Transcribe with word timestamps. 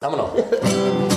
Vámonos. 0.00 0.30
Tu 0.32 1.09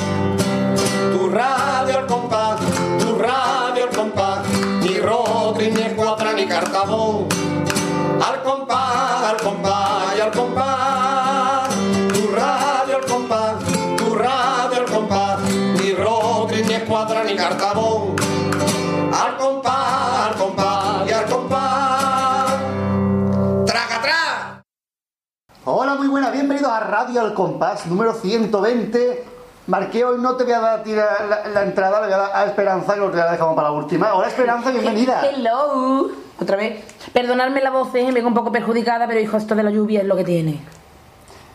bienvenidos 26.34 26.72
a 26.72 26.80
Radio 26.82 27.22
Al 27.22 27.34
Compás, 27.34 27.86
número 27.88 28.14
120. 28.14 29.24
Marqué 29.68 30.04
hoy, 30.04 30.18
no 30.20 30.36
te 30.36 30.44
voy 30.44 30.54
a 30.54 30.60
dar 30.60 30.80
a 30.80 30.84
ti 30.84 30.92
la, 30.94 31.06
la- 31.30 31.48
la 31.48 31.64
entrada, 31.64 32.02
le 32.02 32.08
voy 32.08 32.14
a 32.14 32.18
dar 32.18 32.32
a 32.36 32.46
Esperanza, 32.46 32.94
que 32.96 33.00
lo 33.00 33.10
la 33.14 33.32
dejamos 33.32 33.56
para 33.56 33.70
la 33.70 33.74
última. 33.76 34.14
Hola, 34.14 34.28
Esperanza, 34.28 34.72
bienvenida. 34.72 35.22
Hello. 35.30 36.10
Otra 36.40 36.58
vez. 36.58 36.84
Perdonadme 37.14 37.62
la 37.62 37.70
voz, 37.70 37.94
eh, 37.96 38.04
me 38.06 38.12
vengo 38.12 38.28
un 38.28 38.34
poco 38.34 38.52
perjudicada, 38.52 39.08
pero 39.08 39.20
hijo, 39.20 39.38
esto 39.38 39.56
de 39.56 39.64
la 39.64 39.70
lluvia 39.72 40.02
es 40.02 40.06
lo 40.08 40.16
que 40.18 40.24
tiene. 40.26 40.60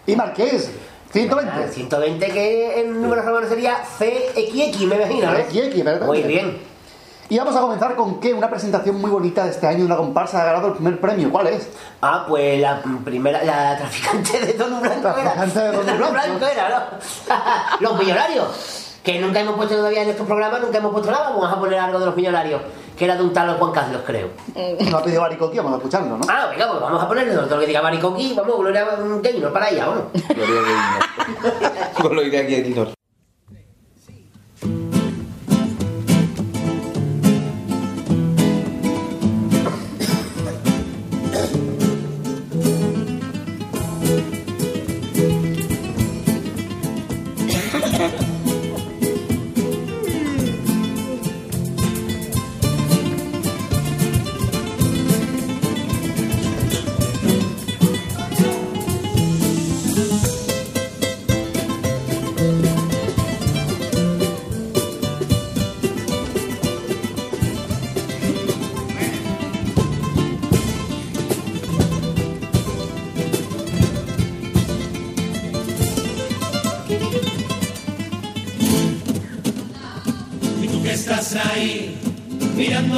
Y 0.06 0.16
Marqués, 0.16 0.70
120. 1.12 1.52
Ah, 1.52 1.68
120 1.68 2.26
que 2.30 2.80
en 2.80 3.02
números 3.02 3.24
romanos 3.26 3.48
sería 3.50 3.76
CXX, 3.98 4.80
me 4.86 4.96
imagino, 4.96 5.30
¿no? 5.32 5.38
CXX, 5.38 5.84
¿verdad? 5.84 6.06
Muy 6.06 6.22
bien. 6.22 6.58
Y 7.30 7.36
vamos 7.38 7.54
a 7.56 7.60
comenzar 7.60 7.94
con 7.94 8.20
qué? 8.20 8.32
Una 8.32 8.48
presentación 8.48 8.98
muy 8.98 9.10
bonita 9.10 9.44
de 9.44 9.50
este 9.50 9.66
año, 9.66 9.84
una 9.84 9.96
comparsa 9.96 10.40
ha 10.40 10.46
ganado 10.46 10.68
el 10.68 10.74
primer 10.74 10.98
premio. 10.98 11.30
¿Cuál 11.30 11.48
es? 11.48 11.68
Ah, 12.00 12.24
pues 12.26 12.58
la 12.58 12.80
primera, 13.04 13.44
la 13.44 13.76
traficante 13.76 14.46
de 14.46 14.52
Don 14.54 14.80
Blanco 14.80 15.08
era. 15.08 15.34
Traficante 15.34 15.60
de 15.60 15.72
Don 15.72 16.12
Blanco. 16.12 16.46
era, 16.46 16.68
¿no? 16.70 17.80
los 17.80 17.98
millonarios. 17.98 18.84
Que 19.02 19.20
nunca 19.20 19.40
hemos 19.40 19.56
puesto 19.56 19.76
todavía 19.76 20.02
en 20.02 20.08
estos 20.08 20.26
programas, 20.26 20.62
nunca 20.62 20.78
hemos 20.78 20.90
puesto 20.90 21.10
nada, 21.10 21.30
vamos 21.30 21.52
a 21.52 21.58
poner 21.58 21.78
algo 21.78 21.98
de 21.98 22.06
los 22.06 22.16
millonarios. 22.16 22.62
Que 22.96 23.04
era 23.04 23.14
de 23.16 23.22
un 23.22 23.32
tal 23.32 23.58
Juan 23.58 23.72
Carlos, 23.72 24.02
creo. 24.06 24.30
Nos 24.80 24.94
ha 24.94 25.02
pedido 25.02 25.20
Baricoqui, 25.20 25.58
vamos 25.58 25.74
a 25.74 25.76
escucharlo, 25.76 26.16
¿no? 26.16 26.24
Ah, 26.28 26.46
venga, 26.50 26.68
pues 26.68 26.80
vamos 26.80 27.02
a 27.02 27.08
ponerle 27.08 27.34
todo 27.34 27.46
lo 27.46 27.60
que 27.60 27.66
diga 27.66 27.82
Baricoqui, 27.82 28.34
vamos, 28.34 28.58
Gloria 28.58 28.86
Gaynor 29.22 29.52
para 29.52 29.66
allá, 29.66 29.86
vamos. 29.86 30.04
Gloria 30.12 30.62
Gaynor. 30.62 32.10
Gloria 32.10 32.42
Gaynor. 32.42 32.97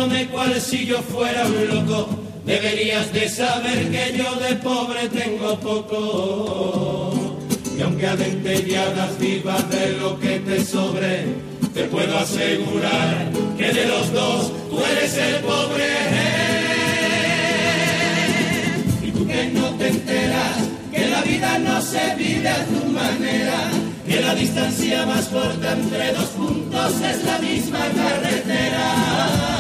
Mirándome 0.01 0.27
cual 0.29 0.61
si 0.61 0.87
yo 0.87 0.99
fuera 1.03 1.47
un 1.47 1.69
loco, 1.69 2.09
deberías 2.45 3.13
de 3.13 3.29
saber 3.29 3.91
que 3.91 4.17
yo 4.17 4.35
de 4.37 4.55
pobre 4.57 5.09
tengo 5.09 5.59
poco. 5.61 7.13
Y 7.77 7.83
aunque 7.83 8.07
a 8.07 8.17
dentelladas 8.17 9.19
vivas 9.19 9.71
de 9.71 9.93
lo 9.99 10.19
que 10.19 10.39
te 10.41 10.65
sobre, 10.65 11.25
te 11.75 11.85
puedo 11.85 12.19
asegurar 12.19 13.31
que 13.57 13.73
de 13.73 13.87
los 13.87 14.13
dos 14.13 14.53
tú 14.71 14.79
eres 14.85 15.17
el 15.17 15.37
pobre. 15.37 15.87
Y 19.03 19.11
tú 19.11 19.27
que 19.27 19.47
no 19.49 19.71
te 19.71 19.89
enteras 19.89 20.57
que 20.93 21.07
la 21.09 21.23
vida 21.23 21.59
no 21.59 21.81
se 21.81 22.15
vive 22.17 22.49
a 22.49 22.65
tu 22.65 22.87
manera, 22.87 23.71
que 24.07 24.21
la 24.21 24.35
distancia 24.35 25.07
más 25.07 25.27
corta 25.29 25.73
entre 25.73 26.13
dos 26.13 26.29
puntos 26.31 26.93
es 27.01 27.25
la 27.25 27.39
misma 27.39 27.79
carretera. 27.95 29.60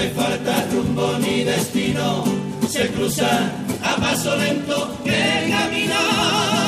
Hace 0.00 0.08
falta 0.12 0.66
rumbo 0.72 1.18
ni 1.18 1.44
destino, 1.44 2.24
se 2.66 2.88
cruza 2.88 3.52
a 3.82 3.96
paso 3.96 4.34
lento 4.34 4.96
el 5.04 5.50
camino. 5.50 6.59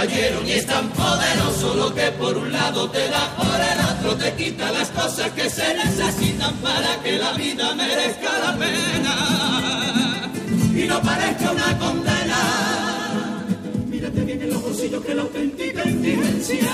Caballero 0.00 0.40
ni 0.42 0.52
es 0.52 0.64
tan 0.64 0.88
poderoso 0.90 1.74
lo 1.74 1.94
que 1.94 2.10
por 2.12 2.34
un 2.34 2.50
lado 2.50 2.88
te 2.90 3.06
da, 3.08 3.36
por 3.36 3.46
el 3.46 3.80
otro 3.92 4.16
te 4.16 4.32
quita 4.32 4.72
las 4.72 4.88
cosas 4.88 5.30
que 5.32 5.50
se 5.50 5.74
necesitan 5.74 6.54
para 6.56 7.02
que 7.02 7.18
la 7.18 7.32
vida 7.32 7.74
merezca 7.74 8.30
la 8.38 8.56
pena. 8.56 10.32
Y 10.74 10.88
no 10.88 11.02
parezca 11.02 11.50
una 11.50 11.78
condena. 11.78 13.44
Mírate 13.88 14.20
bien 14.22 14.40
en 14.40 14.50
los 14.50 14.62
bolsillos 14.62 15.04
que 15.04 15.14
la 15.14 15.22
auténtica 15.22 15.84
indigencia 15.84 16.72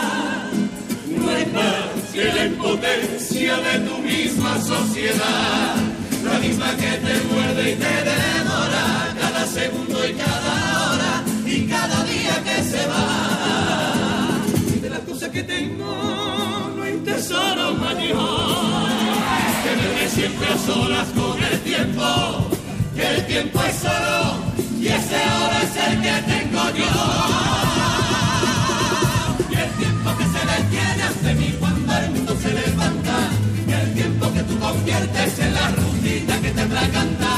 no 1.09 1.31
es 1.33 1.53
más 1.53 2.13
que 2.13 2.25
la 2.25 2.47
impotencia 2.47 3.57
de 3.57 3.79
tu 3.81 3.99
misma 3.99 4.61
sociedad, 4.63 5.75
la 6.23 6.39
misma 6.39 6.77
que 6.77 6.93
te 7.05 7.15
muerde 7.33 7.73
y 7.73 7.75
te 7.75 7.95
devora 8.11 9.15
cada 9.21 9.47
segundo 9.47 10.07
y 10.07 10.13
cada 10.13 10.93
hora 10.93 11.36
y 11.47 11.67
cada 11.67 12.05
día 12.05 12.43
que 12.45 12.63
se 12.63 12.87
va. 12.87 14.39
Y 14.75 14.81
de 14.81 14.91
las 14.91 15.01
cosas 15.01 15.29
que 15.31 15.43
tengo 15.43 16.73
no 16.77 16.83
hay 16.83 16.97
tesoro 16.99 17.75
mayor 17.75 18.87
que 19.63 19.77
me 19.77 19.89
ve 19.95 20.09
siempre 20.09 20.47
a 20.49 20.59
solas 20.59 21.09
con 21.15 21.43
el 21.43 21.61
tiempo, 21.61 22.49
que 22.95 23.07
el 23.15 23.27
tiempo 23.27 23.61
es 23.63 23.85
oro 23.85 24.37
y 24.81 24.89
ese 24.89 25.17
oro 25.17 25.59
es 25.63 25.77
el 25.87 26.03
que 26.03 26.15
tengo 26.33 26.63
yo. 26.81 26.93
Y 29.51 29.55
el 29.55 29.71
tiempo 29.83 30.17
que 30.19 30.25
se 30.25 30.43
detiene 30.53 31.03
ante 31.03 31.35
mí 31.35 31.57
cuando 31.59 31.97
el 31.97 32.11
mundo 32.11 32.37
se 32.43 32.53
levanta, 32.53 33.17
y 33.67 33.73
el 33.73 33.95
tiempo 33.95 34.33
que 34.33 34.43
tú 34.43 34.59
conviertes 34.59 35.39
en 35.39 35.55
la 35.55 35.71
rutina 35.71 36.41
que 36.41 36.51
te 36.51 36.65
canta, 36.93 37.33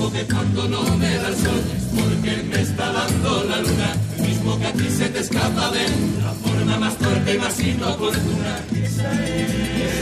tiempo 0.00 0.12
que 0.12 0.24
cuando 0.26 0.68
no 0.68 0.82
me 0.96 1.14
da 1.16 1.28
el 1.28 1.36
sol 1.36 1.62
porque 1.94 2.42
me 2.44 2.62
está 2.62 2.90
dando 2.92 3.44
la 3.44 3.58
luna, 3.58 3.94
mismo 4.18 4.58
que 4.58 4.66
a 4.66 4.72
ti 4.72 4.90
se 4.90 5.08
te 5.08 5.20
escapa 5.20 5.70
de 5.70 5.86
la 6.22 6.32
forma 6.32 6.78
más 6.78 6.96
torpe 6.96 7.34
y 7.34 7.38
más 7.38 7.60
inoportuna. 7.60 8.60
Esa 8.82 9.12
es, 9.12 9.92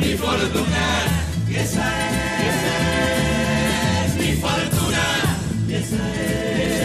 mi 0.00 0.16
fortuna, 0.16 1.04
esa 1.50 1.88
es, 4.06 4.16
mi 4.16 4.32
fortuna, 4.34 5.38
esa 5.68 6.20
es, 6.20 6.82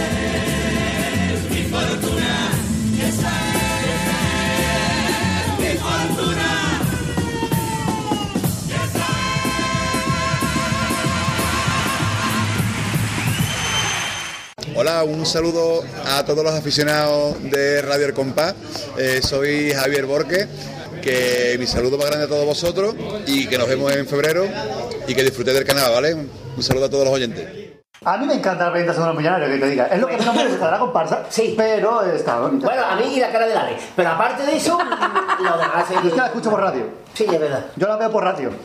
mi 1.52 1.64
fortuna, 1.64 2.52
esa 3.08 3.32
es, 3.52 3.57
Hola, 14.80 15.04
un 15.04 15.26
saludo 15.26 15.84
a 16.06 16.24
todos 16.24 16.44
los 16.44 16.54
aficionados 16.54 17.42
de 17.50 17.82
Radio 17.82 18.06
El 18.06 18.14
Compás. 18.14 18.54
Eh, 18.96 19.22
soy 19.24 19.72
Javier 19.72 20.06
Borque, 20.06 20.48
que 21.02 21.56
mi 21.58 21.66
saludo 21.66 21.98
más 21.98 22.06
grande 22.06 22.26
a 22.26 22.30
todos 22.30 22.46
vosotros 22.46 22.94
y 23.26 23.48
que 23.48 23.58
nos 23.58 23.68
vemos 23.68 23.92
en 23.92 24.06
febrero 24.06 24.48
y 25.08 25.16
que 25.16 25.24
disfrutéis 25.24 25.58
del 25.58 25.66
canal, 25.66 25.94
¿vale? 25.94 26.14
Un 26.14 26.62
saludo 26.62 26.86
a 26.86 26.90
todos 26.92 27.06
los 27.06 27.14
oyentes. 27.16 27.67
A 28.06 28.18
mí 28.18 28.26
me 28.28 28.36
encanta 28.36 28.66
la 28.66 28.72
presentación 28.72 29.06
de 29.06 29.10
los 29.10 29.18
millonarios, 29.18 29.50
que 29.52 29.58
te 29.58 29.70
diga. 29.70 29.86
Es 29.88 30.00
lo 30.00 30.08
que 30.08 30.18
menos 30.18 30.36
me 30.36 30.48
gusta 30.48 30.72
la 30.72 30.80
comparsa, 30.80 31.24
Sí. 31.30 31.56
pero 31.58 32.04
está 32.04 32.40
bonita. 32.40 32.68
Bueno, 32.68 32.84
a 32.86 32.96
mí 32.96 33.04
y 33.16 33.20
la 33.20 33.32
cara 33.32 33.48
de 33.48 33.54
Alex. 33.56 33.84
Pero 33.96 34.10
aparte 34.10 34.46
de 34.46 34.56
eso, 34.56 34.78
lo 35.40 35.58
demás 35.58 35.90
Yo 35.90 36.08
es 36.08 36.14
que 36.14 36.18
la 36.20 36.28
escucho 36.28 36.50
por 36.52 36.62
radio. 36.62 36.84
Sí, 37.16 37.26
es 37.26 37.40
verdad. 37.40 37.66
Yo 37.76 37.88
la 37.88 37.98
veo 37.98 38.12
por 38.12 38.24
radio. 38.24 38.52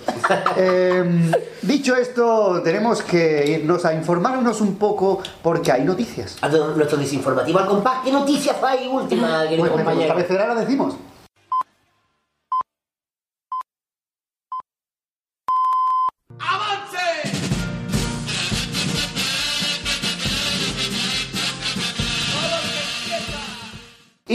Eh, 0.57 1.31
dicho 1.63 1.97
esto, 1.97 2.61
tenemos 2.63 3.03
que 3.03 3.47
irnos 3.59 3.85
a 3.87 3.95
informarnos 3.95 4.61
un 4.61 4.77
poco 4.77 5.23
porque 5.43 5.73
hay 5.73 5.83
noticias. 5.85 6.37
A 6.43 6.51
todo 6.51 6.75
nuestro 6.75 6.99
desinformativo 6.99 7.59
al 7.59 7.67
compás. 7.67 8.01
¿Qué 8.05 8.13
noticias 8.13 8.57
hay 8.63 8.87
última, 8.87 9.43
querido 9.45 9.61
Pues 9.61 9.73
compañero? 9.73 10.09
cabecera 10.15 10.47
la 10.47 10.55
decimos. 10.57 10.95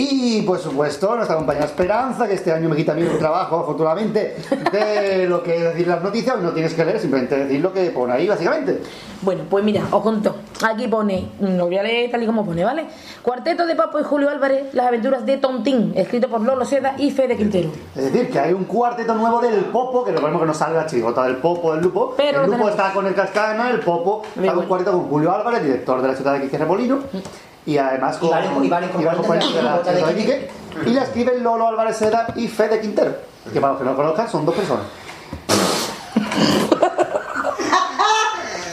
Y 0.09 0.42
por 0.44 0.57
supuesto, 0.59 1.15
nuestra 1.15 1.36
compañera 1.36 1.65
Esperanza, 1.65 2.27
que 2.27 2.36
este 2.36 2.51
año 2.51 2.69
me 2.69 2.75
quita 2.75 2.94
mí 2.94 3.04
un 3.04 3.18
trabajo, 3.19 3.59
afortunadamente, 3.59 4.36
de 4.71 5.25
lo 5.30 5.44
que 5.44 5.56
es 5.57 5.63
decir 5.63 5.88
las 5.88 6.01
noticias, 6.01 6.39
no 6.39 6.51
tienes 6.51 6.74
que 6.74 6.86
leer, 6.86 7.00
simplemente 7.00 7.36
decir 7.38 7.59
lo 7.62 7.74
que 7.74 7.89
pone 7.92 8.13
ahí, 8.13 8.27
básicamente. 8.27 8.81
Bueno, 9.21 9.44
pues 9.50 9.63
mira, 9.63 9.83
os 9.92 10.01
conto. 10.01 10.36
Aquí 10.65 10.88
pone, 10.88 11.27
lo 11.39 11.65
voy 11.65 11.77
a 11.77 11.83
leer 11.83 12.09
tal 12.12 12.24
y 12.24 12.25
como 12.25 12.45
pone, 12.45 12.63
¿vale? 12.63 12.86
Cuarteto 13.21 13.65
de 13.65 13.75
Papo 13.75 14.00
y 14.00 14.04
Julio 14.04 14.30
Álvarez, 14.30 14.74
Las 14.74 14.88
aventuras 14.88 15.25
de 15.25 15.38
Tontín, 15.38 15.92
escrito 15.95 16.30
por 16.30 16.42
Lolo 16.42 16.63
Seda 16.65 16.95
y 16.98 17.12
Fede 17.12 17.36
Quintero. 17.36 17.69
Es 17.95 18.12
decir, 18.12 18.30
que 18.30 18.39
hay 18.39 18.53
un 18.53 18.63
cuarteto 18.65 19.13
nuevo 19.15 19.42
del 19.42 19.65
Popo, 19.65 20.06
que 20.06 20.12
recordemos 20.12 20.42
que 20.42 20.48
no 20.48 20.53
sale 20.53 20.75
la 20.75 20.86
chigota 20.86 21.24
del 21.24 21.38
Popo, 21.38 21.74
del 21.74 21.83
Lupo. 21.83 22.13
Pero 22.15 22.30
el 22.30 22.36
lo 22.36 22.42
Lupo 22.57 22.65
tenemos. 22.65 22.71
está 22.71 22.94
con 22.94 23.06
el 23.07 23.13
Cascana, 23.13 23.69
el 23.71 23.80
Popo 23.81 24.21
está 24.25 24.42
Bien, 24.42 24.53
con 24.53 24.63
un 24.63 24.68
bueno. 24.68 24.69
cuarteto 24.69 24.92
con 24.98 25.10
Julio 25.10 25.33
Álvarez, 25.33 25.63
director 25.63 26.01
de 26.01 26.07
la 26.07 26.15
ciudad 26.15 26.33
de 26.33 26.42
Quique 26.42 26.57
Remolino. 26.57 27.00
Y 27.68 27.78
además 27.78 28.18
con, 28.18 28.30
Y 28.30 28.31
varios- 28.31 28.92
y 28.98 29.54
de 29.54 29.62
la 29.62 29.78
de 29.80 29.94
de. 29.94 30.16
Quique. 30.16 30.52
Y 30.86 30.90
la 30.92 31.04
escriben 31.04 31.44
Lolo 31.44 31.68
Álvarez 31.68 31.98
Seda 31.98 32.28
y 32.36 32.48
Fede 32.48 32.80
Quintero. 32.81 33.16
Que 33.54 33.60
para 33.62 33.74
los 33.74 33.80
que 33.80 33.86
no 33.86 33.92
lo 33.92 33.98
conozcan, 33.98 34.30
son 34.30 34.46
dos 34.46 34.56
personas. 34.56 34.86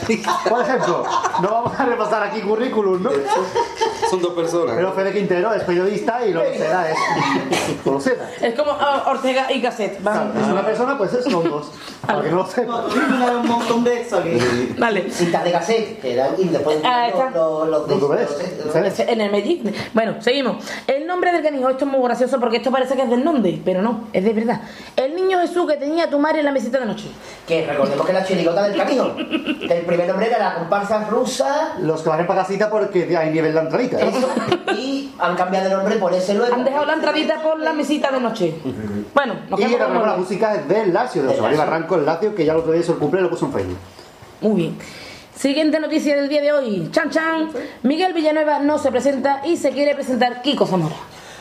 Por 0.48 0.60
ejemplo, 0.62 1.04
no 1.42 1.48
vamos 1.50 1.78
a 1.78 1.84
repasar 1.86 2.22
aquí 2.22 2.40
currículum, 2.40 3.02
¿no? 3.02 3.10
Son 4.10 4.20
dos 4.20 4.32
personas. 4.34 4.74
Pero 4.76 4.92
Fede 4.92 5.12
Quintero 5.12 5.52
es 5.54 5.62
periodista 5.64 6.24
y 6.26 6.32
Lolo 6.32 6.52
Seda 6.54 6.90
es 6.90 6.96
Lolo 7.86 8.00
Seda. 8.00 8.30
Es 8.40 8.54
como 8.54 8.72
ah, 8.72 9.04
Ortega 9.06 9.50
y 9.52 9.60
Gasset. 9.60 10.00
Claro, 10.00 10.30
es 10.40 10.46
una 10.46 10.64
persona, 10.64 10.98
pues 10.98 11.12
es- 11.14 11.24
son 11.24 11.44
dos. 11.48 11.70
Para 12.06 12.20
que 12.22 12.30
no 12.30 12.36
lo 12.36 12.46
sepan. 12.46 12.84
un 13.40 13.46
montón 13.48 13.82
de 13.84 14.02
eso 14.02 14.18
aquí. 14.18 14.38
Vale. 14.78 15.10
Cintas 15.10 15.42
de 15.44 15.52
cassette, 15.52 16.00
que 16.00 16.12
eran, 16.12 16.30
y 16.38 16.44
después 16.48 16.78
Ah, 16.84 17.08
los, 17.10 17.18
está. 17.18 17.30
los, 17.30 17.68
los, 17.68 17.88
Los. 18.84 18.98
En 19.00 19.20
el 19.20 19.30
Magic. 19.32 19.74
Bueno, 19.94 20.20
seguimos. 20.20 20.62
El 20.86 21.06
nombre 21.06 21.32
del 21.32 21.42
canijo, 21.42 21.70
esto 21.70 21.86
es 21.86 21.90
muy 21.90 22.02
gracioso 22.02 22.38
porque 22.38 22.58
esto 22.58 22.70
parece 22.70 22.94
que 22.94 23.02
es 23.02 23.10
del 23.10 23.24
nombre, 23.24 23.58
pero 23.64 23.80
no, 23.80 24.08
es 24.12 24.22
de 24.22 24.32
verdad. 24.34 24.60
El 24.96 25.14
niño 25.16 25.38
Jesús 25.40 25.66
que 25.66 25.76
tenía 25.76 26.10
tu 26.10 26.18
madre 26.18 26.40
en 26.40 26.44
la 26.44 26.52
mesita 26.52 26.78
de 26.78 26.86
noche. 26.86 27.06
Que 27.48 27.66
recordemos 27.66 28.06
que 28.06 28.12
la 28.12 28.24
chirigota 28.24 28.62
del 28.68 28.76
canijo. 28.76 29.16
Que 29.16 29.78
el 29.78 29.86
primer 29.94 30.08
nombre 30.08 30.26
era 30.29 30.38
la 30.38 30.55
comparsa 30.55 31.05
rusa. 31.08 31.75
Los 31.81 32.02
que 32.02 32.08
van 32.08 32.26
para 32.26 32.43
casita 32.43 32.69
porque 32.70 33.17
hay 33.17 33.31
nivel 33.31 33.52
de 33.55 33.61
entradita. 33.61 34.00
¿eh? 34.00 34.08
Eso, 34.14 34.29
y 34.76 35.12
han 35.19 35.37
cambiado 35.37 35.69
de 35.70 35.76
nombre 35.76 35.96
por 35.96 36.12
ese 36.12 36.35
luego. 36.35 36.55
Han 36.55 36.64
dejado 36.64 36.85
la 36.87 36.94
entradita 36.94 37.43
por 37.43 37.58
la 37.61 37.73
mesita 37.73 38.11
de 38.11 38.20
noche. 38.20 38.55
Bueno, 39.14 39.35
nos 39.49 39.61
Y 39.61 39.64
recordemos, 39.64 40.06
la 40.06 40.17
música 40.17 40.55
es 40.55 40.69
del 40.69 40.93
Lazio, 40.93 41.23
de 41.23 41.37
José. 41.37 41.56
Barranco, 41.56 41.94
el 41.96 42.05
Lazio, 42.06 42.35
que 42.35 42.44
ya 42.44 42.52
el 42.52 42.58
otro 42.58 42.73
día 42.73 42.81
hizo 42.82 42.93
el 42.93 42.99
cumple 42.99 43.20
y 43.20 43.23
lo 43.25 43.31
puso 43.31 43.46
en 43.46 43.52
Facebook. 43.52 43.79
Muy 44.41 44.55
bien. 44.62 44.79
Siguiente 45.35 45.81
noticia 45.81 46.14
del 46.17 46.29
día 46.29 46.40
de 46.43 46.52
hoy. 46.52 46.88
Chan 46.93 47.11
Chan. 47.11 47.50
Miguel 47.82 48.12
Villanueva 48.12 48.58
no 48.61 48.79
se 48.79 48.90
presenta 48.90 49.40
y 49.44 49.56
se 49.56 49.70
quiere 49.70 49.94
presentar 49.94 50.43
Kiko 50.43 50.67
Zamora. 50.67 50.94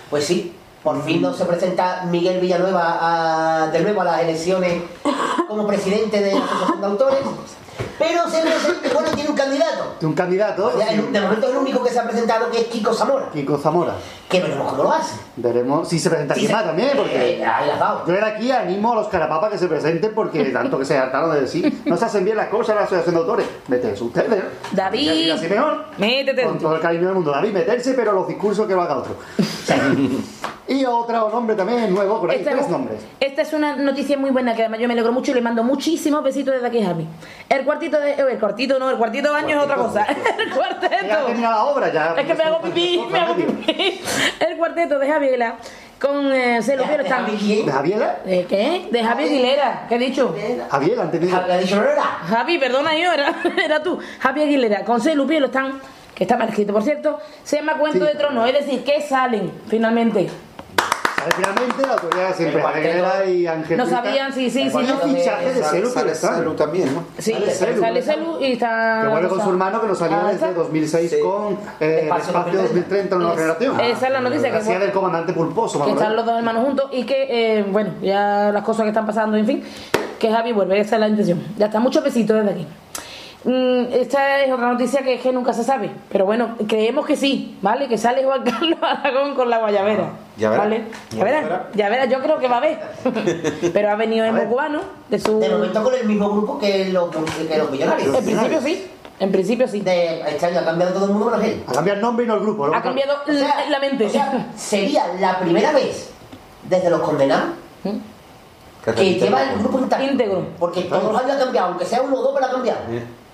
Pues 0.09 0.25
sí, 0.25 0.53
por 0.83 1.03
fin 1.03 1.21
no 1.21 1.33
se 1.33 1.45
presenta 1.45 2.03
Miguel 2.09 2.39
Villanueva 2.39 2.97
a- 3.01 3.67
de 3.71 3.79
nuevo 3.81 4.01
a 4.01 4.05
las 4.05 4.21
elecciones 4.21 4.81
como 5.47 5.67
presidente 5.67 6.21
de 6.21 6.33
la 6.33 6.43
Asociación 6.43 6.81
de 6.81 6.87
Autores. 6.87 7.19
Pero 7.99 8.27
se 8.29 8.41
presenta, 8.41 8.89
bueno, 8.93 9.09
tiene 9.15 9.29
un 9.29 9.35
candidato. 9.35 9.95
De 9.99 10.05
un 10.07 10.13
candidato, 10.13 10.77
Ya, 10.79 10.87
el- 10.87 11.11
De 11.13 11.21
momento 11.21 11.45
es 11.47 11.51
el 11.53 11.57
único 11.57 11.83
que 11.83 11.89
se 11.91 11.99
ha 11.99 12.03
presentado 12.03 12.49
que 12.51 12.57
es 12.59 12.65
Kiko 12.65 12.93
Zamora. 12.93 13.29
Kiko 13.31 13.57
Zamora. 13.57 13.93
Que 14.29 14.39
veremos 14.41 14.71
cómo 14.71 14.83
lo 14.83 14.91
hace. 14.91 15.15
Veremos 15.35 15.87
si 15.87 15.99
se 15.99 16.09
presenta 16.09 16.33
aquí 16.33 16.47
Sí, 16.47 16.51
más 16.51 16.61
se- 16.63 16.67
también, 16.67 16.89
porque... 16.95 17.15
Eh, 17.39 17.45
ahí 17.45 17.67
la 17.67 17.73
has 17.73 17.79
dado. 17.79 18.05
Yo 18.07 18.13
de 18.13 18.21
aquí 18.23 18.51
animo 18.51 18.93
a 18.93 18.95
los 18.95 19.07
carapapas 19.07 19.51
que 19.51 19.57
se 19.59 19.67
presenten 19.67 20.11
porque 20.15 20.43
tanto 20.45 20.79
que 20.79 20.85
se 20.85 20.97
hartaron 20.97 21.31
de 21.33 21.41
decir 21.41 21.81
no 21.85 21.95
se 21.97 22.05
hacen 22.05 22.25
bien 22.25 22.37
las 22.37 22.47
cosas 22.47 22.69
en 22.69 22.75
la 22.77 22.81
asociación 22.83 23.15
de 23.15 23.21
autores. 23.21 23.45
Meterse 23.67 24.03
ustedes. 24.03 24.43
David. 24.71 24.99
Y 25.13 25.29
así, 25.29 25.45
así 25.45 25.53
mejor. 25.53 25.85
Métete 25.97 26.43
Con 26.43 26.57
todo 26.57 26.75
el 26.75 26.81
cariño 26.81 27.05
del 27.05 27.13
mundo. 27.15 27.31
David, 27.31 27.51
meterse, 27.53 27.93
pero 27.93 28.11
los 28.13 28.27
discursos 28.27 28.65
que 28.67 28.73
lo 28.73 28.81
haga 28.81 28.97
otro. 28.97 29.15
y 30.67 30.85
otro 30.85 31.29
nombre 31.29 31.55
también 31.55 31.93
nuevo, 31.93 32.19
por 32.21 32.31
ahí 32.31 32.39
Esta, 32.39 32.51
tres 32.51 32.69
nombres. 32.69 32.99
esta 33.19 33.41
es 33.41 33.53
una 33.53 33.75
noticia 33.75 34.17
muy 34.17 34.31
buena 34.31 34.55
que 34.55 34.61
además 34.63 34.79
yo 34.79 34.87
me 34.87 34.93
alegro 34.93 35.11
mucho 35.11 35.31
y 35.31 35.35
le 35.35 35.41
mando 35.41 35.61
muchísimos 35.63 36.23
besitos 36.23 36.53
desde 36.55 36.67
aquí 36.67 36.81
a 36.81 36.87
Javi. 36.87 37.07
El 37.49 37.62
cuartito 37.63 37.99
de. 37.99 38.13
El 38.13 38.39
cuartito 38.39 38.79
no, 38.79 38.89
el 38.89 38.97
cuartito 38.97 39.31
de 39.31 39.39
año 39.39 39.57
es 39.57 39.63
otra 39.63 39.75
cosa. 39.75 40.05
El 40.39 40.49
Ya 40.49 40.55
cuarteto. 40.55 41.25
termina 41.27 41.49
la 41.49 41.63
obra, 41.65 41.91
ya. 41.91 42.15
Es 42.17 42.25
que 42.25 42.33
me 42.33 42.43
hago 42.43 42.61
pipí, 42.61 43.05
me 43.11 43.19
hago 43.19 43.35
pipí. 43.35 44.01
El 44.39 44.57
cuarteto 44.57 44.99
de 44.99 45.07
Javiela 45.09 45.55
con 45.99 46.31
eh, 46.33 46.61
Celo 46.61 46.83
Piero 46.83 47.03
están. 47.03 47.25
Javi, 47.25 47.37
¿quién? 47.37 47.65
¿De 47.65 47.71
Javiela? 47.71 48.17
¿De 48.25 48.45
qué? 48.45 48.87
De 48.91 49.03
Javi 49.03 49.23
Aguilera. 49.23 49.85
¿Qué 49.87 49.95
he 49.95 49.99
dicho? 49.99 50.29
Javiela. 50.29 50.67
Javi 50.69 50.91
ha 51.51 51.57
dicho 51.57 51.81
era. 51.83 52.01
Javi, 52.03 52.57
perdona 52.57 52.95
yo, 52.97 53.11
era, 53.11 53.33
era 53.63 53.81
tú. 53.83 53.99
Javi 54.19 54.41
Aguilera 54.43 54.83
con 54.83 54.99
Celo 55.01 55.25
Piero 55.27 55.45
están. 55.47 55.79
Que 56.13 56.25
está 56.25 56.37
mal 56.37 56.47
escrito, 56.49 56.71
por 56.73 56.83
cierto. 56.83 57.17
Se 57.43 57.55
llama 57.57 57.73
Cuento 57.79 58.05
Sí. 58.05 58.11
de 58.11 58.15
Trono. 58.19 58.45
Es 58.45 58.53
decir, 58.53 58.83
que 58.83 59.01
salen 59.01 59.51
finalmente. 59.67 60.29
Sale 61.23 61.35
Finalmente, 61.35 61.81
la 61.87 61.93
autoridad 61.93 62.35
siempre 62.35 62.59
El. 62.61 62.65
Aguilera 62.67 63.25
y 63.25 63.47
Ángel. 63.47 63.77
No 63.77 63.85
sabían, 63.85 64.33
sí, 64.33 64.49
sí, 64.49 64.69
sí, 64.69 64.77
no. 64.77 64.97
fichaje 64.99 65.53
de 65.53 65.63
Celu 65.63 65.89
Sale. 65.89 66.15
Celu 66.15 66.53
también, 66.55 66.93
¿no? 66.93 67.03
Sí, 67.17 67.33
Sale 67.33 67.77
sale, 67.77 68.01
Celu. 68.01 68.39
Y 68.41 68.53
está. 68.53 68.99
Que 69.03 69.07
vuelve 69.09 69.29
con 69.29 69.41
su 69.41 69.49
hermano 69.49 69.81
que 69.81 69.87
nos 69.87 69.97
salía 69.97 70.19
Ah, 70.21 70.31
desde 70.31 70.47
está. 70.47 70.53
2006 70.53 71.09
Sí. 71.11 71.17
con 71.21 71.53
eh, 71.79 72.01
Espacio 72.03 72.29
Espacio 72.29 72.61
2030 72.61 73.15
una 73.15 73.25
nueva 73.25 73.37
generación. 73.39 73.79
Esa 73.79 74.07
es 74.07 74.13
la 74.13 74.21
noticia 74.21 74.51
que 74.51 74.57
hacía 74.57 74.79
del 74.79 74.91
comandante 74.91 75.33
Pulposo, 75.33 75.83
que 75.85 75.91
están 75.91 76.15
los 76.15 76.25
dos 76.25 76.37
hermanos 76.37 76.65
juntos 76.65 76.89
y 76.91 77.03
que, 77.05 77.27
eh, 77.59 77.63
bueno, 77.63 77.91
ya 78.01 78.51
las 78.53 78.63
cosas 78.63 78.83
que 78.83 78.89
están 78.89 79.05
pasando, 79.05 79.37
en 79.37 79.45
fin, 79.45 79.63
que 80.19 80.31
Javi 80.31 80.51
vuelve, 80.53 80.79
esa 80.79 80.95
es 80.95 80.99
la 80.99 81.07
intención. 81.07 81.41
Ya 81.57 81.67
está, 81.67 81.79
muchos 81.79 82.03
besitos 82.03 82.37
desde 82.37 82.51
aquí. 82.51 82.67
Mm, 83.45 83.91
esta 83.93 84.39
es 84.43 84.51
otra 84.53 84.71
noticia 84.71 85.01
que, 85.01 85.15
es 85.15 85.21
que 85.21 85.33
nunca 85.33 85.51
se 85.53 85.63
sabe, 85.65 85.91
pero 86.09 86.25
bueno, 86.25 86.55
creemos 86.67 87.05
que 87.05 87.17
sí, 87.17 87.57
¿vale? 87.61 87.87
Que 87.89 87.97
sale 87.97 88.23
Juan 88.23 88.41
Carlos 88.45 88.79
Aragón 88.81 89.35
con 89.35 89.49
la 89.49 89.59
guayabera. 89.59 90.09
Ya 90.37 90.49
verá. 90.49 90.63
¿Vale? 90.63 90.85
Ya 91.11 91.23
verá, 91.23 91.69
ya 91.73 91.89
verá, 91.89 92.05
yo 92.05 92.21
creo 92.21 92.39
que 92.39 92.47
va 92.47 92.55
a 92.55 92.57
haber. 92.57 92.79
pero 93.73 93.91
ha 93.91 93.95
venido 93.95 94.25
en 94.25 94.35
ver. 94.35 94.47
cubano 94.47 94.81
de 95.09 95.19
su. 95.19 95.39
De 95.39 95.49
momento 95.49 95.83
con 95.83 95.93
el 95.93 96.07
mismo 96.07 96.29
grupo 96.31 96.59
que 96.59 96.89
los, 96.89 97.09
que 97.11 97.57
los 97.57 97.71
millonarios. 97.71 98.15
En 98.15 98.23
principio 98.23 98.61
sí, 98.61 98.87
en 99.19 99.31
principio 99.31 99.67
sí. 99.67 99.81
De, 99.81 100.21
este 100.21 100.45
año 100.47 100.59
ha 100.59 100.65
cambiado 100.65 100.93
todo 100.93 101.05
el 101.05 101.11
mundo 101.11 101.25
menos 101.29 101.45
él. 101.45 101.63
A 101.67 101.73
cambiar 101.73 101.97
nombre 101.97 102.25
y 102.25 102.27
no 102.27 102.35
el 102.35 102.41
grupo. 102.41 102.67
¿no? 102.67 102.75
Ha 102.75 102.81
cambiado 102.81 103.15
O 103.27 103.31
sea, 103.31 103.69
la, 103.69 103.79
mente. 103.79 104.05
o 104.05 104.09
sea, 104.09 104.51
sería 104.55 105.13
la 105.19 105.39
primera 105.39 105.71
vez 105.71 106.09
desde 106.67 106.89
los 106.89 107.01
condenados 107.01 107.49
que 108.83 109.13
lleva 109.15 109.43
el 109.43 109.59
grupo 109.59 109.79
intacto. 109.79 110.05
Íntegro. 110.05 110.47
Porque 110.59 110.81
todos 110.83 111.13
los 111.13 111.21
años 111.21 111.35
ha 111.35 111.39
cambiado, 111.39 111.67
aunque 111.69 111.85
sea 111.85 112.01
uno 112.01 112.17
o 112.17 112.21
dos, 112.21 112.31
pero 112.33 112.45
ha 112.45 112.51
cambiado. 112.51 112.79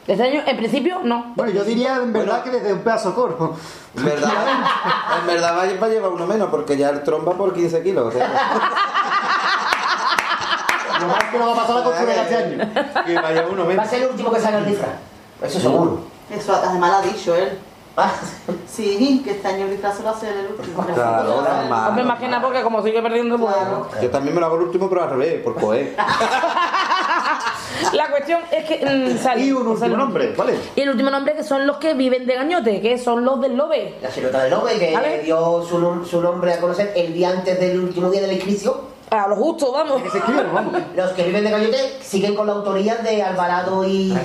Este 0.08 0.24
año, 0.24 0.42
en 0.46 0.58
principio, 0.58 1.00
no. 1.04 1.34
Bueno, 1.36 1.52
yo 1.52 1.64
diría 1.64 1.98
en 1.98 2.12
verdad 2.12 2.44
que 2.44 2.50
desde 2.50 2.74
un 2.74 2.80
pedazo 2.80 3.14
corto. 3.14 3.56
En 3.96 4.06
verdad, 4.06 4.32
en 5.22 5.28
verdad 5.28 5.56
va, 5.58 5.62
a 5.64 5.88
llevar 5.90 6.12
uno 6.12 6.26
menos, 6.26 6.50
porque 6.50 6.76
ya 6.78 6.90
el 6.90 7.04
tromba 7.04 7.34
por 7.34 7.54
15 7.54 7.84
kilos. 7.84 8.08
o 8.08 8.12
sea, 8.18 8.28
Lo 11.00 11.08
más 11.08 11.24
que 11.26 11.38
lo 11.38 11.46
va 11.46 11.52
a 11.54 11.56
pasar 11.56 11.76
la 11.76 11.84
costura 11.84 12.14
de 12.14 12.22
este 12.22 12.36
año. 12.36 12.74
que 13.06 13.16
vaya 13.16 13.46
uno 13.50 13.58
Va 13.62 13.66
a 13.66 13.68
menos. 13.68 13.88
ser 13.88 14.04
el 14.04 14.10
último 14.10 14.32
que 14.32 14.40
salga 14.40 14.60
el 14.60 14.66
disfraz. 14.66 14.90
Eso 15.44 15.60
seguro. 15.60 16.00
Eso 16.30 16.54
además 16.56 16.92
lo 16.92 16.98
ha 16.98 17.02
dicho 17.02 17.36
él. 17.36 17.58
Ah, 17.98 18.12
Sí, 18.68 19.22
que 19.24 19.32
este 19.32 19.48
año 19.48 19.66
el 19.66 19.72
disfraz 19.72 19.98
se 19.98 20.04
lo 20.04 20.10
hace 20.10 20.30
el 20.30 20.48
último. 20.58 20.86
Claro, 20.86 21.42
normal. 21.42 21.90
Hombre, 21.90 22.04
más 22.04 22.20
que 22.20 22.28
nada 22.28 22.42
porque 22.42 22.62
como 22.62 22.82
sigue 22.82 23.02
perdiendo, 23.02 23.38
pues... 23.38 23.56
Yo 24.02 24.10
también 24.10 24.34
me 24.34 24.42
lo 24.42 24.48
hago 24.48 24.56
el 24.58 24.64
último, 24.64 24.90
pero 24.90 25.04
al 25.04 25.10
revés, 25.12 25.44
por 25.44 25.56
coger. 25.56 25.96
La 27.94 28.10
cuestión 28.10 28.42
es 28.52 28.66
que 28.66 28.86
mm, 28.86 29.18
sale. 29.18 29.42
Y 29.46 29.52
un 29.52 29.60
último 29.68 29.78
sale. 29.80 29.96
nombre, 29.98 30.34
¿vale? 30.36 30.54
Y 30.76 30.82
el 30.82 30.90
último 30.90 31.10
nombre 31.10 31.34
que 31.36 31.44
son 31.44 31.66
los 31.68 31.78
que 31.78 31.94
viven 31.94 32.26
de 32.26 32.36
gañote, 32.36 32.82
que 32.82 32.98
son 32.98 33.24
los 33.26 33.40
del 33.42 33.56
lobe. 33.56 33.96
la 34.02 34.10
chirota 34.10 34.44
del 34.44 34.52
Lobe, 34.52 34.78
que 34.78 34.94
¿Vale? 34.94 35.20
dio 35.24 35.64
su, 35.64 35.78
nom- 35.80 36.06
su 36.06 36.22
nombre 36.22 36.54
a 36.54 36.60
conocer 36.60 36.92
el 36.96 37.14
día 37.14 37.30
antes 37.30 37.60
del 37.60 37.80
último 37.80 38.10
día 38.10 38.22
de 38.22 38.28
la 38.28 38.34
inscripción. 38.34 38.74
A 39.12 39.28
lo 39.28 39.36
justo, 39.38 39.72
vamos. 39.72 40.02
Que 40.04 40.10
se 40.12 40.18
escriben, 40.20 40.46
vamos. 40.54 40.74
Los 40.96 41.12
que 41.14 41.24
viven 41.24 41.44
de 41.44 41.50
Cañote 41.52 41.78
siguen 42.02 42.36
con 42.36 42.46
la 42.48 42.54
autoría 42.54 42.96
de 42.98 43.24
Alvarado 43.24 43.84
y. 43.88 44.16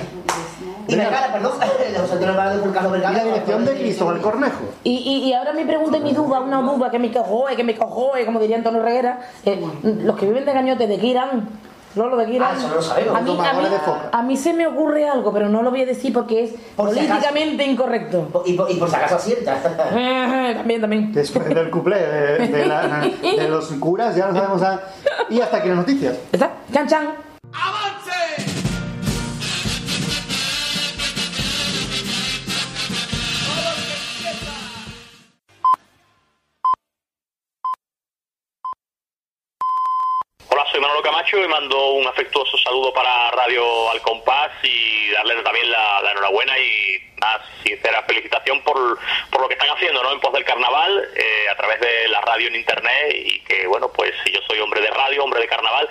Y 0.87 0.95
Vergara, 0.95 1.33
perdón. 1.33 1.53
De 1.59 1.97
José 1.99 2.13
Antonio 2.13 2.29
Alvarado 2.29 2.57
y 2.57 2.59
Juan 2.61 2.73
Carlos 2.73 2.91
Y 2.91 2.93
Vergara. 2.99 3.17
la 3.17 3.23
dirección 3.23 3.65
de 3.65 3.73
Cristóbal 3.73 4.21
Cornejo. 4.21 4.59
Y, 4.83 4.91
y, 4.97 5.27
y 5.29 5.33
ahora 5.33 5.53
mi 5.53 5.63
pregunta 5.63 5.97
y 5.97 6.01
mi 6.01 6.13
duda, 6.13 6.39
una 6.41 6.61
duda 6.61 6.91
que 6.91 6.99
me 6.99 7.11
cojoe, 7.11 7.55
que 7.55 7.63
me 7.63 7.75
cojoe, 7.75 8.23
como 8.25 8.39
diría 8.39 8.57
Antonio 8.57 8.83
Reguera, 8.83 9.19
eh, 9.45 9.59
los 9.81 10.15
que 10.15 10.27
viven 10.27 10.45
de 10.45 10.53
gañote, 10.53 10.85
¿de 10.85 10.99
qué 10.99 11.07
irán? 11.07 11.49
Lolo 11.95 12.17
de 12.17 12.25
aquí. 12.25 12.37
Ah, 12.41 12.53
eso 12.57 12.67
no 12.67 12.75
lo 12.75 12.81
sabemos. 12.81 13.15
A 13.17 13.21
mí, 13.21 13.37
a, 13.39 13.53
mí, 13.53 13.63
de 13.69 13.79
foca. 13.79 14.09
a 14.11 14.21
mí 14.21 14.35
se 14.37 14.53
me 14.53 14.67
ocurre 14.67 15.07
algo, 15.07 15.31
pero 15.31 15.47
no 15.49 15.61
lo 15.61 15.71
voy 15.71 15.81
a 15.81 15.85
decir 15.85 16.11
porque 16.13 16.43
es 16.43 16.51
Por 16.75 16.91
si 16.91 16.99
acaso. 16.99 17.13
políticamente 17.13 17.63
incorrecto. 17.65 18.43
Y 18.45 18.53
por, 18.53 18.69
y 18.69 18.75
por 18.75 18.89
si 18.89 18.95
acaso 18.95 19.15
acierta. 19.15 19.55
también, 20.55 20.81
también. 20.81 21.11
Después 21.13 21.47
del 21.47 21.69
cuplé 21.69 21.97
de, 21.97 22.47
de 22.47 22.65
la- 22.65 23.07
de 23.21 23.47
los 23.49 23.67
curas, 23.79 24.15
ya 24.15 24.27
no 24.27 24.33
sabemos 24.35 24.61
a... 24.61 24.81
Y 25.29 25.39
hasta 25.41 25.57
aquí 25.57 25.67
las 25.69 25.77
noticias. 25.77 26.17
¿Está? 26.31 26.51
Chan, 26.73 26.87
chan. 26.87 27.07
Hola, 27.51 27.95
soy 40.75 40.81
Manolo 40.81 41.01
Camacho 41.01 41.41
y 41.41 41.47
mando 41.47 41.91
un 41.91 42.05
afectuoso 42.05 42.57
saludo 42.57 42.91
para 42.91 43.31
Radio 43.31 43.89
Al 43.91 44.01
Compás 44.01 44.51
y 44.61 45.09
darles 45.11 45.41
también 45.41 45.71
la, 45.71 46.11
enhorabuena 46.11 46.59
y 46.59 47.01
una 47.15 47.41
sincera 47.63 48.03
felicitación 48.03 48.61
por, 48.61 48.99
por 49.31 49.41
lo 49.41 49.47
que 49.47 49.53
están 49.53 49.69
haciendo 49.69 50.03
¿no? 50.03 50.11
en 50.11 50.19
pos 50.19 50.33
del 50.33 50.43
carnaval 50.43 51.07
eh, 51.15 51.49
a 51.49 51.55
través 51.55 51.79
de 51.79 52.09
la 52.09 52.19
radio 52.19 52.49
en 52.49 52.55
internet 52.55 53.15
y 53.15 53.39
que, 53.45 53.65
bueno, 53.67 53.89
pues 53.93 54.11
yo 54.29 54.41
soy 54.49 54.59
hombre 54.59 54.81
de 54.81 54.89
radio, 54.89 55.23
hombre 55.23 55.39
de 55.39 55.47
carnaval 55.47 55.87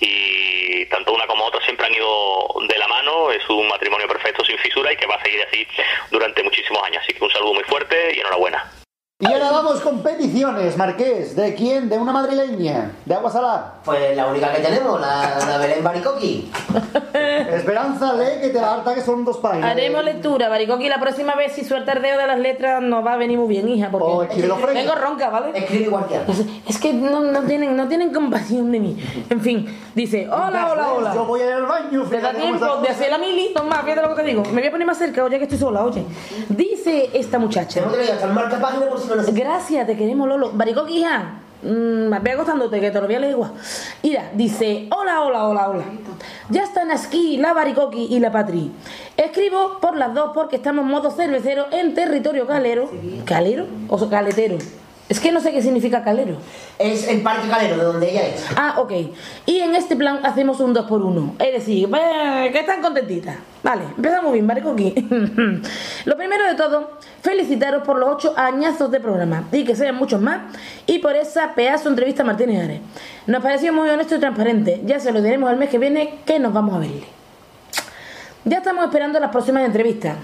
y 0.00 0.86
tanto 0.86 1.12
una 1.12 1.26
como 1.26 1.44
otra 1.44 1.62
siempre 1.66 1.84
han 1.84 1.94
ido 1.94 2.54
de 2.66 2.78
la 2.78 2.88
mano, 2.88 3.30
es 3.32 3.46
un 3.50 3.68
matrimonio 3.68 4.08
perfecto 4.08 4.46
sin 4.46 4.56
fisura 4.60 4.94
y 4.94 4.96
que 4.96 5.04
va 5.04 5.16
a 5.16 5.22
seguir 5.22 5.42
así 5.46 5.68
durante 6.10 6.42
muchísimos 6.42 6.82
años. 6.84 7.02
Así 7.02 7.12
que 7.12 7.22
un 7.22 7.30
saludo 7.30 7.52
muy 7.52 7.64
fuerte 7.64 8.14
y 8.16 8.20
enhorabuena. 8.20 8.81
Y 9.22 9.32
ahora 9.32 9.52
vamos 9.52 9.80
con 9.82 10.02
peticiones, 10.02 10.76
Marqués. 10.76 11.36
¿De 11.36 11.54
quién? 11.54 11.88
¿De 11.88 11.96
una 11.96 12.12
madrileña? 12.12 12.90
¿De 13.04 13.14
agua 13.14 13.30
salada? 13.30 13.74
Pues 13.84 14.16
la 14.16 14.26
única 14.26 14.52
que 14.52 14.60
tenemos, 14.60 15.00
la, 15.00 15.38
la 15.46 15.58
Belén 15.58 15.84
Baricoqui. 15.84 16.50
Esperanza, 17.54 18.12
lee 18.14 18.40
que 18.40 18.48
te 18.48 18.60
la 18.60 18.74
harta 18.74 18.94
que 18.94 19.00
son 19.00 19.24
dos 19.24 19.38
páginas. 19.38 19.70
Haremos 19.70 20.04
lectura, 20.04 20.48
Baricoqui. 20.48 20.88
La 20.88 21.00
próxima 21.00 21.34
vez, 21.34 21.52
si 21.52 21.64
suelta 21.64 21.92
el 21.92 22.02
dedo 22.02 22.18
de 22.18 22.26
las 22.26 22.38
letras, 22.38 22.82
nos 22.82 23.04
va 23.04 23.14
a 23.14 23.16
venir 23.16 23.38
muy 23.38 23.48
bien, 23.48 23.68
hija. 23.68 23.88
Porque 23.90 24.06
O 24.08 24.22
escríbelo 24.22 24.56
Frank. 24.56 24.74
vengo 24.74 24.94
ronca, 24.94 25.30
¿vale? 25.30 25.58
Escribe 25.58 25.84
igual 25.84 26.06
que. 26.06 26.16
Es, 26.30 26.44
es 26.68 26.78
que 26.78 26.92
no, 26.92 27.20
no 27.20 27.42
tienen, 27.42 27.76
no 27.76 27.88
tienen 27.88 28.12
compasión 28.12 28.70
de 28.72 28.80
mí. 28.80 28.96
En 29.30 29.40
fin, 29.40 29.66
dice: 29.94 30.28
Hola, 30.28 30.68
hola, 30.72 30.92
hola. 30.92 31.14
Yo 31.14 31.24
voy 31.24 31.40
a 31.40 31.46
ir 31.46 31.52
al 31.52 31.66
baño. 31.66 32.02
Te 32.04 32.20
da 32.20 32.32
tiempo 32.32 32.76
de 32.78 32.88
hacer 32.88 33.10
la 33.10 33.18
mili. 33.18 33.52
Toma, 33.54 33.76
fíjate 33.82 34.02
lo 34.02 34.08
que 34.14 34.22
te 34.22 34.28
digo. 34.28 34.42
Me 34.52 34.60
voy 34.60 34.66
a 34.66 34.70
poner 34.70 34.86
más 34.86 34.98
cerca, 34.98 35.28
ya 35.28 35.38
que 35.38 35.44
estoy 35.44 35.58
sola, 35.58 35.84
oye. 35.84 36.04
Dice 36.48 37.10
esta 37.14 37.38
muchacha. 37.38 37.82
Gracias, 39.32 39.86
te 39.86 39.96
queremos, 39.96 40.28
Lolo. 40.28 40.50
Baricoqui, 40.52 40.98
hija. 41.00 41.41
Mm, 41.62 42.10
ve 42.22 42.32
acostándote, 42.32 42.80
que 42.80 42.90
te 42.90 43.00
lo 43.00 43.06
voy 43.06 43.14
a 43.14 43.20
leer 43.20 43.32
igual. 43.32 43.52
Mira, 44.02 44.30
dice: 44.34 44.88
Hola, 44.90 45.22
hola, 45.22 45.46
hola, 45.46 45.68
hola. 45.68 45.84
Ya 46.50 46.64
están 46.64 46.90
aquí 46.90 47.36
la 47.36 47.52
Baricoqui 47.52 48.08
y 48.10 48.18
la 48.18 48.32
Patri. 48.32 48.72
Escribo 49.16 49.78
por 49.80 49.96
las 49.96 50.12
dos 50.12 50.32
porque 50.34 50.56
estamos 50.56 50.84
en 50.84 50.90
modo 50.90 51.10
cervecero 51.10 51.66
en 51.70 51.94
territorio 51.94 52.46
calero. 52.46 52.90
¿Calero? 53.24 53.66
O 53.88 54.08
caletero. 54.08 54.58
Es 55.12 55.20
que 55.20 55.30
no 55.30 55.40
sé 55.40 55.52
qué 55.52 55.60
significa 55.60 56.02
calero. 56.02 56.38
Es 56.78 57.06
el 57.06 57.20
Parque 57.20 57.46
Calero, 57.46 57.76
de 57.76 57.84
donde 57.84 58.10
ella 58.10 58.28
es. 58.28 58.46
Ah, 58.56 58.76
ok. 58.78 58.92
Y 59.44 59.58
en 59.58 59.74
este 59.74 59.94
plan 59.94 60.24
hacemos 60.24 60.58
un 60.60 60.72
2 60.72 60.86
por 60.86 61.02
1 61.02 61.34
Es 61.38 61.52
decir, 61.52 61.86
eh, 61.94 62.48
que 62.50 62.60
están 62.60 62.80
contentitas. 62.80 63.36
Vale, 63.62 63.82
empezamos 63.94 64.32
bien, 64.32 64.46
¿vale, 64.46 64.62
Coqui? 64.62 64.94
Lo 66.06 66.16
primero 66.16 66.46
de 66.46 66.54
todo, 66.54 66.92
felicitaros 67.20 67.82
por 67.82 67.98
los 67.98 68.08
8 68.08 68.32
añazos 68.38 68.90
de 68.90 69.00
programa 69.00 69.44
y 69.52 69.64
que 69.64 69.76
sean 69.76 69.96
muchos 69.96 70.18
más 70.18 70.50
y 70.86 71.00
por 71.00 71.14
esa 71.14 71.54
pedazo 71.54 71.90
entrevista 71.90 72.22
a 72.22 72.24
Martínez 72.24 72.64
Ares. 72.64 72.80
Nos 73.26 73.42
pareció 73.42 73.70
muy 73.74 73.90
honesto 73.90 74.14
y 74.14 74.18
transparente. 74.18 74.80
Ya 74.86 74.98
se 74.98 75.12
lo 75.12 75.20
diremos 75.20 75.50
el 75.50 75.58
mes 75.58 75.68
que 75.68 75.76
viene 75.76 76.20
que 76.24 76.38
nos 76.38 76.54
vamos 76.54 76.74
a 76.74 76.78
verle. 76.78 77.04
Ya 78.46 78.56
estamos 78.56 78.82
esperando 78.86 79.20
las 79.20 79.30
próximas 79.30 79.66
entrevistas. 79.66 80.16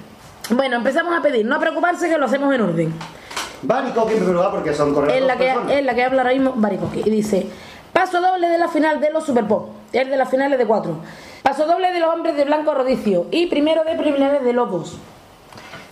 Bueno, 0.49 0.77
empezamos 0.77 1.15
a 1.15 1.21
pedir, 1.21 1.45
no 1.45 1.61
preocuparse 1.61 2.09
que 2.09 2.17
lo 2.17 2.25
hacemos 2.25 2.55
en 2.55 2.63
orden. 2.63 3.18
Baricoqui 3.63 4.13
en 4.13 4.19
primer 4.19 4.35
lugar 4.37 4.51
porque 4.53 4.73
son 4.75 4.95
correctos. 4.95 5.19
Es 5.21 5.27
la, 5.27 5.37
que, 5.37 5.79
es 5.79 5.85
la 5.85 5.95
que 5.95 6.05
habla 6.05 6.23
ahora 6.23 6.35
mismo 6.35 6.53
Baricoqui. 6.57 7.03
Y 7.05 7.11
dice: 7.11 7.47
Paso 7.93 8.21
doble 8.21 8.49
de 8.49 8.59
la 8.59 8.69
final 8.69 9.01
de 9.01 9.11
los 9.11 9.25
Super 9.25 9.47
Pop. 9.47 9.71
Es 9.93 10.09
de 10.09 10.17
las 10.17 10.29
finales 10.29 10.59
de 10.59 10.67
cuatro. 10.67 10.99
Paso 11.43 11.67
doble 11.67 11.93
de 11.93 11.99
los 12.01 12.13
hombres 12.13 12.37
de 12.37 12.45
blanco 12.45 12.75
rodicio. 12.75 13.27
Y 13.31 13.47
primero 13.47 13.85
de 13.85 13.95
preliminares 13.97 14.45
de 14.45 14.53
lobos. 14.53 14.99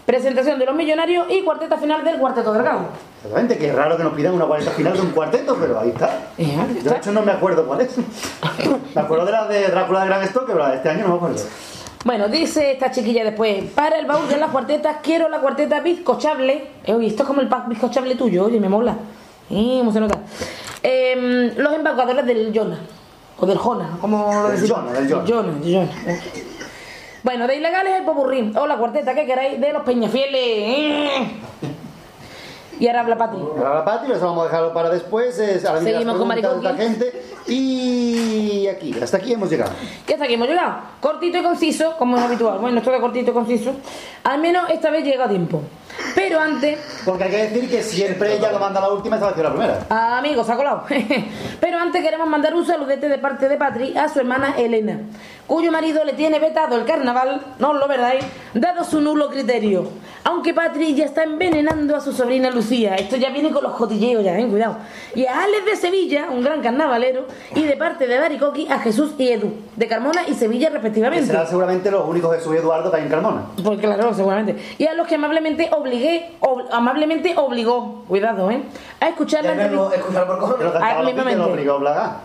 Presentación 0.05 0.59
de 0.61 0.67
los 0.67 0.77
millonarios 0.77 1.27
y 1.31 1.43
cuarteta 1.43 1.77
final 1.79 2.05
del 2.05 2.19
cuarteto 2.19 2.53
delgado. 2.53 2.83
Exactamente, 3.17 3.59
que 3.59 3.71
es 3.71 3.75
raro 3.75 3.97
que 3.97 4.05
nos 4.05 4.13
pidan 4.13 4.35
una 4.35 4.45
cuarenta 4.45 4.71
final 4.71 4.93
de 4.93 5.01
un 5.01 5.11
cuarteto, 5.11 5.57
pero 5.61 5.81
ahí 5.81 5.89
está. 5.89 6.21
Eh, 6.39 6.55
Yo 6.85 6.91
de 6.91 6.97
hecho 6.99 7.11
no 7.11 7.23
me 7.23 7.33
acuerdo 7.33 7.67
cuál 7.67 7.81
es. 7.81 7.97
Me 8.95 9.01
acuerdo 9.01 9.25
de 9.27 9.33
la 9.33 9.49
de 9.49 9.67
Drácula 9.69 10.01
de 10.03 10.07
Gran 10.07 10.23
Stock, 10.25 10.45
pero 10.47 10.59
la 10.61 10.71
de 10.71 10.77
este 10.77 10.91
año 10.91 11.03
no 11.03 11.09
me 11.09 11.17
acuerdo. 11.17 11.37
Bueno, 12.05 12.29
dice 12.29 12.73
esta 12.73 12.91
chiquilla 12.91 13.25
después, 13.25 13.65
para 13.75 13.99
el 13.99 14.07
baúl 14.07 14.29
de 14.29 14.37
las 14.37 14.51
cuartetas 14.51 14.99
quiero 15.03 15.29
la 15.29 15.41
cuarteta 15.41 15.81
bizcochable. 15.81 16.69
Eh, 16.85 16.95
oye, 16.95 17.09
esto 17.09 17.23
es 17.25 17.27
como 17.27 17.41
el 17.41 17.49
pack 17.49 17.69
bizcochable 17.69 18.15
tuyo, 18.15 18.45
oye, 18.45 18.61
me 18.61 18.69
mola. 18.69 18.97
Eh, 19.51 19.77
¿Cómo 19.81 19.93
se 19.93 20.01
nota? 20.01 20.19
Em, 20.83 21.57
los 21.57 21.73
embaucadores 21.75 22.25
del 22.27 22.53
Jonah. 22.55 22.79
O 23.39 23.45
del 23.47 23.59
Jona, 23.59 23.99
como 24.01 24.33
lo 24.33 24.49
decimos. 24.49 24.79
Jonah, 24.79 24.93
del 24.93 25.09
Jonah. 25.11 25.25
Jonah, 25.27 25.53
Jonah. 25.63 26.19
Bueno, 27.23 27.47
de 27.49 27.57
ilegales 27.57 27.95
el 27.99 28.05
popurrí. 28.05 28.53
O 28.57 28.67
la 28.67 28.77
cuarteta 28.79 29.15
que 29.15 29.27
queráis 29.27 29.61
de 29.61 29.73
los 29.73 29.83
peñafieles. 29.83 30.41
Eh. 30.41 31.41
Y 32.79 32.87
ahora 32.87 33.01
habla 33.01 33.17
Pati. 33.19 33.37
Ahora 33.37 33.75
la 33.75 33.85
Pati, 33.85 34.13
eso 34.13 34.25
vamos 34.27 34.43
a 34.45 34.47
dejarlo 34.47 34.73
para 34.73 34.91
después. 34.91 35.39
Es, 35.39 35.65
ahora 35.65 35.81
Seguimos 35.81 36.07
las 36.07 36.17
con 36.17 36.29
Maricoqui. 36.29 36.67
gente. 36.77 37.23
Y 37.49 38.67
aquí, 38.67 38.95
hasta 39.01 39.19
aquí 39.19 39.33
hemos 39.33 39.51
llegado. 39.51 39.73
Y 40.07 40.13
hasta 40.13 40.25
aquí 40.25 40.35
hemos 40.35 40.49
llegado. 40.49 40.79
Cortito 41.01 41.39
y 41.39 41.43
conciso, 41.43 41.97
como 41.97 42.17
es 42.17 42.23
habitual. 42.23 42.59
Bueno, 42.59 42.79
esto 42.79 42.91
de 42.91 43.01
cortito 43.01 43.31
y 43.31 43.35
conciso. 43.35 43.75
Al 44.25 44.41
menos 44.41 44.69
esta 44.71 44.91
vez 44.91 45.05
llega 45.05 45.25
a 45.25 45.29
tiempo. 45.29 45.63
Pero 46.15 46.41
antes, 46.41 46.79
Porque 47.05 47.25
hay 47.25 47.31
que 47.31 47.37
decir 47.37 47.71
que 47.71 47.83
siempre 47.83 48.37
ella 48.37 48.53
lo 48.53 48.59
manda 48.59 48.81
la 48.81 48.91
última, 48.91 49.17
esta 49.17 49.31
vez 49.31 49.39
la 49.39 49.51
primera. 49.51 49.87
Amigos, 50.19 50.47
se 50.47 50.53
ha 50.53 50.57
colado. 50.57 50.85
Pero 51.61 51.79
antes 51.79 52.03
queremos 52.03 52.29
mandar 52.29 52.55
un 52.55 52.67
saludete 52.67 53.09
de 53.09 53.19
parte 53.19 53.49
de 53.49 53.57
Patri 53.57 53.97
a 53.97 54.09
su 54.09 54.21
hermana 54.21 54.55
Elena, 54.59 55.01
cuyo 55.47 55.73
marido 55.73 56.05
le 56.05 56.13
tiene 56.13 56.39
vetado 56.39 56.77
el 56.77 56.85
carnaval, 56.85 57.41
no 57.59 57.73
lo 57.73 57.89
verdáis, 57.89 58.25
dado 58.55 58.85
su 58.85 59.01
nulo 59.01 59.31
criterio. 59.31 59.89
Aunque 60.25 60.53
Patri 60.53 60.95
ya 60.95 61.05
está 61.05 61.23
envenenando 61.23 61.97
a 61.97 62.01
su 62.01 62.13
sobrina 62.13 62.51
Lucía. 62.51 62.97
Esto 62.97 63.17
ya 63.17 63.31
viene 63.31 63.51
con 63.51 63.63
los 63.63 63.73
cotilleos 63.75 64.25
ya, 64.25 64.39
eh, 64.39 64.47
cuidado. 64.49 64.79
Y 65.15 65.25
a 65.25 65.45
Alex 65.45 65.65
de 65.65 65.77
Sevilla, 65.77 66.29
un 66.31 66.43
gran 66.43 66.63
carnavalero, 66.63 67.27
y 67.55 67.63
de 67.63 67.77
parte 67.77 68.07
de 68.07 68.19
Baricoqui 68.19 68.69
a 68.71 68.79
Jesús 68.79 69.13
y 69.19 69.29
Edu, 69.29 69.53
de 69.77 69.87
Carmona 69.89 70.23
y 70.29 70.35
Sevilla 70.35 70.69
Que 70.69 70.75
respectivamente. 70.75 71.27
serán 71.27 71.47
seguramente 71.47 71.91
los 71.91 72.07
únicos 72.09 72.35
Jesús 72.37 72.55
y 72.55 72.59
Eduardo 72.59 72.91
que 72.91 72.97
hay 72.99 73.03
en 73.05 73.09
Carmona. 73.09 73.43
Pues 73.63 73.79
claro, 73.81 74.13
seguramente. 74.15 74.57
Y 74.79 74.87
a 74.87 74.95
los 74.95 75.07
que 75.07 75.15
amablemente 75.17 75.69
obligué, 75.73 76.33
ob- 76.41 76.67
amablemente 76.73 77.35
obligó, 77.37 78.05
cuidado, 78.09 78.51
¿eh? 78.51 78.63
A 79.01 79.09
escuchar 79.09 79.45
la 79.45 79.53
entrevista. 79.53 79.95
escuchar 79.97 80.27
por 80.27 80.39
Ah, 80.45 80.79
Beatles, 80.81 81.07
mismamente. 81.07 81.39
lo 81.39 81.47
obligó 81.53 81.73
a 81.73 81.79
Blaga. 81.79 82.17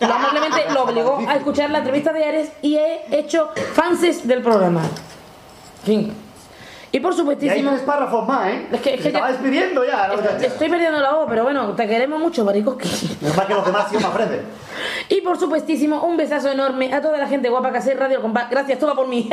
Lo 0.00 0.06
amablemente 0.14 0.60
lo 0.72 0.82
obligó 0.84 1.18
a 1.28 1.34
escuchar 1.36 1.70
la 1.70 1.78
entrevista 1.78 2.12
de 2.12 2.24
Ares 2.24 2.52
y 2.62 2.76
he 2.76 3.18
hecho 3.18 3.50
fanses 3.74 4.26
del 4.26 4.40
programa. 4.42 4.80
Fin. 5.84 6.12
Y 6.92 6.98
por 6.98 7.12
Y 7.12 7.14
hay 7.14 7.18
supuestísimo. 7.20 7.70
tres 7.70 7.82
párrafos 7.82 8.26
más, 8.26 8.48
¿eh? 8.48 8.66
Es 8.72 8.80
que- 8.80 8.90
es 8.90 8.96
que 8.96 9.02
Se 9.02 9.08
estaba 9.08 9.26
ya- 9.28 9.32
despidiendo 9.34 9.84
ya. 9.84 10.08
¿no? 10.08 10.14
Estoy, 10.14 10.46
estoy 10.46 10.68
perdiendo 10.68 10.98
la 11.00 11.12
voz, 11.14 11.26
pero 11.28 11.44
bueno, 11.44 11.68
te 11.74 11.86
queremos 11.86 12.18
mucho, 12.18 12.44
Baricoqui. 12.44 12.88
Es 12.88 13.36
más 13.36 13.46
que 13.46 13.54
los 13.54 13.64
demás 13.64 13.86
sí 13.90 13.96
me 13.96 14.04
ofrecen. 14.06 14.40
Y 15.08 15.20
por 15.20 15.38
supuestísimo, 15.38 16.02
un 16.02 16.16
besazo 16.16 16.50
enorme 16.50 16.92
a 16.92 17.00
toda 17.00 17.18
la 17.18 17.28
gente 17.28 17.48
guapa 17.48 17.70
que 17.70 17.78
hace 17.78 17.94
Radio 17.94 18.20
Compa. 18.20 18.48
Gracias, 18.50 18.78
toma 18.78 18.94
por 18.96 19.06
mí. 19.06 19.30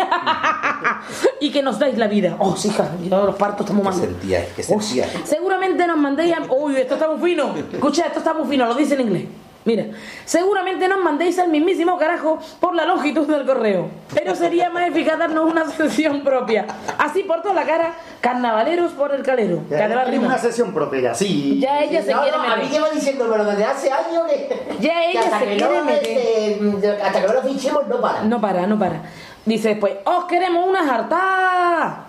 y 1.39 1.51
que 1.51 1.61
nos 1.63 1.79
dais 1.79 1.97
la 1.97 2.07
vida. 2.07 2.35
Oh, 2.39 2.55
sí, 2.55 2.67
hija, 2.67 2.89
yo 3.09 3.25
los 3.25 3.35
partos 3.35 3.61
estamos 3.65 3.83
mal. 3.83 3.93
sentía? 3.93 4.45
¿Qué 4.55 4.61
sentía? 4.61 5.07
Seguramente 5.23 5.87
nos 5.87 5.97
mandéis 5.97 6.35
a... 6.35 6.41
Uy, 6.53 6.75
esto 6.77 6.93
está 6.95 7.07
muy 7.09 7.29
fino. 7.29 7.53
Escucha, 7.73 8.05
esto 8.07 8.19
está 8.19 8.33
muy 8.33 8.47
fino, 8.47 8.65
lo 8.65 8.75
dice 8.75 8.93
en 8.95 9.01
inglés. 9.01 9.23
Mira, 9.67 9.87
seguramente 10.23 10.87
nos 10.87 11.03
mandéis 11.03 11.37
al 11.39 11.49
mismísimo 11.49 11.97
carajo 11.97 12.39
por 12.61 12.73
la 12.73 12.85
longitud 12.85 13.27
del 13.27 13.45
correo. 13.45 13.89
Pero 14.13 14.33
sería 14.33 14.69
más 14.69 14.87
eficaz 14.87 15.19
darnos 15.19 15.51
una 15.51 15.65
sección 15.69 16.21
propia. 16.23 16.65
Así 16.97 17.23
por 17.23 17.41
toda 17.41 17.53
la 17.53 17.65
cara, 17.65 17.91
carnavaleros 18.21 18.93
por 18.93 19.13
el 19.13 19.23
calero. 19.23 19.63
Ya, 19.69 19.89
ya 19.89 20.05
una 20.19 20.37
sesión 20.37 20.73
propia 20.73 21.13
sí. 21.13 21.59
Ya 21.59 21.81
ella 21.81 22.01
se 22.01 22.13
No, 22.13 22.21
quiere 22.21 22.37
no, 22.37 22.43
a 22.43 22.55
mí 22.55 22.63
meter. 22.63 22.71
lleva 22.71 22.89
diciéndomelo 22.91 23.43
desde 23.43 23.65
hace 23.65 23.91
años 23.91 24.23
que, 24.25 24.77
Ya 24.79 25.03
ella 25.03 25.21
se 25.37 25.45
que 25.45 25.57
quiere 25.57 25.77
no, 25.79 25.83
meter. 25.83 26.17
este, 26.17 27.01
hasta 27.03 27.21
que 27.21 27.27
no 27.27 27.33
lo 27.33 27.41
fichemos 27.41 27.87
no 27.89 27.99
para. 27.99 28.21
No 28.23 28.39
para, 28.39 28.67
no 28.67 28.79
para. 28.79 29.01
Dice 29.45 29.67
después, 29.69 29.95
os 30.05 30.25
queremos 30.25 30.65
una 30.65 30.85
jarta. 30.85 32.06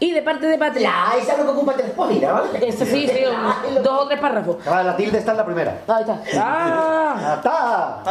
Y 0.00 0.12
de 0.12 0.22
parte 0.22 0.46
de 0.46 0.56
Patria. 0.58 0.90
La 1.10 1.16
esa 1.16 1.32
es 1.32 1.38
lo 1.38 1.44
que 1.44 1.50
ocupa 1.50 1.72
tres 1.74 1.90
páginas, 1.90 2.32
¿vale? 2.32 2.68
Este 2.68 2.86
sí, 2.86 3.08
sí, 3.08 3.20
un- 3.76 3.82
dos 3.82 4.02
o 4.04 4.06
tres 4.06 4.20
párrafos. 4.20 4.56
Ah, 4.66 4.82
La 4.84 4.96
tilde 4.96 5.18
está 5.18 5.32
en 5.32 5.36
la 5.38 5.44
primera. 5.44 5.80
Ahí 5.88 6.02
está. 6.02 6.20
¡Ah! 6.40 7.16
¡Ya 7.20 7.34
está! 7.34 8.02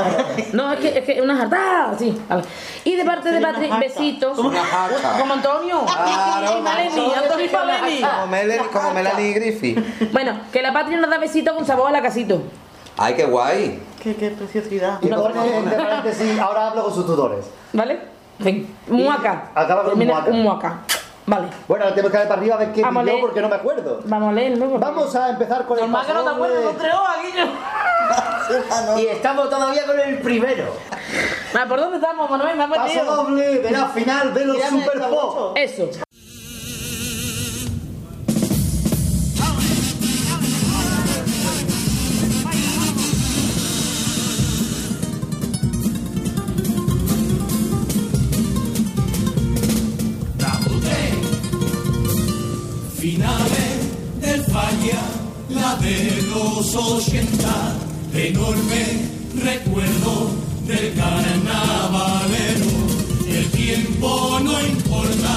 No, 0.54 0.74
es 0.74 0.80
que, 0.82 0.98
es 1.00 1.06
que 1.06 1.22
una 1.22 1.38
jarta, 1.38 1.94
sí. 1.98 2.22
A 2.28 2.36
ver. 2.36 2.46
Y 2.84 2.96
de 2.96 3.06
parte 3.06 3.32
de 3.32 3.40
Patri, 3.40 3.70
besitos. 3.80 4.38
Una 4.38 4.64
jarta. 4.64 5.18
Como 5.18 5.34
Antonio. 5.34 5.86
Claro, 5.86 6.58
Y 6.58 6.62
Maleni, 6.62 7.14
Antonio 7.14 7.46
y 7.46 7.50
Maleni. 7.50 8.02
Como, 8.02 8.28
Mel- 8.28 8.62
como 8.74 8.92
Melanie 8.92 9.34
Griffith. 9.34 10.12
Bueno, 10.12 10.40
que 10.52 10.62
la 10.62 10.74
Patria 10.74 10.98
nos 10.98 11.10
da 11.10 11.18
besitos 11.20 11.56
con 11.56 11.66
sabor 11.66 11.88
a 11.88 11.92
la 11.92 12.02
casito. 12.02 12.42
¡Ay, 12.98 13.14
qué 13.14 13.26
guay! 13.26 13.82
Qué, 14.04 14.16
qué 14.16 14.32
preciosidad. 14.32 15.00
Y 15.02 15.08
entre 15.08 15.78
paréntesis, 15.78 16.40
ahora 16.40 16.68
hablo 16.68 16.84
con 16.86 16.94
sus 16.94 17.06
tutores. 17.06 17.46
¿Vale? 17.74 18.00
Muaca. 18.88 19.52
acaba 19.56 19.84
con 19.86 20.06
muaca. 20.06 20.30
un 20.32 20.44
muaca. 20.44 20.80
Vale. 21.30 21.50
Bueno, 21.68 21.84
ahora 21.84 21.94
tenemos 21.94 22.12
que 22.14 22.18
ver 22.20 22.28
para 22.30 22.40
arriba 22.40 22.56
a 22.56 22.58
ver 22.60 22.72
qué 22.72 22.82
Vamos 22.82 23.04
leer. 23.04 23.20
porque 23.20 23.42
no 23.42 23.50
me 23.50 23.56
acuerdo. 23.56 24.00
Vamos 24.06 24.30
a 24.30 24.32
leerlo. 24.32 24.70
porque- 24.70 24.86
Vamos 24.86 25.14
a 25.16 25.30
empezar 25.30 25.66
con 25.66 25.78
el 25.78 25.84
Normal 25.84 26.06
que 26.08 26.14
no 26.14 26.24
te 26.24 26.30
acuerdas, 26.30 26.76
tres 26.80 26.94
horas, 26.94 27.16
Guillo. 27.22 29.02
Y 29.02 29.06
estamos 29.08 29.50
todavía 29.50 29.86
con 29.86 30.00
el 30.00 30.20
primero. 30.20 30.66
¿Por 31.68 31.80
dónde 31.80 31.98
estamos, 31.98 32.30
Manuel? 32.30 32.56
Me 32.56 32.64
ha 32.64 32.68
Paso 32.70 32.84
perdido. 32.94 33.16
doble 33.18 33.60
de 33.60 33.72
la 33.72 33.86
final 33.88 34.34
de 34.34 34.46
los 34.46 34.58
Super 34.64 35.00
Pop. 35.10 35.58
Eso. 35.58 35.90
De 55.88 56.22
los 56.24 56.76
80, 56.76 57.76
enorme 58.14 58.84
recuerdo 59.42 60.32
del 60.66 60.94
carnavalero. 60.96 62.72
El 63.30 63.46
tiempo 63.52 64.40
no 64.44 64.60
importa, 64.66 65.36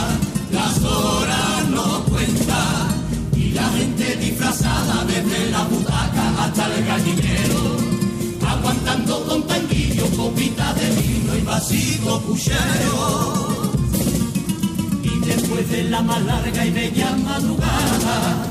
las 0.51 0.83
horas 0.83 1.69
no 1.71 2.05
cuentan, 2.05 2.89
y 3.37 3.51
la 3.53 3.69
gente 3.71 4.17
disfrazada 4.17 5.05
desde 5.05 5.51
la 5.53 5.63
butaca 5.65 6.45
hasta 6.45 6.67
el 6.75 6.85
gallinero, 6.85 7.77
aguantando 8.49 9.25
con 9.27 9.47
tanguillo, 9.47 10.05
copita 10.17 10.75
de 10.75 10.91
vino 11.01 11.37
y 11.37 11.43
vasito 11.43 12.21
puchero. 12.23 13.71
Y 15.05 15.27
después 15.27 15.71
de 15.71 15.85
la 15.85 16.03
más 16.03 16.23
larga 16.23 16.67
y 16.67 16.71
bella 16.71 17.17
madrugada, 17.25 18.50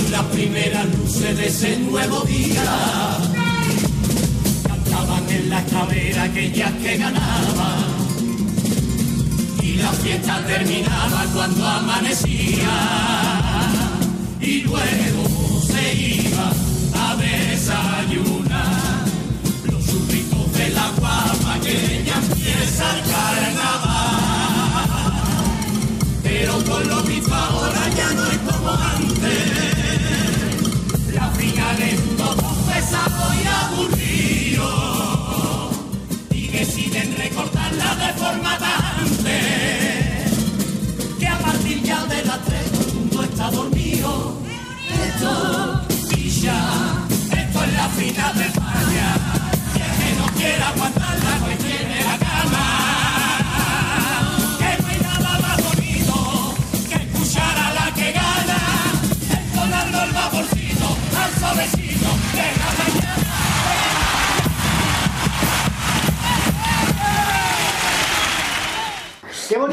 con 0.00 0.10
las 0.12 0.22
primeras 0.26 0.86
luces 0.96 1.36
de 1.36 1.46
ese 1.46 1.76
nuevo 1.78 2.20
día, 2.20 2.62
cantaban 4.66 5.28
en 5.28 5.50
la 5.50 5.60
escalera 5.60 6.22
aquellas 6.24 6.72
que 6.74 6.96
ganaban, 6.96 7.84
y 9.62 9.74
la 9.74 9.92
fiesta 9.92 10.44
terminaba 10.46 11.24
cuando 11.34 11.66
amanecía, 11.66 12.78
y 14.40 14.62
luego 14.62 15.62
se 15.66 15.94
iba 15.94 16.52
a 16.94 17.16
desayunar 17.16 19.04
los 19.64 19.84
súbditos 19.84 20.52
de 20.54 20.70
la 20.70 20.90
guapa 20.96 21.58
que 21.62 22.04
ya 22.06 22.16
empieza 22.16 22.84
el 22.96 23.02
carnaval. 23.10 24.00
Pero 26.22 26.64
con 26.64 26.88
lo 26.88 27.02
visto 27.02 27.34
ahora 27.34 27.88
ya 27.96 28.12
no 28.14 28.26
es 28.26 28.38
como 28.38 28.70
antes. 28.70 29.19
Y 33.34 33.46
aburrido. 33.46 34.68
Y 36.30 36.48
deciden 36.48 37.16
recortarla 37.16 37.94
de 37.96 38.12
forma 38.14 38.58
antes. 38.98 40.32
Que 41.18 41.26
a 41.28 41.38
partir 41.38 41.82
ya 41.82 42.04
de 42.06 42.24
las 42.24 42.44
tres 42.44 42.70
todo 42.72 42.88
el 42.88 42.94
mundo 42.94 43.22
está 43.22 43.50
dormido. 43.50 44.40
Esto 45.06 45.86
y 46.16 46.30
ya, 46.30 47.06
esto 47.30 47.64
es 47.64 47.72
la 47.74 47.88
final 47.88 48.34
de 48.38 48.46
España. 48.46 49.16
Y 49.74 49.78
el 49.80 49.92
que 49.98 50.10
no 50.18 50.26
quiera 50.36 50.68
aguantarla, 50.68 51.38
pues 51.44 51.58
tiene 51.58 52.04
la 52.04 52.18
cama. 52.18 52.64
Que 54.58 54.80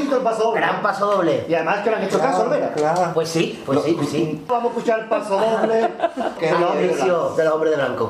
bonito 0.07 0.17
el 0.17 0.23
paso 0.23 0.43
doble. 0.43 0.61
Gran 0.61 0.81
paso 0.81 1.05
doble. 1.05 1.45
Y 1.47 1.53
además 1.53 1.77
que 1.83 1.89
lo 1.89 1.95
han 1.97 2.03
hecho 2.03 2.19
caso, 2.19 2.41
Olvera. 2.43 2.73
Claro. 2.73 3.11
Pues 3.13 3.29
sí, 3.29 3.61
pues 3.65 3.83
sí, 3.83 3.93
pues 3.93 4.09
sí. 4.09 4.43
Vamos 4.47 4.65
a 4.65 4.67
escuchar 4.69 4.99
el 4.99 5.05
paso 5.05 5.39
doble 5.39 5.89
Qué 6.39 6.45
de 6.47 6.59
los 6.59 6.73
bien. 6.73 6.85
Inicio 6.91 7.29
de 7.35 7.43
los 7.43 7.53
hombres 7.53 7.71
de 7.71 7.77
blanco. 7.77 8.09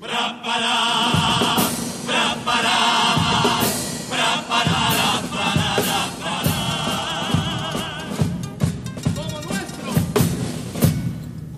Bra, 0.00 0.42
para, 0.44 0.74
bra, 2.06 2.36
para, 2.44 2.76
bra, 4.10 4.44
para, 4.48 4.70
la, 4.98 5.10
para, 5.30 5.58
la, 5.78 6.00
para. 6.22 6.52
Como 9.14 9.40
nuestro, 9.40 9.90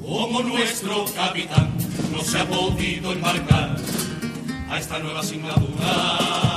como 0.03 0.43
nuestro 0.43 1.05
capitán 1.15 1.73
no 2.13 2.23
se 2.23 2.39
ha 2.39 2.45
podido 2.45 3.13
embarcar 3.13 3.77
a 4.71 4.79
esta 4.79 4.99
nueva 4.99 5.21
asignatura. 5.21 6.54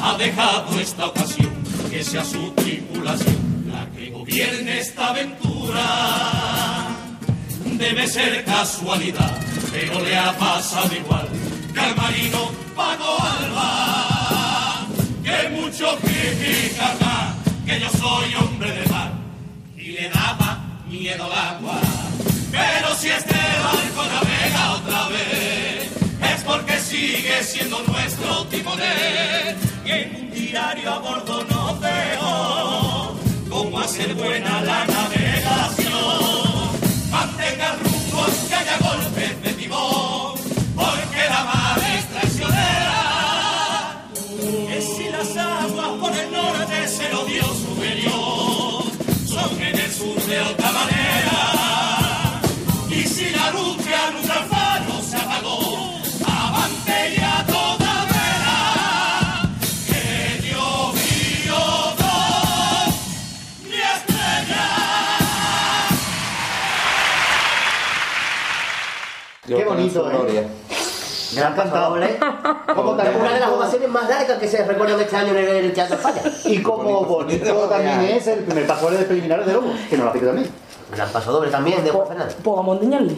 Ha 0.00 0.16
dejado 0.16 0.78
esta 0.80 1.06
ocasión 1.06 1.52
que 1.90 2.04
sea 2.04 2.24
su 2.24 2.50
tripulación 2.52 3.66
la 3.72 3.86
que 3.96 4.10
gobierne 4.10 4.78
esta 4.78 5.08
aventura 5.08 5.86
debe 7.78 8.06
ser 8.08 8.44
casualidad, 8.44 9.38
pero 9.70 10.00
le 10.00 10.16
ha 10.16 10.36
pasado 10.36 10.94
igual 10.94 11.28
que 11.72 11.80
al 11.80 11.96
marino 11.96 12.50
Paco 12.74 13.16
Alba, 13.22 14.86
que 15.22 15.48
mucho 15.50 15.96
critican 15.98 16.98
que 17.64 17.80
yo 17.80 17.88
soy 17.90 18.34
hombre 18.34 18.70
de 18.72 18.86
mar 18.88 19.12
y 19.76 19.92
le 19.92 20.08
daba 20.08 20.58
miedo 20.88 21.24
al 21.24 21.32
agua. 21.32 21.80
Pero 22.50 22.94
si 22.96 23.08
este 23.08 23.34
barco 23.34 24.02
navega 24.14 24.72
otra 24.72 25.08
vez, 25.08 25.90
es 26.34 26.42
porque 26.44 26.78
sigue 26.80 27.44
siendo 27.44 27.82
nuestro 27.82 28.44
timonel. 28.46 29.67
En 29.90 30.16
un 30.16 30.30
diario 30.30 30.90
a 30.92 30.98
bordo 30.98 31.44
nos 31.44 31.80
dejó 31.80 33.16
cómo 33.48 33.80
hacer 33.80 34.14
buena 34.14 34.60
la 34.60 34.84
navegación. 34.84 35.90
Mantenga 37.10 37.74
rumbo 37.76 38.22
aunque 38.22 38.54
haya 38.54 38.78
golpes 38.78 39.37
Qué 69.56 69.64
bonito, 69.64 70.10
¿eh? 70.10 70.14
Gloria. 70.14 70.48
Gran 71.34 71.54
paso 71.54 71.76
doble. 71.76 72.18
Como 72.74 72.92
Una 72.92 73.34
de 73.34 73.40
las 73.40 73.50
ovaciones 73.50 73.88
más 73.88 74.08
largas 74.08 74.38
que 74.38 74.48
se 74.48 74.64
recuerdan 74.64 75.00
este 75.00 75.16
año 75.16 75.34
en 75.36 75.64
el, 75.64 75.72
Teatro 75.72 75.96
Falla. 75.98 76.22
y 76.44 76.62
como 76.62 77.04
bonito 77.04 77.54
también 77.68 78.00
es 78.00 78.26
el 78.26 78.44
primer 78.44 78.66
paso 78.66 78.86
doble 78.86 78.98
de 78.98 79.04
preliminares 79.04 79.46
de 79.46 79.52
Lobo, 79.52 79.72
que 79.88 79.96
no 79.96 80.04
lo 80.04 80.10
ha 80.10 80.12
pedido 80.12 80.30
también. 80.30 80.50
Gran 80.94 81.10
paso 81.10 81.32
doble 81.32 81.50
también 81.50 81.84
de 81.84 81.90
Juan 81.90 82.08
Fernández. 82.08 82.36
Pues 82.42 82.56
vamos 82.56 82.76
a 82.76 82.80
enseñarle. 82.80 83.16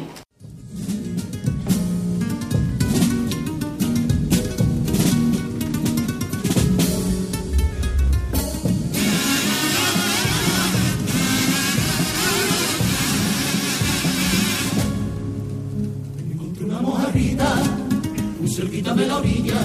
Cerquita 18.60 18.92
de 18.92 19.06
la 19.06 19.16
orilla 19.16 19.60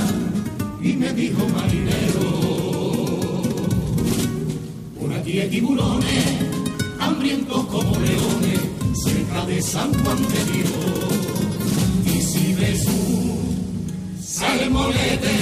y 0.81 0.93
me 0.93 1.12
dijo 1.12 1.45
marinero, 1.49 2.27
por 4.97 5.13
aquí 5.13 5.39
hay 5.41 5.49
tiburones, 5.49 6.25
hambrientos 6.99 7.65
como 7.65 7.91
leones, 7.99 8.62
cerca 9.03 9.45
de 9.47 9.62
San 9.62 9.91
Juan 10.01 10.17
de 10.34 10.41
Dios. 10.51 10.71
Y 12.05 12.21
si 12.21 12.53
ves 12.53 12.86
un 12.88 14.17
salmonete, 14.23 15.36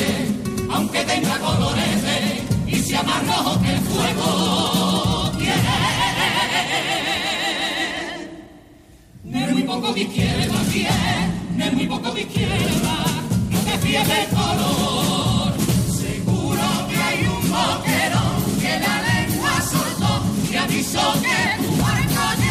aunque 0.71 1.03
tenga 1.03 1.37
colorete, 1.37 2.17
y 2.65 2.75
sea 2.77 3.03
más 3.03 3.21
rojo 3.27 3.61
que 3.61 3.71
el 3.71 3.79
fuego, 3.81 5.31
tiene. 5.37 5.73
De 9.45 9.53
muy 9.53 9.63
poco 9.63 9.93
de 9.93 10.01
izquierda, 10.01 10.59
tiene 10.71 11.71
muy 11.71 11.85
poco 11.85 12.11
de 12.13 12.21
izquierda, 12.21 13.23
fíes 13.83 14.07
del 14.07 14.27
color. 14.29 15.53
Seguro 16.03 16.63
que 16.89 16.97
hay 16.97 17.19
un 17.25 17.43
boquerón 17.51 18.59
que 18.61 18.79
la 18.79 18.95
lengua 19.09 19.61
soltó 19.61 20.11
y 20.51 20.55
avisó 20.55 21.13
que 21.21 21.63
tu 21.63 21.71
barco 21.81 22.42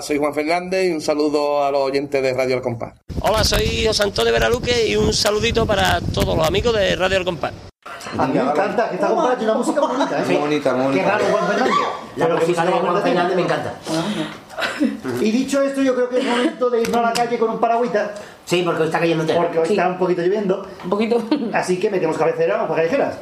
Hola, 0.00 0.06
soy 0.06 0.16
Juan 0.16 0.32
Fernández 0.32 0.88
y 0.88 0.92
un 0.92 1.02
saludo 1.02 1.62
a 1.62 1.70
los 1.70 1.82
oyentes 1.82 2.22
de 2.22 2.32
Radio 2.32 2.56
El 2.56 2.62
Compás. 2.62 2.94
Hola, 3.20 3.44
soy 3.44 3.84
José 3.84 4.02
Antonio 4.04 4.32
Veraluque 4.32 4.88
y 4.88 4.96
un 4.96 5.12
saludito 5.12 5.66
para 5.66 6.00
todos 6.00 6.34
los 6.38 6.48
amigos 6.48 6.74
de 6.74 6.96
Radio 6.96 7.18
El 7.18 7.24
Compás. 7.26 7.52
A 8.16 8.26
mí 8.26 8.32
me 8.32 8.40
encanta 8.40 8.88
que 8.88 8.94
esta 8.94 9.08
compadre 9.08 9.36
tiene 9.36 9.52
una 9.52 9.58
música 9.60 9.80
bonita, 9.82 10.18
¿eh? 10.18 10.24
Muy 10.26 10.36
bonita, 10.36 10.72
muy 10.72 10.94
Qué 10.94 11.00
bonita. 11.02 11.18
raro, 11.18 11.24
Juan 11.30 11.46
Fernández. 11.48 11.74
La 12.16 12.28
música 12.28 12.64
de 12.64 12.72
Juan. 12.72 13.02
Fernández 13.02 13.36
me 13.36 13.42
encanta. 13.42 13.74
Y 15.20 15.30
dicho 15.32 15.60
esto, 15.60 15.82
yo 15.82 15.94
creo 15.94 16.08
que 16.08 16.18
es 16.20 16.24
momento 16.24 16.70
de 16.70 16.80
irnos 16.80 16.96
a 16.96 17.02
la 17.02 17.12
calle 17.12 17.38
con 17.38 17.50
un 17.50 17.60
paragüita, 17.60 18.14
Sí, 18.46 18.62
porque 18.64 18.80
hoy 18.80 18.86
está 18.88 19.00
cayendo 19.00 19.26
tela. 19.26 19.42
porque 19.42 19.58
hoy 19.58 19.68
está 19.68 19.86
un 19.86 19.98
poquito 19.98 20.22
lloviendo. 20.22 20.66
Un 20.82 20.88
poquito. 20.88 21.22
Así 21.52 21.78
que 21.78 21.90
metemos 21.90 22.16
cabecera, 22.16 22.54
vamos 22.56 22.70
para 22.70 22.88
callejeras. 22.88 23.16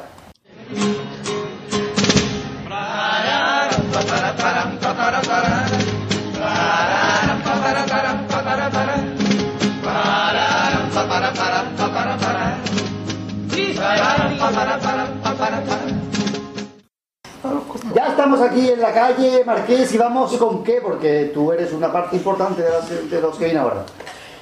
Ya 17.95 18.07
estamos 18.07 18.41
aquí 18.41 18.69
en 18.69 18.81
la 18.81 18.93
calle, 18.93 19.43
Marqués, 19.45 19.93
y 19.93 19.97
vamos 19.97 20.33
con 20.37 20.63
qué, 20.63 20.79
porque 20.81 21.31
tú 21.33 21.51
eres 21.51 21.71
una 21.73 21.91
parte 21.91 22.17
importante 22.17 22.61
de, 22.61 22.69
las- 22.69 23.09
de 23.09 23.21
los 23.21 23.35
que 23.37 23.45
vienen 23.45 23.63
ahora. 23.63 23.83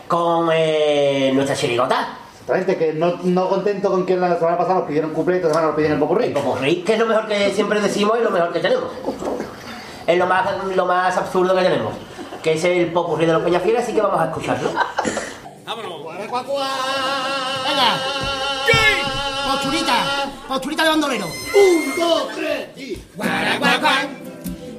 Con 0.08 0.50
eh, 0.54 1.32
nuestra 1.34 1.56
chirigota. 1.56 2.17
Exactamente, 2.34 2.78
que 2.78 2.93
no, 2.93 3.15
no 3.24 3.50
contento 3.50 3.91
con 3.91 4.06
que 4.06 4.15
la 4.15 4.36
semana 4.38 4.58
pasada 4.58 4.80
nos 4.80 4.88
pidieron 4.88 5.12
cumple, 5.13 5.36
esta 5.36 5.50
semana 5.50 5.67
nos 5.67 5.76
piden 5.76 5.91
el 5.93 6.00
popurrí. 6.00 6.26
El 6.26 6.34
popurrí, 6.34 6.82
que 6.84 6.93
es 6.93 7.00
lo 7.00 7.06
mejor 7.06 7.28
que 7.28 7.52
siempre 7.52 7.82
decimos 7.82 8.17
y 8.20 8.24
lo 8.24 8.32
mejor 8.32 8.54
que 8.54 8.60
tenemos. 8.60 8.86
Es 10.08 10.17
lo 10.17 10.26
más, 10.26 10.48
lo 10.76 10.86
más 10.86 11.17
absurdo 11.17 11.54
que 11.56 11.62
tenemos. 11.62 11.93
Que 12.41 12.54
es 12.54 12.63
el 12.63 12.91
popurrí 12.93 13.26
de 13.26 13.34
los 13.34 13.43
Peñafieras, 13.43 13.84
así 13.84 13.93
que 13.93 14.02
vamos 14.02 14.20
a 14.22 14.26
escucharlo. 14.26 14.70
Venga. 17.67 18.16
Posturita, 19.58 20.30
posturita 20.48 20.84
de 20.84 20.89
bandolero. 20.89 21.26
Un, 21.26 21.98
dos, 21.98 22.28
tres 22.36 22.67
y. 22.78 23.02
Guaraguacuán, 23.15 24.08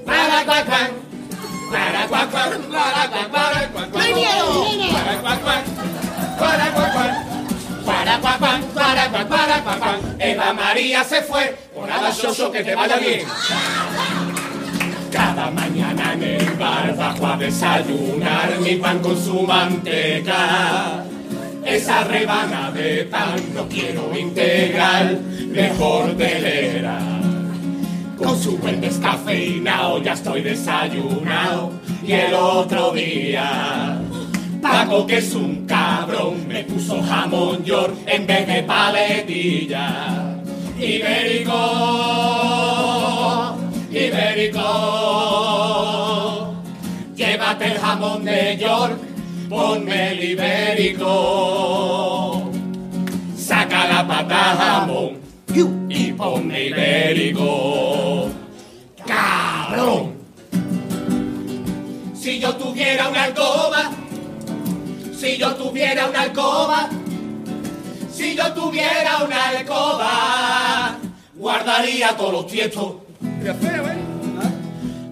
guaraguacuán, 0.05 0.91
guaraguacuán, 1.69 2.69
guaraguacuán, 2.69 3.91
¡No 3.93 3.99
hay 3.99 4.14
miedo. 4.14 4.64
Eva 10.21 10.53
María 10.53 11.03
se 11.03 11.23
fue, 11.23 11.59
por 11.75 11.88
nada 11.88 12.12
Xoxo, 12.12 12.53
que 12.53 12.62
te 12.62 12.77
vaya 12.77 12.99
bien. 12.99 13.27
Cada 15.11 15.51
mañana 15.51 16.12
en 16.12 16.23
el 16.23 16.51
bar 16.53 16.95
bajo 16.97 17.27
a 17.27 17.37
desayunar 17.37 18.61
mi 18.61 18.77
pan 18.77 19.01
con 19.01 19.21
su 19.21 19.43
manteca. 19.43 21.05
Esa 21.64 22.05
rebana 22.05 22.71
de 22.71 23.05
pan 23.05 23.40
no 23.55 23.68
quiero 23.68 24.16
integral, 24.18 25.21
mejor 25.49 26.16
telera. 26.16 26.99
Con 28.16 28.38
su 28.40 28.59
buen 28.59 28.81
descafeinado 28.81 30.03
ya 30.03 30.12
estoy 30.12 30.42
desayunado. 30.42 31.73
Y 32.05 32.12
el 32.12 32.35
otro 32.35 32.92
día, 32.92 34.01
Paco 34.61 35.07
que 35.07 35.18
es 35.18 35.35
un 35.35 35.66
cabrón, 35.66 36.49
me 36.49 36.64
puso 36.64 37.01
jamón 37.03 37.64
york 37.64 37.94
en 38.07 38.27
vez 38.27 38.47
de 38.47 38.62
paletilla. 38.64 40.35
Ibérico, 40.79 41.55
ibérico, 43.90 44.64
llévate 47.14 47.66
el 47.66 47.79
jamón 47.79 48.25
de 48.25 48.57
York, 48.57 48.99
ponme 49.49 50.13
el 50.13 50.23
ibérico. 50.33 51.13
Saca 53.37 53.89
la 53.89 54.07
pata 54.07 54.57
jamón 54.59 55.19
y 55.89 56.13
ponme 56.13 56.67
ibérico. 56.67 58.29
¡Cabrón! 59.07 60.19
Si 62.15 62.39
yo 62.39 62.55
tuviera 62.57 63.09
una 63.09 63.25
alcoba, 63.25 63.91
si 65.17 65.39
yo 65.39 65.55
tuviera 65.55 66.09
una 66.09 66.21
alcoba, 66.23 66.91
si 68.13 68.37
yo 68.37 68.53
tuviera 68.53 69.25
una 69.25 69.49
alcoba, 69.49 70.99
guardaría 71.35 72.17
todos 72.17 72.33
los 72.33 72.47
tiestos. 72.47 72.95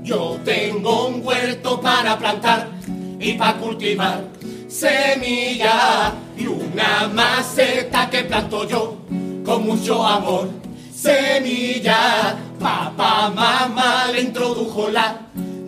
Yo 0.03 0.39
tengo 0.45 1.07
un 1.09 1.27
huerto 1.27 1.81
para 1.81 2.19
plantar 2.19 2.76
y 3.19 3.33
para 3.35 3.59
cultivar 3.59 4.25
semillas 4.69 6.13
y 6.37 6.47
una 6.47 7.09
maceta 7.13 8.11
que 8.11 8.25
planto 8.25 8.69
yo 8.69 8.97
con 9.45 9.65
mucho 9.65 10.07
amor. 10.07 10.49
Semilla, 10.93 12.37
papá, 12.59 13.31
mamá 13.35 14.07
le 14.13 14.23
introdujo 14.23 14.89
la 14.91 15.19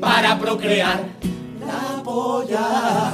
para 0.01 0.39
procrear 0.39 1.05
la 1.61 2.03
polla. 2.03 3.13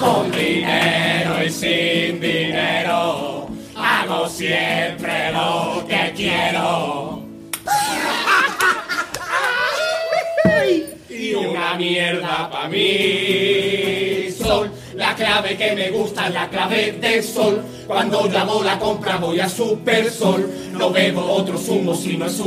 Con 0.00 0.30
dinero 0.30 1.44
y 1.44 1.50
sin 1.50 2.20
dinero, 2.20 3.48
hago 3.76 4.28
siempre 4.28 5.32
lo 5.32 5.84
que 5.88 6.12
quiero. 6.14 7.22
Una 11.34 11.74
mierda 11.74 12.48
pa' 12.50 12.68
mí 12.68 14.04
sol. 14.44 14.70
La 14.94 15.14
clave 15.14 15.56
que 15.56 15.74
me 15.74 15.90
gusta 15.90 16.26
es 16.28 16.34
la 16.34 16.48
clave 16.48 16.92
del 16.92 17.22
sol. 17.22 17.62
Cuando 17.86 18.26
llamo 18.26 18.62
la 18.62 18.78
compra 18.78 19.16
voy 19.16 19.40
a 19.40 19.48
Super 19.48 20.10
Sol. 20.10 20.48
No 20.72 20.90
bebo 20.90 21.22
otro 21.22 21.58
zumo 21.58 21.94
si 21.94 22.16
no 22.16 22.26
es 22.26 22.40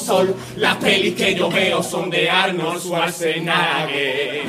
sol. 0.00 0.34
Las 0.56 0.76
pelis 0.76 1.14
que 1.14 1.34
yo 1.34 1.48
veo 1.50 1.82
son 1.82 2.10
de 2.10 2.28
Arnold 2.30 2.80
Schwarzenegger. 2.80 4.42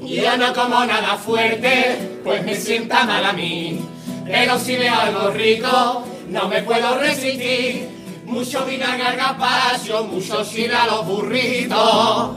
Yo 0.00 0.36
no 0.36 0.52
como 0.52 0.84
nada 0.84 1.16
fuerte, 1.16 2.18
pues 2.22 2.44
me 2.44 2.54
sienta 2.54 3.04
mal 3.04 3.24
a 3.24 3.32
mí. 3.32 3.80
Pero 4.26 4.58
si 4.58 4.76
veo 4.76 4.94
algo 4.94 5.30
rico, 5.30 6.04
no 6.28 6.48
me 6.48 6.62
puedo 6.62 6.98
resistir. 6.98 8.01
Mucho 8.32 8.64
vinagre 8.64 9.02
al 9.02 9.16
gazpacho, 9.16 10.04
mucho 10.04 10.42
chile 10.42 10.74
a 10.74 10.86
los 10.86 11.06
burritos. 11.06 12.30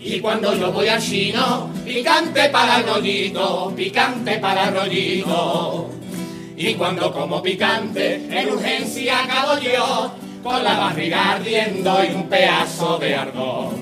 Y 0.00 0.20
cuando 0.20 0.54
yo 0.54 0.70
voy 0.70 0.86
al 0.86 1.02
chino, 1.02 1.70
picante 1.84 2.50
para 2.50 2.80
rollito, 2.82 3.72
picante 3.74 4.38
para 4.38 4.70
rollito. 4.70 5.90
Y 6.56 6.74
cuando 6.74 7.12
como 7.12 7.42
picante, 7.42 8.14
en 8.30 8.48
urgencia 8.52 9.24
acabo 9.24 9.58
yo, 9.58 10.12
con 10.40 10.62
la 10.62 10.78
barriga 10.78 11.32
ardiendo 11.32 12.04
y 12.04 12.14
un 12.14 12.28
pedazo 12.28 12.96
de 12.98 13.16
ardor. 13.16 13.74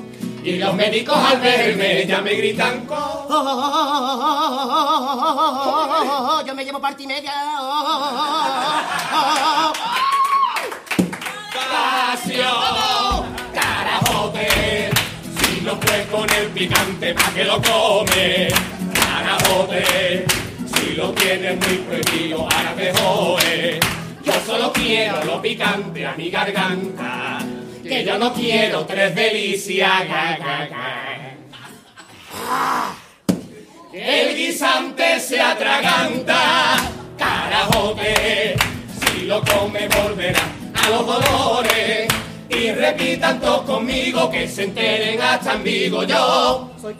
Y 0.42 0.56
los 0.56 0.74
médicos 0.74 1.18
al 1.18 1.38
verme 1.38 2.06
ya 2.06 2.22
me 2.22 2.34
gritan 2.34 2.86
con... 2.86 2.96
Yo 6.46 6.54
me 6.54 6.64
llevo 6.64 6.80
parte 6.80 7.02
y 7.02 7.06
media. 7.06 7.32
Pasión, 12.32 13.26
carajote, 13.52 14.88
si 15.38 15.60
no 15.60 15.78
puedes 15.78 16.06
con 16.06 16.30
el 16.30 16.46
picante, 16.48 17.12
¿pa' 17.12 17.30
que 17.34 17.44
lo 17.44 17.60
come? 17.60 18.48
Carajote. 18.94 20.24
Si 20.74 20.94
lo 20.94 21.12
tienes 21.12 21.58
muy 21.58 21.76
prohibido, 21.78 22.40
ahora 22.40 22.74
te 22.74 22.92
jode. 22.94 23.80
Yo 24.24 24.32
solo 24.46 24.72
quiero 24.72 25.22
lo 25.24 25.42
picante 25.42 26.06
a 26.06 26.14
mi 26.14 26.30
garganta. 26.30 27.38
Que 27.82 28.02
yo 28.02 28.16
no 28.18 28.32
quiero 28.32 28.86
tres 28.86 29.14
delicias. 29.14 30.08
ga, 30.08 30.38
ga, 30.38 30.68
ga. 30.68 30.88
El 33.92 34.34
guisante 34.34 35.20
se 35.20 35.38
atraganta, 35.38 36.76
carajote, 37.18 38.54
si 39.04 39.26
lo 39.26 39.42
come 39.42 39.86
volverá 39.88 40.40
a 40.74 40.90
los 40.90 41.06
dolores. 41.06 42.21
Y 42.54 42.70
repitan 42.70 43.40
todos 43.40 43.62
conmigo 43.62 44.30
que 44.30 44.46
se 44.46 44.64
enteren 44.64 45.20
hasta 45.20 45.54
en 45.54 45.64
Vigo 45.64 46.04
yo. 46.04 46.70
Soy 46.80 46.94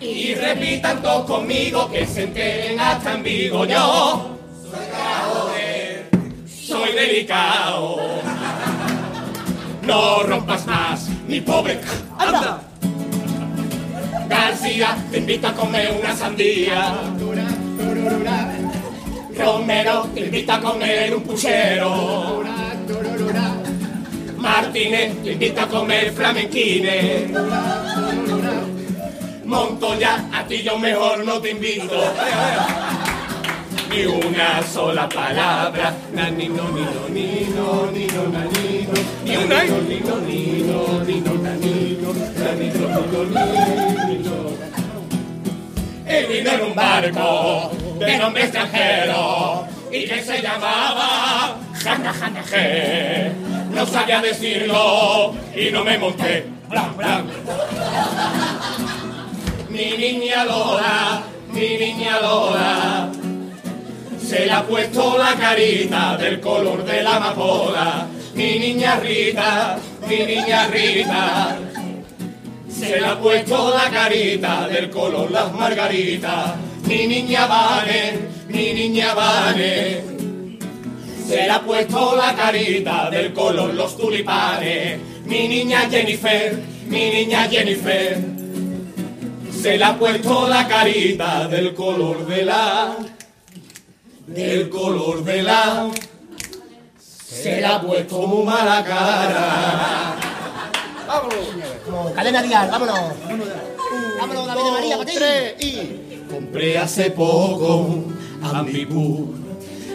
Y 0.00 0.34
repitan 0.34 1.02
todos 1.02 1.24
conmigo 1.26 1.90
que 1.90 2.06
se 2.06 2.22
enteren 2.22 2.78
hasta 2.78 3.14
en 3.14 3.22
Vigo 3.24 3.64
yo. 3.64 4.38
Soy 4.62 4.86
carajote, 4.92 6.06
soy 6.46 6.92
delicado. 6.92 7.96
No 9.82 10.22
rompas 10.22 10.66
más, 10.66 11.08
mi 11.26 11.40
pobre. 11.40 11.80
¡Anda! 12.16 12.62
García, 14.28 14.96
te 15.10 15.18
invito 15.18 15.48
a 15.48 15.52
comer 15.52 15.98
una 16.00 16.16
sandía. 16.16 16.94
Romero, 19.36 20.08
te 20.14 20.20
invito 20.20 20.52
a 20.52 20.60
comer 20.60 21.14
un 21.16 21.22
puchero. 21.24 22.44
Martínez, 24.54 25.20
te 25.24 25.32
invito 25.32 25.60
a 25.62 25.66
comer 25.66 26.12
flamenquines. 26.12 27.28
Montoya, 29.44 30.28
a 30.32 30.46
ti 30.46 30.62
yo 30.62 30.78
mejor 30.78 31.24
no 31.24 31.40
te 31.40 31.50
invito. 31.50 32.00
Ni 33.90 34.06
una 34.06 34.62
sola 34.62 35.08
palabra, 35.08 35.92
na, 36.12 36.30
ni 36.30 36.48
no, 36.48 36.68
ni 36.68 36.82
no, 36.82 37.08
ni 37.08 37.28
no, 37.56 37.90
ni 37.90 38.06
no, 38.06 38.28
na, 38.28 38.44
ni 38.44 38.86
no, 38.86 38.94
ni 39.24 39.36
una, 39.42 39.64
ni 39.64 39.70
no, 39.98 40.16
ni 40.20 40.60
no, 40.60 40.84
ni 41.04 41.20
no. 41.20 41.34
Él 46.06 46.26
vino 46.26 46.50
en 46.52 46.60
un 46.62 46.74
barco 46.76 47.72
de 47.98 48.18
nombre 48.18 48.44
extranjero 48.44 49.66
y 49.90 50.04
que 50.04 50.22
se 50.22 50.40
llamaba 50.40 51.56
Jana 51.82 52.12
Jana. 52.12 52.44
No 53.74 53.86
sabía 53.86 54.20
decirlo 54.20 55.34
y 55.54 55.70
no 55.70 55.84
me 55.84 55.98
monté. 55.98 56.46
Mi 59.68 59.96
niña 59.96 60.44
Lola, 60.44 61.22
mi 61.52 61.76
niña 61.76 62.20
Lola, 62.20 63.10
se 64.24 64.46
le 64.46 64.52
ha 64.52 64.62
puesto 64.62 65.18
la 65.18 65.34
carita 65.34 66.16
del 66.16 66.40
color 66.40 66.84
de 66.84 67.02
la 67.02 67.16
amapola. 67.16 68.06
Mi 68.34 68.58
niña 68.58 68.96
Rita, 68.96 69.78
mi 70.08 70.18
niña 70.18 70.68
Rita, 70.68 71.56
se 72.68 73.00
le 73.00 73.06
ha 73.06 73.18
puesto 73.18 73.74
la 73.74 73.90
carita 73.90 74.68
del 74.68 74.90
color 74.90 75.30
las 75.30 75.52
margaritas. 75.52 76.54
Mi 76.86 77.06
niña 77.06 77.46
Vane, 77.46 78.18
mi 78.48 78.72
niña 78.72 79.14
Vane, 79.14 80.13
se 81.26 81.36
le 81.36 81.50
ha 81.50 81.60
puesto 81.60 82.16
la 82.16 82.34
carita 82.34 83.10
del 83.10 83.32
color 83.32 83.72
los 83.74 83.96
tulipanes. 83.96 85.00
Mi 85.24 85.48
niña 85.48 85.88
Jennifer, 85.90 86.58
mi 86.86 87.10
niña 87.10 87.48
Jennifer, 87.48 88.22
se 89.50 89.78
le 89.78 89.84
ha 89.84 89.98
puesto 89.98 90.48
la 90.48 90.68
carita 90.68 91.48
del 91.48 91.74
color 91.74 92.26
de 92.26 92.44
la, 92.44 92.96
del 94.26 94.68
color 94.68 95.24
de 95.24 95.42
la, 95.42 95.88
se 96.98 97.60
le 97.60 97.66
ha 97.66 97.80
puesto 97.80 98.26
muy 98.26 98.44
mala 98.44 98.84
cara. 98.84 100.16
Como 101.84 102.12
cadena 102.12 102.42
dial, 102.42 102.70
vámonos. 102.70 102.98
Vámonos, 104.18 104.46
David 104.46 104.62
de 104.62 104.70
María, 104.70 104.96
para 104.96 105.56
ti. 105.56 106.00
Compré 106.28 106.78
hace 106.78 107.10
poco 107.10 108.04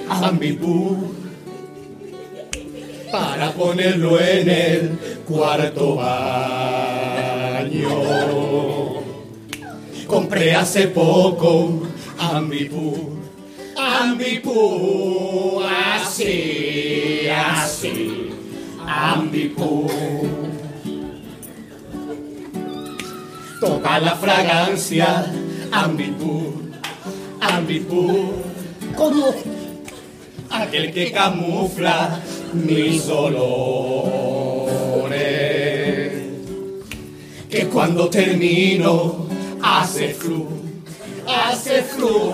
Ambipur, 0.09 0.97
para 3.11 3.51
ponerlo 3.53 4.19
en 4.19 4.49
el 4.49 4.99
cuarto 5.27 5.95
baño. 5.95 7.09
Compré 10.07 10.55
hace 10.55 10.87
poco 10.87 11.83
Ambipur, 12.17 12.99
Ambipur, 13.77 15.63
así, 15.95 17.27
así, 17.29 18.31
Ambipur. 18.87 19.89
Toca 23.59 23.99
la 23.99 24.15
fragancia, 24.15 25.31
Ambipur, 25.71 26.53
Ambipur. 27.41 28.33
¿Cómo? 28.95 29.33
Aquel 30.49 30.91
que 30.91 31.11
camufla 31.11 32.21
mis 32.53 33.07
olores. 33.09 33.69
Que 37.49 37.65
cuando 37.67 38.09
termino 38.09 39.27
hace 39.61 40.13
flu, 40.13 40.47
hace 41.27 41.83
flu, 41.83 42.33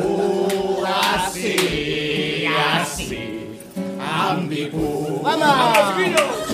así, 0.86 2.46
así, 2.74 3.18
ambipur. 4.00 5.22
¡Vamos! 5.24 5.48
Ambipur. 5.48 6.45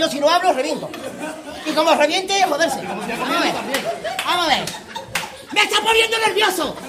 Yo 0.00 0.08
si 0.08 0.18
no 0.18 0.28
hablo, 0.30 0.52
reviento. 0.54 0.88
Y 1.66 1.72
como 1.72 1.94
reviente, 1.94 2.42
joderse. 2.44 2.80
Vamos 2.86 3.04
a 3.04 3.08
ver, 3.08 3.18
vamos 4.24 4.46
a 4.46 4.48
ver. 4.48 4.64
¡Me 5.52 5.62
está 5.62 5.80
poniendo 5.82 6.16
nervioso! 6.18 6.74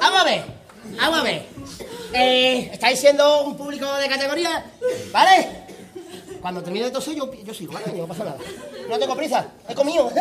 Vamos 0.00 0.20
a 0.20 0.24
ver, 0.24 0.44
vamos 1.00 1.20
a 1.20 1.22
ver. 1.22 1.46
Eh, 2.12 2.68
estáis 2.72 3.00
siendo 3.00 3.44
un 3.44 3.56
público 3.56 3.90
de 3.94 4.06
categoría, 4.08 4.66
¿vale? 5.10 5.64
Cuando 6.42 6.62
termine 6.62 6.84
de 6.86 6.90
toser, 6.90 7.14
yo, 7.14 7.32
yo 7.32 7.54
sigo, 7.54 7.72
¿vale? 7.72 7.86
No 7.96 8.06
pasa 8.06 8.24
nada. 8.24 8.36
No 8.88 8.98
tengo 8.98 9.16
prisa, 9.16 9.46
he 9.66 9.74
comido. 9.74 10.10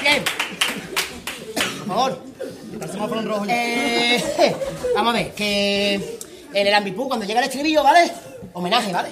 Bien. 0.00 0.24
Por 1.86 1.86
favor. 1.86 2.18
Eh, 3.48 4.56
vamos 4.94 5.14
a 5.14 5.18
ver, 5.18 5.34
que 5.34 6.18
en 6.54 6.66
el 6.66 6.74
ambipú, 6.74 7.08
cuando 7.08 7.26
llega 7.26 7.40
el 7.40 7.46
estribillo, 7.46 7.82
¿vale? 7.82 8.10
Homenaje, 8.52 8.92
¿vale? 8.92 9.08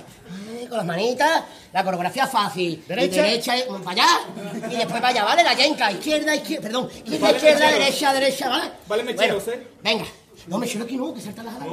Eh, 0.61 0.67
Con 0.69 0.79
las 0.79 0.87
manitas, 0.87 1.43
la 1.73 1.85
coreografía 1.85 2.27
fácil. 2.27 2.85
Derecha. 2.87 3.27
Y 3.27 3.31
derecha, 3.31 3.59
eh, 3.59 3.67
para 3.85 3.91
allá. 3.91 4.07
Y 4.71 4.77
después 4.77 5.01
para 5.01 5.09
allá, 5.09 5.25
¿vale? 5.25 5.43
La 5.43 5.55
yenca, 5.55 5.91
izquierda, 5.91 6.35
izquierda, 6.35 6.63
perdón. 6.63 6.89
Izquierda, 6.95 7.31
izquierda, 7.33 7.71
derecha, 7.71 8.15
derecha, 8.15 8.49
¿vale? 8.49 8.71
Vale, 8.87 9.03
mecheros, 9.03 9.45
Bueno, 9.45 9.61
¿eh? 9.61 9.67
Venga. 9.83 10.05
No, 10.47 10.59
mechero 10.59 10.85
aquí 10.85 10.97
no, 10.97 11.15
que 11.15 11.21
saltan 11.21 11.47
las 11.47 11.55
alas. 11.55 11.67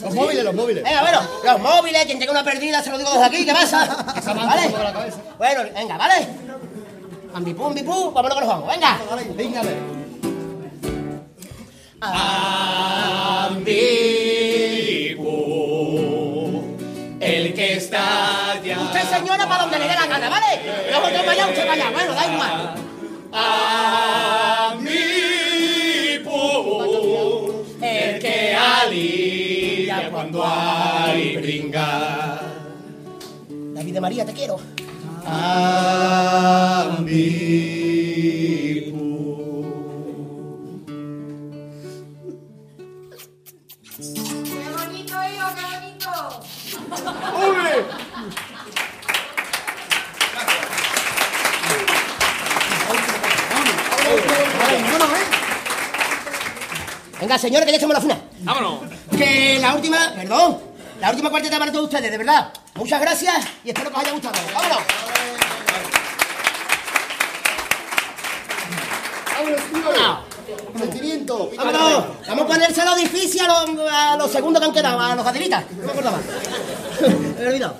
Los 0.00 0.14
móviles, 0.14 0.44
los 0.44 0.54
móviles. 0.54 0.82
Venga, 0.82 1.00
bueno, 1.02 1.20
los 1.44 1.60
móviles, 1.60 2.04
quien 2.06 2.18
tenga 2.18 2.32
una 2.32 2.44
perdida, 2.44 2.82
se 2.82 2.90
lo 2.90 2.98
digo 2.98 3.10
desde 3.10 3.24
aquí, 3.24 3.44
¿qué 3.44 3.52
pasa? 3.52 3.86
¿Vale? 4.34 4.68
Bueno, 5.38 5.62
venga, 5.74 5.96
¿vale? 5.96 6.26
Ambipú, 7.34 7.66
ambipú, 7.66 8.10
vámonos 8.10 8.36
que 8.36 8.44
nos 8.44 8.48
vamos, 8.48 8.68
venga. 8.68 8.98
Venga, 9.36 9.62
Ambipur. 12.00 14.31
Usted, 17.94 19.02
señora, 19.10 19.46
para 19.46 19.64
donde 19.64 19.78
le 19.78 19.86
dé 19.86 19.94
la 19.94 20.06
gana, 20.06 20.30
¿vale? 20.30 20.62
Luego 20.88 21.10
yo 21.10 21.26
vaya, 21.26 21.46
usted 21.46 21.68
vaya. 21.68 21.90
Bueno, 21.90 22.14
da 22.14 22.32
igual. 22.32 22.74
Ambipur. 24.72 25.12
El 27.82 28.18
que 28.18 28.56
alivia 28.56 30.10
cuando 30.10 30.42
hay 30.46 31.36
brincar. 31.36 32.40
David 33.74 33.92
de 33.92 34.00
María, 34.00 34.24
te 34.24 34.32
quiero. 34.32 34.58
Venga, 57.22 57.38
señores, 57.38 57.64
que 57.64 57.70
ya 57.70 57.76
echamos 57.76 57.94
la 57.94 58.00
funa. 58.00 58.18
Vámonos. 58.40 58.80
Que 59.16 59.58
la 59.60 59.74
última, 59.74 60.12
perdón, 60.12 60.58
la 61.00 61.10
última 61.10 61.30
cuarteta 61.30 61.56
para 61.56 61.70
todos 61.70 61.84
ustedes, 61.84 62.10
de 62.10 62.18
verdad. 62.18 62.52
Muchas 62.74 63.00
gracias 63.00 63.44
y 63.64 63.68
espero 63.68 63.90
que 63.90 63.96
os 63.96 64.02
haya 64.02 64.12
gustado. 64.12 64.34
¡Vámonos! 64.52 64.82
¡Vámonos! 69.72 70.18
Sentimiento. 70.76 71.50
¡Vámonos! 71.56 72.04
Vamos 72.26 72.44
a 72.44 72.46
ponérselo 72.48 72.96
difícil 72.96 73.42
a 73.42 73.46
los, 73.46 73.92
a 73.92 74.16
los 74.16 74.32
segundos 74.32 74.60
que 74.60 74.66
han 74.66 74.74
quedado, 74.74 75.00
a 75.00 75.14
los 75.14 75.24
gadiritas. 75.24 75.64
No 75.70 75.84
me 75.86 75.92
acordaba. 75.92 76.18
He 77.02 77.46
olvidado. 77.48 77.76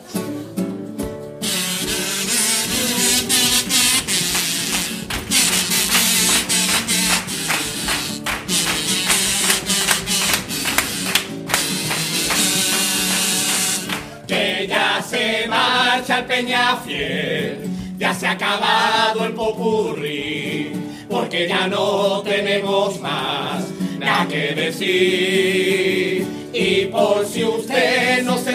que 14.26 14.66
ya 14.66 15.00
se 15.08 15.46
marcha 15.46 16.18
el 16.18 16.24
Peñafiel, 16.24 17.68
ya 17.98 18.12
se 18.14 18.26
ha 18.26 18.32
acabado 18.32 19.24
el 19.24 19.34
popurrí, 19.34 20.72
porque 21.08 21.46
ya 21.46 21.68
no 21.68 22.22
tenemos 22.22 22.98
más 22.98 23.62
nada 24.00 24.26
que 24.26 24.52
decir. 24.54 26.26
Y 26.52 26.86
por 26.86 27.24
si 27.26 27.44
usted 27.44 28.22
no 28.24 28.36
se 28.36 28.51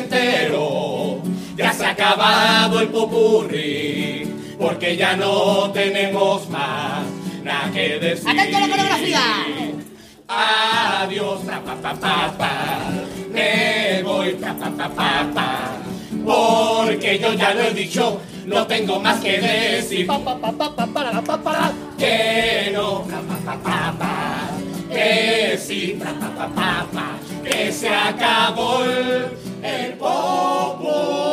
acabado 1.97 2.79
el 2.79 2.89
popurrí, 2.89 4.31
porque 4.59 4.95
ya 4.95 5.15
no 5.15 5.71
tenemos 5.71 6.47
más 6.49 7.03
nada 7.43 7.71
que 7.71 7.97
decir. 7.97 8.29
¡Atento 8.29 8.57
a 8.57 8.59
la 8.61 8.67
coreografía! 8.69 9.21
Adiós, 10.27 11.39
pa, 11.41 11.95
pa, 11.95 12.31
pa, 12.37 12.79
me 13.31 14.03
voy, 14.03 14.33
pa, 14.33 14.53
pa, 14.53 14.69
pa, 14.69 14.89
pa, 14.89 15.27
pa. 15.33 15.71
porque 16.23 17.17
yo 17.17 17.33
ya 17.33 17.53
lo 17.55 17.61
he 17.63 17.73
dicho, 17.73 18.21
no 18.45 18.67
tengo 18.67 18.99
más 18.99 19.19
que 19.19 19.39
decir. 19.39 20.05
Pa, 20.05 20.19
pa, 20.19 20.37
pa, 20.37 20.51
pa, 20.51 20.75
pa, 20.75 20.85
para, 20.85 21.21
pa, 21.21 21.37
para. 21.37 21.71
Que 21.97 22.71
no, 22.73 23.03
pa, 23.05 23.21
pa, 23.21 23.37
pa, 23.43 23.57
pa, 23.63 23.93
pa. 23.97 24.49
que 24.93 25.57
sí, 25.57 25.97
pa, 25.99 26.11
pa, 26.13 26.29
pa, 26.35 26.47
pa, 26.53 26.85
pa. 26.93 27.17
que 27.43 27.71
se 27.71 27.89
acabó 27.89 28.83
el, 28.83 29.31
el 29.63 29.93
popurrí. 29.93 31.26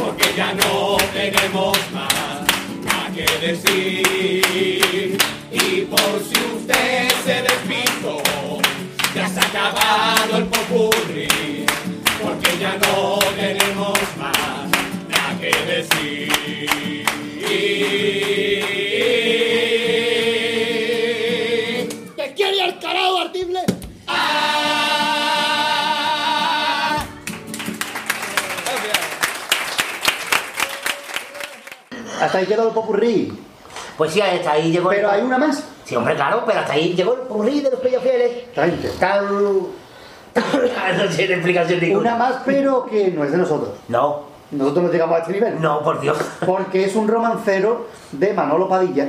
Porque 0.00 0.34
ya 0.36 0.52
no 0.54 0.96
tenemos 1.12 1.76
más 1.92 2.44
nada 2.84 3.10
que 3.14 3.46
decir. 3.46 5.18
Y 5.52 5.80
por 5.82 6.22
si 6.22 6.38
usted 6.56 7.08
se 7.24 7.42
despistó, 7.42 8.22
ya 9.14 9.28
se 9.28 9.40
ha 9.40 9.44
acabado 9.44 10.38
el 10.38 10.44
popurrí, 10.46 11.66
porque 12.22 12.58
ya 12.58 12.76
no 12.78 13.18
tenemos 13.36 13.98
más 14.18 14.70
nada 15.08 15.38
que 15.40 15.52
decir. 15.72 16.30
Hasta 32.20 32.38
ahí 32.38 32.46
quedó 32.46 32.68
el 32.68 32.74
popurrí. 32.74 33.32
Pues 33.96 34.12
sí, 34.12 34.20
hasta 34.20 34.52
ahí 34.52 34.72
llegó. 34.72 34.90
Pero 34.90 35.10
hay 35.10 35.22
una 35.22 35.38
más. 35.38 35.64
Sí, 35.84 35.96
hombre, 35.96 36.14
claro, 36.14 36.42
pero 36.46 36.60
hasta 36.60 36.74
ahí 36.74 36.94
llegó 36.94 37.14
el 37.14 37.20
popurrí 37.20 37.60
de 37.60 37.70
los 37.70 37.80
pellafieles. 37.80 38.52
Treinta. 38.52 38.88
Tan. 38.98 39.26
no 40.34 41.04
tiene 41.16 41.34
explicación 41.34 41.80
ninguna. 41.80 42.00
Una 42.00 42.16
más, 42.16 42.34
pero 42.44 42.86
que 42.86 43.10
no 43.10 43.24
es 43.24 43.32
de 43.32 43.38
nosotros. 43.38 43.70
No. 43.88 44.30
Nosotros 44.50 44.84
no 44.86 44.92
llegamos 44.92 45.16
a 45.16 45.20
este 45.20 45.32
nivel. 45.32 45.60
No, 45.60 45.82
por 45.82 46.00
Dios. 46.00 46.18
Porque 46.44 46.84
es 46.84 46.96
un 46.96 47.06
romancero 47.08 47.86
de 48.12 48.32
Manolo 48.32 48.68
Padilla, 48.68 49.08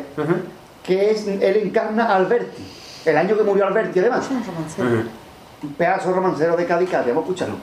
que 0.84 1.12
es, 1.12 1.28
él 1.28 1.58
encarna 1.58 2.06
a 2.06 2.16
Alberti. 2.18 2.64
El 3.06 3.18
año 3.18 3.36
que 3.36 3.44
murió 3.44 3.66
Alberti, 3.66 4.00
además. 4.00 4.30
Un 5.64 5.74
pedazo 5.74 6.14
romancero 6.14 6.56
de 6.56 6.66
Cádiz, 6.66 6.90
Cádiz. 6.90 7.08
Vamos 7.08 7.24
a 7.24 7.34
escucharlo. 7.34 7.56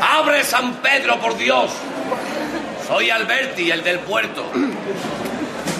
¡Abre 0.00 0.44
San 0.44 0.74
Pedro, 0.76 1.18
por 1.18 1.36
Dios! 1.36 1.70
Soy 2.86 3.10
Alberti, 3.10 3.70
el 3.70 3.82
del 3.82 3.98
puerto. 4.00 4.50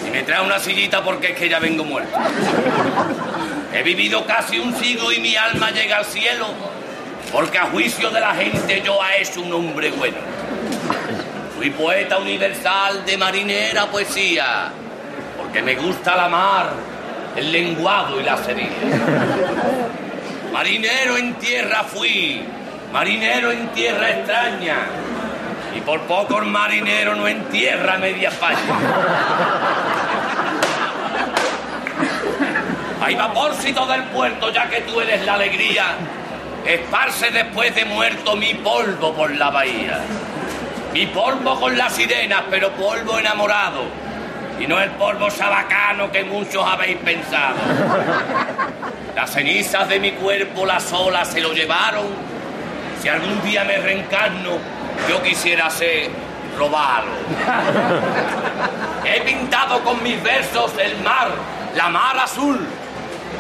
Y 0.07 0.11
me 0.11 0.23
trae 0.23 0.45
una 0.45 0.59
sillita 0.59 1.03
porque 1.03 1.33
es 1.33 1.39
que 1.39 1.49
ya 1.49 1.59
vengo 1.59 1.85
muerto. 1.85 2.19
He 3.73 3.83
vivido 3.83 4.27
casi 4.27 4.59
un 4.59 4.77
siglo 4.77 5.13
y 5.13 5.21
mi 5.21 5.37
alma 5.37 5.71
llega 5.71 5.99
al 5.99 6.05
cielo, 6.05 6.49
porque 7.33 7.59
a 7.59 7.67
juicio 7.67 8.11
de 8.11 8.21
la 8.21 8.35
gente 8.35 8.83
yo 8.85 8.99
he 9.05 9.23
hecho 9.23 9.41
un 9.41 9.53
hombre 9.53 9.91
bueno. 9.93 10.19
Fui 11.57 11.71
poeta 11.71 12.19
universal 12.19 13.05
de 13.05 13.17
marinera 13.17 13.87
poesía, 13.87 14.73
porque 15.39 15.63
me 15.63 15.77
gusta 15.77 16.17
la 16.17 16.29
mar, 16.29 16.73
el 17.37 17.53
lenguado 17.53 18.21
y 18.21 18.25
la 18.25 18.37
cerilla. 18.37 18.71
Marinero 20.53 21.17
en 21.17 21.35
tierra 21.35 21.85
fui, 21.85 22.43
marinero 22.93 23.53
en 23.53 23.69
tierra 23.69 24.11
extraña. 24.11 24.77
Y 25.75 25.81
por 25.81 26.01
poco 26.03 26.39
el 26.39 26.47
marinero 26.47 27.15
no 27.15 27.29
entierra 27.29 27.97
media 27.99 28.31
España. 28.31 28.59
Hay 33.03 33.15
vaporcito 33.15 33.87
del 33.87 34.03
puerto, 34.05 34.53
ya 34.53 34.69
que 34.69 34.81
tú 34.83 35.01
eres 35.01 35.25
la 35.25 35.35
alegría. 35.35 35.95
Esparce 36.67 37.31
después 37.31 37.75
de 37.75 37.85
muerto 37.85 38.37
mi 38.37 38.55
polvo 38.55 39.15
por 39.15 39.31
la 39.31 39.51
bahía. 39.51 40.01
Mi 40.93 41.07
polvo 41.07 41.59
con 41.59 41.79
las 41.79 41.95
sirenas, 41.95 42.43
pero 42.51 42.71
polvo 42.73 43.19
enamorado. 43.19 44.10
Y 44.61 44.67
no 44.67 44.79
el 44.79 44.91
polvo 44.91 45.31
sabacano 45.31 46.13
que 46.13 46.23
muchos 46.23 46.63
habéis 46.65 46.99
pensado. 46.99 47.57
Las 49.17 49.31
cenizas 49.31 49.89
de 49.89 49.99
mi 49.99 50.13
cuerpo 50.13 50.67
las 50.67 50.93
olas 50.93 51.29
se 51.29 51.41
lo 51.41 51.55
llevaron. 51.55 52.05
Si 53.01 53.09
algún 53.09 53.43
día 53.43 53.65
me 53.65 53.79
reencarno, 53.79 54.59
yo 55.09 55.23
quisiera 55.23 55.71
ser 55.71 56.11
robado. 56.59 57.07
He 59.07 59.23
pintado 59.23 59.83
con 59.83 60.03
mis 60.03 60.23
versos 60.23 60.73
el 60.79 60.99
mar, 60.99 61.29
la 61.75 61.89
mar 61.89 62.19
azul. 62.19 62.61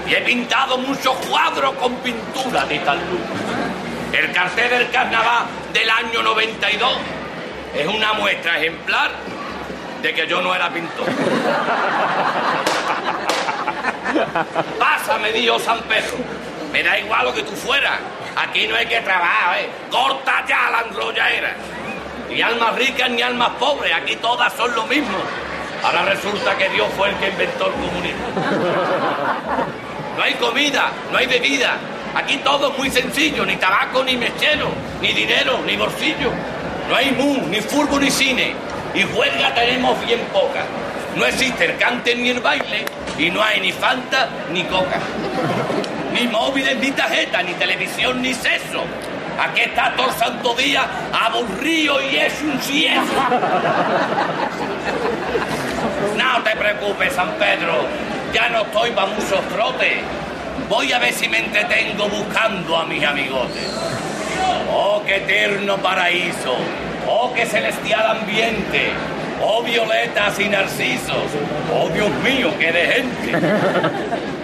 Y 0.08 0.14
he 0.14 0.22
pintado 0.22 0.78
muchos 0.78 1.14
cuadros 1.28 1.74
con 1.74 1.96
pintura 1.96 2.64
de 2.64 2.78
tal 2.78 2.98
luz. 2.98 4.18
El 4.18 4.32
cartel 4.32 4.70
del 4.70 4.90
carnaval 4.90 5.44
del 5.74 5.90
año 5.90 6.22
92 6.22 6.92
es 7.76 7.86
una 7.86 8.14
muestra 8.14 8.58
ejemplar 8.58 9.10
de 10.02 10.14
que 10.14 10.26
yo 10.26 10.40
no 10.40 10.54
era 10.54 10.70
pintor. 10.70 11.06
Pasa, 14.78 15.18
me 15.18 15.32
dijo 15.32 15.58
San 15.58 15.80
Pedro. 15.82 16.16
Me 16.72 16.82
da 16.82 16.98
igual 16.98 17.26
lo 17.26 17.34
que 17.34 17.42
tú 17.42 17.52
fueras. 17.52 17.98
Aquí 18.36 18.66
no 18.66 18.76
hay 18.76 18.86
que 18.86 19.00
trabajar, 19.00 19.58
¿eh? 19.58 19.68
Corta 19.90 20.44
ya 20.46 20.70
la 20.70 20.82
enrolladera. 20.88 21.54
Ni 22.28 22.40
almas 22.40 22.76
ricas 22.76 23.10
ni 23.10 23.22
almas 23.22 23.50
pobres. 23.58 23.92
Aquí 23.94 24.16
todas 24.16 24.52
son 24.54 24.74
lo 24.74 24.86
mismo. 24.86 25.18
Ahora 25.82 26.02
resulta 26.04 26.56
que 26.56 26.68
Dios 26.68 26.88
fue 26.96 27.08
el 27.08 27.16
que 27.16 27.28
inventó 27.28 27.66
el 27.66 27.72
comunismo. 27.72 28.26
No 30.16 30.22
hay 30.22 30.34
comida, 30.34 30.90
no 31.10 31.18
hay 31.18 31.26
bebida. 31.26 31.76
Aquí 32.14 32.36
todo 32.38 32.72
es 32.72 32.78
muy 32.78 32.90
sencillo. 32.90 33.44
Ni 33.44 33.56
tabaco, 33.56 34.04
ni 34.04 34.16
mechero, 34.16 34.68
ni 35.00 35.12
dinero, 35.12 35.58
ni 35.66 35.76
bolsillo. 35.76 36.30
No 36.88 36.96
hay 36.96 37.10
mu, 37.12 37.46
ni 37.48 37.60
fútbol, 37.60 38.02
ni 38.02 38.10
cine. 38.10 38.54
Y 38.94 39.04
huelga 39.04 39.54
tenemos 39.54 40.04
bien 40.04 40.20
poca. 40.32 40.64
No 41.16 41.24
existe 41.26 41.64
el 41.64 41.76
cante 41.76 42.14
ni 42.14 42.30
el 42.30 42.40
baile. 42.40 42.84
Y 43.18 43.30
no 43.30 43.42
hay 43.42 43.60
ni 43.60 43.72
Fanta 43.72 44.28
ni 44.52 44.64
Coca. 44.64 44.98
Ni 46.12 46.26
móviles, 46.26 46.76
ni 46.78 46.90
tarjeta, 46.90 47.42
ni 47.42 47.52
televisión, 47.54 48.20
ni 48.20 48.34
sexo. 48.34 48.82
Aquí 49.38 49.60
está 49.60 49.94
todo 49.96 50.08
el 50.08 50.14
santo 50.14 50.54
día 50.54 50.86
aburrido 51.12 52.00
y 52.02 52.16
es 52.16 52.42
un 52.42 52.60
cieso. 52.60 53.00
No 56.16 56.42
te 56.42 56.56
preocupes, 56.56 57.12
San 57.14 57.30
Pedro. 57.34 57.86
Ya 58.32 58.48
no 58.48 58.62
estoy 58.62 58.90
para 58.90 59.08
muchos 59.08 59.40
trotes. 59.48 59.98
voy 60.68 60.92
a 60.92 60.98
ver 60.98 61.12
si 61.12 61.28
me 61.28 61.38
entretengo 61.38 62.08
buscando 62.08 62.76
a 62.76 62.84
mis 62.84 63.04
amigotes. 63.04 63.72
Oh, 64.70 65.02
qué 65.06 65.16
eterno 65.16 65.76
paraíso. 65.78 66.56
Oh, 67.12 67.32
qué 67.34 67.44
celestial 67.44 68.06
ambiente. 68.06 68.92
Oh, 69.42 69.64
violetas 69.64 70.38
y 70.38 70.48
narcisos. 70.48 71.24
Oh, 71.74 71.88
Dios 71.88 72.08
mío, 72.22 72.52
qué 72.58 72.70
de 72.70 72.86
gente. 72.86 73.32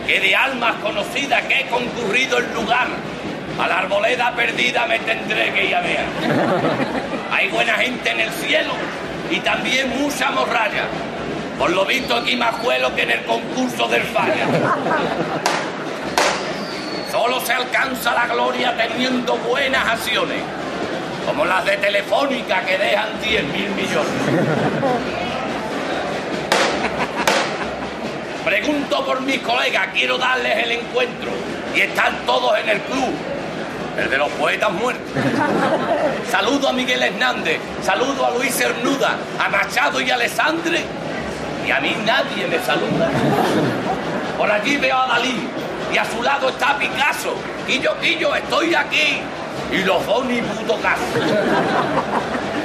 Qué 0.07 0.21
de 0.21 0.37
almas 0.37 0.77
conocidas 0.77 1.43
que 1.47 1.61
he 1.61 1.67
concurrido 1.67 2.39
el 2.39 2.55
lugar. 2.55 2.87
A 3.61 3.67
la 3.67 3.79
arboleda 3.79 4.33
perdida 4.37 4.87
me 4.87 5.01
tendré 5.01 5.53
que 5.53 5.65
ir 5.65 5.75
a 5.75 5.81
ver. 5.81 6.05
Hay 7.33 7.49
buena 7.49 7.75
gente 7.75 8.11
en 8.11 8.21
el 8.21 8.31
cielo 8.31 8.73
y 9.31 9.41
también 9.41 9.91
mucha 10.01 10.31
morralla. 10.31 10.85
Por 11.59 11.71
lo 11.71 11.85
visto 11.85 12.15
aquí 12.15 12.37
más 12.37 12.55
juelo 12.57 12.95
que 12.95 13.03
en 13.03 13.11
el 13.13 13.25
concurso 13.25 13.89
del 13.89 14.03
falla. 14.03 14.47
Solo 17.11 17.41
se 17.41 17.53
alcanza 17.53 18.15
la 18.15 18.27
gloria 18.27 18.77
teniendo 18.77 19.37
buenas 19.39 19.89
acciones, 19.89 20.39
como 21.27 21.45
las 21.45 21.65
de 21.65 21.77
Telefónica 21.77 22.63
que 22.63 22.79
dejan 22.79 23.21
10 23.21 23.45
mil 23.45 23.71
millones. 23.71 24.13
Pregunto 28.45 29.05
por 29.05 29.21
mis 29.23 29.41
colegas, 29.41 29.89
quiero 29.93 30.17
darles 30.19 30.57
el 30.65 30.71
encuentro 30.71 31.31
y 31.75 31.81
están 31.81 32.15
todos 32.25 32.57
en 32.61 32.69
el 32.69 32.81
club, 32.83 33.13
el 33.99 34.09
de 34.09 34.19
los 34.19 34.29
poetas 34.31 34.71
muertos. 34.71 35.05
Saludo 36.31 36.69
a 36.69 36.73
Miguel 36.73 37.03
Hernández, 37.03 37.59
saludo 37.83 38.25
a 38.25 38.31
Luis 38.31 38.55
Cernuda, 38.55 39.17
a 39.41 39.49
Machado 39.49 40.01
y 40.01 40.11
a 40.11 40.15
Alessandre 40.15 40.85
y 41.67 41.71
a 41.73 41.81
mí 41.81 41.97
nadie 42.05 42.47
me 42.47 42.61
saluda. 42.61 43.11
Por 44.39 44.49
allí 44.49 44.77
veo 44.77 44.97
a 44.97 45.09
Dalí 45.09 45.49
y 45.93 45.99
a 45.99 46.05
su 46.05 46.23
lado 46.23 46.49
está 46.51 46.79
Picasso. 46.79 47.35
Quillo, 47.67 47.99
Quillo, 48.01 48.33
estoy 48.37 48.75
aquí. 48.77 49.23
Y 49.73 49.79
los 49.79 50.07
dos 50.07 50.25
puto 50.25 50.81
caso. 50.81 51.03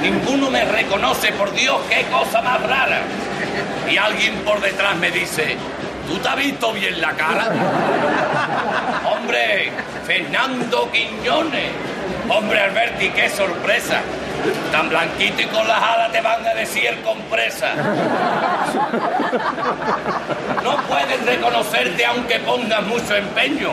Ninguno 0.00 0.50
me 0.50 0.64
reconoce, 0.64 1.32
por 1.32 1.52
Dios, 1.52 1.76
qué 1.88 2.04
cosa 2.10 2.42
más 2.42 2.60
rara. 2.62 3.02
Y 3.90 3.96
alguien 3.96 4.36
por 4.44 4.60
detrás 4.60 4.96
me 4.96 5.10
dice, 5.10 5.56
¿tú 6.08 6.18
te 6.18 6.28
has 6.28 6.36
visto 6.36 6.72
bien 6.72 7.00
la 7.00 7.12
cara? 7.12 7.48
Hombre, 9.04 9.72
Fernando 10.06 10.90
Quiñones. 10.90 11.70
Hombre, 12.28 12.60
Alberti, 12.60 13.10
qué 13.10 13.28
sorpresa. 13.28 14.00
Tan 14.72 14.88
blanquito 14.88 15.42
y 15.42 15.46
con 15.46 15.66
las 15.68 15.82
alas 15.82 16.12
te 16.12 16.20
van 16.20 16.44
a 16.46 16.54
decir 16.54 17.00
compresa. 17.04 17.74
No 20.64 20.76
pueden 20.88 21.26
reconocerte 21.26 22.04
aunque 22.06 22.38
pongas 22.40 22.82
mucho 22.84 23.14
empeño, 23.14 23.70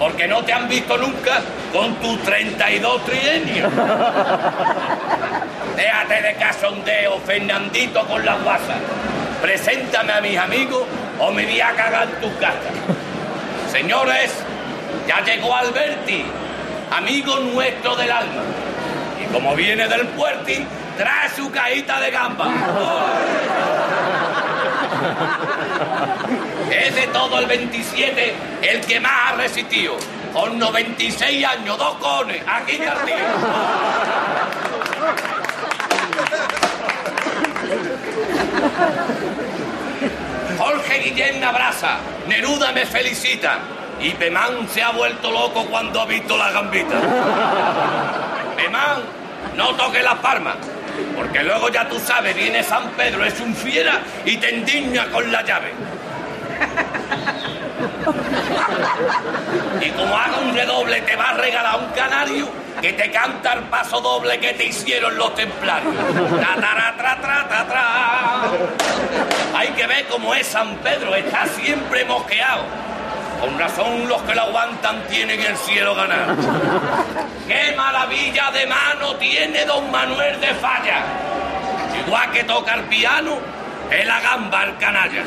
porque 0.00 0.26
no 0.26 0.42
te 0.42 0.52
han 0.54 0.66
visto 0.66 0.96
nunca 0.96 1.42
con 1.74 1.94
tus 1.96 2.22
32 2.22 3.04
trienios. 3.04 3.70
Déjate 5.76 6.22
de 6.22 6.34
casondeo, 6.36 7.20
Fernandito 7.20 8.06
con 8.06 8.24
las 8.24 8.42
guasas. 8.42 8.78
Preséntame 9.42 10.14
a 10.14 10.22
mis 10.22 10.38
amigos 10.38 10.84
o 11.18 11.30
me 11.30 11.44
voy 11.44 11.60
a 11.60 11.72
cagar 11.72 12.08
en 12.08 12.18
tu 12.18 12.34
casa. 12.38 12.70
Señores, 13.70 14.32
ya 15.06 15.22
llegó 15.22 15.54
Alberti, 15.54 16.24
amigo 16.96 17.38
nuestro 17.38 17.94
del 17.94 18.10
alma. 18.10 18.42
Y 19.22 19.26
como 19.30 19.54
viene 19.54 19.86
del 19.86 20.06
puerti, 20.08 20.64
trae 20.96 21.28
su 21.28 21.50
cajita 21.50 22.00
de 22.00 22.10
gamba. 22.10 22.48
Es 26.70 26.94
de 26.94 27.06
todo 27.08 27.38
el 27.38 27.46
27 27.46 28.34
el 28.62 28.80
que 28.82 29.00
más 29.00 29.32
ha 29.32 29.36
resistido. 29.36 29.96
Con 30.32 30.58
96 30.58 31.44
años, 31.44 31.76
dos 31.76 31.94
cones, 31.96 32.42
aquí 32.46 32.78
Cartillo. 32.78 33.16
Jorge 40.58 40.98
Guillén 41.00 41.42
abraza, 41.42 41.98
Neruda 42.28 42.70
me 42.72 42.86
felicita 42.86 43.58
y 44.00 44.10
Pemán 44.10 44.68
se 44.68 44.82
ha 44.82 44.90
vuelto 44.90 45.30
loco 45.30 45.64
cuando 45.66 46.00
ha 46.00 46.06
visto 46.06 46.36
la 46.36 46.50
gambita. 46.52 47.00
Pemán, 48.56 49.02
no 49.56 49.74
toque 49.74 50.02
las 50.02 50.16
palmas, 50.16 50.56
porque 51.16 51.42
luego 51.42 51.68
ya 51.70 51.88
tú 51.88 51.98
sabes, 51.98 52.36
viene 52.36 52.62
San 52.62 52.90
Pedro, 52.90 53.24
es 53.24 53.40
un 53.40 53.54
fiera 53.54 54.00
y 54.24 54.36
te 54.36 54.54
indigna 54.54 55.06
con 55.10 55.30
la 55.32 55.42
llave. 55.42 55.72
Y 59.80 59.90
como 59.90 60.14
haga 60.14 60.38
un 60.38 60.54
redoble, 60.54 61.00
te 61.02 61.16
va 61.16 61.30
a 61.30 61.32
regalar 61.34 61.78
un 61.78 61.86
canario 61.92 62.48
que 62.80 62.92
te 62.92 63.10
canta 63.10 63.52
el 63.54 63.64
paso 63.64 64.00
doble 64.00 64.38
que 64.38 64.52
te 64.54 64.66
hicieron 64.66 65.16
los 65.16 65.34
templarios. 65.34 65.94
Hay 69.54 69.68
que 69.68 69.86
ver 69.86 70.06
cómo 70.08 70.34
es 70.34 70.46
San 70.46 70.76
Pedro, 70.76 71.14
está 71.14 71.46
siempre 71.46 72.04
mosqueado. 72.04 72.62
Con 73.40 73.58
razón 73.58 74.06
los 74.06 74.20
que 74.22 74.34
lo 74.34 74.42
aguantan 74.42 75.02
tienen 75.08 75.40
el 75.40 75.56
cielo 75.56 75.94
ganado. 75.94 76.36
¡Qué 77.48 77.74
maravilla 77.76 78.50
de 78.50 78.66
mano 78.66 79.16
tiene 79.16 79.64
don 79.64 79.90
Manuel 79.90 80.38
de 80.40 80.54
Falla! 80.54 81.02
Igual 82.06 82.30
que 82.32 82.44
toca 82.44 82.74
el 82.74 82.82
piano, 82.84 83.38
es 83.90 84.06
la 84.06 84.20
gamba 84.20 84.64
el 84.64 84.76
canalla. 84.76 85.22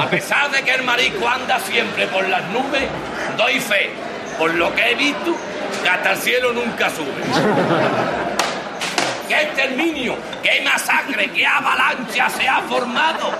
A 0.00 0.06
pesar 0.08 0.50
de 0.50 0.62
que 0.62 0.72
el 0.72 0.82
marico 0.82 1.28
anda 1.28 1.58
siempre 1.60 2.06
por 2.08 2.28
las 2.28 2.44
nubes, 2.50 2.84
doy 3.36 3.60
fe, 3.60 3.90
por 4.38 4.52
lo 4.54 4.74
que 4.74 4.90
he 4.90 4.94
visto, 4.94 5.34
que 5.82 5.88
hasta 5.88 6.12
el 6.12 6.18
cielo 6.18 6.52
nunca 6.52 6.90
sube. 6.90 7.22
¡Qué 9.28 9.42
exterminio! 9.42 10.16
¡Qué 10.42 10.60
masacre! 10.62 11.30
¡Qué 11.30 11.46
avalancha 11.46 12.28
se 12.28 12.46
ha 12.46 12.60
formado! 12.62 13.32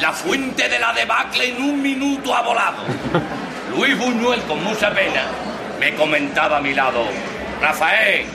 La 0.00 0.12
fuente 0.12 0.68
de 0.68 0.78
la 0.78 0.92
debacle 0.92 1.48
en 1.48 1.62
un 1.62 1.82
minuto 1.82 2.34
ha 2.34 2.42
volado. 2.42 2.84
Luis 3.74 3.98
Buñuel, 3.98 4.40
con 4.42 4.62
mucha 4.62 4.90
pena, 4.92 5.22
me 5.80 5.94
comentaba 5.94 6.58
a 6.58 6.60
mi 6.60 6.72
lado, 6.72 7.04
Rafael, 7.60 8.26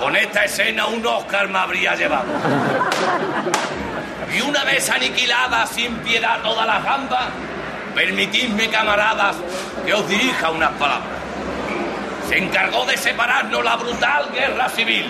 con 0.00 0.16
esta 0.16 0.44
escena 0.44 0.86
un 0.86 1.06
Oscar 1.06 1.48
me 1.48 1.58
habría 1.58 1.94
llevado. 1.94 2.32
Y 4.34 4.40
una 4.40 4.64
vez 4.64 4.88
aniquilada 4.88 5.66
sin 5.66 5.94
piedad 5.98 6.40
todas 6.42 6.66
las 6.66 6.82
gambas, 6.82 7.26
permitidme, 7.94 8.68
camaradas, 8.70 9.36
que 9.84 9.92
os 9.92 10.08
dirija 10.08 10.50
unas 10.50 10.70
palabras. 10.72 11.08
Se 12.28 12.38
encargó 12.38 12.86
de 12.86 12.96
separarnos 12.96 13.62
la 13.62 13.76
brutal 13.76 14.30
guerra 14.32 14.68
civil. 14.70 15.06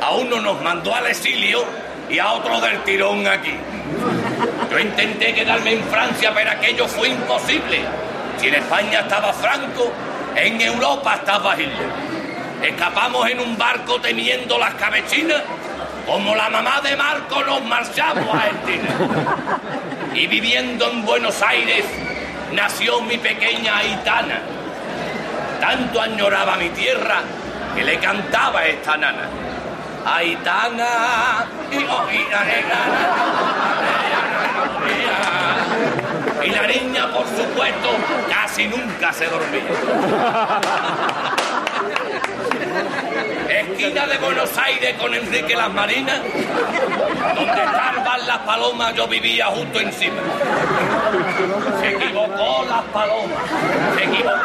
A 0.00 0.12
uno 0.12 0.40
nos 0.40 0.60
mandó 0.62 0.94
al 0.94 1.06
exilio 1.06 1.64
y 2.08 2.18
a 2.18 2.32
otro 2.32 2.60
del 2.60 2.82
tirón 2.84 3.26
aquí. 3.26 3.54
Yo 4.70 4.78
intenté 4.78 5.34
quedarme 5.34 5.72
en 5.72 5.82
Francia, 5.84 6.32
pero 6.34 6.50
aquello 6.50 6.86
fue 6.86 7.08
imposible. 7.08 7.80
Si 8.38 8.48
en 8.48 8.54
España 8.54 9.00
estaba 9.00 9.32
Franco, 9.32 9.92
en 10.36 10.60
Europa 10.60 11.14
estaba 11.14 11.54
Hitler. 11.54 12.21
Escapamos 12.62 13.28
en 13.28 13.40
un 13.40 13.58
barco 13.58 14.00
temiendo 14.00 14.56
las 14.56 14.74
cabechinas, 14.74 15.42
como 16.06 16.36
la 16.36 16.48
mamá 16.48 16.80
de 16.80 16.96
Marco 16.96 17.42
nos 17.42 17.64
marchamos 17.64 18.32
a 18.32 18.38
Argentina. 18.38 18.88
Y 20.14 20.28
viviendo 20.28 20.88
en 20.90 21.04
Buenos 21.04 21.42
Aires, 21.42 21.84
nació 22.52 23.00
mi 23.02 23.18
pequeña 23.18 23.78
Aitana. 23.78 24.40
Tanto 25.60 26.00
añoraba 26.00 26.56
mi 26.56 26.68
tierra 26.70 27.22
que 27.74 27.82
le 27.82 27.98
cantaba 27.98 28.64
esta 28.64 28.96
nana. 28.96 29.28
Aitana, 30.04 31.46
y, 31.70 31.76
oh, 31.84 32.06
y 32.10 32.30
la 32.30 32.44
nena, 32.44 32.78
y 36.44 36.50
la 36.50 36.66
niña, 36.66 37.12
por 37.12 37.26
supuesto, 37.26 37.88
casi 38.28 38.66
nunca 38.66 39.12
se 39.12 39.26
dormía. 39.26 39.62
Esquina 43.48 44.06
de 44.06 44.18
Buenos 44.18 44.56
Aires 44.58 44.94
con 45.00 45.14
Enrique 45.14 45.54
Las 45.54 45.72
Marinas, 45.72 46.20
donde 46.22 47.62
estarban 47.64 48.26
las 48.26 48.38
palomas, 48.38 48.94
yo 48.94 49.06
vivía 49.08 49.46
justo 49.46 49.80
encima. 49.80 50.20
Se 51.80 51.90
equivocó 51.90 52.64
las 52.68 52.82
palomas, 52.84 53.38
se 53.96 54.04
equivocaba. 54.04 54.42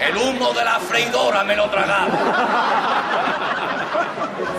El 0.00 0.16
humo 0.16 0.52
de 0.52 0.64
la 0.64 0.78
freidora 0.80 1.44
me 1.44 1.56
lo 1.56 1.68
tragaba. 1.70 2.08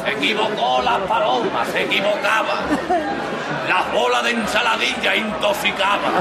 Se 0.04 0.12
equivocó 0.12 0.82
las 0.84 1.00
palomas, 1.00 1.68
se 1.70 1.84
equivocaba. 1.84 2.62
Las 3.68 3.92
bolas 3.92 4.24
de 4.24 4.32
ensaladilla 4.32 5.16
intoxicaban. 5.16 6.14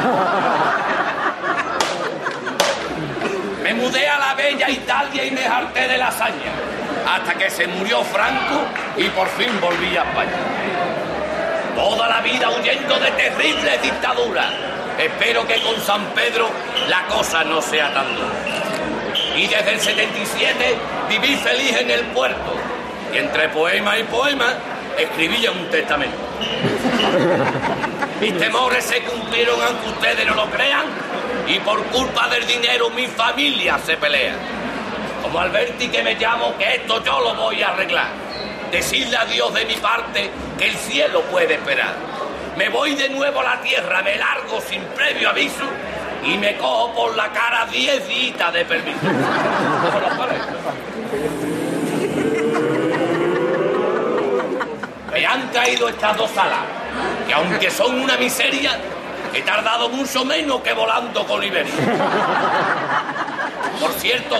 Me 3.68 3.74
mudé 3.74 4.08
a 4.08 4.18
la 4.18 4.34
bella 4.34 4.70
Italia 4.70 5.26
y 5.26 5.30
me 5.30 5.44
harté 5.44 5.86
de 5.86 5.98
lasaña. 5.98 6.52
Hasta 7.06 7.34
que 7.34 7.50
se 7.50 7.66
murió 7.66 8.02
Franco 8.02 8.62
y 8.96 9.04
por 9.10 9.28
fin 9.28 9.60
volví 9.60 9.94
a 9.94 10.04
España. 10.04 10.32
Toda 11.76 12.08
la 12.08 12.22
vida 12.22 12.48
huyendo 12.48 12.98
de 12.98 13.10
terribles 13.10 13.82
dictaduras. 13.82 14.46
Espero 14.98 15.46
que 15.46 15.60
con 15.60 15.78
San 15.82 16.02
Pedro 16.14 16.48
la 16.88 17.04
cosa 17.08 17.44
no 17.44 17.60
sea 17.60 17.92
tan 17.92 18.06
dura. 18.14 19.36
Y 19.36 19.46
desde 19.46 19.74
el 19.74 19.80
77 19.80 20.76
viví 21.10 21.36
feliz 21.36 21.76
en 21.76 21.90
el 21.90 22.04
puerto. 22.06 22.54
Y 23.12 23.18
entre 23.18 23.50
poema 23.50 23.98
y 23.98 24.04
poema 24.04 24.46
escribía 24.96 25.50
un 25.50 25.68
testamento. 25.68 26.16
Mis 28.18 28.38
temores 28.38 28.82
se 28.82 29.02
cumplieron 29.02 29.60
aunque 29.60 29.88
ustedes 29.90 30.26
no 30.26 30.36
lo 30.36 30.46
crean. 30.46 30.86
Y 31.48 31.58
por 31.60 31.82
culpa 31.86 32.28
del 32.28 32.46
dinero 32.46 32.90
mi 32.90 33.06
familia 33.06 33.78
se 33.78 33.96
pelea. 33.96 34.34
Como 35.22 35.38
Alberti 35.38 35.88
que 35.88 36.02
me 36.02 36.14
llamo, 36.14 36.54
que 36.58 36.76
esto 36.76 37.02
yo 37.02 37.20
lo 37.20 37.34
voy 37.34 37.62
a 37.62 37.68
arreglar. 37.68 38.10
Decirle 38.70 39.16
a 39.16 39.24
Dios 39.24 39.52
de 39.54 39.64
mi 39.64 39.74
parte 39.76 40.30
que 40.58 40.68
el 40.68 40.76
cielo 40.76 41.22
puede 41.22 41.54
esperar. 41.54 41.94
Me 42.56 42.68
voy 42.68 42.94
de 42.94 43.08
nuevo 43.08 43.40
a 43.40 43.44
la 43.44 43.60
tierra, 43.62 44.02
me 44.02 44.16
largo 44.16 44.60
sin 44.60 44.82
previo 44.96 45.30
aviso 45.30 45.64
y 46.24 46.36
me 46.36 46.56
cojo 46.56 46.92
por 46.94 47.16
la 47.16 47.32
cara 47.32 47.66
10 47.66 48.08
días 48.08 48.52
de 48.52 48.64
permiso. 48.64 48.98
Me 55.12 55.26
han 55.26 55.50
traído 55.50 55.88
estas 55.88 56.16
dos 56.16 56.30
salas, 56.30 56.60
que 57.26 57.32
aunque 57.32 57.70
son 57.70 58.00
una 58.00 58.16
miseria, 58.16 58.78
he 59.34 59.42
tardado 59.42 59.88
mucho 59.88 60.24
menos 60.24 60.60
que 60.62 60.72
volando 60.72 61.26
con 61.26 61.42
Iberia. 61.42 61.72
Por 63.80 63.92
cierto, 63.92 64.36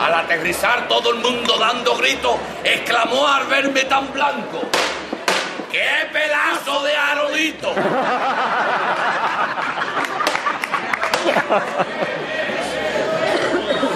al 0.00 0.14
aterrizar 0.14 0.88
todo 0.88 1.10
el 1.10 1.16
mundo 1.20 1.56
dando 1.58 1.96
gritos, 1.96 2.36
exclamó 2.64 3.26
al 3.26 3.46
verme 3.46 3.84
tan 3.84 4.12
blanco. 4.12 4.62
¡Qué 5.70 5.88
pedazo 6.12 6.82
de 6.84 6.96
arodito! 6.96 7.74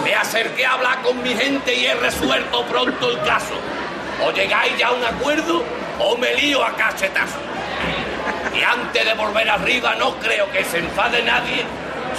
Me 0.04 0.14
acerqué 0.14 0.66
a 0.66 0.72
hablar 0.72 1.00
con 1.02 1.22
mi 1.22 1.34
gente 1.34 1.74
y 1.74 1.86
he 1.86 1.94
resuelto 1.94 2.64
pronto 2.66 3.10
el 3.10 3.22
caso. 3.22 3.54
O 4.22 4.30
llegáis 4.32 4.76
ya 4.76 4.88
a 4.88 4.92
un 4.92 5.04
acuerdo 5.04 5.64
o 5.98 6.16
me 6.18 6.34
lío 6.34 6.62
a 6.64 6.74
cachetazo. 6.74 7.38
Y 8.54 8.62
antes 8.62 9.04
de 9.04 9.14
volver 9.14 9.48
arriba 9.48 9.94
no 9.96 10.16
creo 10.18 10.50
que 10.50 10.64
se 10.64 10.78
enfade 10.78 11.22
nadie 11.22 11.64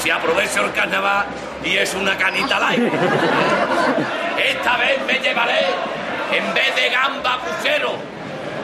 si 0.02 0.10
aprovecho 0.10 0.66
el 0.66 0.72
carnaval 0.72 1.26
y 1.64 1.78
es 1.78 1.94
una 1.94 2.18
canita 2.18 2.58
al 2.58 2.64
aire. 2.64 2.92
Esta 4.50 4.78
vez 4.78 5.00
me 5.06 5.20
llevaré 5.20 5.66
en 6.32 6.54
vez 6.54 6.76
de 6.76 6.90
gamba 6.90 7.40
puchero, 7.40 7.96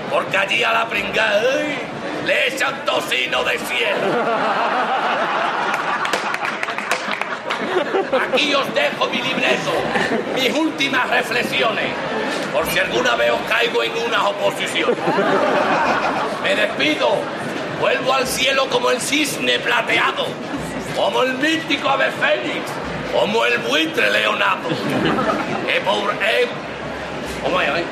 porque 0.10 0.38
allí 0.38 0.64
a 0.64 0.72
la 0.72 0.88
pringada 0.88 1.42
¡ay! 1.60 1.78
le 2.26 2.48
echan 2.48 2.86
tocino 2.86 3.44
de 3.44 3.60
cielo. 3.60 3.98
Aquí 8.22 8.54
os 8.56 8.74
dejo 8.74 9.08
mi 9.08 9.22
libreto, 9.22 9.72
mis 10.36 10.54
últimas 10.54 11.10
reflexiones, 11.10 11.92
por 12.54 12.66
si 12.68 12.80
alguna 12.80 13.16
vez 13.16 13.32
os 13.32 13.42
caigo 13.50 13.84
en 13.84 13.92
una 14.06 14.28
oposición. 14.30 14.96
Me 16.44 16.56
despido, 16.56 17.16
vuelvo 17.80 18.14
al 18.14 18.28
cielo 18.28 18.68
como 18.70 18.92
el 18.92 19.02
cisne 19.02 19.60
plateado, 19.60 20.26
como 20.96 21.24
el 21.24 21.34
mítico 21.36 21.90
ave 21.90 22.12
fénix, 22.12 22.64
como 23.14 23.46
el 23.46 23.58
buitre 23.60 24.10
leonardo. 24.12 24.70
He, 25.68 25.80
por- 25.82 26.14
he- 26.24 26.48
¿cómo 27.44 27.62
es, 27.62 27.70
eh? 27.70 27.86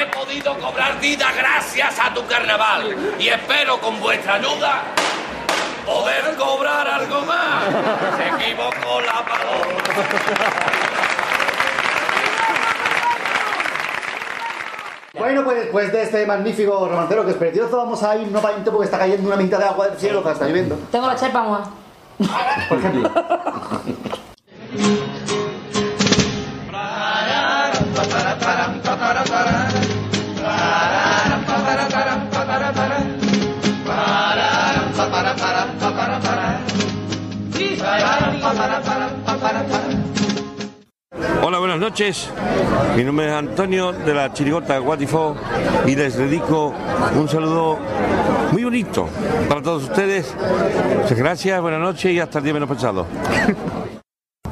He 0.00 0.06
podido 0.06 0.58
cobrar 0.58 0.98
vida 1.00 1.30
gracias 1.36 1.98
a 2.00 2.12
tu 2.12 2.26
carnaval 2.26 2.96
y 3.18 3.28
espero 3.28 3.78
con 3.80 4.00
vuestra 4.00 4.34
ayuda 4.34 4.82
poder 5.86 6.34
cobrar 6.36 6.88
algo 6.88 7.20
más. 7.22 7.64
Se 8.16 8.44
equivocó 8.44 9.00
la 9.02 9.24
palabra. 9.24 10.93
Bueno, 15.16 15.44
pues 15.44 15.56
después 15.56 15.92
de 15.92 16.02
este 16.02 16.26
magnífico 16.26 16.88
romancero 16.88 17.24
que 17.24 17.30
es 17.30 17.36
precioso, 17.36 17.76
vamos 17.76 18.02
a 18.02 18.16
ir 18.16 18.30
nuevamente 18.30 18.70
porque 18.70 18.86
está 18.86 18.98
cayendo 18.98 19.28
una 19.28 19.36
mitad 19.36 19.58
de 19.58 19.64
agua 19.64 19.88
del 19.88 19.98
cielo, 19.98 20.22
que 20.22 20.30
está 20.30 20.48
lloviendo. 20.48 20.76
Tengo 20.90 21.06
la 21.06 21.14
chepa. 21.14 21.70
Por 22.68 22.78
ejemplo. 22.78 23.10
noches. 41.84 42.30
Mi 42.96 43.04
nombre 43.04 43.26
es 43.26 43.32
Antonio 43.34 43.92
de 43.92 44.14
la 44.14 44.32
Chirigota 44.32 44.78
Guatifó 44.78 45.36
y 45.84 45.94
les 45.94 46.16
dedico 46.16 46.72
un 47.14 47.28
saludo 47.28 47.78
muy 48.52 48.64
bonito 48.64 49.06
para 49.50 49.60
todos 49.60 49.82
ustedes. 49.82 50.34
Muchas 51.02 51.18
gracias, 51.18 51.60
buenas 51.60 51.80
noches 51.80 52.10
y 52.10 52.18
hasta 52.18 52.38
el 52.38 52.44
día 52.44 52.54
menos 52.54 52.68
pensado. 52.68 53.06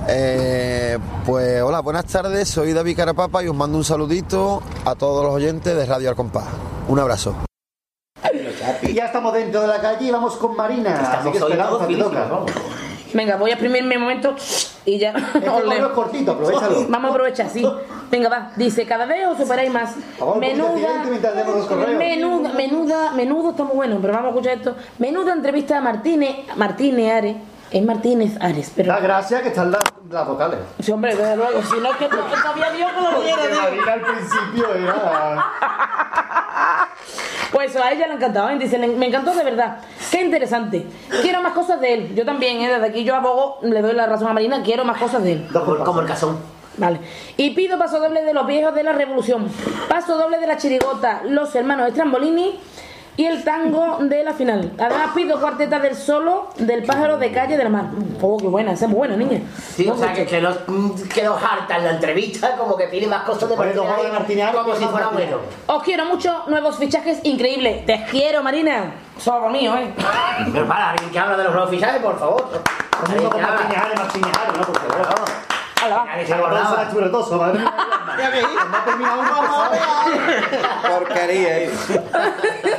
Eh, 0.09 0.99
pues 1.25 1.63
hola, 1.63 1.79
buenas 1.79 2.05
tardes, 2.07 2.49
soy 2.49 2.73
David 2.73 2.97
Carapapa 2.97 3.43
y 3.45 3.47
os 3.47 3.55
mando 3.55 3.79
un 3.79 3.85
saludito 3.85 4.61
a 4.85 4.97
todos 4.97 5.25
los 5.25 5.33
oyentes 5.33 5.77
de 5.77 5.87
Radio 5.87 6.11
Al 6.11 6.17
Compás. 6.17 6.45
Un 6.89 6.99
abrazo. 6.99 7.37
Y 8.83 8.93
ya 8.93 9.07
estamos 9.07 9.33
dentro 9.33 9.61
de 9.61 9.69
la 9.69 9.81
calle 9.81 10.09
y 10.09 10.11
vamos 10.11 10.35
con 10.35 10.57
Marina. 10.57 10.95
Así 10.95 11.05
Estamos 11.05 11.33
que 11.33 11.39
esperanza, 11.39 11.71
todos 11.71 11.89
te 11.89 11.97
toca. 11.97 12.25
Vamos. 12.25 12.51
Venga, 13.15 13.37
voy 13.37 13.51
a 13.51 13.55
exprimir 13.55 13.85
mi 13.85 13.97
momento 13.97 14.35
y 14.85 14.99
ya. 14.99 15.11
Este 15.35 15.49
es 15.79 15.87
cortito, 15.95 16.33
aprovechalo. 16.33 16.87
Vamos 16.89 17.11
a 17.11 17.15
aprovechar, 17.15 17.49
sí. 17.49 17.67
Venga, 18.11 18.29
va. 18.29 18.53
Dice, 18.57 18.87
cada 18.87 19.07
vez 19.07 19.27
os 19.27 19.39
superáis 19.39 19.71
más. 19.73 19.97
de 19.97 20.03
Menuda, 20.39 21.05
menuda, 21.97 22.51
menuda, 22.55 23.13
menudo 23.13 23.51
está 23.51 23.65
muy 23.65 23.77
bueno, 23.77 23.99
pero 24.01 24.13
vamos 24.13 24.29
a 24.29 24.31
escuchar 24.31 24.59
esto. 24.59 24.77
Menuda 24.99 25.33
entrevista 25.33 25.79
a 25.79 25.81
Martínez, 25.81 26.37
Martínez 26.57 27.13
Ares. 27.13 27.37
Es 27.71 27.83
Martínez 27.83 28.37
Ares, 28.39 28.71
pero... 28.77 28.93
Da 28.93 29.01
gracia 29.01 29.41
que 29.41 29.49
están 29.49 29.71
las, 29.71 29.83
las 30.11 30.29
vocales. 30.29 30.59
Sí, 30.81 30.93
hombre, 30.93 31.17
desde 31.17 31.37
luego, 31.37 31.63
si 31.63 31.81
no 31.81 31.91
es 31.91 31.97
que 31.97 32.07
que 32.07 32.37
sabía 32.37 32.71
Dios 32.71 32.91
que 32.93 33.01
lo 33.01 33.23
diera, 33.23 33.93
al 33.95 34.01
principio 34.03 34.75
era... 34.75 35.47
Pues 37.53 37.77
a 37.77 37.93
ella 37.93 38.07
le 38.09 38.15
¿eh? 38.15 38.59
dice, 38.59 38.79
"Le- 38.79 38.89
me 38.89 39.07
encantó 39.07 39.35
de 39.35 39.45
verdad. 39.45 39.77
Qué 40.11 40.23
interesante. 40.23 40.87
Quiero 41.21 41.43
más 41.43 41.53
cosas 41.53 41.81
de 41.81 41.93
él. 41.95 42.15
Yo 42.15 42.25
también, 42.25 42.61
¿eh? 42.63 42.69
desde 42.73 42.87
aquí 42.87 43.05
yo 43.05 43.15
abogo, 43.15 43.59
le 43.63 43.83
doy 43.83 43.93
la 43.93 44.07
razón 44.07 44.29
a 44.29 44.33
Marina, 44.33 44.63
quiero 44.65 44.85
más 44.85 44.99
cosas 44.99 45.23
de 45.23 45.33
él. 45.33 45.49
Como 45.53 46.01
el 46.01 46.07
casón. 46.07 46.39
Vale. 46.79 47.01
Y 47.37 47.51
pido 47.51 47.79
paso 47.79 48.01
doble 48.01 48.23
de 48.23 48.33
los 48.33 48.47
viejos 48.47 48.75
de 48.75 48.83
la 48.83 48.93
revolución. 48.93 49.47
Paso 49.89 50.17
doble 50.17 50.39
de 50.39 50.47
la 50.47 50.57
chirigota, 50.57 51.21
los 51.29 51.55
hermanos 51.55 51.89
Estrambolini 51.89 52.59
y 53.17 53.27
el 53.27 53.45
tango 53.45 53.99
de 54.01 54.25
la 54.25 54.33
final. 54.33 54.73
Además 54.79 55.11
pido 55.15 55.41
cuarteta 55.41 55.79
del 55.79 55.95
solo 55.97 56.49
del 56.57 56.85
pájaro 56.85 57.19
de 57.19 57.31
calle 57.31 57.57
del 57.57 57.69
mar. 57.69 57.87
Oh, 58.21 58.39
qué 58.39 58.47
buena, 58.47 58.73
esa 58.73 58.87
es 58.87 58.91
muy 58.91 58.99
buena, 58.99 59.17
niña. 59.17 59.41
Sí, 59.75 59.89
o 59.89 59.97
sea, 59.97 60.13
que, 60.13 60.27
que 60.27 60.41
no 60.41 60.51
mm, 60.67 61.03
quedó 61.09 61.37
harta 61.37 61.77
en 61.77 61.85
la 61.85 61.91
entrevista, 61.93 62.57
como 62.57 62.77
que 62.77 62.87
pide 62.87 63.07
más 63.07 63.25
cosas 63.25 63.49
de 63.49 63.57
Martínez, 63.57 64.51
como 64.53 64.75
si 64.75 64.85
fuera 64.85 65.09
bueno. 65.09 65.39
Os 65.67 65.83
quiero 65.83 66.07
mucho, 66.07 66.45
nuevos 66.49 66.79
fichajes 66.79 67.21
increíbles. 67.25 67.85
Te 67.87 68.05
quiero, 68.11 68.43
Marina. 68.43 68.95
Solo 69.19 69.51
mío, 69.51 69.77
¿eh? 69.77 69.93
Pero 70.53 70.67
para, 70.67 70.91
alguien 70.91 71.11
que 71.11 71.19
habla 71.19 71.37
de 71.37 71.45
los 71.45 71.53
nuevos 71.53 71.71
fichajes, 71.71 72.01
por 72.01 72.19
favor. 72.19 72.63
Martínez 72.93 73.29
Martínez 73.97 74.33
¿no? 74.57 74.65
Porque, 74.65 74.87
bueno, 74.89 75.52
acordaba. 75.87 76.83
era 76.83 76.91
chubretoso, 76.91 77.37
madre 77.37 77.59
mía. 77.61 77.73
No 78.71 78.79
termina 78.85 79.15
uno. 79.19 80.89
Porquería. 80.99 81.59
eh. 81.61 81.71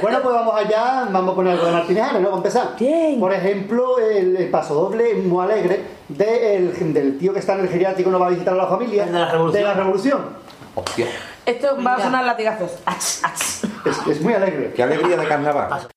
Bueno, 0.02 0.20
pues 0.22 0.36
vamos 0.36 0.56
allá, 0.56 1.06
vamos 1.10 1.32
a 1.32 1.36
poner 1.36 1.54
algo 1.54 1.66
de 1.66 1.72
Martínez 1.72 2.04
Ares, 2.04 2.22
¿no? 2.22 2.30
Vamos 2.30 2.34
a 2.34 2.48
empezar. 2.48 2.76
Bien. 2.80 3.20
Por 3.20 3.34
ejemplo, 3.34 4.00
el, 4.00 4.38
el 4.38 4.50
paso 4.50 4.74
doble 4.76 5.14
muy 5.16 5.44
alegre 5.44 5.84
de 6.10 6.56
el- 6.58 6.94
del 6.94 7.18
tío 7.18 7.34
que 7.34 7.40
está 7.40 7.54
en 7.54 7.62
el 7.62 7.70
geriátrico 7.70 8.10
no 8.10 8.20
va 8.20 8.28
a 8.28 8.30
visitar 8.30 8.54
a 8.54 8.58
la 8.58 8.68
familia. 8.68 9.04
El 9.06 9.12
de 9.14 9.20
la 9.20 9.32
revolución. 9.32 9.54
De 9.54 9.64
la 9.68 9.74
revolución. 9.74 10.22
Hostia, 10.76 11.08
Esto 11.46 11.78
va 11.86 11.96
a 11.96 12.02
sonar 12.02 12.26
latigazos. 12.26 12.72
Ach, 12.86 13.04
ach. 13.24 13.42
Es, 13.86 14.08
es 14.08 14.22
muy 14.22 14.34
alegre. 14.34 14.74
qué 14.76 14.84
alegría 14.84 15.18
de 15.18 15.28
carnaval. 15.28 15.88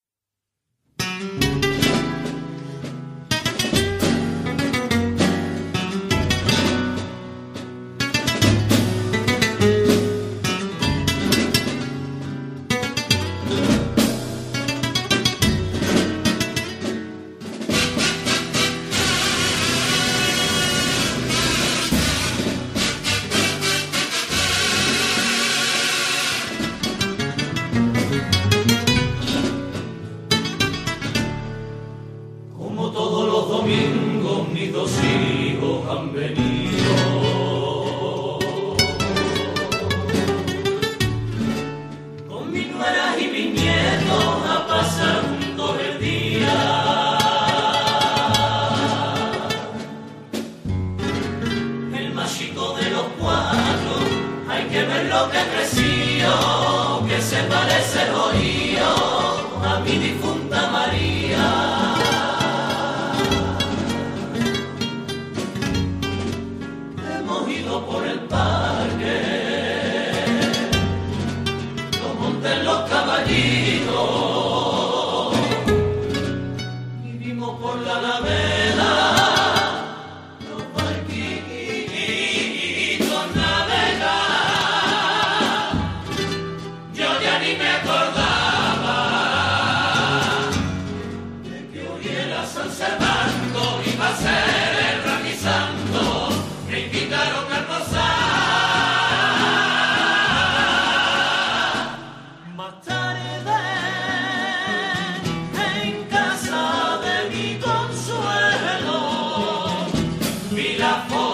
Vi 111.09 111.26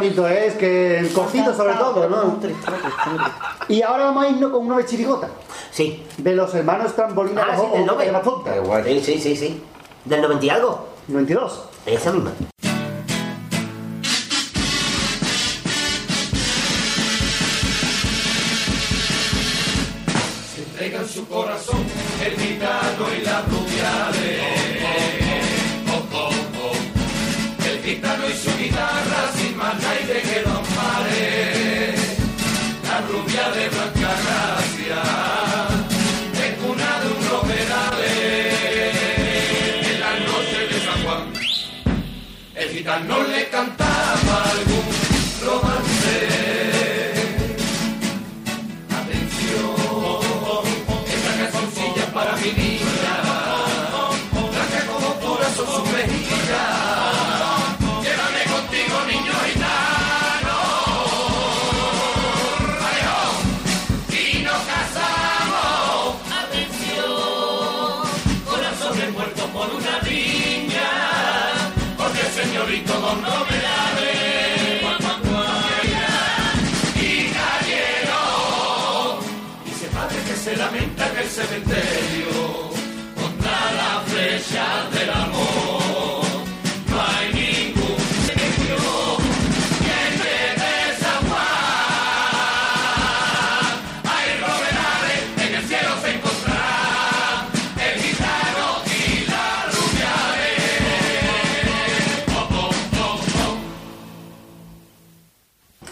bonito 0.00 0.26
es, 0.26 0.54
que 0.54 0.98
el 0.98 1.12
cortito 1.12 1.54
sobre 1.54 1.74
todo, 1.74 2.08
¿no? 2.08 2.38
Y 3.68 3.82
ahora 3.82 4.06
vamos 4.06 4.24
a 4.24 4.28
irnos 4.30 4.50
con 4.50 4.66
uno 4.66 4.78
de 4.78 4.86
chirigota. 4.86 5.28
Sí. 5.70 6.04
De 6.16 6.34
los 6.34 6.52
hermanos 6.54 6.94
Trambolina 6.96 7.46
Ah, 7.48 7.56
sí, 7.56 7.78
del 7.78 7.86
de 7.86 8.12
la 8.12 8.22
tonta. 8.22 8.52
Sí, 8.84 9.00
sí, 9.00 9.20
sí, 9.20 9.36
sí. 9.36 9.62
¿Del 10.04 10.22
90 10.22 10.44
y 10.46 10.50
algo? 10.50 10.88
92. 11.08 11.64
Esa 11.86 12.12
misma. 12.12 12.32
Gitano 43.00 43.22
le 43.22 43.48
cantaba 43.48 43.89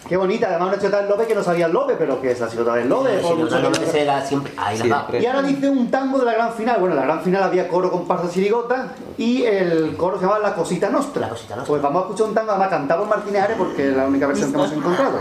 Qué 0.08 0.16
bonita, 0.16 0.46
además 0.48 0.68
una 0.68 0.78
chota 0.82 0.98
del 1.00 1.08
Lope 1.10 1.26
que 1.26 1.34
no 1.34 1.42
sabía 1.44 1.66
el 1.66 1.72
Lope, 1.72 1.94
pero 1.96 2.20
que 2.20 2.30
es 2.30 2.40
la 2.40 2.48
chota 2.48 2.74
del 2.76 2.88
Lope. 2.88 3.10
Sí, 3.20 3.26
sí, 3.28 3.58
que- 3.78 3.84
ese 3.84 4.02
era 4.02 4.24
siempre- 4.24 4.52
ahí 4.56 4.78
la 4.78 4.96
va. 4.96 5.18
Y 5.18 5.26
ahora 5.26 5.42
dice 5.42 5.68
un 5.68 5.90
tango 5.90 6.18
de 6.18 6.24
la 6.24 6.32
gran 6.32 6.52
final. 6.54 6.76
Bueno, 6.80 6.94
en 6.94 7.00
la 7.00 7.06
gran 7.06 7.20
final 7.22 7.42
había 7.42 7.68
coro 7.68 7.90
comparsa 7.90 8.30
chirigota 8.30 8.94
y 9.18 9.42
el 9.44 9.96
coro 9.98 10.16
se 10.16 10.22
llamaba 10.24 10.40
La 10.40 10.54
Cosita 10.54 10.88
Nostra. 10.88 11.20
La 11.22 11.28
Cosita 11.28 11.56
Nostra. 11.56 11.68
Pues 11.72 11.82
vamos 11.82 12.02
a 12.02 12.06
escuchar 12.06 12.26
un 12.28 12.34
tango, 12.34 12.50
además 12.52 12.68
cantado 12.70 13.00
por 13.00 13.10
Martínez 13.16 13.42
Ares 13.42 13.56
porque 13.58 13.90
es 13.90 13.96
la 13.96 14.06
única 14.06 14.26
versión 14.26 14.50
que 14.50 14.56
hemos 14.58 14.72
encontrado. 14.72 15.18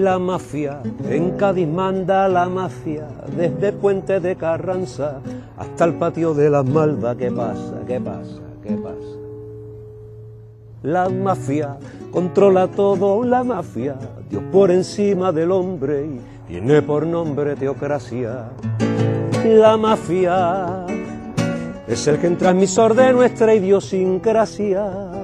La 0.00 0.18
mafia, 0.18 0.80
en 1.10 1.32
Cádiz 1.32 1.68
manda 1.68 2.26
la 2.26 2.48
mafia, 2.48 3.06
desde 3.36 3.70
Puente 3.70 4.18
de 4.18 4.34
Carranza 4.34 5.20
hasta 5.58 5.84
el 5.84 5.92
patio 5.94 6.32
de 6.32 6.48
las 6.48 6.64
Malvas. 6.64 7.16
¿Qué 7.16 7.30
pasa? 7.30 7.82
¿Qué 7.86 8.00
pasa? 8.00 8.40
¿Qué 8.62 8.76
pasa? 8.76 9.18
La 10.84 11.10
mafia 11.10 11.76
controla 12.10 12.68
todo, 12.68 13.22
la 13.24 13.44
mafia, 13.44 13.96
Dios 14.30 14.42
por 14.50 14.70
encima 14.70 15.32
del 15.32 15.52
hombre 15.52 16.06
y 16.06 16.20
tiene 16.48 16.80
por 16.80 17.06
nombre 17.06 17.54
teocracia. 17.54 18.52
La 19.44 19.76
mafia 19.76 20.86
es 21.86 22.06
el 22.06 22.18
que 22.18 22.30
transmisor 22.30 22.94
de 22.94 23.12
nuestra 23.12 23.54
idiosincrasia. 23.54 25.19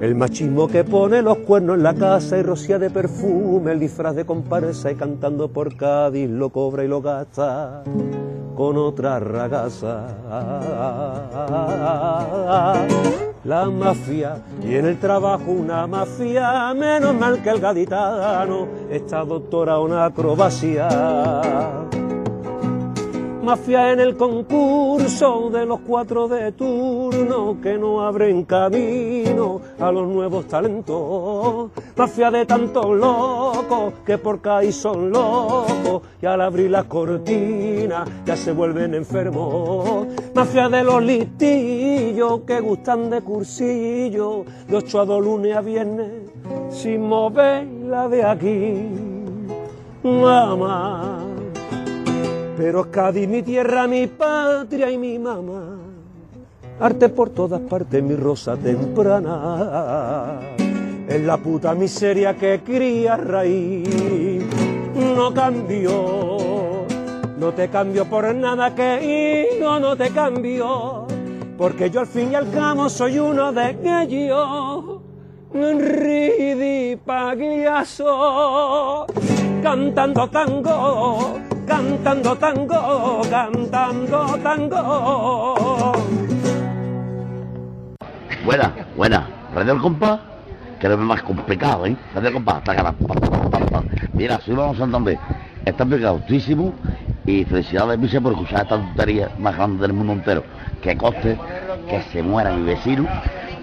El 0.00 0.14
machismo 0.14 0.68
que 0.68 0.84
pone 0.84 1.22
los 1.22 1.38
cuernos 1.38 1.76
en 1.76 1.82
la 1.82 1.94
casa 1.94 2.36
y 2.36 2.42
rocía 2.42 2.78
de 2.78 2.90
perfume 2.90 3.72
el 3.72 3.80
disfraz 3.80 4.14
de 4.14 4.26
comparsa 4.26 4.90
y 4.90 4.94
cantando 4.94 5.48
por 5.48 5.74
Cádiz 5.74 6.28
lo 6.28 6.50
cobra 6.50 6.84
y 6.84 6.88
lo 6.88 7.00
gasta 7.00 7.82
con 8.54 8.76
otra 8.76 9.18
ragaza. 9.20 10.06
La 13.44 13.70
mafia 13.70 14.42
y 14.62 14.74
en 14.74 14.86
el 14.86 14.98
trabajo 14.98 15.50
una 15.50 15.86
mafia, 15.86 16.74
menos 16.74 17.14
mal 17.14 17.42
que 17.42 17.50
el 17.50 17.60
gaditano 17.60 18.66
está 18.90 19.24
doctora 19.24 19.78
una 19.78 20.06
acrobacia 20.06 20.88
mafia 23.46 23.92
en 23.92 24.00
el 24.00 24.16
concurso 24.16 25.50
de 25.50 25.64
los 25.64 25.78
cuatro 25.86 26.26
de 26.26 26.50
turno 26.50 27.56
que 27.62 27.78
no 27.78 28.02
abren 28.02 28.42
camino 28.42 29.60
a 29.78 29.92
los 29.92 30.08
nuevos 30.08 30.48
talentos. 30.48 31.70
Mafia 31.94 32.32
de 32.32 32.44
tantos 32.44 32.86
locos 32.96 33.94
que 34.04 34.18
por 34.18 34.40
ahí 34.48 34.72
son 34.72 35.10
locos 35.10 36.02
y 36.20 36.26
al 36.26 36.40
abrir 36.40 36.72
las 36.72 36.86
cortinas 36.86 38.10
ya 38.24 38.36
se 38.36 38.50
vuelven 38.50 38.94
enfermos. 38.94 40.08
Mafia 40.34 40.68
de 40.68 40.82
los 40.82 41.00
listillos 41.00 42.40
que 42.40 42.58
gustan 42.58 43.10
de 43.10 43.20
cursillo 43.22 44.44
de 44.66 44.76
ocho 44.76 45.02
a 45.02 45.04
dos 45.04 45.24
lunes 45.24 45.56
a 45.56 45.60
viernes 45.60 46.10
sin 46.70 47.06
moverla 47.06 48.08
de 48.08 48.24
aquí. 48.24 48.88
Mamá. 50.02 51.35
Pero 52.56 52.90
Cádiz 52.90 53.28
mi 53.28 53.42
tierra, 53.42 53.86
mi 53.86 54.06
patria 54.06 54.90
y 54.90 54.96
mi 54.96 55.18
mamá. 55.18 55.78
Arte 56.80 57.08
por 57.08 57.30
todas 57.30 57.60
partes, 57.60 58.02
mi 58.02 58.14
rosa 58.16 58.56
temprana. 58.56 60.40
Es 61.08 61.22
la 61.22 61.36
puta 61.36 61.74
miseria 61.74 62.34
que 62.34 62.60
cría 62.64 63.16
raíz. 63.16 64.44
No 64.94 65.32
cambio, 65.32 66.86
no 67.38 67.52
te 67.52 67.68
cambio 67.68 68.06
por 68.06 68.34
nada 68.34 68.74
que 68.74 69.58
no, 69.60 69.78
no 69.78 69.96
te 69.96 70.10
cambio. 70.10 71.06
Porque 71.56 71.90
yo 71.90 72.00
al 72.00 72.06
fin 72.06 72.32
y 72.32 72.34
al 72.34 72.50
cabo 72.50 72.88
soy 72.88 73.18
uno 73.18 73.52
de 73.52 73.76
ellos. 74.02 75.00
Ridi 75.52 76.96
Pagliaso, 76.96 78.06
cantando 79.62 80.28
tango, 80.28 81.38
cantando 81.66 82.36
tango, 82.36 83.20
cantando 83.28 84.38
tango. 84.42 85.92
Buena, 88.44 88.72
buena. 88.96 89.26
Radio 89.54 89.72
El 89.72 89.80
Compás, 89.80 90.20
que 90.78 90.86
es 90.86 90.98
más 90.98 91.22
complicado, 91.22 91.86
¿eh? 91.86 91.96
Radio 92.14 92.28
El 92.28 92.34
Compás. 92.34 92.62
Mira, 94.12 94.40
soy 94.40 94.54
Vamos 94.54 94.78
Santander. 94.78 95.18
Está 95.64 95.84
pegautísimo 95.84 96.72
y 97.24 97.44
felicidades, 97.44 97.98
Miche, 97.98 98.20
por 98.20 98.32
escuchar 98.32 98.62
esta 98.62 98.76
tontería 98.76 99.30
más 99.38 99.56
grande 99.56 99.82
del 99.82 99.92
mundo 99.92 100.12
entero. 100.12 100.44
Que 100.80 100.96
coste 100.96 101.36
que 101.88 102.02
se 102.12 102.22
muera 102.22 102.52
mi 102.52 102.64
vecino, 102.64 103.06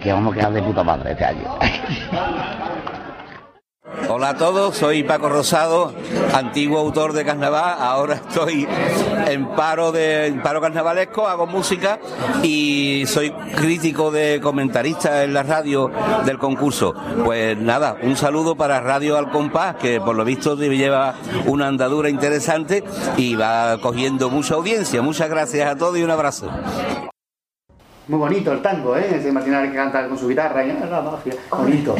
que 0.01 0.11
vamos 0.11 0.33
a 0.33 0.35
quedar 0.37 0.53
de 0.53 0.63
puta 0.63 0.83
madre 0.83 1.11
este 1.11 1.25
año. 1.25 1.47
Hola 4.15 4.29
a 4.29 4.37
todos, 4.37 4.77
soy 4.77 5.01
Paco 5.01 5.27
Rosado, 5.27 5.91
antiguo 6.35 6.77
autor 6.77 7.13
de 7.13 7.25
carnaval, 7.25 7.77
ahora 7.79 8.13
estoy 8.13 8.67
en 9.25 9.47
paro 9.55 9.91
de 9.91 10.39
paro 10.43 10.61
carnavalesco, 10.61 11.27
hago 11.27 11.47
música 11.47 11.97
y 12.43 13.05
soy 13.07 13.31
crítico 13.31 14.11
de 14.11 14.39
comentarista 14.39 15.23
en 15.23 15.33
la 15.33 15.41
radio 15.41 15.89
del 16.27 16.37
concurso. 16.37 16.93
Pues 17.25 17.57
nada, 17.57 17.97
un 18.03 18.15
saludo 18.15 18.55
para 18.55 18.81
Radio 18.81 19.17
Al 19.17 19.31
Compás, 19.31 19.77
que 19.77 19.99
por 19.99 20.15
lo 20.15 20.23
visto 20.23 20.55
lleva 20.57 21.15
una 21.47 21.65
andadura 21.65 22.07
interesante 22.07 22.83
y 23.17 23.33
va 23.33 23.79
cogiendo 23.79 24.29
mucha 24.29 24.53
audiencia. 24.53 25.01
Muchas 25.01 25.27
gracias 25.27 25.67
a 25.67 25.75
todos 25.75 25.97
y 25.97 26.03
un 26.03 26.11
abrazo. 26.11 26.51
Muy 28.07 28.19
bonito 28.19 28.51
el 28.51 28.61
tango, 28.61 28.97
¿eh? 28.97 29.19
Se 29.21 29.29
imaginar 29.29 29.69
que 29.69 29.75
canta 29.75 30.07
con 30.07 30.17
su 30.17 30.27
guitarra. 30.27 30.63
¿eh? 30.65 30.77
La 30.89 31.01
mafia. 31.01 31.35
Bonito. 31.49 31.95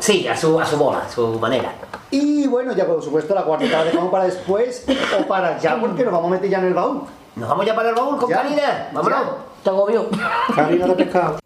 Sí, 0.00 0.26
a 0.26 0.36
su, 0.36 0.58
a 0.58 0.64
su 0.64 0.76
bola, 0.78 1.00
a 1.00 1.08
su 1.08 1.38
manera. 1.38 1.72
Y 2.10 2.46
bueno, 2.46 2.72
ya 2.72 2.86
por 2.86 3.02
supuesto 3.02 3.34
la 3.34 3.42
cuarta 3.42 3.66
la 3.66 3.84
dejamos 3.84 4.10
para 4.10 4.24
después 4.24 4.86
o 5.18 5.26
para 5.26 5.58
ya, 5.58 5.78
porque 5.78 6.04
nos 6.04 6.12
vamos 6.12 6.28
a 6.28 6.34
meter 6.34 6.48
ya 6.50 6.58
en 6.58 6.66
el 6.66 6.74
baúl. 6.74 7.02
Nos 7.36 7.48
vamos 7.48 7.64
ya 7.66 7.74
para 7.74 7.90
el 7.90 7.94
baúl 7.94 8.16
con 8.18 8.28
Ya. 8.28 8.42
Karina. 8.42 8.88
Vámonos. 8.92 9.20
Te 9.62 9.70
agobio. 9.70 10.08
Harina 10.56 10.86
de 10.86 10.94
pescado. 10.94 11.41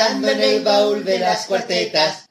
Buscando 0.00 0.28
en 0.30 0.40
el 0.40 0.64
baúl 0.64 1.04
de 1.04 1.18
las 1.18 1.44
cuartetas. 1.44 2.24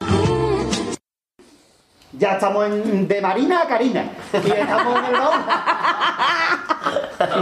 Ya 2.18 2.32
estamos 2.32 2.66
en, 2.66 3.06
de 3.06 3.20
Marina 3.20 3.62
a 3.62 3.68
Karina. 3.68 4.10
Y 4.32 4.50
estamos 4.50 4.98
en 4.98 5.04
el 5.04 5.20
baúl. 5.20 5.40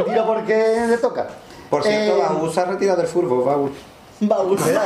Y 0.00 0.10
tiro 0.10 0.26
porque 0.26 0.84
le 0.86 0.98
toca. 0.98 1.28
Por 1.70 1.82
cierto, 1.82 2.18
Eh, 2.18 2.20
Baúl 2.20 2.52
se 2.52 2.60
ha 2.60 2.66
retirado 2.66 2.98
del 2.98 3.06
furbo, 3.06 3.42
Baúl. 3.42 3.72
Baúl, 4.20 4.58
¿verdad? 4.58 4.84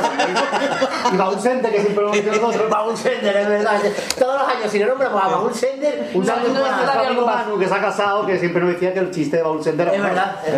Y 1.11 1.17
Baúl 1.17 1.39
Sender, 1.41 1.71
que 1.73 1.81
siempre 1.81 2.03
lo 2.03 2.13
hemos 2.13 2.25
dicho 2.25 2.41
nosotros. 2.41 2.69
Baúl 2.69 2.95
Sender, 2.97 3.35
es 3.35 3.49
verdad. 3.49 3.81
Todos 4.17 4.41
los 4.41 4.47
años, 4.47 4.71
si 4.71 4.79
no 4.79 4.87
nombramos 4.87 5.23
a 5.23 5.27
Baúl 5.27 5.53
Sender, 5.53 6.11
Un 6.13 6.25
no 6.25 6.25
saludo 6.25 6.53
nuestro 6.53 7.01
amigo 7.01 7.25
Manu, 7.25 7.59
que 7.59 7.67
se 7.67 7.73
ha 7.73 7.81
casado, 7.81 8.25
que 8.25 8.39
siempre 8.39 8.61
nos 8.61 8.71
decía 8.75 8.93
que 8.93 8.99
el 8.99 9.11
chiste 9.11 9.35
de 9.37 9.43
Baúl 9.43 9.61
Sender 9.61 9.89
era 9.89 9.97
Es 9.97 10.03
verdad, 10.03 10.35
es 10.47 10.53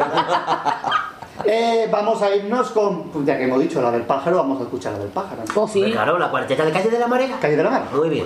Eh, 1.43 1.87
vamos 1.91 2.21
a 2.21 2.33
irnos 2.33 2.69
con, 2.69 3.09
pues 3.09 3.25
ya 3.25 3.37
que 3.37 3.43
hemos 3.43 3.59
dicho 3.59 3.81
la 3.81 3.91
del 3.91 4.03
pájaro, 4.03 4.37
vamos 4.37 4.61
a 4.61 4.63
escuchar 4.63 4.93
la 4.93 4.99
del 4.99 5.09
pájaro. 5.09 5.43
Oh, 5.55 5.67
sí. 5.67 5.91
Claro, 5.91 6.17
la 6.17 6.29
cuarteta 6.29 6.63
de 6.63 6.71
Calle 6.71 6.89
de 6.89 6.99
la 6.99 7.07
Marea. 7.07 7.37
Calle 7.39 7.57
de 7.57 7.63
la 7.63 7.69
Mar. 7.69 7.83
Muy 7.93 8.09
bien. 8.09 8.25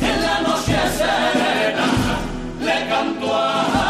En 0.00 0.22
la 0.22 0.40
noche 0.40 0.76
serena 0.96 1.86
le 2.60 2.88
canto 2.88 3.36
al 3.36 3.81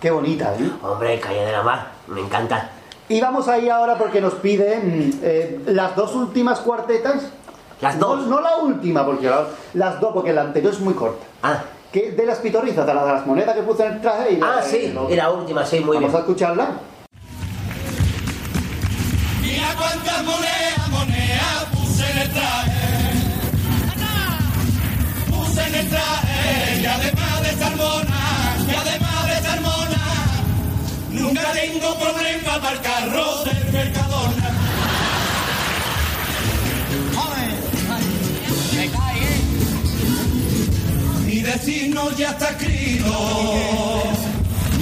Qué 0.00 0.10
bonita, 0.10 0.54
¿eh? 0.54 0.70
Hombre, 0.82 1.18
Calle 1.18 1.44
de 1.46 1.52
la 1.52 1.62
Mar, 1.62 1.88
me 2.06 2.20
encanta. 2.20 2.70
Y 3.08 3.20
vamos 3.20 3.48
ahí 3.48 3.68
ahora 3.68 3.96
porque 3.96 4.20
nos 4.20 4.34
piden 4.34 5.18
eh, 5.22 5.60
las 5.66 5.96
dos 5.96 6.14
últimas 6.14 6.60
cuartetas. 6.60 7.22
Las 7.80 7.98
dos. 7.98 8.20
No, 8.26 8.36
no 8.36 8.40
la 8.40 8.56
última, 8.56 9.04
porque 9.04 9.28
la- 9.28 9.46
las 9.74 10.00
dos, 10.00 10.12
porque 10.12 10.32
la 10.32 10.42
anterior 10.42 10.72
es 10.72 10.80
muy 10.80 10.94
corta. 10.94 11.24
Ah. 11.42 11.62
Que 11.92 12.10
de 12.12 12.26
las 12.26 12.38
pitorrizas, 12.38 12.86
de 12.86 12.94
las, 12.94 13.06
de 13.06 13.12
las 13.12 13.26
monedas 13.26 13.56
que 13.56 13.62
puse 13.62 13.86
en 13.86 13.92
el 13.94 14.00
traje. 14.00 14.32
Y 14.32 14.36
la- 14.36 14.58
Ah, 14.58 14.62
sí, 14.62 14.94
y 15.10 15.14
la 15.16 15.30
última, 15.30 15.64
sí, 15.64 15.80
muy 15.80 15.96
Vamos 15.96 16.10
bien. 16.10 16.16
a 16.16 16.18
escucharla. 16.20 16.68
Mira 19.42 19.68
cuántas 19.76 20.24
monedas, 20.24 20.88
monedas 20.90 21.64
puse 21.72 22.10
en 22.10 22.18
el 22.18 22.30
traje. 22.30 22.72
Puse 25.30 25.66
en 25.66 25.74
el 25.74 25.88
traje 25.88 26.80
y 26.82 26.86
además 26.86 27.42
de 27.42 27.48
estar 27.48 27.76
nunca 31.18 31.52
tengo 31.52 31.98
problema 31.98 32.60
para 32.60 32.72
el 32.72 32.80
carro 32.80 33.44
del 33.44 33.72
Mercadona. 33.72 34.50
Me 38.74 38.88
cae, 38.90 39.18
¿eh? 41.38 41.42
destino 41.42 42.10
ya 42.16 42.30
está 42.30 42.50
escrito 42.50 44.02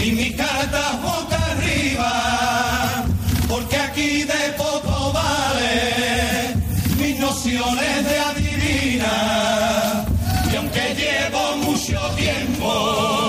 y 0.03 0.13
mi 0.13 0.33
carta 0.33 1.01
boca 1.03 1.39
arriba, 1.53 3.05
porque 3.49 3.77
aquí 3.77 4.25
de 4.25 4.53
poco 4.57 5.13
vale 5.13 6.55
mis 6.99 7.19
nociones 7.19 8.05
de 8.05 8.19
adivina. 8.19 10.05
Y 10.53 10.57
aunque 10.57 10.95
llevo 10.95 11.57
mucho 11.59 12.01
tiempo 12.17 13.26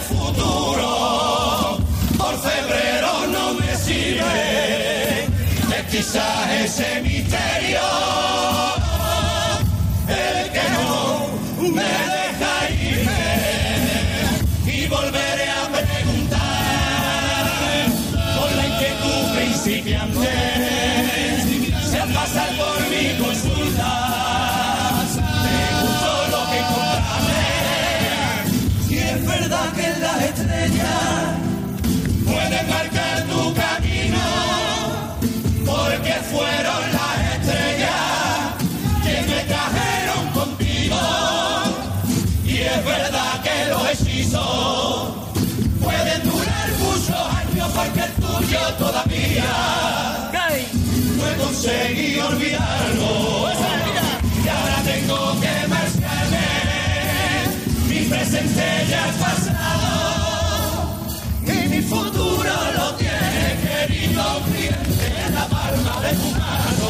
futuro, 0.00 1.78
por 2.16 2.34
febrero 2.38 3.26
no 3.32 3.54
me 3.54 3.76
sirve. 3.76 5.24
Es 5.76 5.86
quizás 5.90 6.50
ese 6.64 7.00
misterio 7.02 7.80
el 48.04 48.12
tuyo 48.14 48.60
todavía 48.78 49.44
no 51.16 51.28
he 51.28 51.34
conseguido 51.36 52.28
olvidarlo. 52.28 53.50
Y 54.44 54.48
ahora 54.48 54.76
tengo 54.84 55.40
que 55.40 55.68
marcharme, 55.68 56.48
mi 57.88 58.00
presente 58.08 58.66
ya 58.88 59.08
es 59.08 59.14
pasado 59.16 59.90
y 61.44 61.68
mi 61.68 61.82
futuro 61.82 62.52
lo 62.76 62.94
tiene 62.94 63.58
querido 63.64 64.24
cliente 64.46 65.06
en 65.26 65.34
la 65.34 65.46
palma 65.46 66.00
de 66.00 66.12
tu 66.14 66.30
mano. 66.30 66.88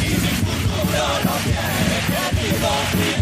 Y 0.00 0.08
mi 0.08 0.32
futuro 0.44 1.04
lo 1.26 1.34
tiene 1.46 1.96
querido 2.12 2.70
cliente. 2.92 3.21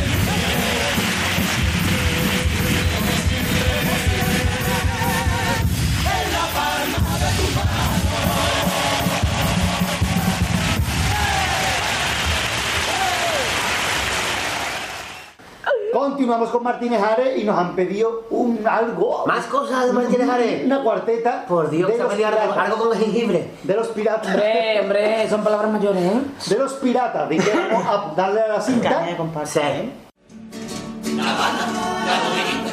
Continuamos 16.01 16.49
con 16.49 16.63
Martínez 16.63 17.03
Ares 17.03 17.39
y 17.39 17.45
nos 17.45 17.59
han 17.59 17.77
pedido 17.77 18.25
un 18.31 18.67
algo. 18.67 19.25
¿Más 19.27 19.45
cosas 19.45 19.85
de 19.87 19.93
Martínez 19.93 20.31
Ares? 20.31 20.65
Una 20.65 20.83
cuarteta. 20.83 21.45
Por 21.47 21.69
Dios, 21.69 21.91
de 21.91 21.99
los 21.99 22.15
piratas. 22.15 22.57
algo 22.57 22.79
con 22.79 22.99
jengibre. 22.99 23.51
De 23.63 23.75
los 23.75 23.89
piratas. 23.89 24.35
Hombre, 24.35 24.81
hombre, 24.81 25.29
son 25.29 25.45
palabras 25.45 25.71
mayores, 25.71 26.03
¿eh? 26.03 26.21
De 26.47 26.59
los 26.59 26.73
piratas. 26.73 27.29
De 27.29 27.37
que 27.37 27.51
vamos 27.51 27.87
a 27.87 28.15
darle 28.17 28.41
a 28.41 28.49
la 28.49 28.61
cinta. 28.63 29.07
Sí. 29.45 29.61
La 31.17 31.23
Habana, 31.23 31.67
la 32.07 32.17
dominita. 32.25 32.73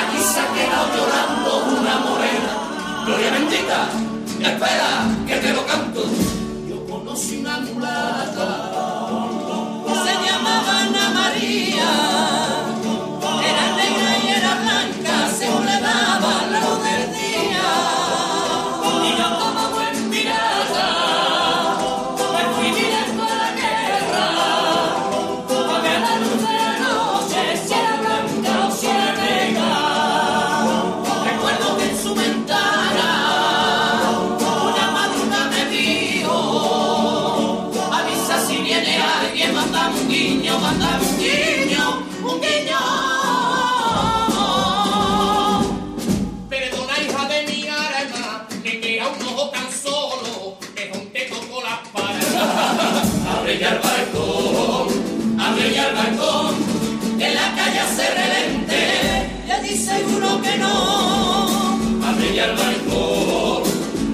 Aquí 0.00 0.18
se 0.18 0.40
ha 0.40 0.52
quedado 0.52 0.88
llorando 0.96 1.80
una 1.80 1.98
morena. 1.98 2.52
Gloria 3.06 3.30
bendita, 3.30 3.88
espera 4.40 5.06
que 5.28 5.36
te 5.36 5.54
lo 5.54 5.64
canto. 5.64 6.02
Yo 6.68 6.84
conocí 6.90 7.38
una 7.40 7.58
mulata. 7.60 8.72
Se 10.04 10.12
llamaba 10.26 10.80
Ana 10.80 11.10
María. 11.14 12.37
El 53.68 53.78
balcón, 53.80 54.88
el 55.58 55.94
balcón, 55.94 56.54
que 57.18 57.28
la 57.34 57.54
calle 57.54 57.82
se 57.96 58.06
revente, 58.14 58.82
le 59.46 59.56
di 59.62 59.76
seguro 59.76 60.40
que 60.40 60.56
no. 60.56 61.76
Abre 62.08 62.34
ya 62.34 62.46
el 62.46 62.56
balcón, 62.56 63.62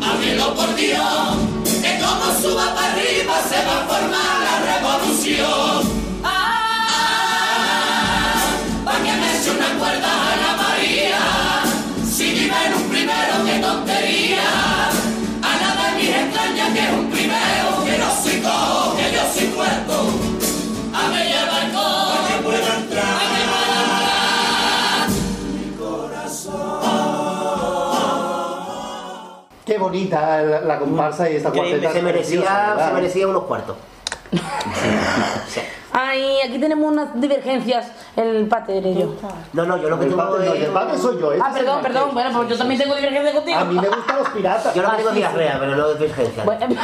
ábrelo 0.02 0.54
por 0.56 0.74
Dios, 0.74 1.36
que 1.82 2.00
como 2.00 2.34
suba 2.42 2.74
para 2.74 2.92
arriba 2.94 3.34
se 3.48 3.58
va 3.64 3.76
a 3.78 3.86
formar 3.86 4.34
la 4.48 4.56
revolución. 4.72 5.82
Ah, 6.24 7.04
una 8.86 9.70
cuerda 9.78 10.10
a 10.32 10.36
la 10.42 10.52
María, 10.64 11.22
si 12.10 12.24
vive 12.30 12.58
en 12.66 12.74
un 12.74 12.88
primero, 12.88 13.44
qué 13.44 13.60
tontería. 13.60 14.63
Qué 29.74 29.80
bonita 29.80 30.40
la, 30.40 30.60
la 30.60 30.78
comparsa 30.78 31.28
y 31.28 31.34
esta 31.34 31.50
cuarteta. 31.50 31.90
se 31.92 32.00
merecía, 32.00 32.40
preciosa, 32.42 32.86
se 32.86 32.94
merecía 32.94 33.26
unos 33.26 33.42
cuartos. 33.42 33.76
Ay, 35.92 36.36
aquí 36.46 36.60
tenemos 36.60 36.92
unas 36.92 37.20
divergencias, 37.20 37.88
el 38.14 38.46
pater 38.46 38.86
y 38.86 38.94
yo. 39.00 39.14
No, 39.52 39.64
no, 39.66 39.76
yo 39.78 39.88
lo 39.88 39.98
que 39.98 40.04
El 40.04 40.10
tengo 40.12 40.22
no, 40.24 40.36
es- 40.38 40.60
el 40.62 40.66
pater 40.70 40.96
soy 40.96 41.18
yo. 41.20 41.32
este 41.32 41.44
Ah, 41.44 41.50
perdón, 41.52 41.82
perdón. 41.82 42.10
Bueno, 42.14 42.30
pues 42.36 42.50
yo 42.50 42.56
también 42.58 42.80
tengo 42.80 42.94
divergencia 42.94 43.32
contigo. 43.34 43.58
A 43.58 43.64
mí 43.64 43.74
me 43.80 43.88
gustan 43.88 44.16
los 44.18 44.28
piratas. 44.28 44.72
Yo 44.76 44.82
Ah, 44.86 44.94
tengo 44.96 45.08
es 45.08 45.14
sí, 45.14 45.20
diarrea, 45.20 45.56
pero 45.58 45.74
no 45.76 45.90
es 45.90 45.98
virgencia. 45.98 46.44
Bueno, 46.44 46.66
no 46.68 46.74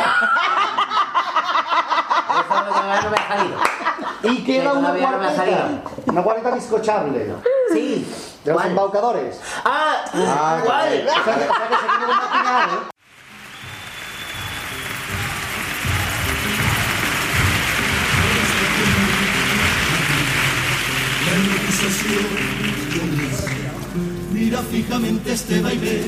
me 3.11 3.17
ha 3.17 3.29
salido. 3.29 3.57
Y 4.25 4.45
queda 4.45 4.73
Que 4.73 4.79
una 4.79 4.93
no 4.93 4.99
cuarteta. 4.99 5.69
Una 6.07 6.23
cuarteta 6.25 6.51
bizcochable. 6.57 7.35
Sí. 7.73 8.05
De 8.45 8.51
los 8.53 8.57
¿Cuál? 8.61 8.71
embaucadores. 8.71 9.41
Ah, 9.65 10.05
Ah, 10.15 10.61
¿cuál? 10.65 10.89
O 10.89 10.91
sea, 10.91 11.03
que- 11.03 11.21
o 11.21 11.25
sea 11.25 11.35
que 11.69 11.75
se 11.77 11.87
quiere 11.99 12.07
maquinar, 12.15 12.69
¿eh? 12.71 12.91
La 21.27 21.33
improvisación 21.37 22.27
comienza. 22.99 23.49
Mira 24.33 24.63
fijamente 24.63 25.33
este 25.33 25.61
baile 25.61 26.03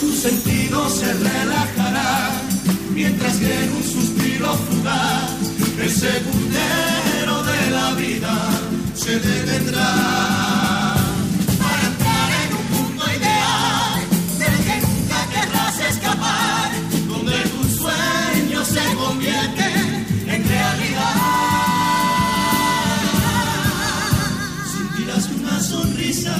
Tu 0.00 0.12
sentido 0.12 0.88
se 0.88 1.12
relajará 1.14 2.30
mientras 2.94 3.36
que 3.36 3.64
en 3.64 3.72
un 3.72 3.82
suspiro 3.82 4.54
fugaz 4.54 5.30
el 5.82 5.90
segundero 5.90 7.42
de 7.42 7.70
la 7.70 7.92
vida 7.94 8.34
se 8.94 9.18
detendrá. 9.18 10.94
Para 11.58 11.82
entrar 11.92 12.30
en 12.42 12.50
un 12.60 12.66
mundo 12.76 13.04
ideal 13.18 14.00
del 14.38 14.56
que 14.66 14.76
nunca 14.86 15.20
querrás 15.34 15.80
escapar, 15.90 16.70
donde 17.08 17.36
tus 17.54 17.76
sueños 17.76 18.66
se 18.68 18.94
convierten 18.94 20.06
en 20.28 20.48
realidad. 20.48 21.16
Sentirás 24.72 25.28
una 25.38 25.60
sonrisa, 25.60 26.36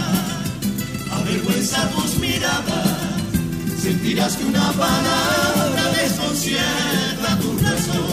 avergüenza 1.10 1.88
tus 1.90 2.18
miradas 2.18 3.10
palabra 4.72 5.84
desconcierta 5.92 7.38
tu 7.40 7.58
razón. 7.58 8.09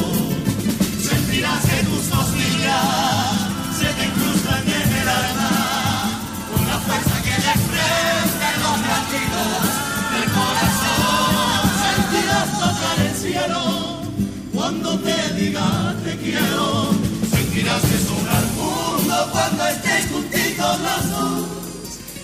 Cuando 14.68 15.00
te 15.00 15.34
diga 15.36 15.96
te 16.04 16.18
quiero. 16.18 16.92
Sentirás 17.32 17.82
que 17.82 17.98
sobra 18.00 18.40
el 18.40 18.48
mundo 18.60 19.30
cuando 19.32 19.68
estés 19.68 20.12
juntitos 20.12 20.80
los 20.82 21.10
dos. 21.10 21.46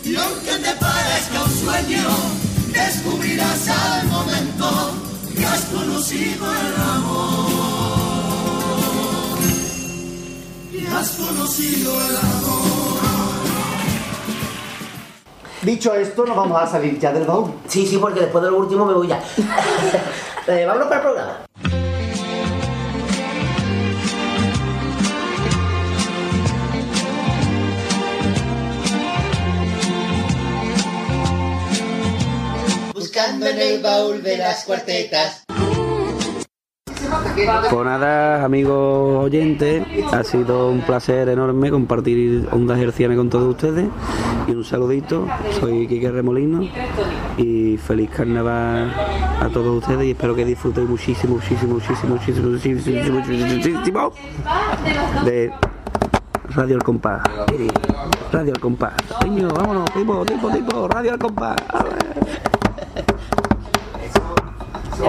Y 0.04 0.16
aunque 0.16 0.52
te 0.52 0.74
parezca 0.76 1.44
un 1.46 1.52
sueño, 1.64 2.10
descubrirás 2.74 3.70
al 3.70 4.08
momento 4.08 4.96
que 5.36 5.46
has 5.46 5.62
conocido 5.62 6.46
el 6.54 6.82
amor. 6.82 8.03
Has 10.96 11.10
conocido 11.16 11.92
el 11.92 12.18
amor. 12.18 12.64
Dicho 15.64 15.94
esto, 15.96 16.26
nos 16.26 16.36
vamos 16.36 16.62
a 16.62 16.68
salir 16.68 17.00
ya 17.00 17.12
del 17.12 17.24
baúl. 17.24 17.54
Sí, 17.68 17.88
sí, 17.88 17.98
porque 17.98 18.20
después 18.20 18.44
de 18.44 18.52
lo 18.52 18.58
último 18.58 18.86
me 18.86 18.94
voy 18.94 19.08
ya. 19.08 19.22
Eh, 20.46 20.66
vámonos 20.66 20.90
para 20.90 20.98
el 20.98 21.02
programa. 21.02 21.46
Buscando 32.94 33.48
en 33.48 33.58
el 33.58 33.82
baúl 33.82 34.22
de 34.22 34.36
las 34.36 34.66
cuartetas. 34.66 35.46
Pues 37.70 37.86
nada, 37.86 38.44
amigos 38.44 39.26
oyentes, 39.26 39.86
ha 40.12 40.24
sido 40.24 40.70
un 40.70 40.82
placer 40.82 41.30
enorme 41.30 41.72
compartir 41.72 42.48
ondas 42.52 42.80
hercianas 42.80 43.18
con 43.18 43.30
todos 43.30 43.50
ustedes 43.50 43.88
y 44.48 44.52
un 44.52 44.64
saludito, 44.64 45.28
soy 45.60 45.88
Quique 45.88 46.12
Remolino 46.12 46.62
y 47.38 47.78
feliz 47.78 48.10
carnaval 48.10 48.94
a 49.42 49.50
todos 49.52 49.80
ustedes 49.80 50.06
y 50.06 50.12
espero 50.12 50.36
que 50.36 50.46
disfruten 50.46 50.88
muchísimo, 50.88 51.36
muchísimo, 51.36 51.76
muchísimo, 51.76 52.16
muchísimo, 52.16 52.50
muchísimo, 52.50 53.20
muchísimo, 53.20 54.14
de 55.26 55.52
Radio 56.50 56.76
El 56.76 56.84
Compás. 56.84 57.22
Radio 58.32 58.54
El 58.54 58.60
Compás. 58.60 58.94
Coño, 59.22 59.48
vámonos, 59.50 59.92
tipo, 59.92 60.26
tipo, 60.26 60.50
tipo, 60.50 60.88
Radio 60.88 61.14
El 61.14 61.20
Compás. 61.20 61.56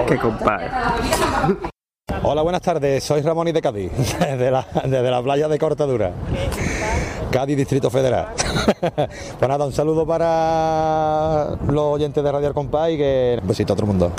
Qué 0.07 0.17
compás. 0.17 0.61
Hola, 2.23 2.41
buenas 2.41 2.61
tardes. 2.61 3.03
Soy 3.03 3.21
Ramón 3.21 3.47
y 3.47 3.51
de 3.51 3.61
Cádiz, 3.61 3.91
desde 4.19 4.51
la, 4.51 5.21
playa 5.23 5.47
de 5.47 5.57
Cortadura. 5.57 6.11
Cádiz, 7.31 7.57
Distrito 7.57 7.89
Federal. 7.89 8.27
pues 8.95 9.49
nada, 9.49 9.65
un 9.65 9.73
saludo 9.73 10.05
para 10.05 11.57
los 11.67 11.83
oyentes 11.83 12.23
de 12.23 12.31
Radio 12.31 12.53
Compás 12.53 12.91
y 12.91 12.97
que 12.97 13.39
un 13.41 13.47
besito 13.47 13.73
a 13.73 13.75
todo 13.75 13.85
el 13.85 13.91
mundo. 13.91 14.11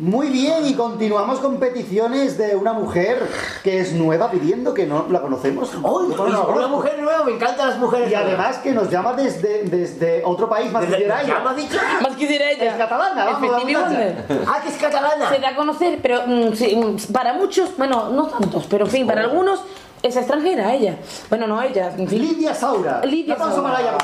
Muy 0.00 0.28
bien, 0.28 0.66
y 0.66 0.72
continuamos 0.74 1.40
con 1.40 1.58
peticiones 1.58 2.38
de 2.38 2.56
una 2.56 2.72
mujer 2.72 3.20
que 3.62 3.80
es 3.80 3.92
nueva 3.92 4.30
pidiendo 4.30 4.72
que 4.72 4.86
no 4.86 5.04
la 5.10 5.20
conocemos. 5.20 5.74
¡Uy! 5.74 6.14
No 6.16 6.26
la 6.26 6.40
Una 6.40 6.68
mujer 6.68 6.98
nueva, 7.02 7.22
me 7.22 7.32
encantan 7.32 7.68
las 7.68 7.78
mujeres 7.78 8.08
Y 8.08 8.14
nuevas. 8.14 8.28
además 8.28 8.56
que 8.58 8.72
nos 8.72 8.88
llama 8.88 9.12
desde, 9.12 9.64
desde 9.64 10.22
otro 10.24 10.48
país, 10.48 10.72
más 10.72 10.82
Desde- 10.82 10.96
quisiera 10.96 11.22
ella. 11.22 11.40
Más 11.40 12.16
quisiera 12.16 12.50
ella. 12.50 12.64
Es 12.72 12.76
catalana, 12.78 13.24
vamos. 13.26 13.50
Ah, 14.46 14.60
que 14.62 14.68
es 14.70 14.76
catalana. 14.78 15.28
Se 15.28 15.38
da 15.38 15.50
a 15.50 15.54
conocer, 15.56 15.98
pero 16.00 16.22
mm, 16.26 16.54
sí, 16.54 16.74
mm, 16.76 17.12
para 17.12 17.34
muchos, 17.34 17.76
bueno, 17.76 18.08
no 18.08 18.26
tantos, 18.26 18.66
pero 18.70 18.86
en 18.86 18.90
fin, 18.90 19.06
para 19.06 19.20
algunos 19.24 19.60
es 20.02 20.16
extranjera 20.16 20.72
ella. 20.72 20.96
Bueno, 21.28 21.46
no 21.46 21.60
ella, 21.60 21.92
en 21.98 22.08
fin. 22.08 22.22
Lidia 22.22 22.54
Saura. 22.54 23.02
Lidia 23.04 23.34
aplauso 23.34 23.56
Saura. 23.62 23.98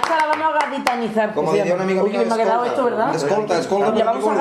Para 0.00 0.16
ella. 0.16 0.16
A 0.16 0.16
esta 0.16 0.16
la 0.16 0.26
vamos 0.26 0.54
a 0.62 0.66
gaditanizar. 0.66 1.34
Como 1.34 1.52
diría 1.52 1.64
llama. 1.66 1.76
un 1.76 1.90
amigo 1.90 2.04
Uy, 2.04 2.10
mío, 2.10 2.20
que 2.20 2.26
me 2.26 2.34
ha 2.34 2.36
quedado 2.36 2.64
esto, 2.64 2.84
¿verdad? 2.84 3.14
Escolta, 3.14 3.58
escolta, 3.58 3.86
Ya 3.88 3.92
pero 3.94 4.06
vamos 4.06 4.38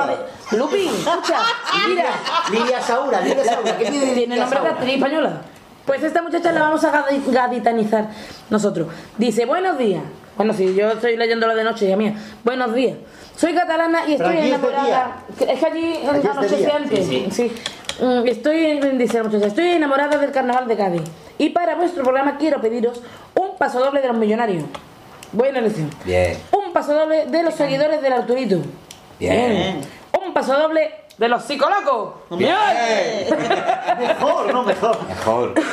a 0.51 0.56
Lupi, 0.56 0.88
escucha, 0.88 1.38
mira. 1.88 2.06
Lidia 2.51 2.82
Saura, 2.82 3.22
Lidia 3.22 3.43
Saura. 3.43 3.78
¿Qué 3.78 3.86
Tiene 3.86 4.38
nombre 4.38 4.60
de 4.62 4.68
actriz 4.68 4.93
española. 4.95 5.41
Pues 5.86 6.01
esta 6.03 6.22
muchacha 6.24 6.51
la 6.51 6.62
vamos 6.62 6.84
a 6.84 6.91
gadi- 6.91 7.24
gaditanizar 7.32 8.10
nosotros. 8.49 8.88
Dice, 9.18 9.45
buenos 9.45 9.78
días. 9.78 10.01
Bueno, 10.36 10.51
si 10.53 10.74
yo 10.76 10.89
estoy 10.91 11.16
leyendo 11.16 11.45
la 11.47 11.53
de 11.56 11.64
noche, 11.64 11.88
ya 11.88 11.95
mía. 11.95 12.16
Buenos 12.43 12.74
días. 12.74 12.97
Soy 13.36 13.53
catalana 13.53 14.08
y 14.08 14.14
estoy 14.14 14.38
enamorada. 14.38 15.18
Es 15.39 15.60
que 15.60 15.66
allí 15.66 15.99
de 16.01 16.30
anochece 16.30 16.72
antes. 16.72 17.06
Sí, 17.08 17.28
Sí. 17.32 17.51
Mm, 18.01 18.28
Estoy, 18.28 18.80
dice 18.97 19.18
la 19.20 19.24
muchacha, 19.24 19.45
estoy 19.45 19.68
enamorada 19.72 20.18
del 20.18 20.32
carnaval 20.32 20.68
de 20.68 20.76
Cádiz. 20.76 21.01
Y 21.38 21.51
para 21.51 21.76
vuestro 21.76 22.03
programa 22.03 22.38
quiero 22.38 22.60
pediros 22.60 23.01
un 23.36 23.56
paso 23.58 23.80
doble 23.80 24.01
de 24.01 24.08
los 24.10 24.18
millonarios. 24.18 24.64
Buena 25.36 25.60
elección. 25.60 25.90
Bien. 26.06 26.38
Un 26.52 26.72
paso 26.72 26.94
doble 26.94 27.26
de 27.26 27.44
los 27.44 27.54
seguidores 27.56 28.02
del 28.02 28.14
Arturito. 28.14 28.60
Bien. 29.20 29.82
Un 30.26 30.34
paso 30.34 30.58
doble 30.58 30.92
de 31.18 31.28
los 31.28 31.44
psicolocos. 31.44 32.14
Mejor, 32.30 32.54
no 34.54 34.64
mejor. 34.64 34.98
Mejor. 35.08 35.54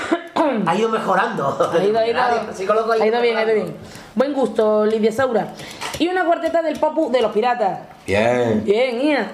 Ha 0.67 0.75
ido 0.75 0.89
mejorando. 0.89 1.57
Ha 1.73 1.85
ido, 1.85 1.99
ha 2.01 2.07
ido, 2.07 2.19
Radio, 2.19 2.53
psicólogo, 2.53 2.91
ha 2.93 3.07
ido 3.07 3.21
bien, 3.23 3.37
ha 3.37 3.45
ido 3.45 3.55
bien. 3.55 3.77
Buen 4.17 4.35
gusto, 4.35 4.85
Lidia 4.85 5.13
Saura. 5.13 5.55
Y 6.01 6.09
una 6.09 6.25
cuarteta 6.25 6.63
del 6.63 6.81
Popu 6.81 7.13
de 7.13 7.23
los 7.23 7.31
Piratas. 7.31 7.79
Bien. 8.05 8.65
Bien, 8.65 9.01
Ia. 9.01 9.33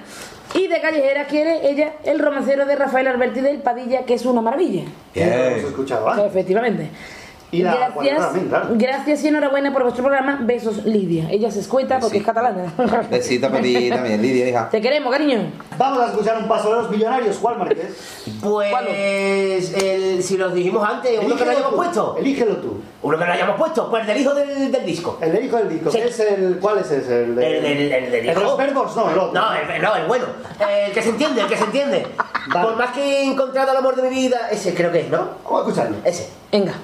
Y 0.55 0.67
de 0.67 0.81
callejera 0.81 1.25
quiere 1.25 1.71
ella 1.71 1.95
el 2.05 2.19
romancero 2.19 2.67
de 2.67 2.77
Rafael 2.77 3.09
Alberti 3.09 3.41
del 3.41 3.57
Padilla, 3.59 4.05
que 4.05 4.15
es 4.15 4.27
una 4.27 4.43
maravilla. 4.43 4.85
Bien. 5.15 5.31
Lo 5.31 5.35
hemos 5.35 5.55
Bien. 5.55 5.67
escuchado 5.67 6.09
antes. 6.11 6.27
Efectivamente. 6.27 6.91
Y 7.51 7.63
la 7.63 7.91
gracias, 7.95 8.33
gracias 8.75 9.25
y 9.25 9.29
enhorabuena 9.29 9.73
por 9.73 9.83
vuestro 9.83 10.05
programa. 10.05 10.39
Besos, 10.43 10.85
Lidia. 10.85 11.31
Ella 11.31 11.51
se 11.51 11.61
escueta 11.61 11.99
porque 11.99 12.19
es 12.19 12.25
catalana. 12.25 12.73
Besito 13.11 13.49
para 13.49 13.63
ti 13.63 13.89
también, 13.89 14.21
Lidia, 14.21 14.49
hija. 14.51 14.69
Te 14.71 14.83
queremos, 14.83 15.11
cariño. 15.11 15.51
Vamos 15.79 16.01
a 16.03 16.07
escuchar 16.09 16.37
un 16.39 16.47
paso 16.47 16.69
de 16.75 16.83
los 16.83 16.91
millonarios. 16.91 17.39
¿Cuál, 17.39 17.57
Marqués? 17.59 17.87
Pues 18.43 19.73
el, 19.83 20.23
si 20.23 20.37
los 20.37 20.53
dijimos 20.53 20.87
antes, 20.87 21.19
uno 21.25 21.37
que 21.37 21.45
lo 21.47 21.51
hayamos 21.51 21.71
tú, 21.71 21.77
puesto. 21.77 22.17
Elígelo 22.19 22.57
tú. 22.59 22.81
Uno 23.01 23.17
que 23.19 23.25
lo 23.25 23.33
hayamos 23.33 23.57
puesto, 23.57 23.89
pues 23.89 24.03
el 24.03 24.07
del 24.09 24.17
hijo 24.21 24.35
del, 24.35 24.71
del 24.71 24.85
disco. 24.85 25.19
El 25.23 25.33
del 25.33 25.45
hijo 25.47 25.57
del 25.57 25.69
disco. 25.71 25.91
Sí. 25.91 25.99
¿Qué 25.99 26.05
es 26.09 26.21
el, 26.21 26.59
¿Cuál 26.61 26.79
es 26.79 26.91
ese? 26.91 27.25
El, 27.25 27.35
de- 27.37 27.47
El 27.57 27.63
del 27.63 27.73
el, 27.73 27.91
del 27.91 28.15
el 28.15 28.27
de 28.27 28.33
hijo. 28.33 28.41
los 28.43 28.59
verbos, 28.59 28.95
no, 28.97 29.11
el 29.11 29.19
otro. 29.19 29.41
No, 29.41 29.55
el, 29.55 29.81
no, 29.83 29.97
el 29.97 30.07
bueno. 30.07 30.27
El 30.87 30.93
que 30.93 31.01
se 31.03 31.11
entiende, 31.11 31.41
el 31.41 31.47
que 31.49 31.57
se 31.57 31.65
entiende. 31.65 32.07
Vale. 32.53 32.67
Por 32.67 32.77
más 32.77 32.93
que 32.93 33.01
he 33.01 33.25
encontrado 33.25 33.71
el 33.71 33.77
amor 33.79 33.97
de 33.97 34.03
mi 34.03 34.15
vida, 34.15 34.49
ese 34.51 34.75
creo 34.75 34.93
que 34.93 35.01
es, 35.01 35.09
¿no? 35.11 35.29
Vamos 35.45 35.61
a 35.61 35.69
escucharlo. 35.69 35.97
Ese. 36.05 36.29
Venga. 36.53 36.75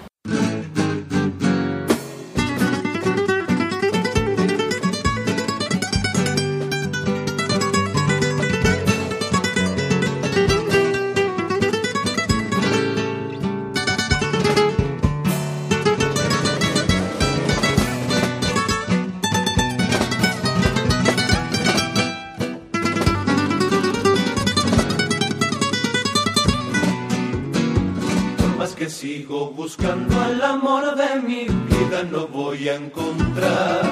Buscando 29.77 30.21
al 30.21 30.43
amor 30.43 30.95
de 30.95 31.21
mi 31.21 31.45
vida, 31.47 32.05
no 32.11 32.29
voy 32.29 32.69
a 32.69 32.77
encontrar 32.77 33.83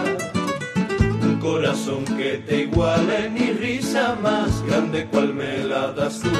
un 1.22 1.38
corazón 1.40 2.04
que 2.04 2.42
te 2.46 2.62
iguale 2.62 3.30
ni 3.30 3.50
risa 3.52 4.16
más 4.22 4.62
grande 4.62 5.06
cual 5.06 5.34
me 5.34 5.58
la 5.58 5.92
das 5.92 6.20
tú. 6.20 6.30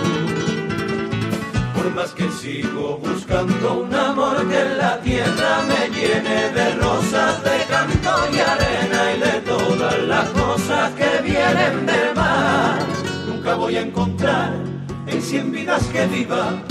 Por 1.75 1.91
más 1.95 2.13
que 2.13 2.31
sigo 2.31 2.99
buscando 2.99 3.83
un 3.83 3.95
amor 3.95 4.49
que 4.49 4.61
en 4.61 4.79
la 4.79 5.01
tierra 5.01 5.63
me 5.67 5.89
llene 5.89 6.51
de 6.51 6.75
rosas, 6.77 7.43
de 7.43 7.65
canto 7.69 8.11
y 8.33 8.39
arena 8.39 9.01
y 9.17 9.21
de 9.21 9.41
todas 9.41 9.99
las 10.05 10.29
cosas 10.31 10.93
que 10.93 11.23
vienen 11.23 11.87
del 11.87 12.15
mar, 12.15 12.79
nunca 13.27 13.55
voy 13.55 13.77
a 13.77 13.81
encontrar 13.81 14.53
en 15.07 15.21
cien 15.21 15.51
vidas 15.51 15.85
que 15.87 16.07
viva 16.07 16.63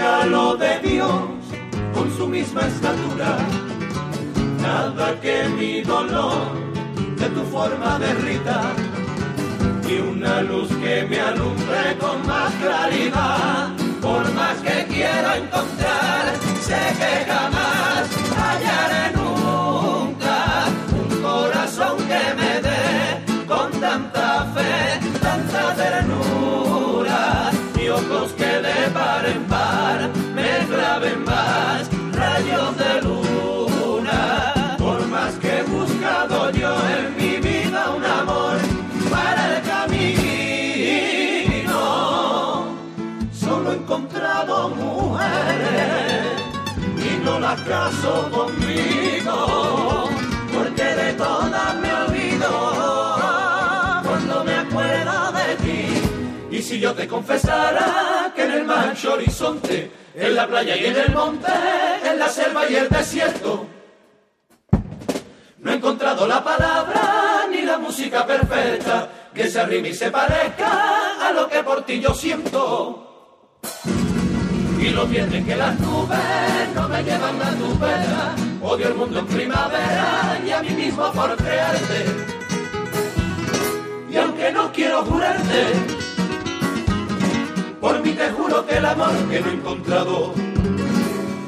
regalo 0.00 0.56
de 0.56 0.78
Dios 0.78 1.28
con 1.92 2.10
su 2.16 2.26
misma 2.26 2.62
estatura. 2.62 3.36
Nada 4.62 5.20
que 5.20 5.46
mi 5.58 5.82
dolor 5.82 6.54
de 7.18 7.28
tu 7.28 7.42
forma 7.42 7.98
derrita, 7.98 8.72
ni 9.84 9.98
una 9.98 10.40
luz 10.40 10.68
que 10.82 11.06
me 11.10 11.20
alumbre 11.20 11.98
con 12.00 12.26
más 12.26 12.50
claridad. 12.54 13.68
Por 14.00 14.32
más 14.32 14.56
que 14.66 14.86
quiero 14.86 15.34
encontrar, 15.34 16.24
sé 16.62 16.80
que 17.00 17.30
jamás 17.30 17.59
las 47.50 47.60
caso 47.62 48.30
conmigo, 48.30 50.08
porque 50.52 50.84
de 50.84 51.12
todas 51.14 51.74
me 51.76 51.92
olvido 51.92 52.50
cuando 54.04 54.44
me 54.44 54.54
acuerdo 54.54 55.32
de 55.32 55.56
ti. 55.56 56.56
Y 56.56 56.62
si 56.62 56.78
yo 56.78 56.94
te 56.94 57.08
confesara 57.08 58.32
que 58.34 58.44
en 58.44 58.52
el 58.52 58.64
mar 58.64 58.94
horizonte, 59.12 59.90
en 60.14 60.34
la 60.34 60.46
playa 60.46 60.76
y 60.76 60.86
en 60.86 60.96
el 60.96 61.12
monte, 61.12 61.52
en 62.04 62.18
la 62.18 62.28
selva 62.28 62.70
y 62.70 62.76
el 62.76 62.88
desierto, 62.88 63.66
no 65.58 65.72
he 65.72 65.74
encontrado 65.74 66.26
la 66.26 66.44
palabra 66.44 67.46
ni 67.50 67.62
la 67.62 67.78
música 67.78 68.26
perfecta 68.26 69.08
que 69.34 69.48
se 69.48 69.60
arrime 69.60 69.88
y 69.88 69.94
se 69.94 70.10
parezca 70.10 71.28
a 71.28 71.32
lo 71.32 71.48
que 71.48 71.62
por 71.64 71.82
ti 71.82 72.00
yo 72.00 72.14
siento. 72.14 73.06
Y 74.80 74.88
los 74.90 75.10
viernes 75.10 75.44
que 75.44 75.56
las 75.56 75.78
nubes 75.78 76.18
no 76.74 76.88
me 76.88 77.02
llevan 77.02 77.42
a 77.42 77.50
tu 77.50 77.78
vera, 77.78 78.34
odio 78.62 78.88
el 78.88 78.94
mundo 78.94 79.18
en 79.18 79.26
primavera 79.26 80.40
y 80.44 80.50
a 80.50 80.62
mí 80.62 80.70
mismo 80.70 81.12
por 81.12 81.36
crearte. 81.36 82.06
Y 84.10 84.16
aunque 84.16 84.52
no 84.52 84.72
quiero 84.72 85.04
jurarte, 85.04 85.66
por 87.80 88.02
mí 88.02 88.12
te 88.12 88.30
juro 88.30 88.66
que 88.66 88.76
el 88.78 88.86
amor 88.86 89.12
que 89.30 89.40
no 89.40 89.50
he 89.50 89.54
encontrado 89.54 90.34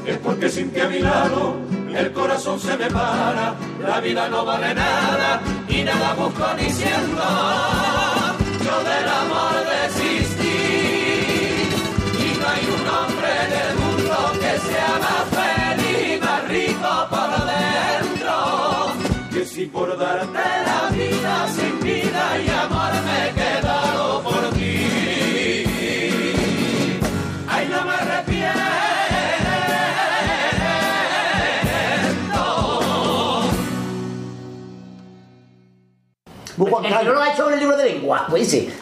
es 0.06 0.18
porque 0.18 0.48
sin 0.50 0.70
ti 0.70 0.80
a 0.80 0.88
mi 0.88 0.98
lado 0.98 1.56
el 1.94 2.12
corazón 2.12 2.58
se 2.58 2.76
me 2.76 2.90
para, 2.90 3.54
la 3.80 4.00
vida 4.00 4.28
no 4.28 4.44
vale 4.44 4.74
nada 4.74 5.40
y 5.68 5.82
nada 5.82 6.14
busco 6.14 6.44
ni 6.58 6.70
siento. 6.70 7.22
Yo 8.64 8.78
del 8.82 9.08
amor 9.08 9.54
desistí 9.68 9.81
dentro. 19.66 19.88
Que 19.92 20.28
si 20.28 20.46
por 20.46 20.51
Muy 36.56 36.70
Juan 36.70 36.84
El 36.84 36.98
que 36.98 37.04
no 37.04 37.12
lo 37.14 37.22
ha 37.22 37.32
hecho 37.32 37.46
en 37.48 37.54
el 37.54 37.60
libro 37.60 37.76
de 37.76 37.84
lengua, 37.84 38.26
pues 38.28 38.50
sí. 38.50 38.72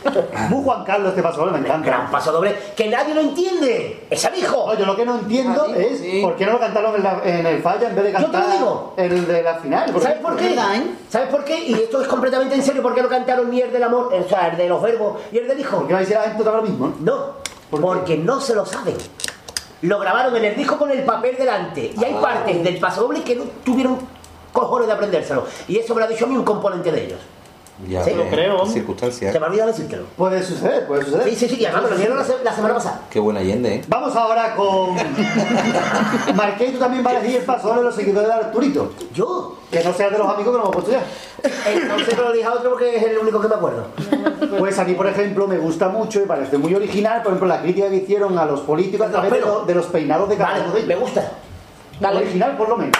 Muy 0.49 0.65
Juan 0.65 0.85
Carlos 0.85 1.11
este 1.11 1.23
paso 1.23 1.39
doble, 1.41 1.53
me 1.53 1.59
encanta. 1.67 1.87
Gran 1.87 2.11
paso 2.11 2.33
doble, 2.33 2.57
que 2.77 2.89
nadie 2.89 3.15
lo 3.15 3.21
entiende. 3.21 4.07
Es 4.11 4.25
amigo. 4.25 4.65
No, 4.73 4.79
yo 4.79 4.87
lo 4.87 4.97
que 4.97 5.05
no 5.07 5.19
entiendo 5.19 5.65
Amigo, 5.65 5.79
es 5.81 5.99
sí. 6.01 6.21
por 6.23 6.35
qué 6.37 6.47
no 6.47 6.53
lo 6.53 6.59
cantaron 6.61 6.95
en, 6.97 7.03
la- 7.05 7.21
en 7.25 7.47
el 7.47 7.63
falla 7.63 7.89
en 7.89 7.95
vez 7.95 8.05
de 8.07 8.13
Yo 8.13 8.17
te 8.19 8.23
lo 8.27 8.33
cantar 8.33 8.53
digo. 8.53 8.95
el 8.97 9.27
de 9.27 9.43
la 9.43 9.55
final. 9.57 9.93
¿Sabes 10.01 10.19
por 10.19 10.37
qué? 10.37 10.57
¿Sabes 11.09 11.29
por 11.29 11.45
qué? 11.45 11.65
Y 11.65 11.75
esto 11.75 12.03
es 12.03 12.09
completamente 12.09 12.55
en 12.57 12.63
serio. 12.63 12.83
¿Por 12.83 12.95
qué 12.95 13.03
no 13.03 13.09
cantaron 13.09 13.51
ni 13.51 13.61
el 13.61 13.73
del 13.73 13.83
amor, 13.85 14.13
o 14.13 14.29
sea, 14.29 14.49
el 14.49 14.57
de 14.57 14.69
los 14.69 14.83
verbos 14.83 15.19
y 15.33 15.39
el 15.39 15.47
del 15.49 15.61
hijo? 15.61 15.77
¿Por 15.79 15.87
qué 15.87 15.93
va 15.93 15.99
a 15.99 16.03
decir 16.03 16.17
la 16.17 16.23
gente 16.25 16.43
lo 16.45 16.63
mismo? 16.63 16.93
No, 17.01 17.35
porque 17.71 18.17
no 18.17 18.41
se 18.41 18.55
lo 18.55 18.67
saben. 18.67 18.97
Lo 19.83 19.99
grabaron 19.99 20.37
en 20.37 20.45
el 20.45 20.57
disco 20.57 20.77
con 20.77 20.91
el 20.91 21.03
papel 21.05 21.37
delante. 21.39 21.93
Y 21.99 22.05
hay 22.05 22.15
Ah. 22.19 22.21
partes 22.21 22.63
del 22.63 22.79
pasodoble 22.79 23.23
que 23.23 23.37
no 23.37 23.45
tuvieron 23.65 23.99
cojones 24.53 24.89
de 24.89 24.93
aprendérselo. 24.93 25.45
Y 25.69 25.79
eso 25.79 25.95
me 25.95 26.01
lo 26.01 26.07
ha 26.07 26.09
dicho 26.09 26.25
a 26.27 26.29
mí 26.29 26.37
un 26.37 26.45
componente 26.45 26.91
de 26.93 27.05
ellos. 27.07 27.19
Ya, 27.89 28.05
Sí, 28.05 28.11
lo 28.15 28.25
creo, 28.29 28.57
qué 28.59 28.65
¿no? 28.65 28.67
circunstancia. 28.67 29.33
Se 29.33 29.41
me 29.41 29.47
ha 29.47 29.49
olvidado 29.49 29.71
decírtelo. 29.71 30.05
Puede 30.17 30.43
suceder, 30.43 30.87
puede 30.87 31.05
suceder. 31.05 31.29
Sí, 31.31 31.35
sí, 31.37 31.49
sí, 31.49 31.65
además 31.65 31.85
me 31.85 31.91
lo 31.91 31.97
dieron 31.97 32.19
la, 32.19 32.25
se- 32.25 32.45
la 32.45 32.53
semana 32.55 32.75
pasada. 32.75 33.01
Qué 33.11 33.19
buena 33.21 33.41
Allende, 33.41 33.77
¿eh? 33.77 33.85
Vamos 33.89 34.15
ahora 34.17 34.55
con. 34.55 34.97
Marqués, 36.35 36.73
tú 36.73 36.79
también 36.79 37.03
vas 37.03 37.15
a 37.15 37.19
elegir 37.21 37.39
el 37.41 37.45
paso 37.47 37.75
de 37.75 37.83
los 37.83 37.95
seguidores 37.95 38.29
de 38.29 38.35
Arturito. 38.35 38.93
¿Yo? 39.15 39.57
Que 39.71 39.83
no 39.83 39.93
sea 39.95 40.11
de 40.11 40.19
los 40.19 40.29
amigos 40.29 40.53
que 40.53 40.59
no 40.59 40.65
hemos 40.65 40.71
puesto 40.75 40.91
ya. 40.91 41.03
Entonces 41.71 42.17
me 42.17 42.23
lo 42.23 42.33
dije 42.33 42.45
a 42.47 42.53
otro 42.53 42.71
porque 42.71 42.97
es 42.97 43.03
el 43.03 43.19
único 43.19 43.41
que 43.41 43.49
me 43.49 43.55
acuerdo. 43.55 43.85
Pues 44.59 44.79
a 44.79 44.85
mí, 44.85 44.95
por 44.95 45.07
ejemplo, 45.07 45.47
me 45.47 45.59
gusta 45.59 45.89
mucho 45.89 46.21
y 46.23 46.27
parece 46.27 46.59
muy 46.59 46.75
original, 46.75 47.23
por 47.23 47.29
ejemplo, 47.33 47.49
la 47.49 47.63
crítica 47.63 47.89
que 47.89 47.97
hicieron 47.97 48.39
a 48.39 48.45
los 48.45 48.61
políticos 48.61 49.07
a 49.07 49.11
través 49.11 49.31
de, 49.31 49.41
los- 49.41 49.67
de 49.67 49.75
los 49.75 49.87
peinados 49.87 50.29
de 50.29 50.37
cada 50.37 50.51
Vale, 50.51 50.65
uno 50.65 50.73
de 50.73 50.79
ellos. 50.81 50.89
me 50.89 50.97
gusta. 50.97 51.33
Dale. 52.01 52.17
Original, 52.19 52.57
por 52.57 52.69
lo 52.69 52.77
menos. 52.77 52.97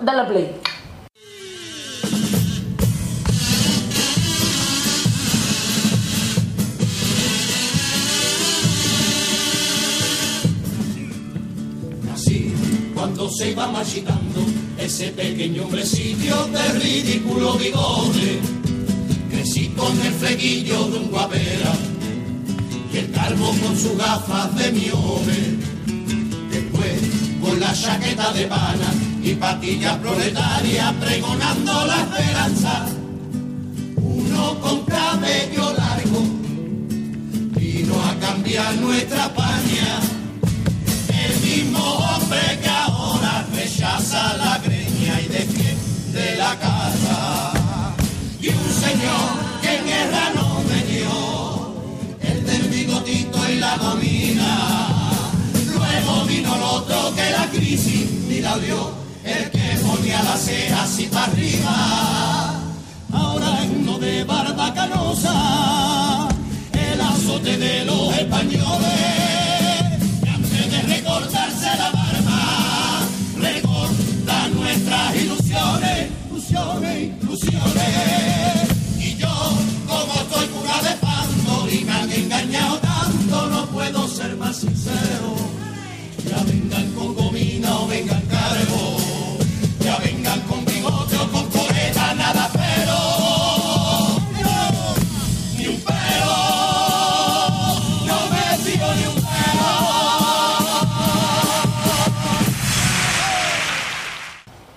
Dale 0.00 0.20
a 0.22 0.26
play. 0.26 0.56
Cuando 12.98 13.30
se 13.30 13.52
iba 13.52 13.68
marchitando 13.68 14.44
ese 14.76 15.10
pequeño 15.12 15.62
hombrecillo 15.62 16.46
de 16.46 16.80
ridículo 16.80 17.54
bigote, 17.54 18.40
crecí 19.30 19.68
con 19.68 19.92
el 20.00 20.12
flequillo 20.14 20.88
de 20.88 20.98
un 20.98 21.08
guapera 21.08 21.74
y 22.92 22.96
el 22.96 23.12
calvo 23.12 23.54
con 23.62 23.78
sus 23.78 23.96
gafas 23.96 24.52
de 24.56 24.72
miope. 24.72 25.58
Después, 26.50 27.00
con 27.40 27.60
la 27.60 27.72
chaqueta 27.72 28.32
de 28.32 28.46
pana 28.46 28.92
y 29.22 29.34
patillas 29.34 29.96
proletarias 29.98 30.92
pregonando 30.94 31.86
la 31.86 31.96
esperanza, 31.98 32.86
uno 33.94 34.60
con 34.60 34.84
cabello 34.86 35.72
largo 35.72 36.22
vino 37.54 37.94
a 38.04 38.14
cambiar 38.18 38.74
nuestra 38.74 39.26
España. 39.26 40.17
Mismo 41.58 41.80
hombre 41.80 42.60
que 42.62 42.68
ahora 42.68 43.44
rechaza 43.52 44.36
la 44.36 44.58
greña 44.58 45.20
y 45.20 45.26
defiende 45.26 46.36
la 46.36 46.56
casa. 46.56 47.52
Y 48.40 48.48
un 48.50 48.70
señor 48.84 49.28
que 49.60 49.74
en 49.78 49.84
guerra 49.84 50.24
no 50.36 50.62
me 50.68 50.80
dio, 50.92 51.74
el 52.20 52.46
del 52.46 52.62
bigotito 52.68 53.38
y 53.50 53.56
la 53.58 53.76
domina. 53.76 55.10
Luego 55.74 56.24
vino 56.26 56.54
el 56.54 56.62
otro 56.62 57.12
que 57.16 57.28
la 57.28 57.46
crisis 57.50 58.08
ni 58.28 58.40
la 58.40 58.56
dio, 58.58 58.92
el 59.24 59.50
que 59.50 59.80
ponía 59.84 60.22
las 60.22 60.40
cejas 60.40 60.82
así 60.84 61.06
para 61.06 61.24
arriba. 61.24 62.54
Ahora 63.12 63.64
en 63.64 63.84
lo 63.84 63.98
de 63.98 64.22
barba 64.22 64.72
canosa, 64.72 66.28
el 66.72 67.00
azote 67.00 67.58
de 67.58 67.84
los 67.84 68.16
españoles 68.16 68.57
engañado 82.18 82.78
tanto, 82.78 83.46
no 83.48 83.66
puedo 83.66 84.08
ser 84.08 84.36
más 84.36 84.56
sincero. 84.56 85.36
Ya 86.24 86.42
vengan 86.44 86.90
con 86.92 87.14
gomina 87.14 87.80
o 87.80 87.86
vengan 87.86 88.20
cargo, 88.22 88.96
ya 89.80 89.96
vengan 89.98 90.40
con 90.42 90.64
bigote 90.64 91.16
o 91.16 91.30
con 91.30 91.46
coleta, 91.48 92.14
nada 92.14 92.50
pero. 92.52 92.98
Ni 95.56 95.66
un 95.68 95.80
pelo, 95.80 96.36
no 98.06 98.18
me 98.32 98.56
sigo 98.64 98.86
ni 98.94 99.06
un 99.06 99.14
pelo. 99.14 99.70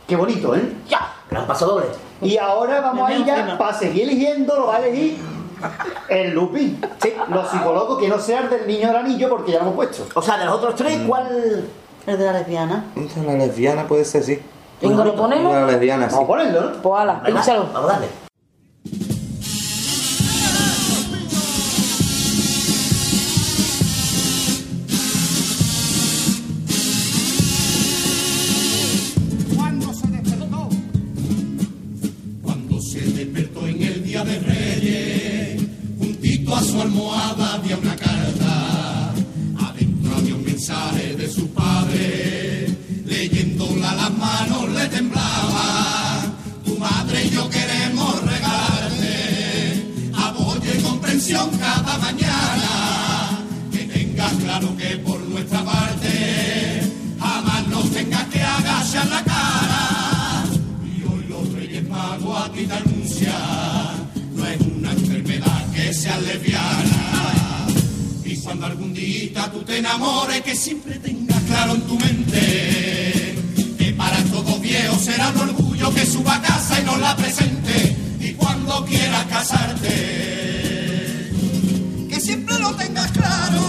Qué 0.08 0.16
bonito, 0.16 0.56
¿eh? 0.56 0.74
Ya, 0.88 1.14
gran 1.30 1.48
paso 1.48 1.66
doble. 1.66 1.88
Y 2.22 2.38
ahora 2.38 2.82
vamos 2.82 3.10
a 3.10 3.14
ir 3.14 3.26
ya, 3.26 3.58
para 3.58 3.78
seguir 3.78 4.04
eligiendo, 4.04 4.56
lo 4.56 4.68
va 4.68 4.76
a 4.76 4.86
elegir 4.86 5.18
el 6.10 6.34
Lupi. 6.34 6.80
Sí. 7.02 7.14
Los 7.30 7.50
psicólogos 7.50 8.00
que 8.00 8.08
no 8.08 8.20
sean 8.20 8.50
del 8.50 8.68
niño 8.68 8.88
del 8.88 8.96
anillo, 8.98 9.30
porque 9.30 9.52
ya 9.52 9.60
lo 9.60 9.66
hemos 9.66 9.76
puesto. 9.76 10.08
O 10.14 10.22
sea, 10.22 10.38
de 10.38 10.46
los 10.46 10.56
otros 10.56 10.76
tres, 10.76 11.02
¿cuál? 11.08 11.28
El 12.08 12.18
de 12.18 12.26
la 12.26 12.34
lesbiana. 12.34 12.86
Esta 12.96 13.20
es 13.20 13.26
la 13.26 13.34
lesbiana, 13.34 13.88
puede 13.88 14.06
ser, 14.06 14.24
sí. 14.24 14.40
Venga, 14.82 15.06
¿lo 15.06 15.16
ponemos? 15.16 15.54
La 15.54 15.66
lesbiana, 15.68 16.10
sí. 16.10 16.16
Vamos 16.16 16.26
a 16.26 16.28
ponerlo, 16.28 16.62
¿no? 16.62 16.82
Pues 16.82 17.02
ala. 17.02 17.22
Vamos 17.24 17.48
a 17.48 17.82
darle. 17.82 18.08
Cuando 68.52 68.66
algún 68.66 68.94
día 68.94 69.50
tú 69.50 69.64
te 69.64 69.78
enamores, 69.78 70.42
que 70.42 70.54
siempre 70.54 71.00
tengas 71.00 71.42
claro 71.44 71.74
en 71.74 71.82
tu 71.84 71.98
mente 71.98 73.36
que 73.78 73.94
para 73.94 74.22
todo 74.26 74.60
viejo 74.60 75.00
será 75.00 75.30
un 75.30 75.38
orgullo 75.38 75.94
que 75.94 76.06
suba 76.06 76.36
a 76.36 76.42
casa 76.42 76.82
y 76.82 76.84
nos 76.84 77.00
la 77.00 77.16
presente. 77.16 77.96
Y 78.20 78.34
cuando 78.34 78.84
quieras 78.84 79.24
casarte, 79.28 79.88
que 82.10 82.20
siempre 82.20 82.60
lo 82.60 82.76
tengas 82.76 83.10
claro. 83.12 83.62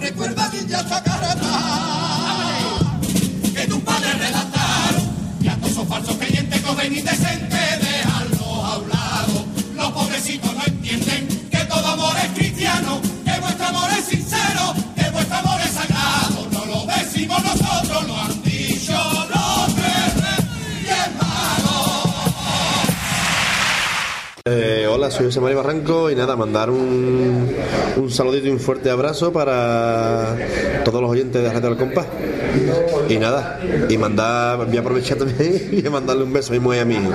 Recuerda 0.00 0.48
que 0.48 0.64
ya 0.68 0.78
está 0.78 1.02
carata, 1.02 3.00
que 3.56 3.66
tus 3.66 3.80
padres 3.80 4.18
redactaron 4.18 5.02
y 5.42 5.48
a 5.48 5.56
todos 5.56 5.72
esos 5.72 5.88
falsos 5.88 6.16
creyentes 6.16 6.60
cogen 6.60 6.96
indecentes, 6.96 7.47
soy 25.18 25.26
José 25.26 25.40
María 25.40 25.56
Barranco 25.56 26.10
y 26.10 26.14
nada, 26.14 26.36
mandar 26.36 26.70
un, 26.70 27.52
un 27.96 28.10
saludito 28.10 28.46
y 28.46 28.50
un 28.50 28.60
fuerte 28.60 28.88
abrazo 28.88 29.32
para 29.32 30.36
todos 30.84 31.02
los 31.02 31.10
oyentes 31.10 31.42
de 31.42 31.52
Radio 31.52 31.70
del 31.70 31.78
Compás. 31.78 32.06
Y 33.08 33.18
nada, 33.18 33.58
y 33.88 33.98
mandar, 33.98 34.64
voy 34.64 34.76
a 34.76 34.80
aprovechar 34.80 35.18
también 35.18 35.70
y 35.84 35.88
mandarle 35.88 36.22
un 36.22 36.32
beso 36.32 36.52
a 36.52 36.52
mi 36.52 36.60
mujer 36.60 36.78
y 36.78 36.82
a 36.82 36.84
mi 36.84 36.94
hijo, 36.94 37.10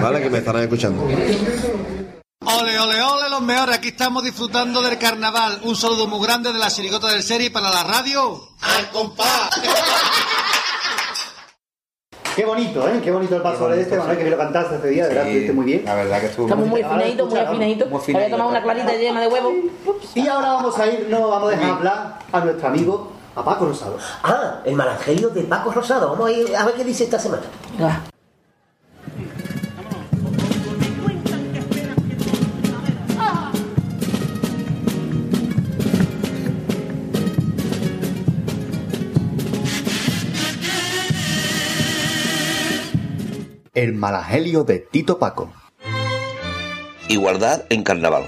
¿vale? 0.00 0.22
Que 0.22 0.30
me 0.30 0.38
estarán 0.38 0.62
escuchando. 0.62 1.02
Ole, 1.02 2.78
ole, 2.78 3.02
ole, 3.02 3.28
los 3.28 3.42
mejores. 3.42 3.74
Aquí 3.76 3.88
estamos 3.88 4.22
disfrutando 4.22 4.80
del 4.80 4.96
carnaval. 4.96 5.58
Un 5.64 5.74
saludo 5.74 6.06
muy 6.06 6.24
grande 6.24 6.52
de 6.52 6.58
la 6.60 6.70
chirigota 6.70 7.08
del 7.08 7.24
serie 7.24 7.50
para 7.50 7.70
la 7.70 7.82
radio. 7.82 8.40
¡Al 8.60 8.88
compás! 8.90 9.50
Qué 12.38 12.44
bonito, 12.44 12.88
¿eh? 12.88 13.00
Qué 13.02 13.10
bonito 13.10 13.34
el 13.34 13.42
paso 13.42 13.68
de 13.68 13.80
este, 13.80 13.96
Manuel, 13.96 14.16
que 14.16 14.22
me 14.22 14.30
lo 14.30 14.38
cantaste 14.38 14.76
este 14.76 14.88
día, 14.90 15.02
de 15.02 15.08
verdad, 15.08 15.26
estuviste 15.26 15.52
muy 15.52 15.64
bien. 15.64 15.84
La 15.84 15.96
verdad 15.96 16.20
que 16.20 16.26
estuvo 16.26 16.46
Estamos 16.46 16.68
muy 16.68 16.82
afinaditos, 16.82 17.28
muy 17.28 17.38
afinaditos. 17.40 17.90
muy 17.90 18.14
Había 18.14 18.30
tomado 18.30 18.50
una 18.50 18.62
clarita 18.62 18.92
llena 18.92 19.20
de 19.22 19.26
huevo. 19.26 19.52
Y 20.14 20.28
ahora 20.28 20.52
vamos 20.52 20.78
a 20.78 20.86
ir, 20.86 21.08
no 21.10 21.30
vamos 21.30 21.52
a 21.52 21.56
dejar 21.56 21.70
hablar 21.70 22.18
a 22.30 22.40
nuestro 22.40 22.68
amigo, 22.68 23.10
a 23.34 23.44
Paco 23.44 23.64
Rosado. 23.64 23.98
Ah, 24.22 24.60
el 24.64 24.76
malangelio 24.76 25.30
de 25.30 25.42
Paco 25.42 25.72
Rosado. 25.72 26.10
Vamos 26.10 26.28
a 26.28 26.32
ir 26.32 26.54
a 26.54 26.64
ver 26.64 26.74
qué 26.76 26.84
dice 26.84 27.02
esta 27.02 27.18
semana. 27.18 27.42
El 43.78 43.92
malagelio 43.92 44.64
de 44.64 44.80
Tito 44.80 45.20
Paco. 45.20 45.52
Igualdad 47.06 47.64
en 47.68 47.84
carnaval. 47.84 48.24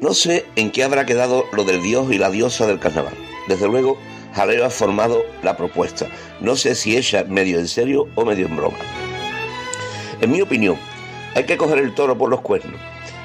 No 0.00 0.14
sé 0.14 0.44
en 0.56 0.72
qué 0.72 0.82
habrá 0.82 1.06
quedado 1.06 1.44
lo 1.52 1.62
del 1.62 1.80
dios 1.80 2.10
y 2.10 2.18
la 2.18 2.28
diosa 2.28 2.66
del 2.66 2.80
carnaval. 2.80 3.14
Desde 3.46 3.68
luego, 3.68 3.96
Jaleo 4.34 4.66
ha 4.66 4.70
formado 4.70 5.22
la 5.44 5.56
propuesta. 5.56 6.08
No 6.40 6.56
sé 6.56 6.74
si 6.74 6.96
ella 6.96 7.22
medio 7.22 7.60
en 7.60 7.68
serio 7.68 8.08
o 8.16 8.24
medio 8.24 8.46
en 8.46 8.56
broma. 8.56 8.78
En 10.20 10.32
mi 10.32 10.40
opinión, 10.40 10.76
hay 11.36 11.44
que 11.44 11.56
coger 11.56 11.78
el 11.78 11.94
toro 11.94 12.18
por 12.18 12.28
los 12.28 12.40
cuernos. 12.40 12.80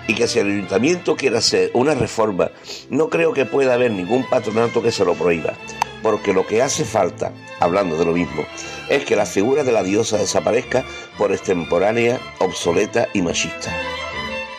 Y 0.07 0.15
que 0.15 0.27
si 0.27 0.39
el 0.39 0.47
ayuntamiento 0.47 1.15
quiere 1.15 1.37
hacer 1.37 1.71
una 1.73 1.93
reforma, 1.93 2.51
no 2.89 3.09
creo 3.09 3.33
que 3.33 3.45
pueda 3.45 3.75
haber 3.75 3.91
ningún 3.91 4.27
patronato 4.29 4.81
que 4.81 4.91
se 4.91 5.05
lo 5.05 5.13
prohíba. 5.13 5.53
Porque 6.01 6.33
lo 6.33 6.45
que 6.47 6.61
hace 6.61 6.83
falta, 6.83 7.31
hablando 7.59 7.97
de 7.97 8.05
lo 8.05 8.13
mismo, 8.13 8.43
es 8.89 9.05
que 9.05 9.15
la 9.15 9.25
figura 9.25 9.63
de 9.63 9.71
la 9.71 9.83
diosa 9.83 10.17
desaparezca 10.17 10.83
por 11.17 11.31
extemporánea, 11.31 12.19
obsoleta 12.39 13.07
y 13.13 13.21
machista. 13.21 13.71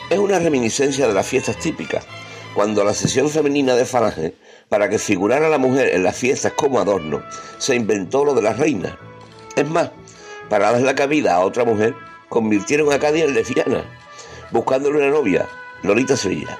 Es 0.09 0.19
una 0.19 0.39
reminiscencia 0.39 1.09
de 1.09 1.15
las 1.15 1.27
fiestas 1.27 1.59
típicas, 1.59 2.07
cuando 2.55 2.85
la 2.85 2.95
sesión 2.95 3.29
femenina 3.29 3.75
de 3.75 3.87
Falange, 3.87 4.35
para 4.69 4.89
que 4.89 4.99
figurara 4.99 5.49
la 5.49 5.59
mujer 5.59 5.95
en 5.95 6.05
las 6.05 6.17
fiestas 6.17 6.53
como 6.53 6.79
adorno, 6.79 7.23
se 7.59 7.75
inventó 7.75 8.25
lo 8.25 8.35
de 8.35 8.43
las 8.43 8.59
reinas. 8.59 8.93
Es 9.57 9.69
más, 9.69 9.91
para 10.49 10.71
darle 10.71 10.87
la 10.87 10.95
cabida 10.95 11.35
a 11.35 11.41
otra 11.41 11.65
mujer, 11.65 11.95
convirtieron 12.29 12.93
a 12.93 12.99
Cádiz 12.99 13.25
en 13.25 13.35
lesbiana, 13.35 13.85
buscándole 14.53 14.99
una 14.99 15.11
novia, 15.11 15.49
Lolita 15.83 16.17
Sevilla, 16.17 16.59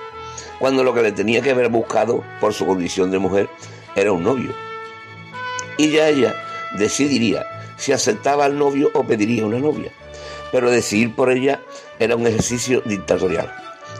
cuando 0.59 0.83
lo 0.83 0.95
que 0.95 1.03
le 1.03 1.13
tenía 1.13 1.43
que 1.43 1.51
haber 1.51 1.69
buscado 1.69 2.25
por 2.41 2.55
su 2.55 2.67
condición 2.67 3.11
de 3.11 3.19
mujer 3.19 3.49
era 3.95 4.13
un 4.13 4.25
novio. 4.25 4.53
Y 5.77 5.91
ya 5.91 6.09
ella 6.09 6.35
decidiría 6.79 7.47
si 7.77 7.93
aceptaba 7.93 8.45
al 8.45 8.59
novio 8.59 8.91
o 8.95 9.05
pediría 9.05 9.45
una 9.45 9.59
novia. 9.59 9.93
Pero 10.51 10.71
decidir 10.71 11.15
por 11.15 11.31
ella 11.31 11.61
era 11.99 12.17
un 12.17 12.27
ejercicio 12.27 12.83
dictatorial. 12.85 13.53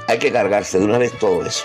Hay 0.07 0.19
que 0.19 0.33
cargarse 0.33 0.79
de 0.79 0.85
una 0.85 0.99
vez 0.99 1.13
todo 1.19 1.45
eso. 1.45 1.65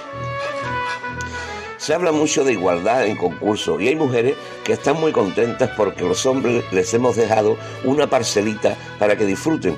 Se 1.78 1.94
habla 1.94 2.12
mucho 2.12 2.44
de 2.44 2.54
igualdad 2.54 3.06
en 3.06 3.18
concursos 3.18 3.82
y 3.82 3.88
hay 3.88 3.96
mujeres 3.96 4.36
que 4.64 4.74
están 4.74 5.00
muy 5.00 5.12
contentas 5.12 5.70
porque 5.78 6.04
los 6.04 6.26
hombres 6.26 6.64
les 6.72 6.94
hemos 6.94 7.16
dejado 7.16 7.58
una 7.84 8.10
parcelita 8.10 8.76
para 8.98 9.16
que 9.16 9.26
disfruten, 9.26 9.78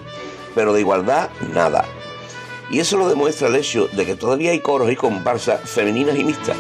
pero 0.55 0.73
de 0.73 0.79
igualdad 0.79 1.29
nada. 1.53 1.85
Y 2.71 2.79
eso 2.79 2.97
lo 2.97 3.09
demuestra 3.09 3.47
el 3.47 3.55
hecho 3.55 3.87
de 3.93 4.05
que 4.05 4.15
todavía 4.15 4.51
hay 4.51 4.59
coros 4.59 4.91
y 4.91 4.95
comparsas 4.95 5.67
femeninas 5.67 6.17
y 6.17 6.23
mixtas, 6.23 6.57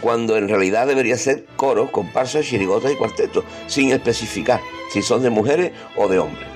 cuando 0.00 0.36
en 0.36 0.48
realidad 0.48 0.86
debería 0.86 1.16
ser 1.16 1.46
coros, 1.56 1.90
comparsas, 1.90 2.44
chirigotas 2.44 2.92
y 2.92 2.96
cuartetos, 2.96 3.44
sin 3.66 3.90
especificar 3.90 4.60
si 4.90 5.02
son 5.02 5.22
de 5.22 5.30
mujeres 5.30 5.72
o 5.96 6.08
de 6.08 6.18
hombres. 6.18 6.46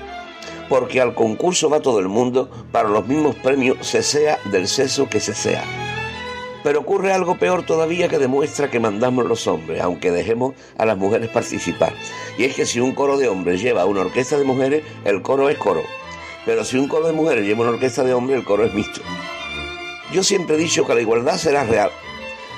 Porque 0.69 1.01
al 1.01 1.14
concurso 1.14 1.70
va 1.70 1.81
todo 1.81 1.98
el 2.01 2.09
mundo 2.09 2.51
para 2.70 2.89
los 2.89 3.06
mismos 3.06 3.35
premios, 3.36 3.78
se 3.81 4.02
sea 4.02 4.39
del 4.51 4.69
sexo 4.69 5.09
que 5.09 5.20
se 5.20 5.35
sea. 5.35 5.64
Pero 6.62 6.81
ocurre 6.81 7.12
algo 7.12 7.39
peor 7.39 7.64
todavía 7.64 8.09
que 8.09 8.19
demuestra 8.19 8.70
que 8.70 8.78
mandamos 8.78 9.27
los 9.27 9.47
hombres, 9.47 9.81
aunque 9.82 10.10
dejemos 10.10 10.55
a 10.78 10.86
las 10.86 10.97
mujeres 10.97 11.28
participar. 11.31 11.93
Y 12.39 12.44
es 12.44 12.55
que 12.55 12.66
si 12.66 12.78
un 12.78 12.93
coro 12.93 13.19
de 13.19 13.28
hombres 13.28 13.60
lleva 13.60 13.85
una 13.85 14.02
orquesta 14.02 14.39
de 14.39 14.44
mujeres, 14.44 14.85
el 15.05 15.23
coro 15.23 15.48
es 15.48 15.59
coro. 15.59 15.82
Pero 16.44 16.64
si 16.64 16.77
un 16.77 16.89
coro 16.89 17.06
de 17.06 17.12
mujeres 17.12 17.44
lleva 17.44 17.62
una 17.62 17.70
orquesta 17.70 18.02
de 18.02 18.14
hombres, 18.14 18.39
el 18.39 18.44
coro 18.44 18.64
es 18.64 18.74
mixto. 18.74 19.01
Yo 20.12 20.23
siempre 20.23 20.56
he 20.56 20.59
dicho 20.59 20.86
que 20.86 20.94
la 20.94 21.01
igualdad 21.01 21.36
será 21.36 21.64
real. 21.64 21.90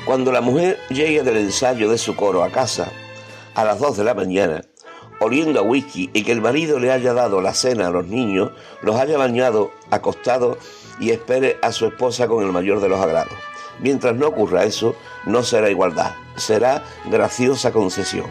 Cuando 0.06 0.32
la 0.32 0.40
mujer 0.40 0.78
llegue 0.90 1.22
del 1.22 1.36
ensayo 1.36 1.88
de 1.88 1.98
su 1.98 2.16
coro 2.16 2.42
a 2.42 2.50
casa 2.50 2.90
a 3.54 3.64
las 3.64 3.78
2 3.78 3.96
de 3.96 4.04
la 4.04 4.14
mañana, 4.14 4.64
oliendo 5.20 5.60
a 5.60 5.62
whisky 5.62 6.10
y 6.12 6.24
que 6.24 6.32
el 6.32 6.40
marido 6.40 6.78
le 6.78 6.90
haya 6.90 7.12
dado 7.14 7.40
la 7.40 7.54
cena 7.54 7.86
a 7.86 7.90
los 7.90 8.06
niños, 8.06 8.50
los 8.82 8.96
haya 8.96 9.16
bañado, 9.16 9.70
acostado 9.90 10.58
y 10.98 11.10
espere 11.10 11.58
a 11.62 11.72
su 11.72 11.86
esposa 11.86 12.26
con 12.26 12.44
el 12.44 12.52
mayor 12.52 12.80
de 12.80 12.88
los 12.88 13.00
agrados. 13.00 13.34
Mientras 13.80 14.14
no 14.14 14.28
ocurra 14.28 14.64
eso, 14.64 14.94
no 15.24 15.42
será 15.42 15.70
igualdad, 15.70 16.14
será 16.36 16.84
graciosa 17.06 17.72
concesión. 17.72 18.26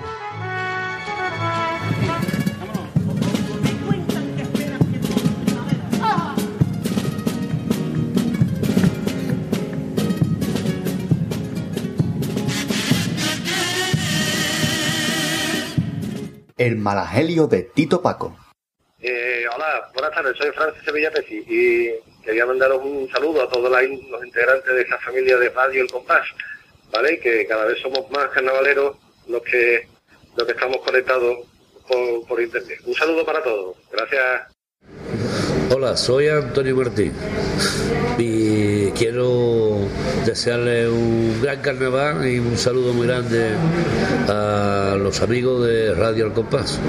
El 16.64 16.77
malagelio 16.77 17.45
de 17.45 17.64
Tito 17.64 18.02
Paco. 18.02 18.38
Eh, 19.02 19.44
hola, 19.53 19.91
buenas 19.94 20.15
tardes, 20.15 20.38
soy 20.38 20.49
Francis 20.52 20.81
Sevilla 20.85 21.11
Pesi 21.11 21.44
y 21.45 22.23
quería 22.23 22.45
mandaros 22.45 22.81
un 22.81 23.06
saludo 23.11 23.44
a 23.44 23.49
todos 23.49 23.69
los 23.69 24.26
integrantes 24.26 24.73
de 24.73 24.81
esta 24.81 24.98
familia 24.99 25.38
de 25.40 25.49
Radio 25.49 25.81
El 25.81 25.91
Compás, 25.91 26.26
¿vale? 26.90 27.19
Que 27.19 27.45
cada 27.48 27.65
vez 27.65 27.81
somos 27.81 28.10
más 28.11 28.30
carnavaleros 28.30 28.95
los 29.27 29.41
que, 29.41 29.85
los 30.38 30.48
que 30.48 30.53
estamos 30.53 30.77
conectados 30.77 31.38
por, 31.85 32.27
por 32.27 32.41
internet. 32.41 32.80
Un 32.85 32.94
saludo 32.94 33.26
para 33.26 33.44
todos, 33.44 33.76
gracias. 33.91 34.44
Hola, 35.69 35.98
soy 35.98 36.30
Antonio 36.30 36.77
Martín 36.77 37.11
y 38.18 38.90
quiero 38.91 39.80
desearle 40.26 40.90
un 40.90 41.40
gran 41.41 41.60
carnaval 41.62 42.26
y 42.28 42.40
un 42.40 42.58
saludo 42.58 42.94
muy 42.94 43.08
grande 43.08 43.52
a 44.30 44.95
los 44.98 45.22
amigos 45.22 45.66
de 45.66 45.94
Radio 45.94 46.26
El 46.28 46.34
Compás. 46.34 46.80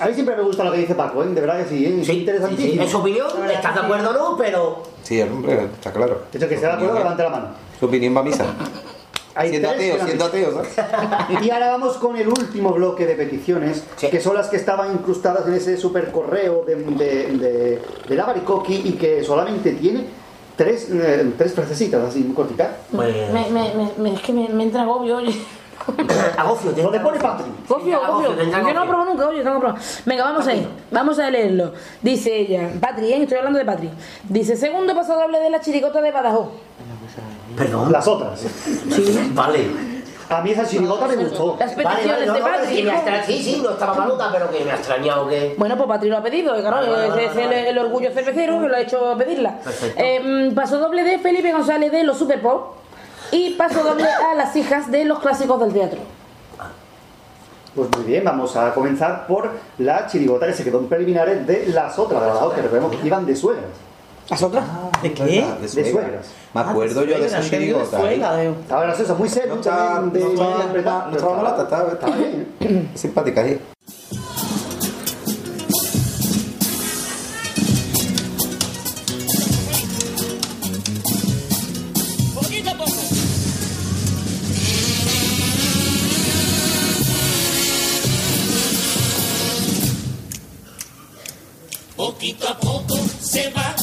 A 0.00 0.06
mí 0.06 0.14
siempre 0.14 0.36
me 0.36 0.42
gusta 0.42 0.62
lo 0.62 0.70
que 0.72 0.78
dice 0.78 0.94
Paco, 0.94 1.24
¿eh? 1.24 1.28
De 1.28 1.40
verdad 1.40 1.64
que 1.64 1.68
sí, 1.70 1.84
¿eh? 1.84 1.98
Es 2.02 2.08
interesantísimo. 2.08 2.82
Es 2.84 2.90
su 2.90 2.98
opinión, 2.98 3.26
estás 3.50 3.74
de 3.74 3.80
acuerdo 3.80 4.10
o 4.10 4.12
no, 4.12 4.36
pero 4.36 4.82
Sí, 5.02 5.20
el 5.20 5.30
hombre, 5.32 5.64
está 5.64 5.90
claro. 5.92 6.22
De 6.30 6.38
hecho, 6.38 6.48
que 6.48 6.54
esté 6.54 6.66
de 6.66 6.72
acuerdo, 6.74 6.98
levante 6.98 7.22
la 7.22 7.30
mano. 7.30 7.46
Su 7.80 7.86
opinión 7.86 8.14
va 8.16 8.20
a 8.20 8.24
misa. 8.24 8.44
Siendo 9.48 9.70
ateo, 9.70 10.04
siendo 10.04 10.24
ateo, 10.24 10.52
¿sabes? 10.52 10.74
Y 11.44 11.50
ahora 11.50 11.70
vamos 11.70 11.96
con 11.96 12.16
el 12.16 12.26
último 12.28 12.72
bloque 12.72 13.06
de 13.06 13.14
peticiones, 13.14 13.84
que 13.98 14.20
son 14.20 14.34
las 14.34 14.48
que 14.48 14.56
estaban 14.56 14.92
incrustadas 14.92 15.46
en 15.46 15.54
ese 15.54 15.76
super 15.76 16.10
correo 16.10 16.64
de, 16.66 16.74
de, 16.74 17.38
de, 17.38 17.82
de 18.08 18.16
la 18.16 18.24
Baricoqui 18.26 18.82
y 18.84 18.92
que 18.92 19.22
solamente 19.22 19.72
tiene 19.72 20.06
tres, 20.58 20.88
eh, 20.92 21.32
tres 21.38 21.54
frasecitas 21.54 22.02
así, 22.06 22.20
muy 22.20 22.34
cortitas. 22.34 22.68
Pues, 22.94 23.14
Me, 23.32 23.48
me, 23.50 23.74
me, 23.74 23.90
me- 23.96 24.12
es 24.14 24.20
que 24.20 24.32
me, 24.34 24.46
me 24.50 24.64
entra 24.64 24.82
agobio, 24.82 25.16
oye. 25.16 25.34
Agofio, 26.36 26.72
te 26.72 26.82
Donde 26.82 27.00
pone 27.00 27.18
Patri. 27.18 27.46
Agobio, 27.70 27.96
agobio, 28.04 28.26
agobio. 28.28 28.30
te 28.36 28.42
entra 28.44 28.60
Yo 28.60 28.74
no 28.74 28.84
lo 28.84 28.90
probo 28.90 29.04
nunca, 29.06 29.28
oye, 29.28 29.42
tengo 29.42 29.54
que 29.54 29.60
probar. 29.60 29.80
Venga, 30.04 30.24
vamos 30.24 30.46
a 30.46 30.54
ir. 30.54 30.68
Vamos 30.90 31.18
a 31.18 31.30
leerlo. 31.30 31.72
Dice 32.02 32.36
ella, 32.36 32.70
Patri, 32.78 33.10
¿eh? 33.12 33.22
estoy 33.22 33.38
hablando 33.38 33.58
de 33.58 33.64
Patri. 33.64 33.88
Dice, 34.28 34.56
segundo 34.56 34.94
paso 34.94 35.14
doble 35.14 35.40
de 35.40 35.48
la 35.48 35.60
chirigota 35.62 36.02
de 36.02 36.10
Badajoz. 36.12 36.48
Perdón. 37.56 37.90
Las 37.90 38.06
otras. 38.06 38.40
Sí. 38.40 39.30
Vale. 39.32 39.97
A 40.30 40.42
mí 40.42 40.50
esa 40.50 40.66
chirigota 40.66 41.06
me 41.08 41.16
gustó. 41.16 41.56
Las 41.58 41.74
Vale, 41.74 41.84
vale, 41.84 41.96
peticiones 41.96 42.26
no, 42.26 42.34
de 42.34 42.40
Patri. 42.40 42.76
sí, 43.26 43.42
sí, 43.42 43.54
sí, 43.54 43.60
no 43.62 43.70
estaba 43.70 43.94
malota, 43.94 44.28
pero 44.30 44.50
que 44.50 44.62
me 44.64 44.70
ha 44.72 44.74
extrañado 44.76 45.26
que... 45.28 45.54
Bueno, 45.56 45.76
pues 45.76 45.88
Patri 45.88 46.10
lo 46.10 46.18
ha 46.18 46.22
pedido, 46.22 46.52
claro, 46.54 46.76
Vale, 46.76 46.90
vale, 46.90 47.08
vale, 47.08 47.24
es 47.26 47.36
el, 47.36 47.44
vale. 47.46 47.68
el 47.70 47.78
orgullo 47.78 48.10
cervecero 48.12 48.60
que 48.60 48.68
lo 48.68 48.76
ha 48.76 48.80
hecho 48.80 49.14
pedirla. 49.16 49.58
Perfecto. 49.58 50.00
Eh, 50.02 50.20
mm, 50.50 50.54
paso 50.54 50.78
doble 50.78 51.02
de 51.04 51.18
Felipe 51.18 51.50
González 51.52 51.90
de 51.90 52.04
los 52.04 52.18
Super 52.18 52.42
Pop 52.42 52.74
y 53.32 53.54
paso 53.54 53.82
doble 53.82 54.04
a 54.06 54.34
las 54.34 54.54
hijas 54.54 54.90
de 54.90 55.04
los 55.06 55.18
clásicos 55.20 55.60
del 55.60 55.72
teatro. 55.72 56.00
Pues 57.74 57.88
muy 57.96 58.04
bien, 58.06 58.24
vamos 58.24 58.56
a 58.56 58.74
comenzar 58.74 59.26
por 59.26 59.50
la 59.78 60.06
chirigota 60.08 60.46
que 60.46 60.52
se 60.52 60.64
quedó 60.64 60.78
en 60.80 60.88
preliminares 60.88 61.46
de 61.46 61.66
las 61.68 61.98
otras, 61.98 62.20
de 62.20 62.26
Badajoz, 62.28 62.54
que 62.54 62.62
recordemos 62.62 62.96
que 62.96 63.06
iban 63.06 63.24
de 63.24 63.36
suegras. 63.36 63.64
¿Las 64.28 64.42
otras? 64.42 64.64
¿De 65.02 65.12
qué? 65.14 65.24
De 65.24 65.60
De 65.60 65.68
suegra. 65.68 65.90
suegras. 65.92 66.26
Me 66.54 66.60
acuerdo 66.62 67.04
yo 67.04 67.18
de 67.18 67.26
esa 67.26 67.40
chirigota. 67.40 68.10
Estaba 68.12 68.82
gracioso, 68.84 69.14
muy 69.16 69.28
serio. 69.28 69.54
Estaba 69.56 70.00
malata, 70.00 71.62
estaba 71.92 72.16
bien. 72.16 72.90
Simpática 72.94 73.42
ahí. 73.42 73.60
Poquito 91.96 92.48
a 92.48 92.56
poco 92.58 92.96
se 93.20 93.50
va 93.50 93.74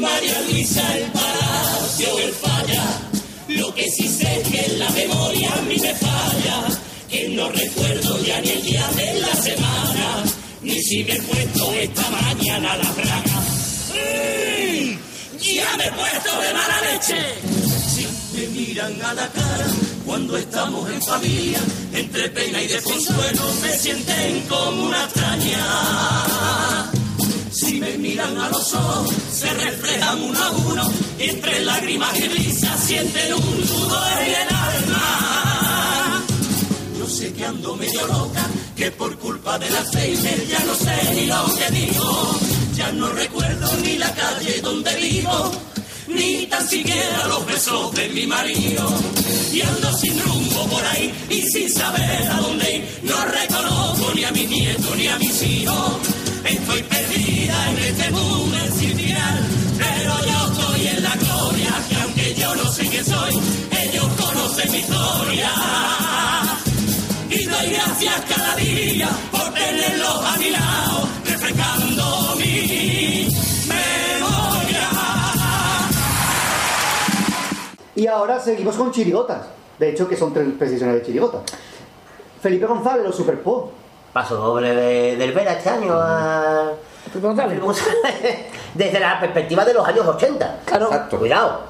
María 0.00 0.40
Luisa, 0.48 0.96
el 0.96 1.12
Palacio, 1.12 2.18
el 2.20 2.32
Falla. 2.32 2.84
Lo 3.48 3.74
que 3.74 3.90
sí 3.90 4.08
sé 4.08 4.40
es 4.40 4.48
que 4.48 4.78
la 4.78 4.88
memoria 4.90 5.52
a 5.52 5.62
mí 5.62 5.76
me 5.76 5.94
falla, 5.94 6.68
que 7.10 7.28
no 7.28 7.50
recuerdo 7.50 8.22
ya 8.24 8.40
ni 8.40 8.48
el 8.50 8.62
día 8.62 8.88
de 8.96 9.20
la 9.20 9.34
semana, 9.34 10.24
ni 10.62 10.80
si 10.80 11.04
me 11.04 11.12
he 11.12 11.22
puesto 11.22 11.72
esta 11.74 12.08
mañana 12.10 12.76
la 12.78 12.92
braga. 12.92 13.40
¡Mm! 13.92 14.98
Ya 15.38 15.76
me 15.76 15.84
he 15.84 15.92
puesto 15.92 16.40
de 16.40 16.54
mala 16.54 16.80
leche. 16.92 17.34
Si 17.94 18.06
me 18.36 18.46
miran 18.48 19.02
a 19.02 19.14
la 19.14 19.28
cara 19.28 19.66
cuando 20.06 20.36
estamos 20.38 20.90
en 20.90 21.02
familia, 21.02 21.60
entre 21.92 22.30
pena 22.30 22.62
y 22.62 22.68
desconsuelo 22.68 23.42
me 23.62 23.76
sienten 23.76 24.40
como 24.48 24.86
una 24.86 25.04
extraña. 25.04 26.99
Si 27.70 27.78
me 27.78 27.96
miran 27.98 28.36
a 28.36 28.48
los 28.48 28.74
ojos, 28.74 29.14
se 29.32 29.48
reflejan 29.54 30.20
uno 30.20 30.42
a 30.42 30.50
uno, 30.50 30.90
entre 31.20 31.60
lágrimas 31.60 32.18
y 32.18 32.26
risas 32.26 32.82
sienten 32.84 33.32
un 33.32 33.60
nudo 33.60 34.00
en 34.18 34.28
el 34.28 34.48
alma. 34.56 36.24
Yo 36.98 37.08
sé 37.08 37.32
que 37.32 37.46
ando 37.46 37.76
medio 37.76 38.04
loca, 38.08 38.44
que 38.74 38.90
por 38.90 39.16
culpa 39.20 39.56
del 39.56 39.72
Alzheimer 39.76 40.48
ya 40.48 40.58
no 40.64 40.74
sé 40.74 41.14
ni 41.14 41.26
lo 41.26 41.44
que 41.54 41.70
digo, 41.70 42.40
ya 42.74 42.90
no 42.90 43.08
recuerdo 43.10 43.76
ni 43.84 43.98
la 43.98 44.12
calle 44.14 44.60
donde 44.62 44.92
vivo, 44.96 45.52
ni 46.08 46.46
tan 46.46 46.68
siquiera 46.68 47.28
los 47.28 47.46
besos 47.46 47.92
de 47.92 48.08
mi 48.08 48.26
marido. 48.26 48.92
Y 49.52 49.60
ando 49.60 49.92
sin 49.96 50.18
rumbo 50.18 50.66
por 50.66 50.84
ahí 50.86 51.14
y 51.30 51.42
sin 51.42 51.70
saber 51.72 52.32
a 52.32 52.40
dónde 52.40 52.78
ir, 52.78 53.00
no 53.04 53.24
reconozco 53.26 54.12
ni 54.16 54.24
a 54.24 54.32
mi 54.32 54.44
nieto 54.44 54.92
ni 54.96 55.06
a 55.06 55.16
mis 55.18 55.40
hijos. 55.42 56.29
Estoy 56.50 56.82
perdida 56.82 57.70
en 57.70 57.78
este 57.78 58.10
mundo 58.10 58.56
sin 58.76 58.96
final, 58.96 59.46
pero 59.78 60.12
yo 60.26 60.52
estoy 60.52 60.86
en 60.88 61.02
la 61.02 61.14
gloria, 61.14 61.70
que 61.88 61.94
aunque 61.94 62.34
yo 62.34 62.54
no 62.56 62.64
sé 62.64 62.88
quién 62.88 63.04
soy, 63.04 63.40
ellos 63.70 64.08
conocen 64.18 64.72
mi 64.72 64.78
historia. 64.78 65.50
Y 67.28 67.44
doy 67.44 67.70
gracias 67.70 68.24
cada 68.28 68.56
día 68.56 69.08
por 69.30 69.54
tenerlos 69.54 70.24
a 70.24 70.36
mi 70.38 70.50
lado, 70.50 71.08
refrescando 71.24 72.34
mi 72.36 73.28
memoria. 73.68 74.88
Y 77.94 78.06
ahora 78.08 78.40
seguimos 78.40 78.74
con 78.74 78.90
chirigotas. 78.90 79.46
De 79.78 79.90
hecho, 79.90 80.08
que 80.08 80.16
son 80.16 80.34
tres 80.34 80.48
precisiones 80.58 80.96
de 80.96 81.02
chirigota. 81.06 81.42
Felipe 82.42 82.66
González, 82.66 83.04
los 83.04 83.14
Super 83.14 83.40
Pop. 83.40 83.79
Paso 84.12 84.36
doble 84.36 84.74
de- 84.74 85.16
del 85.16 85.32
Vera 85.32 85.52
este 85.52 85.70
año 85.70 85.92
a... 85.94 86.70
Desde 88.74 89.00
la 89.00 89.18
perspectiva 89.20 89.64
de 89.64 89.74
los 89.74 89.86
años 89.86 90.06
80. 90.06 90.58
Claro. 90.64 90.90
Cuidado. 91.18 91.69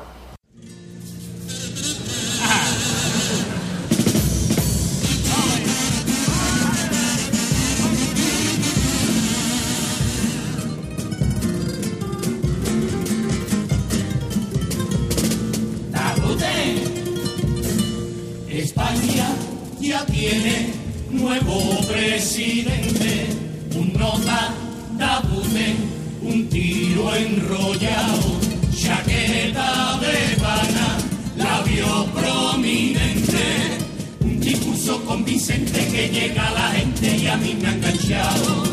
Un 22.43 23.93
nota 23.99 24.55
Tabute, 24.99 25.77
un 26.23 26.49
tiro 26.49 27.15
enrollado, 27.15 28.41
chaqueta 28.75 29.99
de 30.01 30.37
pana, 30.41 30.99
labio 31.37 32.07
prominente, 32.15 33.79
un 34.21 34.41
discurso 34.41 35.05
convincente 35.05 35.87
que 35.89 36.09
llega 36.09 36.49
a 36.49 36.53
la 36.53 36.71
gente 36.73 37.17
y 37.17 37.27
a 37.27 37.37
mí 37.37 37.57
me 37.61 37.69
ha 37.69 37.73
enganchado. 37.75 38.65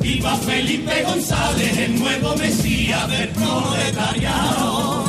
Viva 0.00 0.36
Felipe 0.36 1.02
González, 1.04 1.78
el 1.78 1.98
nuevo 1.98 2.36
mesías 2.36 3.08
del 3.10 3.28
proletariado. 3.28 5.04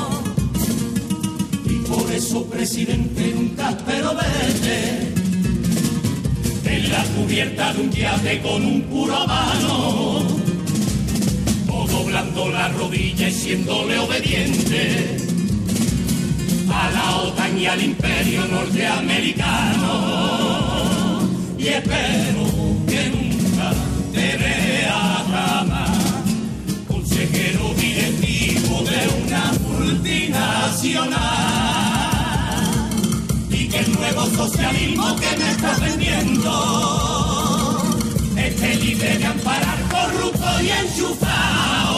Y 1.65 1.73
por 1.87 2.11
eso, 2.11 2.45
presidente, 2.45 3.33
nunca 3.35 3.71
espero 3.71 4.15
verte 4.15 5.24
en 6.75 6.91
la 6.91 7.03
cubierta 7.03 7.73
de 7.73 7.81
un 7.81 7.91
yate 7.91 8.41
con 8.41 8.65
un 8.65 8.81
puro 8.83 9.25
mano, 9.27 10.25
o 11.71 11.87
doblando 11.87 12.49
la 12.49 12.67
rodilla 12.69 13.29
y 13.29 13.31
siéndole 13.31 13.97
obediente 13.99 15.17
a 16.69 16.91
la 16.91 17.15
OTAN 17.17 17.57
y 17.57 17.65
al 17.65 17.81
imperio 17.81 18.45
norteamericano. 18.47 19.93
Y 21.57 21.67
espero 21.67 22.45
que 22.87 23.09
nunca 23.09 23.71
te 24.13 24.37
vea 24.37 25.23
jamás 25.31 25.97
consejero 26.87 27.73
directivo 27.75 28.83
de 28.83 29.07
una 29.23 29.53
multinacional 29.65 31.54
el 33.79 33.91
nuevo 33.93 34.25
socialismo 34.27 35.15
que 35.15 35.37
me 35.37 35.51
está 35.51 35.77
vendiendo 35.79 36.51
esté 38.37 38.75
libre 38.75 39.17
de 39.17 39.25
amparar 39.25 39.77
corrupto 39.89 40.61
y 40.61 40.69
enchufado. 40.69 41.89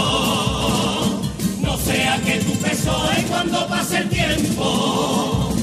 No 1.61 1.77
sea 1.77 2.19
que 2.25 2.39
tu 2.39 2.53
PSOE 2.53 3.23
cuando 3.29 3.67
pase 3.67 3.97
el 3.99 4.09
tiempo 4.09 5.53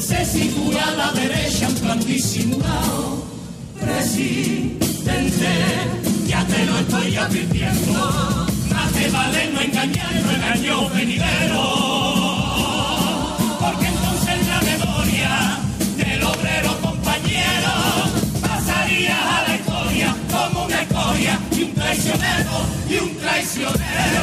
se 0.00 0.24
sitúe 0.24 0.78
a 0.78 0.90
la 0.92 1.10
derecha 1.12 1.68
en 1.68 1.74
plan 1.76 1.98
disimulado. 2.00 3.24
Presidente, 3.80 5.48
ya 6.26 6.44
te 6.46 6.64
lo 6.66 6.78
estoy 6.78 7.16
advirtiendo. 7.16 8.46
Más 8.70 8.92
te 8.92 9.10
vale 9.10 9.50
no 9.52 9.60
engañar, 9.60 10.14
no 10.22 10.30
engañó 10.30 10.88
venidero. 10.90 12.13
un 23.04 23.16
traicionero. 23.18 24.22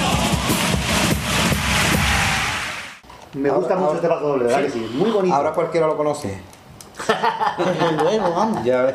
Me 3.34 3.50
gusta 3.50 3.76
mucho 3.76 3.96
este 3.96 4.08
paso 4.08 4.28
doble, 4.28 4.46
¿verdad? 4.46 4.64
Que 4.64 4.72
sí, 4.72 4.92
muy 4.94 5.12
bonito. 5.12 5.36
Ahora 5.36 5.54
cualquiera 5.54 5.88
lo 5.88 5.96
conoce. 5.96 6.42
Vamos. 7.58 8.64
Ya. 8.64 8.94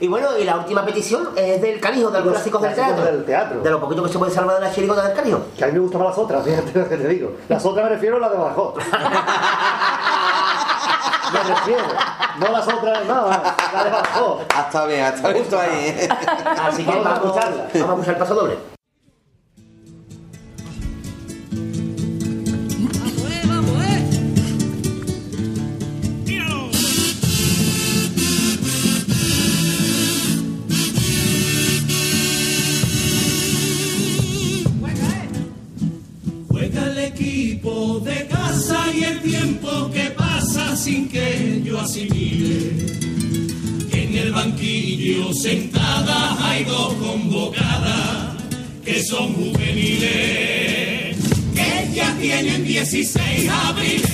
Y 0.00 0.08
bueno, 0.08 0.36
y 0.38 0.44
la 0.44 0.56
última 0.56 0.84
petición 0.84 1.28
es 1.36 1.60
del 1.60 1.78
canijo, 1.80 2.10
de 2.10 2.20
los, 2.20 2.32
clásicos, 2.32 2.62
del, 2.62 2.74
teatro, 2.74 3.04
del 3.04 3.24
teatro. 3.24 3.60
De 3.60 3.70
lo 3.70 3.80
poquito 3.80 4.02
que 4.02 4.08
se 4.10 4.18
puede 4.18 4.32
salvar 4.32 4.56
de 4.56 4.62
la 4.62 4.72
chirigota 4.72 5.08
del 5.08 5.16
canijo. 5.16 5.40
Que 5.56 5.64
a 5.64 5.68
mí 5.68 5.74
me 5.74 5.78
gustan 5.80 6.00
más 6.00 6.10
las 6.10 6.18
otras, 6.18 6.44
fíjate 6.44 6.78
lo 6.78 6.88
que 6.88 6.96
te 6.96 7.08
digo. 7.08 7.32
Las 7.48 7.64
otras 7.64 7.84
me 7.84 7.90
refiero 7.90 8.16
a 8.16 8.20
las 8.20 8.30
de 8.30 8.38
Badajoz. 8.38 8.74
me 11.32 11.42
refiero. 11.42 11.84
No 12.38 12.48
las 12.48 12.68
otras, 12.68 13.04
no, 13.06 13.28
las 13.28 13.84
de 13.84 13.90
Badajoz. 13.90 14.42
Ah, 14.54 14.60
hasta 14.60 14.86
bien, 14.86 15.04
hasta 15.04 15.32
justo 15.32 15.58
ahí. 15.58 16.08
Así 16.62 16.84
que 16.84 16.90
vamos 16.90 17.06
a 17.06 17.14
escucharla. 17.14 17.68
Vamos 17.74 17.74
a 17.74 17.92
escuchar 17.92 18.14
el 18.14 18.18
paso 18.18 18.34
doble. 18.34 18.73
El 36.74 36.98
equipo 36.98 38.00
de 38.00 38.26
casa 38.26 38.86
y 38.92 39.04
el 39.04 39.20
tiempo 39.20 39.90
que 39.92 40.10
pasa 40.10 40.76
sin 40.76 41.08
que 41.08 41.62
yo 41.64 41.80
asimile. 41.80 42.86
Que 43.90 44.04
en 44.04 44.18
el 44.18 44.32
banquillo 44.32 45.32
sentadas 45.32 46.40
hay 46.40 46.64
dos 46.64 46.94
convocadas 46.94 48.34
que 48.84 49.02
son 49.04 49.32
juveniles, 49.34 51.16
que 51.54 51.90
ya 51.94 52.14
tienen 52.20 52.64
16 52.64 53.48
abriles. 53.48 54.10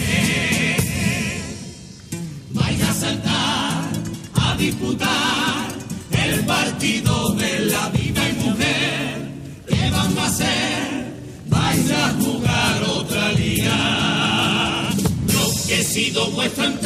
Vais 2.50 2.82
a 2.82 2.92
saltar, 2.92 3.90
a 4.34 4.56
disputar 4.56 5.68
el 6.12 6.40
partido 6.44 7.34
de 7.34 7.58
la 7.66 7.88
vida 7.88 7.99
sido 16.10 16.28
vuestro 16.32 16.79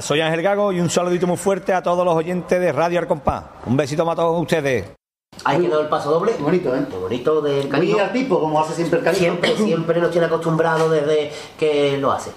Soy 0.00 0.20
Ángel 0.20 0.42
Gago 0.42 0.72
y 0.72 0.80
un 0.80 0.90
saludito 0.90 1.26
muy 1.26 1.36
fuerte 1.36 1.72
a 1.72 1.82
todos 1.82 2.04
los 2.04 2.14
oyentes 2.14 2.60
de 2.60 2.72
Radio 2.72 2.98
Arcompás. 3.00 3.44
Un 3.66 3.76
besito 3.76 4.04
para 4.04 4.16
todos 4.16 4.40
ustedes. 4.40 4.86
Ahí 5.44 5.60
quedó 5.62 5.80
el 5.80 5.88
paso 5.88 6.10
doble. 6.10 6.32
Bonito, 6.38 6.74
¿eh? 6.74 6.80
Muy 6.90 7.00
bonito 7.00 7.40
del 7.40 7.68
canijo. 7.68 7.92
Muy 7.92 8.00
al 8.00 8.12
tipo, 8.12 8.40
como 8.40 8.60
hace 8.60 8.74
siempre 8.74 8.98
el 8.98 9.04
canijo. 9.04 9.20
Siempre, 9.22 9.56
siempre 9.56 10.00
nos 10.00 10.10
tiene 10.10 10.26
acostumbrado 10.26 10.90
desde 10.90 11.32
que 11.58 11.98
lo 11.98 12.12
hace. 12.12 12.30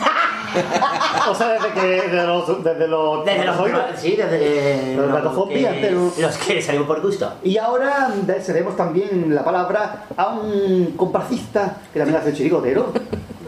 o 1.30 1.34
sea, 1.34 1.48
desde 1.52 1.68
que 1.72 1.80
desde 1.86 2.26
los 2.26 2.64
desde 2.64 2.88
los 2.88 3.24
Desde 3.24 3.44
los 3.44 3.58
oídos. 3.60 3.80
sí, 3.96 4.16
desde 4.16 4.96
Los 4.96 5.06
los 5.06 5.14
gatofobia, 5.14 5.70
que- 5.80 5.90
los 5.90 6.36
que 6.38 6.60
salimos 6.62 6.86
por 6.86 7.00
gusto. 7.00 7.32
Y 7.44 7.56
ahora 7.58 8.10
de- 8.14 8.40
cedemos 8.42 8.76
también 8.76 9.34
la 9.34 9.44
palabra 9.44 10.06
a 10.16 10.28
un 10.30 10.94
comparsista 10.96 11.76
que 11.92 11.98
también 12.00 12.20
hace 12.20 12.32
chirigotero, 12.34 12.92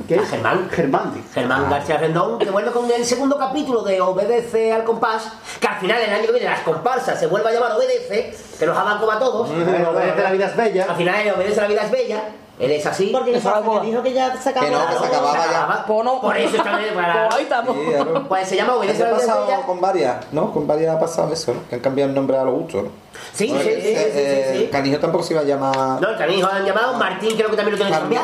que 0.06 0.16
es 0.16 0.28
Germán. 0.28 0.68
Germán. 0.70 1.12
Germán 1.32 1.70
García 1.70 1.98
Rendón, 1.98 2.38
que 2.38 2.50
vuelve 2.50 2.70
con 2.70 2.90
el 2.90 3.04
segundo 3.04 3.38
capítulo 3.38 3.82
de 3.82 4.00
Obedece 4.00 4.72
al 4.72 4.84
compás, 4.84 5.32
que 5.60 5.66
al 5.66 5.78
final 5.80 6.00
el 6.00 6.12
año 6.12 6.26
que 6.26 6.32
viene 6.32 6.48
las 6.48 6.60
comparsas 6.60 7.18
se 7.18 7.26
vuelva 7.26 7.50
a 7.50 7.52
llamar 7.52 7.72
Obedece, 7.72 8.34
que 8.58 8.66
nos 8.66 8.76
hagan 8.76 8.98
como 8.98 9.12
a 9.12 9.18
todos. 9.18 9.50
Obedece 9.50 10.22
la 10.22 10.32
vida 10.32 10.46
es 10.46 10.56
bella. 10.56 10.86
Al 10.88 10.96
final 10.96 11.32
Obedece 11.36 11.60
la 11.60 11.68
vida 11.68 11.82
es 11.82 11.90
bella. 11.90 12.22
Él 12.58 12.70
es 12.70 12.86
así. 12.86 13.06
Porque 13.12 13.32
que 13.32 13.40
dijo 13.86 14.02
que 14.02 14.12
ya 14.12 14.36
se 14.36 14.50
acababa. 14.50 14.70
Que 14.70 14.76
no, 14.78 14.86
que 14.86 14.98
se 14.98 15.06
acababa 15.06 15.46
ya. 15.50 15.84
No. 16.04 16.20
Por 16.20 16.36
eso 16.36 16.56
está 16.56 16.76
bien, 16.78 16.94
para- 17.02 17.28
ahí 17.34 17.42
estamos. 17.42 17.76
Sí, 17.76 17.82
claro. 17.90 18.24
Pues 18.28 18.48
se 18.48 18.56
llama 18.56 18.76
Obedece 18.76 19.02
Eso 19.02 19.10
la 19.10 19.16
pasado 19.16 19.46
con 19.66 19.80
varias, 19.80 20.16
¿no? 20.32 20.52
Con 20.52 20.66
varias 20.66 20.96
ha 20.96 21.00
pasado 21.00 21.32
eso, 21.32 21.54
¿no? 21.54 21.60
Que 21.68 21.76
han 21.76 21.80
cambiado 21.80 22.10
el 22.10 22.14
nombre 22.14 22.36
a 22.36 22.44
lo 22.44 22.52
gusto, 22.52 22.82
¿no? 22.82 22.88
Sí, 23.34 23.48
sí, 23.48 23.54
sí, 23.58 23.64
sí, 23.64 23.80
sí, 23.80 23.94
eh, 23.94 24.48
sí, 24.52 24.58
sí. 24.58 24.64
El 24.64 24.70
canijo 24.70 24.98
tampoco 24.98 25.24
se 25.24 25.32
iba 25.34 25.42
a 25.42 25.44
llamar. 25.44 26.00
No, 26.00 26.08
el 26.10 26.16
canijo 26.18 26.48
han 26.50 26.64
llamado, 26.64 26.94
Martín 26.98 27.36
creo 27.36 27.50
que 27.50 27.56
también 27.56 27.78
lo 27.78 27.84
tiene 27.84 27.92
que 27.92 27.98
cambiar. 27.98 28.22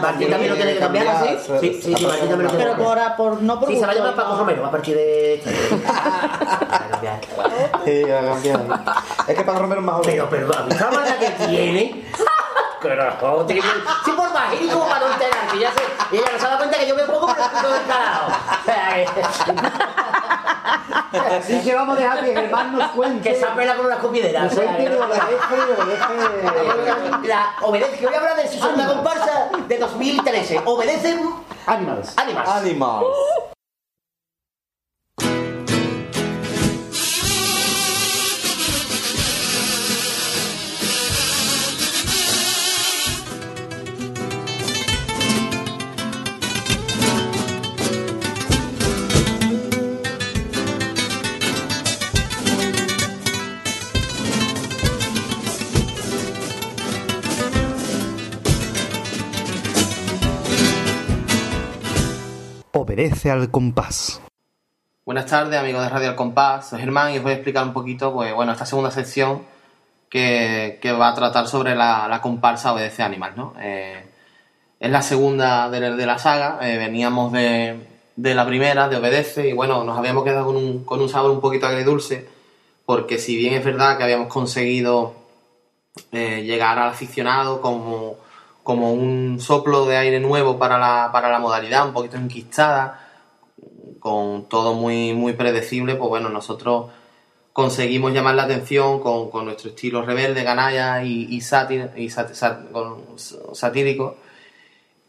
Martín 0.00 0.30
también 0.30 0.50
lo 0.50 0.56
tiene 0.56 0.72
que 0.74 0.78
cambiar, 0.78 1.06
¿sí? 1.06 1.12
cambiar, 1.12 1.60
Sí, 1.60 1.80
sí, 1.82 1.94
sí, 1.96 2.06
Martín 2.06 2.28
también 2.28 2.42
lo 2.42 2.50
tiene 2.50 2.50
que 2.50 2.56
Pero 2.56 2.70
cambiar. 2.70 2.88
por, 2.88 2.98
a- 2.98 3.16
por 3.16 3.42
no 3.42 3.60
por 3.60 3.68
Sí, 3.68 3.78
se 3.78 3.86
va 3.86 3.92
a 3.92 3.94
llamar 3.94 4.14
Paco. 4.14 4.36
Romero 4.36 4.66
a 4.66 4.70
partir 4.70 4.96
de 4.96 5.34
este. 5.34 5.50
Sí, 7.84 8.02
ha 8.10 8.20
cambiado. 8.32 8.64
Es 9.28 9.36
que 9.36 9.44
Paco 9.44 9.58
Romero 9.60 9.80
es 9.80 9.86
más 9.86 9.94
joven. 9.96 10.10
Pero, 10.10 10.28
pero, 10.30 10.48
la 10.48 11.18
que 11.18 11.30
tiene. 11.46 12.04
Carajo, 12.80 13.44
te- 13.46 13.54
sí, 13.60 14.10
por 14.16 14.32
bajito 14.32 14.74
como 14.78 14.88
para 14.88 15.00
no 15.06 15.12
enterar, 15.12 15.46
que 15.50 15.58
ya 15.58 15.70
se, 15.72 15.80
y 16.14 16.18
ella 16.18 16.28
no 16.32 16.38
se 16.38 16.46
da 16.46 16.56
cuenta 16.58 16.78
que 16.78 16.86
yo 16.86 16.94
me 16.94 17.02
pongo 17.04 17.26
por 17.26 17.36
el 17.38 17.44
puto 17.44 17.68
del 17.72 17.86
carajo. 17.86 18.32
Así 21.38 21.62
que 21.62 21.74
vamos 21.74 21.96
a 21.96 22.00
dejar 22.00 22.20
que 22.24 22.34
Germán 22.34 22.76
nos 22.76 22.90
cuente. 22.90 23.30
que 23.30 23.38
se 23.38 23.44
apela 23.44 23.76
con 23.76 23.86
una 23.86 23.94
escupidera. 23.96 24.42
Nos 24.42 24.52
o 24.52 24.56
sea, 24.56 24.64
cuente 24.64 24.82
y 24.82 24.86
obedece 24.96 25.32
y 25.32 25.80
obedece. 25.80 27.28
La 27.28 27.54
obedece, 27.62 27.98
que 27.98 28.06
voy 28.06 28.14
a 28.14 28.18
hablar 28.18 28.36
de 28.36 28.48
su 28.48 28.58
segunda 28.58 28.86
comparsa 28.86 29.48
de 29.66 29.78
2013. 29.78 30.62
Obedecen 30.64 31.30
Animals. 31.66 32.14
Animals. 32.18 32.48
Animals. 32.48 33.06
Obedece 62.86 63.32
al 63.32 63.50
compás. 63.50 64.22
Buenas 65.04 65.26
tardes, 65.26 65.58
amigos 65.58 65.82
de 65.82 65.88
Radio 65.88 66.10
Al 66.10 66.14
Compás. 66.14 66.68
Soy 66.68 66.78
Germán 66.78 67.12
y 67.12 67.16
os 67.16 67.24
voy 67.24 67.32
a 67.32 67.34
explicar 67.34 67.64
un 67.64 67.72
poquito, 67.72 68.12
pues 68.12 68.32
bueno, 68.32 68.52
esta 68.52 68.64
segunda 68.64 68.92
sección 68.92 69.42
que, 70.08 70.78
que 70.80 70.92
va 70.92 71.08
a 71.08 71.14
tratar 71.16 71.48
sobre 71.48 71.74
la, 71.74 72.06
la 72.06 72.20
comparsa 72.20 72.72
Obedece 72.72 73.02
Animal, 73.02 73.32
¿no? 73.34 73.54
Eh, 73.58 74.04
es 74.78 74.88
la 74.88 75.02
segunda 75.02 75.68
de, 75.68 76.06
la 76.06 76.18
saga. 76.18 76.60
eh, 76.62 76.78
veníamos 76.78 77.32
de, 77.32 77.88
de 78.14 78.34
la 78.36 78.46
primera, 78.46 78.88
de 78.88 78.98
Obedece, 78.98 79.48
y 79.48 79.52
bueno, 79.52 79.82
nos 79.82 79.98
habíamos 79.98 80.22
quedado 80.22 80.46
con 80.46 80.56
un, 80.56 80.84
con 80.84 81.00
un 81.00 81.08
sabor 81.08 81.32
un 81.32 81.40
poquito 81.40 81.66
agridulce, 81.66 82.28
porque 82.84 83.18
si 83.18 83.36
bien 83.36 83.54
es 83.54 83.64
verdad 83.64 83.98
que 83.98 84.04
habíamos 84.04 84.28
conseguido 84.28 85.12
eh, 86.12 86.44
llegar 86.44 86.78
al 86.78 86.90
aficionado 86.90 87.60
como, 87.60 88.14
como 88.66 88.92
un 88.92 89.38
soplo 89.38 89.86
de 89.86 89.96
aire 89.96 90.18
nuevo 90.18 90.58
para 90.58 90.76
la, 90.76 91.10
para 91.12 91.30
la 91.30 91.38
modalidad, 91.38 91.86
un 91.86 91.92
poquito 91.92 92.16
enquistada, 92.16 92.98
con 94.00 94.48
todo 94.48 94.74
muy, 94.74 95.12
muy 95.12 95.34
predecible, 95.34 95.94
pues 95.94 96.08
bueno, 96.08 96.30
nosotros 96.30 96.90
conseguimos 97.52 98.12
llamar 98.12 98.34
la 98.34 98.42
atención 98.42 98.98
con, 98.98 99.30
con 99.30 99.44
nuestro 99.44 99.70
estilo 99.70 100.02
rebelde, 100.02 100.42
canalla 100.42 101.04
y, 101.04 101.40
satírico. 103.52 104.16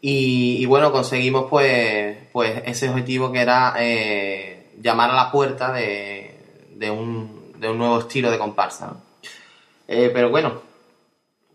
Y, 0.00 0.64
bueno, 0.66 0.92
conseguimos 0.92 1.46
pues, 1.50 2.16
pues 2.32 2.62
ese 2.64 2.88
objetivo 2.88 3.32
que 3.32 3.40
era 3.40 3.74
eh, 3.80 4.70
llamar 4.80 5.10
a 5.10 5.14
la 5.14 5.32
puerta 5.32 5.72
de, 5.72 6.68
de 6.76 6.92
un, 6.92 7.54
de 7.58 7.68
un 7.70 7.78
nuevo 7.78 7.98
estilo 7.98 8.30
de 8.30 8.38
comparsa. 8.38 8.98
Eh, 9.88 10.12
pero 10.14 10.30
bueno, 10.30 10.67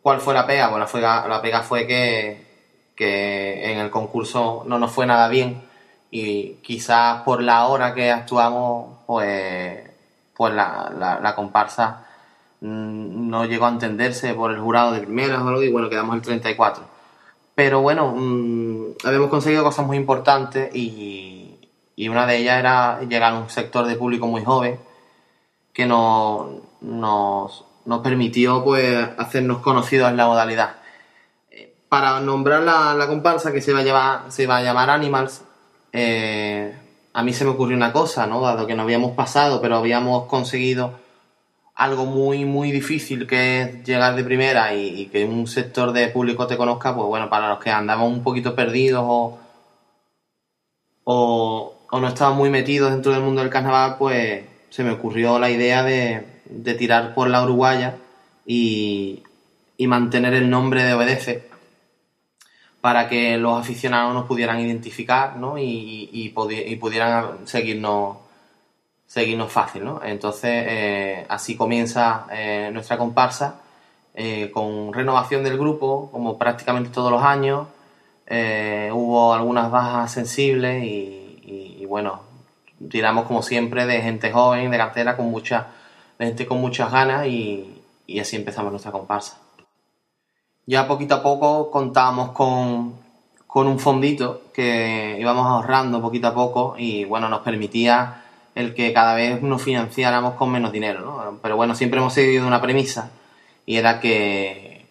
¿cuál 0.04 0.20
fue 0.22 0.34
la 0.36 0.46
pega? 0.46 0.70
La, 0.78 1.42
pega 1.42 1.64
fue 1.64 1.88
que, 1.88 2.46
en 3.72 3.80
el 3.80 3.90
concurso 3.90 4.64
no 4.68 4.78
nos 4.80 4.92
fue 4.92 5.06
nada 5.08 5.28
bien 5.30 5.64
y 6.12 6.56
quizás 6.62 7.24
por 7.24 7.42
la 7.42 7.66
hora 7.68 7.94
que 7.96 8.12
actuamos, 8.12 8.98
pues, 9.08 9.90
pues 10.36 10.54
la, 10.54 10.92
la- 11.22 11.36
comparsa 11.36 12.06
mm, 12.62 13.30
no 13.30 13.46
llegó 13.46 13.66
a 13.66 13.70
entenderse 13.70 14.34
por 14.36 14.52
el 14.52 14.60
jurado 14.60 14.92
de 14.94 15.02
primeras 15.02 15.42
o 15.42 15.48
algo 15.50 15.64
y 15.64 15.72
bueno, 15.72 15.90
quedamos 15.90 16.16
el 16.16 16.22
34. 16.22 16.84
Pero 17.56 17.82
bueno, 17.82 18.14
mm, 18.16 18.96
habíamos 19.06 19.30
conseguido 19.30 19.64
cosas 19.64 19.86
muy 19.86 19.98
importantes 19.98 20.74
y, 20.76 21.70
y 21.96 22.10
una 22.10 22.26
de 22.28 22.38
ellas 22.38 22.60
era 22.60 23.02
llegar 23.02 23.34
a 23.34 23.40
un 23.40 23.50
sector 23.50 23.86
de 23.88 23.96
público 23.96 24.28
muy 24.28 24.44
joven 24.44 24.80
que 25.74 25.86
nos, 25.86 26.48
nos, 26.82 27.66
nos 27.86 28.02
permitió 28.02 28.64
pues 28.64 29.08
hacernos 29.18 29.60
conocidos 29.60 30.10
en 30.10 30.18
la 30.18 30.28
modalidad. 30.28 30.76
Eh, 31.52 31.74
Para 31.90 32.20
nombrar 32.20 32.64
la, 32.64 32.94
la 32.94 33.08
comparsa 33.08 33.52
que 33.52 33.62
se 33.62 33.74
va 33.74 34.26
a, 34.26 34.32
se 34.32 34.50
a 34.50 34.62
llamar 34.62 34.90
Animals, 34.90 35.44
eh, 35.92 36.76
a 37.14 37.24
mí 37.24 37.34
se 37.34 37.46
me 37.46 37.52
ocurrió 37.52 37.78
una 37.78 37.94
cosa, 37.94 38.26
¿no? 38.28 38.42
Dado 38.42 38.66
que 38.66 38.76
no 38.76 38.84
habíamos 38.84 39.12
pasado, 39.12 39.62
pero 39.62 39.78
habíamos 39.78 40.26
conseguido 40.26 41.00
algo 41.76 42.06
muy, 42.06 42.46
muy 42.46 42.72
difícil 42.72 43.28
que 43.28 43.62
es 43.62 43.84
llegar 43.84 44.16
de 44.16 44.24
primera 44.24 44.74
y, 44.74 45.08
que 45.08 45.26
un 45.26 45.48
sector 45.48 45.92
de 45.92 46.08
público 46.08 46.48
te 46.48 46.58
conozca, 46.58 46.96
pues 46.96 47.08
bueno, 47.08 47.30
para 47.30 47.50
los 47.50 47.60
que 47.60 47.72
andamos 47.72 48.12
un 48.12 48.24
poquito 48.24 48.56
perdidos 48.56 49.04
o, 49.06 49.40
o, 51.04 51.74
o 51.90 52.00
no 52.00 52.08
estaban 52.08 52.38
muy 52.38 52.50
metidos 52.50 52.92
dentro 52.92 53.12
del 53.12 53.22
mundo 53.22 53.42
del 53.42 53.50
carnaval, 53.50 53.98
pues 53.98 54.44
se 54.70 54.84
me 54.84 54.92
ocurrió 54.92 55.40
la 55.40 55.50
idea 55.50 55.84
de, 55.84 56.33
de 56.54 56.74
tirar 56.76 57.14
por 57.14 57.30
la 57.30 57.44
uruguaya 57.44 57.96
y, 58.46 59.24
y 59.78 59.88
mantener 59.88 60.34
el 60.34 60.50
nombre 60.50 60.84
de 60.84 60.94
Obedece 60.94 61.48
para 62.82 63.08
que 63.08 63.38
los 63.38 63.60
aficionados 63.60 64.14
nos 64.14 64.26
pudieran 64.26 64.60
identificar 64.60 65.38
¿no? 65.38 65.58
y, 65.58 66.10
y- 66.12 66.34
pudi- 66.34 66.64
y 66.68 66.76
pudieran 66.76 67.48
seguirnos 67.48 68.18
seguirnos 69.08 69.52
fácil, 69.52 69.84
¿no? 69.86 70.02
Entonces, 70.04 70.50
eh, 70.68 71.26
así 71.30 71.56
comienza 71.56 72.26
eh, 72.32 72.72
nuestra 72.74 72.98
comparsa, 72.98 73.62
eh, 74.16 74.50
con 74.52 74.92
renovación 74.92 75.44
del 75.44 75.56
grupo, 75.60 76.10
como 76.12 76.38
prácticamente 76.40 76.90
todos 76.90 77.12
los 77.12 77.22
años. 77.22 77.68
Hubo 78.92 79.34
algunas 79.36 79.70
bajas 79.70 80.12
sensibles 80.12 80.84
y, 80.84 81.78
y- 81.80 81.86
bueno, 81.86 82.22
tiramos 82.90 83.26
como 83.28 83.44
siempre 83.44 83.86
de 83.86 84.02
gente 84.02 84.32
joven, 84.32 84.72
de 84.72 84.78
cartera, 84.78 85.16
con 85.16 85.30
mucha, 85.30 85.68
con 86.48 86.60
muchas 86.60 86.92
ganas 86.92 87.28
y, 87.28 87.82
así 88.20 88.36
empezamos 88.36 88.72
nuestra 88.72 88.92
comparsa. 88.92 89.38
Ya 90.66 90.88
poquito 90.88 91.16
a 91.16 91.24
poco 91.24 91.70
contábamos 91.70 92.32
con, 92.32 92.96
un 93.54 93.80
fondito 93.80 94.44
que 94.54 95.18
íbamos 95.20 95.46
ahorrando 95.46 96.02
poquito 96.02 96.28
a 96.28 96.34
poco 96.34 96.76
y 96.78 97.06
bueno, 97.06 97.28
nos 97.30 97.42
permitía 97.42 98.24
el 98.56 98.74
que 98.74 98.94
cada 98.94 99.16
vez 99.16 99.42
nos 99.42 99.62
financiáramos 99.62 100.36
con 100.36 100.52
menos 100.52 100.72
dinero, 100.72 101.02
¿no? 101.02 101.40
Pero 101.42 101.56
bueno, 101.56 101.76
siempre 101.76 102.00
hemos 102.00 102.14
seguido 102.14 102.48
una 102.48 102.62
premisa 102.62 103.12
y 103.66 103.78
era 103.78 104.00
que, 104.00 104.86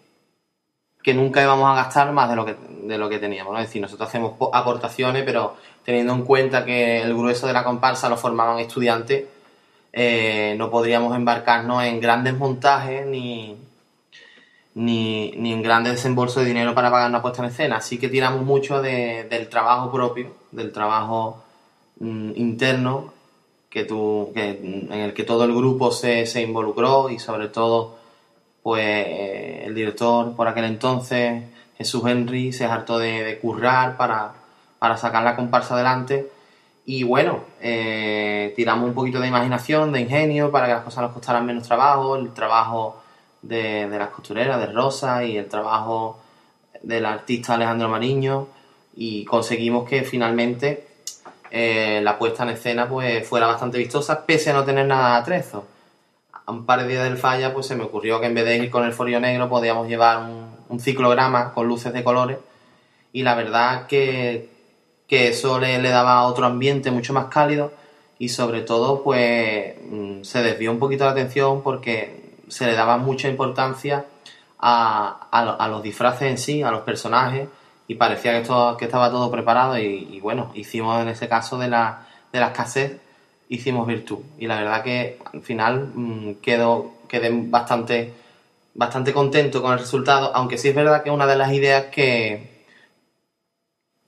nunca 1.13 1.41
íbamos 1.41 1.69
a 1.69 1.75
gastar 1.75 2.11
más 2.11 2.29
de 2.29 2.35
lo 2.35 2.45
que, 2.45 2.55
de 2.83 2.97
lo 2.97 3.09
que 3.09 3.19
teníamos, 3.19 3.53
¿no? 3.53 3.59
Es 3.59 3.67
decir, 3.67 3.81
nosotros 3.81 4.09
hacemos 4.09 4.33
po- 4.37 4.53
aportaciones, 4.53 5.23
pero 5.23 5.55
teniendo 5.83 6.13
en 6.13 6.23
cuenta 6.23 6.65
que 6.65 7.01
el 7.01 7.13
grueso 7.13 7.47
de 7.47 7.53
la 7.53 7.63
comparsa 7.63 8.09
lo 8.09 8.17
formaban 8.17 8.59
estudiantes, 8.59 9.25
eh, 9.93 10.55
no 10.57 10.69
podríamos 10.71 11.15
embarcarnos 11.15 11.83
en 11.83 11.99
grandes 12.01 12.35
montajes 12.37 13.05
ni, 13.05 13.55
ni, 14.75 15.31
ni 15.37 15.53
en 15.53 15.61
grandes 15.61 15.93
desembolsos 15.93 16.41
de 16.43 16.47
dinero 16.49 16.73
para 16.73 16.89
pagar 16.91 17.09
una 17.09 17.21
puesta 17.21 17.43
en 17.43 17.49
escena. 17.49 17.77
Así 17.77 17.97
que 17.99 18.09
tiramos 18.09 18.43
mucho 18.43 18.81
de- 18.81 19.25
del 19.29 19.47
trabajo 19.49 19.91
propio, 19.91 20.33
del 20.51 20.71
trabajo 20.71 21.43
mm, 21.99 22.31
interno 22.35 23.13
que 23.69 23.85
tú, 23.85 24.31
que, 24.33 24.49
en 24.51 24.91
el 24.93 25.13
que 25.13 25.23
todo 25.23 25.43
el 25.45 25.55
grupo 25.55 25.91
se, 25.91 26.25
se 26.25 26.41
involucró 26.41 27.09
y 27.09 27.19
sobre 27.19 27.47
todo 27.49 27.95
pues 28.61 28.83
eh, 28.85 29.63
el 29.65 29.75
director 29.75 30.35
por 30.35 30.47
aquel 30.47 30.65
entonces, 30.65 31.43
Jesús 31.77 32.03
Henry, 32.05 32.53
se 32.53 32.65
hartó 32.65 32.97
de, 32.97 33.23
de 33.23 33.39
currar 33.39 33.97
para, 33.97 34.33
para 34.79 34.95
sacar 34.97 35.23
la 35.23 35.35
comparsa 35.35 35.73
adelante. 35.75 36.29
Y 36.85 37.03
bueno, 37.03 37.45
eh, 37.61 38.53
tiramos 38.55 38.89
un 38.89 38.93
poquito 38.93 39.19
de 39.19 39.27
imaginación, 39.27 39.93
de 39.93 40.01
ingenio, 40.01 40.51
para 40.51 40.67
que 40.67 40.73
las 40.73 40.83
cosas 40.83 41.03
nos 41.03 41.13
costaran 41.13 41.45
menos 41.45 41.65
trabajo, 41.65 42.17
el 42.17 42.33
trabajo 42.33 43.01
de, 43.41 43.87
de 43.87 43.97
las 43.97 44.09
costureras, 44.09 44.59
de 44.59 44.65
Rosa, 44.67 45.23
y 45.23 45.37
el 45.37 45.47
trabajo 45.47 46.19
del 46.81 47.05
artista 47.05 47.53
Alejandro 47.53 47.87
Mariño, 47.87 48.47
y 48.95 49.23
conseguimos 49.23 49.87
que 49.87 50.03
finalmente 50.03 50.87
eh, 51.51 52.01
la 52.03 52.17
puesta 52.17 52.43
en 52.43 52.49
escena 52.49 52.89
pues 52.89 53.25
fuera 53.25 53.47
bastante 53.47 53.77
vistosa, 53.77 54.25
pese 54.25 54.49
a 54.49 54.53
no 54.53 54.65
tener 54.65 54.85
nada 54.85 55.13
de 55.13 55.21
atrezo. 55.21 55.65
A 56.45 56.51
un 56.51 56.65
par 56.65 56.81
de 56.81 56.89
días 56.89 57.05
del 57.05 57.17
falla, 57.17 57.53
pues 57.53 57.67
se 57.67 57.77
me 57.77 57.83
ocurrió 57.83 58.19
que 58.19 58.25
en 58.25 58.33
vez 58.33 58.43
de 58.43 58.57
ir 58.57 58.69
con 58.69 58.83
el 58.83 58.91
folio 58.91 59.21
negro, 59.21 59.47
podíamos 59.47 59.87
llevar 59.87 60.29
un, 60.29 60.47
un 60.67 60.79
ciclograma 60.81 61.53
con 61.53 61.65
luces 61.65 61.93
de 61.93 62.03
colores, 62.03 62.39
y 63.13 63.23
la 63.23 63.35
verdad 63.35 63.87
que, 63.87 64.49
que 65.13 65.27
eso 65.27 65.59
le, 65.59 65.79
daba 65.79 66.23
otro 66.25 66.47
ambiente 66.47 66.89
mucho 66.89 67.13
más 67.13 67.25
cálido, 67.25 67.71
y 68.17 68.29
sobre 68.29 68.61
todo, 68.61 69.03
pues 69.03 69.75
mm, 69.87 70.23
se 70.23 70.41
desvió 70.41 70.71
un 70.71 70.79
poquito 70.79 71.05
la 71.05 71.11
atención 71.11 71.61
porque 71.61 72.31
se 72.47 72.65
le 72.65 72.73
daba 72.73 72.97
mucha 72.97 73.29
importancia 73.29 74.05
a, 74.57 75.27
a 75.29 75.45
lo- 75.45 75.61
a 75.61 75.67
los 75.67 75.83
disfraces 75.83 76.31
en 76.31 76.39
sí, 76.39 76.63
a 76.63 76.71
los 76.71 76.81
personajes, 76.81 77.47
y 77.87 77.93
parecía 77.93 78.31
que, 78.31 78.39
esto, 78.39 78.75
estaba 78.79 79.11
todo 79.11 79.29
preparado 79.29 79.77
y, 79.77 80.19
bueno, 80.19 80.49
hicimos 80.55 80.99
en 80.99 81.09
ese 81.09 81.27
caso 81.27 81.59
de, 81.59 81.67
la, 81.67 82.07
de 82.31 82.39
cassettes, 82.51 82.97
hicimos 83.49 83.85
virtud. 83.85 84.17
Y 84.39 84.47
la 84.47 84.55
verdad 84.57 84.81
que 84.81 85.19
al 85.31 85.43
final 85.43 85.91
mm, 85.93 86.31
quedó, 86.41 86.89
quedé 87.07 87.29
bastante, 87.31 88.13
bastante 88.73 89.13
contento 89.13 89.61
con 89.61 89.73
el 89.73 89.79
resultado, 89.79 90.31
aunque 90.33 90.57
sí 90.57 90.69
es 90.69 90.75
verdad 90.75 91.03
que 91.03 91.11
una 91.11 91.27
de 91.27 91.35
las 91.35 91.53
ideas 91.53 91.85
que, 91.91 92.52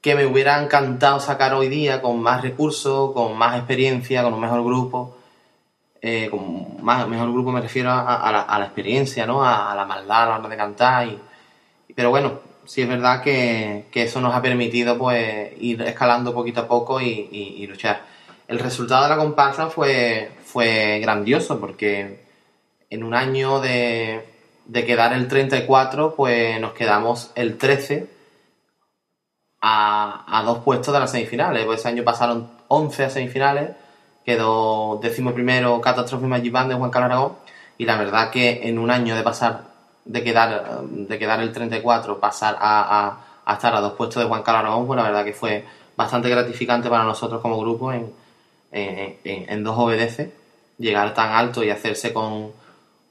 que 0.06 0.14
me 0.14 0.28
hubiera 0.28 0.62
encantado 0.62 1.20
sacar 1.20 1.56
hoy 1.56 1.68
día 1.68 2.00
con 2.00 2.22
más 2.22 2.44
recursos, 2.44 3.12
con 3.12 3.36
más 3.36 3.58
experiencia, 3.58 4.22
con 4.22 4.36
un 4.36 4.40
mejor 4.40 4.64
grupo, 4.64 5.18
eh, 6.00 6.28
con 6.30 6.78
más, 6.86 7.08
mejor 7.08 7.32
grupo 7.32 7.52
me 7.52 7.60
refiero 7.60 7.90
a, 7.90 8.18
a 8.18 8.32
la, 8.32 8.42
a 8.42 8.60
la 8.60 8.66
experiencia, 8.66 9.26
¿no? 9.26 9.44
A, 9.44 9.72
a 9.72 9.76
la 9.76 9.84
maldad 9.84 10.22
a 10.22 10.26
la 10.28 10.38
hora 10.38 10.50
de 10.50 10.58
cantar. 10.58 11.08
Y, 11.08 11.20
pero 11.96 12.12
bueno, 12.12 12.34
sí 12.66 12.84
es 12.84 12.88
verdad 12.88 13.24
que, 13.24 13.86
que 13.90 14.04
eso 14.04 14.22
nos 14.22 14.36
ha 14.36 14.44
permitido 14.44 14.96
pues 14.96 15.54
ir 15.60 15.82
escalando 15.82 16.36
poquito 16.36 16.62
a 16.62 16.68
poco 16.68 17.02
y, 17.02 17.08
y- 17.32 17.56
y 17.64 17.66
luchar. 17.66 18.04
El 18.48 18.60
resultado 18.60 19.06
de 19.06 19.10
la 19.10 19.18
comparsa 19.18 19.72
fue, 19.72 20.30
fue 20.46 21.00
grandioso 21.02 21.60
porque 21.60 22.20
en 22.92 23.04
un 23.04 23.16
año 23.16 23.60
de, 23.60 24.24
de 24.66 24.86
quedar 24.86 25.14
el 25.14 25.28
34, 25.28 26.14
pues 26.16 26.62
nos 26.62 26.74
quedamos 26.74 27.32
el 27.34 27.58
13 27.58 28.14
a, 29.68 30.44
dos 30.46 30.60
puestos 30.60 30.94
de 30.94 31.00
las 31.00 31.12
semifinales. 31.12 31.66
Pues 31.66 31.80
ese 31.80 31.90
año 31.90 32.04
pasaron 32.04 32.48
11 32.68 33.06
a 33.06 33.10
semifinales, 33.10 33.72
quedó 34.26 35.00
décimo 35.02 35.34
primero 35.34 35.82
Catástrofe 35.82 36.28
Magic 36.28 36.52
Band 36.52 36.70
de 36.72 36.76
Juan 36.76 36.92
Carlos 36.92 37.12
Aragón 37.12 37.34
y 37.78 37.86
la 37.86 37.98
verdad 37.98 38.30
que 38.30 38.68
en 38.70 38.78
un 38.80 38.92
año 38.92 39.16
de 39.16 39.24
pasar, 39.24 39.64
de 40.06 40.24
quedar, 40.24 40.82
de 40.84 41.18
quedar 41.20 41.40
el 41.42 41.52
34, 41.52 42.20
pasar 42.20 42.56
a, 42.60 42.82
a- 43.08 43.18
a 43.48 43.54
estar 43.54 43.76
a 43.76 43.82
dos 43.82 43.94
puestos 43.94 44.22
de 44.24 44.28
Juan 44.30 44.42
Carlos 44.44 44.64
Aragón, 44.64 44.88
pues 44.88 44.98
la 44.98 45.04
verdad 45.04 45.24
que 45.26 45.34
fue 45.34 45.66
bastante 45.96 46.30
gratificante 46.30 46.90
para 46.90 47.04
nosotros 47.04 47.42
como 47.42 47.60
grupo 47.60 47.92
en 47.92 49.64
dos 49.64 49.78
obedece, 49.78 50.32
llegar 50.78 51.14
tan 51.14 51.32
alto 51.32 51.64
y 51.64 51.70
hacerse 51.70 52.12
con, 52.12 52.52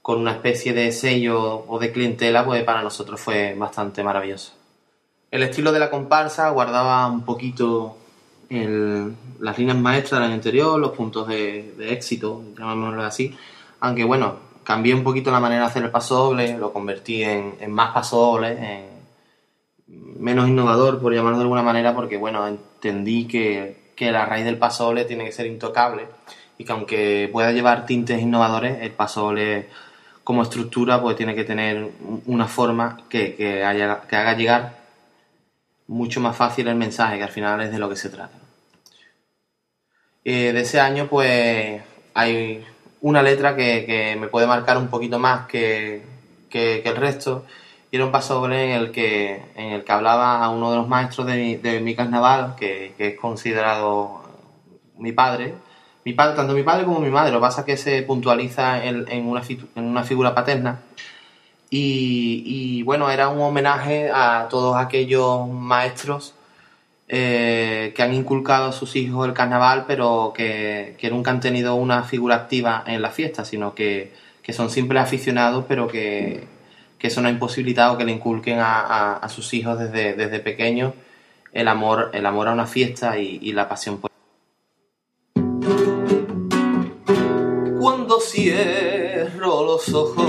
con 0.03 0.19
una 0.21 0.33
especie 0.33 0.73
de 0.75 0.93
sello 0.93 1.65
o 1.67 1.79
de 1.79 1.93
clientela, 1.93 2.45
pues 2.45 2.63
para 2.65 2.83
nosotros 2.83 3.21
fue 3.21 3.55
bastante 3.55 4.03
maravilloso. 4.03 4.53
El 5.35 5.43
estilo 5.43 5.73
de 5.73 5.81
la 5.81 5.91
comparsa 5.91 6.51
guardaba 6.51 7.09
un 7.09 7.25
poquito 7.25 7.97
el- 8.51 9.13
las 9.41 9.59
líneas 9.59 9.77
maestras 9.77 10.21
del 10.21 10.27
año 10.29 10.35
anterior, 10.35 10.79
los 10.79 10.93
puntos 10.93 11.27
de, 11.27 11.75
de 11.77 11.93
éxito, 11.93 12.41
llamémoslo 12.57 13.03
así, 13.03 13.37
aunque 13.81 14.05
bueno, 14.05 14.37
cambié 14.63 14.95
un 14.95 15.03
poquito 15.03 15.33
la 15.33 15.41
manera 15.41 15.63
de 15.63 15.67
hacer 15.67 15.83
el 15.83 15.91
paso 15.91 16.15
doble, 16.17 16.57
lo 16.57 16.73
convertí 16.73 17.25
en, 17.25 17.57
en 17.59 17.73
más 17.73 17.93
paso 17.93 18.17
doble, 18.19 18.51
en 18.53 18.85
menos 20.21 20.49
innovador, 20.49 21.01
por 21.01 21.13
llamarlo 21.13 21.39
de 21.39 21.43
alguna 21.43 21.63
manera, 21.63 21.95
porque 21.97 22.17
bueno, 22.17 22.47
entendí 22.47 23.27
que, 23.27 23.91
que 23.97 24.13
la 24.13 24.27
raíz 24.27 24.45
del 24.45 24.57
pasodoble 24.59 25.05
tiene 25.05 25.25
que 25.25 25.33
ser 25.33 25.47
intocable 25.47 26.07
y 26.59 26.65
que 26.65 26.73
aunque 26.73 27.29
pueda 27.33 27.51
llevar 27.51 27.87
tintes 27.87 28.21
innovadores, 28.23 28.83
el 28.83 28.93
pasodoble 28.93 29.69
como 30.23 30.43
estructura 30.45 31.03
pues 31.03 31.17
tiene 31.17 31.35
que 31.35 31.43
tener 31.45 31.91
una 32.27 32.47
forma 32.47 32.99
que, 33.09 33.35
que 33.35 33.65
haya- 33.65 34.03
que 34.09 34.15
haga 34.17 34.35
llegar 34.37 34.84
mucho 35.87 36.21
más 36.21 36.37
fácil 36.37 36.69
el 36.69 36.77
mensaje, 36.77 37.19
que 37.19 37.25
al 37.25 37.31
final 37.31 37.61
es 37.63 37.71
de 37.73 37.79
lo 37.79 37.89
que 37.89 37.97
se 37.97 38.09
trata. 38.11 38.39
Eh, 40.25 40.53
de 40.53 40.61
ese 40.61 40.81
año, 40.81 41.07
pues 41.09 41.83
hay 42.15 42.65
una 43.03 43.23
letra 43.23 43.55
que, 43.57 43.85
que 43.87 44.17
me 44.19 44.29
puede 44.29 44.47
marcar 44.47 44.79
un 44.79 44.89
poquito 44.89 45.19
más 45.19 45.47
que, 45.47 46.03
que- 46.49 46.81
que 46.83 46.89
el 46.89 46.97
resto. 46.97 47.45
Y 47.91 47.97
era 47.97 48.07
un 48.07 48.13
paso 48.13 48.45
en 48.47 48.53
el 48.53 48.91
que, 48.91 49.43
en 49.55 49.73
el 49.73 49.85
que 49.85 49.93
hablaba 49.93 50.43
a 50.43 50.49
uno 50.51 50.71
de 50.71 50.77
los 50.79 50.89
maestros 50.89 51.27
de 51.27 51.37
mi, 51.37 51.57
de 51.57 51.81
mi 51.81 51.95
carnaval, 51.95 52.55
que, 52.57 52.95
es 52.99 53.17
considerado 53.21 54.23
mi 54.99 55.13
padre. 55.13 55.55
Mi 56.05 56.13
padre, 56.13 56.37
tanto 56.37 56.55
mi 56.55 56.63
padre 56.63 56.85
como 56.85 57.01
mi 57.01 57.11
madre, 57.11 57.31
lo 57.33 57.39
que 57.39 57.43
pasa 57.43 57.61
es 57.61 57.67
que 57.67 57.77
se 57.77 58.03
puntualiza 58.03 58.85
en, 58.85 59.07
en 59.11 59.27
una, 59.27 59.43
en 59.77 59.85
una 59.85 60.03
figura 60.05 60.35
paterna. 60.35 60.81
Y, 61.77 62.83
bueno, 62.85 63.11
era 63.11 63.29
un 63.29 63.41
homenaje 63.41 64.09
a 64.09 64.47
todos 64.49 64.77
aquellos 64.77 65.49
maestros 65.49 66.35
eh, 67.09 67.93
que 67.97 68.03
han 68.03 68.15
inculcado 68.15 68.67
a 68.69 68.73
sus 68.73 68.95
hijos 68.95 69.27
el 69.27 69.35
carnaval, 69.35 69.85
pero 69.89 70.33
que, 70.37 70.95
que 70.99 71.11
nunca 71.11 71.33
han 71.33 71.41
tenido 71.41 71.75
una 71.75 72.05
figura 72.05 72.37
activa 72.37 72.85
en 72.87 73.03
la 73.03 73.11
fiesta, 73.11 73.45
sino 73.45 73.75
que, 73.75 74.13
que 74.41 74.53
son 74.53 74.71
simples 74.71 75.03
aficionados, 75.03 75.65
pero 75.67 75.89
que, 75.89 76.47
que 76.97 77.09
eso 77.09 77.21
no 77.21 77.27
ha 77.27 77.33
imposibilitado 77.33 77.99
que 77.99 78.05
le 78.05 78.13
inculquen 78.13 78.61
a, 78.61 79.17
a- 79.17 79.29
sus 79.29 79.53
hijos 79.53 79.77
desde, 79.77 80.15
desde 80.15 80.39
pequeños 80.39 80.93
el 81.53 81.67
amor, 81.67 82.11
el 82.15 82.25
amor 82.25 82.47
a 82.49 82.53
una 82.53 82.67
fiesta 82.67 83.19
y, 83.19 83.41
y 83.43 83.53
la 83.53 83.69
pasión 83.69 83.99
por 83.99 84.11
Cuando 87.81 88.21
cierro 88.21 89.65
los 89.65 89.93
ojos 89.93 90.24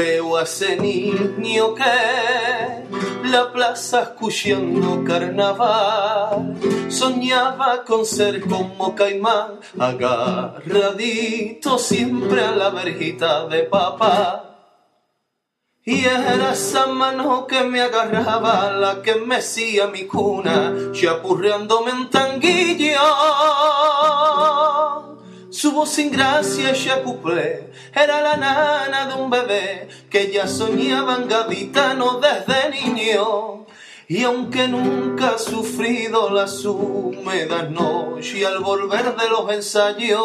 veo 0.00 0.38
a 0.38 0.44
niño 0.78 1.74
que 1.74 3.28
la 3.28 3.52
plaza 3.52 4.02
escuchando 4.02 5.04
carnaval. 5.04 6.56
Soñaba 6.88 7.84
con 7.84 8.06
ser 8.06 8.40
como 8.40 8.94
caimán 8.94 9.60
agarradito 9.78 11.78
siempre 11.78 12.42
a 12.42 12.52
la 12.52 12.70
verjita 12.70 13.46
de 13.48 13.64
papá. 13.64 14.46
Y 15.84 16.04
era 16.04 16.52
esa 16.52 16.86
mano 16.86 17.46
que 17.46 17.62
me 17.64 17.82
agarraba 17.82 18.72
la 18.72 19.02
que 19.02 19.16
mecía 19.16 19.88
mi 19.88 20.06
cuna 20.06 20.92
chapurreándome 20.92 21.90
en 21.90 22.10
tanguillo 22.10 23.00
su 25.60 25.72
voz 25.72 25.90
sin 25.90 26.10
gracia 26.10 26.72
ya 26.72 27.02
cuplé 27.02 27.70
era 27.94 28.22
la 28.22 28.38
nana 28.38 29.04
de 29.08 29.14
un 29.22 29.28
bebé 29.28 29.90
que 30.08 30.32
ya 30.32 30.48
soñaba 30.48 31.16
en 31.16 31.28
gaditano 31.28 32.18
desde 32.18 32.70
niño. 32.70 33.66
Y 34.08 34.24
aunque 34.24 34.68
nunca 34.68 35.34
ha 35.34 35.38
sufrido 35.38 36.30
las 36.30 36.64
húmedas 36.64 37.70
noches 37.70 38.46
al 38.46 38.60
volver 38.60 39.14
de 39.16 39.28
los 39.28 39.52
ensayos, 39.52 40.20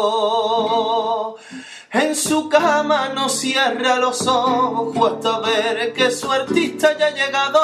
en 1.92 2.16
su 2.16 2.48
cama 2.48 3.10
no 3.14 3.28
cierra 3.28 3.96
los 3.96 4.26
ojos 4.26 5.12
hasta 5.12 5.40
ver 5.40 5.92
que 5.92 6.10
su 6.10 6.32
artista 6.32 6.96
ya 6.98 7.08
ha 7.08 7.10
llegado. 7.10 7.60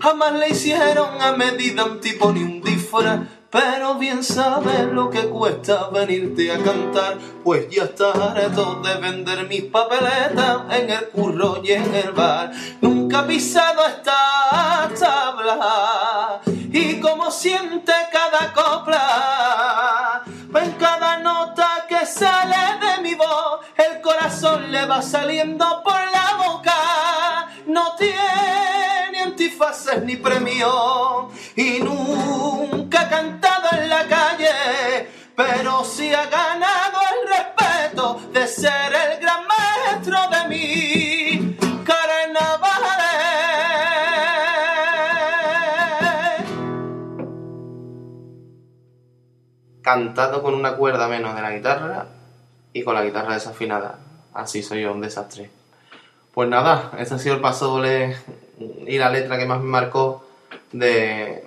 Jamás 0.00 0.32
le 0.34 0.50
hicieron 0.50 1.20
a 1.20 1.32
medida 1.32 1.86
un 1.86 2.00
tipo 2.00 2.30
ni 2.30 2.44
un 2.44 2.62
disfraz, 2.62 3.18
pero 3.52 3.96
bien 3.96 4.24
sabes 4.24 4.90
lo 4.92 5.10
que 5.10 5.28
cuesta 5.28 5.90
venirte 5.90 6.50
a 6.50 6.56
cantar, 6.56 7.18
pues 7.44 7.68
ya 7.68 7.84
está 7.84 8.10
harto 8.10 8.76
de 8.76 8.94
vender 8.94 9.46
mis 9.46 9.64
papeletas 9.64 10.62
en 10.70 10.88
el 10.88 11.08
curro 11.10 11.60
y 11.62 11.72
en 11.72 11.94
el 11.94 12.12
bar. 12.12 12.50
Nunca 12.80 13.26
pisado 13.26 13.84
esta 13.86 14.90
tabla 14.98 16.40
y 16.46 16.98
como 16.98 17.30
siente 17.30 17.92
cada 18.10 18.54
copla, 18.54 20.22
en 20.54 20.72
cada 20.72 21.18
nota 21.18 21.84
que 21.86 22.06
sale 22.06 22.56
de 22.80 23.02
mi 23.02 23.14
voz, 23.14 23.60
el 23.76 24.00
corazón 24.00 24.72
le 24.72 24.86
va 24.86 25.02
saliendo 25.02 25.82
por 25.84 25.92
la 25.92 26.46
boca. 26.46 27.48
No 27.66 27.94
tiene 27.96 28.71
antifaces 29.52 30.02
ni 30.04 30.16
premio 30.16 31.28
y 31.56 31.80
nunca 31.80 33.02
ha 33.02 33.08
cantado 33.08 33.68
en 33.72 33.88
la 33.88 34.06
calle, 34.06 35.08
pero 35.36 35.84
sí 35.84 36.12
ha 36.12 36.26
ganado 36.26 36.98
el 37.12 37.28
respeto 37.28 38.20
de 38.32 38.46
ser 38.46 38.92
el 38.94 39.20
gran 39.20 39.46
maestro 39.46 40.18
de 40.30 40.48
mi 40.48 41.56
carnaval. 41.84 42.70
Cantado 49.82 50.42
con 50.42 50.54
una 50.54 50.76
cuerda 50.76 51.08
menos 51.08 51.34
de 51.34 51.42
la 51.42 51.50
guitarra 51.50 52.06
y 52.72 52.82
con 52.82 52.94
la 52.94 53.02
guitarra 53.02 53.34
desafinada. 53.34 53.98
Así 54.32 54.62
soy 54.62 54.82
yo, 54.82 54.92
un 54.92 55.02
desastre. 55.02 55.50
Pues 56.32 56.48
nada, 56.48 56.92
este 56.98 57.16
ha 57.16 57.18
sido 57.18 57.34
el 57.34 57.42
paso 57.42 57.66
doble 57.68 58.16
y 58.58 58.98
la 58.98 59.10
letra 59.10 59.38
que 59.38 59.46
más 59.46 59.60
me 59.60 59.68
marcó 59.68 60.24
de, 60.72 61.44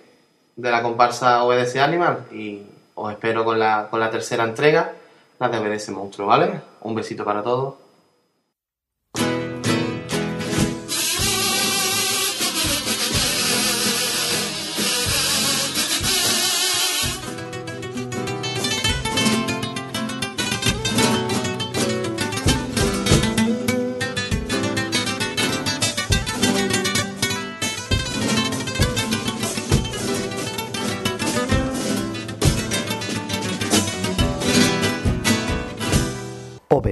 de 0.55 0.71
la 0.71 0.81
comparsa 0.81 1.43
Obedece 1.43 1.79
Animal. 1.79 2.25
Y 2.31 2.63
os 2.95 3.11
espero 3.11 3.43
con 3.43 3.59
la, 3.59 3.87
con 3.89 3.99
la 3.99 4.09
tercera 4.09 4.43
entrega, 4.43 4.93
la 5.39 5.49
de 5.49 5.57
Obedece 5.59 5.91
Monstruo, 5.91 6.27
¿vale? 6.27 6.61
Un 6.81 6.95
besito 6.95 7.23
para 7.23 7.43
todos. 7.43 7.75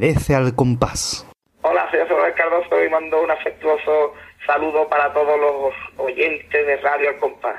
Obedece 0.04 0.36
al 0.36 0.54
compás. 0.54 1.26
Hola, 1.62 1.88
soy 1.90 2.02
José 2.02 2.34
Cardoso 2.36 2.84
y 2.84 2.90
mando 2.90 3.24
un 3.24 3.32
afectuoso 3.32 4.12
saludo 4.46 4.86
para 4.90 5.14
todos 5.14 5.40
los 5.40 5.74
oyentes 6.06 6.68
de 6.68 6.76
Radio 6.82 7.12
El 7.12 7.20
Compás. 7.20 7.56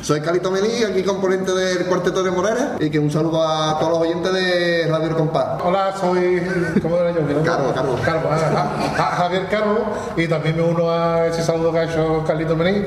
Soy 0.00 0.20
Calito 0.20 0.50
Melí, 0.50 0.82
aquí 0.82 1.04
componente 1.04 1.52
del 1.52 1.86
Cuarteto 1.86 2.24
de 2.24 2.32
Morera 2.32 2.74
y 2.80 2.90
que 2.90 2.98
un 2.98 3.12
saludo 3.12 3.40
a 3.40 3.78
todos 3.78 3.92
los 3.92 4.08
oyentes 4.08 4.32
de 4.32 4.88
Radio 4.90 5.06
El 5.06 5.14
Compás. 5.14 5.62
Hola, 5.62 5.92
soy. 5.92 6.42
¿Cómo 6.82 6.96
era 6.96 7.12
yo? 7.12 7.44
Carlos, 7.44 7.72
Carlos. 7.72 8.00
Carlos, 8.00 8.32
ah, 8.32 9.14
Javier 9.16 9.46
Carlos, 9.48 9.78
y 10.16 10.26
también 10.26 10.56
me 10.56 10.62
uno 10.62 10.90
a 10.90 11.28
ese 11.28 11.44
saludo 11.44 11.70
que 11.70 11.78
ha 11.78 11.84
hecho 11.84 12.24
Carlito 12.26 12.56
Mení 12.56 12.86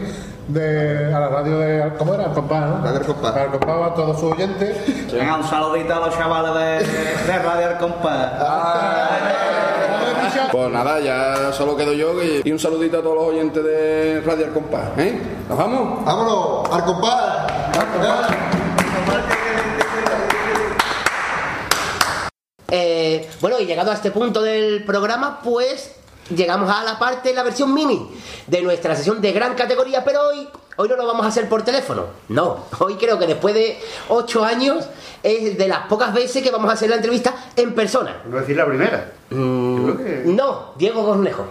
de, 0.53 1.13
a 1.13 1.19
la 1.19 1.29
radio 1.29 1.59
de. 1.59 1.93
¿Cómo 1.97 2.13
era? 2.13 2.25
El 2.25 2.31
Compás, 2.31 2.69
¿no? 2.69 2.83
Radio 2.83 2.99
El 2.99 3.05
Compás. 3.05 3.35
El 3.37 3.51
Compás 3.51 3.91
a 3.91 3.93
todos 3.93 4.19
sus 4.19 4.31
oyentes. 4.33 5.11
Venga, 5.11 5.35
un 5.37 5.43
saludito 5.43 5.93
a 5.93 5.99
los 6.07 6.17
chavales 6.17 6.53
de, 6.87 7.31
de 7.31 7.39
Radio 7.39 7.69
El 7.69 7.77
Compás. 7.77 8.31
Pues 10.51 10.69
nada, 10.69 10.99
ya 10.99 11.53
solo 11.53 11.77
quedo 11.77 11.93
yo 11.93 12.21
y, 12.21 12.41
y 12.43 12.51
un 12.51 12.59
saludito 12.59 12.99
a 12.99 13.01
todos 13.01 13.15
los 13.15 13.25
oyentes 13.25 13.63
de 13.63 14.21
Radio 14.25 14.47
Al 14.47 14.53
Compás. 14.53 14.89
¿eh? 14.97 15.17
¿Nos 15.47 15.57
vamos? 15.57 16.05
¡Vámonos! 16.05 16.69
¡Al 16.71 16.85
compás! 16.85 17.47
Eh, 22.73 23.29
bueno, 23.41 23.59
y 23.59 23.65
llegado 23.65 23.91
a 23.91 23.93
este 23.93 24.11
punto 24.11 24.41
del 24.41 24.85
programa, 24.85 25.41
pues 25.43 25.93
llegamos 26.35 26.69
a 26.69 26.83
la 26.83 26.97
parte, 26.99 27.33
la 27.33 27.43
versión 27.43 27.73
mini 27.73 28.09
de 28.47 28.61
nuestra 28.61 28.95
sesión 28.95 29.21
de 29.21 29.31
gran 29.31 29.55
categoría, 29.55 30.03
pero 30.03 30.21
hoy, 30.29 30.47
hoy 30.77 30.89
no 30.89 30.95
lo 30.95 31.05
vamos 31.07 31.25
a 31.25 31.29
hacer 31.29 31.47
por 31.49 31.63
teléfono. 31.63 32.05
No, 32.29 32.65
hoy 32.79 32.95
creo 32.95 33.17
que 33.19 33.27
después 33.27 33.53
de 33.53 33.79
ocho 34.09 34.43
años 34.43 34.85
es 35.23 35.57
de 35.57 35.67
las 35.67 35.87
pocas 35.87 36.13
veces 36.13 36.41
que 36.43 36.51
vamos 36.51 36.69
a 36.69 36.73
hacer 36.73 36.89
la 36.89 36.95
entrevista 36.95 37.33
en 37.55 37.73
persona. 37.75 38.21
No 38.25 38.37
decir 38.37 38.55
la 38.57 38.65
primera. 38.65 39.11
Mm, 39.29 40.35
No, 40.35 40.73
Diego 40.77 41.05
Cornejo. 41.05 41.45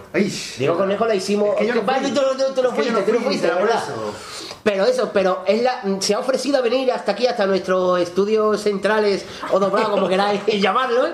Diego 0.57 0.77
Cornejo 0.77 1.05
la 1.05 1.15
hicimos. 1.15 1.55
que 1.55 1.65
yo 1.67 1.75
no 1.75 1.85
que 1.85 1.91
fui. 1.99 2.11
tú, 2.11 2.21
tú- 2.21 2.53
tú 2.55 2.61
no 2.63 2.69
Es 2.69 2.75
que 2.75 2.85
yo 2.85 2.91
fuiste, 2.91 2.91
no 2.91 2.99
tú 2.99 3.11
no 3.13 3.17
fui, 3.19 3.25
fuiste, 3.25 3.47
por 3.47 3.61
¿verdad? 3.63 3.83
eso. 3.83 4.13
Pero 4.63 4.85
eso, 4.85 5.09
pero 5.11 5.43
es 5.47 5.61
la, 5.63 5.81
se 5.99 6.13
ha 6.13 6.19
ofrecido 6.19 6.57
a 6.57 6.61
venir 6.61 6.91
hasta 6.91 7.13
aquí, 7.13 7.25
hasta 7.25 7.45
nuestros 7.45 7.99
estudios 7.99 8.61
centrales 8.61 9.25
o 9.51 9.59
doblados, 9.59 9.89
como 9.89 10.07
queráis 10.07 10.41
llamarlo. 10.59 11.07
¿eh? 11.07 11.13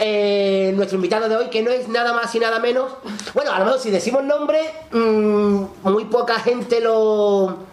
Eh, 0.00 0.72
nuestro 0.74 0.96
invitado 0.96 1.28
de 1.28 1.36
hoy, 1.36 1.46
que 1.48 1.62
no 1.62 1.70
es 1.70 1.88
nada 1.88 2.12
más 2.12 2.34
y 2.34 2.38
nada 2.38 2.58
menos. 2.58 2.92
Bueno, 3.34 3.52
a 3.52 3.58
lo 3.58 3.66
mejor 3.66 3.80
si 3.80 3.90
decimos 3.90 4.24
nombre, 4.24 4.60
mm, 4.92 5.64
muy 5.82 6.04
poca 6.06 6.38
gente 6.40 6.80
lo 6.80 7.66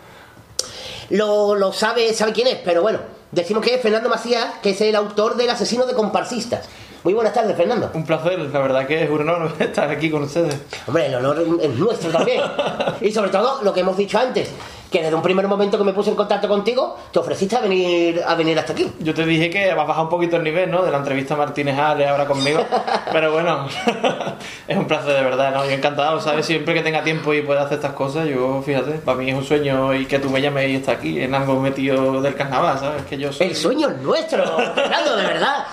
lo, 1.10 1.55
lo 1.55 1.73
sabe, 1.73 2.14
sabe 2.14 2.34
quién 2.34 2.47
es, 2.47 2.57
pero 2.64 2.81
bueno, 2.81 2.99
decimos 3.31 3.64
que 3.64 3.76
es 3.76 3.81
Fernando 3.81 4.10
Macías, 4.10 4.55
que 4.61 4.72
es 4.72 4.81
el 4.81 4.95
autor 4.95 5.35
del 5.35 5.49
asesino 5.49 5.85
de 5.85 5.93
comparsistas. 5.93 6.65
Muy 7.03 7.13
buenas 7.13 7.34
tardes, 7.34 7.57
Fernando. 7.57 7.91
Un 7.93 8.05
placer, 8.05 8.39
la 8.39 8.59
verdad 8.59 8.88
que 8.88 9.03
es 9.03 9.09
un 9.09 9.21
honor 9.21 9.51
estar 9.59 9.89
aquí 9.89 10.09
con 10.09 10.23
ustedes. 10.23 10.57
Hombre, 10.88 11.07
el 11.07 11.15
honor 11.15 11.43
es 11.61 11.69
nuestro 11.75 12.09
también. 12.11 12.41
y 13.01 13.11
sobre 13.11 13.30
todo, 13.30 13.61
lo 13.61 13.73
que 13.73 13.81
hemos 13.81 13.97
dicho 13.97 14.17
antes, 14.17 14.51
que 14.94 15.02
desde 15.02 15.15
un 15.15 15.24
primer 15.24 15.48
momento 15.48 15.76
que 15.76 15.84
me 15.84 15.91
puse 15.91 16.11
en 16.11 16.15
contacto 16.15 16.48
contigo, 16.48 16.95
te 17.11 17.18
ofreciste 17.18 17.56
a 17.56 17.61
venir, 17.61 18.22
a 18.24 18.36
venir 18.36 18.60
hasta 18.60 18.74
aquí. 18.74 18.91
Yo 18.99 19.11
te 19.15 19.26
dije 19.26 19.49
que 19.49 19.74
vas 19.74 19.86
a 19.86 19.88
bajar 19.88 20.03
un 20.03 20.10
poquito 20.10 20.36
el 20.38 20.44
nivel, 20.44 20.70
¿no? 20.70 20.84
De 20.84 20.91
la 20.91 20.99
entrevista 20.99 21.34
a 21.34 21.38
Martínez 21.38 21.80
Ale 21.80 22.07
ahora 22.07 22.28
conmigo. 22.28 22.64
Pero 23.11 23.32
bueno, 23.32 23.68
es 24.68 24.78
un 24.78 24.86
placer 24.86 25.15
de 25.15 25.24
verdad, 25.24 25.52
¿no? 25.52 25.65
Yo 25.65 25.72
encantado, 25.72 26.22
¿sabes? 26.22 26.45
Siempre 26.45 26.76
que 26.76 26.82
tenga 26.82 27.03
tiempo 27.03 27.34
y 27.34 27.41
pueda 27.41 27.64
hacer 27.64 27.78
estas 27.78 27.94
cosas, 27.94 28.28
yo, 28.28 28.61
fíjate, 28.61 28.91
para 28.99 29.18
mí 29.18 29.32
es 29.32 29.36
un 29.36 29.44
sueño 29.44 29.95
y 29.95 30.06
que 30.06 30.20
tú 30.20 30.30
me 30.30 30.40
llames 30.40 30.70
y 30.70 30.76
estar 30.76 30.98
aquí 30.98 31.20
en 31.20 31.34
algo 31.34 31.60
metido 31.60 32.22
del 32.22 32.36
carnaval, 32.36 32.78
¿sabes? 32.78 33.02
Que 33.06 33.18
yo 33.18 33.34
soy... 33.34 33.48
El 33.48 33.56
sueño 33.56 33.90
es 33.90 33.98
nuestro, 33.98 34.45
Fernando, 34.76 35.15
de 35.15 35.26
verdad. 35.26 35.65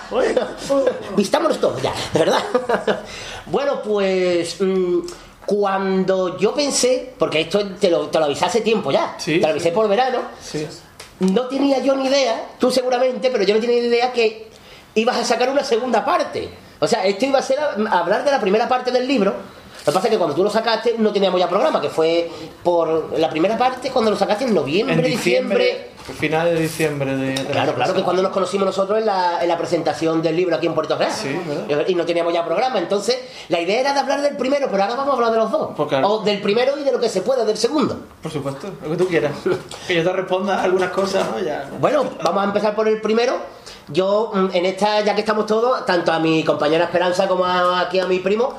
Vistámonos 1.15 1.59
todos 1.59 1.79
ya, 1.79 1.93
de 2.11 2.19
verdad. 2.19 2.41
bueno, 3.45 3.83
pues. 3.83 4.59
mm, 4.59 5.01
cuando 5.45 6.37
yo 6.37 6.53
pensé, 6.53 7.13
porque 7.17 7.41
esto 7.41 7.65
te 7.79 7.89
lo, 7.89 8.07
te 8.07 8.19
lo 8.19 8.25
avisé 8.25 8.45
hace 8.45 8.61
tiempo 8.61 8.91
ya, 8.91 9.15
te 9.17 9.47
lo 9.47 9.47
avisé 9.49 9.71
por 9.71 9.87
verano, 9.87 10.19
no 11.19 11.43
tenía 11.47 11.79
yo 11.79 11.95
ni 11.95 12.07
idea, 12.07 12.45
tú 12.59 12.71
seguramente, 12.71 13.29
pero 13.29 13.43
yo 13.43 13.53
no 13.55 13.59
tenía 13.61 13.81
ni 13.81 13.87
idea 13.87 14.11
que 14.13 14.47
ibas 14.95 15.17
a 15.17 15.23
sacar 15.25 15.49
una 15.49 15.63
segunda 15.63 16.03
parte. 16.05 16.49
O 16.79 16.87
sea, 16.87 17.05
esto 17.05 17.25
iba 17.25 17.39
a 17.39 17.41
ser 17.43 17.59
a- 17.59 17.75
a 17.89 17.99
hablar 17.99 18.23
de 18.25 18.31
la 18.31 18.39
primera 18.41 18.67
parte 18.67 18.91
del 18.91 19.07
libro. 19.07 19.31
Lo 19.31 19.85
que 19.85 19.91
pasa 19.91 20.07
es 20.07 20.11
que 20.11 20.17
cuando 20.17 20.35
tú 20.35 20.43
lo 20.43 20.49
sacaste 20.49 20.95
no 20.97 21.11
teníamos 21.11 21.39
ya 21.39 21.47
programa, 21.49 21.81
que 21.81 21.89
fue 21.89 22.29
por 22.63 23.17
la 23.19 23.29
primera 23.29 23.57
parte 23.57 23.89
cuando 23.89 24.11
lo 24.11 24.17
sacaste 24.17 24.45
en 24.45 24.53
noviembre, 24.53 24.95
En 24.95 25.01
diciembre. 25.03 25.63
diciembre, 25.65 25.90
final 26.03 26.53
de 26.53 26.59
diciembre 26.61 27.15
de, 27.15 27.33
de 27.35 27.45
Claro, 27.45 27.73
claro, 27.75 27.93
que 27.93 28.03
cuando 28.03 28.21
nos 28.21 28.31
conocimos 28.31 28.65
nosotros 28.65 28.99
en 28.99 29.05
la, 29.05 29.41
en 29.41 29.47
la 29.47 29.57
presentación 29.57 30.21
del 30.21 30.35
libro 30.35 30.55
aquí 30.55 30.67
en 30.67 30.73
Puerto 30.73 30.97
Real. 30.97 31.11
y 31.87 31.95
no 31.95 32.05
teníamos 32.05 32.33
ya 32.33 32.43
programa. 32.45 32.79
Entonces, 32.79 33.17
la 33.49 33.59
idea 33.59 33.79
era 33.81 33.93
de 33.93 33.99
hablar 33.99 34.21
del 34.21 34.35
primero, 34.37 34.67
pero 34.71 34.83
ahora 34.83 34.95
vamos 34.95 35.13
a 35.13 35.15
hablar 35.15 35.31
de 35.31 35.37
los 35.37 35.51
dos. 35.51 35.69
O 36.03 36.19
del 36.23 36.41
primero 36.41 36.77
y 36.79 36.83
de 36.83 36.91
lo 36.91 36.99
que 36.99 37.09
se 37.09 37.21
pueda 37.21 37.45
del 37.45 37.57
segundo. 37.57 37.99
Por 38.21 38.31
supuesto, 38.31 38.67
lo 38.83 38.89
que 38.91 38.97
tú 38.97 39.07
quieras. 39.07 39.31
Que 39.87 39.95
yo 39.95 40.03
te 40.03 40.11
responda 40.13 40.61
algunas 40.61 40.91
cosas, 40.91 41.25
¿no? 41.29 41.39
Ya. 41.39 41.69
Bueno, 41.79 42.03
vamos 42.23 42.41
a 42.41 42.45
empezar 42.45 42.75
por 42.75 42.87
el 42.87 42.99
primero. 43.01 43.35
Yo, 43.87 44.31
mm, 44.33 44.49
en 44.53 44.65
esta, 44.65 45.01
ya 45.01 45.13
que 45.15 45.21
estamos 45.21 45.45
todos, 45.45 45.85
tanto 45.85 46.11
a 46.11 46.19
mi 46.19 46.43
compañera 46.43 46.85
Esperanza 46.85 47.27
como 47.27 47.45
a- 47.45 47.79
aquí 47.81 47.99
a 47.99 48.05
mi 48.07 48.19
primo, 48.19 48.53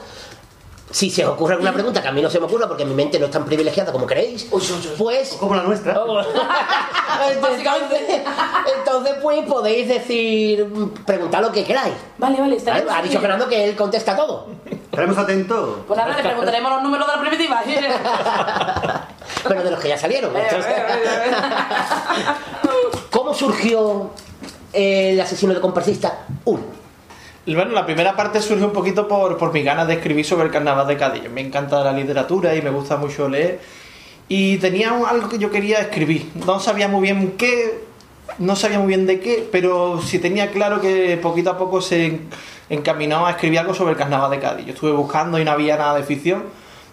si 0.93 1.11
se 1.11 1.25
os 1.25 1.33
ocurre 1.33 1.55
alguna 1.55 1.73
pregunta 1.73 2.03
que 2.03 2.09
a 2.09 2.13
mí 2.13 2.21
no 2.21 2.31
se 2.31 2.39
me 2.39 2.45
ocurra 2.47 2.69
porque 2.69 2.85
mi 2.85 2.95
mente 2.95 3.19
no 3.19 3.25
es 3.27 3.33
tan 3.33 3.45
privilegiada 3.47 3.91
como 3.93 4.07
creéis, 4.07 4.45
pues... 4.99 5.37
Como 5.41 5.55
la 5.55 5.63
nuestra. 5.63 5.93
entonces, 7.33 7.67
entonces, 8.79 9.15
pues 9.23 9.47
podéis 9.47 9.89
decir, 9.89 10.71
preguntar 11.07 11.43
lo 11.43 11.51
que 11.51 11.65
queráis. 11.65 11.95
Vale, 12.19 12.35
vale, 12.35 12.41
¿Vale? 12.43 12.57
estaremos 12.57 12.93
Ha 12.95 13.03
dicho. 13.03 13.21
Fernando 13.21 13.49
que 13.49 13.65
él 13.65 13.75
contesta 13.75 14.15
todo. 14.15 14.49
Estaremos 14.71 15.17
atentos. 15.17 15.79
Pues 15.87 15.99
nada, 15.99 16.15
le 16.15 16.23
preguntaremos 16.23 16.73
los 16.73 16.83
números 16.83 17.07
de 17.07 17.13
la 17.17 17.21
primitiva. 17.21 17.63
Pero 19.49 19.63
de 19.65 19.71
los 19.71 19.81
que 19.81 19.89
ya 19.89 19.97
salieron. 19.99 20.37
Entonces- 20.37 20.75
¿Cómo 23.11 23.33
surgió 23.33 24.11
el 24.75 25.19
asesino 25.21 25.55
de 25.55 25.61
comparsista 25.61 26.27
1? 26.45 26.82
Bueno, 27.45 27.73
la 27.73 27.85
primera 27.85 28.15
parte 28.15 28.41
surge 28.41 28.65
un 28.65 28.73
poquito 28.73 29.09
por, 29.09 29.37
por 29.37 29.53
mis 29.53 29.65
ganas 29.65 29.89
de 29.89 29.95
escribir 29.95 30.25
sobre 30.25 30.45
el 30.47 30.53
carnaval 30.53 30.87
de 30.87 30.97
Cádiz. 30.97 31.29
Me 31.31 31.41
encanta 31.41 31.83
la 31.83 31.93
literatura 31.93 32.55
y 32.55 32.63
me 32.63 32.71
gusta 32.71 32.97
mucho 32.97 33.29
leer. 33.29 33.61
Y 34.29 34.59
tenía 34.59 34.93
un- 34.93 35.07
algo 35.07 35.29
que 35.29 35.39
yo 35.39 35.51
quería 35.51 35.79
escribir. 35.81 36.31
No 36.47 36.61
sabía 36.61 36.87
muy 36.87 37.03
bien 37.03 37.35
qué, 37.37 37.81
no 38.39 38.55
sabía 38.55 38.79
muy 38.79 38.89
bien 38.89 39.07
de 39.07 39.19
qué, 39.21 39.47
pero 39.51 40.01
sí 40.01 40.21
tenía 40.21 40.53
claro 40.53 40.81
que 40.81 41.17
poquito 41.21 41.51
a 41.51 41.59
poco 41.59 41.81
se 41.81 42.07
en- 42.07 42.29
encaminó 42.71 43.27
a 43.27 43.33
escribir 43.33 43.59
algo 43.59 43.75
sobre 43.75 43.93
el 43.93 43.97
carnaval 43.99 44.31
de 44.31 44.39
Cádiz. 44.39 44.67
Yo 44.67 44.73
estuve 44.75 44.93
buscando 44.93 45.39
y 45.41 45.45
no 45.45 45.51
había 45.51 45.77
nada 45.77 45.97
de 45.97 46.05
ficción. 46.05 46.45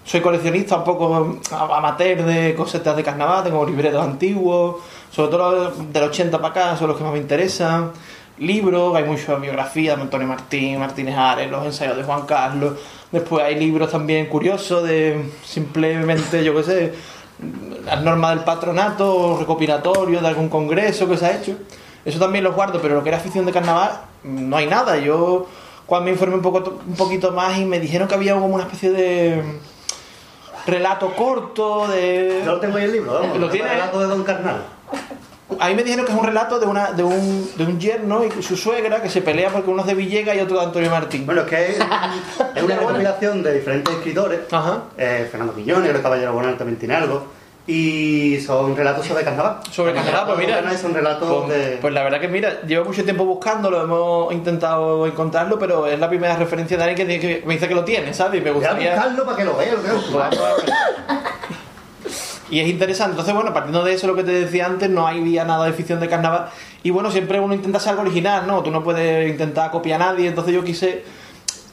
Soy 0.04 0.22
coleccionista 0.22 0.78
un 0.78 0.84
poco 0.84 1.40
amateur 1.52 2.24
de 2.26 2.56
cosetas 2.56 2.98
de 2.98 3.04
carnaval, 3.04 3.44
tengo 3.44 3.64
libretos 3.64 4.04
antiguos, 4.04 4.78
sobre 5.12 5.30
todo 5.30 5.72
del 5.72 6.04
80 6.04 6.40
para 6.42 6.50
acá, 6.72 6.78
son 6.78 6.88
los 6.88 6.98
que 6.98 7.04
más 7.04 7.14
me 7.14 7.20
interesan. 7.20 7.92
Libros, 8.40 8.96
hay 8.96 9.04
muchas 9.04 9.40
biografías 9.42 9.98
de 9.98 10.04
Antonio 10.04 10.28
Martín, 10.28 10.80
Martínez 10.80 11.16
Ares, 11.18 11.52
los 11.52 11.66
ensayos 11.66 11.98
de 11.98 12.04
Juan 12.04 12.26
Carlos. 12.26 12.74
Después 13.12 13.44
hay 13.44 13.56
libros 13.56 13.92
también 13.92 14.28
curiosos 14.28 14.84
de 14.84 15.30
simplemente, 15.44 16.44
yo 16.44 16.56
qué 16.56 16.64
sé, 16.64 16.94
las 17.86 18.02
normas 18.02 18.36
del 18.36 18.46
patronato, 18.46 19.38
recopilatorios 19.40 20.22
de 20.22 20.28
algún 20.28 20.48
congreso 20.48 21.08
que 21.10 21.18
se 21.18 21.26
ha 21.26 21.36
hecho. 21.36 21.58
Eso 22.06 22.18
también 22.18 22.44
los 22.44 22.56
guardo, 22.56 22.82
pero 22.82 22.96
lo 22.96 23.04
que 23.04 23.10
era 23.10 23.18
afición 23.18 23.46
de 23.46 23.52
carnaval, 23.52 24.02
no 24.24 24.56
hay 24.56 24.68
nada. 24.68 24.98
Yo 24.98 25.48
cuando 25.86 26.06
me 26.06 26.12
informé 26.12 26.36
un, 26.36 26.42
poco, 26.42 26.80
un 26.88 26.96
poquito 26.96 27.32
más 27.32 27.58
y 27.58 27.66
me 27.66 27.80
dijeron 27.80 28.08
que 28.08 28.16
había 28.16 28.36
como 28.36 28.48
una 28.48 28.64
especie 28.64 28.92
de 28.92 29.44
relato 30.66 31.14
corto 31.16 31.88
de... 31.88 32.42
Lo 32.46 32.60
tengo 32.60 32.78
ahí 32.78 32.86
el 32.86 32.92
libro, 32.94 33.14
vamos. 33.14 33.38
¿Lo 33.38 33.48
el 33.48 33.52
tienes? 33.52 33.72
relato 33.72 34.00
de 34.00 34.06
Don 34.08 34.24
Carnal. 34.24 34.64
Ahí 35.60 35.74
me 35.74 35.84
dijeron 35.84 36.06
que 36.06 36.12
es 36.12 36.18
un 36.18 36.24
relato 36.26 36.60
de, 36.60 36.66
una, 36.68 36.92
de, 36.92 37.04
un, 37.04 37.50
de 37.58 37.64
un 37.64 37.80
yerno 37.80 38.22
y 38.24 38.44
su 38.44 38.56
suegra 38.56 39.02
que 39.02 39.10
se 39.10 39.22
pelea 39.22 39.50
porque 39.50 39.70
uno 39.70 39.82
es 39.82 39.88
de 39.88 39.96
Villegas 39.96 40.36
y 40.36 40.40
otro 40.42 40.60
de 40.60 40.66
Antonio 40.66 40.90
Martín. 40.92 41.26
Bueno, 41.26 41.42
es 41.42 41.48
que 41.48 41.72
es, 41.72 41.78
es 42.56 42.64
una 42.64 42.76
recopilación 42.76 43.42
de 43.42 43.54
diferentes 43.54 43.94
escritores. 43.96 44.42
Eh, 44.98 45.28
Fernando 45.32 45.56
Quiñones, 45.56 45.94
el 45.94 46.02
Caballero 46.02 46.34
Bonal 46.34 46.58
también 46.58 46.78
tiene 46.78 46.96
algo. 46.96 47.26
Y 47.66 48.40
son 48.46 48.76
relatos 48.76 49.06
sobre 49.06 49.24
carnaval. 49.24 49.58
Sobre 49.70 49.94
carnaval, 49.94 50.26
pues 50.28 50.40
mira. 50.40 50.78
Son 50.78 50.92
relatos 50.94 51.46
Pues, 51.46 51.58
de. 51.58 51.78
pues 51.78 51.94
la 51.94 52.04
verdad 52.04 52.20
que 52.20 52.28
mira, 52.28 52.62
llevo 52.62 52.86
mucho 52.86 53.04
tiempo 53.04 53.26
buscándolo, 53.26 53.84
hemos 53.84 54.34
intentado 54.34 55.06
encontrarlo, 55.06 55.60
pero 55.60 55.86
es 55.86 56.00
la 56.00 56.10
primera 56.10 56.36
referencia 56.36 56.78
de 56.78 56.84
alguien 56.84 57.08
que, 57.08 57.44
me 57.46 57.54
dice 57.56 57.68
que 57.68 57.76
lo 57.76 57.84
tiene, 57.84 58.12
¿sabes? 58.14 58.42
Y 58.42 58.44
me 58.44 58.50
Voy 58.52 58.64
a 58.64 58.70
gustaría... 58.70 58.96
buscarlo 58.96 59.24
para 59.26 59.38
que 59.38 59.46
lo 59.46 59.56
veas. 59.56 59.76
Y 62.50 62.60
es 62.60 62.68
interesante. 62.68 63.12
Entonces, 63.12 63.34
bueno, 63.34 63.54
partiendo 63.54 63.84
de 63.84 63.94
eso, 63.94 64.08
lo 64.08 64.16
que 64.16 64.24
te 64.24 64.32
decía 64.32 64.66
antes, 64.66 64.90
no 64.90 65.08
había 65.08 65.46
nada 65.46 65.66
de 65.66 65.74
ficción 65.74 66.00
de 66.00 66.10
carnaval. 66.10 66.50
Y 66.84 66.90
bueno, 66.90 67.12
siempre 67.12 67.40
uno 67.40 67.54
intenta 67.54 67.80
ser 67.80 67.92
algo 67.92 68.02
original, 68.04 68.48
¿no? 68.48 68.64
Tú 68.64 68.72
no 68.72 68.84
puedes 68.84 69.30
intentar 69.30 69.70
copiar 69.72 70.02
a 70.02 70.06
nadie. 70.06 70.28
Entonces 70.28 70.54
yo 70.54 70.64
quise... 70.64 71.04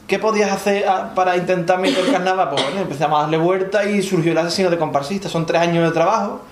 ¿Qué 0.07 0.19
podías 0.19 0.49
hacer 0.49 0.85
ah, 0.87 1.11
para 1.13 1.35
intentar 1.35 1.79
meter 1.79 2.09
carnaval? 2.09 2.49
Pues 2.51 2.63
bueno, 2.63 2.79
empezamos 2.79 3.19
a 3.19 3.21
darle 3.23 3.37
vuelta 3.37 3.83
y 3.83 4.01
surgió 4.01 4.31
el 4.31 4.37
asesino 4.37 4.69
de 4.69 4.77
comparsista. 4.77 5.27
Son 5.27 5.45
tres 5.45 5.61
años 5.61 5.83
de 5.83 5.91
trabajo, 5.91 6.43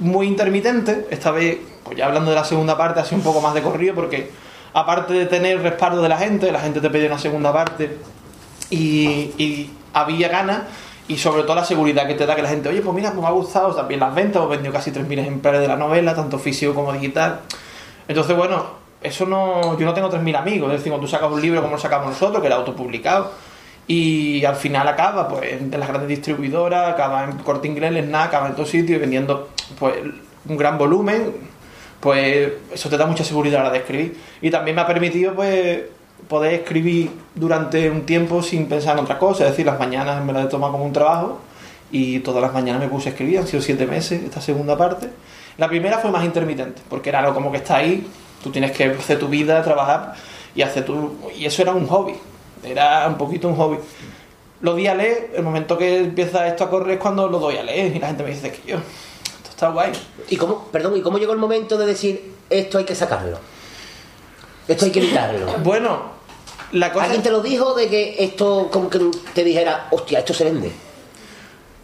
muy 0.00 0.26
intermitente. 0.26 1.06
Esta 1.10 1.30
vez, 1.30 1.60
pues 1.82 1.96
ya 1.96 2.04
hablando 2.04 2.28
de 2.30 2.36
la 2.36 2.44
segunda 2.44 2.76
parte, 2.76 3.02
sido 3.04 3.16
un 3.16 3.24
poco 3.24 3.40
más 3.40 3.54
de 3.54 3.62
corrido 3.62 3.94
porque 3.94 4.30
aparte 4.74 5.14
de 5.14 5.24
tener 5.24 5.62
respaldo 5.62 6.02
de 6.02 6.10
la 6.10 6.18
gente, 6.18 6.52
la 6.52 6.60
gente 6.60 6.82
te 6.82 6.90
pedía 6.90 7.06
una 7.06 7.18
segunda 7.18 7.54
parte 7.54 7.96
y, 8.68 9.32
y 9.38 9.70
había 9.94 10.28
ganas 10.28 10.58
y 11.10 11.18
sobre 11.18 11.42
todo 11.42 11.56
la 11.56 11.64
seguridad 11.64 12.06
que 12.06 12.14
te 12.14 12.24
da 12.24 12.36
que 12.36 12.42
la 12.42 12.48
gente, 12.48 12.68
oye, 12.68 12.82
pues 12.82 12.94
mira, 12.94 13.10
pues 13.10 13.20
me 13.20 13.26
ha 13.26 13.32
gustado 13.32 13.74
también 13.74 13.98
las 13.98 14.14
ventas, 14.14 14.36
hemos 14.36 14.48
vendido 14.48 14.72
casi 14.72 14.92
3.000 14.92 15.18
ejemplares 15.18 15.60
de 15.60 15.66
la 15.66 15.74
novela, 15.74 16.14
tanto 16.14 16.38
físico 16.38 16.72
como 16.72 16.92
digital. 16.92 17.40
Entonces, 18.06 18.36
bueno, 18.36 18.64
eso 19.02 19.26
no, 19.26 19.76
yo 19.76 19.86
no 19.86 19.92
tengo 19.92 20.08
3.000 20.08 20.36
amigos, 20.36 20.70
es 20.70 20.78
decir, 20.78 20.92
cuando 20.92 21.06
tú 21.06 21.10
sacas 21.10 21.28
un 21.28 21.42
libro 21.42 21.62
como 21.62 21.74
lo 21.74 21.80
sacamos 21.80 22.10
nosotros, 22.10 22.40
que 22.40 22.46
era 22.46 22.54
autopublicado, 22.54 23.32
y 23.88 24.44
al 24.44 24.54
final 24.54 24.86
acaba 24.86 25.26
pues 25.26 25.52
en 25.52 25.68
las 25.72 25.88
grandes 25.88 26.08
distribuidoras, 26.10 26.92
acaba 26.92 27.24
en 27.24 27.38
Corte 27.38 27.66
Inglés, 27.66 27.92
en 27.96 28.08
NAC, 28.12 28.28
acaba 28.28 28.46
en 28.46 28.54
todos 28.54 28.70
sitios 28.70 28.98
y 28.98 29.00
vendiendo 29.00 29.48
pues 29.80 29.96
un 30.48 30.56
gran 30.56 30.78
volumen, 30.78 31.34
pues 31.98 32.52
eso 32.72 32.88
te 32.88 32.96
da 32.96 33.06
mucha 33.06 33.24
seguridad 33.24 33.58
a 33.58 33.62
la 33.64 33.68
hora 33.70 33.78
de 33.78 33.82
escribir. 33.82 34.16
Y 34.42 34.50
también 34.52 34.76
me 34.76 34.82
ha 34.82 34.86
permitido 34.86 35.34
pues 35.34 35.86
poder 36.28 36.54
escribir 36.54 37.10
durante 37.34 37.90
un 37.90 38.02
tiempo 38.02 38.42
sin 38.42 38.66
pensar 38.66 38.96
en 38.98 39.04
otra 39.04 39.18
cosa, 39.18 39.44
es 39.44 39.50
decir, 39.50 39.66
las 39.66 39.78
mañanas 39.78 40.24
me 40.24 40.32
las 40.32 40.46
he 40.46 40.48
tomado 40.48 40.72
como 40.72 40.84
un 40.84 40.92
trabajo 40.92 41.38
y 41.90 42.20
todas 42.20 42.42
las 42.42 42.52
mañanas 42.52 42.80
me 42.80 42.88
puse 42.88 43.08
a 43.08 43.12
escribir, 43.12 43.38
han 43.38 43.46
sido 43.46 43.62
siete 43.62 43.86
meses 43.86 44.22
esta 44.22 44.40
segunda 44.40 44.76
parte. 44.76 45.08
La 45.58 45.68
primera 45.68 45.98
fue 45.98 46.10
más 46.10 46.24
intermitente, 46.24 46.82
porque 46.88 47.08
era 47.08 47.20
algo 47.20 47.34
como 47.34 47.50
que 47.50 47.58
está 47.58 47.76
ahí, 47.76 48.06
tú 48.42 48.50
tienes 48.50 48.72
que 48.72 48.84
hacer 48.84 49.18
tu 49.18 49.28
vida, 49.28 49.62
trabajar 49.62 50.14
y 50.54 50.62
hacer 50.62 50.84
tu... 50.84 51.16
y 51.36 51.44
eso 51.44 51.62
era 51.62 51.72
un 51.72 51.86
hobby, 51.86 52.14
era 52.64 53.06
un 53.08 53.16
poquito 53.16 53.48
un 53.48 53.56
hobby. 53.56 53.78
Lo 54.62 54.74
di 54.74 54.86
a 54.86 54.94
leer, 54.94 55.32
el 55.34 55.42
momento 55.42 55.76
que 55.76 55.98
empieza 55.98 56.46
esto 56.46 56.64
a 56.64 56.70
correr 56.70 56.94
es 56.94 57.00
cuando 57.00 57.28
lo 57.28 57.38
doy 57.38 57.56
a 57.56 57.62
leer 57.62 57.96
y 57.96 57.98
la 57.98 58.08
gente 58.08 58.22
me 58.22 58.30
dice 58.30 58.52
que 58.52 58.70
yo, 58.70 58.76
esto 58.76 59.50
está 59.50 59.70
guay. 59.70 59.92
¿Y 60.28 60.36
cómo, 60.36 60.66
perdón, 60.70 60.96
¿y 60.96 61.00
cómo 61.00 61.18
llegó 61.18 61.32
el 61.32 61.38
momento 61.38 61.78
de 61.78 61.86
decir 61.86 62.34
esto 62.48 62.78
hay 62.78 62.84
que 62.84 62.94
sacarlo? 62.94 63.38
Esto 64.70 64.84
hay 64.84 64.92
que 64.92 65.00
evitarlo. 65.00 65.46
Bueno, 65.64 65.98
la 66.70 66.92
cosa 66.92 67.06
¿Alguien 67.06 67.22
te 67.24 67.30
lo 67.32 67.42
dijo 67.42 67.74
de 67.74 67.88
que 67.88 68.14
esto 68.22 68.68
como 68.70 68.88
que 68.88 69.00
te 69.34 69.42
dijera, 69.42 69.88
hostia, 69.90 70.20
esto 70.20 70.32
se 70.32 70.44
vende? 70.44 70.70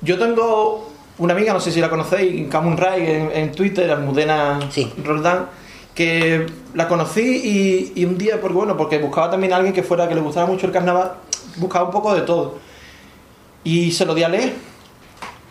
Yo 0.02 0.16
tengo 0.16 0.88
una 1.18 1.34
amiga, 1.34 1.52
no 1.52 1.58
sé 1.58 1.72
si 1.72 1.80
la 1.80 1.90
conocéis, 1.90 2.48
Camun 2.48 2.76
Ray 2.76 3.02
en, 3.04 3.32
en 3.32 3.52
Twitter, 3.52 3.90
Almudena 3.90 4.60
Roldán, 5.02 5.48
que 5.96 6.46
la 6.74 6.86
conocí 6.86 7.22
y, 7.22 8.00
y 8.00 8.04
un 8.04 8.16
día, 8.16 8.40
porque 8.40 8.54
bueno, 8.54 8.76
porque 8.76 8.98
buscaba 8.98 9.32
también 9.32 9.52
a 9.52 9.56
alguien 9.56 9.74
que 9.74 9.82
fuera 9.82 10.08
que 10.08 10.14
le 10.14 10.20
gustara 10.20 10.46
mucho 10.46 10.66
el 10.66 10.72
carnaval, 10.72 11.14
buscaba 11.56 11.86
un 11.86 11.90
poco 11.90 12.14
de 12.14 12.20
todo. 12.20 12.58
Y 13.64 13.90
se 13.90 14.04
lo 14.04 14.14
di 14.14 14.22
a 14.22 14.28
leer. 14.28 14.52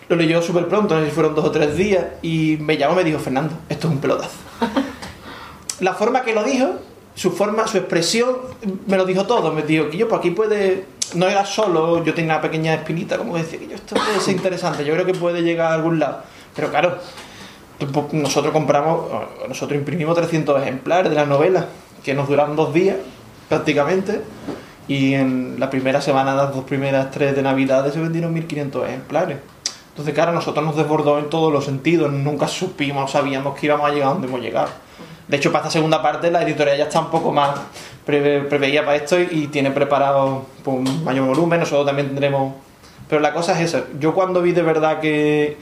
lo 0.08 0.16
leyó 0.16 0.42
súper 0.42 0.70
pronto, 0.70 0.96
no 0.96 1.02
sé 1.02 1.08
si 1.08 1.14
fueron 1.14 1.36
dos 1.36 1.44
o 1.44 1.52
tres 1.52 1.76
días, 1.76 2.06
y 2.22 2.56
me 2.62 2.78
llamó 2.78 2.94
y 2.94 2.98
me 2.98 3.04
dijo, 3.04 3.20
Fernando, 3.20 3.56
esto 3.68 3.90
es 3.90 3.94
un 3.94 4.00
pelotazo. 4.00 4.38
La 5.82 5.96
forma 5.96 6.22
que 6.22 6.34
lo 6.34 6.42
dijo, 6.42 6.76
su 7.16 7.32
forma, 7.32 7.66
su 7.66 7.78
expresión, 7.78 8.36
me 8.88 8.98
lo 8.98 9.06
dijo 9.06 9.26
todo. 9.26 9.52
Me 9.52 9.64
dijo 9.64 9.90
que 9.90 9.98
yo, 9.98 10.08
pues 10.08 10.20
aquí 10.20 10.32
puede. 10.32 10.86
No 11.14 11.28
era 11.28 11.46
solo, 11.46 12.04
yo 12.04 12.14
tenía 12.14 12.34
una 12.34 12.42
pequeña 12.42 12.74
espinita, 12.74 13.18
como 13.18 13.38
decía 13.38 13.60
que 13.60 13.68
yo 13.68 13.76
esto 13.76 13.96
puede 13.96 14.20
ser 14.20 14.36
interesante, 14.36 14.84
yo 14.84 14.94
creo 14.96 15.06
que 15.06 15.14
puede 15.14 15.44
llegar 15.44 15.72
a 15.72 15.76
algún 15.76 16.00
lado. 16.00 16.24
Pero 16.56 16.72
claro, 16.72 16.98
pues, 17.78 18.14
nosotros 18.14 18.52
compramos, 18.52 19.06
nosotros 19.48 19.78
imprimimos 19.78 20.16
300 20.16 20.64
ejemplares 20.64 21.12
de 21.12 21.16
la 21.16 21.28
novela, 21.28 21.68
que 22.04 22.16
nos 22.16 22.28
duraron 22.28 22.56
dos 22.56 22.74
días 22.74 22.98
prácticamente, 23.48 24.22
y 24.88 25.14
en 25.14 25.60
la 25.60 25.70
primera 25.70 26.02
semana, 26.02 26.34
las 26.34 26.56
dos 26.56 26.64
primeras 26.64 27.12
tres 27.12 27.36
de 27.36 27.44
Navidad, 27.44 27.92
se 27.94 28.00
vendieron 28.00 28.34
1500 28.34 28.88
ejemplares. 28.88 29.38
Entonces, 29.90 30.14
claro, 30.14 30.32
a 30.32 30.34
nosotros 30.34 30.66
nos 30.66 30.76
desbordó 30.76 31.20
en 31.20 31.30
todos 31.30 31.54
los 31.54 31.66
sentidos, 31.66 32.12
nunca 32.12 32.48
supimos, 32.48 33.12
sabíamos 33.12 33.58
que 33.58 33.68
íbamos 33.68 33.90
a 33.90 33.94
llegar 33.94 34.10
donde 34.10 34.28
hemos 34.28 34.42
llegado. 34.42 34.70
De 35.28 35.38
hecho, 35.38 35.52
para 35.52 35.64
esta 35.64 35.72
segunda 35.72 36.02
parte, 36.02 36.30
la 36.30 36.44
editorial 36.44 36.78
ya 36.78 36.84
está 36.84 37.00
un 37.00 37.10
poco 37.10 37.32
más 37.32 37.52
preve- 38.06 38.42
preveía 38.48 38.86
para 38.86 38.98
esto 38.98 39.20
y, 39.20 39.28
y 39.32 39.48
tiene 39.48 39.72
preparado 39.72 40.46
pues, 40.64 40.78
un 40.78 41.04
mayor 41.04 41.26
volumen. 41.26 41.60
Nosotros 41.60 41.86
también 41.86 42.08
tendremos. 42.10 42.54
Pero 43.10 43.22
la 43.22 43.34
cosa 43.34 43.54
es 43.60 43.74
esa. 43.74 43.86
Yo, 44.00 44.14
cuando 44.14 44.42
vi 44.42 44.52
de 44.52 44.62
verdad 44.62 45.00
que, 45.00 45.58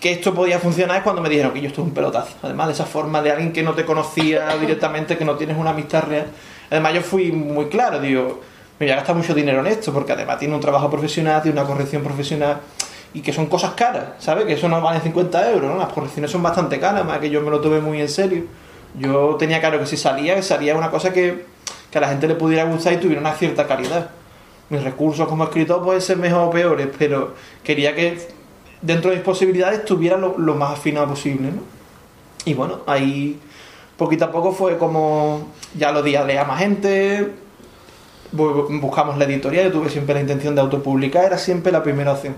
que 0.00 0.12
esto 0.12 0.34
podía 0.34 0.58
funcionar, 0.58 0.98
es 0.98 1.02
cuando 1.02 1.22
me 1.22 1.28
dijeron 1.28 1.52
que 1.52 1.60
yo 1.60 1.68
esto 1.68 1.80
es 1.82 1.88
un 1.88 1.94
pelotazo. 1.94 2.34
Además, 2.42 2.66
de 2.68 2.72
esa 2.74 2.84
forma 2.84 3.22
de 3.22 3.30
alguien 3.30 3.52
que 3.52 3.62
no 3.62 3.72
te 3.72 3.84
conocía 3.84 4.48
directamente, 4.58 5.16
que 5.16 5.24
no 5.24 5.36
tienes 5.36 5.56
una 5.56 5.70
amistad 5.70 6.04
real. 6.04 6.26
Además, 6.70 6.94
yo 6.94 7.00
fui 7.02 7.32
muy 7.32 7.66
claro. 7.66 7.98
Digo, 8.00 8.40
me 8.78 8.86
voy 8.86 8.92
a 8.92 8.96
gastar 8.96 9.16
mucho 9.16 9.34
dinero 9.34 9.60
en 9.60 9.66
esto, 9.68 9.92
porque 9.92 10.12
además 10.12 10.38
tiene 10.38 10.54
un 10.54 10.60
trabajo 10.60 10.90
profesional, 10.90 11.42
tiene 11.42 11.58
una 11.60 11.68
corrección 11.68 12.02
profesional 12.02 12.58
y 13.14 13.22
que 13.22 13.32
son 13.32 13.46
cosas 13.46 13.72
caras, 13.72 14.04
¿sabes? 14.18 14.44
Que 14.46 14.52
eso 14.54 14.68
no 14.68 14.80
vale 14.80 15.00
50 15.00 15.50
euros, 15.50 15.70
¿no? 15.72 15.78
Las 15.78 15.92
correcciones 15.92 16.30
son 16.30 16.42
bastante 16.42 16.78
caras, 16.78 17.04
más 17.04 17.18
que 17.18 17.30
yo 17.30 17.40
me 17.40 17.50
lo 17.50 17.60
tomé 17.60 17.80
muy 17.80 18.00
en 18.00 18.08
serio. 18.08 18.44
Yo 18.98 19.36
tenía 19.38 19.60
claro 19.60 19.78
que 19.78 19.86
si 19.86 19.96
salía, 19.96 20.40
salía 20.42 20.76
una 20.76 20.90
cosa 20.90 21.12
que, 21.12 21.44
que 21.90 21.98
a 21.98 22.00
la 22.00 22.08
gente 22.08 22.28
le 22.28 22.34
pudiera 22.34 22.64
gustar 22.64 22.92
y 22.92 22.96
tuviera 22.98 23.20
una 23.20 23.32
cierta 23.34 23.66
calidad. 23.66 24.10
Mis 24.68 24.82
recursos 24.84 25.26
como 25.28 25.44
escritor 25.44 25.82
pueden 25.82 26.00
ser 26.00 26.16
mejor 26.16 26.48
o 26.48 26.50
peores, 26.50 26.88
pero 26.98 27.34
quería 27.64 27.94
que 27.94 28.28
dentro 28.82 29.10
de 29.10 29.16
mis 29.16 29.24
posibilidades 29.24 29.80
estuviera 29.80 30.16
lo, 30.16 30.38
lo 30.38 30.54
más 30.54 30.72
afinado 30.78 31.08
posible, 31.08 31.50
¿no? 31.50 31.62
Y 32.44 32.54
bueno, 32.54 32.78
ahí 32.86 33.38
poquito 33.96 34.24
a 34.26 34.30
poco 34.30 34.52
fue 34.52 34.78
como 34.78 35.48
ya 35.76 35.90
lo 35.92 36.02
di 36.02 36.14
a 36.16 36.24
leer 36.24 36.38
a 36.38 36.44
más 36.44 36.60
gente, 36.60 37.32
bu- 38.34 38.80
buscamos 38.80 39.18
la 39.18 39.24
editorial, 39.24 39.66
yo 39.66 39.72
tuve 39.72 39.90
siempre 39.90 40.14
la 40.14 40.20
intención 40.20 40.54
de 40.54 40.60
autopublicar, 40.60 41.24
era 41.24 41.38
siempre 41.38 41.70
la 41.72 41.82
primera 41.82 42.12
opción. 42.12 42.34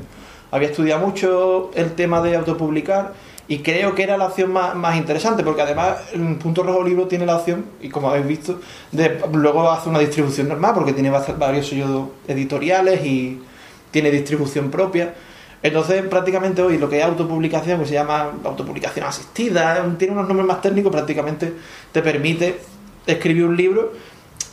Había 0.53 0.69
estudiado 0.69 1.05
mucho 1.05 1.71
el 1.75 1.93
tema 1.95 2.21
de 2.21 2.37
autopublicar 2.37 3.15
y 3.49 3.59
creo 3.59 3.95
que 3.95 4.03
era 4.03 4.19
la 4.19 4.27
opción 4.27 4.53
más, 4.53 4.75
más 4.75 4.97
interesante, 4.97 5.43
porque 5.43 5.63
además 5.63 5.97
en 6.13 6.39
Punto 6.39 6.63
Rojo 6.63 6.85
Libro 6.85 7.09
tiene 7.09 7.27
la 7.27 7.37
opción, 7.37 7.65
y 7.81 7.89
como 7.89 8.11
habéis 8.11 8.27
visto, 8.27 8.61
de 8.93 9.19
luego 9.33 9.71
hacer 9.71 9.89
una 9.89 9.99
distribución 9.99 10.49
normal, 10.49 10.73
porque 10.75 10.93
tiene 10.93 11.11
varios 11.11 11.67
sellos 11.67 12.09
editoriales 12.29 13.05
y 13.05 13.43
tiene 13.91 14.11
distribución 14.11 14.71
propia. 14.71 15.15
Entonces, 15.63 16.03
prácticamente 16.03 16.61
hoy 16.61 16.77
lo 16.77 16.89
que 16.89 16.99
es 16.99 17.05
autopublicación, 17.05 17.81
que 17.81 17.87
se 17.87 17.95
llama 17.95 18.33
autopublicación 18.45 19.07
asistida, 19.07 19.85
tiene 19.99 20.13
unos 20.13 20.29
nombres 20.29 20.47
más 20.47 20.61
técnicos, 20.61 20.93
prácticamente 20.93 21.53
te 21.93 22.03
permite 22.03 22.61
escribir 23.07 23.47
un 23.47 23.57
libro, 23.57 23.93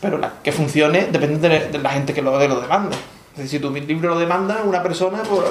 pero 0.02 0.20
que 0.42 0.52
funcione 0.52 1.08
depende 1.12 1.50
de, 1.50 1.68
de 1.68 1.78
la 1.78 1.90
gente 1.90 2.14
que 2.14 2.22
lo, 2.22 2.38
de 2.38 2.48
lo 2.48 2.62
demande. 2.62 2.96
Decir, 3.40 3.60
si 3.60 3.60
tu 3.60 3.72
libro 3.74 4.10
lo 4.10 4.20
demanda 4.20 4.61
una 4.66 4.84
persona, 4.84 5.24
pues 5.24 5.41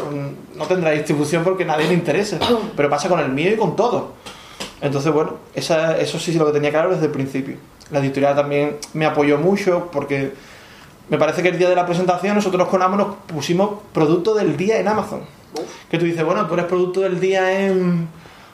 no 0.56 0.64
tendrá 0.66 0.90
distribución 0.90 1.44
porque 1.44 1.64
nadie 1.64 1.88
le 1.88 1.94
interesa. 1.94 2.38
Pero 2.76 2.90
pasa 2.90 3.08
con 3.08 3.20
el 3.20 3.30
mío 3.30 3.52
y 3.52 3.56
con 3.56 3.76
todo. 3.76 4.12
Entonces, 4.80 5.12
bueno, 5.12 5.34
esa, 5.54 5.98
eso 5.98 6.18
sí 6.18 6.30
es 6.30 6.36
lo 6.36 6.46
que 6.46 6.52
tenía 6.52 6.70
claro 6.70 6.90
desde 6.90 7.06
el 7.06 7.12
principio. 7.12 7.56
La 7.90 8.00
editorial 8.00 8.36
también 8.36 8.76
me 8.92 9.06
apoyó 9.06 9.38
mucho 9.38 9.88
porque 9.90 10.32
me 11.08 11.18
parece 11.18 11.42
que 11.42 11.48
el 11.48 11.58
día 11.58 11.68
de 11.68 11.74
la 11.74 11.86
presentación 11.86 12.34
nosotros 12.34 12.68
con 12.68 12.82
Amazon 12.82 13.08
nos 13.08 13.16
pusimos 13.26 13.80
producto 13.92 14.34
del 14.34 14.56
día 14.56 14.78
en 14.78 14.88
Amazon. 14.88 15.20
Que 15.90 15.98
tú 15.98 16.04
dices, 16.04 16.24
bueno, 16.24 16.46
tú 16.46 16.54
eres 16.54 16.66
producto 16.66 17.00
del 17.00 17.18
día 17.18 17.66
en 17.66 18.08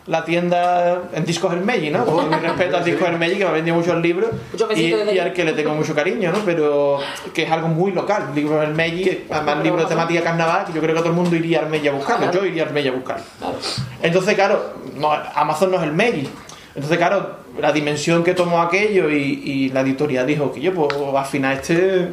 la 0.06 0.24
tienda, 0.24 1.02
en 1.14 1.24
Discos 1.24 1.52
Hermelli, 1.52 1.90
¿no? 1.90 2.05
Con 2.05 2.28
mi 2.28 2.36
respeto 2.36 2.76
al 2.76 2.85
Discos 2.85 3.09
Hermelli, 3.09 3.39
que 3.39 3.44
me 3.44 3.51
ha 3.51 3.52
vendido 3.52 3.76
muchos 3.76 3.97
libros 4.02 4.31
y, 4.76 4.81
y 4.81 5.18
al 5.18 5.32
que 5.32 5.44
le 5.44 5.52
tengo 5.55 5.74
mucho 5.74 5.94
cariño, 5.94 6.31
¿no? 6.31 6.39
Pero 6.44 6.98
que 7.32 7.44
es 7.44 7.51
algo 7.51 7.68
muy 7.68 7.93
local. 7.93 8.31
Libros 8.35 8.62
Hermelli, 8.62 9.26
además 9.31 9.62
libros 9.62 9.82
de 9.85 9.89
temática 9.89 10.22
carnaval, 10.22 10.66
que 10.66 10.72
yo 10.74 10.81
creo 10.81 10.94
que 10.94 11.01
todo 11.01 11.10
el 11.10 11.16
mundo 11.16 11.35
iría 11.35 11.60
a 11.60 11.62
Hermelli 11.62 11.89
a 11.89 11.93
buscarlo. 11.93 12.31
Yo 12.31 12.44
iría 12.44 12.64
a 12.64 12.66
Hermelli 12.66 12.89
a 12.89 12.93
buscarlo. 12.93 13.24
Entonces, 14.02 14.35
claro, 14.35 14.74
no, 14.97 15.10
Amazon 15.10 15.70
no 15.70 15.78
es 15.78 15.85
el 15.85 15.93
Meiji. 15.93 16.28
Entonces, 16.74 16.98
claro, 16.98 17.36
la 17.59 17.72
dimensión 17.72 18.22
que 18.24 18.35
tomó 18.35 18.60
aquello 18.60 19.09
y, 19.09 19.43
y 19.44 19.68
la 19.70 19.81
editorial 19.81 20.26
dijo 20.26 20.52
que 20.52 20.60
yo, 20.60 20.74
pues 20.74 20.94
al 21.16 21.26
final 21.26 21.55
este. 21.55 22.12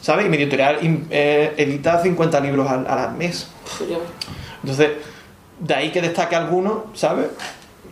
¿Sabes? 0.00 0.26
Y 0.26 0.28
mi 0.28 0.36
editorial 0.36 0.78
eh, 1.10 1.54
edita 1.56 2.02
50 2.02 2.40
libros 2.40 2.68
al, 2.68 2.86
al 2.86 3.14
mes. 3.14 3.48
Entonces, 4.62 4.90
de 5.58 5.74
ahí 5.74 5.90
que 5.90 6.02
destaque 6.02 6.36
alguno, 6.36 6.86
¿sabes? 6.94 7.26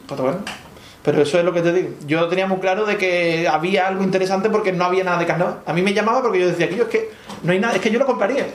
Pues 0.07 0.21
bueno. 0.21 0.39
Pero 1.03 1.23
eso 1.23 1.39
es 1.39 1.45
lo 1.45 1.53
que 1.53 1.63
te 1.63 1.73
digo. 1.73 1.89
Yo 2.07 2.29
tenía 2.29 2.47
muy 2.47 2.59
claro 2.59 2.87
de 2.87 2.97
que 2.97 3.49
había 3.49 3.89
algo 3.89 4.05
interesante 4.05 4.49
porque 4.51 4.73
no 4.73 4.85
había 4.85 5.03
nada 5.03 5.19
de 5.19 5.27
carnaval. 5.27 5.59
A 5.67 5.73
mí 5.73 5.83
me 5.83 5.93
llamaba 5.93 6.23
porque 6.23 6.39
yo 6.39 6.47
decía 6.47 6.69
que 6.69 6.77
yo 6.77 6.85
es 6.85 6.89
que 6.89 7.11
no 7.43 7.53
hay 7.53 7.59
nada, 7.59 7.75
es 7.75 7.81
que 7.81 7.91
yo 7.91 7.99
lo 7.99 8.07
compraría. 8.07 8.47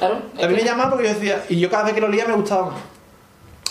A 0.00 0.46
mí 0.46 0.54
me 0.54 0.64
llamaba 0.64 0.90
porque 0.90 1.08
yo 1.08 1.14
decía, 1.14 1.44
y 1.48 1.60
yo 1.60 1.70
cada 1.70 1.84
vez 1.84 1.94
que 1.94 2.00
lo 2.00 2.08
leía 2.08 2.26
me 2.26 2.34
gustaba 2.34 2.70
más. 2.70 2.80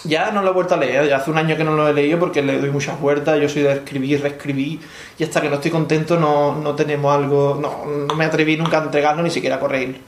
Ya 0.06 0.32
no 0.32 0.42
lo 0.42 0.50
he 0.50 0.54
vuelto 0.54 0.76
a 0.76 0.78
leer, 0.78 1.08
ya 1.08 1.18
hace 1.18 1.32
un 1.32 1.38
año 1.38 1.56
que 1.56 1.64
no 1.64 1.76
lo 1.76 1.88
he 1.88 1.94
leído 1.94 2.20
porque 2.20 2.42
le 2.42 2.60
doy 2.60 2.72
muchas 2.72 3.00
vueltas, 3.00 3.40
yo 3.40 3.48
soy 3.48 3.62
de 3.62 3.72
escribir, 3.72 4.22
reescribir, 4.22 4.82
y 5.18 5.24
hasta 5.24 5.40
que 5.40 5.50
no 5.50 5.56
estoy 5.56 5.72
contento 5.72 6.20
no, 6.20 6.56
no 6.56 6.76
tenemos 6.76 7.16
algo, 7.16 7.58
no, 7.62 7.86
no 7.86 8.14
me 8.14 8.26
atreví 8.26 8.58
nunca 8.58 8.80
a 8.80 8.84
entregarlo 8.84 9.24
ni 9.24 9.30
siquiera 9.30 9.56
a 9.56 9.60
corregirlo, 9.62 10.00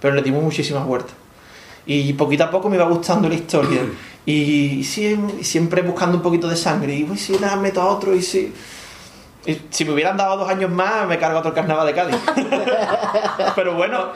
pero 0.00 0.14
le 0.14 0.22
dimos 0.22 0.42
muchísimas 0.42 0.86
vueltas. 0.86 1.14
Y 1.84 2.14
poquito 2.14 2.44
a 2.44 2.50
poco 2.50 2.70
me 2.70 2.76
iba 2.76 2.86
gustando 2.86 3.28
la 3.28 3.34
historia, 3.34 3.82
y, 4.26 4.84
sí- 4.84 5.18
siempre 5.42 5.82
buscando 5.82 6.16
un 6.18 6.22
poquito 6.22 6.48
de 6.48 6.56
sangre, 6.56 6.94
y 6.94 7.04
pues, 7.04 7.20
si 7.20 7.38
le 7.38 7.56
meto 7.56 7.80
a 7.82 7.86
otro, 7.86 8.14
y 8.14 8.22
si... 8.22 8.52
y 9.46 9.60
si 9.70 9.84
me 9.84 9.92
hubieran 9.92 10.16
dado 10.16 10.36
dos 10.36 10.48
años 10.48 10.70
más, 10.70 11.06
me 11.08 11.18
cargo 11.18 11.38
otro 11.40 11.52
carnaval 11.54 11.86
de 11.86 11.94
Cádiz. 11.94 12.16
Pero 13.56 13.74
bueno, 13.74 14.08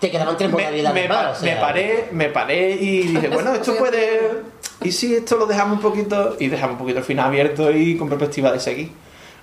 Te 0.00 0.10
quedaban 0.10 0.36
tres 0.36 0.50
me, 0.50 0.56
modalidades 0.62 1.02
me 1.02 1.08
más, 1.08 1.24
pa- 1.24 1.30
o 1.30 1.34
sea. 1.34 1.54
me 1.54 1.60
paré, 1.60 2.08
me 2.12 2.28
paré 2.28 2.70
y 2.72 3.02
dije, 3.08 3.28
bueno, 3.28 3.54
esto 3.54 3.76
puede. 3.76 4.54
Y 4.82 4.92
si 4.92 5.14
esto 5.14 5.36
lo 5.36 5.46
dejamos 5.46 5.76
un 5.76 5.82
poquito. 5.82 6.36
Y 6.38 6.48
dejamos 6.48 6.72
un 6.74 6.78
poquito 6.80 6.98
el 6.98 7.04
final 7.04 7.26
abierto 7.26 7.70
y 7.70 7.96
con 7.96 8.08
perspectiva 8.08 8.52
de 8.52 8.60
seguir. 8.60 8.90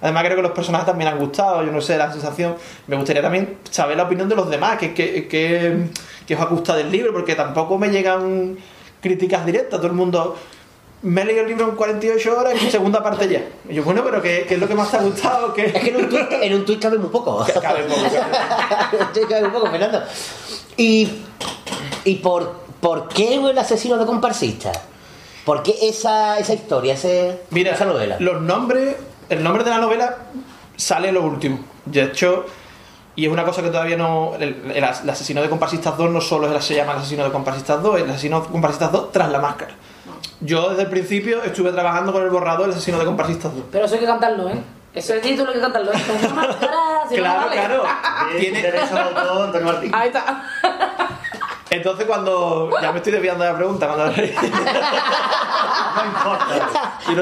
Además, 0.01 0.23
creo 0.23 0.35
que 0.35 0.41
los 0.43 0.51
personajes 0.51 0.85
también 0.85 1.09
han 1.11 1.17
gustado. 1.17 1.63
Yo 1.63 1.71
no 1.71 1.79
sé, 1.81 1.97
la 1.97 2.11
sensación. 2.11 2.55
Me 2.87 2.95
gustaría 2.95 3.21
también 3.21 3.57
saber 3.69 3.97
la 3.97 4.03
opinión 4.03 4.27
de 4.29 4.35
los 4.35 4.49
demás. 4.49 4.77
Que, 4.77 4.93
que, 4.93 5.27
que, 5.27 5.77
que 6.27 6.35
os 6.35 6.41
ha 6.41 6.45
gustado 6.45 6.77
del 6.79 6.91
libro, 6.91 7.11
porque 7.13 7.33
tampoco 7.35 7.77
me 7.79 7.89
llegan 7.89 8.57
críticas 9.01 9.45
directas. 9.45 9.79
Todo 9.79 9.87
el 9.87 9.93
mundo. 9.93 10.37
Me 11.03 11.23
he 11.23 11.25
leído 11.25 11.41
el 11.41 11.47
libro 11.47 11.67
en 11.67 11.75
48 11.75 12.37
horas 12.39 12.53
y 12.61 12.65
en 12.65 12.71
segunda 12.71 13.01
parte 13.01 13.27
ya. 13.27 13.43
Y 13.67 13.73
yo, 13.73 13.83
bueno, 13.83 14.03
pero 14.03 14.21
¿qué, 14.21 14.45
qué 14.47 14.53
es 14.53 14.59
lo 14.59 14.67
que 14.67 14.75
más 14.75 14.91
te 14.91 14.97
ha 14.97 15.01
gustado? 15.01 15.51
¿Qué? 15.51 15.65
Es 15.65 15.73
que 15.73 15.89
en 15.89 15.95
un 15.95 16.09
tuit, 16.09 16.31
en 16.31 16.53
un 16.53 16.63
tuit 16.63 16.79
cabe 16.79 16.99
muy 16.99 17.09
poco. 17.09 17.43
Cabe 17.59 17.83
poco, 17.85 18.01
Sí, 19.13 19.21
cabe 19.27 19.41
muy 19.41 19.49
poco, 19.51 19.71
Fernando. 19.71 20.03
¿Y, 20.77 21.09
y 22.05 22.15
por, 22.17 22.53
por 22.79 23.07
qué 23.07 23.33
el 23.33 23.57
asesino 23.57 23.97
de 23.97 24.05
comparsista? 24.05 24.71
¿Por 25.43 25.63
qué 25.63 25.75
esa, 25.81 26.37
esa 26.37 26.53
historia, 26.53 26.93
ese, 26.93 27.41
Mira, 27.49 27.71
esa 27.73 27.85
novela? 27.85 28.17
los 28.19 28.39
nombres, 28.39 28.95
el 29.29 29.41
nombre 29.43 29.63
de 29.63 29.71
la 29.71 29.79
novela 29.79 30.17
sale 30.77 31.11
lo 31.11 31.23
último. 31.23 31.61
De 31.85 32.03
hecho, 32.03 32.45
y 33.15 33.25
es 33.25 33.31
una 33.31 33.43
cosa 33.43 33.61
que 33.61 33.69
todavía 33.69 33.97
no. 33.97 34.33
El, 34.35 34.43
el- 34.73 34.77
el 34.77 34.83
asesino 35.09 35.41
de 35.41 35.49
comparsistas 35.49 35.97
2 35.97 36.09
no 36.09 36.21
solo 36.21 36.47
es 36.47 36.53
el- 36.55 36.61
se 36.61 36.75
llama 36.75 36.93
el 36.93 36.99
asesino 36.99 37.23
de 37.23 37.31
comparsistas 37.31 37.81
2, 37.81 37.97
es 37.97 38.03
el 38.03 38.09
asesino 38.09 38.41
de 38.41 38.47
comparsistas 38.47 38.91
2 38.91 39.11
tras 39.11 39.29
la 39.31 39.39
máscara. 39.39 39.73
Yo 40.39 40.69
desde 40.69 40.83
el 40.83 40.89
principio 40.89 41.43
estuve 41.43 41.71
trabajando 41.71 42.11
con 42.13 42.23
el 42.23 42.29
borrador 42.29 42.61
del 42.67 42.71
asesino 42.71 42.97
de 42.99 43.05
comparsistas 43.05 43.53
2. 43.53 43.63
Pero 43.71 43.85
eso 43.85 43.93
hay 43.95 43.99
que 43.99 44.05
cantarlo, 44.07 44.49
¿eh? 44.49 44.61
Ese 44.93 45.19
título 45.21 45.49
hay 45.49 45.55
que 45.55 45.61
cantarlo, 45.61 45.91
¿eh? 45.93 45.95
Con 46.07 46.17
una 46.33 46.41
máscara, 46.47 46.77
si 47.07 47.15
no, 47.15 47.23
no 47.23 47.29
Claro, 47.29 47.39
vale. 47.47 47.55
claro. 47.55 47.83
Tiene 48.39 48.61
derecho 48.61 48.93
de 48.93 48.99
autor, 49.01 49.45
Antonio 49.45 49.67
Martín. 49.71 49.91
Ahí 49.95 50.07
está. 50.09 50.43
Entonces 51.71 52.05
cuando. 52.05 52.69
Ya 52.81 52.91
me 52.91 52.97
estoy 52.97 53.13
desviando 53.13 53.43
de 53.45 53.51
la 53.51 53.55
pregunta. 53.57 53.87
Cuando... 53.87 54.13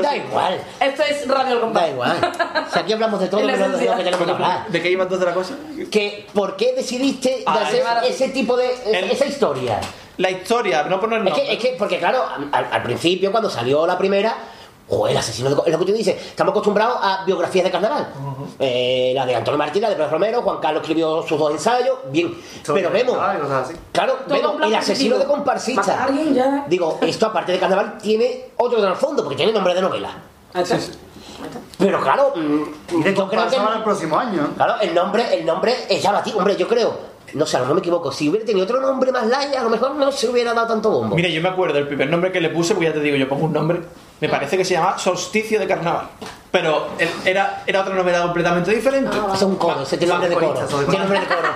Da 0.01 0.15
igual, 0.15 0.61
Esto 0.79 1.03
es 1.03 1.27
Radio 1.27 1.53
El 1.55 1.59
Compás. 1.61 1.83
da 1.83 1.89
igual. 1.89 2.31
Si 2.71 2.79
aquí 2.79 2.93
hablamos 2.93 3.19
de 3.19 3.27
todo 3.27 3.41
de 3.47 3.53
esencia. 3.53 3.95
que 3.95 4.03
tenemos 4.03 4.25
que 4.25 4.31
hablar. 4.31 4.67
¿De 4.67 4.81
qué 4.81 4.91
iba 4.91 5.03
entonces 5.03 5.27
la 5.27 5.33
cosa? 5.33 5.55
Que, 5.91 6.27
¿Por 6.33 6.55
qué 6.55 6.73
decidiste 6.75 7.29
de 7.29 7.43
Ah, 7.45 7.59
hacer 7.63 7.83
el- 8.03 8.09
ese 8.11 8.29
tipo 8.29 8.55
de. 8.57 8.69
el- 8.85 9.11
esa 9.11 9.25
historia? 9.25 9.79
La 10.17 10.29
historia, 10.29 10.83
no 10.83 10.99
poner 10.99 11.25
Es 11.27 11.33
que, 11.33 11.53
es 11.53 11.59
que, 11.59 11.75
porque 11.79 11.97
claro, 11.97 12.23
al, 12.51 12.67
al 12.71 12.83
principio, 12.83 13.31
cuando 13.31 13.49
salió 13.49 13.87
la 13.87 13.97
primera, 13.97 14.35
O 14.89 15.07
el 15.07 15.15
asesino 15.15 15.49
de... 15.49 15.55
Es 15.65 15.71
lo 15.71 15.79
que 15.79 15.85
tú 15.85 15.93
dices. 15.93 16.15
Estamos 16.15 16.51
acostumbrados 16.51 16.97
a 17.01 17.23
biografías 17.25 17.63
de 17.63 17.71
carnaval. 17.71 18.07
Eh, 18.59 19.11
la 19.15 19.25
de 19.25 19.35
Antonio 19.35 19.57
Martín, 19.57 19.81
la 19.81 19.89
de 19.89 19.95
Pedro 19.95 20.09
Romero, 20.09 20.41
Juan 20.41 20.57
Carlos 20.57 20.81
escribió 20.81 21.21
sus 21.21 21.37
dos 21.37 21.51
ensayos, 21.51 21.97
bien. 22.11 22.35
Pero 22.65 22.89
vemos... 22.89 23.17
Claro, 23.91 24.13
Todo 24.27 24.35
vemos 24.35 24.61
el 24.63 24.75
asesino 24.75 25.17
de 25.17 25.25
comparsista. 25.25 26.07
Ya. 26.33 26.65
Digo, 26.67 26.99
esto 27.01 27.27
aparte 27.27 27.51
de 27.51 27.59
carnaval 27.59 27.97
tiene 27.99 28.45
otro 28.57 28.81
trasfondo, 28.81 29.23
porque 29.23 29.37
tiene 29.37 29.51
nombre 29.51 29.73
de 29.73 29.81
novela. 29.81 30.11
Pero 31.77 32.01
claro, 32.01 32.33
mm, 32.35 33.03
yo 33.03 33.13
creo 33.13 33.29
que 33.29 33.37
para 33.37 33.77
el 33.77 33.83
próximo 33.83 34.17
año. 34.17 34.49
Claro, 34.55 34.81
el 34.81 34.93
nombre, 34.93 35.39
el 35.39 35.45
nombre 35.45 35.73
es 35.87 36.01
llamativo, 36.01 36.39
hombre, 36.39 36.55
yo 36.57 36.67
creo. 36.67 37.09
No 37.33 37.45
sé, 37.45 37.57
a 37.57 37.59
lo 37.59 37.65
mejor 37.65 37.75
me 37.75 37.79
equivoco. 37.79 38.11
Si 38.11 38.27
hubiera 38.27 38.45
tenido 38.45 38.65
otro 38.65 38.81
nombre 38.81 39.11
más 39.11 39.27
light, 39.27 39.55
a 39.55 39.63
lo 39.63 39.69
mejor 39.69 39.95
no 39.95 40.11
se 40.11 40.27
hubiera 40.27 40.53
dado 40.53 40.67
tanto 40.67 40.89
bombo. 40.89 41.15
Mira, 41.15 41.29
yo 41.29 41.41
me 41.41 41.49
acuerdo 41.49 41.77
el 41.77 41.87
primer 41.87 42.09
nombre 42.09 42.31
que 42.31 42.41
le 42.41 42.49
puse, 42.49 42.73
pues 42.75 42.87
ya 42.87 42.93
te 42.93 42.99
digo, 42.99 43.15
yo 43.15 43.29
pongo 43.29 43.45
un 43.45 43.53
nombre, 43.53 43.81
me 44.21 44.29
parece 44.29 44.57
que 44.57 44.65
se 44.65 44.73
llama 44.73 44.97
Solsticio 44.97 45.59
de 45.59 45.67
Carnaval. 45.67 46.09
Pero 46.51 46.89
era, 47.25 47.63
era 47.67 47.81
otra 47.81 47.93
novela 47.93 48.23
completamente 48.23 48.71
diferente. 48.71 49.15
es 49.33 49.41
un 49.43 49.55
coro, 49.55 49.83
ese 49.83 49.97
tiene 49.97 50.13
nombre 50.13 50.29
de 50.29 50.35
coro. 50.35 50.67
Tiene 50.89 50.99
nombre 50.99 51.19
de 51.19 51.27
coro. 51.27 51.49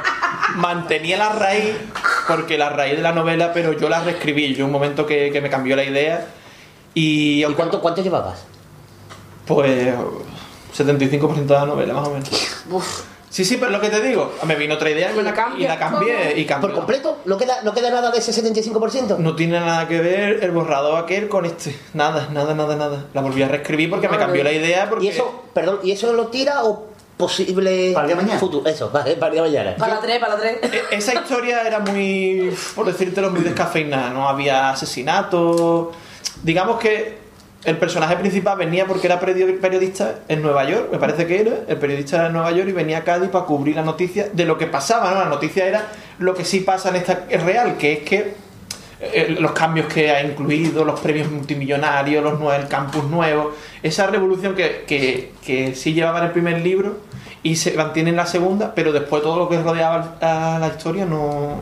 Mantenía 0.56 1.18
la 1.18 1.30
raíz, 1.30 1.76
porque 2.27 2.57
la 2.57 2.69
raíz 2.69 2.95
de 2.95 3.02
la 3.02 3.11
novela, 3.11 3.52
pero 3.53 3.73
yo 3.73 3.90
la 3.90 4.03
reescribí. 4.03 4.53
Yo 4.53 4.65
un 4.65 4.72
momento 4.72 5.06
que, 5.06 5.31
que 5.31 5.41
me 5.41 5.49
cambió 5.49 5.76
la 5.76 5.84
idea. 5.84 6.27
¿Y, 6.94 7.44
cuánto, 7.56 7.81
cuánto 7.81 8.03
llevabas? 8.03 8.45
Pues 9.48 9.95
75% 10.77 11.45
de 11.45 11.53
la 11.53 11.65
novela, 11.65 11.94
más 11.94 12.07
o 12.07 12.11
menos. 12.11 12.30
Sí, 13.34 13.43
sí, 13.43 13.57
pero 13.57 13.72
lo 13.72 13.81
que 13.81 13.89
te 13.89 13.99
digo, 13.99 14.31
me 14.45 14.53
vino 14.55 14.76
otra 14.76 14.91
idea 14.91 15.11
y, 15.11 15.15
me 15.15 15.23
la, 15.23 15.31
y 15.57 15.64
la 15.64 15.80
cambié. 15.80 16.39
Y 16.39 16.45
cambié. 16.45 16.69
¿Por 16.69 16.73
completo? 16.77 17.18
¿No 17.26 17.35
queda, 17.35 17.64
¿No 17.64 17.73
queda 17.73 17.89
nada 17.89 18.11
de 18.11 18.19
ese 18.19 18.31
75%? 18.31 19.18
No 19.18 19.35
tiene 19.35 19.60
nada 19.60 19.88
que 19.88 19.99
ver 20.01 20.43
el 20.43 20.51
borrador 20.51 21.03
aquel 21.03 21.30
con 21.30 21.43
este. 21.45 21.76
Nada, 21.95 22.30
nada, 22.31 22.53
nada, 22.53 22.76
nada. 22.76 23.05
La 23.11 23.22
volví 23.22 23.41
a 23.41 23.47
reescribir 23.47 23.89
porque 23.89 24.07
me 24.07 24.19
cambió 24.19 24.43
la 24.43 24.51
idea. 24.51 24.88
Porque... 24.88 25.05
¿Y 25.05 25.07
eso, 25.10 25.45
perdón, 25.51 25.80
¿y 25.81 25.89
eso 25.93 26.14
lo 26.14 26.27
tira 26.27 26.64
o 26.64 26.85
posible 27.18 27.91
para 27.95 28.15
mañana? 28.15 28.39
Futuro, 28.39 28.69
eso, 28.69 28.91
vale, 28.91 29.15
para 29.15 29.34
el 29.34 29.34
día 29.34 29.41
de 29.41 29.49
mañana. 29.49 29.77
Para 29.77 29.95
la 29.95 30.01
3, 30.01 30.19
para 30.19 30.35
la 30.35 30.39
3. 30.39 30.57
E- 30.72 30.81
Esa 30.97 31.15
historia 31.15 31.64
era 31.65 31.80
muy, 31.80 32.55
por 32.76 32.85
decírtelo, 32.85 33.31
muy 33.31 33.41
descafeinada. 33.41 34.11
No 34.11 34.30
había 34.30 34.69
asesinato. 34.69 35.91
Digamos 36.43 36.80
que 36.80 37.23
el 37.65 37.77
personaje 37.77 38.18
principal 38.18 38.57
venía 38.57 38.85
porque 38.85 39.07
era 39.07 39.19
perio- 39.22 39.60
periodista 39.60 40.19
en 40.27 40.41
Nueva 40.41 40.65
York, 40.65 40.90
me 40.91 40.98
parece 40.98 41.26
que 41.26 41.40
era. 41.41 41.52
El 41.68 41.77
periodista 41.77 42.18
era 42.18 42.27
en 42.27 42.34
Nueva 42.34 42.52
York 42.52 42.68
y 42.69 42.73
venía 42.73 42.98
a 42.99 43.03
Cádiz 43.03 43.30
para 43.30 43.45
cubrir 43.45 43.76
la 43.76 43.84
noticia 43.84 44.27
de 44.34 44.45
lo 44.45 44.57
que 44.57 44.68
pasaba. 44.68 45.11
¿no? 45.11 45.19
La 45.19 45.30
noticia 45.30 45.65
era 45.65 45.88
lo 46.19 46.34
que 46.34 46.44
sí 46.44 46.60
pasa 46.60 46.90
en 46.90 46.98
esta 46.98 47.26
es 47.30 47.41
real, 47.41 47.77
que 47.77 47.94
es 47.94 47.99
que 47.99 48.34
eh, 48.99 49.35
los 49.40 49.52
cambios 49.53 49.88
que 49.88 50.11
ha 50.11 50.23
incluido, 50.23 50.84
los 50.85 50.99
premios 50.99 51.30
multimillonarios, 51.31 52.23
los 52.23 52.53
el 52.53 52.68
campus 52.68 53.06
nuevo, 53.06 53.52
esa 53.81 54.07
revolución 54.07 54.56
que, 54.56 54.84
que, 54.88 55.31
que 55.45 55.73
sí 55.76 55.94
llevaba 55.94 56.19
en 56.19 56.26
el 56.26 56.31
primer 56.31 56.61
libro 56.61 56.98
y 57.44 57.56
se 57.57 57.73
mantiene 57.73 58.10
en 58.11 58.15
la 58.18 58.26
segunda, 58.26 58.73
pero 58.73 58.91
después 58.94 59.22
todo 59.23 59.38
lo 59.38 59.49
que 59.49 59.61
rodeaba 59.61 60.15
a 60.22 60.57
la 60.60 60.68
historia 60.68 61.06
no, 61.06 61.61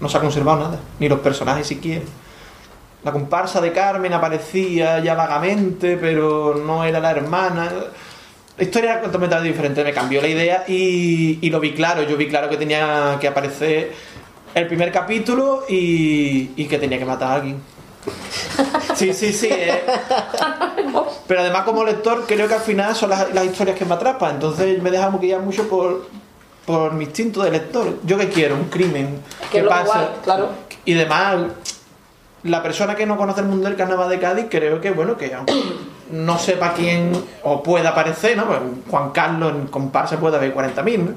no 0.00 0.08
se 0.08 0.16
ha 0.18 0.20
conservado 0.20 0.60
nada, 0.64 0.78
ni 0.98 1.08
los 1.08 1.20
personajes 1.20 1.66
siquiera. 1.66 2.02
La 3.04 3.12
comparsa 3.12 3.60
de 3.60 3.70
Carmen 3.72 4.12
aparecía 4.14 4.98
ya 5.00 5.14
vagamente, 5.14 5.96
pero 6.00 6.54
no 6.54 6.84
era 6.84 7.00
la 7.00 7.10
hermana. 7.10 7.70
La 8.56 8.64
historia 8.64 8.92
era 8.92 9.00
completamente 9.02 9.48
diferente, 9.48 9.84
me 9.84 9.92
cambió 9.92 10.22
la 10.22 10.28
idea 10.28 10.64
y, 10.66 11.38
y 11.42 11.50
lo 11.50 11.60
vi 11.60 11.74
claro. 11.74 12.02
Yo 12.04 12.16
vi 12.16 12.28
claro 12.28 12.48
que 12.48 12.56
tenía 12.56 13.18
que 13.20 13.28
aparecer 13.28 13.92
el 14.54 14.66
primer 14.68 14.90
capítulo 14.92 15.64
y, 15.68 16.52
y 16.56 16.64
que 16.66 16.78
tenía 16.78 16.98
que 16.98 17.04
matar 17.04 17.30
a 17.30 17.34
alguien. 17.34 17.60
Sí, 18.94 19.12
sí, 19.12 19.32
sí. 19.32 19.48
eh. 19.50 19.82
Pero 21.26 21.40
además 21.40 21.64
como 21.64 21.82
lector 21.84 22.24
creo 22.28 22.46
que 22.46 22.54
al 22.54 22.60
final 22.60 22.94
son 22.94 23.10
las, 23.10 23.34
las 23.34 23.44
historias 23.44 23.76
que 23.76 23.84
me 23.84 23.94
atrapan. 23.94 24.34
Entonces 24.36 24.80
me 24.80 24.90
deja 24.90 25.10
guiar 25.20 25.40
mucho 25.40 25.68
por, 25.68 26.06
por 26.64 26.92
mi 26.92 27.04
instinto 27.04 27.42
de 27.42 27.50
lector. 27.50 27.98
¿Yo 28.04 28.16
qué 28.18 28.28
quiero? 28.28 28.54
Un 28.54 28.66
crimen. 28.68 29.20
Que 29.50 29.58
¿Qué 29.58 29.62
lo 29.64 29.68
pasa? 29.70 29.82
igual, 29.82 30.08
claro. 30.22 30.48
Y 30.84 30.92
demás, 30.94 31.36
la 32.44 32.62
persona 32.62 32.94
que 32.94 33.06
no 33.06 33.16
conoce 33.16 33.40
el 33.40 33.46
mundo 33.46 33.68
del 33.68 33.76
carnaval 33.76 34.08
de 34.08 34.18
Cádiz, 34.18 34.46
creo 34.50 34.80
que, 34.80 34.90
bueno, 34.90 35.16
que 35.16 35.34
aunque 35.34 35.54
no 36.10 36.38
sepa 36.38 36.74
quién 36.74 37.12
o 37.42 37.62
pueda 37.62 37.90
aparecer, 37.90 38.36
¿no? 38.36 38.46
Pues 38.46 38.60
Juan 38.90 39.10
Carlos 39.10 39.52
en 39.52 39.66
comparsa 39.66 40.18
puede 40.18 40.36
haber 40.36 40.54
40.000, 40.54 40.98
¿no? 40.98 41.14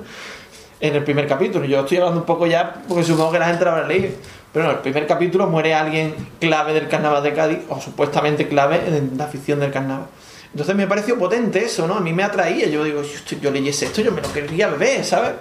En 0.80 0.96
el 0.96 1.04
primer 1.04 1.28
capítulo. 1.28 1.66
Yo 1.66 1.82
estoy 1.82 1.98
hablando 1.98 2.22
un 2.22 2.26
poco 2.26 2.48
ya, 2.48 2.82
porque 2.88 3.04
supongo 3.04 3.32
que 3.32 3.40
la 3.40 3.48
gente 3.48 3.68
habrá 3.68 3.88
leído. 3.88 4.10
Pero 4.54 4.66
no, 4.66 4.72
el 4.72 4.78
primer 4.80 5.06
capítulo 5.06 5.48
muere 5.48 5.74
alguien 5.74 6.16
clave 6.40 6.74
del 6.74 6.88
carnaval 6.88 7.22
de 7.22 7.34
Cádiz, 7.34 7.60
o 7.70 7.82
supuestamente 7.82 8.48
clave 8.48 8.82
en 8.88 9.18
la 9.18 9.26
afición 9.26 9.60
del 9.60 9.72
carnaval. 9.72 10.08
Entonces 10.52 10.76
me 10.76 10.88
pareció 10.88 11.20
potente 11.20 11.66
eso, 11.66 11.88
¿no? 11.88 11.96
A 11.96 12.00
mí 12.00 12.14
me 12.14 12.24
atraía. 12.24 12.68
Yo 12.68 12.84
digo, 12.84 13.02
yo, 13.02 13.38
yo 13.38 13.52
leyese 13.52 13.86
esto, 13.86 14.02
yo 14.02 14.12
me 14.12 14.22
lo 14.22 14.32
quería 14.32 14.70
beber, 14.70 15.04
¿sabes? 15.04 15.34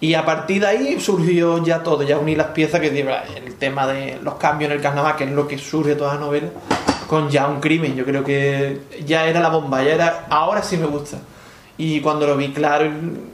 Y 0.00 0.14
a 0.14 0.24
partir 0.24 0.60
de 0.60 0.68
ahí 0.68 1.00
surgió 1.00 1.62
ya 1.64 1.82
todo, 1.82 2.04
ya 2.04 2.18
uní 2.18 2.36
las 2.36 2.48
piezas 2.48 2.80
que 2.80 2.86
el 2.88 3.54
tema 3.54 3.86
de 3.86 4.18
los 4.22 4.34
cambios 4.34 4.70
en 4.70 4.76
el 4.76 4.82
carnaval, 4.82 5.16
que 5.16 5.24
es 5.24 5.30
lo 5.32 5.48
que 5.48 5.58
surge 5.58 5.96
toda 5.96 6.14
la 6.14 6.20
novela, 6.20 6.48
con 7.08 7.28
ya 7.28 7.48
un 7.48 7.58
crimen. 7.58 7.96
Yo 7.96 8.04
creo 8.04 8.22
que 8.22 8.80
ya 9.04 9.26
era 9.26 9.40
la 9.40 9.48
bomba, 9.48 9.82
ya 9.82 9.94
era. 9.94 10.26
Ahora 10.30 10.62
sí 10.62 10.76
me 10.76 10.86
gusta. 10.86 11.18
Y 11.76 12.00
cuando 12.00 12.26
lo 12.26 12.36
vi 12.36 12.52
claro, 12.52 12.90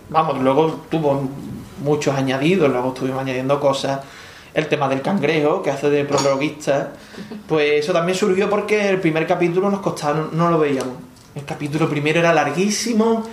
vamos, 0.08 0.38
luego 0.40 0.84
tuvo 0.90 1.28
muchos 1.82 2.14
añadidos, 2.14 2.70
luego 2.70 2.88
estuvimos 2.94 3.20
añadiendo 3.20 3.60
cosas. 3.60 4.00
El 4.54 4.68
tema 4.68 4.88
del 4.88 5.02
cangrejo, 5.02 5.62
que 5.62 5.70
hace 5.70 5.90
de 5.90 6.04
prologuista, 6.04 6.92
pues 7.48 7.84
eso 7.84 7.92
también 7.92 8.16
surgió 8.16 8.48
porque 8.48 8.88
el 8.88 9.00
primer 9.00 9.26
capítulo 9.26 9.68
nos 9.68 9.80
costaba, 9.80 10.14
no, 10.14 10.28
no 10.32 10.50
lo 10.50 10.58
veíamos. 10.58 10.94
El 11.34 11.44
capítulo 11.44 11.88
primero 11.90 12.20
era 12.20 12.32
larguísimo, 12.32 13.24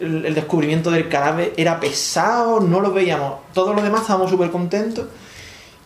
el, 0.00 0.34
descubrimiento 0.34 0.90
del 0.90 1.08
cadáver 1.08 1.52
era 1.56 1.78
pesado, 1.78 2.60
no 2.60 2.80
lo 2.80 2.92
veíamos. 2.92 3.40
Todos 3.52 3.74
los 3.74 3.84
demás 3.84 4.02
estábamos 4.02 4.30
súper 4.30 4.50
contentos. 4.50 5.06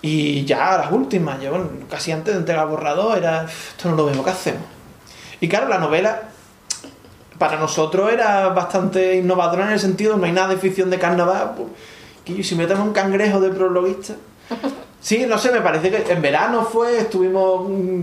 Y 0.03 0.45
ya 0.45 0.77
las 0.77 0.93
últimas, 0.93 1.41
yo 1.41 1.53
casi 1.89 2.13
antes 2.13 2.35
de 2.35 2.41
entregar 2.41 2.69
borrador, 2.69 3.19
era, 3.19 3.45
esto 3.45 3.91
no 3.91 3.97
lo 3.97 4.07
vemos, 4.07 4.25
¿qué 4.25 4.31
hacemos? 4.31 4.63
Y 5.41 5.49
claro, 5.49 5.69
la 5.69 5.79
novela 5.79 6.23
para 7.39 7.59
nosotros 7.59 8.13
era 8.13 8.49
bastante 8.51 9.17
innovadora 9.17 9.67
en 9.67 9.73
el 9.73 9.81
sentido, 9.81 10.17
no 10.17 10.27
hay 10.27 10.33
nada 10.33 10.49
de 10.49 10.57
ficción 10.59 10.91
de 10.91 10.99
carnaval. 10.99 11.55
Pues, 11.57 11.69
que 12.25 12.43
si 12.43 12.55
metemos 12.55 12.87
un 12.87 12.93
cangrejo 12.93 13.41
de 13.41 13.51
prologuista. 13.51 14.15
Sí, 15.01 15.27
no 15.27 15.37
sé, 15.37 15.53
me 15.53 15.61
parece 15.61 15.91
que 15.91 16.13
en 16.13 16.23
verano 16.23 16.65
fue, 16.65 16.99
estuvimos 16.99 17.69
mm, 17.69 18.03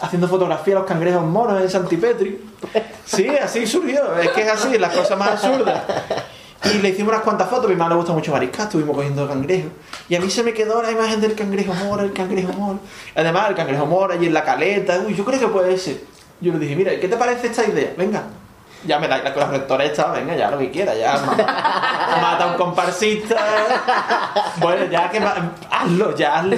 haciendo 0.00 0.28
fotografía 0.28 0.76
a 0.76 0.78
los 0.80 0.86
cangrejos 0.88 1.22
moros 1.24 1.60
en 1.60 1.68
Santipetri. 1.70 2.40
Sí, 3.04 3.28
así 3.28 3.66
surgió, 3.66 4.16
es 4.18 4.30
que 4.30 4.42
es 4.42 4.48
así, 4.48 4.78
las 4.78 4.94
cosas 4.94 5.18
más 5.18 5.30
absurdas. 5.30 5.82
Y 6.64 6.78
le 6.78 6.88
hicimos 6.88 7.12
unas 7.12 7.22
cuantas 7.22 7.48
fotos, 7.48 7.66
a 7.66 7.68
mi 7.68 7.76
mamá 7.76 7.90
le 7.90 7.96
gusta 7.96 8.12
mucho 8.12 8.32
mariscar, 8.32 8.66
estuvimos 8.66 8.96
cogiendo 8.96 9.28
cangrejos. 9.28 9.70
Y 10.08 10.14
a 10.16 10.20
mí 10.20 10.30
se 10.30 10.42
me 10.42 10.52
quedó 10.52 10.82
la 10.82 10.90
imagen 10.90 11.20
del 11.20 11.34
cangrejo 11.34 11.72
moro, 11.74 12.02
el 12.02 12.12
cangrejo 12.12 12.52
moro. 12.54 12.78
Además, 13.14 13.50
el 13.50 13.54
cangrejo 13.56 13.86
moro 13.86 14.12
allí 14.14 14.26
en 14.26 14.34
la 14.34 14.42
caleta, 14.42 15.00
uy, 15.06 15.14
yo 15.14 15.24
creo 15.24 15.38
que 15.38 15.48
puede 15.48 15.76
ser. 15.78 16.00
Yo 16.40 16.52
le 16.52 16.58
dije, 16.58 16.74
mira, 16.74 16.98
¿qué 16.98 17.08
te 17.08 17.16
parece 17.16 17.48
esta 17.48 17.64
idea? 17.64 17.92
Venga. 17.96 18.22
Ya 18.84 18.98
me 18.98 19.08
da 19.08 19.18
la, 19.18 19.30
la 19.34 19.46
rectora 19.48 19.84
esta, 19.84 20.10
venga, 20.12 20.36
ya 20.36 20.50
lo 20.50 20.58
que 20.58 20.70
quiera, 20.70 20.94
ya 20.94 21.18
ma- 21.18 21.32
mata 22.22 22.44
a 22.44 22.46
un 22.52 22.56
comparsista. 22.56 23.36
Bueno, 24.58 24.84
ya 24.90 25.10
que 25.10 25.18
hazlo, 25.70 26.14
ya 26.16 26.38
hazlo. 26.38 26.56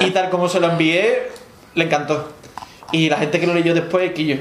Y 0.00 0.10
tal 0.10 0.30
como 0.30 0.48
se 0.48 0.60
lo 0.60 0.68
envié, 0.70 1.30
le 1.76 1.84
encantó. 1.84 2.28
Y 2.92 3.08
la 3.08 3.18
gente 3.18 3.38
que 3.38 3.46
lo 3.46 3.54
leyó 3.54 3.72
después, 3.74 4.12
que 4.12 4.24
yo, 4.26 4.36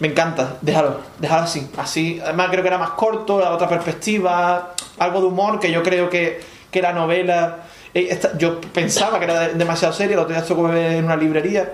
me 0.00 0.08
encanta, 0.08 0.56
déjalo, 0.62 1.00
déjalo 1.18 1.42
así. 1.42 1.68
Así, 1.76 2.20
además 2.22 2.48
creo 2.50 2.62
que 2.62 2.68
era 2.68 2.78
más 2.78 2.90
corto, 2.90 3.40
era 3.40 3.50
otra 3.52 3.68
perspectiva, 3.68 4.74
algo 4.98 5.20
de 5.20 5.26
humor 5.26 5.58
que 5.60 5.70
yo 5.70 5.82
creo 5.82 6.08
que, 6.08 6.40
que 6.70 6.80
la 6.82 6.92
novela. 6.92 7.64
eh, 7.94 8.08
esta- 8.10 8.36
yo 8.36 8.60
pensaba 8.60 9.18
que 9.18 9.24
era 9.24 9.40
de- 9.40 9.54
demasiado 9.54 9.92
seria, 9.94 10.14
el 10.14 10.20
otro 10.20 10.34
día 10.34 10.42
estuve 10.42 10.98
en 10.98 11.04
una 11.06 11.16
librería 11.16 11.72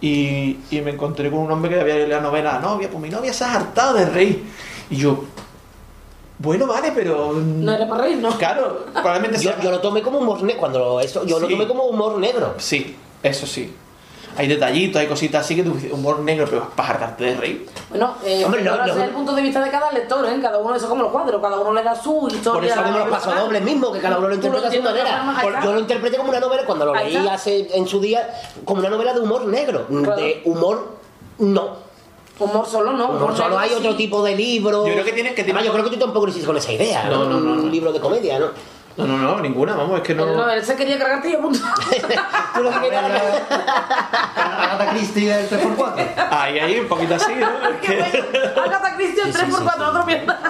y, 0.00 0.58
y 0.70 0.80
me 0.82 0.92
encontré 0.92 1.30
con 1.30 1.40
un 1.40 1.50
hombre 1.50 1.72
que 1.74 1.80
había 1.80 1.94
leído 1.94 2.08
la 2.08 2.20
novela 2.20 2.52
La 2.54 2.58
novia, 2.60 2.88
pues 2.88 3.02
mi 3.02 3.10
novia 3.10 3.32
se 3.32 3.42
ha 3.44 3.54
hartado 3.54 3.94
de 3.94 4.06
reír. 4.06 4.44
Y 4.90 4.96
yo, 4.96 5.24
bueno, 6.38 6.66
vale, 6.66 6.92
pero. 6.94 7.32
No 7.32 7.72
era 7.72 7.88
para 7.88 8.04
reír, 8.04 8.18
¿no? 8.18 8.30
Claro, 8.38 8.86
probablemente 8.92 9.38
Yo, 9.42 9.52
yo 9.62 9.70
lo 9.70 9.80
tomé 9.80 10.02
como 10.02 10.18
humor 10.18 10.42
negro. 10.42 10.60
Cuando 10.60 11.00
eso, 11.00 11.24
yo 11.26 11.38
lo 11.40 11.48
tomé 11.48 11.66
como 11.66 11.84
humor 11.84 12.18
negro. 12.18 12.54
Sí, 12.58 12.96
eso 13.22 13.46
sí. 13.46 13.72
Hay 14.36 14.48
detallitos, 14.48 15.00
hay 15.00 15.06
cositas 15.06 15.44
así 15.44 15.54
que 15.54 15.62
tú 15.62 15.72
dices, 15.74 15.92
humor 15.92 16.18
negro, 16.20 16.46
pero 16.48 16.68
para 16.74 16.90
hartarte 16.90 17.24
de 17.24 17.34
reír. 17.36 17.66
Bueno, 17.90 18.14
eh, 18.24 18.42
Hombre, 18.44 18.62
no, 18.62 18.72
ahora 18.72 18.86
no. 18.86 18.92
es 18.92 18.98
el 18.98 19.10
punto 19.10 19.34
de 19.34 19.42
vista 19.42 19.62
de 19.62 19.70
cada 19.70 19.92
lector, 19.92 20.26
¿eh? 20.26 20.38
Cada 20.42 20.58
uno, 20.58 20.74
eso 20.74 20.88
como 20.88 21.02
los 21.04 21.12
cuadros, 21.12 21.40
cada 21.40 21.58
uno 21.58 21.72
le 21.72 21.82
da 21.82 21.94
su 21.94 22.28
historia. 22.28 22.52
Por 22.52 22.64
eso 22.64 22.82
como 22.82 22.98
los 22.98 23.08
pasodobles 23.08 23.62
mismos, 23.62 23.92
que 23.92 24.00
cada 24.00 24.18
uno 24.18 24.28
lo 24.28 24.34
interpreta 24.34 24.68
a 24.68 24.70
su 24.70 24.76
de 24.76 24.82
manera. 24.82 25.60
Yo 25.62 25.72
lo 25.72 25.78
interpreté 25.80 26.16
como 26.16 26.30
una 26.30 26.40
novela 26.40 26.64
cuando 26.66 26.86
lo 26.86 26.94
leí 26.94 27.16
hace 27.28 27.68
en 27.76 27.86
su 27.86 28.00
día, 28.00 28.28
como 28.64 28.80
una 28.80 28.90
novela 28.90 29.12
de 29.12 29.20
humor 29.20 29.46
negro. 29.46 29.86
De 29.88 30.42
humor, 30.44 30.96
no. 31.38 31.84
Humor 32.38 32.66
solo 32.66 32.92
no. 32.92 33.10
Humor 33.10 33.36
solo 33.36 33.50
negro 33.50 33.58
hay 33.60 33.72
otro 33.74 33.94
tipo 33.94 34.24
de 34.24 34.34
libro. 34.34 34.86
Yo 34.86 34.92
creo 34.94 35.04
que 35.04 35.12
tiene- 35.12 35.34
que 35.34 35.42
Además, 35.42 35.64
yo 35.64 35.72
creo 35.72 35.84
que 35.84 35.90
tú 35.90 35.98
tampoco 35.98 36.26
lo 36.26 36.30
hiciste 36.30 36.46
con 36.46 36.56
esa 36.56 36.72
idea. 36.72 37.04
No, 37.04 37.24
no, 37.26 37.38
no, 37.38 37.52
Un 37.62 37.70
libro 37.70 37.92
de 37.92 38.00
comedia, 38.00 38.38
¿no? 38.40 38.46
No, 38.96 39.06
no, 39.06 39.18
no, 39.18 39.40
ninguna, 39.40 39.74
vamos, 39.74 39.98
es 39.98 40.06
que 40.06 40.14
no. 40.14 40.24
No, 40.24 40.48
él 40.48 40.64
se 40.64 40.76
quería 40.76 40.96
cargarte 40.98 41.28
y 41.28 41.32
yo 41.32 41.40
punto. 41.40 41.58
Tú 42.54 42.62
lo 42.62 42.70
que 42.70 42.80
querías 42.80 43.04
Agatha 43.04 44.90
Christie 44.90 45.34
del 45.34 45.48
3x4. 45.50 46.06
Ahí, 46.30 46.58
ahí, 46.60 46.78
un 46.78 46.86
poquito 46.86 47.16
así, 47.16 47.32
¿no? 47.34 47.48
Es 47.70 47.80
que- 47.80 48.60
Agatha 48.60 48.94
Christie 48.96 49.24
3x4, 49.24 49.88
otro 49.88 50.06
mierda. 50.06 50.40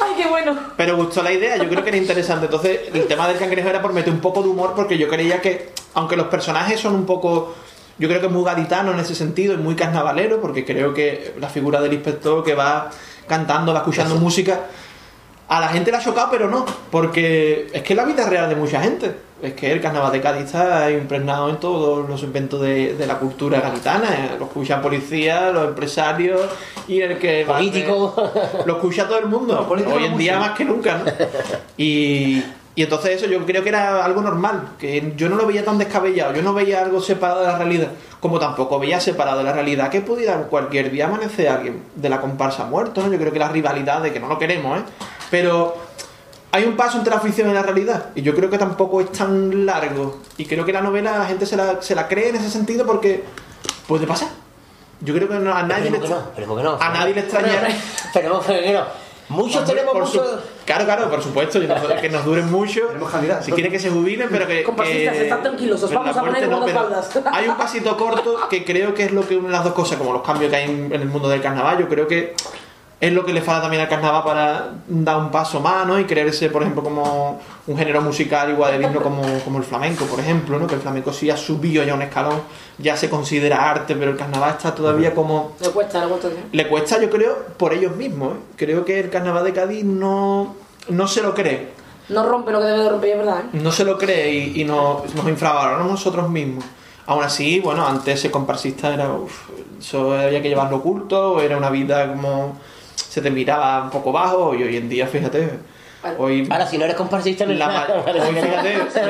Ay, 0.00 0.12
qué 0.16 0.28
bueno. 0.28 0.56
Pero 0.76 0.96
gustó 0.96 1.22
la 1.22 1.32
idea, 1.32 1.56
yo 1.56 1.68
creo 1.68 1.82
que 1.82 1.88
era 1.88 1.98
interesante. 1.98 2.46
Entonces, 2.46 2.80
el 2.94 3.06
tema 3.08 3.26
del 3.26 3.38
cangrejo 3.38 3.68
era 3.68 3.82
por 3.82 3.92
meter 3.92 4.12
un 4.12 4.20
poco 4.20 4.42
de 4.42 4.48
humor, 4.48 4.74
porque 4.76 4.96
yo 4.96 5.08
creía 5.08 5.40
que, 5.40 5.72
aunque 5.94 6.16
los 6.16 6.28
personajes 6.28 6.78
son 6.80 6.94
un 6.94 7.06
poco. 7.06 7.54
Yo 7.98 8.06
creo 8.06 8.20
que 8.20 8.28
muy 8.28 8.44
gaditano 8.44 8.92
en 8.92 9.00
ese 9.00 9.16
sentido 9.16 9.54
y 9.54 9.56
muy 9.56 9.74
carnavalero, 9.74 10.40
porque 10.40 10.64
creo 10.64 10.94
que 10.94 11.34
la 11.40 11.48
figura 11.48 11.80
del 11.80 11.92
inspector 11.94 12.44
que 12.44 12.54
va 12.54 12.90
cantando, 13.26 13.72
va 13.72 13.80
escuchando 13.80 14.14
música, 14.14 14.60
a 15.48 15.60
la 15.60 15.68
gente 15.68 15.90
le 15.90 15.96
ha 15.96 16.00
chocado, 16.00 16.28
pero 16.30 16.48
no, 16.48 16.64
porque 16.90 17.68
es 17.72 17.82
que 17.82 17.92
es 17.94 17.96
la 17.96 18.04
vida 18.04 18.28
real 18.28 18.48
de 18.48 18.56
mucha 18.56 18.80
gente. 18.80 19.28
Es 19.40 19.52
que 19.52 19.70
el 19.70 19.80
carnaval 19.80 20.10
de 20.10 20.20
Cádiz 20.20 20.46
está 20.46 20.90
impregnado 20.90 21.48
en 21.48 21.58
todos 21.58 22.08
los 22.08 22.22
inventos 22.24 22.60
de, 22.60 22.94
de 22.94 23.06
la 23.06 23.18
cultura 23.20 23.60
gaditana. 23.60 24.08
eh. 24.12 24.36
Lo 24.36 24.46
escuchan 24.46 24.82
policías, 24.82 25.54
los 25.54 25.68
empresarios 25.68 26.40
y 26.88 27.00
el 27.00 27.18
que... 27.18 27.44
Político. 27.46 28.14
Lo 28.66 28.74
escucha 28.74 29.06
todo 29.06 29.20
el 29.20 29.26
mundo. 29.26 29.64
políticos 29.68 29.96
Hoy 29.96 30.06
en 30.06 30.12
no 30.12 30.18
día 30.18 30.40
más 30.40 30.50
que 30.56 30.64
nunca, 30.64 30.98
¿no? 30.98 31.04
Y, 31.76 32.42
y 32.74 32.82
entonces 32.82 33.12
eso 33.12 33.26
yo 33.26 33.46
creo 33.46 33.62
que 33.62 33.68
era 33.68 34.04
algo 34.04 34.22
normal, 34.22 34.70
que 34.76 35.12
yo 35.16 35.28
no 35.28 35.36
lo 35.36 35.46
veía 35.46 35.64
tan 35.64 35.78
descabellado, 35.78 36.34
yo 36.34 36.42
no 36.42 36.52
veía 36.52 36.80
algo 36.80 37.00
separado 37.00 37.40
de 37.42 37.46
la 37.46 37.58
realidad, 37.58 37.88
como 38.18 38.40
tampoco 38.40 38.80
veía 38.80 38.98
separado 38.98 39.38
de 39.38 39.44
la 39.44 39.52
realidad 39.52 39.88
que 39.88 40.00
pudiera 40.00 40.36
cualquier 40.48 40.90
día 40.90 41.06
amanecer 41.06 41.48
alguien 41.48 41.84
de 41.94 42.08
la 42.08 42.20
comparsa 42.20 42.64
muerto, 42.64 43.02
¿no? 43.02 43.12
Yo 43.12 43.18
creo 43.18 43.32
que 43.32 43.38
la 43.38 43.48
rivalidad 43.48 44.02
de 44.02 44.12
que 44.12 44.18
no 44.18 44.26
lo 44.26 44.36
queremos, 44.38 44.80
¿eh? 44.80 44.82
Pero 45.30 45.76
hay 46.52 46.64
un 46.64 46.76
paso 46.76 46.98
entre 46.98 47.14
la 47.14 47.20
ficción 47.20 47.50
y 47.50 47.54
la 47.54 47.62
realidad, 47.62 48.06
y 48.14 48.22
yo 48.22 48.34
creo 48.34 48.48
que 48.50 48.58
tampoco 48.58 49.00
es 49.00 49.12
tan 49.12 49.66
largo, 49.66 50.20
y 50.36 50.46
creo 50.46 50.64
que 50.64 50.72
la 50.72 50.80
novela 50.80 51.18
la 51.18 51.26
gente 51.26 51.44
se 51.46 51.56
la, 51.56 51.82
se 51.82 51.94
la 51.94 52.08
cree 52.08 52.30
en 52.30 52.36
ese 52.36 52.50
sentido 52.50 52.86
porque 52.86 53.24
puede 53.86 54.06
pasar. 54.06 54.28
Yo 55.00 55.14
creo 55.14 55.28
que 55.28 55.34
no- 55.36 55.54
a 55.54 55.62
nadie 55.62 55.90
le, 55.90 56.00
que 56.00 56.08
no, 56.08 56.18
esperemos 56.18 56.56
que 56.58 56.64
no. 56.64 56.78
a 56.80 56.88
nadie 56.90 57.14
le 57.14 57.20
extraña. 57.20 57.68
Esperemos 58.06 58.44
que 58.44 58.72
no. 58.72 59.08
Muchos 59.28 59.56
Hombre, 59.60 59.74
tenemos 59.76 60.10
su- 60.10 60.18
muchos. 60.18 60.40
Claro, 60.64 60.84
claro, 60.86 61.10
por 61.10 61.22
supuesto. 61.22 61.60
que 62.00 62.08
nos 62.08 62.24
duren 62.24 62.50
mucho. 62.50 62.80
Si 63.42 63.52
quieren 63.52 63.70
que 63.70 63.78
se 63.78 63.90
jubilen, 63.90 64.28
pero 64.30 64.46
que. 64.46 64.62
Comparsistas, 64.64 65.14
que- 65.16 65.22
estad 65.24 65.40
tranquilos, 65.40 65.82
os 65.82 65.92
vamos 65.92 66.16
a 66.16 66.20
poner 66.20 66.48
no, 66.48 66.64
Hay 67.32 67.46
un 67.46 67.56
pasito 67.58 67.94
corto 67.96 68.48
que 68.48 68.64
creo 68.64 68.94
que 68.94 69.04
es 69.04 69.12
lo 69.12 69.28
que 69.28 69.36
une 69.36 69.50
las 69.50 69.62
dos 69.64 69.74
cosas, 69.74 69.98
como 69.98 70.14
los 70.14 70.22
cambios 70.22 70.50
que 70.50 70.56
hay 70.56 70.64
en, 70.70 70.86
en 70.92 71.02
el 71.02 71.08
mundo 71.08 71.28
del 71.28 71.42
carnaval. 71.42 71.78
Yo 71.78 71.88
creo 71.88 72.08
que 72.08 72.34
es 73.00 73.12
lo 73.12 73.24
que 73.24 73.32
le 73.32 73.40
falta 73.42 73.62
también 73.62 73.82
al 73.82 73.88
carnaval 73.88 74.24
para 74.24 74.70
dar 74.88 75.16
un 75.18 75.30
paso 75.30 75.60
más, 75.60 75.86
¿no? 75.86 76.00
Y 76.00 76.04
creerse, 76.04 76.50
por 76.50 76.62
ejemplo, 76.62 76.82
como 76.82 77.40
un 77.68 77.78
género 77.78 78.00
musical 78.02 78.50
igual 78.50 78.72
de 78.72 78.78
digno 78.80 79.00
como, 79.00 79.22
como 79.44 79.58
el 79.58 79.64
flamenco, 79.64 80.04
por 80.06 80.18
ejemplo, 80.18 80.58
¿no? 80.58 80.66
Que 80.66 80.74
el 80.74 80.80
flamenco 80.80 81.12
sí 81.12 81.30
ha 81.30 81.36
subido 81.36 81.84
ya 81.84 81.94
un 81.94 82.02
escalón, 82.02 82.40
ya 82.78 82.96
se 82.96 83.08
considera 83.08 83.70
arte, 83.70 83.94
pero 83.94 84.10
el 84.10 84.16
carnaval 84.16 84.50
está 84.50 84.74
todavía 84.74 85.14
como 85.14 85.52
Le 85.60 85.68
cuesta, 85.70 86.04
le 86.04 86.10
cuesta. 86.10 86.28
le 86.50 86.68
cuesta, 86.68 87.00
yo 87.00 87.08
creo, 87.08 87.36
por 87.56 87.72
ellos 87.72 87.94
mismos. 87.94 88.34
¿eh? 88.34 88.40
Creo 88.56 88.84
que 88.84 88.98
el 88.98 89.10
carnaval 89.10 89.44
de 89.44 89.52
Cádiz 89.52 89.84
no, 89.84 90.56
no 90.88 91.06
se 91.06 91.22
lo 91.22 91.34
cree. 91.34 91.68
No 92.08 92.26
rompe 92.26 92.50
lo 92.50 92.58
que 92.58 92.66
debe 92.66 92.82
de 92.82 92.88
romper, 92.88 93.10
es 93.10 93.18
verdad. 93.18 93.40
¿eh? 93.44 93.48
No 93.52 93.70
se 93.70 93.84
lo 93.84 93.96
cree 93.96 94.32
y, 94.32 94.60
y 94.62 94.64
nos, 94.64 95.14
nos 95.14 95.28
infravaloramos 95.28 95.88
nosotros 95.92 96.28
mismos. 96.28 96.64
Aún 97.06 97.22
así, 97.22 97.60
bueno, 97.60 97.86
antes 97.86 98.20
ser 98.20 98.30
comparsista 98.32 98.92
era. 98.92 99.12
uf, 99.12 99.50
eso 99.78 100.12
había 100.14 100.42
que 100.42 100.48
llevarlo 100.48 100.78
oculto, 100.78 101.40
era 101.40 101.56
una 101.56 101.70
vida 101.70 102.08
como. 102.08 102.58
Se 103.08 103.20
te 103.20 103.30
miraba 103.30 103.84
un 103.84 103.90
poco 103.90 104.12
bajo 104.12 104.54
y 104.54 104.62
hoy 104.62 104.76
en 104.76 104.88
día, 104.88 105.06
fíjate. 105.06 105.50
Hoy, 106.16 106.46
Ahora, 106.48 106.64
si 106.66 106.78
no 106.78 106.84
eres 106.84 106.96
comparsista, 106.96 107.44
no 107.44 107.52
La 107.54 107.86
hoy, 108.06 108.34
fíjate. 108.34 109.00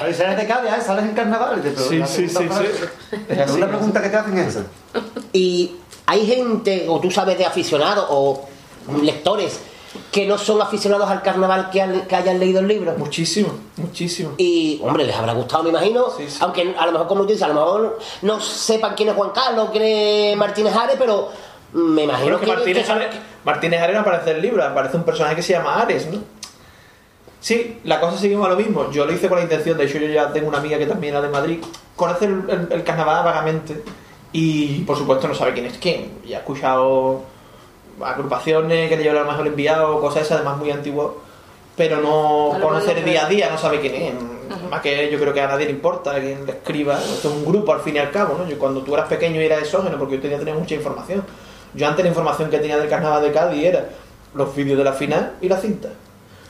A 0.00 0.04
ver, 0.04 0.14
si 0.14 0.22
eres 0.22 0.36
de 0.38 0.46
Cádiz, 0.46 0.70
¿eh? 0.72 0.80
sales 0.84 1.04
en 1.04 1.12
carnaval. 1.12 1.58
y 1.58 1.68
te 1.68 1.76
Sí, 1.76 2.02
sí, 2.06 2.28
sí, 2.28 2.48
sí. 2.48 3.16
Es 3.28 3.38
es 3.50 3.56
pregunta 3.56 4.00
que 4.02 4.08
te 4.08 4.16
hacen 4.16 4.38
es 4.38 4.46
esa. 4.56 4.64
Y 5.32 5.72
hay 6.06 6.26
gente, 6.26 6.86
o 6.88 7.00
tú 7.00 7.10
sabes 7.10 7.36
de 7.36 7.44
aficionados, 7.44 8.06
o 8.08 8.48
lectores, 9.02 9.60
que 10.10 10.26
no 10.26 10.38
son 10.38 10.60
aficionados 10.62 11.08
al 11.10 11.20
carnaval 11.22 11.68
que, 11.70 11.82
han- 11.82 12.02
que 12.06 12.16
hayan 12.16 12.38
leído 12.40 12.60
el 12.60 12.68
libro. 12.68 12.94
Muchísimo, 12.96 13.50
muchísimo. 13.76 14.32
Y, 14.38 14.80
hombre, 14.82 15.04
les 15.04 15.14
habrá 15.14 15.34
gustado, 15.34 15.64
me 15.64 15.70
imagino. 15.70 16.06
Aunque 16.40 16.74
a 16.78 16.86
lo 16.86 16.92
mejor, 16.92 17.08
como 17.08 17.22
tú 17.22 17.28
dices, 17.28 17.42
a 17.42 17.48
lo 17.48 17.54
mejor 17.54 17.98
no 18.22 18.40
sepan 18.40 18.94
quién 18.94 19.10
es 19.10 19.14
Juan 19.14 19.30
Carlos, 19.34 19.68
quién 19.70 19.84
es 19.84 20.36
Martínez 20.36 20.74
Ares, 20.74 20.96
pero 20.98 21.28
me 21.72 22.04
imagino 22.04 22.38
que 22.38 22.46
que, 22.46 22.52
Martínez, 22.52 22.86
que 22.86 22.92
Ares, 22.92 23.08
Martínez 23.44 23.82
aparece 23.96 24.30
en 24.30 24.36
el 24.36 24.42
libro, 24.42 24.64
aparece 24.64 24.96
un 24.96 25.04
personaje 25.04 25.36
que 25.36 25.42
se 25.42 25.52
llama 25.52 25.80
Ares, 25.80 26.06
¿no? 26.10 26.18
Sí, 27.40 27.78
la 27.84 28.00
cosa 28.00 28.18
seguimos 28.18 28.46
a 28.46 28.50
lo 28.50 28.56
mismo. 28.56 28.90
Yo 28.90 29.04
lo 29.06 29.12
hice 29.12 29.28
con 29.28 29.38
la 29.38 29.44
intención, 29.44 29.78
de 29.78 29.84
hecho 29.84 29.98
yo 29.98 30.08
ya 30.08 30.32
tengo 30.32 30.48
una 30.48 30.58
amiga 30.58 30.76
que 30.78 30.86
también 30.86 31.14
era 31.14 31.22
de 31.22 31.28
Madrid, 31.28 31.58
conoce 31.94 32.24
el, 32.24 32.42
el- 32.48 32.68
el 32.72 32.84
carnaval 32.84 33.24
vagamente 33.24 33.82
y 34.32 34.80
por 34.80 34.96
supuesto 34.96 35.28
no 35.28 35.34
sabe 35.34 35.52
quién 35.52 35.66
es 35.66 35.78
quién. 35.78 36.18
Y 36.26 36.34
ha 36.34 36.38
escuchado 36.38 37.22
agrupaciones 38.02 38.88
que 38.88 38.96
le 38.96 39.02
llevan 39.02 39.18
a 39.18 39.24
lo 39.24 39.30
mejor 39.32 39.46
enviado, 39.46 40.00
cosas 40.00 40.22
esas 40.22 40.36
además 40.38 40.58
muy 40.58 40.70
antiguas, 40.70 41.08
pero 41.76 42.00
no 42.00 42.52
A 42.54 42.60
conocer 42.60 43.04
día 43.04 43.26
a 43.26 43.28
día, 43.28 43.50
no 43.50 43.58
sabe 43.58 43.80
quién 43.80 43.94
es. 43.94 44.14
Más 44.70 44.80
que 44.80 45.10
yo 45.10 45.18
creo 45.18 45.32
que 45.32 45.40
a 45.40 45.46
nadie 45.46 45.66
le 45.66 45.72
importa 45.72 46.12
a 46.16 46.20
quien 46.20 46.44
le 46.44 46.52
escriba. 46.52 46.98
Esto 46.98 47.28
es 47.28 47.34
un 47.34 47.44
grupo 47.44 47.72
al 47.72 47.80
fin 47.80 47.96
y 47.96 47.98
al 47.98 48.10
cabo, 48.10 48.36
¿no? 48.36 48.48
Yo 48.48 48.58
cuando 48.58 48.82
tú 48.82 48.94
eras 48.94 49.06
pequeño 49.08 49.40
y 49.40 49.44
eras 49.44 49.60
exógeno, 49.60 49.96
porque 49.98 50.16
yo 50.16 50.20
tenía, 50.22 50.38
tenía 50.38 50.54
mucha 50.54 50.74
información. 50.74 51.24
Yo 51.74 51.86
antes 51.86 52.04
la 52.04 52.08
información 52.08 52.50
que 52.50 52.58
tenía 52.58 52.78
del 52.78 52.88
carnaval 52.88 53.22
de 53.22 53.32
Cádiz 53.32 53.64
era 53.64 53.88
los 54.34 54.54
vídeos 54.54 54.78
de 54.78 54.84
la 54.84 54.92
final 54.92 55.32
y 55.40 55.48
la 55.48 55.56
cinta. 55.58 55.88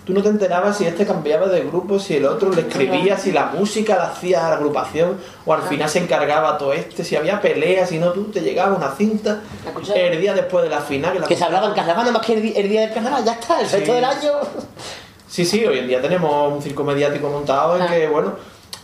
Tú 0.04 0.14
no 0.14 0.22
te 0.22 0.30
enterabas 0.30 0.78
si 0.78 0.86
este 0.86 1.04
cambiaba 1.04 1.48
de 1.48 1.60
grupo, 1.64 1.98
si 1.98 2.16
el 2.16 2.24
otro 2.24 2.50
le 2.50 2.62
escribía, 2.62 3.18
si 3.18 3.30
la 3.30 3.46
música 3.46 3.94
la 3.96 4.04
hacía 4.04 4.46
a 4.46 4.50
la 4.50 4.56
agrupación, 4.56 5.18
o 5.44 5.52
al 5.52 5.60
final 5.60 5.86
se 5.86 5.98
encargaba 5.98 6.56
todo 6.56 6.72
este, 6.72 7.04
si 7.04 7.14
había 7.14 7.42
peleas, 7.42 7.90
si 7.90 7.98
no, 7.98 8.12
tú 8.12 8.24
te 8.30 8.40
llegaba 8.40 8.74
una 8.74 8.90
cinta 8.92 9.40
el 9.94 10.18
día 10.18 10.32
después 10.32 10.64
de 10.64 10.70
la 10.70 10.80
final. 10.80 11.12
Que, 11.12 11.18
la 11.20 11.26
que 11.26 11.36
se 11.36 11.44
hablaba 11.44 11.66
en 11.66 11.74
carnaval, 11.74 12.06
nada 12.06 12.16
más 12.16 12.26
que 12.26 12.32
el, 12.58 12.68
día 12.70 12.80
del 12.82 12.94
carnaval, 12.94 13.22
ya 13.22 13.32
está, 13.32 13.60
el 13.60 13.66
Sí. 13.66 13.76
resto 13.76 13.92
del 13.92 14.04
año. 14.04 14.32
Sí, 15.28 15.44
sí, 15.44 15.62
hoy 15.66 15.80
en 15.80 15.88
día 15.88 16.00
tenemos 16.00 16.54
un 16.54 16.62
circo 16.62 16.84
mediático 16.84 17.28
montado 17.28 17.76
en 17.76 17.86
que, 17.88 18.08
bueno, 18.08 18.32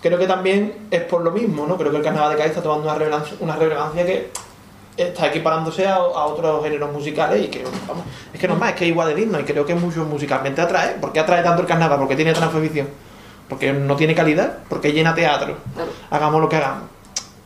creo 0.02 0.18
que 0.18 0.26
también 0.26 0.88
es 0.90 1.04
por 1.04 1.22
lo 1.22 1.30
mismo, 1.30 1.66
¿no? 1.66 1.78
Creo 1.78 1.90
que 1.90 1.96
el 1.96 2.02
carnaval 2.04 2.32
de 2.32 2.36
Cádiz 2.36 2.50
está 2.50 2.62
tomando 2.62 2.84
una 2.86 2.98
relevancia, 2.98 3.34
una 3.40 3.56
relevancia 3.56 4.04
que 4.04 4.30
está 4.96 5.26
equiparándose 5.28 5.86
a, 5.86 5.96
a 5.96 6.26
otros 6.26 6.62
géneros 6.62 6.92
musicales 6.92 7.44
y 7.44 7.48
que, 7.48 7.64
vamos, 7.86 8.04
es 8.32 8.40
que 8.40 8.46
no 8.46 8.54
es 8.54 8.60
más, 8.60 8.70
es 8.70 8.76
que 8.76 8.84
es 8.84 8.90
igual 8.90 9.08
de 9.08 9.14
digno 9.14 9.40
y 9.40 9.44
creo 9.44 9.66
que 9.66 9.74
mucho 9.74 10.04
musicalmente 10.04 10.60
atrae. 10.60 10.94
¿Por 10.94 11.12
qué 11.12 11.20
atrae 11.20 11.42
tanto 11.42 11.62
el 11.62 11.68
carnaval? 11.68 11.98
¿Por 11.98 12.08
qué 12.08 12.16
tiene 12.16 12.32
tanta 12.32 12.56
afición? 12.56 12.88
Porque 13.48 13.72
no 13.72 13.96
tiene 13.96 14.14
calidad, 14.14 14.58
porque 14.68 14.92
llena 14.92 15.14
teatro. 15.14 15.56
Hagamos 16.10 16.40
lo 16.40 16.48
que 16.48 16.56
hagamos. 16.56 16.88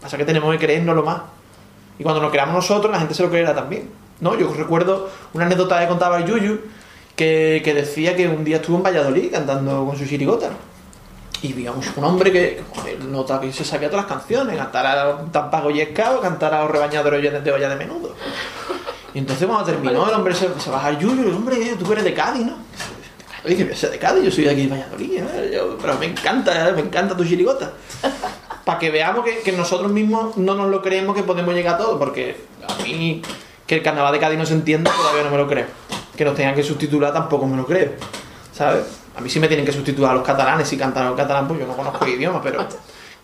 Pasa 0.01 0.17
que 0.17 0.25
tenemos 0.25 0.53
que 0.53 0.59
creérnoslo 0.59 1.03
más. 1.03 1.23
Y 1.99 2.03
cuando 2.03 2.21
lo 2.21 2.31
creamos 2.31 2.55
nosotros, 2.55 2.93
la 2.93 3.01
gente 3.01 3.15
se 3.15 3.23
lo 3.23 3.31
creerá 3.31 3.55
también. 3.55 3.91
¿no? 4.21 4.39
Yo 4.39 4.53
recuerdo 4.55 5.09
una 5.33 5.47
anécdota 5.47 5.81
que 5.81 5.89
contaba 5.89 6.19
el 6.19 6.27
Yuyu, 6.27 6.61
que, 7.17 7.61
que 7.65 7.75
decía 7.75 8.15
que 8.15 8.29
un 8.29 8.45
día 8.45 8.57
estuvo 8.57 8.77
en 8.77 8.85
Valladolid 8.85 9.33
cantando 9.33 9.85
con 9.85 9.97
su 9.97 10.07
chirigota. 10.07 10.51
Y 11.41 11.53
vio 11.53 11.73
un, 11.73 12.05
hombre 12.05 12.33
que 12.33 12.63
joder, 12.75 13.05
nota 13.05 13.41
que 13.41 13.53
se 13.53 13.65
sabía 13.65 13.89
todas 13.89 14.07
las 14.07 14.13
canciones, 14.13 14.57
cantara 14.57 15.19
Tampago 15.31 15.71
y 15.71 15.81
Escao, 15.81 16.21
cantara 16.21 16.63
Los 16.63 16.71
rebañadores 16.73 17.45
de, 17.45 17.53
olla 17.53 17.69
de 17.69 17.77
menudo. 17.77 18.15
Y 19.15 19.19
entonces 19.19 19.47
cuando 19.47 19.65
terminó, 19.65 20.09
el 20.09 20.15
hombre 20.15 20.35
se, 20.35 20.49
se 20.59 20.71
baja 20.71 20.89
al 20.89 20.99
Yuyu 20.99 21.25
y 21.25 21.29
el 21.29 21.35
hombre, 21.35 21.57
eh, 21.57 21.77
tú 21.79 21.91
eres 21.93 22.05
de 22.05 22.13
Cádiz, 22.13 22.45
¿no? 22.45 22.57
Oye, 23.45 23.57
que 23.57 23.69
yo 23.69 23.77
soy 23.77 23.91
de 23.91 23.99
Cádiz, 23.99 24.25
yo 24.25 24.31
soy 24.33 24.45
de 24.45 24.51
aquí 24.51 24.67
de 24.67 24.69
Valladolid, 24.69 25.21
¿no? 25.21 25.45
Yo- 25.45 25.79
pero 25.81 25.97
me 25.97 26.07
encanta, 26.07 26.69
¿eh? 26.69 26.73
me 26.73 26.81
encanta 26.81 27.17
tu 27.17 27.25
chirigota. 27.25 27.73
Para 28.65 28.79
que 28.79 28.91
veamos 28.91 29.25
que, 29.25 29.39
que 29.39 29.53
nosotros 29.53 29.93
mismos 29.93 30.37
no 30.37 30.55
nos 30.55 30.69
lo 30.69 30.83
creemos 30.83 31.15
que 31.15 31.23
podemos 31.23 31.55
llegar 31.55 31.77
a 31.77 31.79
todo, 31.79 31.99
porque 31.99 32.37
a 32.67 32.83
mí 32.83 33.23
que 33.67 33.77
el 33.77 33.83
carnaval 33.83 34.13
de 34.13 34.19
Cádiz 34.19 34.39
no 34.39 34.47
se 34.47 34.55
entienda 34.55 34.91
todavía 34.91 35.23
no 35.23 35.31
me 35.31 35.37
lo 35.37 35.47
creo. 35.47 35.67
Que 36.17 36.25
nos 36.25 36.35
tengan 36.35 36.57
que 36.57 36.65
subtitular 36.65 37.13
tampoco 37.13 37.47
me 37.47 37.57
lo 37.57 37.65
creo. 37.65 37.93
¿Sabes? 38.53 38.98
A 39.19 39.21
mí 39.21 39.29
sí 39.29 39.41
me 39.41 39.49
tienen 39.49 39.67
que 39.67 39.73
sustituir 39.73 40.07
a 40.07 40.15
los 40.15 40.23
catalanes 40.23 40.69
si 40.69 40.77
cantan 40.77 41.09
en 41.09 41.17
catalán, 41.17 41.49
pues 41.49 41.59
yo 41.59 41.67
no 41.67 41.77
conozco 41.77 42.05
el 42.05 42.13
idioma, 42.13 42.41
pero 42.41 42.65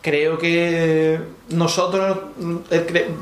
creo 0.02 0.36
que 0.36 1.20
nosotros 1.50 2.18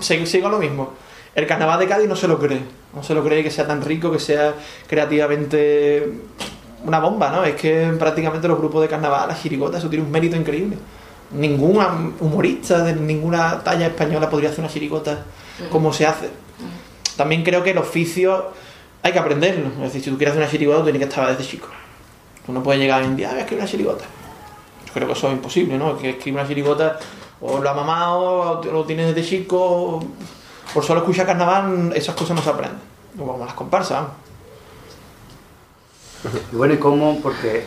sigo 0.00 0.48
lo 0.48 0.58
mismo. 0.58 0.94
El 1.34 1.46
carnaval 1.46 1.78
de 1.78 1.86
Cádiz 1.86 2.08
no 2.08 2.16
se 2.16 2.26
lo 2.26 2.38
cree. 2.38 2.62
No 2.94 3.02
se 3.02 3.14
lo 3.14 3.22
cree 3.22 3.42
que 3.42 3.50
sea 3.50 3.66
tan 3.66 3.82
rico, 3.82 4.10
que 4.10 4.18
sea 4.18 4.54
creativamente 4.86 6.12
una 6.84 6.98
bomba, 6.98 7.30
¿no? 7.30 7.44
Es 7.44 7.56
que 7.56 7.92
prácticamente 7.98 8.48
los 8.48 8.58
grupos 8.58 8.80
de 8.80 8.88
carnaval, 8.88 9.28
las 9.28 9.42
chirigotas, 9.42 9.80
eso 9.80 9.90
tiene 9.90 10.04
un 10.06 10.10
mérito 10.10 10.36
increíble. 10.36 10.78
Ningún 11.30 12.16
humorista 12.20 12.82
de 12.82 12.94
ninguna 12.94 13.62
talla 13.62 13.88
española 13.88 14.30
podría 14.30 14.48
hacer 14.48 14.60
una 14.60 14.72
chirigota 14.72 15.24
como 15.70 15.92
se 15.92 16.06
hace. 16.06 16.30
También 17.18 17.42
creo 17.44 17.62
que 17.62 17.72
el 17.72 17.78
oficio 17.78 18.50
hay 19.02 19.12
que 19.12 19.18
aprenderlo. 19.18 19.68
Es 19.76 19.92
decir, 19.92 20.02
si 20.04 20.10
tú 20.10 20.16
quieres 20.16 20.32
hacer 20.32 20.42
una 20.42 20.50
chirigota, 20.50 20.78
tú 20.78 20.84
tienes 20.84 21.00
que 21.00 21.08
estar 21.08 21.28
desde 21.28 21.50
chico. 21.50 21.68
Tú 22.47 22.52
no 22.52 22.62
puedes 22.62 22.81
llegar 22.81 23.02
en 23.02 23.16
día, 23.16 23.28
"Ah, 23.28 23.32
voy 23.32 23.39
a 23.40 23.43
escribir 23.43 23.62
una 23.62 23.70
chirigota. 23.70 24.05
Yo 24.86 24.93
creo 24.93 25.06
que 25.06 25.12
eso 25.14 25.28
es 25.28 25.35
imposible, 25.35 25.78
¿no? 25.78 25.97
Que 25.97 26.10
escribir 26.10 26.40
una 26.40 26.48
chirigota 26.48 26.98
o 27.40 27.59
lo 27.60 27.70
ha 27.70 27.74
mamado, 27.74 28.60
o 28.60 28.64
lo 28.64 28.85
tienes 28.85 29.14
desde 29.14 29.28
chico. 29.28 29.59
o- 29.59 30.01
Por 30.74 30.82
solo 30.85 31.01
escuchar 31.01 31.27
carnaval, 31.27 31.93
esas 31.94 32.14
cosas 32.14 32.35
no 32.36 32.43
se 32.43 32.48
aprenden. 32.51 32.78
Como 33.19 33.36
las 33.44 33.52
comparsas, 33.55 33.98
vamos. 33.98 34.10
Y 36.52 36.56
bueno, 36.56 36.74
¿y 36.74 36.78
cómo? 36.78 37.20
Porque 37.23 37.64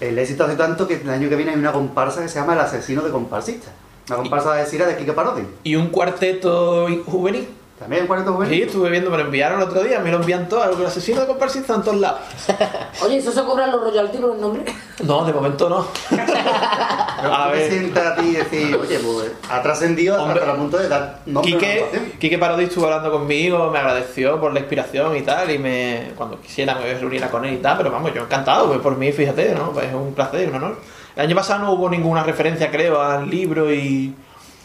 el 0.00 0.18
éxito 0.18 0.44
hace 0.44 0.56
tanto 0.56 0.88
que 0.88 0.94
el 0.94 1.08
año 1.10 1.28
que 1.28 1.36
viene 1.36 1.52
hay 1.52 1.58
una 1.58 1.72
comparsa 1.72 2.22
que 2.22 2.28
se 2.28 2.40
llama 2.40 2.54
El 2.54 2.60
asesino 2.60 3.02
de 3.02 3.10
comparsistas. 3.10 3.72
Una 4.08 4.16
comparsa 4.16 4.54
de 4.54 4.66
Sira 4.66 4.86
de 4.86 4.96
Kike 4.96 5.12
Parodi. 5.12 5.42
Y 5.62 5.76
un 5.76 5.88
cuarteto 5.88 6.86
juvenil. 7.06 7.48
También 7.78 8.06
juvenil. 8.06 8.54
Sí, 8.54 8.62
estuve 8.62 8.88
viendo, 8.88 9.10
me 9.10 9.18
lo 9.18 9.24
enviaron 9.24 9.60
el 9.60 9.66
otro 9.66 9.82
día, 9.82 9.98
me 9.98 10.10
lo 10.10 10.18
envían 10.18 10.48
todos, 10.48 10.78
los 10.78 10.88
asesinos 10.88 11.22
de 11.22 11.26
comparsistas 11.26 11.76
en 11.76 11.82
todos 11.82 11.98
lados. 11.98 12.20
Oye, 13.04 13.16
¿eso 13.16 13.32
se 13.32 13.42
cobran 13.42 13.72
los 13.72 13.80
royalties 13.80 14.20
con 14.20 14.34
el 14.34 14.40
nombre? 14.40 14.64
No, 15.02 15.24
de 15.24 15.32
momento 15.32 15.68
no. 15.68 15.86
A 16.16 17.48
ver. 17.50 17.68
sienta 17.68 18.12
a 18.12 18.16
ti 18.16 18.28
y 18.28 18.32
decir, 18.32 18.76
oye, 18.76 18.98
pues 19.00 19.32
ha 19.50 19.60
trascendido 19.60 20.24
hasta 20.24 20.52
el 20.52 20.56
punto 20.56 20.78
de 20.78 20.88
dar 20.88 21.20
nombre 21.26 21.52
a 21.52 21.58
Quique, 21.58 21.72
agrupación. 21.72 22.12
Quique 22.20 22.38
Parodi 22.38 22.64
estuvo 22.64 22.84
hablando 22.84 23.10
conmigo, 23.10 23.70
me 23.70 23.78
agradeció 23.80 24.38
por 24.40 24.52
la 24.52 24.60
inspiración 24.60 25.16
y 25.16 25.22
tal, 25.22 25.50
y 25.50 25.58
me 25.58 26.12
cuando 26.16 26.40
quisiera 26.40 26.76
me 26.76 26.94
reuniera 26.94 27.28
con 27.28 27.44
él 27.44 27.54
y 27.54 27.56
tal, 27.56 27.78
pero 27.78 27.90
vamos, 27.90 28.14
yo 28.14 28.22
encantado, 28.22 28.68
pues 28.68 28.78
por 28.78 28.96
mí, 28.96 29.10
fíjate, 29.10 29.54
¿no? 29.54 29.72
Pues 29.72 29.86
es 29.86 29.94
un 29.94 30.14
placer, 30.14 30.48
un 30.48 30.54
honor. 30.56 30.78
El 31.16 31.22
año 31.22 31.34
pasado 31.34 31.64
no 31.64 31.72
hubo 31.72 31.90
ninguna 31.90 32.22
referencia, 32.22 32.70
creo, 32.70 33.02
al 33.02 33.28
libro 33.28 33.72
y... 33.72 34.14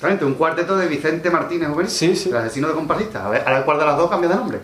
Realmente, 0.01 0.25
un 0.25 0.35
cuarteto 0.35 0.77
de 0.77 0.87
Vicente 0.87 1.29
Martínez 1.29 1.69
Juvenil. 1.69 1.91
Sí, 1.91 2.15
sí. 2.15 2.29
El 2.29 2.37
asesino 2.37 2.67
de 2.67 2.73
comparsistas. 2.73 3.25
A 3.25 3.29
ver, 3.29 3.43
ahora 3.45 3.65
cuál 3.65 3.79
de 3.79 3.85
las 3.85 3.97
dos 3.97 4.09
cambia 4.09 4.29
de 4.29 4.35
nombre. 4.35 4.59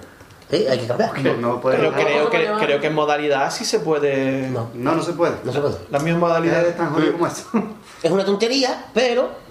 Sí, 0.49 0.65
hay 0.67 0.79
que 0.79 0.87
cambiar. 0.87 1.11
No, 1.39 1.59
puede 1.59 1.77
Pero 1.77 1.91
creo 1.93 2.29
que, 2.29 2.65
creo 2.65 2.79
que 2.79 2.87
en 2.87 2.93
modalidad 2.93 3.51
sí 3.51 3.65
se 3.65 3.79
puede... 3.79 4.49
No, 4.49 4.69
no 4.73 5.01
se 5.01 5.13
puede. 5.13 5.35
No 5.43 5.51
se 5.51 5.59
puede. 5.59 5.75
La 5.89 5.99
misma 5.99 6.19
modalidad 6.19 6.65
es 6.65 6.77
tan 6.77 6.93
jodido 6.93 7.13
como 7.13 7.27
eso. 7.27 7.47
Es 8.03 8.11
una 8.11 8.23
tontería, 8.23 8.85
pero 8.93 9.44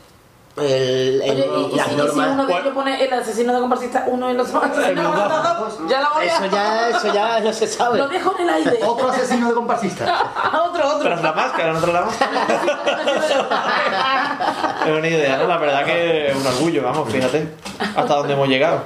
el, 0.57 1.21
el- 1.23 1.51
Oye, 1.51 1.69
y, 1.73 1.77
las 1.77 1.87
si, 1.89 1.93
y 1.93 1.97
si 1.97 2.01
normas- 2.01 2.31
uno 2.33 2.47
de 2.47 2.53
ellos 2.55 2.75
pone 2.75 3.05
el 3.05 3.13
asesino 3.13 3.53
de 3.55 3.61
comparsista, 3.61 4.05
uno 4.07 4.31
y 4.31 4.35
los 4.35 4.49
otros 4.49 4.65
asesinos, 4.79 5.17
ya 5.89 6.01
la 6.01 6.11
voy 6.11 6.29
a... 6.29 6.37
Eso 6.37 6.47
ya, 6.47 6.89
eso 6.91 7.13
ya 7.13 7.41
no 7.41 7.53
se 7.53 7.67
sabe. 7.67 7.99
Lo 7.99 8.09
dejo 8.09 8.35
en 8.39 8.49
el 8.49 8.55
aire. 8.55 8.79
Otro 8.85 9.09
asesino 9.09 9.49
de 9.49 9.55
comparsista. 9.55 10.05
otro, 10.69 10.87
otro. 10.89 11.01
Tras 11.03 11.23
la 11.23 11.33
máscara, 11.33 11.73
no 11.73 11.81
tras 11.81 11.93
la 11.93 12.01
máscara. 12.03 12.31
Es 14.87 14.91
una 14.99 15.09
idea, 15.09 15.37
¿no? 15.39 15.47
La 15.47 15.57
verdad 15.57 15.85
que 15.85 16.31
es 16.31 16.37
un 16.37 16.47
orgullo, 16.47 16.83
vamos, 16.83 17.11
fíjate 17.11 17.49
hasta 17.97 18.15
dónde 18.15 18.35
hemos 18.35 18.49
llegado. 18.49 18.83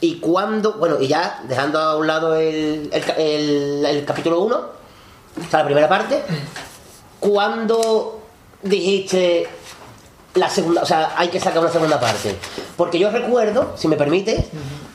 Y 0.00 0.18
cuando, 0.20 0.74
bueno, 0.74 0.96
y 0.98 1.08
ya 1.08 1.40
dejando 1.44 1.78
a 1.78 1.96
un 1.96 2.06
lado 2.06 2.34
el, 2.36 2.88
el, 2.92 3.04
el- 3.18 3.86
el 3.86 4.04
capítulo 4.06 4.40
1, 4.40 4.56
o 4.56 5.50
sea, 5.50 5.60
la 5.60 5.64
primera 5.66 5.88
parte, 5.88 6.22
cuando 7.20 8.20
dijiste 8.62 9.48
la 10.34 10.48
segunda, 10.48 10.82
o 10.82 10.86
sea, 10.86 11.14
hay 11.16 11.28
que 11.28 11.40
sacar 11.40 11.60
una 11.60 11.70
segunda 11.72 11.98
parte. 11.98 12.36
Porque 12.76 12.98
yo 12.98 13.10
recuerdo, 13.10 13.72
si 13.76 13.88
me 13.88 13.96
permite, 13.96 14.46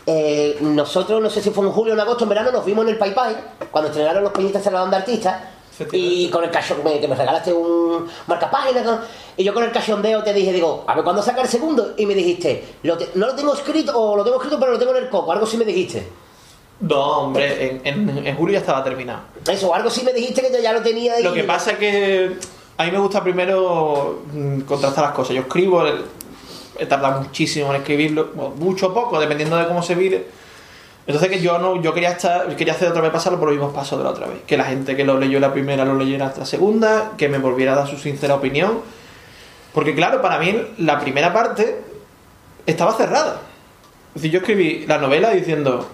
eh, 0.06 0.58
nosotros, 0.62 1.22
no 1.22 1.30
sé 1.30 1.42
si 1.42 1.50
fue 1.52 1.66
en 1.66 1.72
julio 1.72 1.94
o 1.94 1.96
en 1.96 2.00
agosto, 2.02 2.24
en 2.24 2.30
verano, 2.30 2.52
nos 2.52 2.64
vimos 2.66 2.84
en 2.86 2.92
el 2.92 2.98
Pai 2.98 3.14
Pai, 3.14 3.36
cuando 3.72 3.90
estrenaron 3.90 4.24
los 4.24 4.32
peñistas 4.32 4.66
en 4.68 4.74
la 4.74 4.82
banda 4.82 4.98
artista. 4.98 5.52
Y 5.92 6.30
con 6.30 6.42
el 6.42 6.50
cachón, 6.52 6.78
me- 6.86 7.02
que 7.02 7.08
me 7.08 7.16
regalaste 7.16 7.52
un 7.52 8.08
marcapágina 8.28 8.82
con- 8.82 9.00
y 9.36 9.44
yo 9.44 9.54
con 9.54 9.62
el 9.64 9.74
cachondeo 9.74 10.24
te 10.24 10.32
dije, 10.34 10.54
digo, 10.54 10.86
a 10.88 10.96
ver 10.96 11.04
cuándo 11.04 11.22
saca 11.22 11.42
el 11.42 11.50
segundo, 11.50 11.96
y 11.98 12.06
me 12.06 12.16
dijiste, 12.16 12.76
"Lo 12.84 12.98
te- 12.98 13.10
no 13.16 13.28
lo 13.28 13.36
tengo 13.36 13.54
escrito, 13.54 13.92
o 14.00 14.16
lo 14.16 14.24
tengo 14.24 14.38
escrito 14.38 14.58
pero 14.58 14.72
lo 14.72 14.80
tengo 14.80 14.96
en 14.96 15.04
el 15.04 15.10
coco, 15.10 15.34
algo 15.34 15.46
sí 15.46 15.58
me 15.58 15.66
dijiste. 15.66 16.08
No, 16.80 17.20
hombre, 17.24 17.82
en, 17.84 18.10
en- 18.10 18.26
en 18.28 18.36
julio 18.38 18.54
ya 18.54 18.60
estaba 18.60 18.82
terminado. 18.86 19.20
Eso, 19.50 19.74
algo 19.76 19.90
sí 19.90 20.04
me 20.06 20.14
dijiste 20.14 20.42
que 20.42 20.52
yo 20.54 20.60
ya 20.62 20.72
lo 20.72 20.82
tenía 20.82 21.16
ahí. 21.16 21.24
Lo 21.24 21.34
que 21.34 21.44
pasa 21.44 21.72
es 21.72 21.78
que 21.78 22.38
a 22.78 22.84
mí 22.84 22.92
me 22.92 23.00
gusta 23.00 23.24
primero 23.24 24.24
mm, 24.34 24.62
contrastar 24.62 25.06
las 25.06 25.14
cosas. 25.14 25.36
Yo 25.36 25.42
escribo, 25.42 25.84
he 26.78 26.86
tardado 26.86 27.22
muchísimo 27.22 27.70
en 27.74 27.82
escribirlo, 27.82 28.32
mucho 28.58 28.88
o 28.88 28.94
poco, 28.94 29.20
dependiendo 29.20 29.58
de 29.58 29.68
cómo 29.68 29.82
se 29.82 29.96
mire. 29.96 30.28
Entonces 31.08 31.30
que 31.30 31.40
yo 31.40 31.60
no, 31.60 31.82
yo 31.82 31.94
quería 31.94 32.12
estar, 32.12 32.54
quería 32.56 32.74
hacer 32.74 32.90
otra 32.90 33.02
vez 33.02 33.12
pasarlo 33.12 33.40
por 33.40 33.50
los 33.50 33.58
mismos 33.58 33.76
pasos 33.76 34.00
de 34.00 34.04
la 34.04 34.10
otra 34.10 34.28
vez. 34.28 34.40
Que 34.48 34.58
la 34.58 34.66
gente 34.66 34.96
que 34.96 35.04
lo 35.04 35.20
leyó 35.20 35.40
la 35.40 35.54
primera 35.54 35.86
lo 35.86 35.96
leyera 35.96 36.34
la 36.36 36.46
segunda, 36.46 37.12
que 37.18 37.30
me 37.30 37.38
volviera 37.38 37.74
a 37.74 37.76
dar 37.76 37.88
su 37.88 37.98
sincera 37.98 38.36
opinión. 38.36 38.80
Porque 39.74 39.94
claro, 39.94 40.22
para 40.22 40.40
mí 40.40 40.60
la 40.80 41.00
primera 41.00 41.32
parte 41.32 41.82
estaba 42.66 42.94
cerrada. 42.94 43.42
Es 44.16 44.22
decir, 44.22 44.32
yo 44.32 44.40
escribí 44.40 44.86
la 44.88 44.98
novela 44.98 45.30
diciendo, 45.30 45.88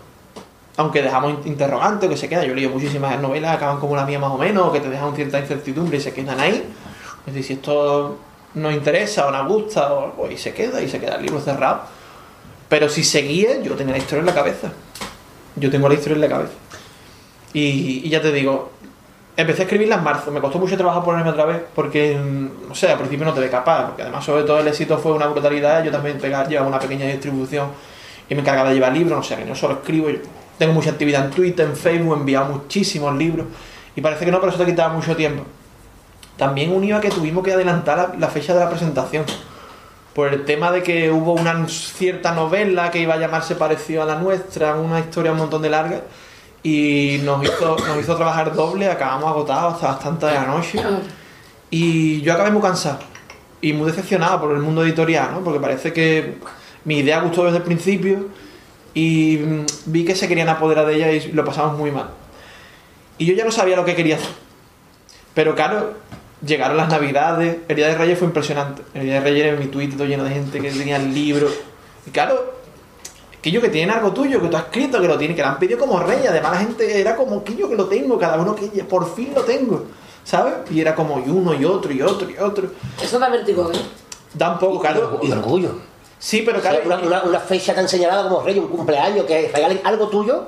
aunque 0.82 1.02
dejamos 1.02 1.32
in- 1.32 1.52
interrogantes, 1.54 2.10
que 2.10 2.18
se 2.18 2.28
quedan, 2.30 2.46
yo 2.46 2.52
he 2.52 2.56
leído 2.56 2.72
muchísimas 2.72 3.20
novelas 3.20 3.56
acaban 3.56 3.80
como 3.80 3.96
la 3.96 4.06
mía 4.06 4.20
más 4.20 4.32
o 4.32 4.38
menos, 4.38 4.72
que 4.72 4.80
te 4.80 4.90
dejan 4.90 5.16
cierta 5.16 5.40
incertidumbre 5.40 5.98
y 5.98 6.02
se 6.02 6.14
quedan 6.14 6.40
ahí. 6.40 6.64
Es 7.26 7.34
decir, 7.34 7.44
si 7.46 7.54
esto 7.54 8.18
nos 8.56 8.74
interesa 8.74 9.28
o 9.28 9.32
nos 9.32 9.48
gusta, 9.48 9.94
o, 9.94 10.12
pues, 10.14 10.34
y 10.34 10.38
se 10.38 10.54
queda, 10.54 10.82
y 10.82 10.90
se 10.90 11.00
queda 11.00 11.16
el 11.16 11.22
libro 11.24 11.40
cerrado. 11.40 11.82
Pero 12.68 12.90
si 12.90 13.04
seguía, 13.04 13.62
yo 13.62 13.74
tenía 13.76 13.94
la 13.94 13.98
historia 14.00 14.20
en 14.22 14.26
la 14.26 14.34
cabeza. 14.34 14.72
Yo 15.56 15.70
tengo 15.70 15.88
la 15.90 15.96
historia 15.96 16.16
en 16.16 16.22
la 16.22 16.30
cabeza. 16.30 16.54
Y, 17.54 18.08
ya 18.10 18.22
te 18.22 18.32
digo, 18.32 18.72
empecé 19.36 19.64
a 19.64 19.66
escribirla 19.66 19.96
en 19.96 20.04
marzo. 20.04 20.32
Me 20.32 20.40
costó 20.40 20.58
mucho 20.58 20.78
trabajo 20.78 21.04
ponerme 21.04 21.30
otra 21.32 21.46
vez 21.46 21.62
porque, 21.76 22.16
mm, 22.18 22.70
no 22.70 22.76
sé, 22.76 22.90
al 22.90 22.98
principio 22.98 23.26
no 23.26 23.34
te 23.34 23.42
ve 23.42 23.50
capaz. 23.50 23.88
Porque 23.88 24.04
además, 24.04 24.24
sobre 24.24 24.44
todo, 24.44 24.60
el 24.60 24.68
éxito 24.70 24.98
fue 24.98 25.12
una 25.12 25.28
brutalidad. 25.28 25.84
Yo 25.84 25.92
también 25.92 26.18
pegaba, 26.18 26.48
llevaba 26.48 26.70
una 26.70 26.80
pequeña 26.80 27.06
distribución 27.08 27.68
y 28.30 28.36
me 28.36 28.42
encargaba 28.42 28.70
de 28.70 28.76
llevar 28.76 28.94
libros. 28.94 29.18
No 29.18 29.24
sé, 29.24 29.36
que 29.36 29.46
no 29.46 29.54
solo 29.56 29.76
escribo. 29.76 30.10
Yo 30.10 30.20
tengo 30.62 30.74
mucha 30.76 30.92
actividad 30.92 31.26
en 31.26 31.32
Twitter, 31.32 31.66
en 31.66 31.76
Facebook, 31.76 32.16
he 32.16 32.20
enviado 32.20 32.54
muchísimos 32.54 33.18
libros. 33.18 33.48
Y 33.96 34.02
parece 34.02 34.26
que 34.26 34.32
no, 34.32 34.40
pero 34.40 34.52
eso 34.52 34.64
te 34.64 34.70
quitaba 34.70 34.94
mucho 34.94 35.16
tiempo. 35.16 35.44
También 36.38 36.72
unido 36.72 36.98
a 36.98 37.02
que 37.02 37.10
tuvimos 37.10 37.44
que 37.44 37.52
adelantar 37.52 37.98
la, 37.98 38.14
la 38.20 38.28
fecha 38.28 38.54
de 38.54 38.60
la 38.60 38.70
presentación. 38.70 39.26
Por 40.14 40.32
el 40.32 40.46
tema 40.46 40.72
de 40.72 40.84
que 40.84 41.10
hubo 41.10 41.34
una 41.34 41.68
cierta 41.68 42.34
novela 42.34 42.92
que 42.92 43.00
iba 43.00 43.16
a 43.16 43.18
llamarse 43.18 43.56
parecido 43.56 44.04
a 44.04 44.06
la 44.06 44.20
nuestra, 44.20 44.76
una 44.76 45.00
historia 45.00 45.32
un 45.32 45.40
montón 45.40 45.64
de 45.64 45.72
larga, 45.72 46.02
y 46.62 47.22
nos 47.24 47.44
hizo, 47.44 47.76
nos 47.88 47.98
hizo 47.98 48.16
trabajar 48.16 48.54
doble, 48.54 48.88
acabamos 48.88 49.32
agotados 49.32 49.74
hasta 49.74 49.88
las 49.88 50.00
tantas 50.00 50.32
de 50.32 50.38
la 50.38 50.46
noche. 50.46 50.80
Y 51.72 52.22
yo 52.22 52.34
acabé 52.34 52.52
muy 52.52 52.62
cansado 52.62 53.00
y 53.62 53.74
muy 53.74 53.88
decepcionado 53.88 54.42
por 54.42 54.52
el 54.52 54.60
mundo 54.60 54.84
editorial, 54.84 55.32
¿no? 55.32 55.40
Porque 55.40 55.60
parece 55.60 55.92
que 55.92 56.36
mi 56.86 57.00
idea 57.00 57.20
gustó 57.22 57.46
desde 57.46 57.58
el 57.58 57.64
principio 57.64 58.28
y 58.94 59.38
mm, 59.38 59.66
vi 59.86 60.06
que 60.06 60.16
se 60.16 60.28
querían 60.28 60.50
apoderar 60.50 60.86
de 60.86 60.96
ella 60.96 61.12
y 61.12 61.32
lo 61.32 61.46
pasamos 61.46 61.78
muy 61.78 61.92
mal. 61.92 62.10
Y 63.18 63.26
yo 63.26 63.34
ya 63.34 63.46
no 63.46 63.52
sabía 63.52 63.76
lo 63.76 63.86
que 63.86 63.96
quería 63.96 64.16
hacer. 64.16 64.32
Pero 65.34 65.56
claro, 65.56 65.94
llegaron 66.46 66.78
las 66.78 66.90
navidades, 66.90 67.58
el 67.68 67.76
Día 67.76 67.88
de 67.88 67.96
Reyes 67.96 68.20
fue 68.20 68.28
impresionante. 68.28 68.82
El 68.94 69.04
Día 69.04 69.16
de 69.16 69.20
Reyes 69.22 69.46
era 69.46 69.58
mi 69.60 69.68
tweet 69.68 69.90
todo 69.90 70.06
lleno 70.06 70.24
de 70.24 70.32
gente 70.32 70.60
que 70.60 70.72
tenía 70.72 70.98
el 70.98 71.14
libro. 71.14 71.48
Y 72.06 72.12
claro, 72.12 72.54
que 73.42 73.52
yo 73.52 73.62
que 73.62 73.70
tienen 73.70 73.96
algo 73.96 74.12
tuyo, 74.12 74.42
que 74.42 74.48
tú 74.48 74.58
has 74.58 74.64
escrito, 74.64 75.02
que 75.02 75.08
lo 75.08 75.18
tiene, 75.18 75.36
que 75.36 75.42
lo 75.42 75.48
han 75.48 75.60
pedido 75.60 75.80
como 75.80 76.00
rey. 76.00 76.26
Además 76.28 76.52
la 76.52 76.58
gente 76.60 77.00
era 77.00 77.16
como 77.16 77.44
que 77.44 77.56
yo 77.56 77.70
que 77.70 77.76
lo 77.76 77.86
tengo, 77.86 78.18
cada 78.18 78.38
uno 78.42 78.56
que 78.56 78.68
por 78.84 79.14
fin 79.16 79.32
lo 79.34 79.44
tengo. 79.44 79.86
¿Sabes? 80.24 80.54
Y 80.70 80.80
era 80.80 80.94
como 80.94 81.20
y 81.20 81.30
uno 81.30 81.54
y 81.54 81.66
otro 81.66 81.92
y 81.92 82.02
otro 82.02 82.30
y 82.30 82.38
otro. 82.38 82.70
Eso 83.02 83.18
da 83.18 83.30
vértigo, 83.30 83.72
¿eh? 83.72 83.78
Da 84.34 84.52
un 84.52 84.60
poco, 84.60 84.80
claro. 84.80 85.20
Y 85.24 85.32
orgullo. 85.32 85.91
Sí, 86.22 86.44
pero 86.46 86.62
claro. 86.62 86.80
Una, 86.86 87.00
una- 87.00 87.24
una 87.24 87.40
fecha 87.40 87.74
tan 87.74 87.90
señalada 87.90 88.22
como 88.30 88.44
rey, 88.44 88.58
un 88.60 88.68
cumpleaños, 88.68 89.26
que 89.26 89.50
regalen 89.54 89.82
algo 89.84 90.08
tuyo. 90.08 90.44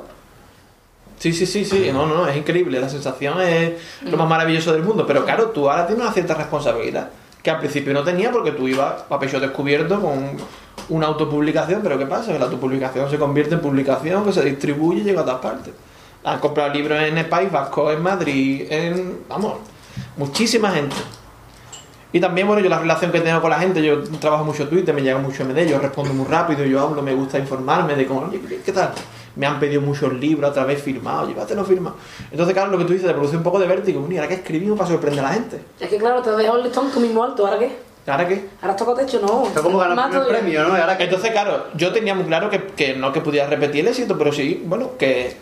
Sí, 1.18 1.34
sí, 1.34 1.46
sí, 1.48 1.66
sí, 1.66 1.90
no, 1.92 2.06
no, 2.06 2.16
no, 2.16 2.28
es 2.28 2.36
increíble, 2.38 2.80
la 2.80 2.90
sensación 2.90 3.42
es 3.42 3.74
lo 4.04 4.18
más 4.18 4.28
maravilloso 4.28 4.72
del 4.74 4.84
mundo, 4.84 5.06
pero 5.08 5.24
claro, 5.26 5.48
tú 5.52 5.70
ahora 5.70 5.88
tienes 5.88 6.04
una 6.04 6.14
cierta 6.14 6.34
responsabilidad, 6.36 7.10
que 7.42 7.50
al 7.50 7.60
principio 7.60 7.94
no 7.94 8.04
tenía 8.04 8.30
porque 8.32 8.52
tú 8.52 8.68
ibas 8.68 9.06
a 9.10 9.20
pecho 9.20 9.40
descubierto 9.40 10.02
con 10.02 10.32
una 10.90 11.08
autopublicación, 11.08 11.80
pero 11.82 11.98
¿qué 11.98 12.06
pasa? 12.08 12.34
Que 12.34 12.40
la 12.40 12.46
autopublicación 12.46 13.10
se 13.10 13.18
convierte 13.18 13.56
en 13.56 13.62
publicación, 13.62 14.26
que 14.26 14.34
se 14.34 14.44
distribuye 14.44 15.00
y 15.02 15.04
llega 15.06 15.22
a 15.22 15.26
todas 15.26 15.40
partes. 15.42 15.74
Han 16.26 16.40
comprado 16.40 16.74
libros 16.74 17.02
en 17.02 17.18
el 17.18 17.26
País 17.28 17.50
Vasco, 17.52 17.90
en 17.92 18.02
Madrid, 18.04 18.68
en, 18.70 19.20
vamos, 19.30 19.54
muchísima 20.18 20.72
gente. 20.72 20.96
Y 22.14 22.20
también, 22.20 22.46
bueno, 22.46 22.62
yo 22.62 22.70
la 22.70 22.78
relación 22.78 23.12
que 23.12 23.22
tengo 23.22 23.42
con 23.42 23.50
la 23.50 23.58
gente, 23.58 23.82
yo 23.82 24.04
trabajo 24.20 24.46
mucho 24.46 24.68
Twitter, 24.70 24.94
me 24.94 25.02
llega 25.02 25.18
mucho 25.18 25.44
MD, 25.44 25.68
yo 25.68 25.80
respondo 25.80 26.14
muy 26.14 26.28
rápido, 26.28 26.64
yo 26.64 26.80
hablo, 26.80 27.02
me 27.02 27.16
gusta 27.16 27.40
informarme 27.40 27.96
de 27.96 28.06
cómo, 28.06 28.22
oye, 28.22 28.40
¿qué 28.64 28.72
tal? 28.72 28.92
Me 29.36 29.48
han 29.48 29.60
pedido 29.60 29.82
muchos 29.82 30.14
libros 30.14 30.52
otra 30.52 30.64
vez 30.64 30.80
firmados, 30.80 31.28
llévatelo 31.28 31.66
firmado. 31.66 31.96
Entonces, 32.30 32.54
claro, 32.54 32.70
lo 32.70 32.78
que 32.78 32.86
tú 32.86 32.94
dices, 32.94 33.08
te 33.08 33.16
produce 33.16 33.36
un 33.36 33.42
poco 33.42 33.58
de 33.58 33.66
vértigo. 33.66 34.00
Mira, 34.08 34.22
ahora 34.22 34.36
que 34.36 34.42
escribimos 34.42 34.78
para 34.78 34.92
sorprender 34.92 35.26
a 35.26 35.30
la 35.30 35.34
gente. 35.34 35.60
Es 35.80 35.90
que 35.90 35.98
claro, 35.98 36.22
te 36.22 36.30
has 36.30 36.38
dejado 36.38 36.60
el 36.60 36.66
listón 36.66 36.92
tú 36.92 37.00
mismo 37.00 37.24
alto, 37.24 37.48
¿ahora 37.48 37.58
qué? 37.58 37.76
¿Ahora 38.06 38.28
qué? 38.28 38.48
Ahora 38.62 38.76
toca 38.76 39.02
techo, 39.02 39.20
no. 39.20 39.46
Más 39.96 40.12
todavía. 40.12 40.98
Entonces, 41.00 41.32
claro, 41.32 41.66
yo 41.74 41.92
tenía 41.92 42.14
muy 42.14 42.26
claro 42.26 42.48
que, 42.48 42.64
que 42.76 42.96
no 42.96 43.12
que 43.12 43.22
pudiera 43.22 43.48
repetir 43.48 43.82
el 43.82 43.88
éxito, 43.88 44.16
pero 44.20 44.32
sí, 44.32 44.62
bueno, 44.68 44.92
que, 45.00 45.36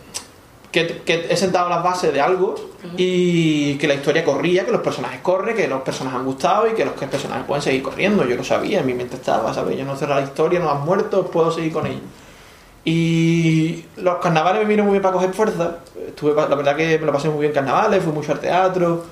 que, 0.71 1.01
que 1.05 1.27
he 1.29 1.37
sentado 1.37 1.69
las 1.69 1.83
bases 1.83 2.13
de 2.13 2.21
algo 2.21 2.55
y 2.97 3.75
que 3.75 3.87
la 3.87 3.93
historia 3.93 4.23
corría, 4.23 4.65
que 4.65 4.71
los 4.71 4.81
personajes 4.81 5.19
corren, 5.21 5.55
que 5.55 5.67
los 5.67 5.81
personajes 5.81 6.19
han 6.19 6.25
gustado 6.25 6.67
y 6.67 6.73
que 6.73 6.85
los 6.85 6.95
que 6.95 7.07
personajes 7.07 7.45
pueden 7.45 7.61
seguir 7.61 7.83
corriendo. 7.83 8.25
Yo 8.25 8.35
lo 8.35 8.43
sabía, 8.43 8.79
en 8.79 8.85
mi 8.85 8.93
mente 8.93 9.15
estaba, 9.15 9.53
¿sabes? 9.53 9.77
Yo 9.77 9.85
no 9.85 9.95
cerré 9.95 10.15
la 10.15 10.21
historia, 10.21 10.59
no 10.59 10.71
han 10.71 10.83
muerto, 10.83 11.25
puedo 11.27 11.51
seguir 11.51 11.71
con 11.71 11.85
ellos. 11.87 12.01
Y 12.83 13.85
los 13.97 14.17
carnavales 14.17 14.61
me 14.61 14.69
vinieron 14.69 14.87
muy 14.87 14.93
bien 14.93 15.03
para 15.03 15.13
coger 15.13 15.33
fuerza. 15.33 15.77
Estuve, 16.07 16.33
la 16.33 16.55
verdad 16.55 16.75
que 16.75 16.97
me 16.97 17.05
lo 17.05 17.13
pasé 17.13 17.29
muy 17.29 17.41
bien 17.41 17.51
en 17.51 17.55
carnavales, 17.55 18.03
fui 18.03 18.11
mucho 18.11 18.31
al 18.31 18.39
teatro, 18.39 19.05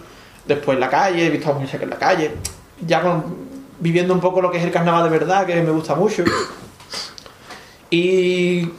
después 0.45 0.76
en 0.76 0.80
la 0.80 0.90
calle, 0.90 1.27
he 1.27 1.30
visto 1.30 1.52
a 1.52 1.53
mucha 1.53 1.72
gente 1.72 1.84
en 1.84 1.90
la 1.91 1.98
calle. 1.98 2.31
Ya 2.86 3.02
con, 3.02 3.23
viviendo 3.80 4.14
un 4.14 4.19
poco 4.19 4.41
lo 4.41 4.49
que 4.49 4.57
es 4.57 4.64
el 4.64 4.72
carnaval 4.72 5.03
de 5.03 5.10
verdad, 5.10 5.45
que 5.45 5.61
me 5.61 5.72
gusta 5.72 5.94
mucho. 5.94 6.23
Y 7.91 8.69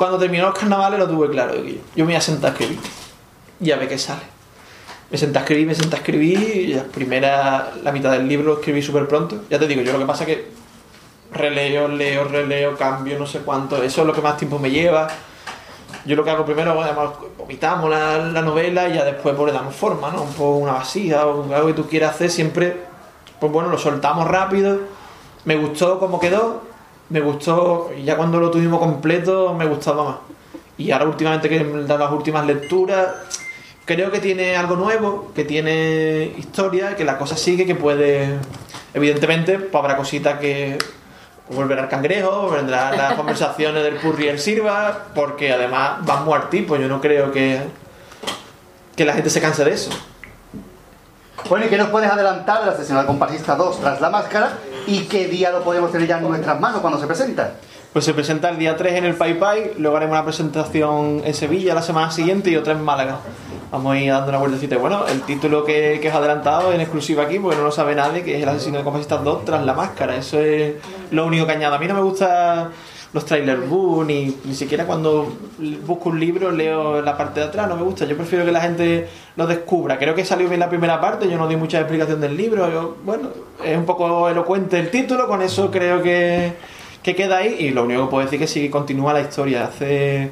cuando 0.00 0.16
terminó 0.16 0.46
los 0.46 0.58
carnavales 0.58 0.98
lo 0.98 1.06
tuve 1.06 1.28
claro. 1.28 1.52
que 1.52 1.78
yo 1.94 2.06
me 2.06 2.12
voy 2.12 2.14
a 2.14 2.22
sentar 2.22 2.52
a 2.52 2.52
escribir 2.54 2.78
y 3.60 3.70
a 3.70 3.76
ver 3.76 3.86
qué 3.86 3.98
sale. 3.98 4.22
Me 5.10 5.18
senté 5.18 5.36
a 5.36 5.42
escribir, 5.42 5.66
me 5.66 5.74
senté 5.74 5.96
a 5.96 5.98
escribir 5.98 6.38
y 6.40 6.72
la 6.72 6.84
primera, 6.84 7.70
la 7.82 7.92
mitad 7.92 8.10
del 8.12 8.26
libro 8.26 8.46
lo 8.46 8.54
escribí 8.60 8.80
súper 8.80 9.06
pronto. 9.06 9.42
Ya 9.50 9.58
te 9.58 9.66
digo, 9.66 9.82
yo 9.82 9.92
lo 9.92 9.98
que 9.98 10.06
pasa 10.06 10.24
es 10.24 10.28
que 10.28 10.48
releo, 11.32 11.86
leo, 11.88 12.24
releo, 12.24 12.78
cambio, 12.78 13.18
no 13.18 13.26
sé 13.26 13.40
cuánto. 13.40 13.82
Eso 13.82 14.00
es 14.00 14.06
lo 14.06 14.14
que 14.14 14.22
más 14.22 14.38
tiempo 14.38 14.58
me 14.58 14.70
lleva. 14.70 15.06
Yo 16.06 16.16
lo 16.16 16.24
que 16.24 16.30
hago 16.30 16.46
primero, 16.46 16.80
además, 16.80 17.10
vomitamos 17.36 17.90
la, 17.90 18.16
la 18.20 18.40
novela 18.40 18.88
y 18.88 18.94
ya 18.94 19.04
después 19.04 19.34
pues, 19.36 19.52
le 19.52 19.52
damos 19.52 19.76
forma, 19.76 20.10
¿no? 20.10 20.22
Un 20.22 20.32
poco 20.32 20.56
una 20.56 20.72
vasija 20.72 21.26
o 21.26 21.54
algo 21.54 21.66
que 21.66 21.74
tú 21.74 21.86
quieras 21.86 22.14
hacer, 22.14 22.30
siempre, 22.30 22.84
pues 23.38 23.52
bueno, 23.52 23.68
lo 23.68 23.76
soltamos 23.76 24.26
rápido. 24.26 24.80
Me 25.44 25.56
gustó 25.56 25.98
cómo 25.98 26.18
quedó, 26.18 26.62
me 27.10 27.20
gustó, 27.20 27.90
y 27.96 28.04
ya 28.04 28.16
cuando 28.16 28.40
lo 28.40 28.50
tuvimos 28.50 28.78
completo, 28.80 29.54
me 29.54 29.66
gustaba 29.66 30.04
más. 30.04 30.16
Y 30.78 30.92
ahora 30.92 31.06
últimamente 31.06 31.48
que 31.48 31.62
me 31.62 31.82
dan 31.84 32.00
las 32.00 32.12
últimas 32.12 32.46
lecturas, 32.46 33.08
creo 33.84 34.10
que 34.10 34.20
tiene 34.20 34.56
algo 34.56 34.76
nuevo, 34.76 35.32
que 35.34 35.44
tiene 35.44 36.32
historia, 36.38 36.96
que 36.96 37.04
la 37.04 37.18
cosa 37.18 37.36
sigue, 37.36 37.66
que 37.66 37.74
puede... 37.74 38.38
Evidentemente, 38.94 39.58
pues 39.58 39.74
habrá 39.74 39.96
cositas 39.96 40.38
que 40.38 40.78
volverá 41.50 41.82
el 41.82 41.88
cangrejo, 41.88 42.50
vendrán 42.50 42.96
las 42.96 43.14
conversaciones 43.16 43.82
del 43.82 43.96
Purri 43.96 44.26
y 44.26 44.28
el 44.28 44.38
Sirva, 44.38 45.06
porque 45.14 45.52
además 45.52 46.04
van 46.04 46.24
muy 46.24 46.34
al 46.34 46.48
tipo, 46.48 46.76
yo 46.76 46.88
no 46.88 47.00
creo 47.00 47.32
que, 47.32 47.60
que 48.96 49.04
la 49.04 49.14
gente 49.14 49.30
se 49.30 49.40
canse 49.40 49.64
de 49.64 49.72
eso. 49.72 49.90
Bueno, 51.48 51.66
¿y 51.66 51.68
qué 51.68 51.76
nos 51.76 51.88
puedes 51.88 52.10
adelantar 52.10 52.60
de 52.60 52.70
la 52.70 52.76
sesión 52.76 52.98
del 52.98 53.06
comparsista 53.06 53.56
2 53.56 53.80
tras 53.80 54.00
la 54.00 54.10
máscara? 54.10 54.52
¿Y 54.86 55.00
qué 55.04 55.28
día 55.28 55.50
lo 55.50 55.62
podemos 55.62 55.92
tener 55.92 56.08
ya 56.08 56.18
en 56.18 56.28
nuestras 56.28 56.60
manos 56.60 56.80
cuando 56.80 56.98
se 56.98 57.06
presenta? 57.06 57.54
Pues 57.92 58.04
se 58.04 58.14
presenta 58.14 58.48
el 58.50 58.58
día 58.58 58.76
3 58.76 58.94
en 58.94 59.04
el 59.04 59.14
Pai 59.14 59.38
Pai, 59.38 59.72
luego 59.78 59.96
haremos 59.96 60.14
una 60.14 60.24
presentación 60.24 61.22
en 61.24 61.34
Sevilla 61.34 61.74
la 61.74 61.82
semana 61.82 62.10
siguiente 62.10 62.50
y 62.50 62.56
otra 62.56 62.72
en 62.72 62.84
Málaga. 62.84 63.18
Vamos 63.72 63.94
a 63.94 63.98
ir 63.98 64.10
dando 64.10 64.28
una 64.28 64.38
vueltecita. 64.38 64.76
Bueno, 64.78 65.06
el 65.06 65.22
título 65.22 65.64
que, 65.64 65.98
que 66.00 66.08
os 66.08 66.14
adelantado 66.14 66.72
en 66.72 66.80
exclusiva 66.80 67.24
aquí, 67.24 67.38
porque 67.38 67.56
no 67.56 67.64
lo 67.64 67.72
sabe 67.72 67.94
nadie, 67.94 68.22
que 68.22 68.36
es 68.36 68.42
El 68.42 68.48
asesino 68.48 68.78
de 68.78 68.84
comparsistas 68.84 69.22
2 69.22 69.44
tras 69.44 69.64
la 69.64 69.74
máscara. 69.74 70.16
Eso 70.16 70.40
es 70.40 70.74
lo 71.10 71.26
único 71.26 71.46
que 71.46 71.52
añado. 71.52 71.74
A 71.74 71.78
mí 71.78 71.86
no 71.86 71.94
me 71.94 72.02
gusta 72.02 72.70
los 73.12 73.24
trailers 73.24 73.68
boom, 73.68 74.06
ni, 74.06 74.36
ni 74.44 74.54
siquiera 74.54 74.86
cuando 74.86 75.32
busco 75.86 76.10
un 76.10 76.20
libro 76.20 76.50
leo 76.52 77.02
la 77.02 77.16
parte 77.16 77.40
de 77.40 77.46
atrás, 77.46 77.68
no 77.68 77.76
me 77.76 77.82
gusta. 77.82 78.04
Yo 78.04 78.16
prefiero 78.16 78.44
que 78.44 78.52
la 78.52 78.60
gente 78.60 79.08
lo 79.36 79.46
descubra. 79.46 79.98
Creo 79.98 80.14
que 80.14 80.24
salió 80.24 80.48
bien 80.48 80.60
la 80.60 80.68
primera 80.68 81.00
parte, 81.00 81.28
yo 81.28 81.36
no 81.36 81.48
di 81.48 81.56
mucha 81.56 81.80
explicación 81.80 82.20
del 82.20 82.36
libro. 82.36 82.96
Bueno, 83.04 83.28
es 83.64 83.76
un 83.76 83.84
poco 83.84 84.28
elocuente 84.28 84.78
el 84.78 84.90
título, 84.90 85.26
con 85.26 85.42
eso 85.42 85.70
creo 85.70 86.02
que, 86.02 86.52
que 87.02 87.14
queda 87.16 87.38
ahí. 87.38 87.56
Y 87.58 87.70
lo 87.70 87.84
único 87.84 88.04
que 88.04 88.10
puedo 88.10 88.24
decir 88.24 88.42
es 88.42 88.48
que 88.48 88.60
sí 88.60 88.70
continúa 88.70 89.12
la 89.12 89.22
historia. 89.22 89.64
Hace 89.64 90.30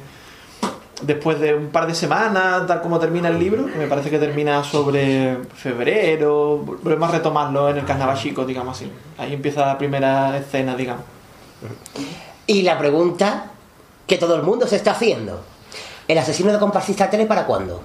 después 1.01 1.39
de 1.39 1.55
un 1.55 1.67
par 1.67 1.87
de 1.87 1.95
semanas, 1.95 2.65
tal 2.67 2.81
como 2.81 2.99
termina 2.99 3.29
el 3.29 3.39
libro, 3.39 3.67
me 3.77 3.87
parece 3.87 4.09
que 4.09 4.19
termina 4.19 4.63
sobre 4.63 5.37
febrero, 5.53 6.57
volvemos 6.57 7.09
a 7.09 7.13
retomarlo 7.13 7.69
en 7.69 7.77
el 7.77 7.85
carnaval 7.85 8.17
chico, 8.17 8.45
digamos 8.45 8.77
así. 8.77 8.91
Ahí 9.17 9.33
empieza 9.33 9.65
la 9.65 9.77
primera 9.77 10.37
escena, 10.37 10.75
digamos. 10.75 11.03
Y 12.49 12.63
la 12.63 12.79
pregunta 12.79 13.45
que 14.07 14.17
todo 14.17 14.35
el 14.35 14.41
mundo 14.41 14.65
se 14.67 14.75
está 14.75 14.91
haciendo. 14.91 15.39
¿El 16.07 16.17
asesino 16.17 16.51
de 16.51 16.57
comparsista 16.57 17.07
3 17.07 17.27
para 17.27 17.45
cuándo? 17.45 17.83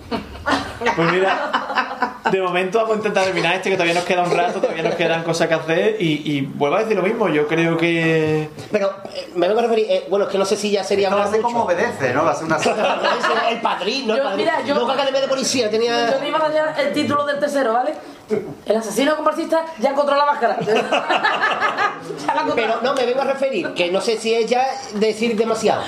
Pues 0.97 1.13
mira, 1.13 2.21
de 2.31 2.41
momento 2.41 2.79
vamos 2.79 2.95
a 2.95 2.97
intentar 2.97 3.25
terminar 3.25 3.55
este, 3.57 3.69
que 3.69 3.77
todavía 3.77 3.93
nos 3.95 4.05
queda 4.05 4.23
un 4.23 4.31
rato, 4.31 4.61
todavía 4.63 4.83
nos 4.85 4.95
quedan 4.95 5.23
cosas 5.23 5.49
que 5.49 5.55
hacer 5.55 5.97
y, 6.01 6.23
y 6.33 6.41
vuelvo 6.41 6.77
a 6.77 6.81
decir 6.81 6.97
lo 6.97 7.03
mismo, 7.03 7.29
yo 7.29 7.47
creo 7.47 7.77
que... 7.77 8.49
Pero 8.73 8.91
eh, 9.15 9.31
me 9.35 9.47
vengo 9.49 9.61
a 9.61 9.65
referir, 9.65 9.87
eh, 9.91 10.07
bueno, 10.09 10.25
es 10.25 10.31
que 10.33 10.39
no 10.39 10.47
sé 10.47 10.57
si 10.57 10.71
ya 10.71 10.83
sería 10.83 11.11
No 11.11 11.19
va 11.19 11.25
a 11.25 11.31
ser 11.31 11.43
como 11.43 11.65
obedece, 11.65 12.15
¿no? 12.15 12.25
Va 12.25 12.31
a 12.31 12.35
ser 12.35 12.47
una 12.47 12.57
el 13.51 13.61
padrino, 13.61 14.15
el 14.15 14.21
Yo, 14.21 14.25
padrino. 14.25 14.51
mira, 14.51 14.65
yo- 14.67 14.75
Nunca 14.77 14.95
academia 14.95 15.21
de 15.21 15.29
policía 15.29 15.69
tenía... 15.71 16.11
Yo 16.13 16.17
te 16.17 16.29
iba 16.29 16.39
a 16.43 16.49
dar 16.49 16.81
el 16.81 16.93
título 16.95 17.27
del 17.27 17.39
tercero, 17.39 17.75
¿vale? 17.75 17.93
El 18.67 18.77
asesino 18.77 19.15
comparsista 19.17 19.65
ya 19.79 19.91
encontró 19.91 20.17
la 20.17 20.25
máscara. 20.27 20.57
Pero 22.55 22.81
no, 22.83 22.95
me 22.95 23.07
vengo 23.07 23.21
a 23.23 23.25
referir, 23.25 23.73
que 23.75 23.91
no 23.91 24.01
sé 24.01 24.19
si 24.19 24.35
es 24.35 24.49
ya 24.49 24.67
decir 24.95 25.37
demasiado. 25.37 25.83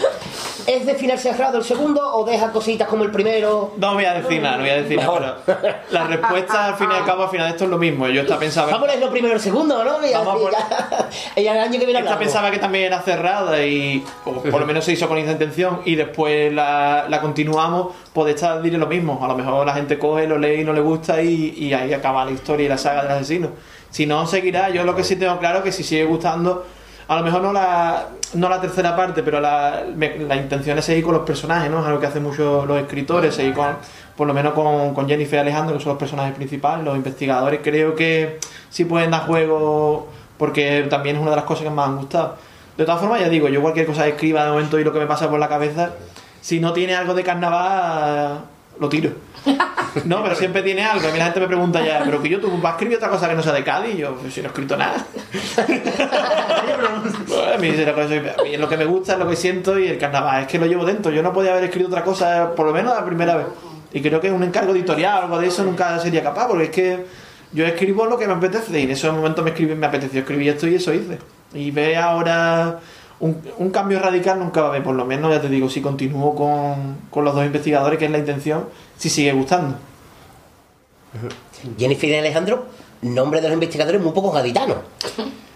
¿Es 0.67 0.85
de 0.85 0.95
final 0.97 1.17
cerrado 1.19 1.59
el 1.59 1.65
segundo 1.65 2.01
o 2.17 2.25
deja 2.25 2.51
cositas 2.51 2.89
como 2.89 3.05
el 3.05 3.11
primero? 3.13 3.75
No 3.77 3.95
voy 3.95 4.05
a 4.05 4.15
decir 4.15 4.43
nada, 4.43 4.57
no 4.57 4.63
voy 4.63 4.71
a 4.71 4.83
decir 4.83 4.99
nada, 4.99 5.39
pero 5.47 5.59
la 5.91 6.05
respuesta 6.09 6.67
al 6.67 6.75
fin 6.77 6.89
y 6.91 6.95
al 6.95 7.05
cabo, 7.05 7.23
al 7.25 7.29
final 7.31 7.49
esto 7.51 7.65
es 7.65 7.71
lo 7.71 7.79
mismo. 7.79 8.09
Yo 8.09 8.23
esta 8.23 8.37
pensaba... 8.39 8.73
Vamos 8.73 8.89
a 8.89 8.93
leer 8.93 9.05
lo 9.05 9.11
primero 9.11 9.35
y 9.35 9.37
el 9.37 9.41
segundo, 9.43 9.85
¿no? 9.85 10.05
Ya, 10.05 10.19
Vamos 10.19 10.43
a 10.55 11.09
ya- 11.37 11.41
ya 11.43 11.53
el 11.53 11.59
año 11.61 11.79
que 11.79 11.85
viene 11.87 12.01
Esta 12.01 12.13
hablamos. 12.15 12.19
pensaba 12.19 12.51
que 12.51 12.59
también 12.59 12.87
era 12.87 13.01
cerrada 13.03 13.63
y 13.65 14.05
o 14.25 14.33
por 14.43 14.61
lo 14.61 14.67
menos 14.67 14.85
se 14.85 14.93
hizo 14.93 15.07
con 15.07 15.19
esa 15.19 15.33
intención 15.33 15.83
y 15.85 15.95
después 15.95 16.53
la, 16.53 17.07
la 17.09 17.21
continuamos, 17.21 17.95
pues 18.17 18.35
esta 18.35 18.63
diré 18.63 18.79
lo 18.79 18.87
mismo. 18.87 19.21
A 19.23 19.29
lo 19.29 19.37
mejor 19.37 19.67
la 19.67 19.75
gente 19.75 19.99
coge, 19.99 20.27
lo 20.27 20.39
lee 20.39 20.63
y 20.63 20.65
no 20.65 20.73
le 20.73 20.81
gusta 20.81 21.21
y, 21.21 21.53
y 21.59 21.75
ahí 21.75 21.93
acaba 21.93 22.25
la 22.25 22.31
historia 22.31 22.65
y 22.65 22.69
la 22.71 22.79
saga 22.79 23.03
del 23.03 23.13
asesino. 23.13 23.51
Si 23.91 24.07
no, 24.07 24.27
seguirá. 24.27 24.71
Yo 24.71 24.85
lo 24.85 24.97
que 24.97 25.05
sí 25.05 25.17
tengo 25.17 25.39
claro 25.39 25.59
es 25.59 25.65
que 25.65 25.73
si 25.73 25.85
sigue 25.85 26.07
gustando, 26.07 26.65
a 27.09 27.17
lo 27.17 27.23
mejor 27.23 27.43
no 27.43 27.53
la, 27.53 28.07
no 28.33 28.49
la 28.49 28.59
tercera 28.59 28.97
parte, 28.97 29.23
pero 29.23 29.39
la, 29.39 29.85
la 29.99 30.37
intención 30.37 30.79
es 30.79 30.87
seguir 30.87 31.05
con 31.05 31.13
los 31.13 31.25
personajes, 31.25 31.71
¿no? 31.71 31.81
Es 31.81 31.87
algo 31.87 32.01
que 32.01 32.07
hacen 32.07 32.23
muchos 32.23 32.67
los 32.67 32.81
escritores, 32.81 33.35
seguir 33.35 33.53
con, 33.53 33.77
por 34.17 34.27
lo 34.27 34.33
menos 34.33 34.55
con, 34.55 34.95
con 34.95 35.07
Jennifer 35.07 35.37
y 35.37 35.41
Alejandro, 35.43 35.77
que 35.77 35.83
son 35.83 35.91
los 35.91 35.99
personajes 35.99 36.35
principales, 36.35 36.87
los 36.87 36.97
investigadores. 36.97 37.61
Creo 37.63 37.95
que 37.95 38.41
sí 38.71 38.87
pueden 38.87 39.11
dar 39.11 39.27
juego 39.27 40.09
porque 40.39 40.87
también 40.89 41.17
es 41.17 41.23
una 41.23 41.33
de 41.33 41.37
las 41.37 41.45
cosas 41.45 41.65
que 41.65 41.71
más 41.71 41.89
han 41.89 41.99
gustado. 41.99 42.37
De 42.79 42.87
todas 42.87 42.99
formas, 42.99 43.21
ya 43.21 43.29
digo, 43.29 43.49
yo 43.49 43.61
cualquier 43.61 43.85
cosa 43.85 44.05
que 44.05 44.11
escriba 44.13 44.43
de 44.43 44.53
momento 44.53 44.81
y 44.81 44.85
lo 44.85 44.93
que 44.95 45.01
me 45.01 45.07
pasa 45.07 45.29
por 45.29 45.39
la 45.39 45.51
cabeza, 45.51 45.91
si 46.47 46.61
no 46.61 46.73
tiene 46.73 46.95
algo 46.95 47.13
de 47.13 47.25
carnaval, 47.25 48.45
lo 48.79 48.89
tiro. 48.89 49.11
No, 50.05 50.23
pero 50.23 50.37
siempre 50.37 50.63
tiene 50.63 50.85
algo. 50.85 51.09
A 51.09 51.11
mí 51.11 51.19
la 51.19 51.25
gente 51.25 51.41
me 51.41 51.49
pregunta 51.49 51.85
ya, 51.85 52.03
pero 52.05 52.23
que 52.23 52.29
yo 52.29 52.39
tú 52.39 52.49
vas 52.59 52.75
a 52.75 52.77
escribir 52.77 52.99
otra 52.99 53.09
cosa 53.09 53.29
que 53.29 53.35
no 53.35 53.43
sea 53.43 53.53
de 53.53 53.65
Cádiz. 53.65 53.97
Y 53.97 53.99
yo, 53.99 54.15
pues 54.15 54.33
si 54.33 54.43
no 54.43 54.47
he 54.47 54.51
escrito 54.51 54.77
nada. 54.77 55.05
A 55.57 55.67
mí 57.59 57.69
a 57.69 58.59
lo 58.59 58.69
que 58.69 58.77
me 58.77 58.85
gusta, 58.85 59.15
es 59.15 59.19
lo 59.19 59.29
que 59.29 59.35
siento 59.35 59.77
y 59.77 59.89
el 59.89 59.99
carnaval 59.99 60.43
es 60.43 60.47
que 60.47 60.61
lo 60.61 60.67
llevo 60.67 60.85
dentro. 60.85 61.11
Yo 61.11 61.21
no 61.21 61.33
podía 61.33 61.51
haber 61.51 61.65
escrito 61.65 61.89
otra 61.89 62.05
cosa, 62.05 62.55
por 62.55 62.67
lo 62.67 62.73
menos 62.73 62.95
la 62.95 63.05
primera 63.05 63.35
vez. 63.35 63.47
Y 63.93 64.01
creo 64.01 64.21
que 64.21 64.31
un 64.31 64.45
encargo 64.45 64.73
editorial 64.73 65.19
o 65.19 65.23
algo 65.23 65.41
de 65.41 65.49
eso 65.49 65.65
nunca 65.65 65.99
sería 65.99 66.23
capaz, 66.23 66.47
porque 66.47 66.65
es 66.65 66.71
que 66.71 67.07
yo 67.53 67.67
escribo 67.67 68.07
lo 68.07 68.19
que 68.19 68.29
me 68.29 68.35
apetece 68.35 68.79
y 68.79 68.85
en 68.85 68.93
ese 68.93 69.11
momento 69.11 69.43
me, 69.43 69.51
escribí, 69.51 69.75
me 69.75 69.87
apeteció 69.87 70.21
escribir 70.21 70.51
esto 70.51 70.69
y 70.69 70.77
eso 70.77 70.95
hice. 70.95 71.19
Y 71.55 71.73
ve 71.73 71.97
ahora 71.97 72.79
un, 73.21 73.41
un 73.59 73.71
cambio 73.71 73.99
radical 74.01 74.39
nunca 74.39 74.61
va 74.61 74.67
a 74.67 74.71
haber, 74.71 74.83
por 74.83 74.95
lo 74.95 75.05
menos 75.05 75.31
ya 75.33 75.41
te 75.41 75.49
digo, 75.49 75.69
si 75.71 75.81
continúo 75.81 76.35
con, 76.35 76.99
con 77.11 77.25
los 77.25 77.35
dos 77.35 77.45
investigadores, 77.45 77.99
que 77.99 78.05
es 78.07 78.11
la 78.11 78.19
intención, 78.19 78.69
si 78.99 79.09
sigue 79.09 79.33
gustando. 79.33 79.77
Jennifer 81.79 82.11
y 82.11 82.15
Alejandro, 82.17 82.67
nombre 83.03 83.41
de 83.41 83.49
los 83.49 83.55
investigadores 83.55 84.01
muy 84.01 84.13
poco 84.13 84.31
gaditanos. 84.33 84.79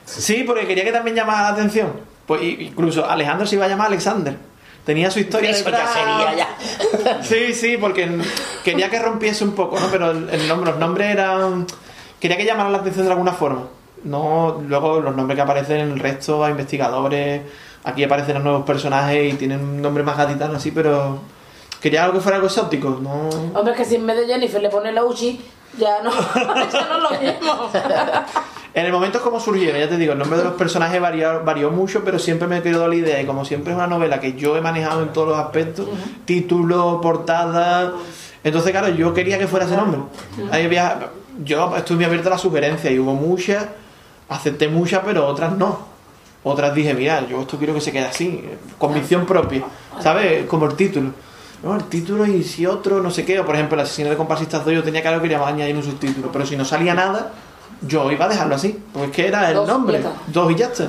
Sí, 0.07 0.45
porque 0.47 0.66
quería 0.66 0.85
que 0.85 0.93
también 0.93 1.16
llamara 1.16 1.43
la 1.43 1.49
atención. 1.51 1.93
Pues 2.27 2.43
incluso 2.43 3.09
Alejandro 3.09 3.47
se 3.47 3.57
iba 3.57 3.66
a 3.66 3.69
llamar 3.69 3.89
Alexander. 3.89 4.37
Tenía 4.85 5.11
su 5.11 5.20
historia 5.20 5.51
Eso 5.51 5.69
ya 5.70 5.70
detrás. 5.70 5.93
sería 5.93 6.35
ya. 6.37 7.23
Sí, 7.23 7.53
sí, 7.53 7.77
porque 7.77 8.09
quería 8.65 8.89
que 8.89 8.99
rompiese 8.99 9.45
un 9.45 9.53
poco, 9.53 9.78
¿no? 9.78 9.87
Pero 9.91 10.11
el, 10.12 10.31
el 10.31 10.49
nombre, 10.49 10.70
los 10.70 10.81
nombres 10.81 11.11
eran. 11.11 11.66
Quería 12.19 12.37
que 12.37 12.45
llamara 12.45 12.70
la 12.70 12.78
atención 12.78 13.05
de 13.05 13.12
alguna 13.12 13.32
forma. 13.32 13.65
No, 14.05 14.62
luego 14.66 15.01
los 15.01 15.14
nombres 15.16 15.36
que 15.36 15.43
aparecen 15.43 15.81
en 15.81 15.90
el 15.93 15.98
resto, 16.01 16.44
a 16.44 16.51
investigadores. 16.51 17.43
Aquí 17.85 18.05
aparecen 18.05 18.35
los 18.35 18.44
nuevos 18.44 18.64
personajes 18.64 19.32
y 19.32 19.36
tienen 19.36 19.60
un 19.60 19.82
nombre 19.82 20.02
más 20.02 20.16
gatitano 20.16 20.56
así, 20.56 20.70
pero. 20.70 21.18
Quería 21.81 22.05
algo 22.05 22.16
que 22.18 22.20
fuera 22.20 22.36
algo 22.36 22.47
exótico, 22.48 22.98
¿no? 23.01 23.31
Hombre, 23.59 23.72
es 23.72 23.78
que 23.78 23.85
si 23.86 23.94
en 23.97 24.06
vez 24.06 24.16
de 24.18 24.27
Jennifer 24.27 24.60
le 24.60 24.68
pone 24.68 24.93
la 24.93 25.02
Uchi, 25.02 25.40
ya 25.78 26.02
no, 26.02 26.10
ya 26.70 26.89
no 26.90 27.01
lo 27.01 27.10
mismo. 27.10 27.70
En 28.72 28.86
el 28.86 28.93
momento 28.93 29.18
es 29.18 29.24
como 29.24 29.40
surgieron, 29.40 29.81
ya 29.81 29.89
te 29.89 29.97
digo, 29.97 30.12
el 30.12 30.18
nombre 30.20 30.39
de 30.39 30.44
los 30.44 30.52
personajes 30.52 31.01
varió, 31.01 31.43
varió 31.43 31.72
mucho, 31.72 32.05
pero 32.05 32.20
siempre 32.20 32.47
me 32.47 32.62
quedó 32.62 32.86
la 32.86 32.94
idea. 32.94 33.20
Y 33.20 33.27
como 33.27 33.44
siempre 33.44 33.72
es 33.72 33.77
una 33.77 33.89
novela 33.89 34.20
que 34.20 34.35
yo 34.35 34.56
he 34.56 34.60
manejado 34.60 35.02
en 35.02 35.09
todos 35.09 35.27
los 35.31 35.39
aspectos, 35.39 35.89
título, 36.24 37.01
portada. 37.01 37.93
Entonces, 38.44 38.70
claro, 38.70 38.89
yo 38.90 39.12
quería 39.12 39.39
que 39.39 39.48
fuera 39.48 39.66
ese 39.66 39.77
nombre. 39.77 40.02
Ahí 40.52 40.64
había- 40.66 41.09
yo 41.44 41.74
estuve 41.77 41.97
muy 41.97 42.05
abierto 42.05 42.28
a 42.28 42.32
las 42.32 42.40
sugerencias 42.43 42.93
y 42.93 42.98
hubo 43.01 43.12
muchas, 43.14 43.66
acepté 44.31 44.69
muchas, 44.69 45.02
pero 45.05 45.27
otras 45.27 45.57
no. 45.57 45.90
Otras 46.43 46.74
dije, 46.74 46.94
mira, 46.94 47.27
yo 47.28 47.43
esto 47.43 47.59
quiero 47.59 47.74
que 47.74 47.82
se 47.82 47.93
quede 47.93 48.07
así, 48.07 48.43
convicción 48.78 49.27
propia, 49.27 49.62
¿sabes? 50.01 50.47
Como 50.47 50.65
el 50.65 50.74
título. 50.74 51.11
No, 51.62 51.77
el 51.77 51.85
título 51.85 52.24
y 52.24 52.43
si 52.43 52.65
otro, 52.65 53.02
no 53.02 53.11
sé 53.11 53.27
qué, 53.27 53.39
o 53.39 53.44
por 53.44 53.55
ejemplo, 53.55 53.74
el 53.74 53.85
asesino 53.85 54.09
de 54.09 54.16
comparsistas 54.16 54.65
2 54.65 54.73
yo 54.73 54.82
tenía 54.82 55.02
claro 55.02 55.19
que 55.19 55.28
quería 55.28 55.47
añadir 55.47 55.77
un 55.77 55.82
subtítulo, 55.82 56.32
pero 56.32 56.47
si 56.47 56.57
no 56.57 56.65
salía 56.65 56.94
nada, 56.94 57.32
yo 57.82 58.11
iba 58.11 58.24
a 58.24 58.28
dejarlo 58.28 58.55
así, 58.55 58.78
porque 58.94 59.09
es 59.09 59.12
que 59.15 59.27
era 59.28 59.51
el 59.51 59.57
Dos, 59.57 59.69
nombre, 59.69 60.02
dos 60.28 60.51
y 60.51 60.55
ya 60.55 60.66
está. 60.66 60.89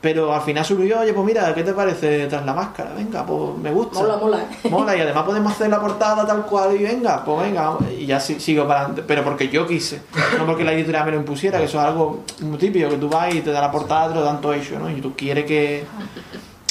Pero 0.00 0.32
al 0.34 0.40
final 0.40 0.64
surgió, 0.64 1.00
oye, 1.00 1.12
pues 1.12 1.26
mira, 1.26 1.54
¿qué 1.54 1.62
te 1.62 1.74
parece 1.74 2.26
tras 2.26 2.46
la 2.46 2.54
máscara? 2.54 2.94
Venga, 2.94 3.24
pues 3.26 3.58
me 3.62 3.70
gusta. 3.70 3.98
Mola, 4.00 4.16
mola. 4.16 4.44
Mola, 4.70 4.96
y 4.96 5.00
además 5.02 5.24
podemos 5.24 5.52
hacer 5.52 5.68
la 5.68 5.78
portada 5.78 6.26
tal 6.26 6.46
cual 6.46 6.74
y 6.74 6.84
venga, 6.84 7.22
pues 7.22 7.42
venga, 7.42 7.76
y 7.98 8.06
ya 8.06 8.18
si- 8.18 8.40
sigo 8.40 8.66
para 8.66 8.80
adelante. 8.80 9.04
Pero 9.06 9.22
porque 9.22 9.48
yo 9.48 9.66
quise, 9.66 10.00
no 10.38 10.46
porque 10.46 10.64
la 10.64 10.72
editorial 10.72 11.04
me 11.04 11.10
lo 11.12 11.16
impusiera, 11.18 11.58
que 11.58 11.64
eso 11.66 11.78
es 11.78 11.84
algo 11.84 12.20
muy 12.40 12.56
típico, 12.56 12.88
que 12.88 12.96
tú 12.96 13.10
vas 13.10 13.34
y 13.34 13.42
te 13.42 13.52
da 13.52 13.60
la 13.60 13.70
portada, 13.70 14.08
te 14.08 14.14
lo 14.14 14.22
dan 14.22 14.40
todo 14.40 14.54
hecho, 14.54 14.78
¿no? 14.78 14.88
Y 14.90 15.02
tú 15.02 15.12
quieres 15.14 15.44
que, 15.44 15.84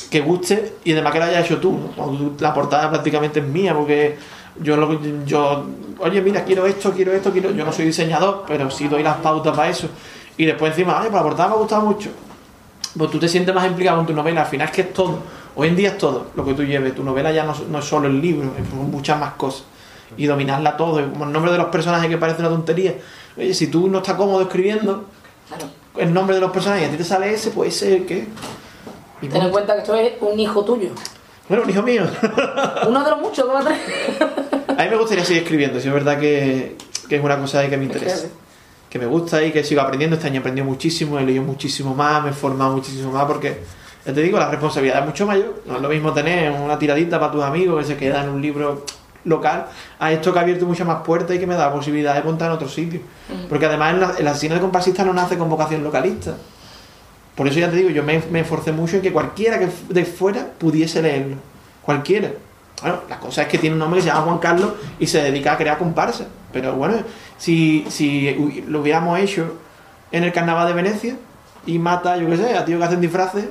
que 0.09 0.21
guste 0.21 0.77
y 0.83 0.93
además 0.93 1.13
que 1.13 1.19
lo 1.19 1.25
hayas 1.25 1.45
hecho 1.45 1.59
tú, 1.59 1.77
¿no? 1.95 2.31
La 2.39 2.51
portada 2.51 2.89
prácticamente 2.89 3.41
es 3.41 3.45
mía, 3.45 3.75
porque 3.75 4.17
Yo, 4.59 4.75
lo, 4.75 4.99
yo, 5.25 5.65
oye, 5.99 6.19
mira, 6.23 6.43
quiero 6.43 6.65
esto, 6.65 6.91
quiero 6.91 7.13
esto, 7.13 7.31
quiero. 7.31 7.51
Yo 7.51 7.63
no 7.63 7.71
soy 7.71 7.85
diseñador, 7.85 8.43
pero 8.47 8.71
sí 8.71 8.87
doy 8.87 9.03
las 9.03 9.17
pautas 9.17 9.55
para 9.55 9.69
eso. 9.69 9.87
Y 10.35 10.45
después 10.45 10.71
encima, 10.71 10.97
oye, 10.99 11.09
pues 11.09 11.13
la 11.21 11.23
portada 11.23 11.49
me 11.49 11.55
ha 11.55 11.57
gustado 11.59 11.81
mucho. 11.83 12.09
Pues 12.99 13.11
tú 13.11 13.17
te 13.17 13.29
sientes 13.29 13.55
más 13.55 13.65
implicado 13.65 13.95
con 13.95 14.07
tu 14.07 14.13
novela. 14.13 14.41
Al 14.41 14.47
final 14.47 14.67
es 14.67 14.73
que 14.73 14.81
es 14.81 14.93
todo. 14.93 15.19
Hoy 15.55 15.69
en 15.69 15.77
día 15.77 15.91
es 15.91 15.97
todo 15.97 16.31
lo 16.35 16.43
que 16.43 16.53
tú 16.53 16.65
lleves. 16.65 16.93
Tu 16.93 17.01
novela 17.01 17.31
ya 17.31 17.45
no, 17.45 17.55
no 17.69 17.79
es 17.79 17.85
solo 17.85 18.09
el 18.09 18.19
libro, 18.19 18.51
es 18.59 18.73
muchas 18.73 19.17
más 19.17 19.35
cosas. 19.35 19.63
Y 20.17 20.25
dominarla 20.25 20.75
todo. 20.75 21.09
Como 21.09 21.23
el 21.23 21.31
nombre 21.31 21.49
de 21.49 21.57
los 21.57 21.67
personajes 21.67 22.09
que 22.09 22.17
parece 22.17 22.41
una 22.41 22.49
tontería. 22.49 22.95
Oye, 23.37 23.53
si 23.53 23.67
tú 23.67 23.87
no 23.87 23.99
estás 23.99 24.15
cómodo 24.15 24.41
escribiendo 24.41 25.05
el 25.95 26.13
nombre 26.13 26.35
de 26.35 26.41
los 26.41 26.51
personajes 26.51 26.83
y 26.83 26.85
a 26.87 26.91
ti 26.91 26.97
te 26.97 27.05
sale 27.05 27.33
ese, 27.33 27.51
pues 27.51 27.81
ese, 27.81 28.03
¿qué? 28.03 28.27
Y 29.21 29.27
Ten 29.29 29.43
en 29.43 29.49
cuenta 29.49 29.75
que 29.75 29.79
esto 29.79 29.95
es 29.95 30.11
un 30.19 30.37
hijo 30.37 30.65
tuyo. 30.65 30.89
Bueno, 31.47 31.63
un 31.63 31.69
hijo 31.69 31.81
mío. 31.81 32.03
Uno 32.85 33.01
de 33.01 33.11
los 33.11 33.21
muchos 33.21 33.45
que 33.45 33.53
va 33.53 33.61
a 33.61 33.63
traer. 33.63 33.79
A 34.77 34.83
mí 34.83 34.89
me 34.89 34.97
gustaría 34.97 35.23
seguir 35.23 35.43
escribiendo, 35.43 35.79
si 35.79 35.87
es 35.87 35.93
verdad 35.93 36.19
que, 36.19 36.75
que 37.07 37.15
es 37.15 37.23
una 37.23 37.39
cosa 37.39 37.65
que 37.69 37.77
me 37.77 37.85
interesa. 37.85 38.27
Que 38.89 38.97
me 38.99 39.05
gusta 39.05 39.43
y 39.43 39.51
que 39.51 39.63
sigo 39.63 39.81
aprendiendo. 39.81 40.15
Este 40.15 40.27
año 40.27 40.37
he 40.37 40.39
aprendido 40.39 40.65
muchísimo, 40.65 41.19
he 41.19 41.23
leído 41.23 41.43
muchísimo 41.43 41.93
más, 41.93 42.23
me 42.23 42.31
he 42.31 42.33
formado 42.33 42.75
muchísimo 42.75 43.11
más 43.11 43.25
porque, 43.25 43.61
ya 44.05 44.13
te 44.13 44.21
digo, 44.21 44.39
la 44.39 44.49
responsabilidad 44.49 44.99
es 45.01 45.05
mucho 45.05 45.25
mayor. 45.25 45.61
No 45.65 45.75
es 45.75 45.81
lo 45.81 45.89
mismo 45.89 46.11
tener 46.13 46.51
una 46.51 46.79
tiradita 46.79 47.19
para 47.19 47.31
tus 47.31 47.43
amigos 47.43 47.79
que 47.81 47.93
se 47.93 47.97
queda 47.97 48.23
en 48.23 48.29
un 48.29 48.41
libro 48.41 48.85
local 49.25 49.67
a 49.99 50.11
esto 50.11 50.31
que 50.31 50.39
ha 50.39 50.41
abierto 50.41 50.65
muchas 50.65 50.87
más 50.87 51.03
puertas 51.03 51.35
y 51.35 51.39
que 51.39 51.45
me 51.45 51.53
da 51.55 51.67
la 51.67 51.73
posibilidad 51.73 52.15
de 52.15 52.23
montar 52.23 52.47
en 52.47 52.53
otro 52.53 52.69
sitio. 52.69 53.01
Porque 53.47 53.65
además 53.65 53.95
el, 53.95 54.21
el 54.21 54.27
asesino 54.27 54.55
de 54.55 54.61
comparsista 54.61 55.03
no 55.03 55.13
nace 55.13 55.37
con 55.37 55.49
vocación 55.49 55.83
localista. 55.83 56.35
Por 57.35 57.47
eso 57.47 57.59
ya 57.59 57.69
te 57.69 57.77
digo, 57.77 57.89
yo 57.89 58.03
me, 58.03 58.21
me 58.31 58.41
esforcé 58.41 58.71
mucho 58.71 58.97
en 58.97 59.01
que 59.01 59.13
cualquiera 59.13 59.59
que 59.59 59.69
de 59.89 60.05
fuera 60.05 60.45
pudiese 60.57 61.01
leerlo. 61.01 61.37
Cualquiera. 61.81 62.31
Bueno, 62.81 62.99
la 63.09 63.19
cosa 63.19 63.43
es 63.43 63.47
que 63.47 63.57
tiene 63.57 63.73
un 63.73 63.79
nombre 63.79 63.99
que 63.99 64.03
se 64.03 64.09
llama 64.09 64.21
Juan 64.23 64.37
Carlos 64.39 64.71
y 64.99 65.07
se 65.07 65.21
dedica 65.21 65.53
a 65.53 65.57
crear 65.57 65.77
comparsas. 65.77 66.27
Pero 66.51 66.73
bueno, 66.73 66.95
si, 67.37 67.85
si 67.89 68.33
lo 68.67 68.81
hubiéramos 68.81 69.19
hecho 69.19 69.53
en 70.11 70.23
el 70.23 70.33
carnaval 70.33 70.67
de 70.67 70.73
Venecia 70.73 71.15
y 71.65 71.77
mata, 71.77 72.17
yo 72.17 72.29
qué 72.29 72.37
sé, 72.37 72.57
a 72.57 72.65
tíos 72.65 72.79
que 72.79 72.85
hacen 72.85 73.01
disfraces, 73.01 73.45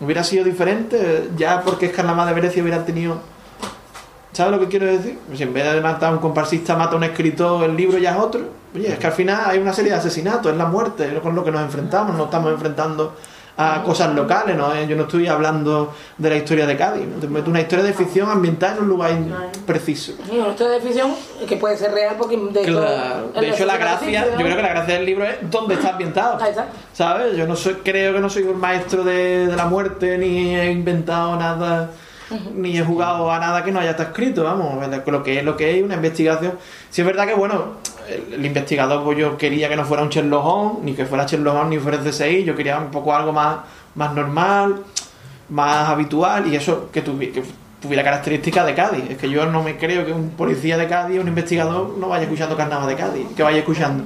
hubiera 0.00 0.22
sido 0.22 0.44
diferente. 0.44 1.30
Ya 1.36 1.62
porque 1.62 1.86
es 1.86 1.92
carnaval 1.92 2.28
de 2.28 2.34
Venecia 2.34 2.62
hubieran 2.62 2.84
tenido. 2.86 3.18
¿Sabes 4.32 4.52
lo 4.52 4.60
que 4.60 4.68
quiero 4.68 4.86
decir? 4.86 5.18
Pues 5.26 5.38
si 5.38 5.44
en 5.44 5.52
vez 5.52 5.72
de 5.72 5.80
matar 5.80 6.10
a 6.10 6.12
un 6.12 6.18
comparsista, 6.18 6.76
mata 6.76 6.94
a 6.94 6.96
un 6.96 7.04
escritor, 7.04 7.62
el 7.64 7.76
libro 7.76 7.98
ya 7.98 8.12
es 8.12 8.16
otro. 8.16 8.42
Oye, 8.74 8.92
es 8.92 8.98
que 8.98 9.06
al 9.06 9.12
final 9.12 9.42
hay 9.46 9.58
una 9.58 9.72
serie 9.72 9.92
de 9.92 9.98
asesinatos, 9.98 10.50
es 10.50 10.58
la 10.58 10.66
muerte, 10.66 11.06
es 11.06 11.20
con 11.20 11.36
lo 11.36 11.44
que 11.44 11.52
nos 11.52 11.62
enfrentamos, 11.62 12.16
no 12.16 12.24
estamos 12.24 12.50
enfrentando 12.50 13.14
a 13.56 13.82
cosas 13.84 14.14
locales, 14.14 14.56
¿no? 14.56 14.74
Eh, 14.74 14.86
Yo 14.88 14.96
no 14.96 15.02
estoy 15.04 15.28
hablando 15.28 15.92
de 16.18 16.28
la 16.30 16.36
historia 16.36 16.66
de 16.66 16.76
Cádiz, 16.76 17.06
¿no? 17.06 17.20
te 17.20 17.28
meto 17.28 17.50
una 17.50 17.60
historia 17.60 17.84
de 17.84 17.92
ficción 17.92 18.28
ambientada 18.28 18.76
en 18.76 18.82
un 18.82 18.88
lugar 18.88 19.12
preciso. 19.66 20.12
Una 20.30 20.48
historia 20.48 20.74
de 20.74 20.80
ficción 20.80 21.12
que 21.48 21.56
puede 21.56 21.76
ser 21.76 21.92
real 21.92 22.16
porque 22.18 22.36
de 22.36 22.62
Claro. 22.62 23.30
De 23.38 23.48
hecho, 23.50 23.64
la 23.64 23.76
gracia, 23.76 24.26
yo 24.32 24.36
creo 24.36 24.56
que 24.56 24.62
la 24.62 24.68
gracia 24.70 24.94
del 24.94 25.06
libro 25.06 25.24
es 25.24 25.36
dónde 25.50 25.74
está 25.74 25.90
ambientado. 25.90 26.38
¿Sabes? 26.92 27.36
Yo 27.36 27.46
no 27.46 27.54
soy, 27.56 27.74
creo 27.84 28.12
que 28.14 28.20
no 28.20 28.28
soy 28.28 28.42
un 28.44 28.58
maestro 28.58 29.04
de, 29.04 29.46
de 29.46 29.56
la 29.56 29.66
muerte, 29.66 30.18
ni 30.18 30.56
he 30.56 30.70
inventado 30.70 31.36
nada, 31.36 31.90
ni 32.54 32.78
he 32.78 32.82
jugado 32.84 33.30
a 33.30 33.38
nada 33.38 33.62
que 33.64 33.70
no 33.72 33.80
haya 33.80 33.90
estado 33.90 34.10
escrito, 34.10 34.44
vamos. 34.44 34.74
Lo 35.06 35.22
que 35.22 35.38
es 35.38 35.44
lo 35.44 35.56
que 35.56 35.78
es 35.78 35.82
una 35.84 35.94
investigación. 35.94 36.54
Si 36.90 37.00
es 37.00 37.06
verdad 37.06 37.26
que, 37.26 37.34
bueno, 37.34 37.74
el, 38.08 38.34
el 38.34 38.46
investigador, 38.46 39.02
pues 39.04 39.18
yo 39.18 39.36
quería 39.36 39.68
que 39.68 39.76
no 39.76 39.84
fuera 39.84 40.02
un 40.02 40.08
Sherlock 40.10 40.44
Holmes, 40.44 40.82
ni 40.84 40.92
que 40.94 41.06
fuera 41.06 41.24
Sherlock 41.26 41.54
Holmes, 41.56 41.70
ni 41.70 41.78
fuera 41.78 41.98
el 41.98 42.04
CSI, 42.10 42.44
yo 42.44 42.54
quería 42.54 42.78
un 42.78 42.90
poco 42.90 43.14
algo 43.14 43.32
más, 43.32 43.58
más 43.94 44.12
normal, 44.14 44.82
más 45.50 45.88
habitual, 45.88 46.46
y 46.46 46.56
eso 46.56 46.90
que, 46.92 47.04
tuvi- 47.04 47.32
que 47.32 47.42
tuviera 47.80 48.02
características 48.02 48.64
de 48.66 48.74
Cádiz. 48.74 49.10
Es 49.10 49.18
que 49.18 49.28
yo 49.28 49.44
no 49.46 49.62
me 49.62 49.76
creo 49.76 50.04
que 50.06 50.12
un 50.12 50.30
policía 50.30 50.76
de 50.78 50.88
Cádiz, 50.88 51.20
un 51.20 51.28
investigador, 51.28 51.96
no 51.98 52.08
vaya 52.08 52.24
escuchando 52.24 52.56
carnaval 52.56 52.88
de 52.88 52.94
Cádiz, 52.96 53.26
que 53.36 53.42
vaya 53.42 53.58
escuchando. 53.58 54.04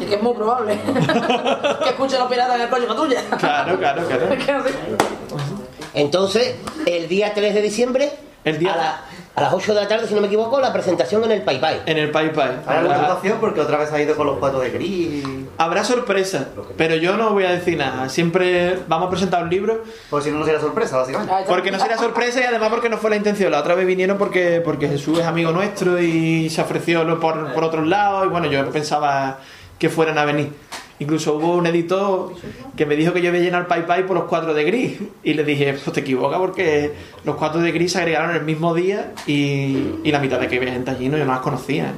Y 0.00 0.04
que 0.04 0.14
es 0.14 0.22
muy 0.22 0.32
probable 0.34 0.78
que 1.82 1.88
escuche 1.88 2.16
los 2.18 2.28
piratas 2.28 2.54
en 2.54 2.62
el 2.62 2.68
coche 2.68 2.86
tuya. 2.94 3.20
Claro, 3.36 3.76
claro, 3.78 4.02
claro. 4.06 4.64
Entonces, 5.94 6.54
el 6.86 7.08
día 7.08 7.32
3 7.34 7.54
de 7.54 7.62
diciembre, 7.62 8.10
el 8.44 8.58
día... 8.58 8.72
a, 8.74 8.76
la- 8.76 9.00
a 9.34 9.42
las 9.42 9.52
8 9.52 9.72
de 9.72 9.80
la 9.82 9.86
tarde, 9.86 10.08
si 10.08 10.14
no 10.14 10.20
me 10.20 10.26
equivoco, 10.26 10.58
la 10.60 10.72
presentación 10.72 11.22
en 11.22 11.30
el 11.30 11.42
Pai 11.42 11.60
Pai. 11.60 11.80
En 11.86 11.96
el 11.96 12.10
Pai 12.10 12.32
Pai. 12.32 12.56
Ahora 12.66 12.82
la 12.82 12.88
preocupación 12.98 13.38
porque 13.38 13.60
otra 13.60 13.78
vez 13.78 13.92
ha 13.92 14.02
ido 14.02 14.16
con 14.16 14.26
los 14.26 14.38
cuatro 14.38 14.58
de 14.58 14.70
gris. 14.70 15.22
Habrá 15.58 15.84
sorpresa, 15.84 16.48
pero 16.76 16.96
yo 16.96 17.16
no 17.16 17.30
voy 17.34 17.44
a 17.44 17.52
decir 17.52 17.78
nada. 17.78 18.08
Siempre 18.08 18.80
vamos 18.88 19.06
a 19.06 19.10
presentar 19.10 19.44
un 19.44 19.50
libro. 19.50 19.84
Por 20.10 20.24
si 20.24 20.32
no, 20.32 20.38
no 20.40 20.44
sería 20.44 20.60
sorpresa, 20.60 20.96
básicamente. 20.96 21.32
Porque 21.46 21.70
no 21.70 21.78
sería 21.78 21.96
sorpresa 21.98 22.40
y 22.40 22.44
además 22.44 22.70
porque 22.70 22.88
no 22.88 22.98
fue 22.98 23.10
la 23.10 23.16
intención. 23.16 23.52
La 23.52 23.60
otra 23.60 23.76
vez 23.76 23.86
vinieron 23.86 24.18
porque, 24.18 24.60
porque 24.60 24.88
Jesús 24.88 25.20
es 25.20 25.24
amigo 25.24 25.52
nuestro 25.52 26.00
y 26.02 26.50
se 26.50 26.60
ofreció 26.60 27.06
por, 27.20 27.52
por 27.54 27.62
otros 27.62 27.86
lados. 27.86 28.26
Y 28.26 28.30
bueno, 28.30 28.48
yo 28.48 28.68
pensaba 28.72 29.38
que 29.78 29.88
fueran 29.88 30.18
a 30.18 30.24
venir. 30.24 30.52
Incluso 31.00 31.36
hubo 31.36 31.54
un 31.54 31.66
editor 31.66 32.34
que 32.76 32.84
me 32.84 32.96
dijo 32.96 33.12
que 33.12 33.22
yo 33.22 33.28
iba 33.28 33.38
a 33.38 33.40
llenar 33.40 33.68
Pai 33.68 34.06
por 34.06 34.16
los 34.16 34.24
cuatro 34.24 34.52
de 34.52 34.64
gris. 34.64 34.98
Y 35.22 35.34
le 35.34 35.44
dije, 35.44 35.74
pues 35.74 35.92
te 35.92 36.00
equivocas 36.00 36.38
porque 36.38 36.92
los 37.24 37.36
cuatro 37.36 37.60
de 37.60 37.70
gris 37.70 37.92
se 37.92 37.98
agregaron 37.98 38.34
el 38.34 38.42
mismo 38.42 38.74
día 38.74 39.12
y, 39.26 40.00
y 40.02 40.10
la 40.10 40.18
mitad 40.18 40.40
de 40.40 40.48
que 40.48 40.56
había 40.56 40.72
gente 40.72 40.90
allí 40.90 41.08
no, 41.08 41.16
yo 41.16 41.24
no 41.24 41.32
las 41.32 41.40
conocía. 41.40 41.92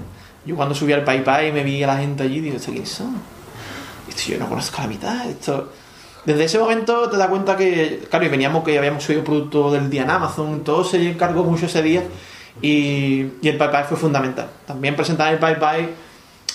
Yo 0.44 0.56
cuando 0.56 0.74
subí 0.74 0.92
al 0.92 1.04
Pai 1.04 1.52
me 1.52 1.62
vi 1.62 1.82
a 1.82 1.86
la 1.86 1.96
gente 1.96 2.24
allí 2.24 2.36
y 2.36 2.40
digo, 2.40 2.56
¿esto 2.56 2.72
quiénes 2.72 2.90
son? 2.90 3.14
Esto 4.08 4.32
yo 4.32 4.38
no 4.38 4.48
conozco 4.48 4.82
la 4.82 4.88
mitad. 4.88 5.28
Esto... 5.28 5.72
Desde 6.24 6.44
ese 6.44 6.58
momento 6.58 7.08
te 7.08 7.16
das 7.16 7.28
cuenta 7.28 7.56
que, 7.56 8.02
claro, 8.10 8.26
y 8.26 8.28
veníamos 8.28 8.62
que 8.62 8.76
habíamos 8.76 9.02
subido 9.02 9.24
producto 9.24 9.72
del 9.72 9.88
día 9.88 10.02
en 10.02 10.10
Amazon, 10.10 10.62
todo 10.62 10.84
se 10.84 11.10
encargó 11.10 11.44
mucho 11.44 11.64
ese 11.64 11.82
día 11.82 12.02
y, 12.60 13.26
y 13.40 13.48
el 13.48 13.56
Pai 13.56 13.84
fue 13.88 13.96
fundamental. 13.96 14.50
También 14.66 14.94
presentar 14.94 15.32
el 15.32 15.38
Pai 15.38 15.88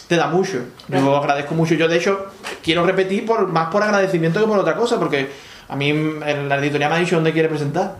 te 0.07 0.15
da 0.15 0.27
mucho. 0.27 0.59
Yo 0.87 1.15
agradezco 1.15 1.55
mucho. 1.55 1.73
Yo, 1.75 1.87
de 1.87 1.97
hecho, 1.97 2.27
quiero 2.63 2.85
repetir 2.85 3.25
por, 3.25 3.47
más 3.47 3.69
por 3.69 3.83
agradecimiento 3.83 4.39
que 4.39 4.47
por 4.47 4.59
otra 4.59 4.75
cosa, 4.75 4.99
porque 4.99 5.29
a 5.67 5.75
mí 5.75 5.89
en 5.89 6.49
la 6.49 6.57
editorial 6.57 6.91
me 6.91 6.97
ha 6.97 6.99
dicho 6.99 7.15
dónde 7.15 7.33
quiere 7.33 7.49
presentar. 7.49 7.95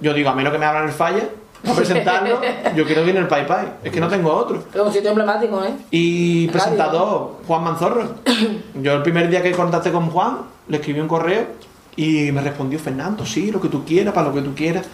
Yo 0.00 0.14
digo, 0.14 0.30
a 0.30 0.34
menos 0.34 0.52
que 0.52 0.58
me 0.58 0.64
abran 0.64 0.84
el 0.84 0.92
falla, 0.92 1.24
a 1.66 1.74
presentarlo, 1.74 2.40
yo 2.76 2.84
quiero 2.84 3.02
ir 3.02 3.10
en 3.10 3.18
el 3.18 3.28
Pai 3.28 3.46
Pai. 3.46 3.66
Es 3.82 3.92
que 3.92 4.00
no 4.00 4.08
tengo 4.08 4.32
otro. 4.32 4.62
Es 4.72 4.80
un 4.80 4.92
sitio 4.92 5.10
emblemático, 5.10 5.62
¿eh? 5.64 5.74
Y 5.90 6.48
presentador, 6.48 7.40
Juan 7.46 7.64
Manzorro. 7.64 8.14
Yo 8.74 8.94
el 8.94 9.02
primer 9.02 9.28
día 9.28 9.42
que 9.42 9.52
contacté 9.52 9.90
con 9.90 10.10
Juan, 10.10 10.38
le 10.68 10.76
escribí 10.78 11.00
un 11.00 11.08
correo 11.08 11.46
y 11.96 12.30
me 12.32 12.40
respondió 12.40 12.78
Fernando, 12.78 13.24
sí, 13.24 13.50
lo 13.50 13.60
que 13.60 13.68
tú 13.68 13.84
quieras, 13.84 14.14
para 14.14 14.28
lo 14.28 14.34
que 14.34 14.42
tú 14.42 14.54
quieras. 14.54 14.86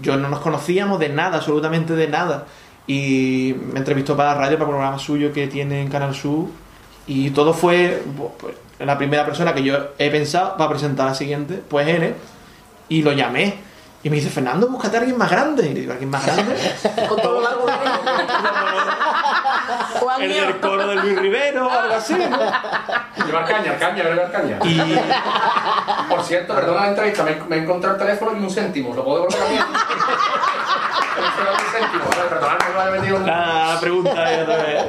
Yo 0.00 0.16
no 0.16 0.28
nos 0.28 0.40
conocíamos 0.40 0.98
de 0.98 1.08
nada, 1.08 1.38
absolutamente 1.38 1.94
de 1.94 2.08
nada. 2.08 2.46
Y 2.88 3.54
me 3.72 3.78
entrevistó 3.78 4.16
para 4.16 4.30
la 4.30 4.40
radio, 4.40 4.56
para 4.56 4.70
un 4.70 4.76
programa 4.76 4.98
suyo 4.98 5.32
que 5.32 5.46
tiene 5.46 5.82
en 5.82 5.88
Canal 5.88 6.14
Sur. 6.14 6.46
Y 7.06 7.30
todo 7.30 7.52
fue 7.52 8.02
pues, 8.40 8.54
la 8.80 8.96
primera 8.96 9.24
persona 9.24 9.54
que 9.54 9.62
yo 9.62 9.76
he 9.98 10.10
pensado 10.10 10.56
para 10.56 10.70
presentar 10.70 11.06
a 11.06 11.10
la 11.10 11.14
siguiente, 11.14 11.62
pues 11.68 11.86
él. 11.86 12.14
Y 12.88 13.02
lo 13.02 13.12
llamé. 13.12 13.58
Y 14.02 14.08
me 14.08 14.16
dice, 14.16 14.30
Fernando, 14.30 14.68
búscate 14.68 14.96
a 14.96 15.00
alguien 15.00 15.18
más 15.18 15.30
grande. 15.30 15.66
Y 15.66 15.74
le 15.74 15.80
digo, 15.80 15.92
¿alguien 15.92 16.08
más 16.08 16.24
grande? 16.24 16.56
Con 17.08 17.20
todo 17.20 17.42
largo 17.42 17.66
el 20.20 20.28
del 20.34 20.60
coro 20.60 20.86
de 20.86 20.96
Luis 20.96 21.18
Rivero 21.18 21.66
o 21.66 21.70
algo 21.70 21.94
así. 21.94 22.14
¿no? 22.14 22.38
Llevar 23.26 23.44
caña, 23.44 23.76
caña, 23.76 24.04
llevar 24.04 24.32
caña. 24.32 24.58
Y... 24.64 24.98
Por 26.08 26.22
cierto, 26.22 26.54
perdona 26.54 26.80
la 26.80 26.88
entrevista, 26.88 27.22
me, 27.22 27.36
me 27.48 27.56
he 27.56 27.58
encontrado 27.60 27.96
el 27.96 28.02
teléfono 28.02 28.38
y 28.38 28.42
un 28.42 28.50
céntimo. 28.50 28.94
¿Lo 28.94 29.04
puedo 29.04 29.26
devolver 29.26 29.42
a 29.42 29.48
mí? 29.50 29.58
La 33.24 33.78
pregunta 33.80 34.32
es 34.32 34.42
otra 34.42 34.56
vez. 34.56 34.84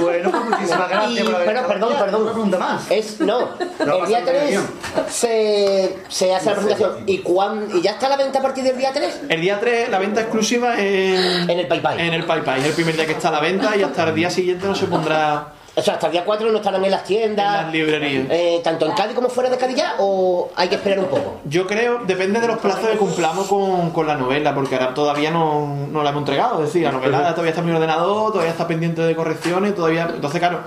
Bueno, 0.00 0.30
muchísimas 0.30 0.88
gracias 0.88 1.20
Y, 1.20 1.24
por 1.24 1.34
haber 1.34 1.46
pero, 1.46 1.60
estado 1.60 1.68
perdón, 1.68 1.98
perdón. 1.98 2.22
Una 2.22 2.32
pregunta 2.32 2.58
más. 2.58 2.90
Es, 2.90 3.20
no, 3.20 3.50
No 3.84 3.96
el 4.02 4.06
día 4.06 4.20
nada, 4.20 4.32
3 4.32 4.50
bien. 4.50 4.62
se, 5.08 5.98
se 6.08 6.34
hace 6.34 6.46
la 6.46 6.52
presentación. 6.52 7.02
¿Y, 7.06 7.18
cuán, 7.18 7.68
¿Y 7.74 7.80
ya 7.82 7.92
está 7.92 8.08
la 8.08 8.16
venta 8.16 8.38
a 8.38 8.42
partir 8.42 8.64
del 8.64 8.76
día 8.78 8.92
3? 8.92 9.22
El 9.28 9.40
día 9.40 9.58
3, 9.60 9.88
la 9.88 9.98
venta 9.98 10.20
exclusiva 10.22 10.74
en, 10.78 11.48
En 11.50 11.58
el 11.58 11.66
Pai. 11.66 11.82
en 11.98 12.14
el 12.14 12.24
Pai. 12.24 12.42
Es 12.60 12.66
el 12.66 12.72
primer 12.72 12.94
día 12.96 13.06
que 13.06 13.12
está 13.12 13.28
a 13.28 13.32
la 13.32 13.40
venta 13.40 13.76
y 13.76 13.82
hasta 13.82 14.04
el 14.04 14.14
día 14.14 14.30
siguiente 14.30 14.66
no 14.66 14.74
se 14.74 14.86
pondrá 14.86 15.48
O 15.76 15.82
sea, 15.82 15.94
hasta 15.94 16.06
el 16.06 16.12
día 16.12 16.24
4 16.24 16.50
no 16.52 16.58
estarán 16.58 16.84
en 16.84 16.90
las 16.90 17.02
tiendas. 17.04 17.46
en 17.58 17.64
las 17.64 17.72
librerías. 17.72 18.26
eh, 18.30 18.60
tanto 18.62 18.86
en 18.86 18.92
Cádiz 18.92 19.14
como 19.14 19.28
fuera 19.28 19.50
de 19.50 19.56
Cádiz 19.56 19.76
ya, 19.76 19.96
o 19.98 20.50
hay 20.54 20.68
que 20.68 20.76
esperar 20.76 21.00
un 21.00 21.06
poco. 21.06 21.40
Yo 21.46 21.66
creo, 21.66 22.00
depende 22.06 22.40
de 22.40 22.46
los 22.46 22.58
plazos 22.58 22.88
que 22.88 22.96
cumplamos 22.96 23.48
con, 23.48 23.90
con 23.90 24.06
la 24.06 24.14
novela, 24.14 24.54
porque 24.54 24.76
ahora 24.76 24.94
todavía 24.94 25.30
no, 25.32 25.86
no 25.90 26.02
la 26.04 26.10
hemos 26.10 26.20
entregado. 26.20 26.60
Es 26.60 26.66
decir, 26.66 26.84
la 26.84 26.92
novela 26.92 27.30
todavía 27.32 27.50
está 27.50 27.60
en 27.60 27.66
mi 27.66 27.72
ordenador, 27.72 28.30
todavía 28.30 28.52
está 28.52 28.68
pendiente 28.68 29.02
de 29.02 29.16
correcciones, 29.16 29.74
todavía. 29.74 30.08
Entonces, 30.14 30.38
claro, 30.38 30.60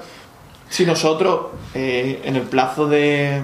si 0.67 0.85
nosotros 0.85 1.47
eh, 1.73 2.21
en 2.25 2.35
el 2.35 2.41
plazo 2.43 2.87
de, 2.87 3.41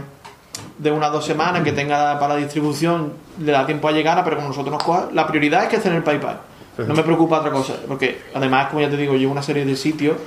de 0.79 0.91
unas 0.91 1.13
dos 1.13 1.23
semanas 1.23 1.63
que 1.63 1.71
tenga 1.71 2.19
para 2.19 2.33
la 2.33 2.39
distribución 2.41 3.13
le 3.39 3.53
da 3.53 3.65
tiempo 3.65 3.87
a 3.87 3.93
llegar, 3.93 4.21
pero 4.25 4.35
como 4.35 4.49
nosotros 4.49 4.73
nos 4.73 4.83
coja, 4.83 5.07
la 5.13 5.25
prioridad 5.27 5.63
es 5.63 5.69
que 5.69 5.77
esté 5.77 5.87
en 5.87 5.95
el 5.95 6.03
PayPal. 6.03 6.39
No 6.77 6.93
me 6.93 7.03
preocupa 7.03 7.39
otra 7.39 7.51
cosa, 7.51 7.75
porque 7.87 8.19
además, 8.33 8.67
como 8.67 8.81
ya 8.81 8.89
te 8.89 8.97
digo, 8.97 9.13
llevo 9.13 9.31
una 9.31 9.43
serie 9.43 9.63
de 9.63 9.75
sitios, 9.75 10.17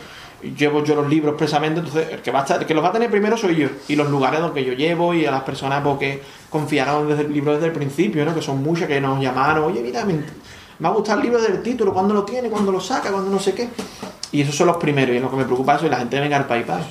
llevo 0.55 0.85
yo 0.85 0.95
los 0.95 1.09
libros 1.09 1.33
expresamente, 1.33 1.81
entonces 1.81 2.09
el 2.13 2.21
que, 2.21 2.31
va 2.31 2.45
a 2.49 2.55
el 2.57 2.67
que 2.67 2.75
los 2.75 2.85
va 2.85 2.89
a 2.89 2.93
tener 2.93 3.11
primero 3.11 3.37
soy 3.37 3.57
yo, 3.57 3.69
y 3.89 3.97
los 3.97 4.09
lugares 4.11 4.41
donde 4.41 4.65
yo 4.65 4.73
llevo 4.75 5.15
y 5.15 5.25
a 5.27 5.31
las 5.31 5.43
personas 5.43 5.83
pues, 5.83 5.99
que 5.99 6.23
confiaron 6.51 7.09
desde 7.09 7.23
el 7.23 7.33
libro 7.33 7.55
desde 7.55 7.67
el 7.67 7.73
principio, 7.73 8.25
¿no? 8.25 8.35
que 8.35 8.43
son 8.43 8.63
muchas 8.63 8.89
que 8.89 9.01
nos 9.01 9.21
llamaron, 9.21 9.65
oye, 9.65 9.81
mira, 9.83 10.05
me- 10.05 10.21
ha 10.87 10.91
gustado 10.93 11.19
el 11.21 11.25
libro 11.27 11.41
del 11.41 11.63
título, 11.63 11.93
cuándo 11.95 12.13
lo 12.15 12.25
tiene, 12.25 12.49
cuándo 12.51 12.71
lo 12.71 12.81
saca, 12.81 13.11
cuándo 13.11 13.31
no 13.31 13.39
sé 13.39 13.55
qué. 13.55 13.69
Y 14.33 14.43
esos 14.43 14.55
son 14.55 14.67
los 14.67 14.77
primeros, 14.77 15.17
y 15.17 15.21
lo 15.21 15.31
que 15.31 15.37
me 15.37 15.45
preocupa 15.45 15.77
eso, 15.77 15.87
y 15.87 15.89
la 15.89 15.97
gente 15.99 16.21
venga 16.21 16.37
al 16.37 16.47
PayPal. 16.47 16.83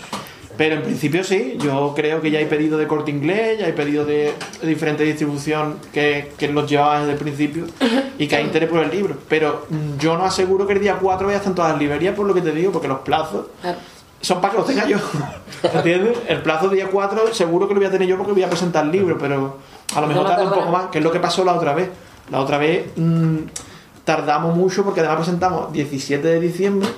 Pero 0.57 0.75
en 0.75 0.83
principio 0.83 1.23
sí, 1.23 1.57
yo 1.59 1.93
creo 1.95 2.21
que 2.21 2.31
ya 2.31 2.39
hay 2.39 2.45
pedido 2.45 2.77
de 2.77 2.87
corte 2.87 3.11
inglés, 3.11 3.59
ya 3.59 3.65
hay 3.65 3.73
pedido 3.73 4.05
de, 4.05 4.33
diferente 4.61 5.03
distribución 5.03 5.77
que, 5.91 6.33
que 6.37 6.47
los 6.47 6.69
llevaba 6.69 6.99
desde 6.99 7.13
el 7.13 7.17
principio 7.17 7.65
y 8.17 8.27
que 8.27 8.35
hay 8.35 8.45
interés 8.45 8.69
por 8.69 8.83
el 8.83 8.89
libro. 8.89 9.17
Pero 9.27 9.67
yo 9.99 10.17
no 10.17 10.25
aseguro 10.25 10.65
que 10.65 10.73
el 10.73 10.79
día 10.79 10.97
4 10.99 11.29
ya 11.29 11.37
están 11.37 11.55
todas 11.55 11.71
las 11.71 11.79
librerías, 11.79 12.15
por 12.15 12.25
lo 12.25 12.33
que 12.33 12.41
te 12.41 12.51
digo, 12.51 12.71
porque 12.71 12.87
los 12.87 12.99
plazos 12.99 13.47
son 14.21 14.41
para 14.41 14.53
que 14.53 14.57
los 14.59 14.67
tenga 14.67 14.87
yo. 14.87 14.97
¿Entiendes? 15.73 16.17
El 16.27 16.41
plazo 16.41 16.69
día 16.69 16.87
4 16.91 17.33
seguro 17.33 17.67
que 17.67 17.73
lo 17.73 17.79
voy 17.79 17.87
a 17.87 17.91
tener 17.91 18.07
yo 18.07 18.17
porque 18.17 18.31
voy 18.31 18.43
a 18.43 18.49
presentar 18.49 18.85
el 18.85 18.91
libro, 18.91 19.17
pero 19.17 19.57
a 19.93 20.01
lo 20.01 20.07
mejor 20.07 20.23
No, 20.23 20.29
tarda 20.29 20.43
un 20.43 20.53
poco 20.53 20.71
más, 20.71 20.85
que 20.87 20.99
es 20.99 21.03
lo 21.03 21.11
que 21.11 21.19
pasó 21.19 21.43
la 21.43 21.53
otra 21.53 21.73
vez. 21.73 21.89
La 22.31 22.39
otra 22.39 22.57
vez 22.57 22.87
mm, 22.95 23.37
tardamos 24.03 24.55
mucho 24.55 24.83
porque 24.83 25.01
además 25.01 25.17
presentamos 25.17 25.71
17 25.73 26.27
de 26.27 26.39
diciembre. 26.39 26.89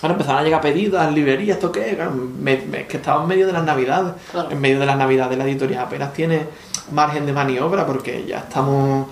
Bueno, 0.00 0.14
empezaron 0.14 0.40
a 0.40 0.44
llegar 0.44 0.60
pedidos 0.60 1.00
a 1.00 1.10
librerías, 1.10 1.56
¿esto 1.56 1.70
qué? 1.70 1.94
Claro, 1.94 2.10
me- 2.12 2.56
me- 2.58 2.80
es 2.80 2.86
que 2.86 2.96
estaba 2.96 3.22
en 3.22 3.28
medio 3.28 3.46
de 3.46 3.52
las 3.52 3.64
navidades. 3.64 4.12
Claro. 4.30 4.50
En 4.50 4.60
medio 4.60 4.80
de 4.80 4.86
las 4.86 4.96
navidades 4.96 5.36
la 5.38 5.44
editorial 5.44 5.84
apenas 5.84 6.12
tiene 6.12 6.46
margen 6.92 7.26
de 7.26 7.32
maniobra 7.32 7.86
porque 7.86 8.24
ya 8.26 8.38
estamos 8.38 9.06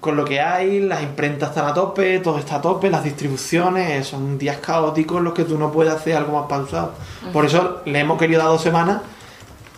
con 0.00 0.16
lo 0.16 0.24
que 0.26 0.38
hay, 0.40 0.80
las 0.80 1.02
imprentas 1.02 1.48
están 1.50 1.66
a 1.66 1.72
tope, 1.72 2.18
todo 2.18 2.38
está 2.38 2.56
a 2.56 2.60
tope, 2.60 2.90
las 2.90 3.02
distribuciones, 3.02 4.06
son 4.06 4.36
días 4.36 4.58
caóticos 4.58 5.16
en 5.18 5.24
los 5.24 5.32
que 5.32 5.44
tú 5.44 5.56
no 5.58 5.72
puedes 5.72 5.94
hacer 5.94 6.14
algo 6.16 6.38
más 6.38 6.46
pausado. 6.48 6.92
Por 7.32 7.46
eso 7.46 7.78
le 7.86 8.00
hemos 8.00 8.18
querido 8.18 8.40
dar 8.40 8.48
dos 8.50 8.60
semanas, 8.60 9.00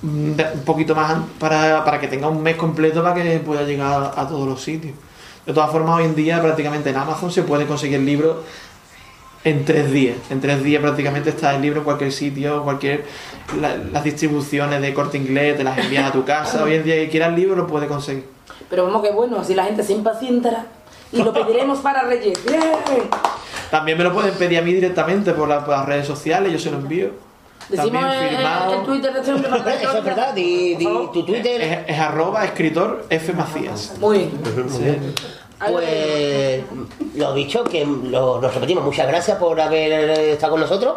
mm, 0.02 0.08
un 0.54 0.62
poquito 0.64 0.96
más 0.96 1.14
para, 1.38 1.84
para 1.84 2.00
que 2.00 2.08
tenga 2.08 2.26
un 2.28 2.42
mes 2.42 2.56
completo 2.56 3.02
para 3.04 3.14
que 3.14 3.38
pueda 3.38 3.62
llegar 3.62 4.12
a 4.16 4.26
todos 4.26 4.48
los 4.48 4.60
sitios. 4.60 4.94
De 5.46 5.52
todas 5.52 5.70
formas, 5.70 5.98
hoy 5.98 6.06
en 6.06 6.16
día 6.16 6.42
prácticamente 6.42 6.90
en 6.90 6.96
Amazon 6.96 7.30
se 7.30 7.42
puede 7.44 7.64
conseguir 7.66 7.98
el 7.98 8.04
libro 8.06 8.42
en 9.46 9.64
tres 9.64 9.90
días. 9.92 10.16
En 10.28 10.40
tres 10.40 10.62
días 10.62 10.82
prácticamente 10.82 11.30
está 11.30 11.54
el 11.54 11.62
libro 11.62 11.78
en 11.78 11.84
cualquier 11.84 12.10
sitio, 12.12 12.62
cualquier 12.64 13.04
la- 13.60 13.76
las 13.76 14.02
distribuciones 14.02 14.80
de 14.82 14.92
corte 14.92 15.16
inglés 15.18 15.56
te 15.56 15.62
las 15.64 15.78
envían 15.78 16.04
a 16.04 16.12
tu 16.12 16.24
casa. 16.24 16.64
Hoy 16.64 16.74
en 16.74 16.82
día 16.84 16.96
que 16.96 17.08
quiera 17.08 17.26
el 17.26 17.36
libro 17.36 17.54
lo 17.54 17.66
puede 17.66 17.86
conseguir. 17.86 18.24
Pero 18.68 18.84
vamos 18.86 19.02
que 19.02 19.12
bueno, 19.12 19.38
así 19.38 19.54
la 19.54 19.64
gente 19.64 19.84
se 19.84 19.92
impacientará 19.92 20.66
y 21.12 21.22
lo 21.22 21.32
pediremos 21.32 21.78
para 21.78 22.02
Reyes. 22.02 22.44
¡Bien! 22.44 22.60
También 23.70 23.96
me 23.98 24.02
lo 24.04 24.12
pueden 24.12 24.34
pedir 24.34 24.58
a 24.58 24.62
mí 24.62 24.72
directamente 24.72 25.32
por, 25.32 25.48
la- 25.48 25.64
por 25.64 25.76
las 25.76 25.86
redes 25.86 26.06
sociales, 26.08 26.52
yo 26.52 26.58
se 26.58 26.70
lo 26.72 26.78
envío. 26.78 27.10
Decimos 27.68 28.04
el, 28.14 28.28
firmado. 28.36 28.74
el 28.80 28.86
Twitter 28.86 29.12
de 29.12 29.18
este 29.20 29.32
hombre 29.32 29.48
para 29.50 29.64
que 29.78 29.84
Eso 29.84 29.98
es 29.98 30.04
verdad, 30.04 30.34
di, 30.34 30.74
di 30.76 30.84
tu 31.12 31.24
Twitter. 31.24 31.60
Es, 31.60 31.78
es 31.94 31.98
arroba 31.98 32.44
escritor 32.44 33.04
F 33.10 33.32
Macías. 33.32 33.94
Muy 34.00 34.18
bien. 34.18 34.30
Sí. 34.68 34.96
Pues 35.58 36.62
lo 37.14 37.34
dicho, 37.34 37.64
que 37.64 37.84
lo, 37.84 38.40
nos 38.40 38.54
repetimos, 38.54 38.84
muchas 38.84 39.06
gracias 39.06 39.38
por 39.38 39.60
haber 39.60 40.10
estado 40.30 40.52
con 40.52 40.60
nosotros. 40.60 40.94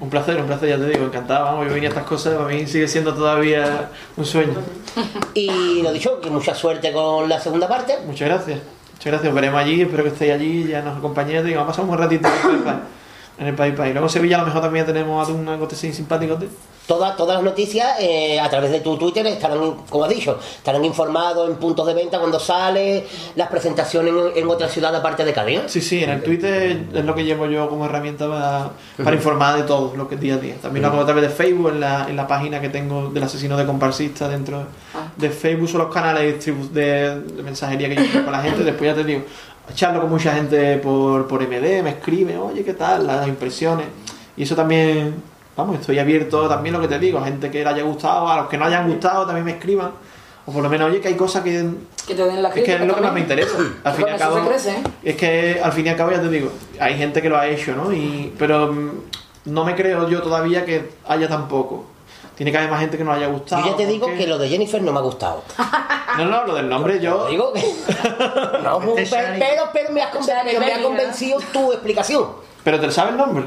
Un 0.00 0.08
placer, 0.08 0.36
un 0.36 0.46
placer, 0.46 0.68
ya 0.68 0.76
te 0.76 0.88
digo, 0.88 1.04
encantado. 1.04 1.44
Vamos, 1.44 1.66
yo 1.66 1.74
venía 1.74 1.88
a 1.88 1.92
estas 1.92 2.06
cosas, 2.06 2.34
para 2.34 2.48
mí 2.48 2.66
sigue 2.66 2.86
siendo 2.88 3.12
todavía 3.12 3.90
un 4.16 4.24
sueño. 4.24 4.54
Y 5.34 5.82
lo 5.82 5.92
dicho, 5.92 6.20
que 6.20 6.30
mucha 6.30 6.54
suerte 6.54 6.92
con 6.92 7.28
la 7.28 7.40
segunda 7.40 7.68
parte. 7.68 7.98
Muchas 8.06 8.28
gracias. 8.28 8.60
Muchas 8.92 9.12
gracias, 9.12 9.28
os 9.28 9.34
veremos 9.34 9.60
allí, 9.60 9.82
espero 9.82 10.02
que 10.02 10.08
estéis 10.08 10.32
allí, 10.32 10.66
ya 10.66 10.82
nos 10.82 10.98
acompañéis, 10.98 11.46
y 11.46 11.54
vamos 11.54 11.64
a 11.64 11.66
pasar 11.68 11.84
un 11.84 11.88
buen 11.88 12.00
ratito 12.00 12.28
en 13.38 13.46
el 13.46 13.54
País 13.54 13.74
País. 13.74 13.92
Luego 13.92 14.06
en 14.06 14.12
Sevilla 14.12 14.36
a 14.36 14.40
lo 14.40 14.46
mejor 14.46 14.62
también 14.62 14.86
tenemos 14.86 15.26
algún 15.28 15.48
algo 15.48 15.68
así 15.70 15.92
simpático. 15.92 16.38
Todas, 16.86 17.18
todas 17.18 17.34
las 17.34 17.44
noticias 17.44 18.00
eh, 18.00 18.40
a 18.40 18.48
través 18.48 18.70
de 18.70 18.80
tu 18.80 18.96
Twitter 18.96 19.26
estarán, 19.26 19.58
como 19.90 20.04
has 20.04 20.10
dicho, 20.10 20.38
estarán 20.56 20.82
informados 20.86 21.50
en 21.50 21.56
puntos 21.56 21.86
de 21.86 21.92
venta 21.92 22.18
cuando 22.18 22.40
sale, 22.40 23.06
las 23.36 23.48
presentaciones 23.48 24.10
en, 24.10 24.42
en 24.42 24.48
otra 24.48 24.68
ciudad 24.68 24.96
aparte 24.96 25.22
de 25.22 25.34
Cádiz. 25.34 25.60
Sí, 25.66 25.82
sí, 25.82 26.02
en 26.02 26.08
el 26.08 26.22
Twitter 26.22 26.86
es 26.94 27.04
lo 27.04 27.14
que 27.14 27.24
llevo 27.24 27.44
yo 27.44 27.68
como 27.68 27.84
herramienta 27.84 28.26
para, 28.26 28.70
para 29.04 29.14
informar 29.14 29.58
de 29.58 29.64
todo 29.64 29.94
lo 29.96 30.08
que 30.08 30.14
es 30.14 30.20
día 30.22 30.36
a 30.36 30.38
día. 30.38 30.54
También 30.62 30.80
lo 30.82 30.88
hago 30.88 31.02
a 31.02 31.04
través 31.04 31.24
de 31.24 31.28
Facebook, 31.28 31.72
en 31.72 31.80
la, 31.80 32.06
en 32.08 32.16
la 32.16 32.26
página 32.26 32.58
que 32.58 32.70
tengo 32.70 33.10
del 33.10 33.22
asesino 33.22 33.58
de 33.58 33.66
comparsista 33.66 34.26
dentro 34.26 34.64
de 35.16 35.28
Facebook, 35.28 35.68
son 35.68 35.82
los 35.82 35.92
canales 35.92 36.42
de, 36.42 36.52
de, 36.72 37.20
de 37.20 37.42
mensajería 37.42 37.90
que 37.90 37.96
yo 37.96 38.02
tengo 38.10 38.24
con 38.24 38.32
la 38.32 38.40
gente. 38.40 38.64
Después 38.64 38.88
ya 38.88 38.96
te 38.96 39.04
digo, 39.04 39.24
charlo 39.74 40.00
con 40.00 40.10
mucha 40.10 40.34
gente 40.34 40.76
por, 40.78 41.26
por 41.26 41.42
MD, 41.42 41.82
me 41.82 41.90
escribe, 41.90 42.36
oye, 42.36 42.64
¿qué 42.64 42.74
tal? 42.74 43.06
Las 43.06 43.26
impresiones. 43.26 43.86
Y 44.36 44.42
eso 44.42 44.54
también, 44.54 45.22
vamos, 45.56 45.80
estoy 45.80 45.98
abierto 45.98 46.48
también 46.48 46.74
lo 46.74 46.80
que 46.80 46.88
te 46.88 46.98
digo, 46.98 47.18
a 47.18 47.24
gente 47.24 47.50
que 47.50 47.62
le 47.62 47.68
haya 47.68 47.82
gustado, 47.82 48.28
a 48.28 48.36
los 48.36 48.48
que 48.48 48.56
no 48.56 48.64
hayan 48.64 48.88
gustado 48.88 49.26
también 49.26 49.44
me 49.44 49.52
escriban. 49.52 49.92
O 50.46 50.52
por 50.52 50.62
lo 50.62 50.70
menos, 50.70 50.90
oye, 50.90 51.00
que 51.00 51.08
hay 51.08 51.14
cosas 51.14 51.42
que 51.42 51.62
Que 52.06 52.14
te 52.14 52.24
den 52.24 52.42
la 52.42 52.48
es 52.48 52.54
que 52.54 52.62
crítica 52.62 52.82
es 52.82 52.88
lo 52.88 52.94
que 52.94 53.00
más 53.02 53.12
me 53.12 53.20
interesa. 53.20 53.58
Al 53.84 53.92
fin 53.92 54.06
y 54.08 54.10
al 54.10 54.18
cabo, 54.18 54.48
crece, 54.48 54.70
¿eh? 54.70 54.82
es 55.02 55.16
que 55.16 55.60
al 55.62 55.72
fin 55.72 55.86
y 55.86 55.88
al 55.90 55.96
cabo 55.96 56.10
ya 56.10 56.20
te 56.20 56.30
digo, 56.30 56.50
hay 56.80 56.96
gente 56.96 57.20
que 57.20 57.28
lo 57.28 57.36
ha 57.36 57.46
hecho, 57.46 57.76
¿no? 57.76 57.92
Y, 57.92 58.32
pero 58.38 58.72
mm, 58.72 58.90
no 59.46 59.64
me 59.64 59.74
creo 59.74 60.08
yo 60.08 60.22
todavía 60.22 60.64
que 60.64 60.90
haya 61.06 61.28
tan 61.28 61.48
poco. 61.48 61.84
Tiene 62.38 62.52
que 62.52 62.58
haber 62.58 62.70
más 62.70 62.80
gente 62.80 62.96
que 62.96 63.04
nos 63.04 63.16
haya 63.16 63.26
gustado. 63.26 63.64
Yo 63.64 63.70
ya 63.72 63.76
te 63.76 63.86
digo 63.86 64.06
porque- 64.06 64.18
que 64.20 64.26
lo 64.28 64.38
de 64.38 64.48
Jennifer 64.48 64.80
no 64.80 64.92
me 64.92 64.98
ha 65.00 65.02
gustado. 65.02 65.42
No, 66.16 66.24
no, 66.24 66.44
lo 66.46 66.54
del 66.54 66.68
nombre 66.68 66.98
yo. 67.00 67.26
Digo 67.28 67.52
que. 67.52 67.60
No, 68.62 68.78
pero, 68.80 68.94
pero, 68.94 69.64
pero 69.72 69.90
me, 69.92 70.02
has 70.02 70.12
conven- 70.14 70.40
pero 70.44 70.60
me 70.60 70.72
ha 70.72 70.82
convencido 70.82 71.38
tu 71.52 71.72
explicación. 71.72 72.26
¿Pero 72.64 72.78
te 72.80 72.90
sabe 72.90 73.10
el 73.10 73.16
nombre? 73.16 73.44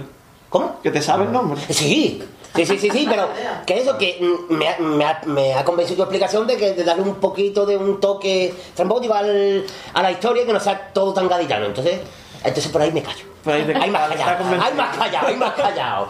¿Cómo? 0.50 0.80
¿Que 0.84 0.92
te 0.92 1.02
sabe 1.02 1.24
el 1.26 1.32
nombre? 1.32 1.62
Sí, 1.70 2.22
sí, 2.56 2.66
sí, 2.66 2.78
sí, 2.78 2.90
sí, 2.90 3.06
pero 3.10 3.30
que 3.66 3.78
eso, 3.80 3.98
que 3.98 4.20
me 4.50 4.68
ha, 4.68 4.78
me 4.80 5.06
ha- 5.06 5.22
me 5.26 5.54
ha 5.54 5.64
convencido 5.64 5.98
tu 5.98 6.04
explicación 6.04 6.46
de 6.48 6.58
que 6.58 6.74
de 6.74 6.84
darle 6.84 7.04
un 7.04 7.16
poquito 7.16 7.66
de 7.66 7.78
un 7.78 8.00
toque 8.02 8.54
trambótico 8.76 9.14
al, 9.14 9.66
a 9.94 10.02
la 10.02 10.12
historia 10.12 10.46
que 10.46 10.52
no 10.54 10.60
sea 10.60 10.92
todo 10.94 11.14
tan 11.14 11.28
gaditano. 11.30 11.66
Entonces, 11.68 12.00
entonces 12.44 12.72
por 12.72 12.82
ahí 12.82 12.92
me 12.92 13.02
callo. 13.04 13.26
Por 13.44 13.54
ahí 13.54 13.64
te- 13.64 13.76
Hay 13.76 13.90
más 13.90 14.10
callado, 14.10 14.46
hay 14.62 14.74
más 14.76 14.98
callado, 14.98 15.28
hay 15.28 15.36
más 15.38 15.54
callado. 15.54 16.08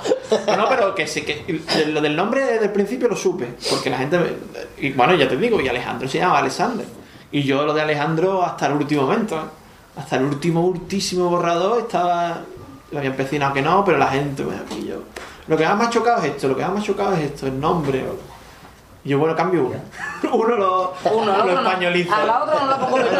No, 0.47 0.55
no, 0.57 0.69
pero 0.69 0.93
que 0.95 1.07
sí, 1.07 1.21
que 1.21 1.61
lo 1.87 2.01
del 2.01 2.15
nombre 2.15 2.43
desde 2.43 2.65
el 2.65 2.71
principio 2.71 3.07
lo 3.07 3.15
supe, 3.15 3.53
porque 3.69 3.89
la 3.89 3.97
gente, 3.97 4.17
me- 4.19 4.85
y 4.87 4.91
bueno, 4.91 5.15
ya 5.15 5.27
te 5.29 5.37
digo, 5.37 5.59
y 5.61 5.67
Alejandro 5.67 6.07
se 6.07 6.17
llama 6.19 6.39
Alexander, 6.39 6.85
y 7.31 7.43
yo 7.43 7.63
lo 7.65 7.73
de 7.73 7.81
Alejandro 7.81 8.43
hasta 8.43 8.67
el 8.67 8.73
último 8.73 9.03
momento, 9.03 9.35
¿eh? 9.37 9.39
hasta 9.97 10.17
el 10.17 10.23
último, 10.23 10.61
ultísimo 10.65 11.29
borrador 11.29 11.79
estaba, 11.79 12.41
lo 12.91 12.97
había 12.97 13.09
empecinado 13.11 13.53
que 13.53 13.61
no, 13.61 13.83
pero 13.85 13.97
la 13.97 14.07
gente, 14.07 14.43
bueno, 14.43 14.61
aquí 14.65 14.85
yo, 14.87 14.97
lo 15.47 15.55
que 15.57 15.65
más 15.65 15.77
me 15.77 15.83
ha 15.85 15.89
chocado 15.89 16.21
es 16.23 16.31
esto, 16.31 16.47
lo 16.49 16.55
que 16.57 16.63
más 16.63 16.73
me 16.73 16.79
ha 16.79 16.83
chocado 16.83 17.13
es 17.15 17.21
esto, 17.23 17.47
el 17.47 17.59
nombre, 17.59 18.03
y 19.03 19.09
yo, 19.09 19.19
bueno, 19.19 19.35
cambio 19.35 19.65
uno, 19.65 19.75
uno 20.33 20.55
lo, 20.57 20.93
Uno, 21.13 21.45
lo 21.45 21.59
españolizo. 21.59 22.13
A 22.13 22.25
la 22.25 22.43
otra 22.43 22.59
no 22.59 22.67
la 22.67 22.79
pongo 22.79 22.97
meter. 23.03 23.19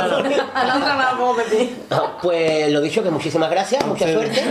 A 0.53 0.63
la 0.65 0.77
otra 0.77 0.95
no 0.95 1.01
la 1.01 1.17
pongo 1.17 1.33
meter. 1.35 1.69
Ah, 1.89 2.17
Pues 2.21 2.71
lo 2.71 2.81
dicho, 2.81 3.01
que 3.03 3.09
muchísimas 3.09 3.49
gracias, 3.49 3.85
mucha 3.85 4.11
suerte. 4.11 4.43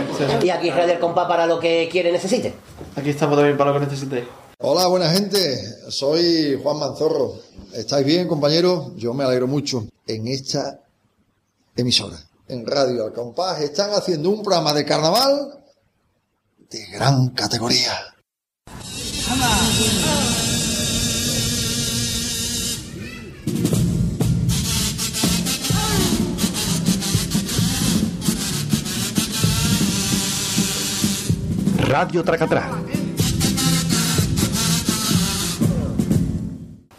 Y 0.43 0.49
aquí 0.49 0.69
Radio 0.71 0.93
El 0.93 0.99
Compás 0.99 1.27
para 1.27 1.45
lo 1.47 1.59
que 1.59 1.87
quiere 1.91 2.11
necesite. 2.11 2.53
Aquí 2.95 3.09
estamos 3.11 3.37
también 3.37 3.57
para 3.57 3.71
lo 3.71 3.79
que 3.79 3.85
necesitéis. 3.85 4.25
Hola, 4.59 4.87
buena 4.87 5.09
gente. 5.09 5.57
Soy 5.89 6.59
Juan 6.61 6.77
Manzorro. 6.77 7.33
¿Estáis 7.73 8.05
bien, 8.05 8.27
compañeros? 8.27 8.91
Yo 8.95 9.13
me 9.13 9.23
alegro 9.23 9.47
mucho. 9.47 9.85
En 10.05 10.27
esta 10.27 10.79
emisora, 11.75 12.17
en 12.47 12.65
Radio 12.67 13.05
Al 13.05 13.13
Compás, 13.13 13.61
están 13.61 13.91
haciendo 13.91 14.29
un 14.29 14.43
programa 14.43 14.73
de 14.73 14.85
carnaval 14.85 15.63
de 16.69 16.85
gran 16.87 17.29
categoría. 17.29 17.91
Radio 31.91 32.23
Tracatrá. 32.23 32.69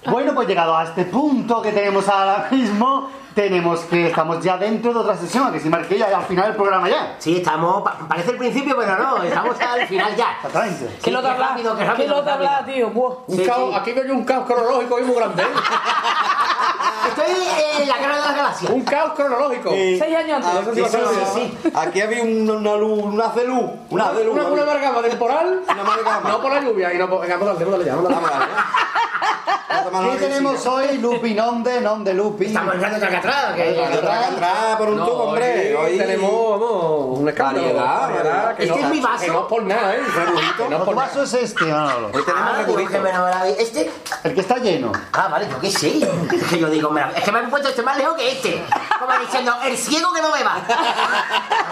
Bueno, 0.04 0.34
pues 0.34 0.46
llegado 0.46 0.76
a 0.76 0.84
este 0.84 1.06
punto 1.06 1.62
que 1.62 1.72
tenemos 1.72 2.06
ahora 2.10 2.48
mismo, 2.50 3.08
tenemos 3.34 3.80
que 3.80 4.08
estamos 4.08 4.42
ya 4.42 4.56
dentro 4.56 4.92
de 4.92 4.98
otra 5.00 5.16
sesión, 5.16 5.52
que 5.52 5.60
si 5.60 5.68
marqué 5.68 5.98
ya 5.98 6.06
al 6.16 6.24
final 6.24 6.46
del 6.46 6.56
programa 6.56 6.88
ya. 6.88 7.16
Sí, 7.18 7.36
estamos, 7.38 7.82
pa- 7.82 7.96
parece 8.08 8.32
el 8.32 8.36
principio, 8.38 8.76
pero 8.76 8.96
no, 8.98 9.22
estamos 9.22 9.56
al 9.60 9.86
final 9.86 10.14
ya. 10.16 10.32
Exactamente. 10.36 10.98
Que 11.02 11.10
lo 11.10 11.20
te 11.22 11.28
habla, 11.28 11.48
rápido, 11.48 11.72
qué 11.76 11.82
que 11.82 11.88
rápido, 11.88 12.08
lo 12.16 12.20
te 12.20 12.24
qué 12.24 12.30
rápido. 12.30 12.50
habla, 12.50 12.64
tío. 12.72 12.90
buah. 12.90 13.14
Un 13.26 13.36
Sí, 13.36 13.44
caos, 13.44 13.70
sí. 13.70 13.76
Aquí 13.80 13.92
veo 13.92 14.04
yo 14.04 14.14
un 14.14 14.24
caos 14.24 14.46
cronológico 14.46 14.94
hoy 14.96 15.02
muy 15.02 15.16
grande. 15.16 15.42
¿eh? 15.42 15.46
Estoy 17.08 17.24
en 17.82 17.88
la 17.88 17.98
guerra 17.98 18.14
de 18.14 18.20
las 18.20 18.36
galaxias. 18.36 18.70
Un 18.72 18.82
caos 18.82 19.12
cronológico. 19.14 19.70
Seis 19.70 20.02
años 20.02 20.40
Ah, 20.44 20.58
antes. 20.58 20.74
sí, 20.74 20.84
sí, 20.84 20.98
sí, 21.34 21.58
sí. 21.62 21.70
Aquí 21.74 22.00
había 22.00 22.22
un- 22.22 22.48
una 22.48 22.76
luz, 22.76 23.02
una 23.02 23.28
de 23.28 23.44
luz. 23.44 23.70
Una 23.90 24.12
de 24.12 24.24
luz. 24.24 24.34
Una, 24.34 24.44
una 24.46 24.62
amalgama 24.62 25.02
temporal, 25.02 25.62
Una 25.68 25.80
amalgama. 25.82 26.28
no 26.30 26.40
por 26.40 26.52
la 26.52 26.60
lluvia 26.60 26.92
y 26.94 26.98
no 26.98 27.08
por. 27.08 27.22
Venga, 27.22 27.36
vamos 27.36 27.48
a 27.56 27.64
darle, 27.64 27.64
vamos 27.64 27.80
a 27.80 27.84
darle, 27.84 28.08
vamos 28.14 28.30
a 28.30 28.38
darle. 28.38 28.54
¿Qué 30.12 30.26
tenemos 30.26 30.66
hoy? 30.66 30.98
Lupi 30.98 31.34
non 31.34 31.62
de, 31.64 31.80
non 31.80 32.04
de 32.04 32.14
Lupi. 32.14 32.46
Estamos 32.46 32.74
en 32.74 32.80
Que 33.22 33.82
Atrás 33.82 34.76
por 34.78 34.88
un 34.90 34.96
No, 34.96 35.06
tubo, 35.06 35.22
hombre. 35.24 35.76
hoy 35.76 35.92
Hoy 35.92 35.98
tenemos, 35.98 36.30
vamos, 36.60 37.18
un 37.20 37.28
escándalo. 37.28 37.66
Variedad, 37.74 38.00
variedad. 38.10 38.56
que 38.56 38.62
Este 38.64 38.74
no, 38.80 38.84
es 38.86 38.90
mi 38.92 39.00
vaso. 39.00 39.24
Que 39.24 39.30
no 39.30 39.40
es 39.40 39.46
por 39.46 39.62
nada, 39.62 39.94
¿eh? 39.94 40.00
Que 40.56 40.68
no 40.68 40.76
es 40.76 40.78
¿Tu 40.80 40.84
por 40.84 40.94
nada. 40.96 41.06
vaso 41.08 41.22
es 41.22 41.34
este, 41.34 41.64
Manolo? 41.66 42.10
Hoy 42.12 42.22
tenemos 42.24 42.42
Ah. 43.14 43.46
Este, 43.58 43.90
El 44.24 44.34
que 44.34 44.40
está 44.40 44.56
lleno. 44.58 44.92
Ah, 45.12 45.28
vale, 45.28 45.46
yo 45.48 45.60
qué 45.60 45.70
sé. 45.70 45.98
Es 46.32 46.44
que 46.48 46.58
yo 46.58 46.68
digo, 46.68 46.90
mira, 46.90 47.12
es 47.16 47.22
que 47.22 47.30
me 47.32 47.38
han 47.40 47.50
puesto 47.50 47.68
este 47.68 47.82
más 47.82 47.96
lejos 47.96 48.14
que 48.14 48.32
este. 48.32 48.64
Como 48.98 49.18
diciendo, 49.18 49.54
el 49.64 49.76
ciego 49.76 50.12
que 50.12 50.20
no 50.22 50.32
beba. 50.32 50.56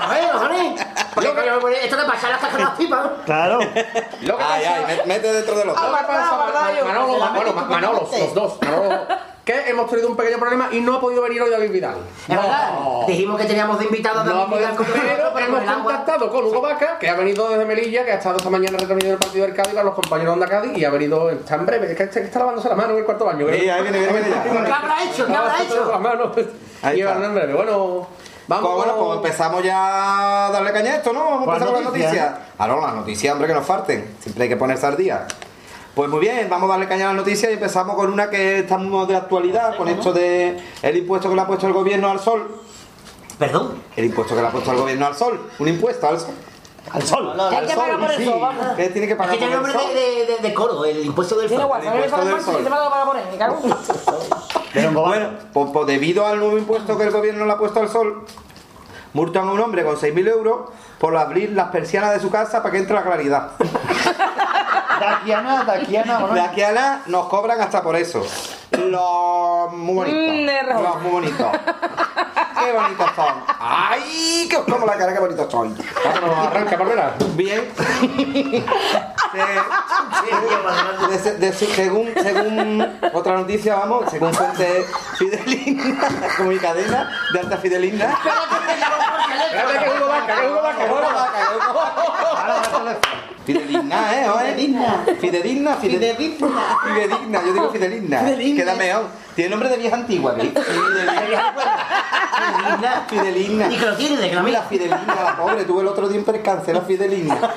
A 0.02 0.08
ver. 0.08 0.30
Porque 1.14 1.34
coño, 1.34 1.68
esto 1.68 1.96
que 1.96 2.04
pasa 2.04 2.28
las 2.28 2.40
cajas 2.40 2.56
de 2.58 2.64
las 2.64 2.74
pipas. 2.76 3.06
Claro. 3.26 3.58
Lo 4.22 4.36
que 4.38 4.42
Ay, 4.44 4.64
ay, 4.64 5.00
mete 5.06 5.32
dentro 5.32 5.56
del 5.56 5.68
otro. 5.70 5.82
Pasa, 5.82 6.06
Ma- 6.06 6.84
Manolo, 6.84 7.18
Manolo, 7.18 8.08
los 8.18 8.34
dos, 8.34 8.58
Manolo, 8.62 9.06
que 9.50 9.70
hemos 9.70 9.90
tenido 9.90 10.08
un 10.08 10.16
pequeño 10.16 10.38
problema 10.38 10.68
y 10.72 10.80
no 10.80 10.94
ha 10.94 11.00
podido 11.00 11.22
venir 11.22 11.42
hoy 11.42 11.50
David 11.50 11.70
Vidal. 11.70 11.96
Es 12.22 12.36
verdad. 12.36 12.70
Dijimos 13.06 13.40
que 13.40 13.46
teníamos 13.46 13.78
de 13.78 13.84
invitado 13.86 14.20
a 14.20 14.24
No, 14.24 14.34
David 14.34 14.56
Vidal 14.56 14.76
con 14.76 14.86
pero 14.86 15.30
pero 15.34 15.46
hemos 15.46 15.64
con 15.64 15.82
contactado 15.82 16.30
con 16.30 16.44
Hugo 16.44 16.60
Vaca, 16.60 16.98
que 16.98 17.08
ha 17.08 17.14
venido 17.14 17.48
desde 17.48 17.64
Melilla, 17.64 18.04
que 18.04 18.12
ha 18.12 18.16
estado 18.16 18.36
esta 18.36 18.50
mañana 18.50 18.78
retransmitiendo 18.78 19.14
el 19.14 19.18
partido 19.18 19.46
del 19.46 19.54
Cádiz 19.54 19.72
para 19.72 19.84
los 19.84 19.94
compañeros 19.94 20.36
de 20.36 20.42
Onda 20.42 20.46
Cádiz 20.46 20.76
y 20.76 20.84
ha 20.84 20.90
venido, 20.90 21.30
está 21.30 21.56
en 21.56 21.66
breve, 21.66 21.90
es 21.90 21.96
que 21.96 22.04
está, 22.04 22.20
está 22.20 22.38
lavándose 22.40 22.68
la 22.68 22.76
mano 22.76 22.92
en 22.92 22.98
el 22.98 23.04
cuarto 23.04 23.24
baño. 23.24 23.46
Sí, 23.50 23.68
ahí 23.68 23.82
viene, 23.82 23.98
viene, 23.98 24.12
viene 24.12 24.30
ya. 24.30 24.42
¿Qué 24.64 24.72
habrá 24.72 25.04
hecho? 25.04 25.26
¿Qué 25.26 25.34
habrá 25.34 25.62
hecho? 25.62 26.34
Y 26.94 27.00
en 27.00 27.34
breve. 27.34 27.54
Bueno, 27.54 28.06
vamos. 28.46 28.70
Pues 28.74 28.86
bueno, 28.86 28.98
pues 28.98 29.16
empezamos 29.16 29.62
ya 29.64 30.46
a 30.46 30.50
darle 30.50 30.72
caña 30.72 30.92
a 30.92 30.96
esto, 30.96 31.12
¿no? 31.12 31.24
Vamos 31.24 31.42
a 31.42 31.44
Con 31.44 31.54
empezar 31.54 31.74
con 31.74 31.82
las 31.82 31.92
noticias, 31.92 32.12
noticias. 32.12 32.48
Ah, 32.58 32.66
no, 32.66 32.80
las 32.80 32.94
noticias, 32.94 33.32
hombre, 33.32 33.48
que 33.48 33.54
nos 33.54 33.66
falten. 33.66 34.16
Siempre 34.20 34.44
hay 34.44 34.48
que 34.48 34.56
ponerse 34.56 34.86
al 34.86 34.96
día. 34.96 35.26
Pues 35.94 36.08
muy 36.08 36.20
bien, 36.20 36.48
vamos 36.48 36.68
a 36.68 36.72
darle 36.72 36.86
caña 36.88 37.04
a 37.06 37.08
las 37.08 37.16
noticias 37.16 37.50
y 37.50 37.54
empezamos 37.54 37.96
con 37.96 38.12
una 38.12 38.30
que 38.30 38.60
está 38.60 38.78
muy 38.78 39.06
de 39.06 39.16
actualidad, 39.16 39.76
con 39.76 39.88
esto 39.88 40.12
de 40.12 40.56
el 40.82 40.96
impuesto 40.96 41.28
que 41.28 41.34
le 41.34 41.40
ha 41.42 41.46
puesto 41.46 41.66
el 41.66 41.72
gobierno 41.72 42.08
al 42.10 42.20
sol. 42.20 42.56
¿Perdón? 43.38 43.82
El 43.96 44.04
impuesto 44.06 44.34
que 44.36 44.40
le 44.42 44.48
ha 44.48 44.50
puesto 44.50 44.70
el 44.70 44.78
gobierno 44.78 45.06
al 45.06 45.14
sol. 45.16 45.50
Un 45.58 45.68
impuesto 45.68 46.06
al 46.08 46.20
sol. 46.20 46.34
Al 46.92 47.02
sol. 47.02 47.38
Al 47.40 47.66
que 47.66 47.74
sol, 47.74 47.82
pagar 47.84 47.98
por 48.00 48.10
sí. 48.16 48.22
eso, 48.22 48.40
vamos. 48.40 48.66
¿Qué 48.76 48.88
tiene 48.88 49.06
que 49.06 49.12
Es 49.12 49.18
pagar 49.18 49.32
que 49.34 49.38
tiene 49.38 49.56
por 49.58 49.68
el 49.68 49.74
nombre 49.76 49.94
de, 49.94 50.26
de, 50.26 50.38
de 50.48 50.54
coro, 50.54 50.84
el 50.84 51.04
impuesto 51.04 51.36
del 51.36 51.48
Tiene 51.48 51.62
sol. 51.62 51.70
WhatsApp, 51.72 51.94
me 51.94 52.04
impuesto 52.04 52.16
paga 52.16 52.24
del 52.26 52.34
por 52.44 52.54
sol. 52.54 52.64
te 52.64 52.70
paga 52.70 53.12
me 53.30 53.38
cago 53.38 53.58
en- 53.64 54.64
Pero 54.72 54.90
Bueno, 54.92 55.28
pues, 55.52 55.70
pues 55.72 55.86
debido 55.86 56.26
al 56.26 56.38
nuevo 56.38 56.56
impuesto 56.58 56.96
que 56.96 57.04
el 57.04 57.10
gobierno 57.10 57.44
le 57.46 57.52
ha 57.52 57.58
puesto 57.58 57.80
al 57.80 57.88
sol, 57.88 58.24
multan 59.12 59.48
a 59.48 59.52
un 59.52 59.60
hombre 59.60 59.84
con 59.84 59.96
6.000 59.96 60.28
euros 60.28 60.70
por 60.98 61.16
abrir 61.16 61.50
las 61.52 61.68
persianas 61.70 62.12
de 62.12 62.20
su 62.20 62.30
casa 62.30 62.62
para 62.62 62.72
que 62.72 62.78
entre 62.78 62.94
la 62.94 63.02
claridad. 63.02 63.50
De 65.00 65.06
aquí 65.06 65.32
a 65.32 65.40
nada, 65.40 65.64
de 65.64 65.82
aquí 65.82 65.96
a 65.96 66.04
nada, 66.04 66.20
¿no? 66.20 66.34
De 66.34 66.40
aquí 66.40 66.62
a 66.62 66.72
nada 66.72 67.02
nos 67.06 67.26
cobran 67.28 67.60
hasta 67.60 67.82
por 67.82 67.96
eso. 67.96 68.24
Los 68.72 69.72
muy 69.72 69.94
bonitos. 69.94 70.74
Mm. 70.76 70.82
Los 70.82 71.02
muy 71.02 71.10
bonitos. 71.10 71.46
Qué 72.64 72.72
bonitos 72.72 73.10
son. 73.16 73.34
¡Ay! 73.58 74.46
Que 74.48 74.56
os 74.56 74.64
como 74.64 74.86
la 74.86 74.96
cara, 74.96 75.12
qué 75.12 75.20
bonitos 75.20 75.50
son. 75.50 75.76
Vámonos, 76.04 76.46
arranca, 76.46 76.76
Palmera. 76.78 77.14
Bien. 77.34 77.68
Se- 79.32 79.38
de- 81.08 81.18
de- 81.18 81.38
de- 81.38 81.52
según, 81.52 82.10
según 82.20 82.98
otra 83.12 83.34
noticia, 83.36 83.76
vamos, 83.76 84.10
según 84.10 84.34
fuente 84.34 84.84
fidelina, 85.16 86.08
como 86.36 86.50
mi 86.50 86.58
cadena 86.58 87.10
de 87.32 87.40
alta 87.40 87.56
fidelina. 87.58 88.18
Espérate 89.46 89.78
que 89.84 89.90
Hugo 89.98 90.08
Vaca, 90.08 90.34
que 90.40 90.46
Hugo 90.48 90.62
Vaca, 90.62 90.78
que 90.78 90.90
Hugo 90.90 91.74
Vaca. 91.74 92.98
Fidelina, 93.46 94.14
¿eh? 94.14 94.28
oye? 94.28 94.44
Fidedigna. 94.52 95.04
Fidedigna, 95.20 95.76
fide- 95.76 95.98
Fidedigna. 95.98 96.48
Fidedigna, 96.84 97.42
yo 97.44 97.52
digo 97.52 97.70
fidelina. 97.70 98.18
Fidedigna. 98.20 98.62
Queda 98.64 98.74
mejor. 98.74 99.04
Tiene 99.34 99.50
nombre 99.50 99.68
de 99.70 99.76
vieja 99.78 99.96
antigua, 99.96 100.32
¿veis? 100.32 100.52
Fidelina. 102.50 103.04
Fidelina. 103.08 103.72
Y 103.72 103.76
que 103.76 103.86
lo 103.86 103.96
tiene 103.96 104.16
de 104.16 104.22
Mira, 104.22 104.34
gramilla. 104.34 104.62
Fidelina, 104.62 105.14
la 105.24 105.36
pobre, 105.36 105.64
tuve 105.64 105.82
el 105.82 105.88
otro 105.88 106.08
día 106.08 106.18
un 106.18 106.24
percance, 106.24 106.72
la 106.72 106.80
Fidelina. 106.82 107.38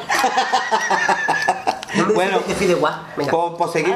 Bueno, 2.14 2.40
pues, 2.42 2.58
pues 3.58 3.72
seguir. 3.72 3.96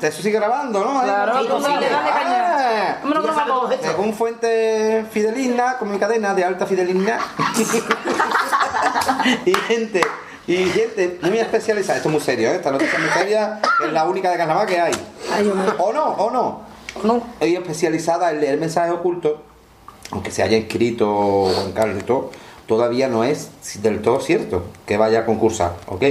Eso 0.00 0.22
sigue 0.22 0.38
grabando, 0.38 0.84
¿no? 0.84 1.02
Claro, 1.02 1.40
Sí, 1.40 1.46
pues 1.48 1.64
caña. 1.64 1.88
Ah. 1.92 2.98
Con 3.02 3.10
la. 3.10 3.78
Según 3.80 4.14
fuente 4.14 5.06
fidelina, 5.10 5.78
como 5.78 5.92
mi 5.92 5.98
cadena 5.98 6.34
de 6.34 6.44
alta 6.44 6.66
fidelina. 6.66 7.18
y 9.46 9.54
gente, 9.54 10.00
y 10.46 10.56
gente 10.66 11.18
muy 11.22 11.38
especializada. 11.38 11.98
Esto 11.98 12.08
es 12.08 12.12
muy 12.12 12.20
serio, 12.22 12.50
¿eh? 12.50 12.56
Esta 12.56 12.70
noticia 12.70 12.94
es 12.94 13.00
muy 13.00 13.10
seria. 13.10 13.60
Es 13.84 13.92
la 13.92 14.04
única 14.04 14.30
de 14.30 14.36
carnaval 14.36 14.66
que 14.66 14.80
hay. 14.80 14.92
Ay. 15.32 15.52
¿O 15.78 15.92
no? 15.92 16.04
¿O 16.04 16.30
no? 16.30 16.62
No. 17.02 17.22
Es 17.40 17.52
especializada 17.54 18.30
en 18.30 18.40
leer 18.40 18.58
mensajes 18.58 18.92
ocultos, 18.92 19.34
aunque 20.10 20.30
se 20.30 20.42
haya 20.42 20.56
inscrito 20.56 21.50
Juan 21.54 21.72
Carlos 21.72 21.98
y 22.02 22.04
todo, 22.04 22.30
todavía 22.66 23.08
no 23.08 23.24
es 23.24 23.50
del 23.82 24.02
todo 24.02 24.20
cierto 24.20 24.64
que 24.86 24.96
vaya 24.96 25.20
a 25.20 25.26
concursar, 25.26 25.76
¿ok? 25.86 26.04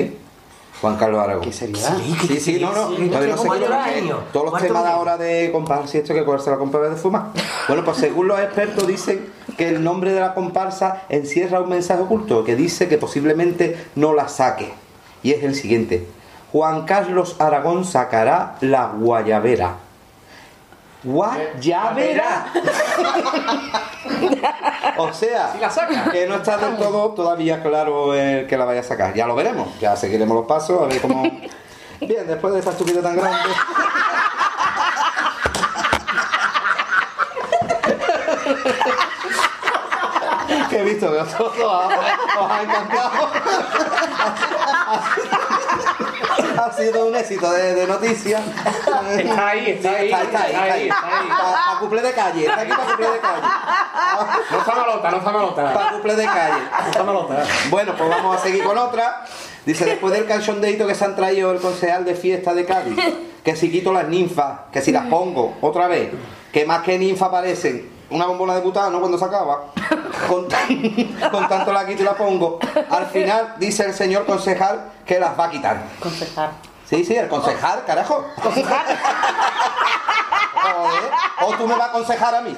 Juan 0.82 0.98
Carlos 0.98 1.22
Aragón. 1.22 1.44
¿Qué 1.44 1.54
seriedad? 1.54 1.98
Sí, 2.28 2.40
sí, 2.40 2.60
no, 2.60 2.72
no. 2.74 2.90
Todavía 2.90 3.36
no 3.36 3.42
sé 3.42 3.50
qué-. 3.50 4.14
Todos 4.34 4.52
los 4.52 4.62
temas 4.62 4.84
de 4.84 4.90
ahora 4.90 5.18
de 5.18 5.50
comparsa 5.52 5.98
y 5.98 6.02
esto 6.02 6.14
que 6.14 6.26
cogerse 6.26 6.50
la 6.50 6.58
comparsa 6.58 6.90
de 6.90 6.96
fumar. 6.98 7.28
Bueno, 7.68 7.86
pues 7.86 7.98
según 7.98 8.28
los 8.28 8.40
expertos 8.40 8.86
dicen 8.86 9.26
que 9.58 9.70
el 9.70 9.84
nombre 9.84 10.12
de 10.12 10.20
la 10.20 10.34
comparsa 10.34 11.04
encierra 11.10 11.62
un 11.62 11.70
mensaje 11.70 12.02
oculto 12.02 12.44
que 12.44 12.56
dice 12.56 12.88
que 12.88 12.98
posiblemente 12.98 13.78
no 13.96 14.14
la 14.14 14.28
saque. 14.28 14.74
Y 15.24 15.32
es 15.32 15.44
el 15.44 15.56
siguiente. 15.56 16.06
Juan 16.52 16.86
Carlos 16.86 17.36
Aragón 17.40 17.86
sacará 17.86 18.58
la 18.62 18.88
guayabera. 18.88 19.78
Guayabera. 21.06 22.48
o 24.98 25.14
sea, 25.14 25.52
Si 25.54 25.60
la 25.60 25.70
saca. 25.70 26.12
que 26.12 26.26
no 26.26 26.36
está 26.36 26.58
del 26.58 26.78
todo 26.78 27.12
todavía 27.12 27.62
claro 27.62 28.16
el 28.16 28.48
que 28.48 28.58
la 28.58 28.66
vaya 28.66 28.80
a 28.80 28.84
sacar. 28.84 29.14
Ya 29.14 29.28
lo 29.28 29.36
veremos. 29.36 29.80
Ya 29.80 29.96
seguiremos 29.96 30.36
los 30.36 30.48
pasos 30.48 30.82
a 30.82 30.86
ver 30.88 31.00
cómo. 31.02 31.22
Bien, 32.02 32.28
después 32.28 32.54
de 32.54 32.60
esa 32.60 32.72
estupidez 32.72 33.04
tan 33.04 33.16
grande. 33.16 33.40
que 40.70 40.80
he 40.80 40.84
visto 40.84 41.12
que 41.12 41.20
os 41.20 42.52
ha 42.52 42.62
encantado. 42.64 43.30
ha 46.64 46.72
sido 46.72 47.06
un 47.08 47.16
éxito 47.16 47.52
de, 47.52 47.76
de 47.76 47.88
noticias. 47.88 48.42
Está 48.46 49.48
ahí, 49.48 49.72
está 49.72 49.92
ahí, 49.92 50.06
Está, 50.06 50.24
está 50.24 50.44
ahí, 50.44 50.52
está 50.52 50.74
ahí. 50.74 50.88
está 50.88 51.20
ahí. 51.20 51.28
Para 51.30 51.80
cuplé 51.80 52.02
de 52.02 52.14
calle, 52.14 52.46
está 52.46 52.62
aquí 52.62 52.72
para 52.72 52.92
cuplé 52.92 53.10
de 53.12 53.20
calle. 53.20 53.42
No 54.52 54.60
está 54.60 54.76
malota, 54.76 55.12
no 55.12 55.18
está 55.18 55.32
malota. 55.32 55.74
Para 55.74 55.92
cuplé 55.92 56.16
de 56.16 56.26
calle. 56.26 56.64
No 56.82 56.88
está 56.90 57.04
malota. 57.04 57.44
Bueno, 57.70 57.94
pues 57.98 58.10
vamos 58.10 58.38
a 58.38 58.40
seguir 58.40 58.64
con 58.64 58.78
otra. 58.78 59.26
Dice, 59.66 59.86
después 59.86 60.14
del 60.14 60.26
canchondeito 60.28 60.86
que 60.86 60.94
se 60.94 61.06
han 61.06 61.16
traído 61.16 61.52
el 61.52 61.60
concejal 61.60 62.06
de 62.06 62.14
fiesta 62.14 62.54
de 62.54 62.66
Cádiz, 62.66 62.96
que 63.44 63.56
si 63.56 63.72
quito 63.72 63.92
las 63.92 64.08
ninfas, 64.08 64.60
que 64.72 64.82
si 64.82 64.92
las 64.92 65.08
pongo 65.08 65.58
otra 65.62 65.88
vez, 65.88 66.12
que 66.52 66.66
más 66.66 66.84
que 66.84 67.00
ninfa 67.00 67.32
parecen 67.32 67.95
una 68.16 68.26
bombola 68.26 68.56
de 68.56 68.62
butano 68.62 69.00
cuando 69.00 69.18
se 69.18 69.26
acaba, 69.26 69.66
con, 70.28 70.48
tan- 70.48 71.30
con 71.32 71.48
tanto 71.48 71.72
la 71.74 71.86
quito 71.86 72.02
y 72.02 72.06
la 72.06 72.14
pongo, 72.16 72.60
al 72.90 73.06
final 73.08 73.56
dice 73.58 73.84
el 73.86 73.94
señor 73.94 74.26
concejal 74.26 74.92
que 75.06 75.20
las 75.20 75.38
va 75.40 75.46
a 75.46 75.50
quitar. 75.52 75.82
Concejal. 76.00 76.50
Sí, 76.90 77.04
sí, 77.04 77.16
el 77.16 77.28
concejal, 77.28 77.84
carajo. 77.86 78.24
Joder, 80.86 81.12
o 81.42 81.58
tú 81.58 81.68
me 81.68 81.76
vas 81.76 81.88
a 81.88 81.90
aconsejar 81.90 82.36
a 82.36 82.42
mí. 82.42 82.56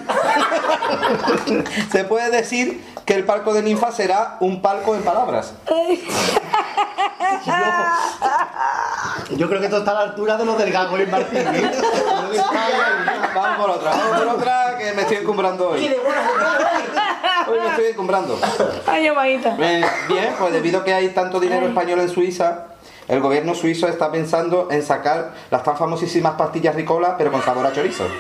Se 1.92 2.04
puede 2.04 2.30
decir 2.30 2.84
que 3.06 3.14
el 3.14 3.24
palco 3.24 3.54
de 3.54 3.62
ninfa 3.62 3.92
será 3.92 4.38
un 4.40 4.62
palco 4.62 4.96
en 4.96 5.04
palabras. 5.04 5.54
Yo 9.32 9.48
creo 9.48 9.60
que 9.60 9.66
esto 9.66 9.80
está 9.80 9.92
a 9.92 9.96
la 9.96 10.02
altura 10.02 10.38
de 10.38 10.46
los 10.46 10.58
del 10.58 10.72
Gago 10.72 10.98
y 10.98 11.02
el 11.02 11.08
Martín. 11.10 11.40
¿eh? 11.40 11.72
Vamos 13.36 13.58
por 13.58 13.70
otra, 13.70 13.92
vamos 13.92 14.18
por 14.18 14.28
otra 14.36 14.78
que 14.78 14.94
me 14.94 15.02
estoy 15.04 15.18
encumbrando 15.18 15.70
hoy. 15.70 15.96
Hoy 17.48 17.60
me 17.60 17.68
estoy 17.70 17.86
encumbrando. 17.86 18.40
Ay. 18.86 19.08
Eh, 19.60 19.86
bien, 20.08 20.36
pues 20.38 20.54
debido 20.54 20.82
a 20.82 20.84
que 20.84 20.94
hay 20.94 21.10
tanto 21.10 21.40
dinero 21.40 21.68
español 21.68 22.00
en 22.00 22.10
Suiza, 22.10 22.66
el 23.08 23.22
gobierno 23.22 23.56
suizo 23.56 23.88
está 23.88 24.12
pensando 24.12 24.68
en 24.70 24.84
sacar 24.84 25.34
las 25.50 25.64
tan 25.64 25.78
famosísimas 25.78 26.36
pastillas 26.36 26.76
Ricola, 26.76 27.16
pero 27.18 27.32
con 27.32 27.42
sabor 27.42 27.66
a 27.66 27.72
chorizo. 27.72 28.06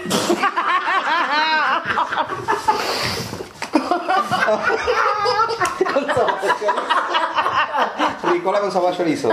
Ricola 8.32 8.62
con 8.62 8.72
sabor 8.72 8.94
a 8.94 8.98
chorizo. 8.98 9.30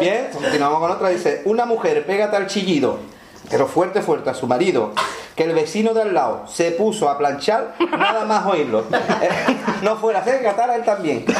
Bien, 0.00 0.30
continuamos 0.32 0.80
con 0.80 0.90
otra. 0.90 1.10
Dice, 1.10 1.42
una 1.44 1.66
mujer 1.66 2.06
pega 2.06 2.30
tal 2.30 2.46
chillido, 2.46 3.00
pero 3.50 3.66
fuerte, 3.66 4.00
fuerte 4.00 4.30
a 4.30 4.34
su 4.34 4.46
marido, 4.46 4.92
que 5.34 5.44
el 5.44 5.52
vecino 5.52 5.92
de 5.92 6.02
al 6.02 6.14
lado 6.14 6.44
se 6.46 6.70
puso 6.70 7.08
a 7.10 7.18
planchar 7.18 7.74
nada 7.90 8.24
más 8.24 8.46
oírlo. 8.46 8.84
No 9.82 9.96
fuera 9.96 10.18
a 10.18 10.22
hacer 10.22 10.42
catar 10.42 10.68
a 10.68 10.76
él 10.76 10.84
también. 10.84 11.24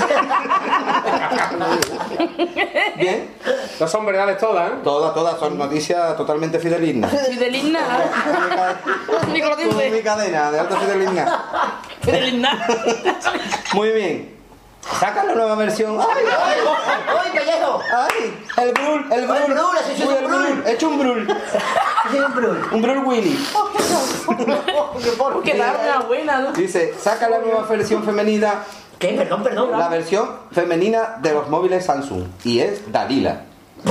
Bien. 2.97 3.29
No 3.79 3.87
son 3.87 4.07
verdades 4.07 4.39
todas, 4.39 4.71
¿eh? 4.71 4.75
Todas, 4.83 5.13
todas 5.13 5.39
son 5.39 5.59
noticias 5.59 6.17
totalmente 6.17 6.59
fidelignas. 6.59 7.13
Lo 7.13 7.19
Con 9.19 9.93
mi 9.93 10.01
cadena 10.03 10.51
de 10.51 10.59
alta 10.59 10.79
fidelidad. 10.79 11.39
Fidelina. 12.01 12.67
Muy 13.75 13.91
bien. 13.91 14.40
Sacan 14.83 15.27
la 15.27 15.35
nueva 15.35 15.55
versión. 15.57 15.99
¡Ay, 16.01 16.25
ay! 16.27 16.59
¡Ay, 17.07 17.39
pellejo! 17.39 17.83
¡Ay! 17.93 18.47
El 18.57 18.73
Brul, 18.73 19.13
el 19.13 19.27
Brul. 19.27 19.37
El 19.37 19.53
Brul, 19.53 19.77
ese 19.79 19.93
es 19.93 20.01
Uy, 20.01 20.15
un 20.15 20.27
Brul. 20.27 20.65
He 20.67 20.73
hecho 20.73 20.89
un 20.89 20.99
Brul. 20.99 21.29
un 21.29 22.35
Brul. 22.35 22.69
Un 22.73 22.83
Brul 22.83 23.05
Willy. 23.05 23.47
Que 25.45 25.55
dar 25.55 25.81
una 25.83 26.01
buena, 26.01 26.39
¿no? 26.41 26.53
Dice, 26.53 26.95
saca 26.99 27.29
la 27.29 27.39
nueva 27.39 27.63
versión 27.63 28.05
femenina. 28.05 28.65
¿Qué? 28.99 29.09
Perdón, 29.09 29.43
perdón. 29.43 29.79
La 29.79 29.89
versión 29.89 30.29
femenina 30.53 31.17
de 31.21 31.33
los 31.33 31.49
móviles 31.49 31.85
Samsung. 31.85 32.25
Y 32.45 32.61
es 32.61 32.91
Dalila. 32.91 33.43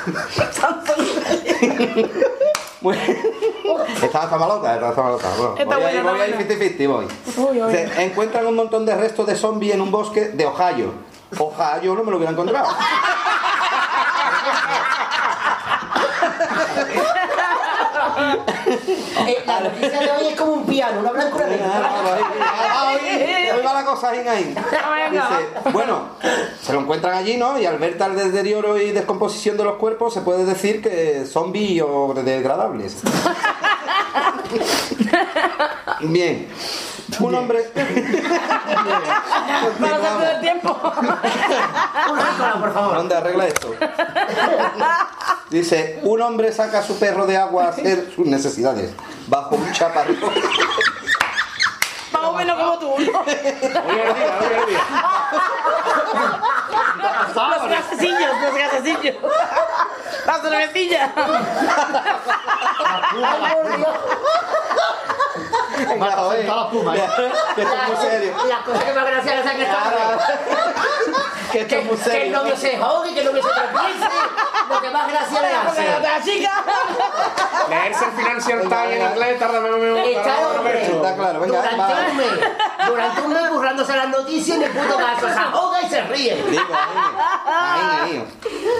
Bueno, 2.80 3.02
Estaba 4.02 4.24
está 4.24 4.38
malota, 4.38 4.74
estaba 4.74 4.90
está 4.90 5.02
malota. 5.02 5.28
Bueno, 5.36 5.54
Está 5.58 5.74
voy, 5.76 5.82
buena, 5.84 6.00
a 6.00 6.12
voy 6.12 6.20
a 6.20 6.28
ir 6.28 6.34
buena. 6.36 6.54
50-50, 6.54 6.88
voy. 6.88 7.06
Uy, 7.36 7.62
uy. 7.62 7.72
Se 7.72 8.04
encuentran 8.04 8.46
un 8.46 8.56
montón 8.56 8.86
de 8.86 8.94
restos 8.96 9.26
de 9.26 9.36
zombies 9.36 9.74
en 9.74 9.80
un 9.82 9.90
bosque 9.90 10.28
de 10.28 10.46
Ohio. 10.46 10.92
Ohio 11.38 11.94
no 11.94 12.04
me 12.04 12.10
lo 12.10 12.16
hubiera 12.16 12.32
encontrado. 12.32 12.68
Eh, 19.26 19.42
la 19.46 19.60
noticia 19.60 20.00
de 20.00 20.10
hoy 20.10 20.26
es 20.30 20.36
como 20.36 20.52
un 20.52 20.64
piano, 20.64 21.00
una 21.00 21.10
blancura 21.10 21.46
de 21.46 21.56
Hoy 21.56 21.60
va 23.64 23.74
la 23.74 23.84
cosa 23.84 24.10
ahí, 24.10 24.26
ahí. 24.26 24.54
Dice, 25.10 25.70
bueno, 25.72 26.10
se 26.62 26.72
lo 26.72 26.80
encuentran 26.80 27.14
allí, 27.14 27.36
¿no? 27.36 27.58
Y 27.58 27.66
al 27.66 27.78
ver 27.78 27.98
tal 27.98 28.16
deterioro 28.16 28.80
y 28.80 28.92
descomposición 28.92 29.56
de 29.56 29.64
los 29.64 29.76
cuerpos, 29.76 30.14
se 30.14 30.20
puede 30.20 30.44
decir 30.44 30.80
que 30.80 31.26
son 31.26 31.52
biodegradables. 31.52 32.98
Bien. 36.00 36.48
Un 37.18 37.34
hombre. 37.34 37.62
Para 39.80 39.98
perder 39.98 40.40
tiempo. 40.40 40.74
por 40.80 42.72
favor. 42.72 42.96
¿Dónde 42.96 43.16
arregla 43.16 43.46
esto? 43.46 43.74
Dice, 45.50 45.98
un 46.02 46.22
hombre 46.22 46.52
saca 46.52 46.78
a 46.78 46.82
su 46.82 46.98
perro 46.98 47.26
de 47.26 47.36
agua 47.36 47.64
a 47.64 47.68
hacer 47.70 48.12
sus 48.14 48.26
necesidades 48.26 48.92
bajo 49.26 49.56
un 49.56 49.72
chaparrón. 49.72 50.16
Más 52.12 52.22
o 52.22 52.32
menos 52.34 52.58
como 52.58 52.78
tú, 52.78 52.94
¿no? 53.00 53.24
Los 57.34 57.68
gasecillos, 57.68 58.40
los 58.42 58.54
gasecillos. 58.54 59.16
La 65.80 65.86
cervecilla. 65.86 65.94
Venga, 65.94 66.16
joder. 66.16 67.32
Que 67.54 67.62
esto 67.62 67.74
es 67.74 67.88
muy 67.88 67.96
serio. 67.96 68.34
La 68.48 68.58
cosa 68.64 68.84
que 68.84 68.92
más 68.92 69.06
gracia 69.06 69.34
le 69.36 69.42
saca 69.42 69.62
esta 69.62 70.38
Que 71.52 71.60
esto 71.60 71.74
es 71.76 71.84
muy 71.84 71.96
Que 71.96 72.02
el 72.04 72.12
serio. 72.12 72.38
novio 72.38 72.56
se 72.56 72.78
jogue, 72.78 73.14
que 73.14 73.20
el 73.20 73.26
novio 73.26 73.42
se 73.42 73.48
tropiece. 73.48 74.08
Lo 74.68 74.80
que 74.80 74.90
más 74.90 75.08
gracia 75.10 75.42
le 75.42 75.48
hace. 75.48 76.00
La 76.00 76.22
chica. 76.22 76.64
Leerse 77.68 78.04
el 78.04 78.10
Financial 78.12 78.60
Times 78.60 78.90
en 78.96 79.02
inglés 79.10 79.38
tarda 79.38 79.60
menos 79.60 79.78
menos. 79.78 79.98
Está 80.06 80.38
hombre 80.48 80.82
Está 80.86 81.14
claro, 81.16 81.40
venga, 81.40 81.56
durante 81.60 81.76
va. 81.78 82.06
un 82.10 82.16
mes, 82.16 82.86
durante 82.86 83.20
un 83.22 83.32
mes 83.32 83.48
currándose 83.48 83.96
las 83.96 84.08
noticias 84.08 84.56
en 84.56 84.62
el 84.64 84.70
puto 84.70 84.96
caso, 84.96 85.28
se 85.28 85.38
ahoga 85.38 85.82
y 85.82 85.88
se 85.88 86.00
ríe. 86.02 86.34
Digo, 86.50 86.64
ahí, 86.72 86.96
ahí, 87.46 88.00
ahí. 88.02 88.24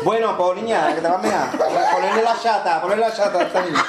Bueno, 0.02 0.36
pues 0.36 0.56
niña, 0.62 0.88
que 0.94 1.00
te 1.00 1.08
vas 1.08 1.18
a 1.18 1.18
mear. 1.18 1.50
Ponerle 1.92 2.22
la 2.22 2.40
chata, 2.40 2.80
ponerle 2.80 3.06
la 3.08 3.14
chata 3.14 3.38
a 3.38 3.42
esta 3.42 3.62
niña. 3.62 3.84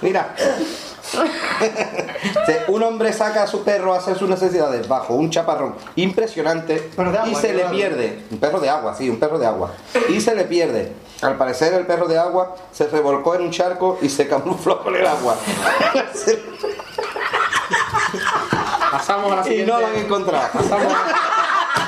Mira. 0.00 0.34
Un 2.68 2.82
hombre 2.82 3.12
saca 3.12 3.42
a 3.44 3.46
su 3.46 3.62
perro 3.64 3.94
a 3.94 3.98
hacer 3.98 4.18
sus 4.18 4.28
necesidades 4.28 4.86
bajo 4.88 5.14
un 5.14 5.30
chaparrón 5.30 5.74
impresionante 5.96 6.90
agua, 6.96 7.24
y 7.26 7.34
se 7.34 7.52
le 7.54 7.62
agua. 7.62 7.72
pierde. 7.72 8.24
Un 8.30 8.38
perro 8.38 8.60
de 8.60 8.68
agua, 8.68 8.94
sí, 8.94 9.08
un 9.08 9.18
perro 9.18 9.38
de 9.38 9.46
agua. 9.46 9.72
Y 10.08 10.20
se 10.20 10.34
le 10.34 10.44
pierde. 10.44 10.92
Al 11.22 11.36
parecer 11.36 11.72
el 11.74 11.86
perro 11.86 12.08
de 12.08 12.18
agua 12.18 12.56
se 12.72 12.86
revolcó 12.88 13.34
en 13.34 13.42
un 13.42 13.50
charco 13.50 13.98
y 14.02 14.08
se 14.08 14.28
camufló 14.28 14.82
con 14.82 14.94
el 14.96 15.06
agua. 15.06 15.36
Pasamos 18.90 19.32
a 19.32 19.36
la 19.36 19.40
y 19.42 19.44
siguiente. 19.44 19.72
no 19.72 19.80
lo 19.80 19.86
han 19.86 19.96
encontrado. 19.96 20.48
Pasamos 20.52 20.92
a- 20.92 21.06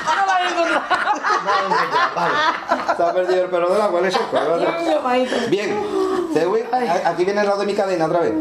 No 0.05 0.15
la 0.15 0.23
voy 0.25 0.31
a 0.33 1.08
encontrar. 1.39 2.95
Se 2.97 3.03
ha 3.03 3.13
perdido 3.13 3.43
el 3.43 3.49
perro 3.49 3.69
del 3.73 3.81
agua 3.81 3.99
en 3.99 4.05
el 4.05 4.11
charco. 4.11 4.33
¿verdad? 4.33 4.57
Bien, 5.49 5.79
según- 6.33 6.59
aquí 7.05 7.25
viene 7.25 7.41
el 7.41 7.47
lado 7.47 7.59
de 7.59 7.65
mi 7.65 7.73
cadena 7.73 8.05
otra 8.05 8.19
vez. 8.19 8.33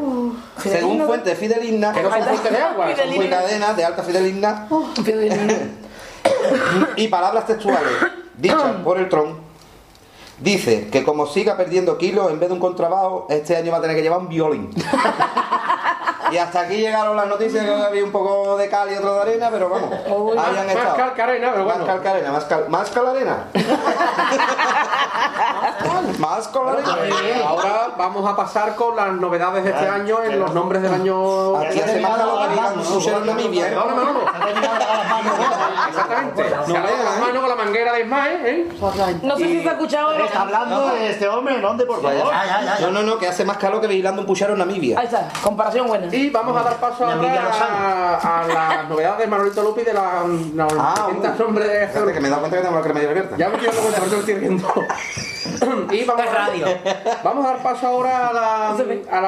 Según 0.63 1.07
fuente 1.07 1.35
fideligna, 1.37 1.93
Que 1.93 2.03
no 2.03 2.11
son 2.11 2.23
fuentes 2.25 2.53
de 2.53 2.59
agua, 2.63 2.87
son 2.97 3.29
cadenas 3.31 3.77
de 3.77 3.85
alta 3.85 4.03
fideligna 4.03 4.67
y 6.97 7.09
palabras 7.09 7.47
textuales 7.47 7.93
dichas 8.37 8.59
por 8.85 8.99
el 8.99 9.09
tron, 9.09 9.39
dice 10.39 10.89
que 10.91 11.03
como 11.05 11.27
siga 11.27 11.57
perdiendo 11.57 11.97
kilos 11.99 12.31
en 12.31 12.39
vez 12.39 12.49
de 12.49 12.55
un 12.55 12.61
contrabajo, 12.61 13.27
este 13.31 13.57
año 13.57 13.73
va 13.73 13.79
a 13.79 13.81
tener 13.81 13.97
que 13.97 14.03
llevar 14.03 14.19
un 14.21 14.29
violín. 14.29 14.71
Y 16.31 16.37
hasta 16.37 16.61
aquí 16.61 16.77
llegaron 16.77 17.17
las 17.17 17.27
noticias 17.27 17.65
que 17.65 17.71
había 17.71 18.05
un 18.05 18.13
poco 18.13 18.57
de 18.57 18.69
cal 18.69 18.91
y 18.93 18.97
otro 18.97 19.15
de 19.15 19.21
arena, 19.23 19.49
pero 19.51 19.69
vamos, 19.69 19.91
hayan 19.93 20.67
Más 20.67 20.75
estado. 20.75 20.97
cal 20.97 21.15
que 21.15 21.23
arena, 21.23 21.49
pero 21.53 21.65
bueno. 21.65 21.79
Más 21.81 21.87
cal 21.87 22.03
que 22.03 22.09
arena, 22.09 22.33
más 22.33 22.45
cal, 22.45 22.65
más 22.69 22.91
cal 22.91 23.07
arena. 23.09 23.45
más 26.19 26.49
cal 26.49 26.69
arena. 26.69 26.97
Ahora 27.47 27.89
vamos 27.97 28.31
a 28.31 28.37
pasar 28.37 28.75
con 28.75 28.97
las 28.97 29.13
novedades 29.13 29.65
de 29.65 29.71
este 29.71 29.89
año 29.89 30.23
en 30.23 30.39
los 30.39 30.53
nombres 30.53 30.83
del 30.83 30.93
año. 30.95 31.57
Aquí 31.57 31.81
hace 31.81 32.01
más 32.01 32.17
calor 32.17 32.43
que 32.43 32.49
digan 32.55 32.75
pusieron 32.83 33.27
Namibia. 33.27 33.67
¿eh? 33.67 33.71
Perdóname, 33.71 34.03
vamos. 34.03 34.23
Exactamente. 35.89 36.49
Se 36.49 36.77
ha 36.77 36.81
lavado 36.81 37.05
las 37.05 37.21
manos 37.21 37.41
con 37.41 37.49
la 37.49 37.57
manguera 37.57 37.93
de 37.93 38.01
Ismael, 38.01 38.47
¿eh? 38.47 38.69
No 39.23 39.37
sé 39.37 39.45
si 39.45 39.63
se 39.63 39.69
ha 39.69 39.73
escuchado. 39.73 40.13
Está 40.13 40.43
hablando 40.43 40.89
de 40.89 41.11
este 41.11 41.29
hombre, 41.29 41.61
¿dónde, 41.61 41.85
por 41.85 42.03
favor? 42.03 42.33
No, 42.81 42.91
no, 42.91 43.03
no, 43.03 43.19
que 43.19 43.29
hace 43.29 43.45
más 43.45 43.57
calor 43.57 43.81
que 43.81 43.87
vigilando 43.87 44.21
un 44.23 44.27
puchero 44.27 44.53
en 44.53 44.59
Namibia. 44.59 44.99
Ahí 44.99 45.07
está, 45.07 45.29
comparación 45.43 45.87
buena. 45.87 46.09
Y 46.19 46.31
vamos 46.31 46.57
a 46.57 46.63
dar 46.65 46.77
paso 46.81 47.07
ahora 47.07 47.51
a, 47.53 48.41
a 48.43 48.47
las 48.49 48.89
novedades 48.89 49.19
de 49.21 49.27
Manolito 49.29 49.63
Lupi 49.63 49.83
de 49.83 49.93
las 49.93 50.29
las 50.55 50.73
Ah, 50.79 51.07
500 51.09 51.39
nombres 51.39 51.69
de 51.69 52.13
que 52.13 52.21
me 52.21 52.27
he 52.29 52.31
dado 52.31 52.41
cuenta 52.43 52.57
que 52.59 52.63
tengo 52.65 52.77
la 52.77 52.83
cremallera 52.83 53.11
abierta. 53.13 53.37
Ya 53.37 53.49
me 53.49 53.57
dando 53.57 53.81
cuenta, 53.81 53.99
por 53.99 54.07
eso 54.09 54.15
lo 54.17 54.21
estoy 54.21 54.35
viendo. 54.35 54.69
y 55.93 56.05
vamos 56.05 56.27
a, 56.27 56.35
radio. 56.35 56.67
vamos 57.25 57.45
a 57.47 57.49
dar 57.51 57.63
paso 57.63 57.87
ahora 57.87 58.29
a 58.29 58.33
la, 58.33 58.71
a 59.11 59.21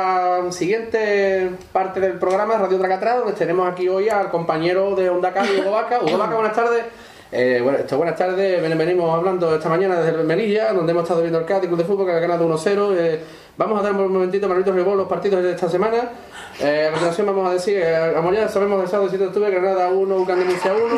la 0.45 0.53
siguiente 0.53 1.51
parte 1.73 2.01
del 2.01 2.19
programa, 2.19 2.57
Radio 2.59 2.79
Tracatrá, 2.79 3.17
donde 3.17 3.33
tenemos 3.35 3.71
aquí 3.71 3.89
hoy 3.89 4.09
al 4.09 4.31
compañero 4.31 4.95
de 4.95 5.11
Onda 5.11 5.33
Cali, 5.33 5.61
Hugo 5.61 5.71
Vaca. 5.73 6.01
Hugo 6.03 6.19
Vaca, 6.19 6.35
buenas 6.35 6.55
tardes. 6.57 6.85
Eh, 7.33 7.61
bueno, 7.63 7.79
esto, 7.79 7.97
buenas 7.97 8.17
tardes, 8.17 8.61
Ven- 8.61 8.77
venimos 8.77 9.17
hablando 9.17 9.55
esta 9.55 9.69
mañana 9.69 10.01
desde 10.01 10.21
Melilla, 10.25 10.73
donde 10.73 10.91
hemos 10.91 11.05
estado 11.05 11.21
viendo 11.21 11.39
el 11.39 11.45
Cádiz 11.47 11.69
Club 11.69 11.79
de 11.79 11.85
Fútbol 11.85 12.07
que 12.07 12.13
ha 12.13 12.19
ganado 12.19 12.45
1-0. 12.49 12.95
Eh, 12.97 13.25
vamos 13.57 13.79
a 13.79 13.83
dar 13.85 13.93
un 13.93 14.13
momentito, 14.13 14.49
Manolito 14.49 14.73
Rebol, 14.73 14.97
los 14.99 15.07
partidos 15.07 15.41
de 15.45 15.53
esta 15.53 15.69
semana. 15.69 16.11
Eh, 16.59 16.87
a 16.89 16.91
continuación 16.91 17.27
vamos 17.27 17.49
a 17.49 17.55
decir, 17.55 17.79
eh, 17.79 18.15
a 18.15 18.21
Mollada 18.21 18.47
sabemos 18.49 18.79
del 18.81 18.89
sábado 18.89 19.09
7 19.09 19.23
de 19.25 19.29
octubre, 19.29 19.51
Granada 19.51 19.89
1, 19.89 20.15
Ucán 20.17 20.41
de 20.41 20.45
Murcia 20.45 20.75
1, 20.75 20.95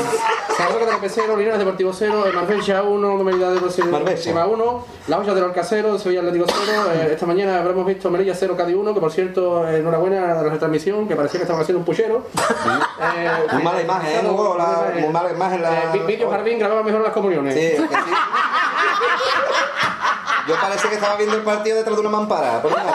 Zaragoza 0.56 0.90
de 0.90 0.96
Pesero, 0.96 1.36
Linares 1.36 1.60
Deportivo 1.60 1.92
0, 1.92 2.24
eh, 2.26 2.32
Marbella 2.32 2.82
1, 2.82 3.16
Merida 3.24 3.50
de 3.50 3.60
Marbella 3.60 4.46
1, 4.46 4.86
La 5.06 5.18
Olla 5.20 5.34
del 5.34 5.44
Alcacero, 5.44 5.96
Sevilla 6.00 6.20
Atlético 6.22 6.46
0, 6.48 6.82
eh, 6.94 7.10
esta 7.12 7.26
mañana 7.26 7.60
habremos 7.60 7.86
visto 7.86 8.10
Melilla 8.10 8.34
0, 8.34 8.56
Cádiz 8.56 8.74
1, 8.74 8.92
que 8.94 9.00
por 9.00 9.12
cierto, 9.12 9.68
eh, 9.68 9.78
enhorabuena 9.78 10.32
a 10.32 10.42
la 10.42 10.50
retransmisión, 10.50 11.06
que 11.06 11.14
parecía 11.14 11.38
que 11.38 11.44
estaban 11.44 11.62
haciendo 11.62 11.78
un 11.78 11.84
puchero. 11.84 12.24
Eh, 13.14 13.30
Muy 13.52 13.62
mala 13.62 13.82
imagen, 13.82 14.26
¿eh, 14.26 14.28
Hugo? 14.28 14.56
La- 14.58 14.92
muy 14.98 15.10
mala 15.12 15.30
imagen 15.30 15.62
la- 15.62 15.92
Vídeo 16.06 16.28
Jardín 16.28 16.58
grababa 16.58 16.82
mejor 16.82 17.02
las 17.02 17.12
comuniones. 17.12 17.54
Sí, 17.54 17.60
es 17.60 17.80
que 17.82 17.86
sí. 17.86 17.86
Yo 20.48 20.54
parece 20.60 20.88
que 20.88 20.94
estaba 20.96 21.16
viendo 21.16 21.36
el 21.36 21.42
partido 21.42 21.76
detrás 21.76 21.96
de 21.96 22.00
una 22.00 22.10
mampara. 22.10 22.60
Por 22.60 22.72
Dios. 22.72 22.94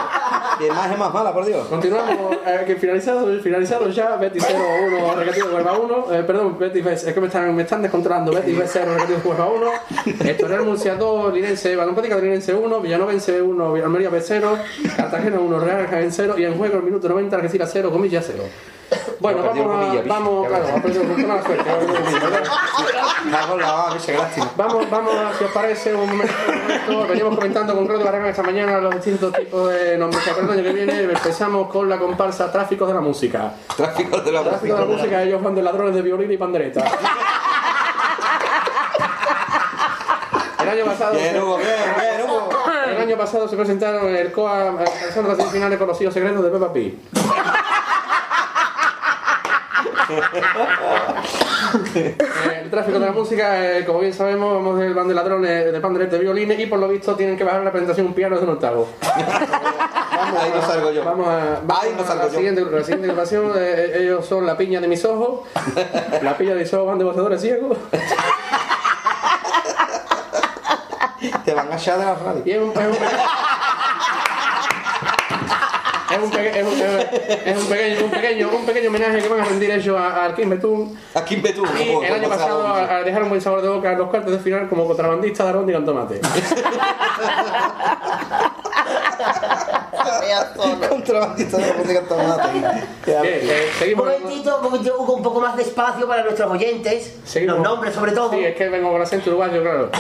Y 0.59 0.66
imagen 0.66 1.00
más 1.00 1.14
mala, 1.14 1.34
por 1.34 1.45
Dios. 1.45 1.67
Continuamos, 1.67 2.38
eh, 2.45 2.64
que 2.66 2.76
finalizado, 2.76 3.27
finalizado 3.42 3.90
ya, 3.90 4.16
Betis 4.17 4.43
0, 4.48 4.59
1, 4.88 5.16
Recreativo 5.16 5.56
Huelva 5.56 5.77
1, 5.77 6.14
eh, 6.14 6.24
perdón, 6.24 6.58
Betis 6.58 6.84
B, 6.84 6.93
es 6.93 7.03
que 7.03 7.22
me 7.22 7.27
están, 7.27 7.56
me 7.56 7.61
están 7.61 7.82
descontrolando, 7.82 8.32
Betis 8.32 8.58
B 8.58 8.64
0, 8.66 8.92
Recreativo 8.98 9.30
Huelva 9.30 9.48
1, 9.48 9.72
Estoril 10.30 10.61
Murcia 10.61 10.95
2, 10.95 11.34
Linense, 11.34 11.76
Balompética 11.76 12.17
Linense 12.17 12.56
1, 12.56 12.82
Villanovense 12.82 13.42
1, 13.42 13.76
Almería 13.76 14.09
B 14.09 14.19
0, 14.19 14.58
Cartagena 14.95 15.40
1, 15.40 15.59
Real 15.59 15.88
Jaén 15.88 16.11
0 16.11 16.35
y 16.38 16.45
en 16.45 16.58
juego 16.58 16.77
el 16.77 16.84
minuto 16.84 17.08
90, 17.08 17.35
Algeciras 17.35 17.69
0, 17.72 17.92
Comillas 17.92 18.26
0. 18.27 18.43
Bueno, 19.19 19.43
vamos 19.43 19.97
a, 19.97 20.01
vamos, 20.07 20.47
claro. 20.47 20.65
Vamos, 24.55 24.89
vamos, 24.89 25.13
si 25.37 25.43
os 25.43 25.51
parece, 25.51 25.93
un 25.95 26.09
momento. 26.09 26.33
Veníamos 27.07 27.35
comentando 27.35 27.75
con 27.75 27.85
Claudio 27.87 28.05
Barragán 28.05 28.29
esta 28.29 28.43
mañana 28.43 28.79
los 28.79 28.93
distintos 28.95 29.33
tipos 29.33 29.69
de 29.71 29.97
nombres 29.97 30.23
que 30.23 30.29
el 30.29 30.49
año 30.51 30.63
que 30.63 30.73
viene. 30.73 31.01
Empezamos 31.01 31.67
con 31.69 31.89
la 31.89 31.97
comparsa 31.97 32.51
Tráficos 32.51 32.87
de 32.87 32.93
la 32.93 33.01
Música. 33.01 33.53
Tráfico 33.75 34.21
de 34.21 34.31
la 34.31 34.43
Tráfico 34.43 34.75
de 34.75 34.81
la 34.81 34.85
Música, 34.85 35.23
ellos 35.23 35.41
van 35.41 35.55
de 35.55 35.63
ladrones 35.63 35.95
de 35.95 36.01
violín 36.01 36.31
y 36.31 36.37
pandereta. 36.37 36.83
El 40.61 40.69
año 40.69 40.85
pasado. 40.85 41.13
Bien, 41.13 41.41
Hugo, 41.41 41.57
bien, 41.57 41.69
bien, 41.95 42.29
Hugo. 42.29 42.49
El 42.87 42.97
año 43.01 43.17
pasado 43.17 43.47
se 43.47 43.55
presentaron 43.55 44.07
en 44.07 44.15
el 44.15 44.31
COA 44.31 44.69
alcanzando 44.69 45.29
las 45.29 45.37
semifinales 45.37 45.77
con 45.77 45.87
los 45.87 46.01
hijos 46.01 46.13
secretos 46.13 46.43
de 46.43 46.49
Peppa 46.49 46.73
Pig. 46.73 46.97
Eh, 51.95 52.16
el 52.64 52.69
tráfico 52.69 53.00
de 53.00 53.06
la 53.06 53.11
música, 53.11 53.77
eh, 53.77 53.85
como 53.85 54.00
bien 54.00 54.14
sabemos, 54.14 54.53
vamos 54.53 54.80
del 54.80 54.93
band 54.93 55.09
de 55.09 55.16
ladrones 55.16 55.72
de 55.74 55.80
panderetes 55.82 56.14
de 56.14 56.19
violines 56.19 56.59
y 56.59 56.66
por 56.66 56.80
lo 56.80 56.88
visto 56.88 57.16
tienen 57.16 57.35
que 57.38 57.43
bajar 57.43 57.61
la 57.64 57.72
presentación 57.72 58.08
un 58.08 58.14
piano 58.14 58.38
de 58.38 58.43
un 58.43 58.50
octavo. 58.51 58.88
Ahí 59.01 60.51
no 60.53 60.61
salgo 60.61 60.92
yo. 60.92 61.03
Vamos 61.03 61.27
a, 61.27 61.59
vamos 61.66 61.84
Ahí 61.84 61.93
no 61.95 62.03
a 62.03 62.08
salgo 62.08 62.24
la, 62.24 62.30
yo. 62.30 62.35
siguiente, 62.38 62.61
la 62.61 62.84
siguiente 62.84 63.08
agrupación. 63.08 63.51
eh, 63.58 63.92
ellos 64.00 64.26
son 64.26 64.45
la 64.45 64.56
piña 64.58 64.80
de 64.80 64.88
mis 64.88 65.03
ojos. 65.06 65.42
La 66.22 66.38
piña 66.38 66.53
de 66.53 66.61
mis 66.61 66.74
ojos 66.74 66.88
van 66.88 66.98
de 67.00 67.03
botadores 67.06 67.42
ciegos. 67.42 67.77
Te 71.43 71.53
van 71.53 71.72
a 71.72 71.76
echar 71.76 71.98
de 72.00 72.06
la 72.06 72.16
radio. 72.16 72.42
Y 72.45 72.51
es 72.51 72.59
un, 72.59 72.69
es 72.72 72.77
un, 72.77 72.95
es 76.17 76.23
un, 76.23 76.31
peque- 76.31 76.59
es 76.59 76.65
un- 76.65 76.81
es 77.45 77.57
un 77.63 77.67
pequeño, 77.67 78.05
un, 78.05 78.11
pequeño, 78.11 78.49
un 78.49 78.65
pequeño 78.65 78.89
homenaje 78.89 79.19
que 79.21 79.27
van 79.29 79.39
a 79.41 79.45
rendir 79.45 79.71
ellos 79.71 79.97
a- 79.97 80.25
al 80.25 80.35
Kim 80.35 80.49
Betún. 80.49 80.97
A 81.13 81.23
Kim 81.23 81.41
Betún. 81.41 81.67
Y 81.79 82.05
el 82.05 82.13
año 82.13 82.29
pasado 82.29 82.65
a, 82.67 82.97
a 82.97 83.03
dejar 83.03 83.23
un 83.23 83.29
buen 83.29 83.41
sabor 83.41 83.61
de 83.61 83.69
boca 83.69 83.91
en 83.91 83.97
los 83.97 84.09
cuartos 84.09 84.31
de 84.33 84.39
final 84.39 84.67
como 84.69 84.85
contrabandista 84.87 85.45
de 85.45 85.51
y 85.69 85.73
con 85.75 85.85
tomate. 85.85 86.19
Contrabandista 90.89 91.57
de 91.57 91.73
música 91.73 92.01
tomate. 92.01 92.47
Eh, 93.09 93.69
Un 93.73 93.79
seguimos. 93.79 94.05
momentito, 94.05 94.57
un 94.57 94.63
momentito, 94.63 94.95
Hugo, 94.99 95.13
un 95.13 95.23
poco 95.23 95.39
más 95.39 95.55
de 95.55 95.63
espacio 95.63 96.05
para 96.09 96.23
nuestros 96.23 96.51
oyentes. 96.51 97.15
Seguimos. 97.23 97.55
Los 97.55 97.63
nombres, 97.63 97.95
sobre 97.95 98.11
todo. 98.11 98.31
Sí, 98.31 98.43
es 98.43 98.53
que 98.55 98.67
vengo 98.67 98.91
con 98.91 99.01
acento 99.01 99.29
uruguayo, 99.29 99.61
claro. 99.61 99.89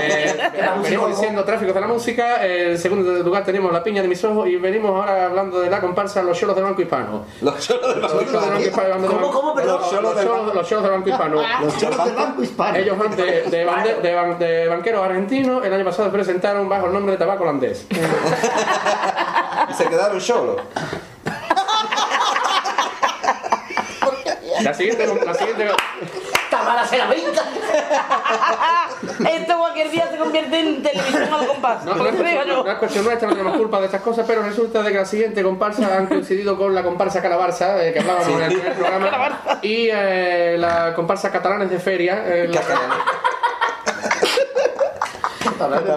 Eh, 0.00 0.36
venimos 0.84 1.10
diciendo 1.10 1.42
tráfico 1.44 1.72
de 1.72 1.80
la 1.80 1.88
música. 1.88 2.46
En 2.46 2.78
segundo 2.78 3.10
lugar 3.24 3.44
tenemos 3.44 3.72
la 3.72 3.82
piña 3.82 4.02
de 4.02 4.08
mis 4.08 4.22
ojos. 4.24 4.46
Y 4.48 4.54
venimos 4.56 4.92
ahora 4.92 5.26
hablando 5.26 5.60
de 5.60 5.68
la 5.68 5.80
comparsa 5.80 6.22
Los 6.22 6.38
Cholos 6.38 6.54
de 6.54 6.62
Banco 6.62 6.80
Hispano. 6.80 7.24
Los 7.40 7.58
cholos 7.66 7.88
del 7.94 8.02
Los 8.02 8.12
cholos 8.12 8.32
de 8.32 8.38
Banco 8.50 8.60
Hispano. 8.60 9.00
de 9.00 9.06
¿Cómo, 9.08 9.30
cómo, 9.32 9.54
perdón? 9.54 9.80
Los 9.80 9.90
cholos, 9.90 10.54
los 10.54 10.68
cholos 10.68 10.84
de 10.84 10.90
Banco 10.90 11.08
Hispano. 11.08 11.42
Los 11.62 11.76
cholos 11.78 12.04
del 12.04 12.14
Banco 12.14 12.42
Hispano. 12.42 12.78
Ellos 12.78 12.98
van 12.98 13.16
de, 13.16 13.24
de, 13.24 13.50
de 13.50 14.34
de 14.46 14.68
banqueros 14.68 15.04
argentinos. 15.04 15.64
El 15.64 15.74
año 15.74 15.84
pasado 15.84 16.04
se 16.08 16.12
presentaron 16.12 16.68
bajo 16.68 16.86
el 16.86 16.92
nombre 16.92 17.12
de 17.12 17.18
Tabaco 17.18 17.42
Holandés. 17.42 17.84
Y 19.70 19.74
se 19.74 19.86
quedaron 19.86 20.20
solos. 20.20 20.60
La 24.62 24.74
siguiente, 24.74 25.06
la 25.24 25.34
siguiente, 25.34 25.68
Está 26.44 26.62
mala 26.62 26.84
se 26.86 26.98
la 26.98 27.06
venta. 27.06 27.44
Esto 29.30 29.58
cualquier 29.58 29.90
día 29.90 30.08
se 30.10 30.16
convierte 30.16 30.58
en 30.58 30.82
televisión 30.82 31.32
al 31.32 31.46
compás. 31.46 31.84
No, 31.84 31.94
no, 31.94 32.06
es 32.08 32.14
cuestión, 32.16 32.64
no 32.64 32.70
es 32.72 32.78
cuestión 32.78 33.04
nuestra, 33.04 33.28
no 33.28 33.34
tenemos 33.36 33.56
culpa 33.58 33.78
de 33.80 33.86
estas 33.86 34.00
cosas, 34.02 34.24
pero 34.26 34.42
resulta 34.42 34.82
de 34.82 34.90
que 34.90 34.98
la 34.98 35.04
siguiente 35.04 35.42
comparsa 35.42 35.96
han 35.96 36.06
coincidido 36.06 36.56
con 36.58 36.74
la 36.74 36.82
comparsa 36.82 37.22
Calabarza, 37.22 37.84
eh, 37.84 37.92
que 37.92 38.00
hablábamos 38.00 38.28
en 38.28 38.42
el 38.42 38.52
primer 38.54 38.74
programa, 38.74 39.38
y 39.62 39.88
eh, 39.92 40.56
la 40.58 40.94
comparsa 40.94 41.30
Catalanes 41.30 41.70
de 41.70 41.78
Feria, 41.78 42.24
eh, 42.26 42.48
la- 42.48 42.60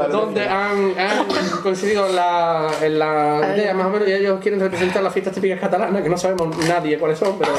donde 0.10 0.48
han, 0.48 0.94
han 1.00 1.26
coincidido 1.62 2.08
en 2.08 2.16
la, 2.16 2.70
en 2.82 3.00
la 3.00 3.54
idea 3.56 3.74
más 3.74 3.88
o 3.88 3.90
menos, 3.90 4.08
y 4.08 4.14
ellos 4.14 4.40
quieren 4.42 4.60
representar 4.60 5.04
las 5.04 5.14
fiestas 5.14 5.34
típicas 5.34 5.60
catalanas, 5.60 6.02
que 6.02 6.10
no 6.10 6.18
sabemos 6.18 6.58
nadie 6.68 6.98
cuáles 6.98 7.20
son, 7.20 7.38
pero 7.38 7.54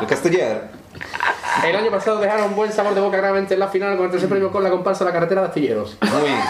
El 0.00 0.06
castellero. 0.06 0.60
el 1.66 1.76
año 1.76 1.90
pasado 1.90 2.20
dejaron 2.20 2.54
buen 2.56 2.72
sabor 2.72 2.94
de 2.94 3.00
boca 3.00 3.16
gravemente 3.18 3.54
en 3.54 3.60
la 3.60 3.68
final 3.68 3.96
con 3.96 4.06
el 4.06 4.12
tercer 4.12 4.28
premio 4.28 4.50
con 4.50 4.62
la 4.64 4.70
comparsa 4.70 5.04
La 5.04 5.12
Carretera 5.12 5.42
de 5.42 5.48
Astilleros. 5.48 5.98
Muy 6.00 6.22
bien. 6.22 6.40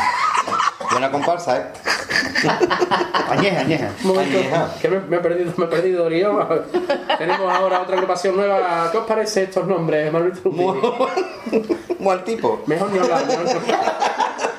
Buena 0.90 1.10
comparsa, 1.10 1.56
¿eh? 1.58 1.62
Añeja, 3.30 3.60
añeja. 3.60 3.88
Un 4.02 4.08
momento, 4.08 4.38
Añeja. 4.38 4.68
que 4.82 4.88
me, 4.88 4.98
me 5.00 5.16
he 5.16 5.20
perdido, 5.20 5.52
me 5.56 5.64
he 5.64 5.68
perdido 5.68 6.06
el 6.08 6.14
guion. 6.14 6.48
Tenemos 7.16 7.52
ahora 7.54 7.80
otra 7.82 7.94
agrupación 7.94 8.36
nueva. 8.36 8.88
¿Qué 8.90 8.98
os 8.98 9.06
parece 9.06 9.44
estos 9.44 9.66
nombres, 9.68 10.12
Manuel 10.12 10.32
Trujillo? 10.32 11.08
Muy 12.00 12.12
al 12.12 12.24
tipo. 12.24 12.62
Mejor 12.66 12.90
ni 12.90 12.98
hablar. 12.98 13.24
mejor 13.26 13.44
ni 13.44 13.50
hablar. 13.52 13.98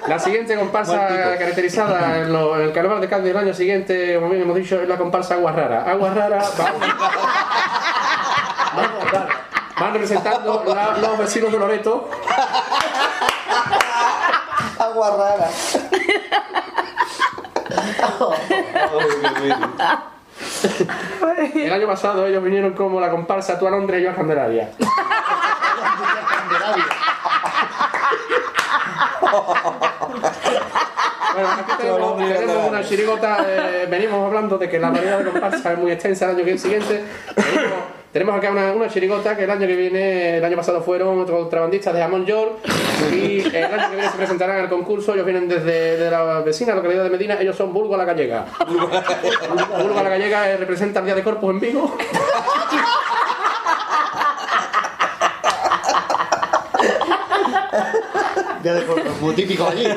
La 0.08 0.20
siguiente 0.20 0.56
comparsa 0.56 1.08
caracterizada 1.38 2.20
en, 2.20 2.32
lo- 2.32 2.56
en 2.56 2.62
el 2.68 2.72
carnaval 2.74 3.02
de 3.02 3.10
Cádiz 3.10 3.26
del 3.26 3.38
año 3.38 3.54
siguiente, 3.54 4.16
como 4.16 4.30
bien 4.30 4.42
hemos 4.44 4.56
dicho, 4.56 4.82
es 4.82 4.88
la 4.88 4.98
comparsa 4.98 5.34
Agua 5.36 5.52
Rara. 5.52 5.84
Agua 5.90 6.14
Rara 6.14 6.44
van, 6.58 6.74
van 9.80 9.94
representando 9.94 10.64
la- 10.66 10.98
los 10.98 11.18
vecinos 11.18 11.52
de 11.52 11.60
Loreto. 11.60 12.10
Agua 14.80 15.16
rara. 15.16 15.48
El 21.56 21.72
año 21.74 21.88
pasado 21.88 22.26
ellos 22.28 22.44
vinieron 22.44 22.74
como 22.74 23.00
la 23.00 23.10
comparsa 23.10 23.58
Tu 23.60 23.68
a 23.68 23.72
Londres 23.72 24.02
y 24.02 24.04
yo 24.04 24.12
a 24.12 24.16
Candelaria. 24.16 24.70
Bueno, 31.34 31.50
aquí 31.50 31.72
tenemos, 31.78 32.18
tenemos 32.18 32.68
una 32.70 32.84
chirigota, 32.84 33.38
eh, 33.48 33.88
venimos 33.90 34.26
hablando 34.28 34.58
de 34.58 34.70
que 34.70 34.80
la 34.80 34.90
variedad 34.90 35.20
de 35.20 35.32
comparsa 35.32 35.74
es 35.74 35.80
muy 35.80 35.92
extensa 35.92 36.26
el 36.30 36.36
año 36.36 36.46
que 36.46 36.58
siguiente. 36.58 37.04
Venimos- 37.36 38.01
tenemos 38.12 38.36
acá 38.36 38.52
una, 38.52 38.74
una 38.74 38.90
chirigota 38.90 39.38
que 39.38 39.46
el 39.46 39.50
año 39.50 39.66
que 39.66 39.76
viene, 39.76 40.38
el 40.38 40.44
año 40.44 40.58
pasado 40.58 40.82
fueron 40.82 41.20
otros 41.20 41.44
contrabandistas 41.44 41.94
de 41.94 42.04
Amon 42.04 42.26
York 42.26 42.58
y 43.14 43.40
el 43.40 43.64
año 43.64 43.90
que 43.90 43.96
viene 43.96 44.12
se 44.12 44.18
presentarán 44.18 44.60
al 44.60 44.70
concurso. 44.70 45.14
Ellos 45.14 45.26
vienen 45.26 45.48
desde 45.48 45.98
de 45.98 46.12
la 46.12 46.42
vecina 46.42 46.76
localidad 46.76 47.06
de 47.06 47.10
Medina, 47.10 47.40
ellos 47.40 47.56
son 47.56 47.72
Bulgo 47.72 47.96
a 47.96 47.98
la 47.98 48.06
Gallega. 48.06 48.46
Bulgo 48.68 50.00
a 50.00 50.04
la 50.04 50.10
Gallega 50.10 50.50
eh, 50.50 50.58
representa 50.58 51.00
el 51.00 51.06
Día 51.06 51.16
de 51.16 51.24
Corpus 51.24 51.52
en 51.52 51.60
Vigo. 51.62 51.98
Ya 58.64 58.76
de 58.76 58.82
forma, 58.82 59.10
como 59.20 59.34
típico 59.34 59.66
allí. 59.66 59.88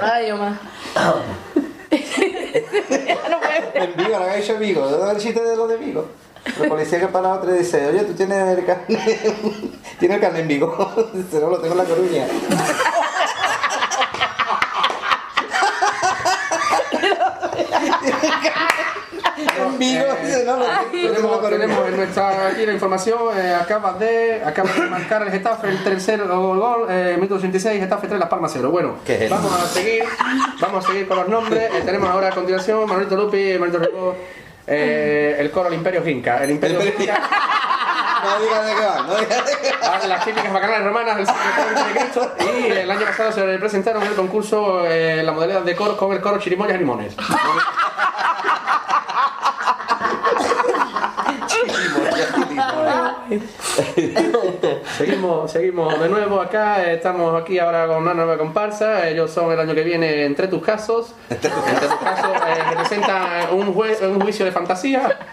Ay, 0.00 0.32
Omar. 0.32 0.52
no 3.30 3.40
puede. 3.40 3.84
En 3.84 3.96
Vigo, 3.96 4.18
la 4.18 4.26
gaisha 4.26 4.54
Vigo. 4.54 4.88
¿Dónde 4.88 5.12
el 5.12 5.18
chiste 5.18 5.42
de 5.42 5.54
lo 5.54 5.68
de 5.68 5.76
Vigo? 5.76 6.08
La 6.60 6.68
policía 6.68 7.00
que 7.00 7.08
para 7.08 7.34
otro 7.34 7.54
y 7.54 7.58
dice, 7.58 7.86
oye, 7.86 8.04
tú 8.04 8.14
tienes 8.14 8.58
el 8.58 8.64
carne, 8.64 8.86
tienes 9.98 10.22
el 10.22 10.36
en 10.36 10.48
Vigo. 10.48 11.10
Dice, 11.14 11.40
no, 11.40 11.50
lo 11.50 11.58
tengo 11.58 11.72
en 11.74 11.78
La 11.78 11.84
Coruña. 11.84 12.26
en 19.36 19.78
Vigo, 19.78 20.04
dice, 20.22 20.44
no, 20.44 20.56
lo 20.56 20.64
tengo 20.64 20.76
en 20.92 21.04
La 21.04 21.16
Tenemos, 21.16 21.38
Coruña. 21.38 21.50
tenemos 21.50 21.88
en 21.88 21.96
nuestra 21.96 22.48
aquí 22.48 22.66
la 22.66 22.72
información, 22.72 23.18
eh, 23.36 23.54
acaba 23.54 23.92
de 23.94 24.42
acaba 24.44 24.72
de 24.72 24.80
marcar 24.82 25.22
el 25.22 25.30
Getafe 25.30 25.68
el 25.68 25.82
tercer 25.84 26.26
gol, 26.26 26.58
gol 26.58 26.86
eh, 26.90 27.14
minuto 27.16 27.34
86, 27.36 27.80
Getafe 27.80 28.06
3, 28.08 28.20
Las 28.20 28.28
Palmas 28.28 28.50
0. 28.54 28.70
Bueno, 28.70 28.96
¿Qué 29.04 29.24
es? 29.24 29.30
vamos 29.30 29.52
a 29.52 29.66
seguir, 29.66 30.04
vamos 30.60 30.84
a 30.84 30.88
seguir 30.88 31.08
con 31.08 31.18
los 31.18 31.28
nombres. 31.28 31.70
Eh, 31.74 31.82
tenemos 31.84 32.08
ahora 32.08 32.28
a 32.28 32.32
continuación 32.32 32.86
Manuelito 32.88 33.16
Lupi, 33.16 33.52
Manuelito 33.54 33.78
Rico, 33.78 34.16
eh, 34.66 35.36
el 35.38 35.50
coro 35.50 35.68
El 35.68 35.74
Imperio 35.74 36.06
Inca. 36.08 36.42
El 36.42 36.50
Imperio 36.50 36.82
Inca, 36.84 37.20
No 38.24 38.40
digas 38.40 38.66
de 38.66 38.74
qué 38.74 38.86
va, 38.86 39.02
no 39.02 39.14
digas 39.16 39.46
de 39.46 39.52
qué 39.60 39.72
va. 39.80 40.06
las 40.06 40.24
típicas 40.24 40.52
bacanales 40.52 40.84
romanas 40.84 41.16
del 41.16 41.26
siglo 41.26 41.84
de 41.84 41.92
Cristo. 41.92 42.32
Y 42.40 42.70
el 42.72 42.90
año 42.90 43.06
pasado 43.06 43.32
se 43.32 43.58
presentaron 43.58 44.02
en 44.02 44.08
el 44.08 44.14
concurso 44.14 44.84
eh, 44.86 45.22
la 45.22 45.32
modalidad 45.32 45.62
de 45.62 45.76
coro 45.76 45.96
con 45.96 46.12
el 46.12 46.20
coro 46.20 46.38
Chirimoyas 46.38 46.76
y 46.76 46.78
Limones. 46.78 47.16
Seguimos, 54.96 55.50
seguimos 55.50 55.98
de 56.00 56.08
nuevo 56.08 56.40
acá, 56.40 56.82
estamos 56.84 57.40
aquí 57.42 57.58
ahora 57.58 57.86
con 57.86 57.98
una 57.98 58.14
nueva 58.14 58.38
comparsa, 58.38 59.08
ellos 59.08 59.30
son 59.30 59.52
el 59.52 59.60
año 59.60 59.74
que 59.74 59.82
viene 59.82 60.24
Entre 60.24 60.48
tus 60.48 60.62
casos, 60.62 61.14
Entre 61.28 61.50
tus 61.50 61.60
casos 61.98 62.30
eh, 62.46 62.62
representan 62.70 63.52
un, 63.52 63.68
un 63.68 64.20
juicio 64.20 64.44
de 64.46 64.52
fantasía, 64.52 65.18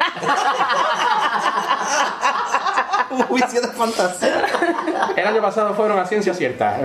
Un 3.11 3.21
juicio 3.23 3.61
de 3.61 3.67
fantasía. 3.67 4.45
el 5.15 5.27
año 5.27 5.41
pasado 5.41 5.73
fueron 5.75 5.99
a 5.99 6.05
ciencia 6.05 6.33
cierta, 6.33 6.79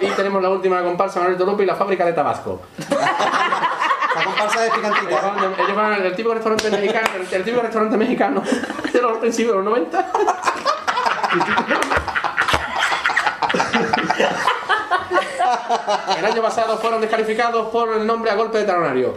y 0.00 0.06
tenemos 0.10 0.40
la 0.40 0.50
última 0.50 0.80
comparsa 0.82 1.18
Manuel 1.18 1.36
Tolupi 1.36 1.64
y 1.64 1.66
la 1.66 1.74
fábrica 1.74 2.04
de 2.06 2.12
Tabasco. 2.12 2.60
La 2.88 4.24
comparsa 4.24 4.60
de 4.62 4.70
picantita. 4.70 5.32
ellos 5.58 5.76
van 5.76 5.92
al- 5.94 6.10
típico 6.14 6.32
restaurante 6.32 6.70
mexicano, 6.70 7.08
el, 7.16 7.22
el 7.34 7.44
típico 7.44 7.60
restaurante 7.62 7.96
mexicano 7.96 8.40
de 8.92 9.02
los 9.02 9.18
principios 9.18 9.56
de 9.56 9.62
los 9.62 9.72
90. 9.72 10.12
El 16.18 16.24
año 16.24 16.42
pasado 16.42 16.76
fueron 16.78 17.00
descalificados 17.00 17.68
por 17.68 17.92
el 17.96 18.06
nombre 18.06 18.30
a 18.30 18.34
golpe 18.34 18.58
de 18.58 18.64
talonario. 18.64 19.14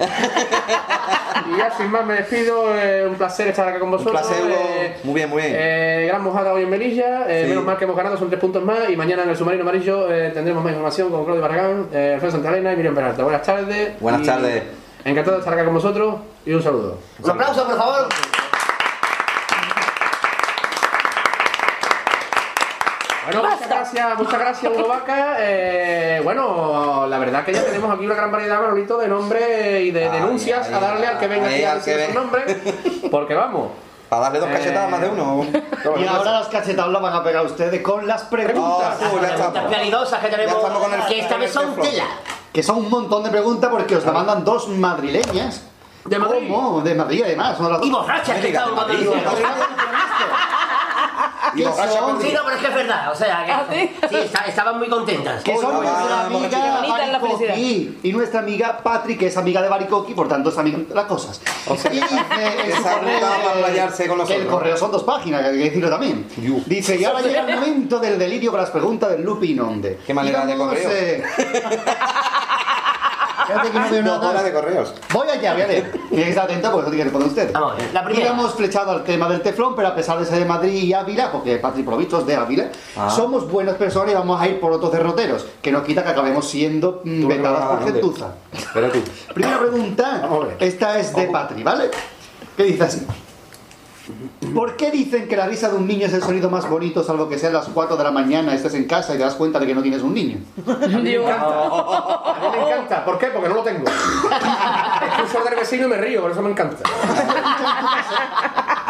Y 1.54 1.58
ya 1.58 1.72
sin 1.76 1.90
más 1.92 2.06
me 2.06 2.16
despido, 2.16 2.78
eh, 2.78 3.06
un 3.08 3.16
placer 3.16 3.48
estar 3.48 3.68
acá 3.68 3.80
con 3.80 3.92
vosotros. 3.92 4.22
placer, 4.22 4.44
Hugo. 4.46 4.54
eh, 4.56 4.98
Muy 5.04 5.14
bien, 5.16 5.30
muy 5.30 5.42
bien. 5.42 5.56
eh, 5.58 6.06
gran 6.08 6.24
mojada 6.24 6.54
hoy 6.54 6.64
en 6.64 6.70
Melilla, 6.70 7.26
eh, 7.28 7.44
Sí. 7.44 7.50
menos 7.50 7.64
mal 7.66 7.78
que 7.78 7.86
hemos 7.86 7.96
ganado, 7.98 8.18
son 8.18 8.30
tres 8.30 8.40
puntos 8.40 8.64
más. 8.64 8.90
Y 8.90 8.96
mañana 8.96 9.24
en 9.24 9.30
el 9.30 9.38
submarino 9.38 9.64
amarillo 9.64 10.12
eh, 10.12 10.32
tendremos 10.34 10.64
más 10.64 10.72
información 10.72 11.10
con 11.10 11.24
Claudio 11.26 11.42
Barragán, 11.42 11.88
eh, 11.92 12.12
Alfredo 12.16 12.32
Santalena 12.34 12.74
y 12.74 12.76
Miriam 12.78 12.96
Peralta. 12.96 13.24
Buenas 13.24 13.42
tardes. 13.42 14.00
Buenas 14.00 14.24
tardes. 14.24 14.64
Encantado 15.04 15.38
de 15.38 15.40
estar 15.40 15.54
acá 15.54 15.66
con 15.66 15.74
vosotros 15.74 16.16
y 16.46 16.54
un 16.54 16.62
saludo. 16.62 17.00
Un 17.24 17.30
aplauso, 17.32 17.66
por 17.66 17.76
favor. 17.78 18.08
Bueno, 23.26 23.44
muchas 23.44 23.68
gracias, 23.70 24.18
muchas 24.18 24.40
gracias, 24.40 24.72
Hugo 24.74 24.88
Vaca. 24.88 25.36
Eh, 25.40 26.22
bueno, 26.24 27.06
la 27.08 27.20
verdad 27.20 27.46
que 27.46 27.54
ya 27.54 27.64
tenemos 27.64 27.94
aquí 27.94 28.06
una 28.06 28.16
gran 28.16 28.32
variedad, 28.32 28.60
Manolito, 28.62 28.98
de 28.98 29.08
nombres 29.08 29.82
y 29.82 29.92
de 29.92 30.06
Ay, 30.08 30.20
denuncias 30.20 30.68
ay, 30.68 30.74
a 30.74 30.80
darle 30.80 31.08
al 31.08 31.20
que 31.20 31.28
venga 31.28 31.48
ay, 31.48 31.64
aquí 31.64 31.64
a 31.64 31.76
decir 31.96 32.08
su 32.08 32.14
nombre. 32.20 32.62
Porque 33.12 33.36
vamos. 33.36 33.70
Para 34.10 34.24
darle 34.24 34.40
dos 34.40 34.50
cachetadas 34.50 34.90
más 34.90 35.02
de 35.02 35.08
uno. 35.10 35.46
Y 35.98 36.06
ahora 36.08 36.32
las 36.40 36.48
cachetadas 36.48 36.92
las 36.92 37.02
van 37.02 37.14
a 37.14 37.24
pegar 37.24 37.46
ustedes 37.46 37.82
con 37.82 38.06
las 38.08 38.24
preguntas. 38.24 38.98
Oh. 39.14 39.20
Las 39.22 39.66
pianidosas 39.68 40.20
que 40.20 40.28
tenemos, 40.28 40.56
el- 40.66 41.06
que 41.08 41.20
esta 41.20 41.38
vez 41.38 41.52
son 41.52 41.76
tela. 41.76 42.06
Que 42.52 42.64
son 42.64 42.78
un 42.80 42.90
montón 42.90 43.24
de 43.24 43.30
preguntas 43.30 43.70
porque 43.70 43.96
os 43.96 44.06
la 44.06 44.12
mandan 44.12 44.44
dos 44.44 44.68
madrileñas. 44.68 45.64
¿De 46.04 46.18
Madrid? 46.18 46.50
¿Cómo? 46.50 46.82
De 46.82 46.96
Madrid, 46.96 47.22
además. 47.24 47.56
Son 47.56 47.70
las 47.72 47.78
dos. 47.80 47.88
Y 47.88 47.92
borrachas 47.92 48.40
que 48.40 48.48
estaban 48.48 48.76
Y 51.56 51.64
borracha 51.64 51.92
son? 52.00 52.12
con- 52.14 52.22
Sí, 52.22 52.34
no, 52.34 52.42
pero 52.44 52.56
es 52.56 52.62
que 52.62 52.68
es 52.68 52.76
verdad. 52.76 53.12
O 53.12 53.16
sea, 53.16 53.46
que 53.46 53.52
¿Ah, 53.52 53.66
sí? 53.72 53.90
está- 54.18 54.46
estaban 54.46 54.78
muy 54.78 54.88
contentas. 54.90 55.44
Que 55.44 55.56
son 55.58 55.74
nuestra 55.76 55.92
vamos, 55.94 56.12
amiga. 56.14 56.30
Bonita 56.82 57.08
la 57.08 57.20
Baricoqui 57.20 58.00
y 58.04 58.14
nuestra 58.14 58.40
amiga 58.40 58.78
Patri, 58.84 59.18
que 59.18 59.28
es 59.28 59.38
amiga 59.38 59.62
de 59.62 59.70
Baricoqui, 59.70 60.14
por 60.14 60.28
tanto 60.28 60.50
es 60.50 60.58
amiga 60.58 60.78
de 60.80 60.94
las 60.96 61.06
cosas. 61.06 61.42
O 61.68 61.76
sea, 61.76 61.92
y 61.92 61.96
dice 62.00 62.16
en 62.16 62.72
su 62.72 62.78
esa 62.82 62.94
correo 63.00 63.14
ruta 63.16 63.30
va 63.30 63.36
a 63.52 63.54
que- 63.54 63.60
playarse 63.60 64.08
con 64.08 64.18
que 64.18 64.24
el 64.24 64.30
nosotros. 64.40 64.54
correo 64.54 64.78
son 64.78 64.92
dos 64.92 65.04
páginas, 65.04 65.42
que 65.42 65.48
hay 65.48 65.58
que 65.58 65.64
decirlo 65.66 65.90
también. 65.90 66.28
Yu. 66.38 66.64
Dice, 66.66 66.96
y 66.98 67.04
ahora 67.06 67.22
llega 67.22 67.42
el 67.42 67.56
momento 67.56 68.00
del 68.00 68.18
delirio 68.20 68.52
con 68.52 68.60
las 68.62 68.70
preguntas 68.70 69.10
del 69.12 69.22
Lupi 69.24 69.52
Inonde. 69.52 70.00
Qué 70.06 70.14
manera 70.14 70.46
de 70.46 70.56
correo. 70.58 70.90
Fíjate 73.48 73.70
que 73.72 73.80
no 73.80 73.90
veo 73.90 74.04
nada. 74.04 74.30
horas 74.30 74.44
de 74.44 74.54
correos. 74.54 74.94
Voy 75.14 75.28
allá, 75.30 75.54
voy 75.54 75.62
a 75.64 75.68
leer. 75.68 75.92
Tienes 76.10 76.26
que 76.26 76.30
estar 76.30 76.46
atento 76.46 76.72
porque 76.72 76.86
no 76.86 76.90
tiene 76.92 76.98
que 76.98 77.04
responder 77.04 77.30
usted. 77.30 77.54
Vamos 77.54 77.74
la 77.94 78.04
primera. 78.06 78.26
Íbamos 78.28 78.54
flechado 78.54 78.92
al 78.92 79.04
tema 79.04 79.28
del 79.30 79.42
teflón, 79.42 79.76
pero 79.76 79.88
a 79.90 79.96
pesar 79.96 80.20
de 80.20 80.26
ser 80.26 80.40
de 80.40 80.46
Madrid 80.46 80.74
y 80.74 80.94
Ávila, 80.94 81.32
porque 81.32 81.58
Patri 81.58 81.84
por 81.84 81.94
lo 81.94 81.98
visto 82.00 82.20
es 82.20 82.26
de 82.26 82.36
Ávila, 82.36 82.70
Ah. 82.98 83.10
somos 83.10 83.50
buenas 83.50 83.76
personas 83.76 84.12
y 84.12 84.16
vamos 84.16 84.40
a 84.42 84.48
ir 84.48 84.60
por 84.60 84.72
otros 84.72 84.92
derroteros, 84.92 85.46
que 85.62 85.72
no 85.72 85.84
quita 85.84 86.04
que 86.04 86.10
acabemos 86.10 86.48
siendo 86.48 87.02
mm, 87.04 87.28
vetadas 87.28 87.64
por 87.80 87.84
gentuza. 87.92 88.28
Primera 89.34 89.60
pregunta, 89.60 90.28
esta 90.60 91.00
es 91.00 91.16
de 91.16 91.28
Patri, 91.28 91.64
¿vale? 91.64 91.90
¿Qué 92.58 92.64
dice 92.64 92.84
así? 92.84 93.08
¿Por 94.54 94.76
qué 94.76 94.92
dicen 94.92 95.28
que 95.28 95.38
la 95.38 95.46
risa 95.48 95.70
de 95.70 95.78
un 95.78 95.88
niño 95.88 96.06
es 96.08 96.14
el 96.14 96.22
sonido 96.22 96.50
más 96.50 96.68
bonito, 96.70 97.04
salvo 97.04 97.30
que 97.30 97.38
sean 97.40 97.54
las 97.54 97.68
4 97.68 97.96
de 97.98 98.04
la 98.04 98.12
mañana, 98.12 98.54
estés 98.54 98.74
en 98.74 98.86
casa 98.86 99.14
y 99.14 99.18
te 99.18 99.24
das 99.24 99.36
cuenta 99.36 99.60
de 99.60 99.68
que 99.68 99.74
no 99.76 99.82
tienes 99.82 100.02
un 100.02 100.14
niño? 100.14 100.38
A 100.68 100.88
mí 100.88 101.02
me 101.02 101.16
encanta. 101.16 101.46
A 101.46 102.40
mí 102.42 102.48
me 102.58 102.68
encanta. 102.70 103.06
¿Por 103.06 103.18
qué? 103.18 103.28
Porque 103.28 103.50
no 103.50 103.56
lo 103.56 103.64
tengo. 103.64 103.86
Escucho 103.88 105.44
del 105.46 105.56
vecino 105.56 105.86
y 105.86 105.90
me 105.90 105.98
río, 105.98 106.22
por 106.22 106.32
eso 106.32 106.42
me 106.42 106.52
encanta. 106.52 106.78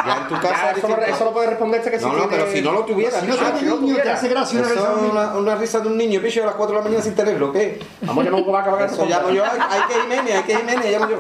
Ya 0.04 0.18
en 0.18 0.28
tu 0.28 0.34
Ya, 0.34 0.42
casa. 0.42 0.72
eso, 0.72 0.88
lo, 0.88 0.98
eso 0.98 1.26
lo 1.26 1.32
puede 1.32 1.48
responder 1.52 1.80
este 1.80 1.92
que 1.92 2.00
sí 2.00 2.06
No, 2.06 2.14
no, 2.14 2.18
tiene- 2.28 2.38
pero 2.44 2.52
si 2.52 2.62
no 2.64 2.72
lo 2.72 2.86
tuviera, 2.86 3.20
Si 3.20 3.28
no 3.28 3.34
Ah, 3.40 3.54
si 3.60 3.66
no 3.66 3.76
niño, 3.76 3.76
te 3.76 3.92
tuviera. 4.02 4.14
hace 4.14 4.28
gracia 4.30 4.60
una 4.60 4.68
risa 4.70 4.82
de 4.82 4.88
es 4.88 4.96
un 4.96 5.02
niño. 5.04 5.12
una, 5.12 5.34
una 5.38 5.56
risa 5.56 5.80
de 5.80 5.88
un 5.90 5.98
niño, 5.98 6.22
picho, 6.22 6.42
a 6.42 6.46
las 6.48 6.56
4 6.56 6.74
de 6.76 6.80
la 6.82 6.84
mañana 6.86 7.04
sin 7.04 7.14
tenerlo, 7.16 7.52
¿qué? 7.52 7.80
Vamos 8.02 8.26
a 8.26 8.30
a 8.30 8.34
Hugo 8.34 8.52
Vaca 8.52 8.72
para 8.72 8.88
que 8.88 8.94
Eso 8.96 9.06
llamo 9.06 9.30
yo, 9.30 9.44
hay 9.46 9.60
hay 9.70 9.82
que 9.88 9.94
Jiménez, 10.02 10.36
hay 10.38 10.44
que 10.44 10.56
Jiménez, 10.58 10.92
llamo 10.92 11.10
yo. 11.12 11.18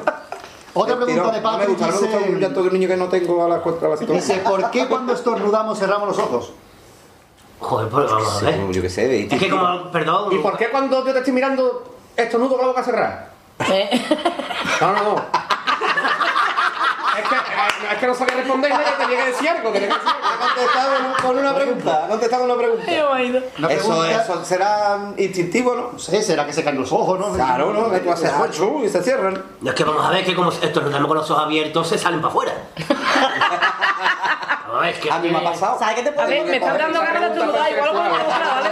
Otra 0.74 0.94
El 0.96 1.04
pregunta 1.04 1.32
de 1.32 1.42
No 1.42 1.58
me 1.58 1.66
gusta, 1.66 1.88
no 1.88 1.92
me 1.94 2.00
gusta 2.00 2.18
un 2.18 2.24
dice, 2.28 2.40
llanto 2.40 2.62
de 2.62 2.68
un 2.68 2.74
niño 2.74 2.88
que 2.88 2.98
no 2.98 3.08
tengo 3.10 3.44
a 3.46 3.50
las 3.50 3.60
4 3.62 3.82
de 3.82 3.90
la 3.90 3.98
cita. 3.98 4.14
dice, 4.14 4.38
¿por 4.38 4.72
qué 4.72 4.88
cuando 4.88 5.14
estornudamos 5.14 5.78
cerramos 5.80 6.08
los 6.08 6.18
ojos? 6.20 6.54
Joder, 7.60 7.90
pues 7.90 8.10
vamos 8.10 8.42
a 8.42 8.46
ver. 8.46 8.72
Yo 8.72 8.82
qué 8.82 8.90
sé, 8.90 9.08
de 9.08 9.24
Es 9.24 9.40
que 9.40 9.50
como, 9.50 9.92
perdón. 9.92 10.34
¿Y 10.34 10.38
por 10.40 10.58
qué 10.58 10.70
cuando 10.70 11.06
yo 11.06 11.12
te 11.14 11.20
estoy 11.20 11.34
mirando 11.34 11.96
estornudo 12.16 12.52
con 12.52 12.62
la 12.62 12.68
boca 12.68 12.84
cerrada? 12.84 13.32
Eh, 13.70 13.90
No, 14.80 14.94
no, 14.94 15.04
no. 15.04 15.16
Es 17.68 17.74
que, 17.94 18.00
que 18.00 18.08
no 18.08 18.14
sabía 18.16 18.36
responder 18.36 18.72
nada, 18.72 18.98
tenía 18.98 19.18
que 19.26 19.32
decir 19.32 19.50
algo. 19.50 19.72
Tenía 19.72 19.90
que 19.90 19.94
decir 19.96 20.10
algo. 20.10 20.28
Ha 20.28 20.48
contestado 20.56 20.92
con 21.28 21.38
una 21.38 21.56
pregunta, 21.56 22.06
ha 22.06 22.08
contestado 22.08 22.42
con 22.44 22.52
una 22.52 22.60
pregunta. 22.60 22.86
Eso, 23.70 23.88
pregunta- 23.90 24.22
eso 24.24 24.46
será 24.46 24.98
instintivo, 25.18 25.76
¿no? 25.76 25.92
No 25.94 26.00
sé, 26.00 26.22
será 26.22 26.46
que 26.46 26.54
se 26.54 26.64
caen 26.64 26.80
los 26.80 26.92
ojos, 26.92 27.20
¿no? 27.20 27.34
Claro, 27.34 27.74
¿no? 27.74 27.92
Que 27.92 28.00
tú 28.00 28.12
haces 28.12 28.32
hachu 28.32 28.84
y 28.84 28.90
se 28.90 29.02
cierran. 29.04 29.44
No, 29.62 29.70
es 29.70 29.76
que 29.76 29.84
vamos 29.84 30.06
a 30.06 30.10
ver 30.10 30.24
que 30.26 30.36
como 30.36 30.52
estornudamos 30.52 31.08
con 31.08 31.18
los 31.18 31.30
ojos 31.32 31.44
abiertos 31.44 31.88
se 31.88 31.98
salen 31.98 32.22
para 32.22 32.32
afuera. 32.32 32.54
A 34.82 34.90
es 34.90 35.00
que 35.00 35.12
A 35.12 35.20
mí 35.20 35.30
me 35.30 35.38
ha 35.38 35.44
pasado. 35.44 35.80
¿Sabes 35.80 35.96
qué 35.96 36.04
te 36.04 36.10
A 36.10 36.14
puede 36.14 36.28
ver, 36.30 36.46
me 36.46 36.58
están 36.58 36.78
dando 36.78 37.00
ganas 37.00 37.22
de 37.22 37.28
estornudar, 37.28 37.72
igual 37.72 37.86
lo 37.86 37.94
voy 37.94 38.08
a 38.08 38.14
probar, 38.14 38.42
¿vale? 38.56 38.70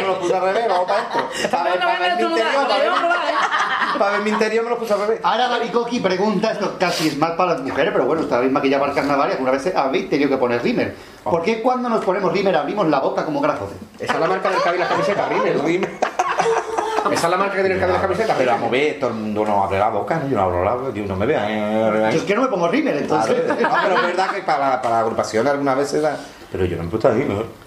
Me 0.00 0.06
lo 0.06 0.18
puse 0.20 0.34
al 0.34 0.42
revés, 0.42 0.68
vamos 0.68 0.84
para. 0.88 1.04
Para 1.50 1.62
ver, 1.64 1.78
dando 1.80 1.86
ganas 1.86 2.18
de 2.18 2.24
para 2.26 2.74
a 2.74 2.78
ver- 2.78 2.86
¿eh? 2.88 3.98
para 3.98 4.10
ver 4.12 4.20
mi 4.22 4.30
interior 4.30 4.64
me 4.64 4.70
lo 4.70 4.78
puse 4.78 4.92
al 4.92 5.00
revés. 5.00 5.20
Ahora 5.22 5.48
Baricoqui 5.48 6.00
pregunta, 6.00 6.50
esto 6.52 6.76
casi 6.78 7.08
es 7.08 7.16
más 7.16 7.32
para 7.32 7.52
las 7.52 7.62
mujeres, 7.62 7.92
pero 7.92 8.06
bueno, 8.06 8.22
esta 8.22 8.40
misma 8.40 8.60
que 8.60 8.68
ya 8.68 8.78
para 8.78 8.90
el 8.92 8.96
carnaval 8.96 9.28
y 9.28 9.32
alguna 9.32 9.50
vez 9.52 9.74
habéis 9.74 10.10
tenido 10.10 10.28
que 10.30 10.36
poner 10.36 10.62
rímer. 10.62 10.94
¿Por 11.22 11.42
qué 11.42 11.62
cuando 11.62 11.88
nos 11.88 12.04
ponemos 12.04 12.32
rímer 12.32 12.56
abrimos 12.56 12.86
la 12.88 12.98
boca 13.00 13.24
como 13.24 13.40
grajote? 13.40 13.74
Esa 13.98 14.14
es 14.14 14.20
la 14.20 14.26
marca 14.26 14.50
del 14.50 14.58
cabello 14.62 14.76
y 14.76 14.80
las 14.80 14.88
camisetas, 14.88 15.28
Rimmel. 15.28 15.56
¿no? 15.58 15.64
Esa 17.12 17.26
es 17.26 17.30
la 17.30 17.36
marca 17.36 17.54
que 17.56 17.60
tiene 17.60 17.74
el 17.74 17.80
cabello 17.80 17.98
y 17.98 18.00
las 18.00 18.02
camisetas. 18.02 18.36
Pero 18.38 18.50
vamos 18.52 18.68
a 18.68 18.70
ver, 18.72 18.98
todo 18.98 19.10
el 19.10 19.16
mundo 19.16 19.44
no 19.44 19.64
abre 19.64 19.78
la 19.78 19.88
boca, 19.88 20.16
¿no? 20.18 20.28
yo 20.28 20.36
no 20.36 20.42
abro 20.42 20.64
la 20.64 20.74
boca, 20.74 20.90
yo 20.94 21.04
no 21.06 21.16
me 21.16 21.26
vea. 21.26 22.10
Yo 22.10 22.18
es 22.18 22.22
que 22.22 22.34
no 22.34 22.42
me 22.42 22.48
pongo 22.48 22.68
rímer, 22.68 22.96
entonces... 22.96 23.42
Claro, 23.42 23.60
no, 23.60 23.82
pero 23.82 23.96
es 23.96 24.06
verdad 24.06 24.30
que 24.34 24.42
para, 24.42 24.80
para 24.82 25.00
agrupaciones 25.00 25.52
algunas 25.52 25.76
veces 25.76 26.02
da... 26.02 26.16
Pero 26.50 26.64
yo 26.64 26.76
no 26.76 26.82
me 26.84 26.88
he 26.88 26.90
puesto 26.90 27.08
ahí, 27.08 27.24
¿no? 27.28 27.64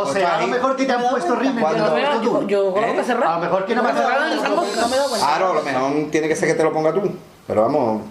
O 0.00 0.06
sea, 0.12 0.38
a 0.38 0.40
lo 0.40 0.46
mejor 0.46 0.76
que 0.76 0.86
te 0.86 0.92
han 0.92 1.02
puesto 1.08 1.34
puesto 1.34 2.22
Yo, 2.22 2.30
tú. 2.30 2.46
yo 2.46 2.72
con 2.72 2.80
la 2.80 2.88
¿Eh? 2.88 2.92
boca 2.92 3.04
cerrada. 3.04 3.34
A 3.34 3.38
lo 3.38 3.44
mejor 3.44 3.66
que 3.66 3.74
no 3.74 3.82
me 3.82 3.90
has 3.90 3.94
no 3.94 4.02
me 4.02 4.06
he 4.06 4.98
dado 4.98 5.08
cuenta. 5.08 5.26
Claro, 5.26 5.50
a 5.50 5.54
lo 5.54 5.62
mejor 5.62 6.10
tiene 6.10 6.28
que 6.28 6.36
ser 6.36 6.48
que 6.48 6.54
te 6.54 6.62
lo 6.62 6.72
ponga 6.72 6.92
tú. 6.92 7.02
Pero 7.46 7.62
vamos... 7.62 8.02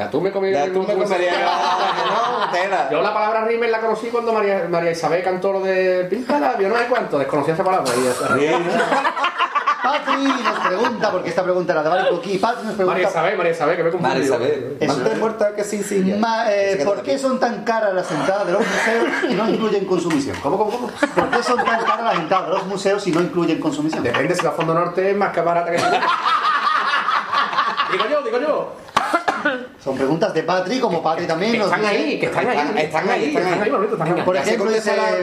Ya 0.00 0.10
tú 0.10 0.18
me 0.22 0.32
comí 0.32 0.50
Ya 0.50 0.64
tú 0.72 0.82
me 0.82 0.94
comerías... 0.94 1.36
No, 1.36 2.50
tela. 2.50 2.88
Yo 2.90 3.02
la 3.02 3.12
palabra 3.12 3.44
Rimmel 3.44 3.70
la 3.70 3.80
conocí 3.80 4.06
cuando 4.08 4.32
María, 4.32 4.66
María 4.70 4.92
Isabel 4.92 5.22
cantó 5.22 5.52
lo 5.52 5.60
de 5.60 6.04
Píntala, 6.08 6.56
yo 6.58 6.70
no 6.70 6.78
sé 6.78 6.86
cuánto, 6.88 7.18
desconocía 7.18 7.52
esa 7.52 7.62
palabra. 7.64 7.92
Patri 9.82 10.22
nos 10.24 10.58
pregunta, 10.66 11.10
porque 11.10 11.28
esta 11.30 11.42
pregunta 11.42 11.72
era 11.72 11.82
de 11.82 11.88
Baricoqui, 11.90 12.38
Patri 12.38 12.66
nos 12.66 12.76
María 12.78 12.86
pregunta... 12.94 13.10
Isabel, 13.10 13.36
María 13.36 13.52
Isabel, 13.52 13.76
que 13.76 13.84
me 13.84 13.90
confundí. 13.90 14.26
Saber. 14.26 14.76
Eso 14.80 14.96
Más 14.98 15.06
es. 15.12 15.18
muerta 15.18 15.54
que 15.54 15.64
sin 15.64 15.84
silla. 15.84 16.16
Ma- 16.18 16.50
eh, 16.50 16.80
¿Por 16.84 17.02
qué 17.02 17.18
son 17.18 17.38
tan 17.38 17.62
caras 17.64 17.92
las 17.92 18.10
entradas 18.10 18.46
de 18.46 18.52
los 18.52 18.62
museos 18.66 19.04
y 19.28 19.34
no 19.34 19.50
incluyen 19.50 19.84
consumición? 19.84 20.36
¿Cómo, 20.42 20.56
cómo, 20.56 20.70
cómo? 20.70 20.86
¿Por 20.88 21.28
qué 21.30 21.42
son 21.42 21.56
tan 21.58 21.84
caras 21.84 22.04
las 22.04 22.14
entradas 22.16 22.46
de 22.48 22.54
los 22.54 22.66
museos 22.66 23.06
y 23.06 23.12
no 23.12 23.20
incluyen 23.20 23.60
consumición? 23.60 24.02
Depende 24.02 24.34
si 24.34 24.42
la 24.44 24.52
Fondo 24.52 24.72
Norte 24.74 25.10
es 25.10 25.16
más 25.16 25.30
que 25.32 25.40
barata 25.42 25.70
que 25.70 25.76
Digo 27.92 28.04
yo, 28.10 28.22
digo 28.22 28.38
yo. 28.40 28.72
Son 29.84 29.96
preguntas 29.96 30.32
de 30.34 30.42
Patri, 30.42 30.78
como 30.80 31.02
Patri 31.02 31.26
también 31.26 31.52
Que 31.52 31.58
están 31.60 31.84
ahí, 31.84 32.18
que 32.18 32.26
están 32.26 32.48
ahí. 32.48 32.58
Están- 32.58 32.78
están 32.78 33.08
ahí, 33.08 33.24
están 33.36 33.62
ahí. 33.62 33.70
Manolito, 33.70 33.94
están 33.94 34.16
ahí. 34.18 34.22
Por 34.24 34.36
ejemplo, 34.36 34.70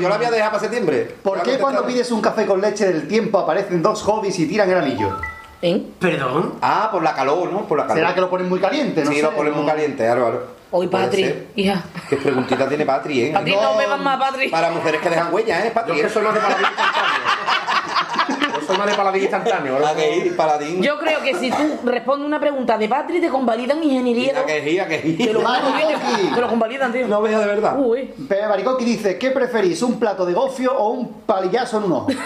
yo 0.01 0.09
la 0.09 0.17
voy 0.17 0.25
a 0.25 0.31
dejar 0.31 0.49
para 0.51 0.59
septiembre. 0.61 1.15
¿Por 1.23 1.41
qué 1.43 1.57
cuando 1.57 1.85
pides 1.85 2.11
un 2.11 2.21
café 2.21 2.45
con 2.45 2.61
leche 2.61 2.85
del 2.85 3.07
tiempo 3.07 3.39
aparecen 3.39 3.81
dos 3.81 4.01
hobbies 4.03 4.37
y 4.39 4.47
tiran 4.47 4.69
el 4.69 4.77
anillo? 4.77 5.17
¿Eh? 5.61 5.81
Perdón. 5.99 6.53
Ah, 6.61 6.89
por 6.91 7.01
la 7.01 7.15
calor, 7.15 7.51
¿no? 7.51 7.65
Por 7.67 7.79
la 7.79 7.85
calor. 7.87 7.97
¿Será 7.97 8.13
que 8.13 8.21
lo 8.21 8.29
ponen 8.29 8.47
muy 8.47 8.59
caliente? 8.59 9.03
No 9.03 9.09
sí, 9.09 9.17
sé, 9.17 9.23
lo 9.23 9.31
ponen 9.31 9.53
no- 9.53 9.59
muy 9.59 9.67
caliente, 9.67 10.07
Álvaro. 10.07 10.55
Hoy 10.69 10.87
Patri, 10.87 11.47
hija. 11.55 11.81
Qué 12.09 12.17
preguntita 12.17 12.67
tiene 12.67 12.85
Patri, 12.85 13.21
¿eh? 13.21 13.31
Patri, 13.33 13.55
no 13.55 13.73
me 13.75 13.87
vas 13.87 13.99
más, 14.01 14.19
Patri. 14.19 14.49
Para 14.49 14.69
mujeres 14.69 15.01
que 15.01 15.09
dejan 15.09 15.33
huellas, 15.33 15.65
¿eh? 15.65 15.71
Patri. 15.73 15.95
es 15.99 16.07
que 16.07 16.09
soy 16.13 16.23
más 16.23 16.33
de 16.33 16.39
paladín 16.41 16.65
más 18.75 18.87
de 18.87 18.93
paladín 18.95 19.21
instantáneo. 19.21 19.77
La 19.79 19.95
que 19.95 20.15
ir, 20.17 20.35
paladín. 20.35 20.81
Yo 20.81 20.97
creo 20.97 21.21
que 21.21 21.35
si 21.35 21.51
tú 21.51 21.79
respondes 21.85 22.25
una 22.25 22.39
pregunta 22.39 22.77
de 22.77 22.89
Patri, 22.89 23.21
te 23.21 23.29
convalidan 23.29 23.83
ingeniería. 23.83 24.33
La 24.33 24.45
que 24.45 24.61
gira, 24.61 24.87
que 24.87 24.97
Te 24.97 25.07
gira. 25.13 25.33
lo, 25.33 25.41
Baricoqui. 25.43 26.27
te 26.33 26.41
lo 26.41 26.47
convalidan, 26.49 26.91
tío. 26.91 27.07
No 27.07 27.21
veas 27.21 27.39
de 27.41 27.47
verdad. 27.47 27.75
Uy. 27.79 28.13
Pero 28.27 28.49
Baricoqui 28.49 28.83
dice, 28.85 29.17
¿qué 29.17 29.31
preferís, 29.31 29.81
un 29.81 29.99
plato 29.99 30.25
de 30.25 30.33
gofio 30.33 30.75
o 30.75 30.89
un 30.89 31.21
palillazo 31.25 31.77
en 31.77 31.83
un 31.83 31.91
ojo? 31.93 32.07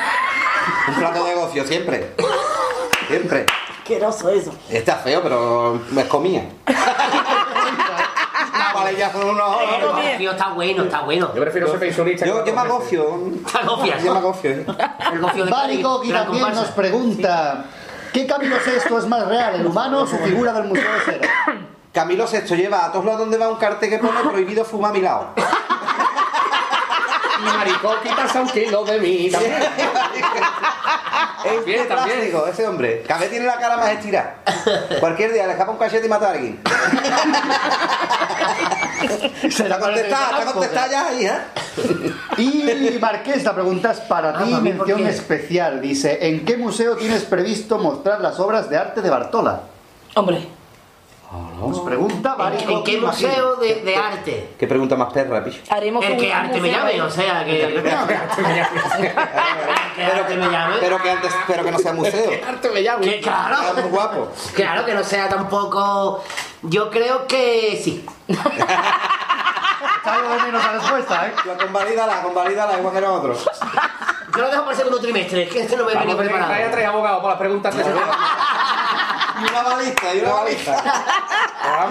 Un 0.87 0.93
plato 0.95 1.23
de 1.25 1.33
gofio, 1.33 1.65
siempre. 1.65 2.11
Siempre. 3.07 3.45
Asqueroso 3.79 4.29
eso. 4.29 4.53
Está 4.69 4.95
feo, 4.97 5.21
pero 5.23 5.81
me 5.89 6.07
comía. 6.07 6.45
Vale, 8.83 8.97
ya 8.97 9.11
son 9.11 9.29
unos... 9.29 9.57
El 9.61 9.87
gofio 9.87 10.31
está 10.31 10.49
bueno, 10.49 10.83
está 10.83 11.01
bueno. 11.01 11.31
Yo 11.35 11.41
prefiero 11.41 11.67
ser 11.69 11.79
pensionista. 11.79 12.25
Yo, 12.25 12.45
yo 12.45 12.53
me 12.53 12.61
agofio. 12.61 13.03
Yo 14.03 14.11
me 14.13 14.19
agofio. 14.19 14.51
¿eh? 14.51 14.65
El 15.13 15.19
gofio 15.19 15.45
de 15.45 15.51
Gran 15.51 15.61
también 15.61 16.25
comparsa. 16.25 16.61
nos 16.61 16.69
pregunta, 16.71 17.65
¿qué 18.13 18.25
Camilo 18.27 18.59
Sexto 18.59 18.97
es 18.99 19.07
más 19.07 19.27
real, 19.27 19.55
el 19.55 19.65
humano 19.65 20.01
o 20.01 20.07
su 20.07 20.17
figura 20.17 20.53
del 20.53 20.65
Museo 20.65 20.91
de 20.93 20.99
Cera? 21.01 21.29
Camilo 21.93 22.25
Sexto 22.27 22.55
lleva 22.55 22.85
a 22.85 22.91
todos 22.91 23.05
lados 23.05 23.19
donde 23.21 23.37
va 23.37 23.49
un 23.49 23.57
cartel 23.57 23.89
que 23.89 23.97
pone 23.97 24.19
prohibido 24.21 24.63
fumar 24.63 24.91
a 24.91 24.93
mi 24.93 25.01
lado. 25.01 25.27
Y 27.39 27.43
Maricoqui 27.43 28.09
pasa 28.09 28.41
un 28.41 28.49
kilo 28.49 28.85
de 28.85 28.99
mí. 28.99 29.29
también. 29.29 29.55
Es 31.43 31.65
Bien, 31.65 31.87
también. 31.87 32.31
ese 32.49 32.67
hombre. 32.67 33.03
Cada 33.07 33.21
vez 33.21 33.31
tiene 33.31 33.47
la 33.47 33.57
cara 33.57 33.75
más 33.75 33.89
estirada. 33.89 34.35
Cualquier 34.99 35.33
día 35.33 35.47
le 35.47 35.53
escapa 35.53 35.71
un 35.71 35.77
cachete 35.79 36.05
y 36.05 36.09
mata 36.09 36.27
a 36.27 36.31
alguien. 36.33 36.61
Será 39.49 39.75
Está 39.75 39.79
contestada, 39.79 40.39
está 40.39 40.53
contestada 40.53 40.87
ya, 40.91 41.13
hija. 41.19 41.45
Y 42.37 42.99
Marqués, 42.99 43.43
la 43.43 43.53
pregunta 43.53 43.91
es 43.91 43.99
para 44.01 44.33
ti, 44.33 44.51
Ah, 44.51 44.55
¿por 44.55 44.61
mención 44.61 45.07
especial. 45.07 45.81
Dice, 45.81 46.27
¿en 46.27 46.45
qué 46.45 46.57
museo 46.57 46.95
tienes 46.95 47.23
previsto 47.23 47.77
mostrar 47.77 48.21
las 48.21 48.39
obras 48.39 48.69
de 48.69 48.77
arte 48.77 49.01
de 49.01 49.09
Bartola? 49.09 49.61
Hombre, 50.15 50.47
Nos 51.31 51.79
pregunta 51.79 52.31
¿En, 52.33 52.37
Barico 52.37 52.71
en 52.71 52.83
qué 52.83 52.97
museo 52.97 53.55
de, 53.55 53.75
de 53.81 53.95
arte? 53.95 54.49
¿Qué 54.59 54.67
pregunta 54.67 54.97
más 54.97 55.13
perra, 55.13 55.41
picho? 55.43 55.61
Haremos 55.69 56.03
El 56.03 56.17
que 56.17 56.33
arte 56.33 56.59
me 56.59 56.69
llame, 56.69 57.01
o 57.01 57.09
sea, 57.09 57.45
que... 57.45 57.81
que 59.95 60.03
arte 60.03 60.35
me 60.35 60.49
llame. 60.49 60.75
Pero 60.81 61.01
que 61.01 61.09
antes, 61.11 61.33
pero 61.47 61.63
que 61.63 61.71
no 61.71 61.79
sea 61.79 61.93
museo. 61.93 62.31
arte 62.45 62.69
me 62.71 62.83
llame. 62.83 63.05
Que 63.05 63.21
claro. 63.21 63.57
Muy 63.75 63.83
guapo. 63.89 64.29
Claro, 64.53 64.85
que 64.85 64.93
no 64.93 65.03
sea 65.03 65.29
tampoco... 65.29 66.21
Yo 66.63 66.89
creo 66.91 67.25
que 67.27 67.79
sí. 67.81 68.05
Está 68.27 70.13
algo 70.15 70.29
de 70.33 70.39
menos 70.43 70.63
la 70.63 70.71
respuesta, 70.73 71.27
¿eh? 71.27 71.33
La 71.45 71.55
convalídala, 71.57 72.21
convalídala, 72.23 72.77
igual 72.77 72.93
que 72.93 73.01
nosotros. 73.01 73.49
Yo 74.35 74.41
lo 74.41 74.49
dejo 74.49 74.61
para 74.61 74.71
el 74.71 74.77
segundo 74.77 74.99
trimestre, 74.99 75.43
es 75.43 75.49
que 75.51 75.61
este 75.61 75.75
no 75.77 75.85
me 75.85 75.91
he 75.91 75.95
Vamos 75.95 76.17
venido 76.17 76.35
a 76.35 76.39
que 76.39 76.45
preparado. 76.47 76.71
tres 76.71 76.87
abogados 76.87 77.17
para 77.19 77.29
las 77.29 77.39
preguntas 77.39 77.75
que 77.75 77.83
se 77.83 77.89
Y 79.41 79.49
una 79.49 79.63
balista, 79.63 80.15
y 80.15 80.19
una 80.19 80.33
balista. 80.33 80.83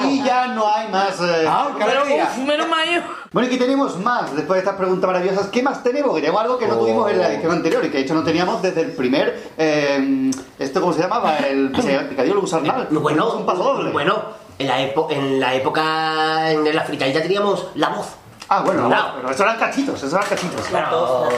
Y 0.05 0.23
ya 0.23 0.47
no 0.49 0.73
hay 0.73 0.89
más. 0.89 1.21
eh, 1.21 1.49
Pero 1.79 1.79
categoría. 1.79 2.25
uf, 2.25 2.39
menos 2.39 2.69
mal 2.69 2.89
yo. 2.89 3.01
Bueno, 3.33 3.49
y 3.49 3.51
aquí 3.53 3.59
tenemos 3.59 3.99
más, 3.99 4.35
después 4.35 4.57
de 4.57 4.59
estas 4.61 4.75
preguntas 4.77 5.07
maravillosas, 5.07 5.47
¿qué 5.49 5.63
más 5.63 5.83
tenemos? 5.83 6.15
Que 6.15 6.21
tenemos 6.21 6.41
algo 6.43 6.59
que 6.59 6.67
no 6.67 6.77
tuvimos 6.77 7.11
en 7.11 7.19
la 7.19 7.33
edición 7.33 7.53
anterior 7.53 7.85
y 7.85 7.89
que 7.91 7.99
de 7.99 8.03
hecho 8.05 8.15
no 8.15 8.23
teníamos 8.25 8.61
desde 8.63 8.81
el 8.83 8.93
primer, 8.93 9.51
eh, 9.57 10.31
¿esto 10.59 10.81
cómo 10.81 10.93
se 10.93 11.01
llamaba? 11.03 11.39
El 11.39 11.71
picadillo 11.71 12.35
lo 12.35 12.41
usar 12.43 12.63
mal. 12.63 12.89
Bueno, 12.91 13.33
un 13.35 13.47
paso 13.47 13.63
doble. 13.63 13.91
bueno, 13.93 14.23
en 14.59 14.67
la, 14.67 14.81
en 14.81 15.41
la 15.41 15.55
época, 15.55 16.51
en 16.51 16.75
la 16.75 16.83
fritanita 16.83 17.23
teníamos 17.23 17.69
la 17.77 17.91
voz. 17.91 18.07
Ah, 18.53 18.63
bueno, 18.65 18.89
Claro. 18.89 19.13
pero 19.15 19.31
eso 19.31 19.43
eran 19.45 19.59
cachitos, 19.61 20.03
eso 20.03 20.17
eran 20.17 20.29
cachitos. 20.29 20.73
La 20.73 20.91
tos, 20.91 21.29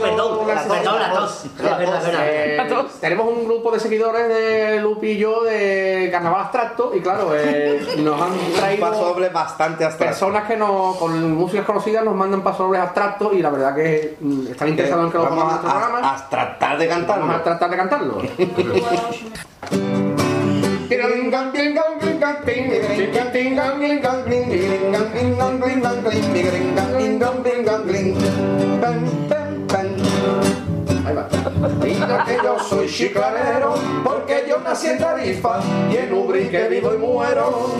perdón, 0.00 0.38
una 0.44 0.54
la 0.54 0.62
tos, 0.62 0.76
perdón, 0.76 1.00
la 1.00 1.12
tos. 1.12 1.44
Es 1.44 1.58
verdad. 1.78 2.02
Eh, 2.22 2.54
La 2.56 2.68
tos. 2.68 2.92
tenemos 3.00 3.26
un 3.26 3.44
grupo 3.44 3.72
de 3.72 3.80
seguidores 3.80 4.28
de 4.28 4.78
Lupi 4.80 5.08
y 5.08 5.16
yo 5.18 5.42
de 5.42 6.08
Carnaval 6.12 6.42
Abstracto 6.42 6.92
y 6.94 7.00
claro, 7.00 7.30
eh, 7.34 7.84
nos 7.98 8.20
han 8.22 8.30
traído 8.56 8.90
paso 8.90 9.04
doble 9.06 9.28
bastante 9.30 9.84
abstracto. 9.84 10.12
personas 10.12 10.44
que 10.46 10.56
nos, 10.56 10.96
con 10.98 11.32
músicas 11.32 11.66
conocidas 11.66 12.04
nos 12.04 12.14
mandan 12.14 12.42
pasodobles 12.44 12.80
abstractos 12.82 13.32
y 13.32 13.42
la 13.42 13.50
verdad 13.50 13.74
que 13.74 14.16
mm, 14.20 14.46
están 14.52 14.68
interesados 14.68 15.06
en 15.06 15.10
que 15.10 15.18
lo 15.18 15.24
Vamos 15.24 15.38
pongamos 15.42 15.64
en 15.64 15.68
a, 15.68 15.72
nuestro 15.72 15.90
programa. 15.90 16.10
a- 16.10 16.14
a 16.16 16.28
tratar 16.28 16.78
de 16.78 16.86
Vamos 16.86 17.02
a 17.02 17.06
cantarlo. 17.08 17.42
tratar 17.42 17.70
de 17.70 17.76
cantarlo. 17.76 18.22
Ahí 31.06 31.14
va. 31.14 31.28
Mira 31.82 32.24
que 32.24 32.36
yo 32.42 32.58
soy 32.58 32.88
chiclanero, 32.88 33.74
porque 34.02 34.44
yo 34.48 34.58
nací 34.58 34.88
en 34.88 34.98
Tarifa 34.98 35.60
y 35.90 35.96
en 35.96 36.12
Ubrique 36.12 36.68
vivo 36.68 36.94
y 36.94 36.98
muero. 36.98 37.70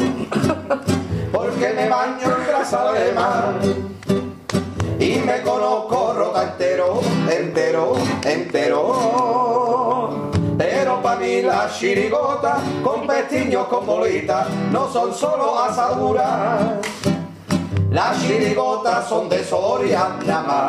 Porque 1.32 1.72
me 1.74 1.88
baño 1.88 2.36
en 2.38 2.46
grasa 2.46 2.92
de 2.92 3.12
mar 3.12 3.54
y 5.00 5.16
me 5.26 5.42
conozco 5.42 6.14
rota 6.16 6.44
entero, 6.44 7.00
entero, 7.28 7.94
entero. 8.24 8.94
Pero 10.56 11.02
para 11.02 11.18
mí 11.18 11.42
las 11.42 11.76
chirigotas 11.78 12.60
con 12.84 13.06
pestiños 13.06 13.66
con 13.66 13.84
bolitas 13.84 14.46
no 14.70 14.88
son 14.88 15.12
solo 15.12 15.58
asaduras. 15.58 16.78
Las 17.94 18.20
chirigotas 18.20 19.08
son 19.08 19.28
de 19.28 19.44
Soria, 19.44 20.16
nada 20.26 20.68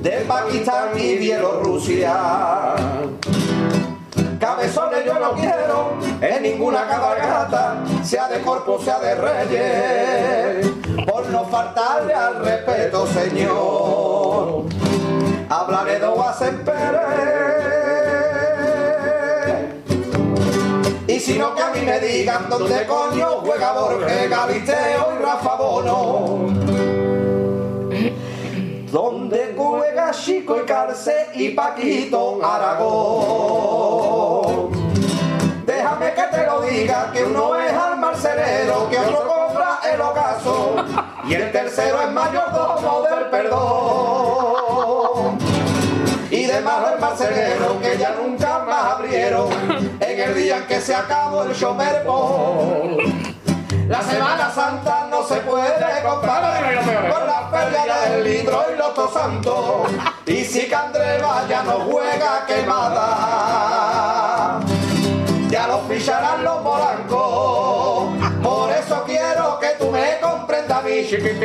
de 0.00 0.10
Pakistán 0.26 0.98
y 0.98 1.18
Bielorrusia. 1.18 2.74
Cabezones 4.40 5.04
yo 5.04 5.18
no 5.18 5.32
quiero 5.34 5.98
en 6.22 6.42
ninguna 6.42 6.88
cabalgata, 6.88 7.84
sea 8.02 8.28
de 8.28 8.40
corpus, 8.40 8.82
sea 8.82 8.98
de 9.00 9.14
reyes, 9.14 10.66
por 11.06 11.28
no 11.28 11.44
faltarle 11.44 12.14
al 12.14 12.42
respeto, 12.42 13.06
señor. 13.08 14.64
Hablaré 15.50 16.00
de 16.00 16.52
Pérez. 16.64 17.71
Y 21.22 21.24
si 21.24 21.38
no 21.38 21.54
que 21.54 21.62
a 21.62 21.70
mí 21.70 21.82
me 21.82 22.00
digan 22.00 22.50
dónde 22.50 22.84
coño 22.84 23.42
juega 23.44 23.74
Borges, 23.74 24.28
Galisteo 24.28 25.14
y 25.14 25.18
Rafa 25.22 25.54
Bono. 25.54 26.48
Donde 28.90 29.54
juega 29.56 30.10
Chico 30.10 30.60
y 30.60 30.66
Carce 30.66 31.28
y 31.34 31.50
Paquito 31.50 32.44
Aragón. 32.44 33.92
Déjame 35.64 36.12
que 36.12 36.22
te 36.22 36.44
lo 36.44 36.60
diga, 36.62 37.12
que 37.12 37.22
uno 37.22 37.54
es 37.54 37.72
al 37.72 38.00
marcelero, 38.00 38.90
que 38.90 38.98
otro 38.98 39.20
cobra 39.20 39.78
el 39.94 40.00
ocaso, 40.00 40.74
y 41.28 41.34
el 41.34 41.52
tercero 41.52 42.02
es 42.02 42.10
mayordomo 42.10 43.02
del 43.02 43.30
perdón. 43.30 45.38
Y 46.32 46.46
de 46.46 46.60
más 46.62 46.92
el 46.92 46.98
marcelero, 46.98 47.80
que 47.80 47.96
ya 47.96 48.10
nunca 48.20 48.41
abrieron, 48.90 49.48
en 50.00 50.20
el 50.20 50.34
día 50.34 50.58
en 50.58 50.66
que 50.66 50.80
se 50.80 50.94
acabó 50.94 51.44
el 51.44 51.54
chomerpo. 51.54 52.98
La 53.88 54.00
Semana 54.02 54.50
Santa 54.50 55.06
no 55.10 55.22
se 55.24 55.36
puede 55.40 56.02
comparar 56.02 56.82
con 57.10 57.26
la 57.26 57.48
feria 57.50 57.96
del 58.08 58.24
litro 58.24 58.64
y 58.72 58.76
los 58.78 58.92
santos. 59.12 59.90
Y 60.26 60.44
si 60.44 60.66
Candreva 60.68 61.44
ya 61.48 61.62
no 61.62 61.80
juega 61.80 62.46
quemada, 62.46 63.00
ya 65.50 65.66
lo 65.66 65.80
ficharán 65.82 66.42
los 66.42 66.62
morancos. 66.62 68.08
Por 68.42 68.70
eso 68.72 69.04
quiero 69.04 69.58
que 69.60 69.68
tú 69.78 69.90
me 69.90 70.18
comprendas 70.20 70.78
a 70.78 70.82
mí 70.82 71.02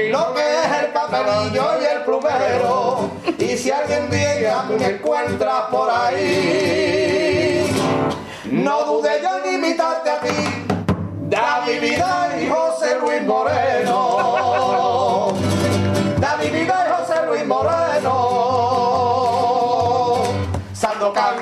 lo 0.09 0.33
que 0.33 0.41
es 0.41 0.71
el 0.83 0.87
papelillo 0.93 1.81
y 1.81 1.85
el 1.85 2.01
plumero. 2.03 3.09
Y 3.37 3.57
si 3.57 3.71
alguien 3.71 4.09
día 4.09 4.63
me 4.69 4.85
encuentras 4.85 5.63
por 5.69 5.89
ahí, 5.89 6.96
no 8.51 8.83
dude 8.85 9.21
yo 9.21 9.29
en 9.43 9.53
imitarte 9.55 10.09
a 10.09 10.19
ti. 10.19 10.29
David 11.29 11.81
Vidal 11.81 12.41
y 12.41 12.47
José 12.49 12.97
Luis 12.99 13.21
Moreno. 13.23 13.97
David 16.19 16.51
Vidal 16.51 16.87
y 16.87 16.91
José 16.91 17.25
Luis 17.25 17.45
Moreno. 17.45 18.13
Sandokan. 20.73 21.35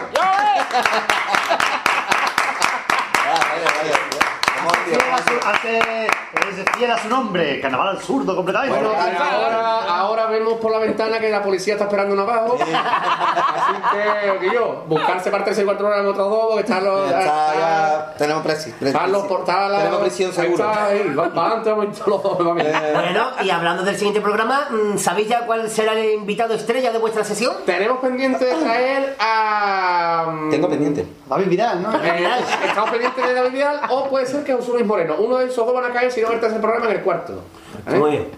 Fiel 4.86 5.00
hace- 5.16 6.08
es 6.08 6.78
fiel 6.78 6.92
a 6.92 6.98
su 6.98 7.08
nombre, 7.10 7.60
carnaval 7.62 7.90
al 7.90 8.00
zurdo 8.00 8.36
completamente. 8.36 8.78
Bueno, 8.78 8.94
ahora, 8.96 9.80
ahora 10.00 10.26
vemos 10.28 10.54
por 10.60 10.72
la 10.72 10.80
ventana 10.80 11.20
que 11.20 11.30
la 11.30 11.42
policía 11.42 11.74
está 11.74 11.86
esperando 11.86 12.22
abajo. 12.22 12.58
Así 12.62 13.74
que, 13.92 14.40
que 14.48 14.54
yo, 14.54 14.84
buscarse 14.88 15.32
parte 15.32 15.54
del 15.54 15.66
cuatro 15.66 15.88
horas 15.88 16.00
en 16.02 16.08
otros 16.08 16.30
dos, 16.30 16.46
porque 16.48 16.62
están 16.62 16.84
los. 16.84 17.10
Ya 17.10 17.20
está, 17.20 17.54
ya 17.56 18.14
tenemos 18.18 18.44
presi. 18.44 18.74
Están 18.82 19.12
los 19.12 19.24
portales. 19.26 19.78
Tenemos 19.80 20.02
prisión 20.02 20.34
seguro. 20.34 20.66
Bueno, 22.94 23.32
y 23.42 23.50
hablando 23.50 23.84
del 23.84 23.96
siguiente 23.96 24.22
programa, 24.22 24.68
mm, 24.70 24.98
¿sabéis 24.98 25.28
ya 25.30 25.46
cuál 25.46 25.70
será 25.70 25.94
el 25.94 26.14
invitado 26.14 26.54
estrella 26.54 26.92
de 26.92 27.00
vuestra 27.00 27.24
sesión? 27.24 27.54
Tenemos 27.66 28.00
pendiente 28.00 28.46
de 28.46 28.54
traer 28.56 29.16
a. 29.20 30.26
Tengo 30.50 30.70
pendiente. 30.70 31.06
David 31.28 31.48
Vidal, 31.48 31.82
¿no? 31.82 31.94
Eh, 32.04 32.28
estamos 32.68 32.90
pendientes 32.90 33.26
de 33.26 33.34
David 33.34 33.52
Vidal 33.52 33.82
o 33.90 34.08
puede 34.10 34.26
ser 34.26 34.44
que 34.44 34.54
José 34.54 34.72
Luis 34.74 34.86
Moreno. 34.86 35.05
Uno 35.14 35.38
de 35.38 35.46
esos 35.46 35.66
dos 35.66 35.74
van 35.74 35.86
a 35.86 35.94
caer 35.94 36.12
si 36.12 36.22
no 36.22 36.32
el 36.32 36.40
programa 36.40 36.86
en 36.86 36.92
el 36.98 37.02
cuarto. 37.02 37.42
¿Eh? 37.88 37.96
Muy 37.98 38.12
bien. 38.12 38.32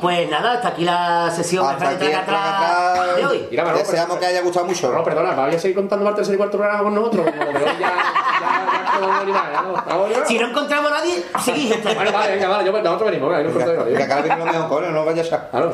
Pues 0.00 0.30
nada, 0.30 0.52
hasta 0.54 0.68
aquí 0.68 0.84
la 0.84 1.30
sesión 1.30 1.66
de 1.66 1.72
Hasta 1.72 1.88
aquí 1.90 2.04
el 2.06 2.10
Tracatrá 2.12 3.14
de 3.16 3.26
hoy. 3.26 3.48
Mira, 3.50 3.64
Manolo, 3.64 3.82
Deseamos 3.84 4.18
que 4.18 4.26
haya 4.26 4.42
gustado 4.42 4.66
mucho. 4.66 4.92
No, 4.92 5.02
perdona, 5.04 5.34
voy 5.34 5.54
a 5.54 5.58
seguir 5.58 5.76
contando 5.76 6.04
más 6.04 6.14
tercer 6.14 6.34
y 6.34 6.38
cuarto 6.38 6.58
programa 6.58 6.82
con 6.82 6.94
nosotros. 6.94 7.26
Como 7.26 7.58
de 7.58 7.64
hoy 7.64 7.70
ya, 7.78 7.92
ya, 8.40 9.24
ya 9.26 9.52
ya 9.52 9.62
no. 9.62 10.26
Si 10.26 10.38
no 10.38 10.48
encontramos 10.48 10.90
a 10.92 10.94
nadie, 10.94 11.24
seguís. 11.44 11.70
este. 11.70 11.94
Bueno, 11.94 12.12
vale, 12.12 12.34
venga, 12.34 12.48
vale, 12.48 12.64
yo, 12.64 12.72
nosotros 12.72 13.10
venimos, 13.10 13.30
venga, 13.30 13.42
no 13.42 13.48
importa, 13.48 13.84
Que 13.84 13.90
venga. 13.90 14.04
acá 14.04 14.20
viene 14.22 14.38
lo 14.38 14.44
mejor, 14.46 14.68
coño, 14.68 14.90
no 14.90 15.04
vayas 15.04 15.32
a. 15.32 15.48
Claro. 15.50 15.72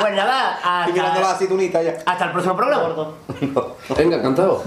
Pues 0.00 0.14
nada, 0.16 0.86
mirando 0.92 1.12
la 1.20 1.26
hasta, 1.26 1.36
aceitunita 1.36 1.82
ya. 1.82 1.96
hasta 2.04 2.24
el 2.24 2.32
próximo 2.32 2.56
programa. 2.56 2.88
Venga, 3.96 4.16
encantado. 4.16 4.62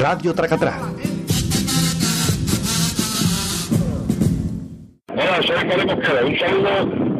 Radio 0.00 0.32
Tracatrá. 0.32 0.78
Hola, 5.10 5.42
soy 5.46 5.64
Pablo 5.68 5.94
Mosquera. 5.94 6.24
Un 6.24 6.38
saludo 6.38 6.70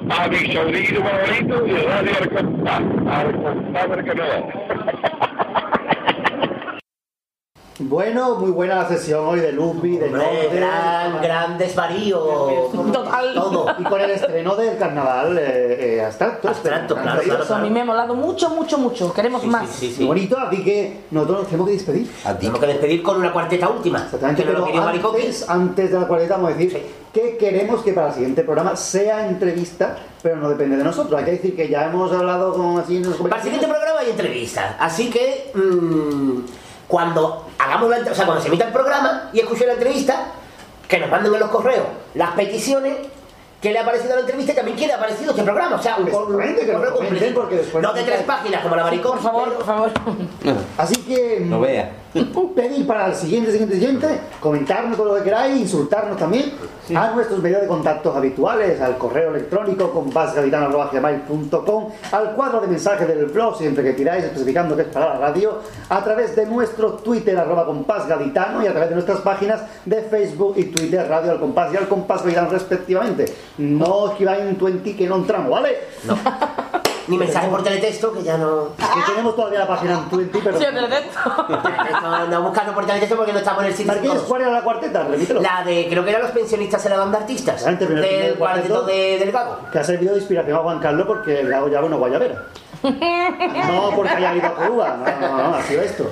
a 0.09 0.28
mi 0.28 0.52
sobrino 0.55 1.00
favorito 1.02 1.67
y 1.67 1.73
Radio 1.73 2.12
Arcompá. 2.23 2.76
Arcompá 3.07 3.86
del 3.86 4.05
Carnaval. 4.07 5.69
Bueno, 7.81 8.36
muy 8.36 8.50
buena 8.50 8.76
la 8.76 8.89
sesión 8.89 9.26
hoy 9.26 9.41
de 9.41 9.52
Lupi, 9.52 9.97
de 9.97 10.07
Hombre, 10.07 10.23
Norte. 10.23 10.57
gran, 10.57 11.23
gran 11.23 11.41
gran 11.41 11.59
desvarío. 11.59 12.18
Total. 12.92 13.34
Todo. 13.34 13.67
Y 13.78 13.84
con 13.84 14.00
el 14.00 14.10
estreno 14.10 14.55
del 14.55 14.76
carnaval 14.76 15.39
eh, 15.39 15.97
eh, 15.97 16.05
abstracto. 16.05 16.49
Abstracto, 16.49 16.94
claro, 16.94 17.23
claro, 17.23 17.44
Eso 17.44 17.55
a 17.55 17.59
mí 17.60 17.70
me 17.70 17.81
ha 17.81 17.84
molado 17.84 18.15
mucho, 18.15 18.50
mucho, 18.50 18.76
mucho. 18.76 19.12
Queremos 19.12 19.44
más. 19.44 19.83
Muy 19.99 20.07
bonito, 20.07 20.39
así 20.39 20.62
que 20.62 21.00
nosotros 21.10 21.39
nos 21.39 21.47
tenemos 21.47 21.68
que 21.68 21.73
despedir. 21.73 22.10
Tenemos 22.39 22.60
que 22.60 22.67
despedir 22.67 23.02
con 23.02 23.17
una 23.17 23.33
cuarteta 23.33 23.68
última. 23.68 24.02
Exactamente, 24.05 24.44
que 24.44 24.52
nos 24.52 24.60
lo 24.60 24.67
pero 24.67 24.89
antes, 24.89 25.49
antes 25.49 25.91
de 25.91 26.00
la 26.00 26.07
cuarteta 26.07 26.36
vamos 26.36 26.52
a 26.52 26.55
decir 26.57 26.83
que 27.12 27.36
queremos 27.36 27.83
que 27.83 27.92
para 27.92 28.09
el 28.09 28.15
siguiente 28.15 28.42
programa 28.44 28.76
sea 28.76 29.26
entrevista, 29.26 29.97
pero 30.23 30.36
no 30.36 30.49
depende 30.49 30.76
de 30.76 30.84
nosotros. 30.84 31.18
Hay 31.18 31.25
que 31.25 31.33
decir 31.33 31.57
que 31.57 31.68
ya 31.68 31.86
hemos 31.86 32.12
hablado 32.12 32.52
con 32.52 32.78
así 32.78 33.02
Para 33.23 33.36
el 33.36 33.42
siguiente 33.42 33.67
programa 33.67 34.00
hay 34.00 34.10
entrevistas. 34.10 34.76
Así 34.78 35.10
que 35.10 35.50
mm, 35.55 36.41
cuando 36.91 37.47
hagamos 37.59 37.89
la, 37.89 37.99
o 37.99 38.15
sea, 38.15 38.25
cuando 38.27 38.43
se 38.43 38.49
emita 38.49 38.67
el 38.67 38.73
programa 38.73 39.31
y 39.33 39.39
escuchen 39.41 39.69
la 39.69 39.75
entrevista, 39.75 40.27
que 40.89 40.99
nos 40.99 41.09
manden 41.09 41.33
en 41.33 41.39
los 41.41 41.49
correos 41.51 41.86
las 42.15 42.33
peticiones 42.33 42.97
que 43.62 43.70
le 43.73 43.78
ha 43.78 43.85
parecido 43.85 44.15
la 44.17 44.23
entrevista 44.23 44.52
y 44.52 44.57
también 44.57 44.77
quién 44.77 44.89
le 44.89 44.94
ha 44.94 44.99
parecido 44.99 45.31
este 45.31 45.43
programa. 45.44 45.77
O 45.77 45.83
sea, 45.83 45.97
un, 45.99 46.07
que 46.07 46.10
nos 46.10 46.20
correo 46.20 46.36
comenten, 46.36 46.93
completito. 46.94 47.41
porque 47.41 47.57
después 47.57 47.83
No 47.83 47.93
de 47.93 48.02
tres 48.02 48.23
páginas 48.23 48.62
como 48.62 48.75
la 48.75 48.83
maricón. 48.83 49.12
Por 49.12 49.23
favor, 49.23 49.52
por 49.55 49.65
favor. 49.65 49.91
Así 50.78 50.97
que 50.97 51.41
No 51.47 51.60
vea. 51.60 51.91
Pedir 52.12 52.86
para 52.86 53.06
el 53.06 53.14
siguiente, 53.14 53.52
siguiente, 53.52 53.74
siguiente, 53.76 54.20
comentarnos 54.40 54.97
todo 54.97 55.10
lo 55.10 55.16
que 55.16 55.24
queráis, 55.24 55.60
insultarnos 55.60 56.16
también 56.16 56.52
a 56.94 57.10
nuestros 57.12 57.40
medios 57.40 57.62
de 57.62 57.68
contactos 57.68 58.16
habituales, 58.16 58.80
al 58.80 58.98
correo 58.98 59.30
electrónico 59.30 59.90
compasgaditano.com, 59.90 61.89
al 62.10 62.32
cuadro 62.34 62.60
de 62.60 62.66
mensajes 62.66 63.06
del 63.06 63.26
blog, 63.26 63.56
siempre 63.56 63.84
que 63.84 63.92
tiráis, 63.92 64.24
especificando 64.24 64.74
que 64.74 64.82
es 64.82 64.89
para 64.89 65.14
la 65.14 65.18
radio, 65.18 65.58
a 65.89 66.02
través 66.02 66.34
de 66.34 66.47
nuestro 66.47 66.94
Twitter, 66.94 67.39
arroba 67.39 67.64
compasgaditano, 67.66 68.62
y 68.62 68.66
a 68.66 68.72
través 68.72 68.89
de 68.89 68.94
nuestras 68.97 69.20
páginas 69.20 69.62
de 69.84 70.02
Facebook 70.02 70.55
y 70.56 70.64
Twitter, 70.64 71.06
Radio 71.08 71.32
al 71.32 71.40
Compás 71.40 71.72
y 71.72 71.76
al 71.76 71.89
Compás 71.89 72.22
Gaditano, 72.22 72.50
respectivamente. 72.50 73.32
No 73.58 74.10
escribáis 74.10 74.44
un 74.44 74.58
20 74.58 74.97
que 74.97 75.06
no 75.06 75.16
entramos, 75.16 75.50
¿vale? 75.50 75.78
Ni 77.10 77.18
mensaje 77.18 77.48
por 77.48 77.62
teletexto, 77.62 78.12
que 78.12 78.22
ya 78.22 78.39
no. 78.39 78.68
Que 78.76 79.12
tenemos 79.12 79.34
todavía 79.36 79.58
la 79.60 79.68
página 79.68 79.92
en 80.10 80.16
20, 80.16 80.39
pero... 80.44 80.58
Sí, 80.58 80.64
teletexto. 80.64 81.47
Teletexto, 81.47 82.06
ando 82.06 82.42
buscando 82.42 82.74
por 82.74 82.86
teletexto 82.86 83.16
porque 83.16 83.32
no 83.32 83.39
estamos 83.39 83.62
en 83.64 83.68
el 83.70 83.74
sitio. 83.74 83.92
¿Marqués, 83.92 84.20
¿cuál 84.28 84.42
era 84.42 84.50
la 84.52 84.62
cuarteta? 84.62 85.02
Repítelo. 85.05 85.40
La 85.42 85.62
de, 85.64 85.86
creo 85.90 86.05
que 86.05 86.10
eran 86.10 86.22
los 86.22 86.30
pensionistas 86.30 86.84
en 86.86 86.90
la 86.92 86.98
banda 86.98 87.18
artistas. 87.18 87.62
Primer 87.64 88.00
Del 88.00 88.34
cuarteto 88.36 88.74
cuarteto- 88.74 88.86
de, 88.86 89.18
del 89.18 89.32
Gago. 89.32 89.56
que 89.72 89.78
ha 89.78 89.84
servido 89.84 90.12
de 90.12 90.18
inspiración 90.20 90.56
a 90.56 90.60
Juan 90.60 90.78
Carlos 90.78 91.06
porque 91.06 91.40
el 91.40 91.48
Gago 91.48 91.68
ya 91.68 91.80
bueno 91.80 91.98
guayabera. 91.98 92.44
No 92.82 93.90
porque 93.94 94.10
haya 94.14 94.34
ido 94.36 94.47
a 94.47 94.55
Cuba, 94.55 94.97
no, 94.97 95.28
no, 95.28 95.50
no, 95.50 95.55
ha 95.56 95.62
sido 95.62 95.82
esto. 95.82 96.10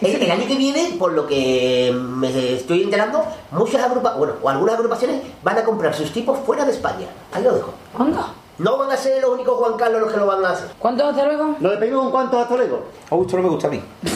El, 0.00 0.22
el 0.22 0.30
año 0.32 0.46
que 0.48 0.56
viene, 0.56 0.96
por 0.98 1.12
lo 1.12 1.26
que 1.26 1.92
me 1.96 2.54
estoy 2.54 2.82
enterando, 2.82 3.24
muchas 3.52 3.82
agrupaciones, 3.82 4.18
bueno, 4.18 4.34
o 4.42 4.48
algunas 4.48 4.74
agrupaciones 4.76 5.22
van 5.44 5.58
a 5.58 5.62
comprar 5.64 5.94
sus 5.94 6.12
tipos 6.12 6.38
fuera 6.40 6.64
de 6.64 6.72
España. 6.72 7.06
Ahí 7.32 7.44
lo 7.44 7.54
dejo. 7.54 7.72
¿Cuándo? 7.96 8.18
No 8.58 8.76
van 8.78 8.90
a 8.90 8.96
ser 8.96 9.20
los 9.22 9.30
únicos 9.32 9.56
Juan 9.58 9.74
Carlos 9.76 10.02
los 10.02 10.12
que 10.12 10.18
lo 10.18 10.26
van 10.26 10.44
a 10.44 10.50
hacer. 10.50 10.68
¿Cuántos 10.78 11.08
hasta 11.10 11.24
luego? 11.24 11.56
¿Lo 11.58 11.70
despedimos 11.70 12.02
con 12.02 12.10
cuántos 12.12 12.42
hasta 12.42 12.56
luego? 12.56 12.84
Oh, 13.10 13.22
esto 13.22 13.36
no 13.36 13.42
me 13.42 13.48
gusta 13.48 13.68
a 13.68 13.70
mí. 13.70 13.82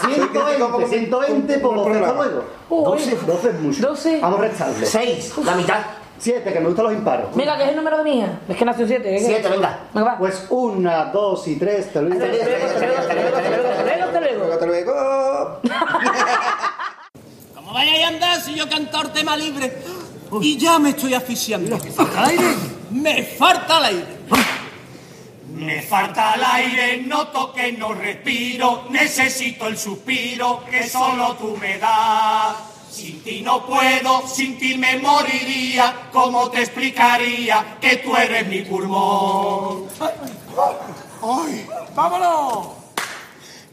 120, 0.00 0.86
120 0.88 1.58
por 1.58 1.74
12 1.74 1.90
hasta 1.90 2.12
luego. 2.12 2.44
Uy. 2.70 2.84
12, 2.84 3.16
12 3.26 3.48
es 3.48 3.60
mucho. 3.60 3.88
12. 3.88 4.20
Vamos 4.20 4.38
a 4.38 4.42
restarle. 4.42 4.86
6, 4.86 5.38
la 5.44 5.54
mitad. 5.54 5.80
7, 6.20 6.52
que 6.52 6.60
me 6.60 6.66
gustan 6.66 6.84
los 6.86 6.94
imparos. 6.94 7.34
Venga, 7.34 7.56
que 7.56 7.64
es 7.64 7.68
el 7.70 7.76
número 7.76 8.02
de 8.02 8.10
hija. 8.10 8.40
Es 8.48 8.56
que 8.56 8.64
nació 8.64 8.86
7. 8.86 9.18
7, 9.20 9.48
venga. 9.48 9.78
Venga, 9.92 10.12
va. 10.12 10.18
Pues 10.18 10.46
1, 10.48 11.10
2 11.12 11.48
y 11.48 11.56
3, 11.56 11.86
hasta 11.86 12.00
luego. 12.00 12.24
Hasta 12.24 12.28
luego, 12.28 12.44
hasta 12.44 12.86
luego, 12.86 12.98
hasta 12.98 13.14
luego, 13.14 13.28
hasta 13.36 13.50
luego, 13.50 13.68
hasta 13.68 13.82
luego, 13.82 14.08
hasta 14.08 14.20
luego. 14.20 14.52
Hasta 14.52 14.66
luego. 14.66 15.60
¿Cómo 17.54 17.72
vayáis 17.72 18.04
a 18.04 18.08
andar 18.08 18.40
si 18.40 18.54
yo 18.54 18.68
cantor 18.68 19.08
tema 19.08 19.36
libre? 19.36 19.97
Y 20.40 20.56
ya 20.56 20.78
me 20.78 20.90
estoy 20.90 21.14
asfixiando. 21.14 21.76
¿Me 21.78 21.90
falta 21.90 22.24
el 22.24 22.30
aire? 22.30 22.56
Me 22.90 23.22
falta 23.24 23.78
el 23.78 23.84
aire. 23.84 24.18
Me 25.54 25.82
falta 25.82 26.34
el 26.34 26.44
aire, 26.44 27.02
noto 27.02 27.52
que 27.52 27.72
no 27.72 27.92
respiro, 27.92 28.84
necesito 28.90 29.66
el 29.66 29.76
suspiro 29.76 30.62
que 30.70 30.88
solo 30.88 31.34
tú 31.34 31.56
me 31.60 31.78
das. 31.78 32.56
Sin 32.90 33.22
ti 33.22 33.40
no 33.42 33.66
puedo, 33.66 34.26
sin 34.26 34.58
ti 34.58 34.76
me 34.76 34.98
moriría, 34.98 36.08
¿cómo 36.12 36.48
te 36.50 36.60
explicaría 36.60 37.78
que 37.80 37.96
tú 37.96 38.16
eres 38.16 38.46
mi 38.46 38.62
pulmón? 38.62 39.86
¡Ay! 41.22 41.66
¡Vámonos! 41.94 42.68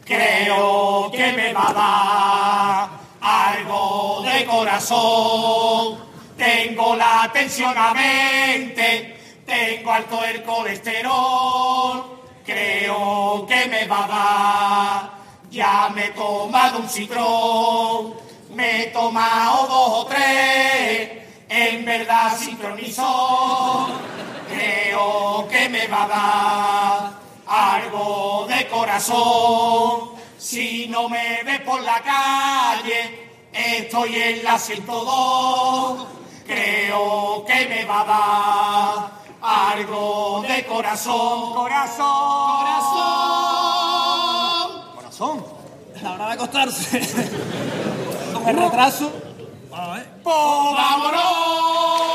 Creo 0.03 1.11
que 1.11 1.33
me 1.33 1.53
va 1.53 1.69
a 1.69 1.73
dar 1.73 2.89
algo 3.21 4.23
de 4.23 4.45
corazón. 4.45 6.14
Tengo 6.37 6.95
la 6.95 7.29
tensión 7.31 7.73
a 7.77 7.93
20, 7.93 9.17
tengo 9.45 9.91
alto 9.91 10.23
el 10.25 10.43
colesterol. 10.43 12.19
Creo 12.45 13.45
que 13.47 13.65
me 13.67 13.87
va 13.87 14.03
a 14.03 14.07
dar. 14.07 15.11
Ya 15.49 15.89
me 15.95 16.07
he 16.07 16.09
tomado 16.09 16.79
un 16.79 16.89
citrón, 16.89 18.15
me 18.53 18.83
he 18.83 18.85
tomado 18.87 19.67
dos 19.67 19.89
o 19.89 20.05
tres. 20.07 21.23
En 21.47 21.85
verdad 21.85 22.37
sincronizó. 22.37 23.87
Creo 24.49 25.47
que 25.49 25.69
me 25.69 25.87
va 25.87 26.03
a 26.03 26.07
dar 26.07 27.25
algo 27.47 28.45
de 28.49 28.67
corazón. 28.67 30.15
Si 30.37 30.87
no 30.89 31.07
me 31.07 31.43
ves 31.43 31.61
por 31.61 31.81
la 31.81 32.01
calle, 32.01 33.29
estoy 33.53 34.15
en 34.15 34.43
la 34.43 34.59
102. 34.59 36.15
Creo 36.45 37.43
que 37.45 37.67
me 37.67 37.85
va 37.85 38.01
a 38.01 38.05
dar 38.05 39.11
algo 39.41 40.43
de 40.47 40.65
corazón. 40.65 41.53
Corazón. 41.53 42.57
Corazón. 42.57 42.95
Corazón. 44.95 45.45
La 46.01 46.13
hora 46.13 46.27
de 46.27 46.33
acostarse. 46.33 47.01
Con 48.33 48.47
el 48.47 48.57
retraso. 48.57 49.11
Pues 49.69 50.05
vámonos. 50.25 52.14